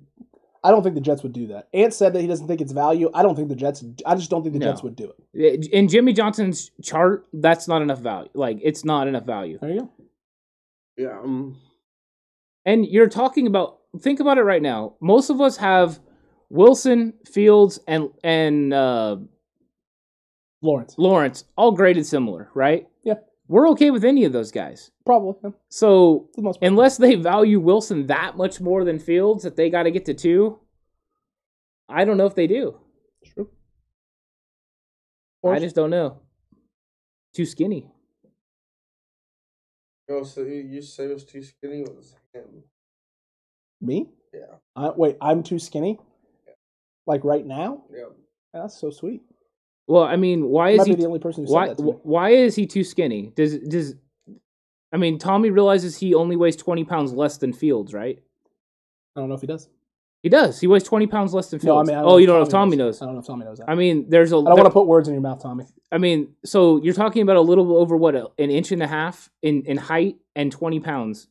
I 0.64 0.70
don't 0.70 0.82
think 0.82 0.94
the 0.94 1.00
Jets 1.00 1.22
would 1.24 1.32
do 1.32 1.48
that. 1.48 1.68
Ant 1.74 1.92
said 1.92 2.12
that 2.12 2.20
he 2.20 2.26
doesn't 2.28 2.46
think 2.46 2.60
it's 2.60 2.72
value. 2.72 3.10
I 3.12 3.22
don't 3.22 3.34
think 3.34 3.48
the 3.48 3.56
Jets. 3.56 3.84
I 4.06 4.14
just 4.14 4.30
don't 4.30 4.42
think 4.42 4.52
the 4.52 4.60
No. 4.60 4.66
Jets 4.66 4.82
would 4.82 4.94
do 4.94 5.12
it. 5.34 5.66
In 5.72 5.88
Jimmy 5.88 6.12
Johnson's 6.12 6.70
chart, 6.82 7.26
that's 7.32 7.66
not 7.66 7.82
enough 7.82 7.98
value. 7.98 8.30
Like 8.34 8.58
it's 8.62 8.84
not 8.84 9.08
enough 9.08 9.24
value. 9.24 9.58
There 9.60 9.70
you 9.70 9.80
go. 9.80 9.90
Yeah, 10.96 11.18
um, 11.18 11.56
And 12.64 12.86
you're 12.86 13.08
talking 13.08 13.46
about 13.46 13.78
think 13.98 14.20
about 14.20 14.38
it 14.38 14.42
right 14.42 14.62
now. 14.62 14.94
Most 15.00 15.30
of 15.30 15.40
us 15.40 15.56
have 15.56 15.98
Wilson, 16.48 17.14
Fields, 17.26 17.80
and 17.88 18.10
and 18.22 18.72
uh, 18.72 19.16
Lawrence, 20.60 20.94
Lawrence 20.96 21.44
all 21.56 21.72
graded 21.72 22.06
similar, 22.06 22.50
right? 22.54 22.86
Yeah. 23.02 23.14
We're 23.48 23.68
okay 23.70 23.90
with 23.90 24.04
any 24.04 24.24
of 24.24 24.32
those 24.32 24.50
guys. 24.52 24.90
probably 25.04 25.34
yeah, 25.42 25.50
So 25.68 26.30
the 26.34 26.42
most 26.42 26.58
unless 26.62 26.96
they 26.96 27.16
value 27.16 27.60
Wilson 27.60 28.06
that 28.06 28.36
much 28.36 28.60
more 28.60 28.84
than 28.84 28.98
Fields, 28.98 29.42
that 29.44 29.56
they 29.56 29.68
got 29.68 29.82
to 29.82 29.90
get 29.90 30.04
to 30.06 30.14
two, 30.14 30.60
I 31.88 32.04
don't 32.04 32.16
know 32.16 32.26
if 32.26 32.34
they 32.34 32.46
do. 32.46 32.78
True. 33.34 33.50
I 35.44 35.58
just 35.58 35.74
don't 35.74 35.90
know. 35.90 36.20
Too 37.34 37.44
skinny. 37.44 37.90
oh, 40.08 40.22
so 40.22 40.42
you 40.42 40.54
you 40.54 40.82
say 40.82 41.04
it 41.04 41.14
was 41.14 41.24
too 41.24 41.42
skinny 41.42 41.80
it 41.80 41.94
was 41.94 42.14
him. 42.32 42.62
Me? 43.80 44.08
Yeah, 44.32 44.56
I, 44.76 44.90
wait, 44.90 45.16
I'm 45.20 45.42
too 45.42 45.58
skinny. 45.58 45.98
Like 47.06 47.24
right 47.24 47.44
now? 47.44 47.82
yeah. 47.92 48.04
That's 48.54 48.78
so 48.78 48.90
sweet. 48.90 49.22
Well, 49.86 50.04
I 50.04 50.16
mean, 50.16 50.46
why 50.46 50.70
is 50.70 50.86
he 50.86 50.94
the 50.94 51.06
only 51.06 51.18
person 51.18 51.44
why 51.44 51.68
that 51.68 51.78
to 51.78 51.82
me. 51.82 51.92
why 52.02 52.30
is 52.30 52.54
he 52.54 52.66
too 52.66 52.84
skinny? 52.84 53.32
Does 53.34 53.58
does 53.58 53.94
I 54.92 54.96
mean 54.96 55.18
Tommy 55.18 55.50
realizes 55.50 55.96
he 55.96 56.14
only 56.14 56.36
weighs 56.36 56.56
twenty 56.56 56.84
pounds 56.84 57.12
less 57.12 57.38
than 57.38 57.52
Fields, 57.52 57.92
right? 57.92 58.22
I 59.16 59.20
don't 59.20 59.28
know 59.28 59.34
if 59.34 59.40
he 59.40 59.46
does. 59.46 59.68
He 60.22 60.28
does. 60.28 60.60
He 60.60 60.68
weighs 60.68 60.84
twenty 60.84 61.08
pounds 61.08 61.34
less 61.34 61.50
than 61.50 61.58
Fields. 61.58 61.88
No, 61.88 61.94
I 61.94 61.96
mean, 61.96 62.04
I 62.04 62.08
oh, 62.08 62.18
you 62.18 62.26
don't 62.26 62.36
know 62.36 62.42
if 62.42 62.48
Tommy 62.48 62.76
knows. 62.76 63.00
knows. 63.00 63.02
I 63.02 63.04
don't 63.06 63.14
know 63.14 63.20
if 63.20 63.26
Tommy 63.26 63.44
knows 63.44 63.58
that. 63.58 63.68
I 63.68 63.74
mean, 63.74 64.08
there's 64.08 64.30
a. 64.30 64.36
I 64.36 64.44
don't 64.44 64.56
want 64.56 64.66
to 64.66 64.70
put 64.70 64.86
words 64.86 65.08
in 65.08 65.14
your 65.14 65.22
mouth, 65.22 65.42
Tommy. 65.42 65.66
I 65.90 65.98
mean, 65.98 66.34
so 66.44 66.80
you're 66.82 66.94
talking 66.94 67.22
about 67.22 67.36
a 67.36 67.40
little 67.40 67.76
over 67.76 67.96
what 67.96 68.14
an 68.14 68.50
inch 68.50 68.70
and 68.70 68.82
a 68.82 68.86
half 68.86 69.30
in 69.42 69.62
in 69.62 69.76
height 69.76 70.16
and 70.36 70.52
twenty 70.52 70.78
pounds. 70.78 71.26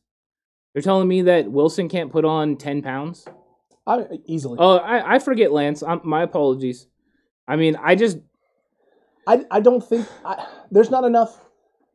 You're 0.74 0.82
telling 0.82 1.08
me 1.08 1.22
that 1.22 1.50
Wilson 1.50 1.88
can't 1.88 2.12
put 2.12 2.26
on 2.26 2.56
ten 2.56 2.82
pounds? 2.82 3.26
I 3.86 4.04
easily. 4.26 4.58
Oh, 4.60 4.76
I, 4.76 5.14
I 5.14 5.18
forget, 5.18 5.52
Lance. 5.52 5.82
i 5.82 5.98
my 6.04 6.22
apologies. 6.22 6.86
I 7.48 7.56
mean, 7.56 7.76
I 7.82 7.94
just 7.94 8.18
I, 9.26 9.44
I 9.50 9.60
don't 9.60 9.82
think 9.86 10.06
I, 10.24 10.46
there's 10.70 10.90
not 10.90 11.04
enough 11.04 11.38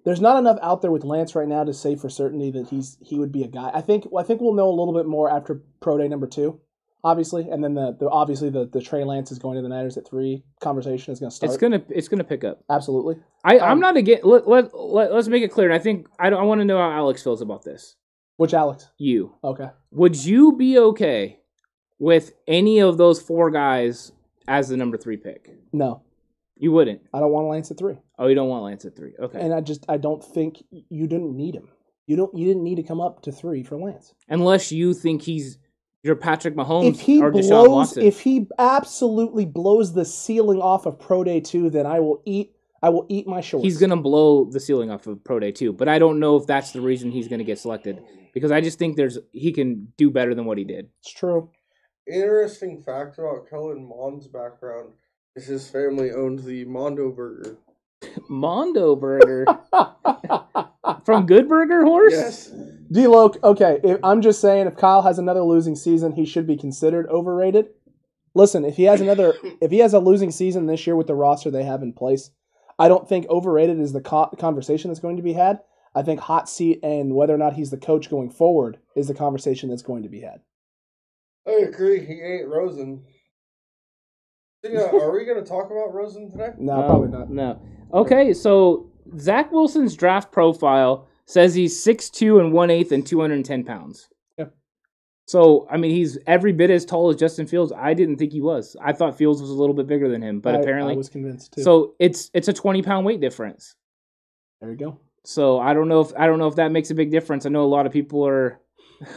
there's 0.05 0.21
not 0.21 0.37
enough 0.37 0.57
out 0.61 0.81
there 0.81 0.91
with 0.91 1.03
Lance 1.03 1.35
right 1.35 1.47
now 1.47 1.63
to 1.65 1.73
say 1.73 1.95
for 1.97 2.09
certainty 2.09 2.49
that 2.51 2.69
he's 2.69 2.97
he 3.01 3.19
would 3.19 3.31
be 3.31 3.43
a 3.43 3.47
guy. 3.47 3.69
I 3.73 3.81
think 3.81 4.07
I 4.17 4.23
think 4.23 4.39
we'll 4.41 4.53
know 4.53 4.69
a 4.69 4.77
little 4.77 4.93
bit 4.93 5.05
more 5.05 5.29
after 5.29 5.61
pro 5.81 5.97
day 5.97 6.07
number 6.07 6.27
two, 6.27 6.61
obviously, 7.03 7.49
and 7.49 7.61
then 7.63 7.73
the, 7.73 7.91
the 7.99 8.09
obviously 8.09 8.49
the 8.49 8.65
the 8.67 8.81
Trey 8.81 9.03
Lance 9.03 9.31
is 9.31 9.39
going 9.39 9.57
to 9.57 9.61
the 9.61 9.67
Niners 9.67 9.97
at 9.97 10.07
three 10.07 10.43
conversation 10.61 11.11
is 11.11 11.19
going 11.19 11.29
to 11.29 11.35
start. 11.35 11.51
it's 11.51 11.57
gonna 11.59 11.81
it's 11.89 12.07
gonna 12.07 12.23
pick 12.23 12.45
up. 12.45 12.63
Absolutely. 12.69 13.17
I 13.43 13.59
I'm 13.59 13.71
Um, 13.73 13.79
not 13.81 13.97
against. 13.97 14.23
Let, 14.23 14.47
let 14.47 14.73
let 14.73 15.11
let's 15.13 15.27
make 15.27 15.43
it 15.43 15.51
clear. 15.51 15.67
And 15.69 15.75
I 15.75 15.79
think 15.83 16.07
I 16.19 16.29
don't, 16.29 16.39
I 16.39 16.43
want 16.43 16.61
to 16.61 16.65
know 16.65 16.77
how 16.77 16.91
Alex 16.91 17.21
feels 17.21 17.41
about 17.41 17.63
this. 17.65 17.95
Which 18.37 18.53
Alex? 18.53 18.87
You 18.97 19.33
Okay. 19.43 19.69
would 19.91 20.15
you 20.23 20.55
be 20.55 20.77
okay 20.79 21.39
with 21.99 22.33
any 22.47 22.79
of 22.79 22.97
those 22.97 23.19
four 23.21 23.49
guys 23.51 24.11
as 24.47 24.69
the 24.69 24.77
number 24.77 24.95
three 24.95 25.17
pick? 25.17 25.49
No, 25.73 26.03
You 26.59 26.71
wouldn't. 26.71 27.01
I 27.13 27.19
don't 27.19 27.31
want 27.31 27.47
Lance 27.47 27.69
at 27.71 27.77
three, 27.77 27.95
Oh, 28.19 28.27
you 28.27 28.35
don't 28.35 28.49
want 28.49 28.63
Lance 28.63 28.85
at 28.85 28.95
three. 28.95 29.13
Okay. 29.19 29.39
and 29.39 29.53
I 29.53 29.61
just 29.61 29.85
I 29.89 29.97
don't 29.97 30.23
think 30.23 30.63
you 30.71 31.07
didn't 31.07 31.35
need 31.35 31.55
him. 31.55 31.69
You 32.07 32.15
don't 32.15 32.33
you 32.35 32.45
didn't 32.47 32.63
need 32.63 32.75
to 32.75 32.83
come 32.83 33.01
up 33.01 33.21
to 33.23 33.31
three 33.31 33.63
for 33.63 33.77
Lance. 33.77 34.13
Unless 34.29 34.71
you 34.71 34.93
think 34.93 35.21
he's 35.21 35.57
your 36.03 36.15
Patrick 36.15 36.55
Mahomes 36.55 36.89
if 36.95 36.99
he 37.01 37.21
or 37.21 37.31
Deshaun 37.31 37.49
blows, 37.65 37.69
Watson. 37.69 38.03
if 38.03 38.21
he 38.21 38.47
absolutely 38.57 39.45
blows 39.45 39.93
the 39.93 40.05
ceiling 40.05 40.61
off 40.61 40.85
of 40.85 40.99
Pro 40.99 41.23
Day 41.23 41.41
two, 41.41 41.69
then 41.69 41.85
I 41.85 41.99
will 41.99 42.21
eat. 42.25 42.53
I 42.81 42.89
will 42.89 43.07
eat 43.09 43.27
my 43.27 43.41
shorts. 43.41 43.63
he's 43.63 43.79
gonna 43.79 43.97
blow 43.97 44.45
the 44.45 44.59
ceiling 44.59 44.91
off 44.91 45.07
of 45.07 45.23
Pro 45.23 45.39
Day 45.39 45.51
two, 45.51 45.73
but 45.73 45.89
I 45.89 45.97
don't 45.99 46.19
know 46.19 46.37
if 46.37 46.45
that's 46.45 46.71
the 46.71 46.79
reason 46.81 47.11
he's 47.11 47.27
gonna 47.27 47.43
get 47.43 47.57
selected 47.59 47.99
because 48.33 48.51
I 48.51 48.61
just 48.61 48.77
think 48.79 48.95
there's 48.95 49.17
he 49.31 49.51
can 49.51 49.91
do 49.97 50.09
better 50.11 50.33
than 50.35 50.45
what 50.45 50.57
he 50.59 50.63
did. 50.63 50.89
It's 51.01 51.11
true. 51.11 51.49
Interesting 52.07 52.81
fact 52.81 53.17
about 53.19 53.49
Kellen 53.49 53.85
Mond's 53.85 54.27
background 54.27 54.89
is 54.89 54.95
his 55.45 55.69
family 55.69 56.11
owned 56.11 56.39
the 56.39 56.65
Mondo 56.65 57.11
Burger. 57.11 57.57
Mondo 58.29 58.95
Burger 58.95 59.45
from 61.05 61.25
Good 61.25 61.47
Burger 61.47 61.83
Horse. 61.83 62.13
Yes. 62.13 62.51
D-Lo, 62.91 63.33
okay, 63.43 63.79
if, 63.83 63.99
I'm 64.03 64.21
just 64.21 64.39
saying 64.39 64.67
if 64.67 64.77
Kyle 64.77 65.01
has 65.01 65.19
another 65.19 65.41
losing 65.41 65.75
season, 65.75 66.13
he 66.13 66.25
should 66.25 66.47
be 66.47 66.55
considered 66.55 67.07
overrated. 67.07 67.69
Listen, 68.33 68.63
if 68.63 68.77
he 68.77 68.83
has 68.83 69.01
another, 69.01 69.33
if 69.61 69.71
he 69.71 69.79
has 69.79 69.93
a 69.93 69.99
losing 69.99 70.31
season 70.31 70.67
this 70.67 70.87
year 70.87 70.95
with 70.95 71.07
the 71.07 71.15
roster 71.15 71.51
they 71.51 71.63
have 71.63 71.81
in 71.81 71.93
place, 71.93 72.31
I 72.79 72.87
don't 72.87 73.09
think 73.09 73.27
overrated 73.27 73.79
is 73.79 73.93
the 73.93 74.01
co- 74.01 74.33
conversation 74.39 74.89
that's 74.89 74.99
going 74.99 75.17
to 75.17 75.23
be 75.23 75.33
had. 75.33 75.59
I 75.95 76.03
think 76.03 76.19
hot 76.19 76.47
seat 76.47 76.79
and 76.83 77.15
whether 77.15 77.33
or 77.33 77.39
not 77.39 77.53
he's 77.53 77.71
the 77.71 77.77
coach 77.77 78.09
going 78.09 78.29
forward 78.29 78.77
is 78.95 79.07
the 79.07 79.15
conversation 79.15 79.69
that's 79.69 79.81
going 79.81 80.03
to 80.03 80.09
be 80.09 80.21
had. 80.21 80.41
I 81.47 81.63
agree. 81.63 82.05
He 82.05 82.21
ain't 82.21 82.47
Rosen. 82.47 83.03
Speaking 84.63 84.79
of- 84.79 84.93
are 84.93 85.11
we 85.11 85.25
going 85.25 85.41
to 85.41 85.47
talk 85.47 85.69
about 85.71 85.93
Rosen 85.93 86.29
today? 86.31 86.49
No, 86.57 86.83
probably 86.83 87.09
not. 87.09 87.29
No. 87.29 87.61
Okay, 87.93 88.33
so 88.33 88.89
Zach 89.17 89.51
Wilson's 89.51 89.95
draft 89.95 90.31
profile 90.31 91.07
says 91.25 91.53
he's 91.53 91.81
6'2 91.83 92.39
and 92.39 92.51
1 92.51 92.69
8 92.69 92.91
and 92.91 93.05
210 93.05 93.63
pounds. 93.63 94.09
Yep. 94.37 94.55
So, 95.27 95.67
I 95.69 95.77
mean, 95.77 95.91
he's 95.91 96.17
every 96.25 96.53
bit 96.53 96.69
as 96.69 96.85
tall 96.85 97.09
as 97.09 97.15
Justin 97.17 97.45
Fields. 97.47 97.71
I 97.75 97.93
didn't 97.93 98.17
think 98.17 98.31
he 98.31 98.41
was. 98.41 98.75
I 98.81 98.93
thought 98.93 99.17
Fields 99.17 99.41
was 99.41 99.49
a 99.51 99.53
little 99.53 99.75
bit 99.75 99.87
bigger 99.87 100.09
than 100.09 100.21
him, 100.21 100.39
but 100.39 100.55
I- 100.55 100.59
apparently. 100.59 100.93
I 100.93 100.97
was 100.97 101.09
convinced 101.09 101.53
too. 101.53 101.63
so 101.63 101.95
it's 101.99 102.31
it's 102.33 102.47
a 102.47 102.53
20 102.53 102.81
pound 102.81 103.05
weight 103.05 103.19
difference. 103.21 103.75
there 104.59 104.71
you 104.71 104.77
go. 104.77 104.99
So 105.23 105.59
I 105.59 105.73
don't 105.73 105.87
know 105.89 105.99
if 106.01 106.13
I 106.17 106.25
don't 106.25 106.39
know 106.39 106.47
if 106.47 106.55
that 106.55 106.71
makes 106.71 106.89
a 106.89 106.95
big 106.95 107.11
difference. 107.11 107.45
I 107.45 107.49
know 107.49 107.63
a 107.63 107.67
lot 107.67 107.85
of 107.85 107.91
people 107.91 108.25
are 108.25 108.59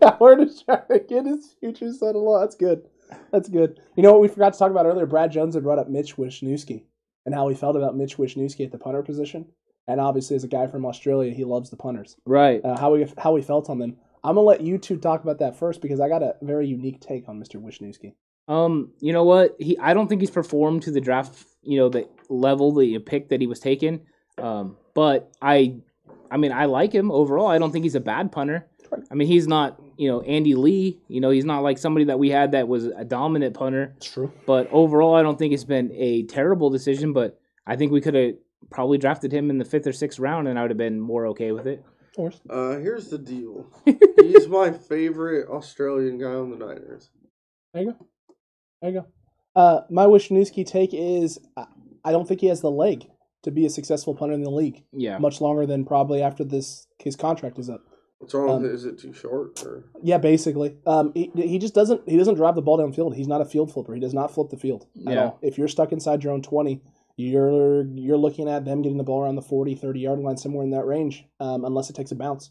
Coward 0.00 0.40
is 0.40 0.62
trying 0.62 0.82
to 0.90 0.98
get 1.00 1.24
his 1.26 1.54
future 1.60 1.90
son-in-law. 1.92 2.40
That's 2.40 2.54
good. 2.56 2.86
That's 3.32 3.48
good. 3.48 3.80
You 3.96 4.02
know 4.02 4.12
what 4.12 4.20
we 4.20 4.28
forgot 4.28 4.52
to 4.52 4.58
talk 4.58 4.70
about 4.70 4.86
earlier? 4.86 5.06
Brad 5.06 5.32
Jones 5.32 5.54
had 5.54 5.64
brought 5.64 5.78
up 5.78 5.88
Mitch 5.88 6.16
Wishnowsky 6.16 6.84
and 7.26 7.34
how 7.34 7.48
he 7.48 7.54
felt 7.54 7.76
about 7.76 7.96
Mitch 7.96 8.16
Wishnowsky 8.16 8.64
at 8.64 8.72
the 8.72 8.78
punter 8.78 9.02
position. 9.02 9.46
And 9.86 10.00
obviously, 10.00 10.36
as 10.36 10.44
a 10.44 10.48
guy 10.48 10.66
from 10.66 10.86
Australia, 10.86 11.32
he 11.32 11.44
loves 11.44 11.70
the 11.70 11.76
punters. 11.76 12.16
right. 12.24 12.64
Uh, 12.64 12.78
how 12.78 12.94
he 12.94 13.06
how 13.18 13.36
he 13.36 13.42
felt 13.42 13.68
on 13.68 13.78
them. 13.78 13.96
I'm 14.22 14.36
gonna 14.36 14.46
let 14.46 14.62
you 14.62 14.78
two 14.78 14.96
talk 14.96 15.22
about 15.22 15.38
that 15.40 15.58
first 15.58 15.82
because 15.82 16.00
I 16.00 16.08
got 16.08 16.22
a 16.22 16.36
very 16.40 16.66
unique 16.66 17.00
take 17.00 17.28
on 17.28 17.38
Mr. 17.38 17.60
Wishnowsky. 17.62 18.14
Um, 18.48 18.92
you 19.00 19.12
know 19.12 19.24
what? 19.24 19.56
He 19.58 19.78
I 19.78 19.92
don't 19.92 20.08
think 20.08 20.22
he's 20.22 20.30
performed 20.30 20.82
to 20.84 20.90
the 20.90 21.00
draft, 21.00 21.44
you 21.62 21.78
know, 21.78 21.90
the 21.90 22.08
level 22.30 22.74
the 22.74 22.98
pick 22.98 23.28
that 23.28 23.40
he 23.40 23.46
was 23.46 23.60
taken. 23.60 24.00
Um, 24.38 24.76
but 24.94 25.30
I 25.42 25.76
I 26.30 26.38
mean, 26.38 26.52
I 26.52 26.64
like 26.64 26.92
him 26.92 27.10
overall. 27.10 27.46
I 27.46 27.58
don't 27.58 27.70
think 27.70 27.84
he's 27.84 27.94
a 27.94 28.00
bad 28.00 28.32
punter. 28.32 28.66
I 29.10 29.14
mean, 29.14 29.28
he's 29.28 29.46
not, 29.46 29.80
you 29.96 30.08
know, 30.08 30.20
Andy 30.22 30.54
Lee, 30.54 31.00
you 31.08 31.20
know, 31.20 31.30
he's 31.30 31.44
not 31.44 31.62
like 31.62 31.78
somebody 31.78 32.04
that 32.06 32.18
we 32.18 32.30
had 32.30 32.52
that 32.52 32.68
was 32.68 32.84
a 32.86 33.04
dominant 33.04 33.54
punter, 33.54 33.94
It's 33.96 34.10
true. 34.12 34.32
but 34.46 34.68
overall 34.72 35.14
I 35.14 35.22
don't 35.22 35.38
think 35.38 35.52
it's 35.54 35.64
been 35.64 35.90
a 35.92 36.22
terrible 36.24 36.70
decision, 36.70 37.12
but 37.12 37.38
I 37.66 37.76
think 37.76 37.92
we 37.92 38.00
could 38.00 38.14
have 38.14 38.34
probably 38.70 38.98
drafted 38.98 39.32
him 39.32 39.50
in 39.50 39.58
the 39.58 39.64
5th 39.64 39.86
or 39.86 39.90
6th 39.92 40.18
round 40.20 40.48
and 40.48 40.58
I 40.58 40.62
would 40.62 40.70
have 40.70 40.78
been 40.78 41.00
more 41.00 41.26
okay 41.28 41.52
with 41.52 41.66
it. 41.66 41.84
Of 42.10 42.16
course. 42.16 42.40
Uh, 42.48 42.76
here's 42.78 43.08
the 43.08 43.18
deal. 43.18 43.66
He's 44.20 44.46
my 44.48 44.70
favorite 44.72 45.48
Australian 45.48 46.18
guy 46.18 46.26
on 46.32 46.50
the 46.50 46.56
Niners. 46.56 47.10
There 47.72 47.82
you 47.82 47.92
go. 47.92 48.06
There 48.82 48.90
you 48.90 49.00
go. 49.00 49.06
Uh, 49.60 49.80
my 49.90 50.06
Wishnowsky 50.06 50.66
take 50.66 50.90
is 50.92 51.38
I, 51.56 51.66
I 52.04 52.12
don't 52.12 52.26
think 52.26 52.40
he 52.40 52.46
has 52.48 52.60
the 52.60 52.70
leg 52.70 53.06
to 53.42 53.50
be 53.50 53.66
a 53.66 53.70
successful 53.70 54.14
punter 54.14 54.34
in 54.34 54.42
the 54.42 54.50
league 54.50 54.82
Yeah. 54.92 55.18
much 55.18 55.40
longer 55.40 55.66
than 55.66 55.84
probably 55.84 56.22
after 56.22 56.44
this 56.44 56.86
his 56.98 57.14
contract 57.16 57.58
is 57.58 57.68
up. 57.68 57.82
What's 58.24 58.34
wrong 58.34 58.48
Um, 58.50 58.62
with 58.62 58.70
it? 58.70 58.74
Is 58.74 58.84
it 58.84 58.98
too 58.98 59.12
short? 59.12 59.62
Or 59.64 59.84
Yeah, 60.02 60.18
basically. 60.18 60.76
Um, 60.86 61.12
he, 61.14 61.30
he 61.36 61.58
just 61.58 61.74
doesn't 61.74 62.08
he 62.08 62.16
doesn't 62.16 62.34
drive 62.34 62.54
the 62.54 62.62
ball 62.62 62.78
downfield. 62.78 63.14
He's 63.14 63.28
not 63.28 63.40
a 63.40 63.44
field 63.44 63.72
flipper. 63.72 63.94
He 63.94 64.00
does 64.00 64.14
not 64.14 64.32
flip 64.32 64.50
the 64.50 64.56
field 64.56 64.86
at 65.06 65.12
Yeah. 65.12 65.20
all. 65.24 65.38
If 65.42 65.58
you're 65.58 65.68
stuck 65.68 65.92
inside 65.92 66.24
your 66.24 66.32
own 66.32 66.42
20, 66.42 66.80
you're 67.16 67.84
you're 67.94 68.16
looking 68.16 68.48
at 68.48 68.64
them 68.64 68.82
getting 68.82 68.98
the 68.98 69.04
ball 69.04 69.22
around 69.22 69.36
the 69.36 69.42
40, 69.42 69.74
30 69.74 70.00
yard 70.00 70.18
line 70.20 70.36
somewhere 70.36 70.64
in 70.64 70.70
that 70.70 70.84
range 70.86 71.24
um, 71.40 71.64
unless 71.64 71.88
it 71.90 71.96
takes 71.96 72.10
a 72.12 72.16
bounce 72.16 72.50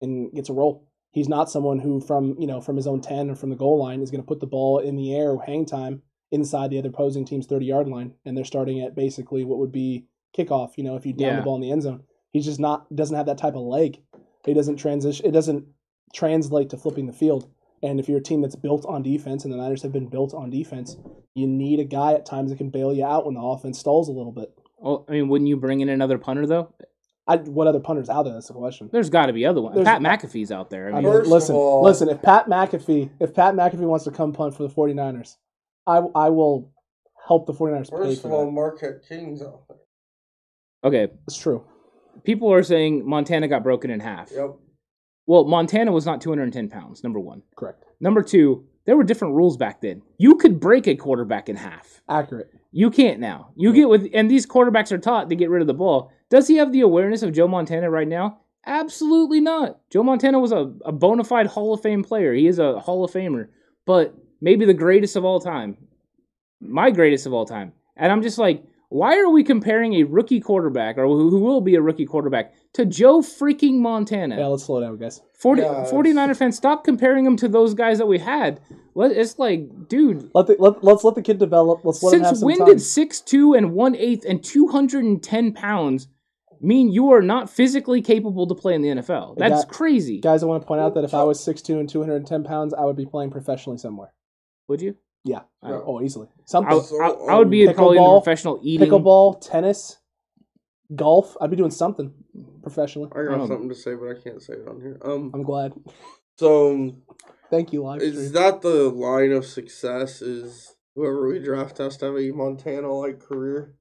and 0.00 0.32
gets 0.32 0.48
a 0.48 0.52
roll. 0.52 0.86
He's 1.10 1.28
not 1.28 1.50
someone 1.50 1.78
who 1.78 2.00
from, 2.00 2.36
you 2.38 2.46
know, 2.46 2.60
from 2.60 2.76
his 2.76 2.86
own 2.86 3.00
10 3.00 3.30
or 3.30 3.34
from 3.34 3.50
the 3.50 3.56
goal 3.56 3.78
line 3.82 4.02
is 4.02 4.10
going 4.10 4.20
to 4.22 4.26
put 4.26 4.40
the 4.40 4.46
ball 4.46 4.78
in 4.78 4.96
the 4.96 5.14
air 5.14 5.36
hang 5.38 5.64
time 5.64 6.02
inside 6.30 6.70
the 6.70 6.78
other 6.78 6.90
opposing 6.90 7.24
team's 7.24 7.46
30 7.46 7.64
yard 7.66 7.88
line 7.88 8.12
and 8.24 8.36
they're 8.36 8.44
starting 8.44 8.80
at 8.82 8.94
basically 8.94 9.44
what 9.44 9.58
would 9.58 9.72
be 9.72 10.06
kickoff, 10.36 10.72
you 10.76 10.84
know, 10.84 10.94
if 10.96 11.06
you 11.06 11.12
down 11.14 11.28
Yeah. 11.28 11.36
the 11.36 11.42
ball 11.42 11.54
in 11.56 11.62
the 11.62 11.70
end 11.72 11.82
zone. 11.82 12.02
He's 12.32 12.44
just 12.44 12.60
not 12.60 12.94
doesn't 12.94 13.16
have 13.16 13.26
that 13.26 13.38
type 13.38 13.54
of 13.54 13.62
leg. 13.62 14.02
He 14.46 14.54
doesn't 14.54 14.76
transition 14.76 15.26
it 15.26 15.32
doesn't 15.32 15.66
translate 16.14 16.70
to 16.70 16.76
flipping 16.78 17.06
the 17.06 17.12
field. 17.12 17.50
And 17.82 18.00
if 18.00 18.08
you're 18.08 18.18
a 18.18 18.22
team 18.22 18.40
that's 18.40 18.56
built 18.56 18.86
on 18.86 19.02
defense, 19.02 19.44
and 19.44 19.52
the 19.52 19.58
Niners 19.58 19.82
have 19.82 19.92
been 19.92 20.08
built 20.08 20.32
on 20.32 20.48
defense, 20.48 20.96
you 21.34 21.46
need 21.46 21.78
a 21.78 21.84
guy 21.84 22.14
at 22.14 22.24
times 22.24 22.50
that 22.50 22.56
can 22.56 22.70
bail 22.70 22.92
you 22.92 23.04
out 23.04 23.26
when 23.26 23.34
the 23.34 23.40
offense 23.42 23.78
stalls 23.78 24.08
a 24.08 24.12
little 24.12 24.32
bit. 24.32 24.50
Well, 24.78 25.04
I 25.08 25.12
mean, 25.12 25.28
wouldn't 25.28 25.48
you 25.48 25.56
bring 25.58 25.80
in 25.80 25.90
another 25.90 26.16
punter 26.16 26.46
though? 26.46 26.72
I, 27.28 27.36
what 27.38 27.66
other 27.66 27.80
punters 27.80 28.08
out 28.08 28.22
there? 28.22 28.32
That's 28.34 28.46
the 28.46 28.54
question. 28.54 28.88
There's 28.92 29.10
got 29.10 29.26
to 29.26 29.32
be 29.32 29.44
other 29.44 29.60
ones. 29.60 29.74
There's- 29.74 29.86
Pat 29.88 30.00
McAfee's 30.00 30.52
out 30.52 30.70
there. 30.70 30.86
I 30.86 30.90
I 30.90 30.92
mean, 30.94 31.04
mean, 31.04 31.12
First 31.12 31.26
of 31.26 31.32
listen, 31.32 31.56
all- 31.56 31.82
listen. 31.82 32.08
If 32.08 32.22
Pat 32.22 32.46
McAfee, 32.46 33.10
if 33.20 33.34
Pat 33.34 33.54
McAfee 33.54 33.80
wants 33.80 34.04
to 34.04 34.12
come 34.12 34.32
punt 34.32 34.56
for 34.56 34.62
the 34.62 34.72
49ers, 34.72 35.36
I, 35.88 35.96
I 36.14 36.28
will 36.30 36.72
help 37.26 37.46
the 37.46 37.52
49ers 37.52 37.90
pay 37.90 37.96
first 37.96 38.22
for 38.22 38.28
of 38.28 38.32
all, 38.34 38.44
that. 38.46 38.52
Marquette 38.52 39.02
King's 39.08 39.42
out 39.42 39.62
there. 39.68 39.78
okay, 40.84 41.12
It's 41.26 41.36
true. 41.36 41.64
People 42.24 42.52
are 42.52 42.62
saying 42.62 43.08
Montana 43.08 43.48
got 43.48 43.62
broken 43.62 43.90
in 43.90 44.00
half. 44.00 44.30
Yep. 44.32 44.56
Well, 45.26 45.44
Montana 45.44 45.92
was 45.92 46.06
not 46.06 46.20
210 46.20 46.68
pounds, 46.68 47.02
number 47.02 47.18
one. 47.18 47.42
Correct. 47.56 47.84
Number 48.00 48.22
two, 48.22 48.66
there 48.84 48.96
were 48.96 49.04
different 49.04 49.34
rules 49.34 49.56
back 49.56 49.80
then. 49.80 50.02
You 50.18 50.36
could 50.36 50.60
break 50.60 50.86
a 50.86 50.94
quarterback 50.94 51.48
in 51.48 51.56
half. 51.56 52.00
Accurate. 52.08 52.50
You 52.70 52.90
can't 52.90 53.18
now. 53.18 53.50
You 53.56 53.72
get 53.72 53.88
with, 53.88 54.08
and 54.14 54.30
these 54.30 54.46
quarterbacks 54.46 54.92
are 54.92 54.98
taught 54.98 55.28
to 55.30 55.36
get 55.36 55.50
rid 55.50 55.60
of 55.60 55.66
the 55.66 55.74
ball. 55.74 56.12
Does 56.30 56.46
he 56.46 56.56
have 56.56 56.72
the 56.72 56.82
awareness 56.82 57.22
of 57.22 57.32
Joe 57.32 57.48
Montana 57.48 57.90
right 57.90 58.06
now? 58.06 58.40
Absolutely 58.64 59.40
not. 59.40 59.80
Joe 59.90 60.02
Montana 60.02 60.38
was 60.38 60.52
a, 60.52 60.72
a 60.84 60.92
bona 60.92 61.24
fide 61.24 61.46
Hall 61.46 61.72
of 61.74 61.82
Fame 61.82 62.04
player. 62.04 62.32
He 62.32 62.46
is 62.46 62.58
a 62.58 62.78
Hall 62.80 63.04
of 63.04 63.12
Famer, 63.12 63.48
but 63.84 64.14
maybe 64.40 64.64
the 64.64 64.74
greatest 64.74 65.16
of 65.16 65.24
all 65.24 65.40
time. 65.40 65.76
My 66.60 66.90
greatest 66.90 67.26
of 67.26 67.32
all 67.32 67.46
time. 67.46 67.72
And 67.96 68.12
I'm 68.12 68.22
just 68.22 68.38
like, 68.38 68.64
why 68.88 69.18
are 69.18 69.28
we 69.28 69.42
comparing 69.42 69.94
a 69.94 70.04
rookie 70.04 70.40
quarterback, 70.40 70.96
or 70.98 71.06
who, 71.06 71.30
who 71.30 71.40
will 71.40 71.60
be 71.60 71.74
a 71.74 71.80
rookie 71.82 72.06
quarterback, 72.06 72.54
to 72.74 72.84
Joe 72.84 73.20
freaking 73.20 73.78
Montana? 73.78 74.36
Yeah, 74.38 74.46
let's 74.46 74.64
slow 74.64 74.80
down, 74.80 74.96
guys. 74.98 75.20
40, 75.38 75.62
Yeah, 75.62 75.86
49er 75.90 76.36
fans, 76.36 76.56
stop 76.56 76.84
comparing 76.84 77.26
him 77.26 77.36
to 77.38 77.48
those 77.48 77.74
guys 77.74 77.98
that 77.98 78.06
we 78.06 78.18
had. 78.18 78.60
Let, 78.94 79.10
it's 79.12 79.38
like, 79.38 79.88
dude, 79.88 80.30
Let 80.34 80.46
the 80.46 80.56
let, 80.58 80.82
let's 80.82 81.04
let 81.04 81.14
the 81.14 81.22
kid 81.22 81.38
develop. 81.38 81.84
Let's 81.84 82.02
let 82.02 82.14
him 82.14 82.20
have 82.20 82.28
since 82.28 82.40
some 82.40 82.46
when 82.46 82.58
time. 82.58 82.68
did 82.68 82.78
6'2 82.78 83.56
and 83.58 83.72
1 83.72 83.96
8 83.96 84.24
and 84.24 84.42
210 84.42 85.52
pounds 85.52 86.08
mean 86.62 86.90
you 86.90 87.10
are 87.12 87.20
not 87.20 87.50
physically 87.50 88.00
capable 88.00 88.46
to 88.46 88.54
play 88.54 88.74
in 88.74 88.80
the 88.82 88.88
NFL? 88.88 89.36
That's 89.36 89.64
Guy- 89.66 89.70
crazy. 89.70 90.20
Guys, 90.20 90.42
I 90.42 90.46
want 90.46 90.62
to 90.62 90.66
point 90.66 90.80
out 90.80 90.94
that 90.94 91.04
if 91.04 91.12
I 91.12 91.24
was 91.24 91.38
6'2 91.44 91.78
and 91.78 91.88
210 91.88 92.44
pounds, 92.44 92.72
I 92.72 92.84
would 92.84 92.96
be 92.96 93.04
playing 93.04 93.30
professionally 93.30 93.78
somewhere. 93.78 94.14
Would 94.68 94.80
you? 94.80 94.96
Yeah. 95.26 95.40
I- 95.62 95.72
Oh, 95.72 96.00
easily. 96.00 96.28
I, 96.28 96.42
Something. 96.44 96.80
So, 96.80 97.02
I, 97.02 97.34
I 97.34 97.38
would 97.38 97.50
be 97.50 97.66
probably 97.72 97.98
in 97.98 98.04
the 98.04 98.20
professional 98.20 98.60
eating. 98.62 98.88
Pickleball, 98.88 99.40
tennis, 99.40 99.98
golf. 100.94 101.36
I'd 101.40 101.50
be 101.50 101.56
doing 101.56 101.72
something 101.72 102.12
professionally. 102.62 103.10
I 103.12 103.24
got 103.24 103.40
Um, 103.40 103.48
something 103.48 103.68
to 103.68 103.74
say, 103.74 103.94
but 103.94 104.08
I 104.08 104.14
can't 104.14 104.40
say 104.40 104.54
it 104.54 104.68
on 104.68 104.80
here. 104.80 105.00
Um, 105.04 105.32
I'm 105.34 105.42
glad. 105.42 105.72
so 106.38 106.94
Thank 107.50 107.72
you, 107.72 107.82
live 107.84 108.02
is 108.02 108.32
that 108.32 108.60
the 108.62 108.90
line 108.90 109.30
of 109.32 109.44
success? 109.44 110.20
Is 110.20 110.74
whoever 110.96 111.28
we 111.28 111.38
draft 111.38 111.78
has 111.78 111.96
to 111.98 112.06
have 112.06 112.16
a 112.16 112.30
Montana-like 112.32 113.20
career? 113.20 113.74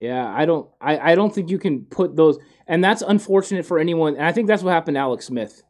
Yeah, 0.00 0.32
I 0.32 0.46
don't 0.46 0.68
I, 0.80 1.12
I 1.12 1.14
don't 1.16 1.34
think 1.34 1.50
you 1.50 1.58
can 1.58 1.84
put 1.86 2.14
those 2.16 2.38
and 2.68 2.82
that's 2.82 3.02
unfortunate 3.02 3.66
for 3.66 3.78
anyone 3.80 4.14
and 4.14 4.24
I 4.24 4.32
think 4.32 4.46
that's 4.46 4.62
what 4.62 4.70
happened 4.70 4.94
to 4.94 5.00
Alex 5.00 5.26
Smith 5.26 5.62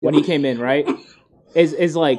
when 0.00 0.12
he 0.14 0.22
came 0.22 0.44
in, 0.44 0.58
right? 0.58 0.86
Is 1.54 1.72
is 1.74 1.94
like 1.96 2.18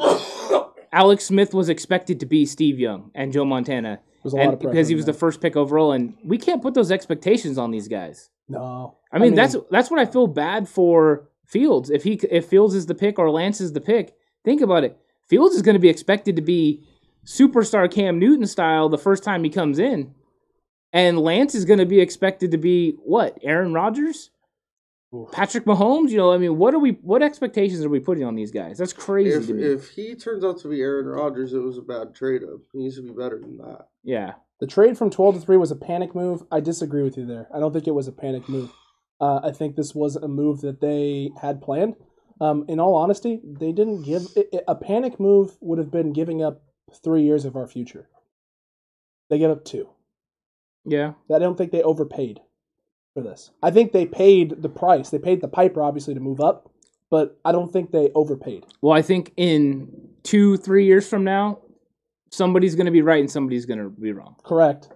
Alex 0.94 1.26
Smith 1.26 1.54
was 1.54 1.70
expected 1.70 2.20
to 2.20 2.26
be 2.26 2.46
Steve 2.46 2.80
Young 2.80 3.12
and 3.16 3.34
Joe 3.34 3.44
Montana. 3.44 4.00
There's 4.24 4.34
a 4.34 4.38
lot 4.38 4.50
And 4.50 4.60
because 4.60 4.88
he 4.88 4.96
was 4.96 5.06
the 5.06 5.14
first 5.14 5.42
pick 5.42 5.56
overall 5.56 5.92
and 5.92 6.16
we 6.24 6.38
can't 6.38 6.62
put 6.62 6.76
those 6.76 6.92
expectations 6.92 7.58
on 7.58 7.72
these 7.72 7.88
guys. 7.88 8.30
No. 8.48 8.98
I 9.12 9.20
mean, 9.20 9.36
that's 9.36 9.56
that's 9.72 9.90
what 9.90 10.00
I 10.00 10.06
feel 10.06 10.28
bad 10.28 10.70
for 10.70 11.30
Fields. 11.46 11.90
If 11.90 12.04
he 12.04 12.14
if 12.32 12.46
Fields 12.46 12.76
is 12.76 12.86
the 12.86 12.96
pick 12.96 13.20
or 13.20 13.30
Lance 13.32 13.60
is 13.60 13.74
the 13.74 13.82
pick, 13.82 14.14
think 14.46 14.62
about 14.62 14.84
it. 14.84 14.98
Fields 15.28 15.56
is 15.56 15.62
going 15.62 15.76
to 15.76 15.80
be 15.80 15.90
expected 15.90 16.36
to 16.36 16.42
be 16.42 16.84
superstar 17.26 17.92
Cam 17.92 18.20
Newton 18.20 18.46
style 18.46 18.88
the 18.88 18.98
first 18.98 19.24
time 19.24 19.44
he 19.44 19.50
comes 19.50 19.80
in, 19.80 20.14
and 20.92 21.20
Lance 21.20 21.56
is 21.56 21.66
going 21.66 21.80
to 21.80 21.86
be 21.86 22.00
expected 22.00 22.52
to 22.52 22.58
be 22.58 22.92
what 23.04 23.38
Aaron 23.42 23.74
Rodgers, 23.74 24.30
Oof. 25.14 25.32
Patrick 25.32 25.66
Mahomes. 25.66 26.10
You 26.10 26.18
know, 26.18 26.32
I 26.32 26.38
mean, 26.38 26.58
what 26.58 26.74
are 26.74 26.80
we? 26.80 26.92
What 27.02 27.22
expectations 27.22 27.84
are 27.86 27.90
we 27.90 28.00
putting 28.00 28.24
on 28.24 28.36
these 28.36 28.52
guys? 28.52 28.78
That's 28.78 28.94
crazy 28.94 29.38
If 29.38 29.48
to 29.48 29.54
me. 29.54 29.64
if 29.64 29.90
he 29.90 30.16
turns 30.16 30.44
out 30.44 30.60
to 30.62 30.68
be 30.70 30.82
Aaron 30.82 31.06
Rodgers, 31.06 31.54
it 31.54 31.60
was 31.60 31.78
a 31.78 31.82
bad 31.84 32.16
trade 32.16 32.44
up. 32.44 32.60
He 32.72 32.80
needs 32.80 32.96
to 32.96 33.04
be 33.04 33.12
better 33.12 33.40
than 33.40 33.58
that. 33.58 33.88
yeah, 34.04 34.34
The 34.60 34.68
trade 34.68 34.98
from 34.98 35.10
12 35.12 35.36
to 35.36 35.42
3 35.42 35.58
was 35.58 35.72
a 35.72 35.76
panic 35.76 36.16
move. 36.16 36.44
I 36.52 36.60
disagree 36.62 37.04
with 37.04 37.16
you 37.18 37.26
there. 37.26 37.48
I 37.54 37.60
don't 37.60 37.72
think 37.74 37.88
it 37.88 37.92
was 37.96 38.08
a 38.08 38.12
panic 38.12 38.48
move. 38.50 38.72
Uh, 39.22 39.40
I 39.44 39.52
think 39.52 39.76
this 39.76 39.94
was 39.94 40.16
a 40.16 40.28
move 40.28 40.62
that 40.62 40.82
they 40.82 41.30
had 41.42 41.62
planned. 41.62 41.96
Um, 42.42 42.66
in 42.68 42.80
all 42.80 42.96
honesty, 42.96 43.40
they 43.44 43.72
didn't 43.72 44.02
give 44.04 44.24
it, 44.36 44.50
it- 44.52 44.64
a 44.68 44.76
panic 44.76 45.20
move 45.20 45.56
would 45.62 45.78
have 45.78 45.92
been 45.92 46.12
giving 46.12 46.44
up 46.44 46.64
three 47.04 47.22
years 47.22 47.46
of 47.46 47.56
our 47.56 47.68
future. 47.68 48.10
They 49.30 49.38
gave 49.38 49.52
up 49.52 49.64
two. 49.64 49.90
Yeah. 50.86 51.14
I 51.34 51.40
don't 51.40 51.58
think 51.58 51.72
they 51.72 51.84
overpaid 51.84 52.42
for 53.14 53.22
this. 53.22 53.52
I 53.62 53.72
think 53.72 53.92
they 53.92 54.06
paid 54.06 54.62
the 54.62 54.70
price. 54.70 55.10
They 55.10 55.20
paid 55.20 55.42
the 55.42 55.48
piper 55.48 55.82
obviously 55.82 56.14
to 56.14 56.20
move 56.20 56.40
up, 56.40 56.70
but 57.10 57.40
I 57.46 57.52
don't 57.52 57.72
think 57.72 57.92
they 57.92 58.10
overpaid. 58.16 58.66
Well, 58.82 58.94
I 58.94 59.02
think 59.02 59.34
in 59.38 60.10
two, 60.24 60.58
three 60.58 60.86
years 60.86 61.08
from 61.08 61.24
now, 61.24 61.60
somebody's 62.32 62.76
going 62.76 62.88
to 62.88 62.92
be 62.92 63.02
right 63.02 63.20
and 63.20 63.30
somebody's 63.30 63.66
going 63.66 63.80
to 63.80 63.90
be 63.90 64.12
wrong. 64.12 64.36
Correct. 64.44 64.90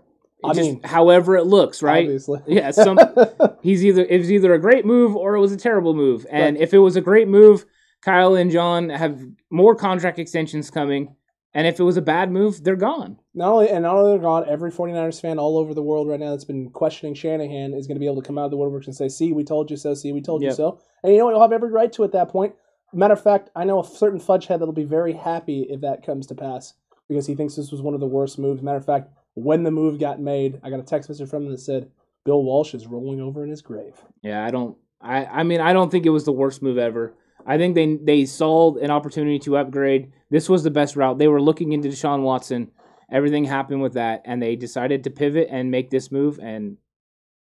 I 0.43 0.53
Just 0.53 0.59
mean, 0.59 0.83
however 0.83 1.35
it 1.35 1.45
looks, 1.45 1.81
right? 1.81 2.05
Obviously. 2.05 2.41
Yeah, 2.47 2.71
some 2.71 2.99
he's 3.61 3.83
either 3.83 4.05
it 4.05 4.19
was 4.19 4.31
either 4.31 4.53
a 4.53 4.59
great 4.59 4.85
move 4.85 5.15
or 5.15 5.35
it 5.35 5.39
was 5.39 5.51
a 5.51 5.57
terrible 5.57 5.93
move. 5.93 6.27
And 6.29 6.57
if 6.57 6.73
it 6.73 6.77
was 6.79 6.95
a 6.95 7.01
great 7.01 7.27
move, 7.27 7.65
Kyle 8.01 8.35
and 8.35 8.51
John 8.51 8.89
have 8.89 9.19
more 9.49 9.75
contract 9.75 10.19
extensions 10.19 10.69
coming. 10.69 11.15
And 11.57 11.65
if 11.65 11.79
it 11.79 11.83
was 11.83 11.97
a 11.97 12.03
bad 12.03 12.31
move, 12.31 12.63
they're 12.63 12.75
gone. 12.75 13.19
not 13.33 13.51
only 13.51 13.69
and 13.69 13.81
not 13.81 13.95
only 13.95 14.11
they're 14.11 14.21
gone, 14.21 14.45
every 14.47 14.71
49ers 14.71 15.19
fan 15.19 15.39
all 15.39 15.57
over 15.57 15.73
the 15.73 15.81
world 15.81 16.07
right 16.07 16.19
now 16.19 16.29
that's 16.29 16.45
been 16.45 16.69
questioning 16.69 17.15
Shanahan 17.15 17.73
is 17.73 17.87
going 17.87 17.95
to 17.95 17.99
be 17.99 18.05
able 18.05 18.21
to 18.21 18.27
come 18.27 18.37
out 18.37 18.45
of 18.45 18.51
the 18.51 18.57
woodworks 18.57 18.85
and 18.85 18.95
say, 18.95 19.09
"See, 19.09 19.33
we 19.33 19.43
told 19.43 19.71
you 19.71 19.75
so. 19.75 19.95
See, 19.95 20.13
we 20.13 20.21
told 20.21 20.43
you 20.43 20.51
so." 20.51 20.79
And 21.03 21.11
you 21.11 21.17
know 21.17 21.25
what? 21.25 21.31
You'll 21.31 21.41
have 21.41 21.51
every 21.51 21.71
right 21.71 21.91
to 21.93 22.03
at 22.03 22.11
that 22.11 22.29
point. 22.29 22.53
Matter 22.93 23.15
of 23.15 23.21
fact, 23.23 23.49
I 23.55 23.63
know 23.63 23.81
a 23.81 23.85
certain 23.85 24.19
fudge 24.19 24.45
head 24.45 24.61
that'll 24.61 24.73
be 24.73 24.83
very 24.83 25.13
happy 25.13 25.63
if 25.63 25.81
that 25.81 26.05
comes 26.05 26.27
to 26.27 26.35
pass 26.35 26.75
because 27.09 27.25
he 27.25 27.33
thinks 27.33 27.55
this 27.55 27.71
was 27.71 27.81
one 27.81 27.95
of 27.95 27.99
the 27.99 28.07
worst 28.07 28.37
moves. 28.37 28.61
Matter 28.61 28.77
of 28.77 28.85
fact, 28.85 29.09
when 29.33 29.63
the 29.63 29.71
move 29.71 29.99
got 29.99 30.21
made, 30.21 30.59
I 30.63 30.69
got 30.69 30.79
a 30.79 30.83
text 30.83 31.09
message 31.09 31.27
from 31.27 31.45
him 31.45 31.51
that 31.51 31.59
said, 31.59 31.89
"Bill 32.23 32.43
Walsh 32.43 32.75
is 32.75 32.85
rolling 32.85 33.19
over 33.19 33.43
in 33.43 33.49
his 33.49 33.63
grave." 33.63 33.95
Yeah, 34.21 34.45
I 34.45 34.51
don't 34.51 34.77
I 35.01 35.25
I 35.25 35.43
mean, 35.43 35.61
I 35.61 35.73
don't 35.73 35.89
think 35.89 36.05
it 36.05 36.11
was 36.11 36.25
the 36.25 36.31
worst 36.31 36.61
move 36.61 36.77
ever. 36.77 37.15
I 37.45 37.57
think 37.57 37.75
they 37.75 37.95
they 37.95 38.25
saw 38.25 38.75
an 38.77 38.91
opportunity 38.91 39.39
to 39.39 39.57
upgrade. 39.57 40.11
This 40.29 40.49
was 40.49 40.63
the 40.63 40.71
best 40.71 40.95
route. 40.95 41.17
They 41.17 41.27
were 41.27 41.41
looking 41.41 41.71
into 41.71 41.89
Deshaun 41.89 42.21
Watson. 42.21 42.71
Everything 43.11 43.45
happened 43.45 43.81
with 43.81 43.93
that 43.93 44.21
and 44.25 44.41
they 44.41 44.55
decided 44.55 45.03
to 45.03 45.09
pivot 45.09 45.47
and 45.49 45.71
make 45.71 45.89
this 45.89 46.11
move 46.11 46.39
and 46.39 46.77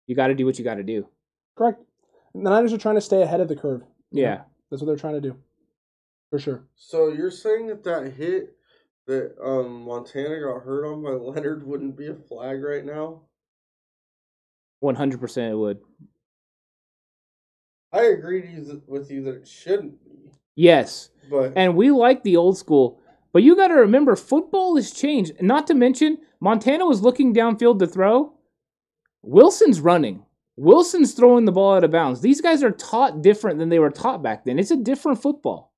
you 0.07 0.15
got 0.15 0.27
to 0.27 0.35
do 0.35 0.45
what 0.45 0.57
you 0.57 0.63
got 0.63 0.75
to 0.75 0.83
do. 0.83 1.07
Correct. 1.57 1.81
The 2.33 2.41
Niners 2.41 2.73
are 2.73 2.77
trying 2.77 2.95
to 2.95 3.01
stay 3.01 3.21
ahead 3.21 3.41
of 3.41 3.47
the 3.47 3.55
curve. 3.55 3.81
Yeah. 4.11 4.41
That's 4.69 4.81
what 4.81 4.87
they're 4.87 4.95
trying 4.95 5.15
to 5.15 5.21
do, 5.21 5.35
for 6.29 6.39
sure. 6.39 6.63
So 6.75 7.09
you're 7.09 7.31
saying 7.31 7.67
that 7.67 7.83
that 7.83 8.13
hit 8.13 8.55
that 9.07 9.35
um, 9.43 9.85
Montana 9.85 10.39
got 10.39 10.63
hurt 10.63 10.85
on 10.85 11.03
by 11.03 11.09
Leonard 11.11 11.65
wouldn't 11.65 11.97
be 11.97 12.07
a 12.07 12.13
flag 12.13 12.63
right 12.63 12.85
now? 12.85 13.21
100% 14.83 15.51
it 15.51 15.55
would. 15.55 15.79
I 17.91 18.03
agree 18.03 18.47
you 18.47 18.83
with 18.87 19.09
you 19.09 19.23
that 19.23 19.37
it 19.37 19.47
shouldn't 19.47 20.03
be, 20.03 20.08
Yes. 20.59 21.09
but 21.29 21.53
And 21.55 21.77
we 21.77 21.89
like 21.89 22.23
the 22.23 22.35
old 22.35 22.57
school. 22.57 22.99
But 23.31 23.43
you 23.43 23.55
got 23.55 23.69
to 23.69 23.75
remember, 23.75 24.17
football 24.17 24.75
has 24.75 24.91
changed. 24.91 25.41
Not 25.41 25.67
to 25.67 25.73
mention, 25.73 26.17
Montana 26.41 26.85
was 26.85 27.01
looking 27.01 27.33
downfield 27.33 27.79
to 27.79 27.87
throw. 27.87 28.33
Wilson's 29.21 29.79
running. 29.79 30.25
Wilson's 30.57 31.13
throwing 31.13 31.45
the 31.45 31.53
ball 31.53 31.75
out 31.75 31.85
of 31.85 31.91
bounds. 31.91 32.19
These 32.19 32.41
guys 32.41 32.61
are 32.61 32.71
taught 32.71 33.21
different 33.21 33.57
than 33.59 33.69
they 33.69 33.79
were 33.79 33.89
taught 33.89 34.21
back 34.21 34.43
then. 34.43 34.59
It's 34.59 34.71
a 34.71 34.75
different 34.75 35.21
football. 35.21 35.71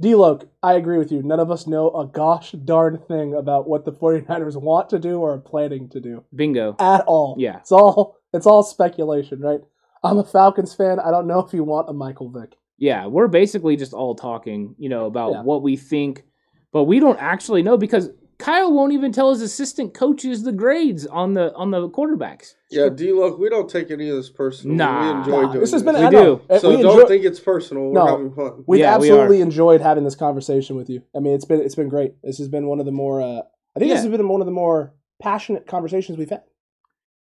D-Loke, 0.00 0.48
I 0.62 0.74
agree 0.74 0.98
with 0.98 1.10
you. 1.10 1.22
None 1.22 1.40
of 1.40 1.50
us 1.50 1.66
know 1.66 1.90
a 1.90 2.06
gosh 2.06 2.52
darn 2.52 2.98
thing 2.98 3.34
about 3.34 3.68
what 3.68 3.84
the 3.84 3.92
49ers 3.92 4.60
want 4.60 4.90
to 4.90 4.98
do 4.98 5.18
or 5.20 5.34
are 5.34 5.38
planning 5.38 5.88
to 5.90 6.00
do 6.00 6.24
Bingo. 6.34 6.76
at 6.78 7.02
all. 7.06 7.36
Yeah. 7.38 7.58
It's 7.58 7.72
all 7.72 8.16
it's 8.32 8.46
all 8.46 8.62
speculation, 8.62 9.40
right? 9.40 9.60
I'm 10.04 10.18
a 10.18 10.24
Falcons 10.24 10.74
fan. 10.74 10.98
I 11.00 11.10
don't 11.10 11.26
know 11.26 11.40
if 11.40 11.52
you 11.52 11.64
want 11.64 11.88
a 11.88 11.92
Michael 11.92 12.28
Vick. 12.30 12.54
Yeah, 12.78 13.06
we're 13.06 13.28
basically 13.28 13.76
just 13.76 13.92
all 13.92 14.14
talking, 14.14 14.74
you 14.78 14.88
know, 14.88 15.06
about 15.06 15.32
Yeah. 15.32 15.42
what 15.42 15.62
we 15.62 15.76
think, 15.76 16.24
but 16.72 16.84
we 16.84 16.98
don't 16.98 17.18
actually 17.20 17.62
know 17.62 17.76
because 17.76 18.10
Kyle 18.38 18.72
won't 18.72 18.92
even 18.92 19.12
tell 19.12 19.30
his 19.30 19.40
assistant 19.40 19.94
coaches 19.94 20.42
the 20.42 20.50
grades 20.50 21.06
on 21.06 21.34
the 21.34 21.54
on 21.54 21.70
the 21.70 21.88
quarterbacks. 21.90 22.54
yeah, 22.72 22.88
D 22.88 23.12
Look, 23.12 23.38
we 23.38 23.48
don't 23.48 23.70
take 23.70 23.92
any 23.92 24.08
of 24.08 24.16
this 24.16 24.30
personal. 24.30 24.74
Nah. 24.76 25.02
we 25.12 25.18
enjoy 25.18 25.30
Nah, 25.42 25.46
doing 25.52 25.60
this 25.60 25.70
has 25.72 25.82
been 25.84 25.94
We 25.94 26.10
do. 26.10 26.40
So 26.58 26.70
we 26.70 26.82
don't 26.82 26.96
enjoy- 26.98 27.06
think 27.08 27.24
it's 27.24 27.38
personal. 27.38 27.84
We're 27.84 27.92
No. 27.92 28.06
having 28.06 28.32
fun. 28.32 28.64
We've 28.66 28.80
Yeah, 28.80 28.98
we 28.98 29.10
absolutely 29.10 29.42
enjoyed 29.42 29.80
having 29.80 30.02
this 30.02 30.16
conversation 30.16 30.74
with 30.74 30.90
you. 30.90 31.02
I 31.14 31.20
mean, 31.20 31.34
it's 31.34 31.44
been 31.44 31.60
it's 31.60 31.76
been 31.76 31.88
great. 31.88 32.14
This 32.24 32.38
has 32.38 32.48
been 32.48 32.66
one 32.66 32.80
of 32.80 32.86
the 32.86 32.90
more 32.92 33.20
uh, 33.22 33.42
I 33.76 33.78
think 33.78 33.92
this 33.92 34.02
has 34.02 34.10
been 34.10 34.26
one 34.28 34.40
of 34.40 34.46
the 34.46 34.52
more 34.52 34.92
passionate 35.20 35.68
conversations 35.68 36.18
we've 36.18 36.30
had. 36.30 36.42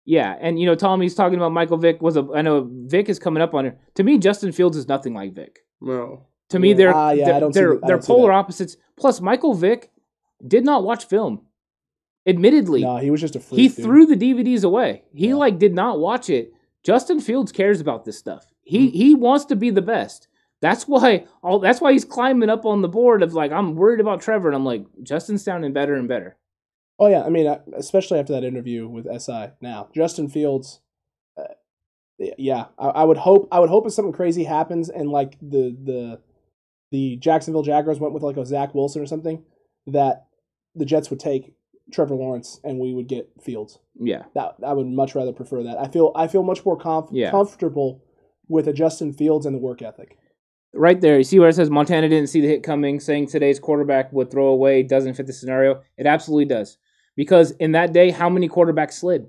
Yeah, 0.06 0.36
and 0.40 0.58
you 0.60 0.66
know, 0.66 0.74
Tommy's 0.74 1.14
talking 1.14 1.38
about 1.38 1.52
Michael 1.52 1.78
Vick 1.78 2.02
was 2.02 2.16
a 2.16 2.26
I 2.34 2.42
know 2.42 2.68
Vick 2.70 3.08
is 3.08 3.18
coming 3.18 3.42
up 3.42 3.54
on 3.54 3.64
it. 3.66 3.78
To 3.94 4.02
me, 4.02 4.18
Justin 4.18 4.52
Fields 4.52 4.76
is 4.76 4.86
nothing 4.88 5.14
like 5.14 5.32
Vick. 5.32 5.60
No. 5.80 6.26
To 6.50 6.58
me, 6.58 6.74
they're 6.74 6.94
Ah, 6.94 7.10
yeah, 7.12 7.24
I 7.24 7.26
they're 7.30 7.40
don't 7.40 7.52
see 7.54 7.60
they're, 7.60 7.74
the- 7.74 7.80
they're 7.86 7.96
don't 7.96 8.06
polar 8.06 8.32
opposites. 8.32 8.76
Plus, 8.96 9.20
Michael 9.20 9.54
Vick 9.54 9.90
did 10.46 10.64
not 10.64 10.84
watch 10.84 11.06
film. 11.06 11.42
Admittedly, 12.26 12.82
No, 12.82 12.96
he 12.98 13.10
was 13.10 13.20
just 13.20 13.36
a 13.36 13.40
freak. 13.40 13.60
he 13.60 13.68
dude. 13.68 13.84
threw 13.84 14.06
the 14.06 14.16
DVDs 14.16 14.64
away. 14.64 15.04
He 15.12 15.28
Yeah. 15.28 15.34
like 15.36 15.58
did 15.58 15.74
not 15.74 16.00
watch 16.00 16.30
it. 16.30 16.52
Justin 16.82 17.20
Fields 17.20 17.52
cares 17.52 17.80
about 17.80 18.04
this 18.04 18.18
stuff. 18.18 18.46
He 18.62 18.88
Mm-hmm. 18.88 18.96
he 18.96 19.14
wants 19.14 19.44
to 19.46 19.56
be 19.56 19.70
the 19.70 19.82
best. 19.82 20.28
That's 20.62 20.88
why 20.88 21.26
all 21.42 21.58
that's 21.58 21.80
why 21.82 21.92
he's 21.92 22.04
climbing 22.06 22.48
up 22.48 22.64
on 22.64 22.80
the 22.82 22.88
board 22.88 23.22
of 23.22 23.34
like 23.34 23.52
I'm 23.52 23.74
worried 23.74 24.00
about 24.00 24.22
Trevor 24.22 24.48
and 24.48 24.56
I'm 24.56 24.64
like 24.64 24.84
Justin's 25.02 25.44
sounding 25.44 25.72
better 25.74 25.94
and 25.94 26.08
better. 26.08 26.36
Oh 26.98 27.08
yeah, 27.08 27.22
I 27.24 27.28
mean, 27.28 27.52
especially 27.76 28.18
after 28.20 28.32
that 28.34 28.44
interview 28.44 28.86
with 28.88 29.06
SI. 29.20 29.48
Now, 29.60 29.88
Justin 29.94 30.28
Fields, 30.28 30.80
uh, 31.36 31.54
yeah, 32.38 32.66
I, 32.78 32.86
I 32.88 33.04
would 33.04 33.16
hope. 33.18 33.48
I 33.50 33.58
would 33.60 33.70
hope 33.70 33.86
if 33.86 33.92
something 33.92 34.12
crazy 34.12 34.44
happens 34.44 34.88
and 34.88 35.10
like 35.10 35.38
the 35.40 35.76
the 35.82 36.20
the 36.92 37.16
Jacksonville 37.16 37.62
Jaguars 37.62 37.98
went 37.98 38.14
with 38.14 38.22
like 38.22 38.36
a 38.36 38.46
Zach 38.46 38.74
Wilson 38.74 39.02
or 39.02 39.06
something, 39.06 39.42
that 39.88 40.26
the 40.76 40.84
Jets 40.84 41.10
would 41.10 41.18
take 41.18 41.54
Trevor 41.92 42.14
Lawrence 42.14 42.60
and 42.62 42.78
we 42.78 42.94
would 42.94 43.08
get 43.08 43.28
Fields. 43.42 43.80
Yeah. 43.98 44.22
That 44.34 44.54
I 44.64 44.72
would 44.72 44.86
much 44.86 45.14
rather 45.16 45.32
prefer 45.32 45.64
that. 45.64 45.78
I 45.78 45.88
feel 45.88 46.12
I 46.14 46.28
feel 46.28 46.44
much 46.44 46.64
more 46.64 46.76
conf- 46.76 47.10
Yeah. 47.10 47.30
comfortable 47.32 48.04
with 48.48 48.68
a 48.68 48.72
Justin 48.72 49.12
Fields 49.12 49.46
and 49.46 49.54
the 49.54 49.58
work 49.60 49.82
ethic. 49.82 50.16
Right 50.72 51.00
there, 51.00 51.18
you 51.18 51.24
see 51.24 51.38
where 51.38 51.48
it 51.48 51.54
says 51.54 51.70
Montana 51.70 52.08
didn't 52.08 52.28
see 52.28 52.40
the 52.40 52.48
hit 52.48 52.62
coming, 52.64 52.98
saying 52.98 53.28
today's 53.28 53.60
quarterback 53.60 54.12
would 54.12 54.30
throw 54.30 54.48
away 54.48 54.82
doesn't 54.82 55.14
fit 55.14 55.26
the 55.26 55.32
scenario. 55.32 55.82
It 55.96 56.06
absolutely 56.06 56.46
does. 56.46 56.78
Because 57.16 57.52
in 57.52 57.72
that 57.72 57.92
day, 57.92 58.10
how 58.10 58.28
many 58.28 58.48
quarterbacks 58.48 58.94
slid? 58.94 59.28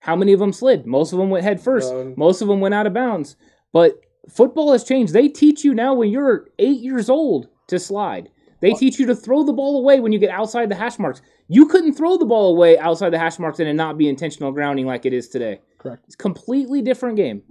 How 0.00 0.16
many 0.16 0.32
of 0.32 0.40
them 0.40 0.52
slid? 0.52 0.86
Most 0.86 1.12
of 1.12 1.18
them 1.18 1.30
went 1.30 1.44
head 1.44 1.60
first. 1.60 1.92
Most 2.16 2.42
of 2.42 2.48
them 2.48 2.60
went 2.60 2.74
out 2.74 2.86
of 2.86 2.94
bounds. 2.94 3.36
But 3.72 4.00
football 4.28 4.72
has 4.72 4.84
changed. 4.84 5.12
They 5.12 5.28
teach 5.28 5.64
you 5.64 5.74
now 5.74 5.94
when 5.94 6.10
you're 6.10 6.48
eight 6.58 6.80
years 6.80 7.08
old 7.08 7.48
to 7.68 7.78
slide. 7.78 8.28
They 8.60 8.72
teach 8.74 8.98
you 9.00 9.06
to 9.06 9.14
throw 9.14 9.42
the 9.42 9.52
ball 9.52 9.78
away 9.78 9.98
when 9.98 10.12
you 10.12 10.20
get 10.20 10.30
outside 10.30 10.68
the 10.68 10.76
hash 10.76 10.98
marks. 10.98 11.20
You 11.48 11.66
couldn't 11.66 11.94
throw 11.94 12.16
the 12.16 12.24
ball 12.24 12.54
away 12.54 12.78
outside 12.78 13.10
the 13.10 13.18
hash 13.18 13.38
marks 13.40 13.58
and 13.58 13.68
it 13.68 13.74
not 13.74 13.98
be 13.98 14.08
intentional 14.08 14.52
grounding 14.52 14.86
like 14.86 15.04
it 15.04 15.12
is 15.12 15.28
today. 15.28 15.60
Correct. 15.78 16.04
It's 16.06 16.14
a 16.14 16.18
completely 16.18 16.80
different 16.80 17.16
game. 17.16 17.42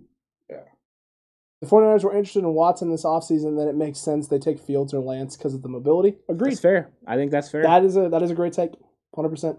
Yeah. 0.49 0.63
The 1.59 1.67
49ers 1.67 2.05
were 2.05 2.15
interested 2.15 2.39
in 2.39 2.53
Watson 2.53 2.89
this 2.89 3.03
offseason, 3.03 3.57
then 3.57 3.67
it 3.67 3.75
makes 3.75 3.99
sense 3.99 4.29
they 4.29 4.39
take 4.39 4.57
Fields 4.57 4.93
or 4.93 5.01
Lance 5.01 5.35
because 5.35 5.53
of 5.53 5.63
the 5.63 5.69
mobility. 5.69 6.15
Agreed. 6.29 6.51
That's 6.51 6.61
fair. 6.61 6.91
I 7.05 7.17
think 7.17 7.31
that's 7.31 7.49
fair. 7.49 7.63
That 7.63 7.83
is 7.83 7.97
a 7.97 8.07
that 8.07 8.23
is 8.23 8.31
a 8.31 8.35
great 8.35 8.53
take. 8.53 8.71
Hundred 9.15 9.29
percent. 9.29 9.57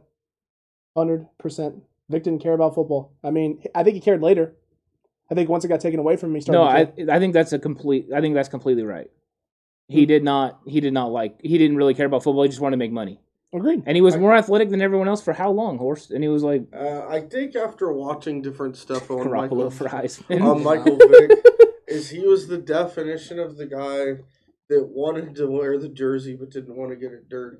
Hundred 0.96 1.26
percent. 1.38 1.76
Vick 2.10 2.22
didn't 2.24 2.42
care 2.42 2.52
about 2.54 2.74
football. 2.74 3.12
I 3.24 3.30
mean, 3.30 3.62
I 3.74 3.82
think 3.84 3.94
he 3.94 4.00
cared 4.00 4.22
later. 4.22 4.54
I 5.30 5.34
think 5.34 5.48
once 5.48 5.64
it 5.64 5.68
got 5.68 5.80
taken 5.80 5.98
away 6.00 6.16
from 6.16 6.30
him, 6.30 6.34
he 6.36 6.40
started. 6.42 6.58
No, 6.58 7.04
to 7.06 7.12
I. 7.12 7.16
I 7.16 7.18
think 7.18 7.32
that's 7.32 7.52
a 7.52 7.58
complete. 7.58 8.08
I 8.14 8.20
think 8.20 8.34
that's 8.34 8.48
completely 8.48 8.82
right. 8.82 9.10
Hmm. 9.88 9.94
He 9.94 10.06
did 10.06 10.22
not. 10.24 10.60
He 10.66 10.80
did 10.80 10.92
not 10.92 11.06
like. 11.12 11.40
He 11.42 11.56
didn't 11.58 11.76
really 11.76 11.94
care 11.94 12.06
about 12.06 12.22
football. 12.22 12.42
He 12.42 12.48
just 12.48 12.60
wanted 12.60 12.74
to 12.76 12.78
make 12.78 12.92
money, 12.92 13.20
agreed. 13.54 13.82
and 13.86 13.96
he 13.96 14.02
was 14.02 14.14
I- 14.14 14.18
more 14.18 14.34
athletic 14.34 14.68
than 14.70 14.82
everyone 14.82 15.08
else 15.08 15.22
for 15.22 15.32
how 15.32 15.50
long, 15.50 15.78
horse? 15.78 16.10
And 16.10 16.22
he 16.22 16.28
was 16.28 16.42
like 16.42 16.64
Uh, 16.74 17.06
I 17.08 17.20
think 17.20 17.56
after 17.56 17.90
watching 17.92 18.42
different 18.42 18.76
stuff 18.76 19.10
on 19.10 19.26
Garoppolo 19.26 19.30
Michael, 19.32 19.70
for 19.70 19.88
Heisman. 19.88 20.42
on 20.42 20.62
Michael 20.70 20.96
Vick, 20.98 21.30
is 21.88 22.10
he 22.10 22.20
was 22.20 22.48
the 22.48 22.58
definition 22.58 23.38
of 23.38 23.56
the 23.56 23.66
guy 23.66 24.22
that 24.68 24.88
wanted 24.88 25.34
to 25.36 25.46
wear 25.46 25.78
the 25.78 25.88
jersey 25.88 26.34
but 26.34 26.50
didn't 26.50 26.76
want 26.76 26.90
to 26.90 26.96
get 26.96 27.12
it 27.12 27.28
dirty. 27.28 27.58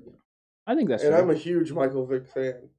I 0.67 0.75
think 0.75 0.89
that's. 0.89 1.03
and 1.03 1.13
fair. 1.13 1.21
I'm 1.21 1.29
a 1.29 1.35
huge 1.35 1.71
Michael 1.71 2.05
Vick 2.05 2.27
fan, 2.27 2.69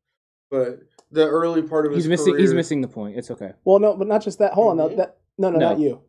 but 0.50 0.80
the 1.10 1.26
early 1.26 1.62
part 1.62 1.86
of 1.86 1.92
his 1.92 2.04
he's 2.04 2.08
missing. 2.10 2.36
He's 2.38 2.54
missing 2.54 2.80
the 2.80 2.88
point. 2.88 3.16
It's 3.16 3.30
okay. 3.30 3.52
Well, 3.64 3.78
no, 3.78 3.96
but 3.96 4.06
not 4.08 4.22
just 4.22 4.38
that. 4.38 4.52
Hold 4.54 4.70
on, 4.72 4.76
no, 4.78 4.88
Mhm. 4.88 4.96
that 4.96 5.18
no, 5.38 5.50
no, 5.50 5.58
No. 5.58 5.68
not 5.70 5.78
you. 5.78 6.00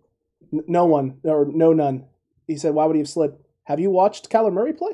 N- 0.54 0.64
No 0.68 0.86
one 0.86 1.20
or 1.24 1.46
no 1.46 1.74
none. 1.74 2.06
He 2.48 2.56
said, 2.58 2.74
"Why 2.74 2.86
would 2.86 2.96
he 2.96 3.00
have 3.02 3.10
slid?" 3.10 3.36
Have 3.64 3.80
you 3.80 3.90
watched 3.92 4.30
Kyler 4.30 4.54
Murray 4.54 4.74
play? 4.74 4.92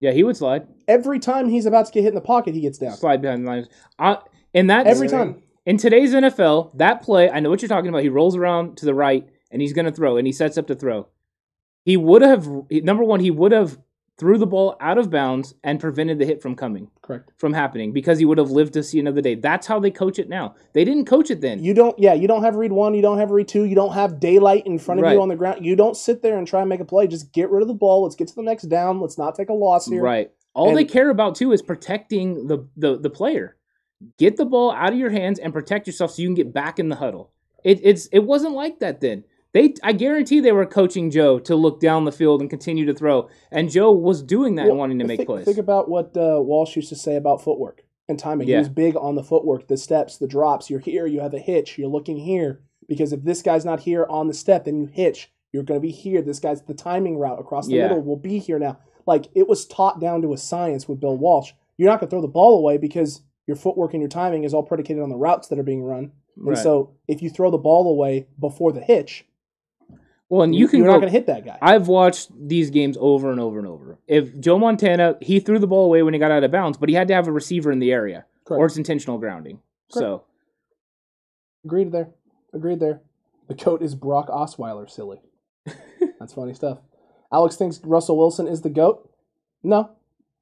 Yeah, 0.00 0.12
he 0.12 0.22
would 0.24 0.36
slide. 0.36 0.66
Every 0.86 1.18
time 1.18 1.48
he's 1.48 1.66
about 1.66 1.86
to 1.86 1.92
get 1.92 2.02
hit 2.02 2.08
in 2.10 2.14
the 2.14 2.20
pocket, 2.20 2.54
he 2.54 2.60
gets 2.60 2.78
down. 2.78 2.92
Slide 2.96 3.20
behind 3.20 3.44
the 3.44 3.50
lines. 3.50 3.68
I, 3.98 4.18
and 4.54 4.70
that 4.70 4.86
Every 4.86 5.08
time. 5.08 5.42
in 5.66 5.76
today's 5.76 6.14
NFL, 6.14 6.70
that 6.76 7.02
play, 7.02 7.28
I 7.28 7.40
know 7.40 7.50
what 7.50 7.60
you're 7.62 7.68
talking 7.68 7.88
about. 7.88 8.02
He 8.02 8.08
rolls 8.08 8.36
around 8.36 8.76
to 8.78 8.86
the 8.86 8.94
right 8.94 9.28
and 9.50 9.60
he's 9.60 9.72
going 9.72 9.84
to 9.86 9.92
throw 9.92 10.16
and 10.16 10.26
he 10.26 10.32
sets 10.32 10.56
up 10.56 10.66
to 10.68 10.74
throw. 10.76 11.08
He 11.84 11.96
would 11.96 12.22
have 12.22 12.48
number 12.70 13.02
one, 13.04 13.20
he 13.20 13.30
would 13.32 13.52
have 13.52 13.78
threw 14.18 14.36
the 14.36 14.46
ball 14.46 14.76
out 14.80 14.98
of 14.98 15.10
bounds 15.10 15.54
and 15.62 15.78
prevented 15.78 16.18
the 16.18 16.24
hit 16.26 16.42
from 16.42 16.56
coming, 16.56 16.90
Correct. 17.02 17.30
from 17.36 17.52
happening 17.52 17.92
because 17.92 18.18
he 18.18 18.24
would 18.24 18.36
have 18.38 18.50
lived 18.50 18.72
to 18.72 18.82
see 18.82 18.98
another 18.98 19.20
day. 19.20 19.36
That's 19.36 19.66
how 19.66 19.78
they 19.78 19.92
coach 19.92 20.18
it 20.18 20.28
now. 20.28 20.56
They 20.72 20.84
didn't 20.84 21.04
coach 21.04 21.30
it 21.30 21.40
then. 21.40 21.62
You 21.62 21.72
don't. 21.72 21.96
Yeah, 21.98 22.14
you 22.14 22.26
don't 22.28 22.42
have 22.42 22.56
read 22.56 22.72
one. 22.72 22.94
You 22.94 23.02
don't 23.02 23.18
have 23.18 23.30
read 23.30 23.46
two. 23.48 23.64
You 23.64 23.76
don't 23.76 23.92
have 23.92 24.18
daylight 24.20 24.66
in 24.66 24.78
front 24.78 25.00
of 25.00 25.04
Right. 25.04 25.12
you 25.14 25.22
on 25.22 25.28
the 25.28 25.36
ground. 25.36 25.64
You 25.64 25.76
don't 25.76 25.96
sit 25.96 26.20
there 26.22 26.36
and 26.36 26.46
try 26.46 26.60
and 26.60 26.68
make 26.68 26.80
a 26.80 26.84
play. 26.84 27.06
Just 27.06 27.32
get 27.32 27.48
rid 27.50 27.62
of 27.62 27.68
the 27.68 27.74
ball. 27.74 28.02
Let's 28.02 28.16
get 28.16 28.28
to 28.28 28.34
the 28.34 28.42
next 28.42 28.64
down. 28.64 29.00
Let's 29.00 29.18
not 29.18 29.34
take 29.36 29.48
a 29.48 29.54
loss 29.54 29.86
here. 29.86 30.02
Right. 30.02 30.30
All 30.54 30.74
they 30.74 30.84
care 30.84 31.10
about 31.10 31.36
too 31.36 31.52
is 31.52 31.62
protecting 31.62 32.48
the, 32.48 32.66
the 32.76 32.98
the 32.98 33.10
player. 33.10 33.56
Get 34.18 34.36
the 34.36 34.44
ball 34.44 34.72
out 34.72 34.92
of 34.92 34.98
your 34.98 35.10
hands 35.10 35.38
and 35.38 35.52
protect 35.52 35.86
yourself 35.86 36.12
so 36.12 36.22
you 36.22 36.28
can 36.28 36.34
get 36.34 36.52
back 36.52 36.78
in 36.80 36.88
the 36.88 36.96
huddle. 36.96 37.30
It 37.64 37.80
it's 37.84 38.06
it 38.06 38.20
wasn't 38.20 38.54
like 38.54 38.80
that 38.80 39.00
then. 39.00 39.22
They 39.54 39.74
I 39.82 39.92
guarantee 39.92 40.40
they 40.40 40.52
were 40.52 40.66
coaching 40.66 41.10
Joe 41.10 41.38
to 41.40 41.56
look 41.56 41.80
down 41.80 42.04
the 42.04 42.12
field 42.12 42.40
and 42.40 42.50
continue 42.50 42.84
to 42.86 42.94
throw, 42.94 43.28
and 43.50 43.70
Joe 43.70 43.92
was 43.92 44.22
doing 44.22 44.56
that 44.56 44.68
and 44.68 44.76
wanting 44.76 44.98
to 44.98 45.06
make 45.06 45.18
think, 45.18 45.28
plays. 45.28 45.44
Think 45.46 45.58
about 45.58 45.88
what 45.88 46.16
uh, 46.16 46.38
Walsh 46.40 46.76
used 46.76 46.90
to 46.90 46.96
say 46.96 47.16
about 47.16 47.42
footwork 47.42 47.84
and 48.08 48.18
timing. 48.18 48.48
Yeah. 48.48 48.56
He 48.56 48.58
was 48.60 48.68
big 48.68 48.96
on 48.96 49.14
the 49.14 49.22
footwork, 49.24 49.68
the 49.68 49.76
steps, 49.76 50.18
the 50.18 50.26
drops. 50.26 50.68
You're 50.68 50.80
here, 50.80 51.06
you 51.06 51.20
have 51.20 51.34
a 51.34 51.38
hitch, 51.38 51.78
you're 51.78 51.88
looking 51.88 52.18
here. 52.18 52.60
Because 52.88 53.12
if 53.12 53.22
this 53.22 53.42
guy's 53.42 53.66
not 53.66 53.80
here 53.80 54.06
on 54.08 54.28
the 54.28 54.34
step, 54.34 54.64
then 54.64 54.78
you 54.80 54.86
hitch. 54.86 55.30
You're 55.52 55.62
going 55.62 55.78
to 55.80 55.86
be 55.86 55.92
here. 55.92 56.22
This 56.22 56.40
guy's 56.40 56.62
the 56.62 56.72
timing 56.74 57.18
route 57.18 57.38
across 57.38 57.66
the 57.66 57.74
Yeah. 57.74 57.82
middle 57.88 58.02
will 58.02 58.16
be 58.16 58.38
here 58.38 58.58
now. 58.58 58.78
Like 59.06 59.26
it 59.34 59.46
was 59.48 59.66
taught 59.66 60.00
down 60.00 60.22
to 60.22 60.32
a 60.32 60.38
science 60.38 60.88
with 60.88 61.00
Bill 61.00 61.16
Walsh. 61.16 61.52
You're 61.76 61.90
not 61.90 62.00
going 62.00 62.08
to 62.08 62.10
throw 62.10 62.22
the 62.22 62.28
ball 62.28 62.58
away 62.58 62.76
because 62.78 63.22
your 63.46 63.56
footwork 63.56 63.92
and 63.94 64.00
your 64.02 64.08
timing 64.10 64.44
is 64.44 64.52
all 64.54 64.62
predicated 64.62 65.02
on 65.02 65.08
the 65.10 65.16
routes 65.16 65.48
that 65.48 65.58
are 65.58 65.62
being 65.62 65.82
run. 65.82 66.12
And 66.36 66.48
Right. 66.48 66.58
so 66.58 66.90
if 67.08 67.22
you 67.22 67.28
throw 67.30 67.50
the 67.50 67.58
ball 67.58 67.88
away 67.90 68.26
before 68.38 68.72
the 68.72 68.80
hitch, 68.80 69.26
well, 70.28 70.42
and 70.42 70.54
you 70.54 70.68
can 70.68 70.78
you're 70.80 70.88
go, 70.88 70.92
not 70.92 71.00
going 71.00 71.12
to 71.12 71.18
hit 71.18 71.26
that 71.26 71.44
guy. 71.44 71.58
I've 71.62 71.88
watched 71.88 72.30
these 72.36 72.70
games 72.70 72.96
over 73.00 73.30
and 73.30 73.40
over 73.40 73.58
and 73.58 73.66
over. 73.66 73.98
If 74.06 74.38
Joe 74.38 74.58
Montana, 74.58 75.16
he 75.20 75.40
threw 75.40 75.58
the 75.58 75.66
ball 75.66 75.86
away 75.86 76.02
when 76.02 76.14
he 76.14 76.20
got 76.20 76.30
out 76.30 76.44
of 76.44 76.50
bounds, 76.50 76.76
but 76.78 76.88
he 76.88 76.94
had 76.94 77.08
to 77.08 77.14
have 77.14 77.28
a 77.28 77.32
receiver 77.32 77.72
in 77.72 77.78
the 77.78 77.92
area, 77.92 78.26
Correct. 78.44 78.60
or 78.60 78.66
it's 78.66 78.76
intentional 78.76 79.18
grounding. 79.18 79.60
So 79.90 80.24
Agreed 81.64 81.92
there. 81.92 82.08
Agreed 82.52 82.80
there. 82.80 83.00
The 83.48 83.54
coat 83.54 83.82
is 83.82 83.94
Brock 83.94 84.28
Osweiler, 84.28 84.88
silly. 84.90 85.20
That's 86.18 86.32
funny 86.34 86.54
stuff. 86.54 86.78
Alex 87.32 87.56
thinks 87.56 87.80
Russell 87.84 88.16
Wilson 88.18 88.46
is 88.46 88.62
the 88.62 88.70
GOAT. 88.70 89.08
No. 89.62 89.90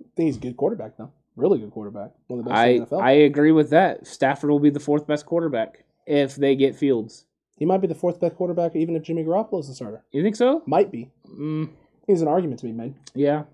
I 0.00 0.04
think 0.16 0.26
he's 0.26 0.36
a 0.36 0.40
good 0.40 0.56
quarterback, 0.56 0.96
though. 0.96 1.12
Really 1.36 1.58
good 1.58 1.70
quarterback. 1.70 2.12
One 2.28 2.38
of 2.38 2.44
the 2.44 2.50
best 2.50 2.58
I 2.58 2.66
in 2.68 2.80
the 2.80 2.86
NFL. 2.86 3.02
I 3.02 3.10
agree 3.12 3.52
with 3.52 3.70
that. 3.70 4.06
Stafford 4.06 4.50
will 4.50 4.60
be 4.60 4.70
the 4.70 4.80
fourth 4.80 5.06
best 5.06 5.26
quarterback 5.26 5.84
if 6.06 6.36
they 6.36 6.54
get 6.54 6.76
Fields. 6.76 7.25
He 7.56 7.64
might 7.64 7.80
be 7.80 7.86
the 7.86 7.94
fourth 7.94 8.20
best 8.20 8.36
quarterback 8.36 8.76
even 8.76 8.96
if 8.96 9.02
Jimmy 9.02 9.24
Garoppolo 9.24 9.60
is 9.60 9.68
the 9.68 9.74
starter. 9.74 10.02
You 10.12 10.22
think 10.22 10.36
so? 10.36 10.62
Might 10.66 10.90
be. 10.90 11.10
Mm, 11.28 11.70
There's 12.06 12.22
an 12.22 12.28
argument 12.28 12.60
to 12.60 12.66
be 12.66 12.72
made. 12.72 12.94
yeah. 13.14 13.44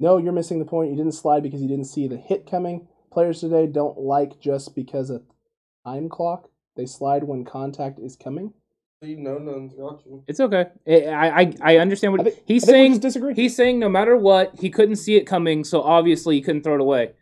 No, 0.00 0.16
you're 0.18 0.32
missing 0.32 0.58
the 0.58 0.64
point. 0.64 0.90
You 0.90 0.96
didn't 0.96 1.12
slide 1.12 1.42
because 1.44 1.62
you 1.62 1.68
didn't 1.68 1.84
see 1.84 2.08
the 2.08 2.16
hit 2.16 2.50
coming. 2.50 2.88
Players 3.12 3.40
today 3.40 3.66
don't 3.66 3.98
like 3.98 4.40
just 4.40 4.74
because 4.74 5.10
of 5.10 5.22
time 5.86 6.08
clock. 6.08 6.48
They 6.76 6.86
slide 6.86 7.24
when 7.24 7.44
contact 7.44 8.00
is 8.00 8.16
coming. 8.16 8.52
See, 9.02 9.14
no, 9.14 9.38
none's 9.38 9.74
got 9.74 10.04
you. 10.06 10.24
It's 10.26 10.40
okay. 10.40 10.66
I 10.88 11.42
I, 11.42 11.52
I 11.60 11.76
understand 11.78 12.14
I 12.14 12.16
what 12.16 12.24
think, 12.24 12.42
he's 12.46 12.64
I 12.64 12.66
think 12.66 12.74
we 12.74 12.78
saying. 12.80 12.90
just 12.92 13.02
disagree. 13.02 13.34
He's 13.34 13.54
saying 13.54 13.78
no 13.78 13.88
matter 13.88 14.16
what, 14.16 14.58
he 14.58 14.70
couldn't 14.70 14.96
see 14.96 15.14
it 15.16 15.24
coming, 15.24 15.62
so 15.62 15.82
obviously 15.82 16.34
he 16.36 16.42
couldn't 16.42 16.62
throw 16.62 16.74
it 16.74 16.80
away. 16.80 17.12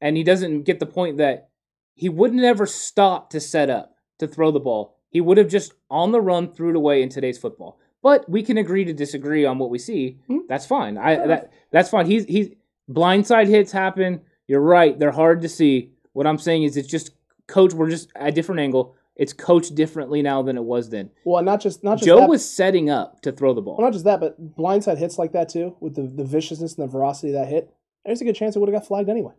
And 0.00 0.16
he 0.16 0.24
doesn't 0.24 0.62
get 0.62 0.80
the 0.80 0.86
point 0.86 1.18
that 1.18 1.50
he 1.96 2.08
would 2.08 2.32
never 2.32 2.66
stop 2.66 3.30
to 3.30 3.40
set 3.40 3.68
up 3.68 3.96
to 4.18 4.28
throw 4.28 4.52
the 4.52 4.60
ball. 4.60 4.96
He 5.10 5.20
would 5.20 5.38
have 5.38 5.48
just 5.48 5.72
on 5.90 6.12
the 6.12 6.20
run 6.20 6.52
threw 6.52 6.70
it 6.70 6.76
away 6.76 7.02
in 7.02 7.08
today's 7.08 7.38
football. 7.38 7.80
But 8.02 8.28
we 8.28 8.42
can 8.42 8.58
agree 8.58 8.84
to 8.84 8.92
disagree 8.92 9.44
on 9.44 9.58
what 9.58 9.70
we 9.70 9.78
see. 9.78 10.18
Hmm. 10.28 10.40
That's 10.48 10.66
fine. 10.66 10.96
I 10.98 11.26
that 11.26 11.52
that's 11.72 11.88
fine. 11.88 12.06
He's 12.06 12.24
he's 12.26 12.50
blindside 12.88 13.48
hits 13.48 13.72
happen. 13.72 14.20
You're 14.46 14.60
right. 14.60 14.96
They're 14.96 15.10
hard 15.10 15.40
to 15.42 15.48
see. 15.48 15.92
What 16.12 16.26
I'm 16.26 16.38
saying 16.38 16.62
is 16.62 16.76
it's 16.76 16.88
just 16.88 17.10
coach. 17.48 17.72
We're 17.72 17.90
just 17.90 18.10
at 18.14 18.28
a 18.28 18.32
different 18.32 18.60
angle. 18.60 18.94
It's 19.16 19.32
coached 19.32 19.74
differently 19.74 20.20
now 20.20 20.42
than 20.42 20.58
it 20.58 20.64
was 20.64 20.90
then. 20.90 21.10
well, 21.24 21.42
not 21.42 21.62
just 21.62 21.82
not 21.82 21.96
just 21.96 22.06
Joe 22.06 22.20
that, 22.20 22.28
was 22.28 22.48
setting 22.48 22.90
up 22.90 23.22
to 23.22 23.32
throw 23.32 23.54
the 23.54 23.62
ball. 23.62 23.78
Well, 23.78 23.86
not 23.86 23.94
just 23.94 24.04
that, 24.04 24.20
but 24.20 24.54
blindside 24.56 24.98
hits 24.98 25.18
like 25.18 25.32
that 25.32 25.48
too, 25.48 25.74
with 25.80 25.96
the, 25.96 26.02
the 26.02 26.24
viciousness 26.24 26.76
and 26.76 26.86
the 26.86 26.92
ferocity 26.92 27.28
of 27.28 27.40
that 27.40 27.48
hit. 27.48 27.72
There's 28.04 28.20
a 28.20 28.24
good 28.24 28.36
chance 28.36 28.54
it 28.54 28.58
would 28.58 28.68
have 28.68 28.80
got 28.80 28.86
flagged 28.86 29.08
anyway. 29.08 29.32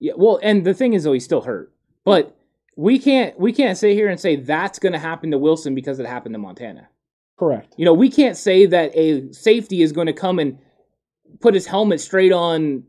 Yeah, 0.00 0.14
well, 0.16 0.40
and 0.42 0.64
the 0.64 0.74
thing 0.74 0.92
is, 0.94 1.04
though, 1.04 1.12
he's 1.12 1.24
still 1.24 1.42
hurt. 1.42 1.72
But 2.04 2.36
we 2.76 2.98
can't 2.98 3.38
we 3.38 3.52
can't 3.52 3.78
sit 3.78 3.94
here 3.94 4.08
and 4.08 4.18
say 4.18 4.36
that's 4.36 4.78
going 4.78 4.92
to 4.92 4.98
happen 4.98 5.30
to 5.30 5.38
Wilson 5.38 5.74
because 5.74 5.98
it 5.98 6.06
happened 6.06 6.34
to 6.34 6.38
Montana. 6.38 6.88
Correct. 7.38 7.74
You 7.76 7.84
know, 7.84 7.94
we 7.94 8.10
can't 8.10 8.36
say 8.36 8.66
that 8.66 8.96
a 8.96 9.32
safety 9.32 9.82
is 9.82 9.92
going 9.92 10.06
to 10.06 10.12
come 10.12 10.38
and 10.38 10.58
put 11.40 11.54
his 11.54 11.66
helmet 11.66 12.00
straight 12.00 12.32
on 12.32 12.84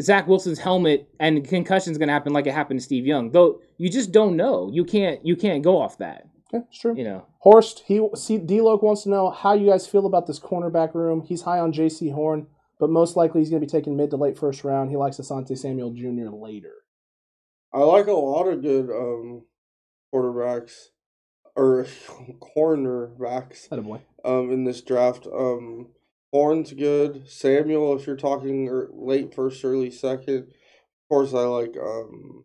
Zach 0.00 0.26
Wilson's 0.26 0.58
helmet 0.58 1.08
and 1.18 1.46
concussion's 1.46 1.98
going 1.98 2.08
to 2.08 2.12
happen 2.12 2.32
like 2.32 2.46
it 2.46 2.54
happened 2.54 2.80
to 2.80 2.84
Steve 2.84 3.06
Young. 3.06 3.32
Though 3.32 3.60
you 3.78 3.90
just 3.90 4.12
don't 4.12 4.36
know. 4.36 4.70
You 4.72 4.84
can't 4.84 5.24
you 5.24 5.36
can't 5.36 5.62
go 5.62 5.80
off 5.80 5.98
that. 5.98 6.26
Okay, 6.52 6.64
it's 6.68 6.80
true. 6.80 6.96
You 6.96 7.04
know. 7.04 7.26
Horst, 7.38 7.84
he 7.86 8.06
see 8.14 8.38
D-Loke 8.38 8.82
wants 8.82 9.04
to 9.04 9.08
know 9.08 9.30
how 9.30 9.54
you 9.54 9.70
guys 9.70 9.86
feel 9.86 10.06
about 10.06 10.26
this 10.26 10.38
cornerback 10.38 10.94
room. 10.94 11.22
He's 11.22 11.42
high 11.42 11.58
on 11.58 11.72
Jaycee 11.72 12.12
Horn, 12.12 12.46
but 12.78 12.90
most 12.90 13.16
likely 13.16 13.40
he's 13.40 13.50
going 13.50 13.62
to 13.62 13.66
be 13.66 13.70
taken 13.70 13.96
mid 13.96 14.10
to 14.10 14.16
late 14.16 14.38
first 14.38 14.64
round. 14.64 14.90
He 14.90 14.96
likes 14.96 15.16
Asante 15.16 15.56
Samuel 15.56 15.92
Jr. 15.92 16.28
later. 16.34 16.72
I 17.72 17.80
like 17.80 18.06
a 18.06 18.12
lot 18.12 18.48
of 18.48 18.62
good 18.62 18.90
um 18.90 19.42
quarterbacks 20.14 20.88
or 21.56 21.86
cornerbacks 22.56 23.68
That 23.68 23.78
a 23.78 23.82
boy. 23.82 24.00
um 24.24 24.50
in 24.50 24.64
this 24.64 24.80
draft. 24.82 25.26
Um 25.26 25.88
Horn's 26.32 26.72
good. 26.72 27.28
Samuel, 27.28 27.96
if 27.96 28.06
you're 28.06 28.14
talking 28.16 28.68
er, 28.68 28.88
late 28.92 29.34
first, 29.34 29.64
early 29.64 29.90
second. 29.90 30.38
Of 30.44 31.08
course, 31.08 31.34
I 31.34 31.40
like 31.42 31.74
um. 31.76 32.44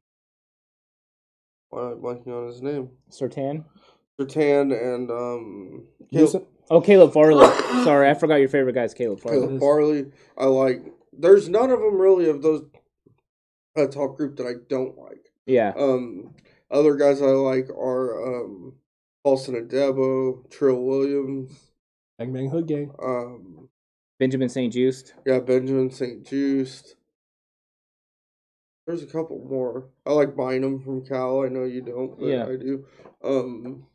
Why 1.69 1.81
am 1.81 1.87
I 1.91 1.93
blanking 2.01 2.29
on 2.29 2.47
his 2.47 2.63
name? 2.63 2.89
Surtain. 3.11 3.65
Surtain 4.19 4.71
and 4.73 5.11
um. 5.11 5.85
Houston, 6.09 6.47
Oh, 6.71 6.81
Caleb 6.81 7.13
Farley. 7.13 7.45
Sorry, 7.83 8.09
I 8.09 8.15
forgot 8.15 8.37
your 8.37 8.49
favorite 8.49 8.73
guy's 8.73 8.95
Caleb 8.95 9.19
Farley. 9.19 9.39
Caleb 9.39 9.59
Farley. 9.59 10.05
I 10.35 10.45
like. 10.45 10.81
There's 11.13 11.47
none 11.47 11.69
of 11.69 11.79
them 11.79 11.99
really 12.01 12.27
of 12.27 12.41
those. 12.41 12.63
A 13.77 13.87
top 13.87 14.15
group 14.15 14.37
that 14.37 14.47
I 14.47 14.53
don't 14.69 14.97
like. 14.97 15.31
Yeah. 15.45 15.73
Um, 15.77 16.33
other 16.71 16.95
guys 16.95 17.21
I 17.21 17.25
like 17.25 17.69
are 17.69 18.43
um, 18.45 18.73
Paulson 19.23 19.55
Adebo, 19.55 20.49
Trill 20.49 20.81
Williams, 20.81 21.51
Bang 22.17 22.31
Bang 22.33 22.49
Hood 22.49 22.67
Gang. 22.67 22.91
um, 23.03 23.69
Benjamin 24.19 24.47
St-Juste. 24.47 25.13
yeah, 25.25 25.39
Benjamin 25.39 25.91
St-Juste. 25.91 26.95
There's 28.87 29.03
a 29.03 29.07
couple 29.07 29.39
more. 29.49 29.89
I 30.05 30.13
like 30.13 30.35
Bynum 30.37 30.79
from 30.81 31.03
Cal. 31.05 31.43
I 31.43 31.49
know 31.49 31.63
you 31.65 31.81
don't, 31.81 32.17
but 32.17 32.27
Yeah. 32.27 32.43
I 32.45 32.55
do. 32.55 32.85
Um, 33.23 33.87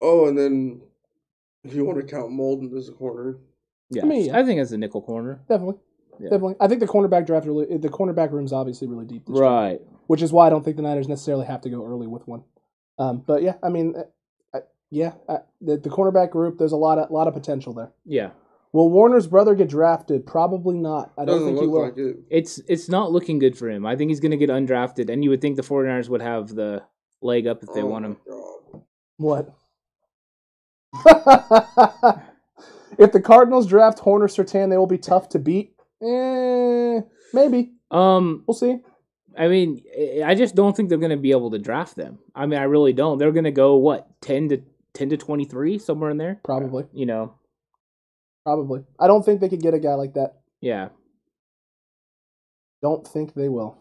oh, 0.00 0.26
and 0.26 0.36
then 0.36 0.82
if 1.64 1.74
you 1.74 1.84
want 1.84 2.00
to 2.00 2.06
count 2.06 2.32
Molden 2.32 2.76
as 2.76 2.88
a 2.88 2.92
corner, 2.92 3.36
Yeah. 3.90 4.02
I 4.02 4.06
mean, 4.06 4.26
yeah. 4.26 4.38
I 4.38 4.42
think 4.44 4.58
it's 4.60 4.72
a 4.72 4.78
nickel 4.78 5.02
corner. 5.02 5.42
Definitely. 5.48 5.80
Yeah. 6.20 6.30
Definitely. 6.30 6.56
I 6.60 6.68
think 6.68 6.80
the 6.80 6.86
cornerback 6.86 7.26
draft 7.26 7.46
really 7.46 7.76
the 7.78 7.88
cornerback 7.88 8.30
room's 8.32 8.52
obviously 8.52 8.86
really 8.88 9.04
deep. 9.06 9.26
this 9.26 9.34
year, 9.34 9.42
Right. 9.44 9.80
Which 10.06 10.22
is 10.22 10.32
why 10.32 10.46
I 10.46 10.50
don't 10.50 10.64
think 10.64 10.76
the 10.76 10.82
Niners 10.82 11.08
necessarily 11.08 11.46
have 11.46 11.60
to 11.62 11.70
go 11.70 11.84
early 11.86 12.06
with 12.06 12.26
one. 12.28 12.44
Um, 12.98 13.22
but 13.26 13.42
yeah, 13.42 13.54
I 13.62 13.70
mean, 13.70 13.94
uh, 13.96 14.02
I, 14.56 14.60
yeah, 14.90 15.12
I, 15.28 15.38
the, 15.60 15.78
the 15.78 15.88
cornerback 15.88 16.30
group, 16.30 16.58
there's 16.58 16.72
a 16.72 16.76
lot 16.76 16.98
of 16.98 17.10
lot 17.10 17.26
of 17.28 17.34
potential 17.34 17.72
there. 17.72 17.92
Yeah. 18.04 18.30
Will 18.72 18.88
Warner's 18.90 19.26
brother 19.26 19.54
get 19.54 19.68
drafted? 19.68 20.26
Probably 20.26 20.78
not. 20.78 21.12
I 21.18 21.24
don't 21.24 21.38
doesn't 21.38 21.46
think 21.48 21.56
look 21.56 21.64
he 21.64 21.68
will. 21.68 21.82
like 21.84 21.96
it. 21.98 22.16
It's 22.30 22.58
it's 22.68 22.88
not 22.88 23.10
looking 23.12 23.38
good 23.38 23.56
for 23.56 23.68
him. 23.68 23.84
I 23.84 23.96
think 23.96 24.10
he's 24.10 24.20
going 24.20 24.30
to 24.30 24.36
get 24.38 24.48
undrafted, 24.50 25.10
and 25.10 25.22
you 25.24 25.30
would 25.30 25.40
think 25.42 25.56
the 25.56 25.62
49ers 25.62 26.08
would 26.08 26.22
have 26.22 26.48
the 26.54 26.82
leg 27.20 27.46
up 27.46 27.62
if 27.62 27.72
they 27.74 27.82
Oh 27.82 27.86
want 27.86 28.04
him. 28.06 28.16
God. 28.28 28.82
What? 29.18 29.54
if 32.98 33.12
the 33.12 33.20
Cardinals 33.22 33.66
draft 33.66 33.98
Horner 34.00 34.26
Surtain, 34.28 34.70
they 34.70 34.76
will 34.76 34.86
be 34.86 34.98
tough 34.98 35.28
to 35.30 35.38
beat. 35.38 35.74
Eh, 36.02 37.00
maybe. 37.32 37.72
Um, 37.90 38.44
We'll 38.46 38.54
see. 38.54 38.78
I 39.38 39.48
mean, 39.48 39.82
I- 40.24 40.34
just 40.34 40.54
don't 40.54 40.76
think 40.76 40.88
they're 40.88 40.98
going 40.98 41.10
to 41.10 41.16
be 41.16 41.30
able 41.30 41.50
to 41.52 41.58
draft 41.58 41.96
them. 41.96 42.18
I 42.34 42.44
mean, 42.46 42.58
I 42.58 42.64
really 42.64 42.92
don't. 42.92 43.18
They're 43.18 43.32
going 43.32 43.44
to 43.44 43.50
go 43.50 43.76
what 43.76 44.08
ten 44.20 44.48
to 44.50 44.62
ten 44.94 45.08
to 45.10 45.16
twenty 45.16 45.44
three 45.44 45.78
somewhere 45.78 46.10
in 46.10 46.18
there. 46.18 46.40
Probably. 46.44 46.84
You 46.92 47.06
know, 47.06 47.34
Probably. 48.44 48.82
I 49.00 49.06
don't 49.06 49.24
think 49.24 49.40
they 49.40 49.48
could 49.48 49.62
get 49.62 49.72
a 49.74 49.78
guy 49.78 49.94
like 49.94 50.14
that. 50.14 50.40
yeah, 50.60 50.88
Don't 52.82 53.06
think 53.06 53.34
they 53.34 53.48
will. 53.48 53.78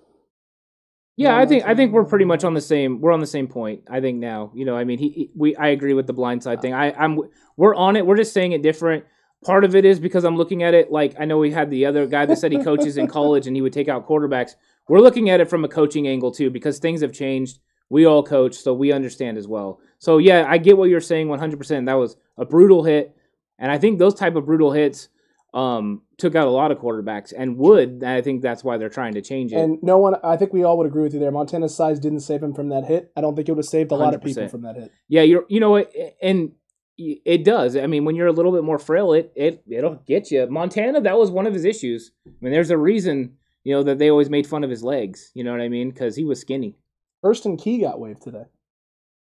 yeah. 1.18 1.31
No, 1.31 1.38
I 1.38 1.45
think 1.45 1.65
I 1.65 1.73
think 1.76 1.91
we're 1.91 2.06
pretty 2.06 2.26
much 2.26 2.43
on 2.43 2.53
the 2.53 2.61
same. 2.61 3.02
We're 3.02 3.11
on 3.11 3.19
the 3.19 3.27
same 3.27 3.48
point. 3.48 3.81
I 3.89 3.99
think 3.99 4.19
now. 4.19 4.52
You 4.53 4.65
know, 4.65 4.77
I 4.77 4.84
mean, 4.84 4.99
he, 4.99 5.10
he 5.10 5.31
we 5.35 5.56
I 5.56 5.69
agree 5.69 5.93
with 5.93 6.07
the 6.07 6.14
blindside 6.14 6.61
thing. 6.61 6.73
I 6.73 6.91
I'm 6.93 7.19
we're 7.57 7.76
on 7.76 7.95
it. 7.95 8.06
We're 8.06 8.18
just 8.18 8.34
saying 8.34 8.52
it 8.52 8.61
different. 8.61 9.06
Part 9.43 9.63
of 9.63 9.76
it 9.76 9.85
is 9.85 9.99
because 9.99 10.23
I'm 10.23 10.38
looking 10.38 10.61
at 10.61 10.73
it 10.73 10.91
like 10.91 11.15
I 11.19 11.26
know 11.26 11.38
we 11.39 11.51
had 11.51 11.69
the 11.69 11.85
other 11.85 12.05
guy 12.05 12.26
that 12.26 12.38
said 12.38 12.51
he 12.51 12.63
coaches 12.63 12.97
in 12.97 13.07
college 13.19 13.47
and 13.47 13.55
he 13.55 13.61
would 13.61 13.73
take 13.73 13.88
out 13.88 14.07
quarterbacks. 14.07 14.51
We're 14.88 14.99
looking 14.99 15.30
at 15.30 15.39
it 15.39 15.49
from 15.49 15.63
a 15.63 15.68
coaching 15.68 16.07
angle 16.07 16.31
too 16.31 16.49
because 16.49 16.80
things 16.80 17.01
have 17.01 17.11
changed. 17.11 17.59
We 17.89 18.05
all 18.05 18.23
coach, 18.23 18.55
so 18.55 18.73
we 18.73 18.91
understand 18.93 19.38
as 19.38 19.47
well. 19.47 19.80
So 19.99 20.18
yeah, 20.18 20.45
I 20.47 20.57
get 20.57 20.77
what 20.77 20.89
you're 20.89 21.01
saying 21.01 21.27
100%. 21.27 21.85
That 21.88 21.93
was 21.95 22.15
a 22.38 22.45
brutal 22.45 22.84
hit, 22.84 23.15
and 23.59 23.72
I 23.72 23.77
think 23.77 23.99
those 23.99 24.13
type 24.13 24.35
of 24.35 24.45
brutal 24.45 24.72
hits 24.72 25.09
um, 25.53 26.01
took 26.18 26.35
out 26.35 26.47
a 26.47 26.51
lot 26.51 26.72
of 26.72 26.77
quarterbacks 26.77 27.34
and 27.38 27.57
would. 27.57 27.89
And 27.89 28.07
I 28.07 28.22
think 28.22 28.41
that's 28.41 28.63
why 28.63 28.77
they're 28.77 28.89
trying 28.89 29.13
to 29.15 29.22
change 29.22 29.51
it. 29.51 29.57
And 29.57 29.80
no 29.81 29.97
one, 29.97 30.15
I 30.23 30.38
think 30.38 30.53
we 30.53 30.63
all 30.63 30.77
would 30.77 30.88
agree 30.88 31.03
with 31.03 31.13
you 31.13 31.19
there. 31.19 31.31
Montana's 31.31 31.76
size 31.76 31.99
didn't 31.99 32.22
save 32.22 32.41
him 32.41 32.53
from 32.53 32.69
that 32.69 32.85
hit. 32.85 33.11
I 33.15 33.22
don't 33.22 33.35
think 33.35 33.49
it 33.49 33.51
would 33.51 33.59
have 33.59 33.65
saved 33.65 33.91
a 33.91 33.95
lot 33.95 34.13
of 34.13 34.23
people 34.23 34.47
from 34.47 34.61
that 34.61 34.76
hit. 34.76 34.91
Yeah, 35.07 35.23
you're. 35.23 35.45
You 35.49 35.59
know 35.59 35.72
what? 35.72 35.91
And 36.22 36.53
it 36.97 37.43
does. 37.43 37.76
I 37.76 37.88
mean, 37.88 38.05
when 38.05 38.15
you're 38.15 38.27
a 38.27 38.31
little 38.34 38.51
bit 38.51 38.63
more 38.63 38.80
frail, 38.80 39.13
it 39.13 39.31
it 39.35 39.63
it'll 39.69 39.95
get 39.95 40.31
you. 40.31 40.47
Montana, 40.49 41.01
that 41.01 41.18
was 41.18 41.31
one 41.31 41.47
of 41.47 41.53
his 41.53 41.65
issues. 41.65 42.11
I 42.27 42.31
mean, 42.41 42.51
there's 42.53 42.69
a 42.72 42.77
reason 42.77 43.38
you 43.63 43.73
know 43.73 43.84
that 43.84 43.99
they 43.99 44.09
always 44.09 44.30
made 44.30 44.47
fun 44.47 44.63
of 44.63 44.69
his 44.69 44.84
legs. 44.84 45.31
You 45.34 45.43
know 45.43 45.51
what 45.51 45.61
I 45.61 45.69
mean? 45.69 45.89
Because 45.89 46.15
he 46.15 46.23
was 46.23 46.39
skinny. 46.39 46.77
Hurston 47.23 47.61
Key 47.61 47.81
got 47.81 47.99
waived 47.99 48.22
today. 48.22 48.45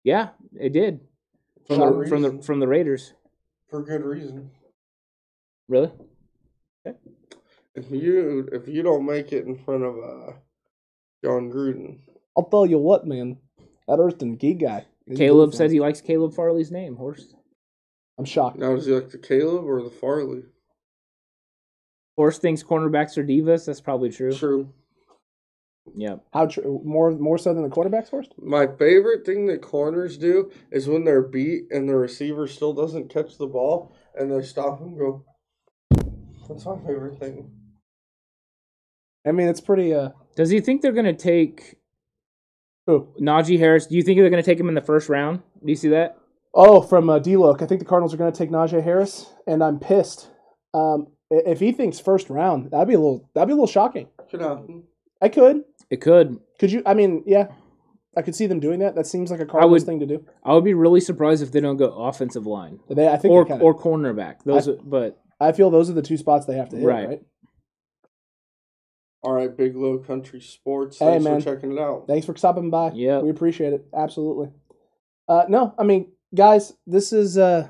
Yeah, 0.03 0.29
it 0.59 0.73
did 0.73 1.01
from 1.67 1.77
For 1.77 2.03
the 2.03 2.09
from 2.09 2.21
the 2.21 2.41
from 2.41 2.59
the 2.59 2.67
Raiders. 2.67 3.13
for 3.69 3.81
good 3.83 4.03
reason. 4.03 4.51
Really? 5.67 5.91
If 7.75 7.91
you 7.91 8.47
if 8.51 8.67
you 8.67 8.81
don't 8.81 9.05
make 9.05 9.31
it 9.33 9.45
in 9.45 9.55
front 9.55 9.83
of 9.83 9.95
uh, 9.97 10.31
Jon 11.23 11.51
Gruden, 11.51 11.99
I'll 12.35 12.45
tell 12.45 12.65
you 12.65 12.79
what, 12.79 13.05
man. 13.05 13.37
That 13.87 13.99
Hurston 13.99 14.39
Key 14.39 14.53
guy. 14.53 14.85
Caleb 15.15 15.53
says 15.53 15.71
he 15.71 15.79
likes 15.79 16.01
Caleb 16.01 16.33
Farley's 16.33 16.71
name, 16.71 16.97
Horst. 16.97 17.36
I'm 18.17 18.25
shocked. 18.25 18.57
now 18.57 18.75
does 18.75 18.85
he 18.85 18.93
like 18.93 19.09
the 19.09 19.17
Caleb 19.17 19.65
or 19.65 19.81
the 19.83 19.89
Farley? 19.91 20.43
Horst 22.17 22.41
thinks 22.41 22.63
cornerbacks 22.63 23.17
are 23.17 23.23
divas. 23.23 23.65
That's 23.65 23.81
probably 23.81 24.09
true. 24.09 24.33
True. 24.33 24.73
Yeah. 25.95 26.15
How 26.33 26.47
tr- 26.47 26.61
more 26.83 27.11
more 27.11 27.37
so 27.37 27.53
than 27.53 27.63
the 27.63 27.69
quarterbacks 27.69 28.09
first? 28.09 28.33
My 28.41 28.65
favorite 28.67 29.25
thing 29.25 29.45
that 29.47 29.61
corners 29.61 30.17
do 30.17 30.51
is 30.71 30.87
when 30.87 31.03
they're 31.05 31.21
beat 31.21 31.65
and 31.71 31.87
the 31.87 31.95
receiver 31.95 32.47
still 32.47 32.73
doesn't 32.73 33.09
catch 33.13 33.37
the 33.37 33.45
ball 33.47 33.93
and 34.15 34.31
they 34.31 34.41
stop 34.41 34.81
and 34.81 34.97
go. 34.97 35.23
That's 36.49 36.65
my 36.65 36.77
favorite 36.77 37.19
thing. 37.19 37.51
I 39.25 39.31
mean, 39.31 39.47
it's 39.47 39.61
pretty. 39.61 39.93
uh 39.93 40.09
Does 40.35 40.49
he 40.49 40.59
think 40.59 40.81
they're 40.81 40.91
gonna 40.91 41.13
take 41.13 41.75
Who? 42.87 43.13
Najee 43.21 43.59
Harris? 43.59 43.85
Do 43.85 43.95
you 43.95 44.01
think 44.03 44.19
they're 44.19 44.29
gonna 44.29 44.41
take 44.43 44.59
him 44.59 44.69
in 44.69 44.75
the 44.75 44.81
first 44.81 45.07
round? 45.07 45.41
Do 45.63 45.69
you 45.69 45.75
see 45.75 45.89
that? 45.89 46.17
Oh, 46.59 46.81
from 46.81 47.07
uh, 47.09 47.19
D-Look. 47.19 47.61
I 47.61 47.67
think 47.67 47.79
the 47.79 47.85
Cardinals 47.85 48.13
are 48.13 48.17
going 48.17 48.31
to 48.31 48.37
take 48.37 48.49
Najee 48.49 48.83
Harris, 48.83 49.31
and 49.45 49.63
I'm 49.63 49.79
pissed. 49.79 50.27
Um, 50.73 51.07
if 51.29 51.59
he 51.59 51.71
thinks 51.71 51.99
first 51.99 52.29
round, 52.31 52.71
that'd 52.71 52.87
be 52.87 52.95
a 52.95 52.99
little. 52.99 53.29
That'd 53.35 53.47
be 53.47 53.51
a 53.51 53.55
little 53.55 53.67
shocking. 53.67 54.07
Could 54.31 54.41
happen. 54.41 54.83
I 55.21 55.29
could. 55.29 55.63
It 55.91 56.01
could. 56.01 56.39
Could 56.59 56.71
you? 56.71 56.81
I 56.85 56.95
mean, 56.95 57.23
yeah, 57.27 57.47
I 58.17 58.23
could 58.23 58.35
see 58.35 58.47
them 58.47 58.59
doing 58.59 58.79
that. 58.79 58.95
That 58.95 59.05
seems 59.05 59.29
like 59.29 59.39
a 59.39 59.45
Cardinals 59.45 59.81
would- 59.81 59.85
thing 59.85 59.99
to 59.99 60.05
do. 60.07 60.25
I 60.43 60.53
would 60.53 60.63
be 60.63 60.73
really 60.73 60.99
surprised 60.99 61.43
if 61.43 61.51
they 61.51 61.59
don't 61.59 61.77
go 61.77 61.85
offensive 61.89 62.47
line 62.47 62.79
They, 62.89 63.07
I 63.07 63.17
think, 63.17 63.31
or 63.31 63.45
kinda, 63.45 63.63
or 63.63 63.77
cornerback. 63.77 64.37
Those, 64.43 64.67
are, 64.67 64.77
but 64.83 65.21
I 65.39 65.51
feel 65.51 65.69
those 65.69 65.89
are 65.91 65.93
the 65.93 66.01
two 66.01 66.17
spots 66.17 66.45
they 66.47 66.55
have 66.57 66.69
to 66.69 66.77
hit. 66.77 66.85
Right. 66.85 67.07
Right. 67.07 67.21
All 69.23 69.33
right, 69.33 69.55
Big 69.55 69.75
Low 69.75 69.97
Country 69.97 70.39
Sports. 70.41 70.99
Hey, 70.99 71.05
Thanks 71.05 71.23
man. 71.25 71.41
for 71.41 71.53
checking 71.55 71.71
it 71.73 71.79
out. 71.79 72.05
Thanks 72.07 72.25
for 72.25 72.35
stopping 72.35 72.69
by. 72.69 72.91
Yeah, 72.93 73.19
we 73.19 73.29
appreciate 73.29 73.73
it. 73.73 73.85
Absolutely. 73.95 74.49
Uh, 75.27 75.43
no, 75.49 75.73
I 75.77 75.83
mean, 75.83 76.11
guys, 76.33 76.73
this 76.85 77.13
is 77.13 77.37
uh, 77.37 77.67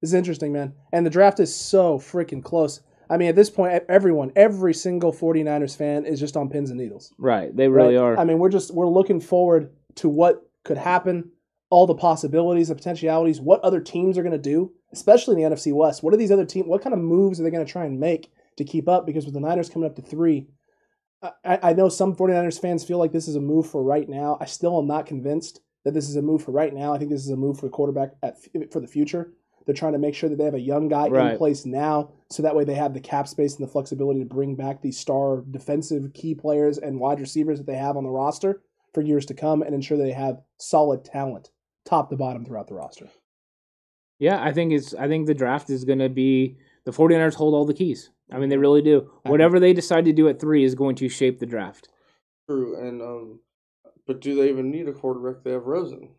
this 0.00 0.10
is 0.10 0.14
interesting, 0.14 0.52
man. 0.52 0.74
And 0.92 1.06
the 1.06 1.10
draft 1.10 1.40
is 1.40 1.54
so 1.54 1.98
freaking 1.98 2.42
close. 2.42 2.80
I 3.10 3.16
mean, 3.16 3.28
at 3.28 3.36
this 3.36 3.50
point, 3.50 3.84
everyone, 3.88 4.32
every 4.36 4.72
single 4.72 5.12
49ers 5.12 5.76
fan 5.76 6.06
is 6.06 6.18
just 6.18 6.36
on 6.36 6.48
pins 6.48 6.70
and 6.70 6.80
needles. 6.80 7.12
right, 7.18 7.54
they 7.54 7.68
really 7.68 7.96
right? 7.96 8.02
are. 8.02 8.18
I 8.18 8.24
mean, 8.24 8.38
we're 8.38 8.48
just 8.48 8.72
we're 8.72 8.88
looking 8.88 9.20
forward 9.20 9.70
to 9.96 10.08
what 10.08 10.42
could 10.64 10.78
happen, 10.78 11.30
all 11.70 11.86
the 11.86 11.94
possibilities, 11.94 12.68
the 12.68 12.74
potentialities, 12.74 13.40
what 13.40 13.60
other 13.60 13.80
teams 13.80 14.16
are 14.16 14.22
going 14.22 14.32
to 14.32 14.38
do, 14.38 14.72
especially 14.92 15.40
in 15.40 15.50
the 15.50 15.54
NFC 15.54 15.72
West. 15.72 16.02
What 16.02 16.14
are 16.14 16.18
these 16.18 16.30
other 16.30 16.46
teams? 16.46 16.66
What 16.66 16.82
kind 16.82 16.94
of 16.94 17.00
moves 17.00 17.38
are 17.38 17.42
they 17.42 17.50
going 17.50 17.64
to 17.64 17.70
try 17.70 17.84
and 17.84 18.00
make 18.00 18.32
to 18.56 18.64
keep 18.64 18.88
up? 18.88 19.06
Because 19.06 19.24
with 19.24 19.34
the 19.34 19.40
Niners 19.40 19.68
coming 19.68 19.88
up 19.88 19.96
to 19.96 20.02
three, 20.02 20.46
I, 21.44 21.58
I 21.62 21.72
know 21.74 21.88
some 21.88 22.16
49ers 22.16 22.60
fans 22.60 22.84
feel 22.84 22.98
like 22.98 23.12
this 23.12 23.28
is 23.28 23.36
a 23.36 23.40
move 23.40 23.68
for 23.68 23.82
right 23.82 24.08
now. 24.08 24.38
I 24.40 24.46
still 24.46 24.78
am 24.78 24.86
not 24.86 25.06
convinced 25.06 25.60
that 25.84 25.94
this 25.94 26.08
is 26.08 26.16
a 26.16 26.22
move 26.22 26.42
for 26.42 26.52
right 26.52 26.72
now. 26.72 26.94
I 26.94 26.98
think 26.98 27.10
this 27.10 27.24
is 27.24 27.30
a 27.30 27.36
move 27.36 27.58
for 27.58 27.66
the 27.66 27.70
quarterback 27.70 28.12
at, 28.22 28.36
for 28.70 28.80
the 28.80 28.86
future. 28.86 29.32
They're 29.64 29.74
trying 29.74 29.92
to 29.92 29.98
make 29.98 30.14
sure 30.14 30.28
that 30.28 30.36
they 30.36 30.44
have 30.44 30.54
a 30.54 30.60
young 30.60 30.88
guy 30.88 31.06
in 31.06 31.38
place 31.38 31.64
now, 31.64 32.10
so 32.30 32.42
that 32.42 32.56
way 32.56 32.64
they 32.64 32.74
have 32.74 32.94
the 32.94 33.00
cap 33.00 33.28
space 33.28 33.56
and 33.56 33.66
the 33.66 33.70
flexibility 33.70 34.20
to 34.20 34.26
bring 34.26 34.56
back 34.56 34.82
these 34.82 34.98
star 34.98 35.44
defensive 35.50 36.12
key 36.14 36.34
players 36.34 36.78
and 36.78 36.98
wide 36.98 37.20
receivers 37.20 37.58
that 37.58 37.66
they 37.66 37.76
have 37.76 37.96
on 37.96 38.02
the 38.02 38.10
roster 38.10 38.62
for 38.92 39.02
years 39.02 39.24
to 39.26 39.34
come, 39.34 39.62
and 39.62 39.74
ensure 39.74 39.96
they 39.96 40.12
have 40.12 40.42
solid 40.58 41.04
talent, 41.04 41.50
top 41.84 42.10
to 42.10 42.16
bottom, 42.16 42.44
throughout 42.44 42.66
the 42.66 42.74
roster. 42.74 43.08
yeah, 44.18 44.42
I 44.42 44.52
think 44.52 44.72
it's. 44.72 44.94
I 44.94 45.06
think 45.06 45.26
the 45.26 45.34
draft 45.34 45.70
is 45.70 45.84
going 45.84 46.00
to 46.00 46.08
be 46.08 46.58
the 46.84 46.90
49ers 46.90 47.34
hold 47.34 47.54
all 47.54 47.64
the 47.64 47.72
keys. 47.74 48.10
I 48.32 48.38
mean, 48.38 48.48
they 48.48 48.56
really 48.56 48.82
do. 48.82 49.10
Whatever 49.22 49.60
they 49.60 49.72
decide 49.72 50.04
to 50.06 50.12
do 50.12 50.28
at 50.28 50.40
three 50.40 50.64
is 50.64 50.74
going 50.74 50.96
to 50.96 51.08
shape 51.08 51.38
the 51.38 51.46
draft. 51.46 51.88
True, 52.48 52.76
and 52.84 53.00
um, 53.00 53.40
but 54.06 54.20
do 54.20 54.34
they 54.34 54.48
even 54.48 54.70
need 54.70 54.88
a 54.88 54.92
quarterback? 54.92 55.42
They 55.44 55.52
have 55.52 55.66
Rosen. 55.66 56.10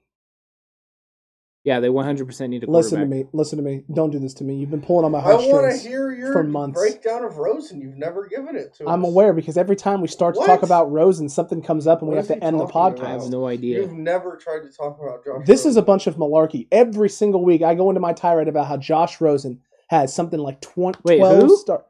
Yeah, 1.65 1.79
they 1.79 1.87
100% 1.87 2.49
need 2.49 2.63
a 2.63 2.65
quarterback. 2.65 2.67
Listen 2.67 2.99
to 2.99 3.05
me. 3.05 3.25
Listen 3.31 3.57
to 3.57 3.63
me. 3.63 3.83
Don't 3.93 4.09
do 4.09 4.19
this 4.19 4.33
to 4.35 4.43
me. 4.43 4.55
You've 4.55 4.69
been 4.69 4.81
pulling 4.81 5.05
on 5.05 5.13
my 5.13 5.19
I 5.19 5.27
want 5.35 5.41
to 5.45 5.49
heartstrings. 5.51 5.85
hear 5.85 6.11
your 6.11 6.33
for 6.33 6.43
months. 6.43 6.77
breakdown 6.77 7.23
of 7.23 7.37
Rosen. 7.37 7.79
You've 7.79 7.95
never 7.95 8.27
given 8.27 8.57
it 8.57 8.73
to 8.75 8.83
me. 8.83 8.91
I'm 8.91 9.05
us. 9.05 9.09
aware 9.11 9.31
because 9.31 9.57
every 9.57 9.77
time 9.77 10.01
we 10.01 10.09
start 10.09 10.35
to 10.35 10.45
talk 10.45 10.61
about 10.63 10.91
Rosen, 10.91 11.29
something 11.29 11.61
comes 11.61 11.87
up 11.87 12.01
and 12.01 12.09
we 12.09 12.15
What 12.17 12.25
have 12.27 12.31
is 12.35 12.37
to 12.41 12.43
end 12.45 12.59
the 12.59 12.67
talking 12.67 13.01
I 13.01 13.07
podcast. 13.07 13.21
have 13.23 13.31
no 13.31 13.47
idea. 13.47 13.79
You've 13.79 13.93
never 13.93 14.35
tried 14.35 14.63
to 14.63 14.69
talk 14.77 14.99
about 15.01 15.23
Josh. 15.23 15.47
This 15.47 15.65
is 15.65 15.77
a 15.77 15.81
bunch 15.81 16.05
of 16.05 16.17
malarkey. 16.17 16.67
Every 16.69 17.07
single 17.07 17.45
week, 17.45 17.61
I 17.61 17.75
go 17.75 17.87
into 17.89 18.01
my 18.01 18.11
tirade 18.11 18.49
about 18.49 18.67
how 18.67 18.75
Josh 18.75 19.21
Rosen 19.21 19.61
has 19.87 20.13
something 20.13 20.39
like 20.41 20.59
20, 20.59 20.99
Wait, 21.05 21.19
12 21.19 21.43
who? 21.43 21.57
start. 21.57 21.85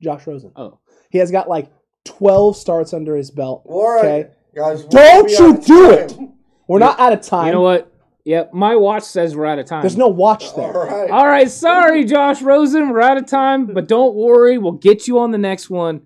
Josh 0.00 0.24
Rosen. 0.28 0.52
Oh, 0.54 0.78
He 1.10 1.18
has 1.18 1.32
got 1.32 1.48
like 1.48 1.68
12 2.04 2.56
starts 2.56 2.94
under 2.94 3.16
his 3.16 3.32
belt. 3.32 3.62
All 3.66 3.88
right, 3.92 4.04
Okay. 4.26 4.30
Guys. 4.56 4.84
Don't 4.84 5.30
you 5.30 5.58
do 5.58 5.90
time. 5.90 5.98
it! 5.98 6.18
We're 6.66 6.78
not 6.78 6.98
out 6.98 7.12
of 7.12 7.20
time. 7.20 7.46
you 7.46 7.52
know 7.52 7.60
what? 7.60 7.92
Yep, 8.24 8.54
my 8.54 8.74
watch 8.74 9.04
says 9.04 9.36
we're 9.36 9.46
out 9.46 9.60
of 9.60 9.66
time. 9.66 9.82
There's 9.82 9.96
no 9.96 10.08
watch 10.08 10.56
there. 10.56 10.72
right. 10.72 11.10
All 11.10 11.26
right, 11.26 11.48
sorry, 11.48 12.04
Josh 12.04 12.42
Rosen, 12.42 12.88
we're 12.88 13.00
out 13.00 13.18
of 13.18 13.26
time, 13.26 13.66
but 13.66 13.86
don't 13.86 14.16
worry, 14.16 14.58
we'll 14.58 14.72
get 14.72 15.06
you 15.06 15.20
on 15.20 15.30
the 15.30 15.38
next 15.38 15.70
one. 15.70 16.02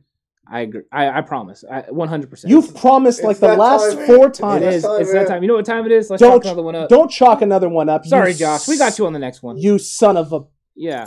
I 0.47 0.61
agree. 0.61 0.83
I, 0.93 1.09
I 1.09 1.21
promise. 1.21 1.65
I 1.71 1.83
100%. 1.83 2.49
You've 2.49 2.75
promised 2.75 3.21
It's 3.21 3.27
like 3.27 3.39
the 3.39 3.57
last 3.57 3.95
time, 3.95 4.07
four 4.07 4.29
times. 4.29 4.65
It's 4.65 4.85
time, 4.85 5.01
It's 5.01 5.13
that 5.13 5.29
time. 5.29 5.43
You 5.43 5.49
know 5.49 5.55
what 5.55 5.65
time 5.65 5.87
it 5.87 5.93
is? 5.93 6.11
Let's 6.11 6.21
Don't 6.21 6.43
chalk 6.43 6.45
another 6.45 6.63
one 6.63 6.75
up. 6.75 6.89
Don't 6.89 7.11
chalk 7.11 7.41
another 7.41 7.69
one 7.69 7.89
up. 7.89 8.05
Sorry, 8.05 8.35
Josh. 8.35 8.67
We 8.67 8.77
got 8.77 8.99
you 8.99 9.07
on 9.07 9.13
the 9.13 9.21
next 9.21 9.45
one. 9.45 9.59
You 9.59 9.79
son 9.79 10.17
of 10.17 10.33
a. 10.33 10.41
Yeah. 10.75 11.07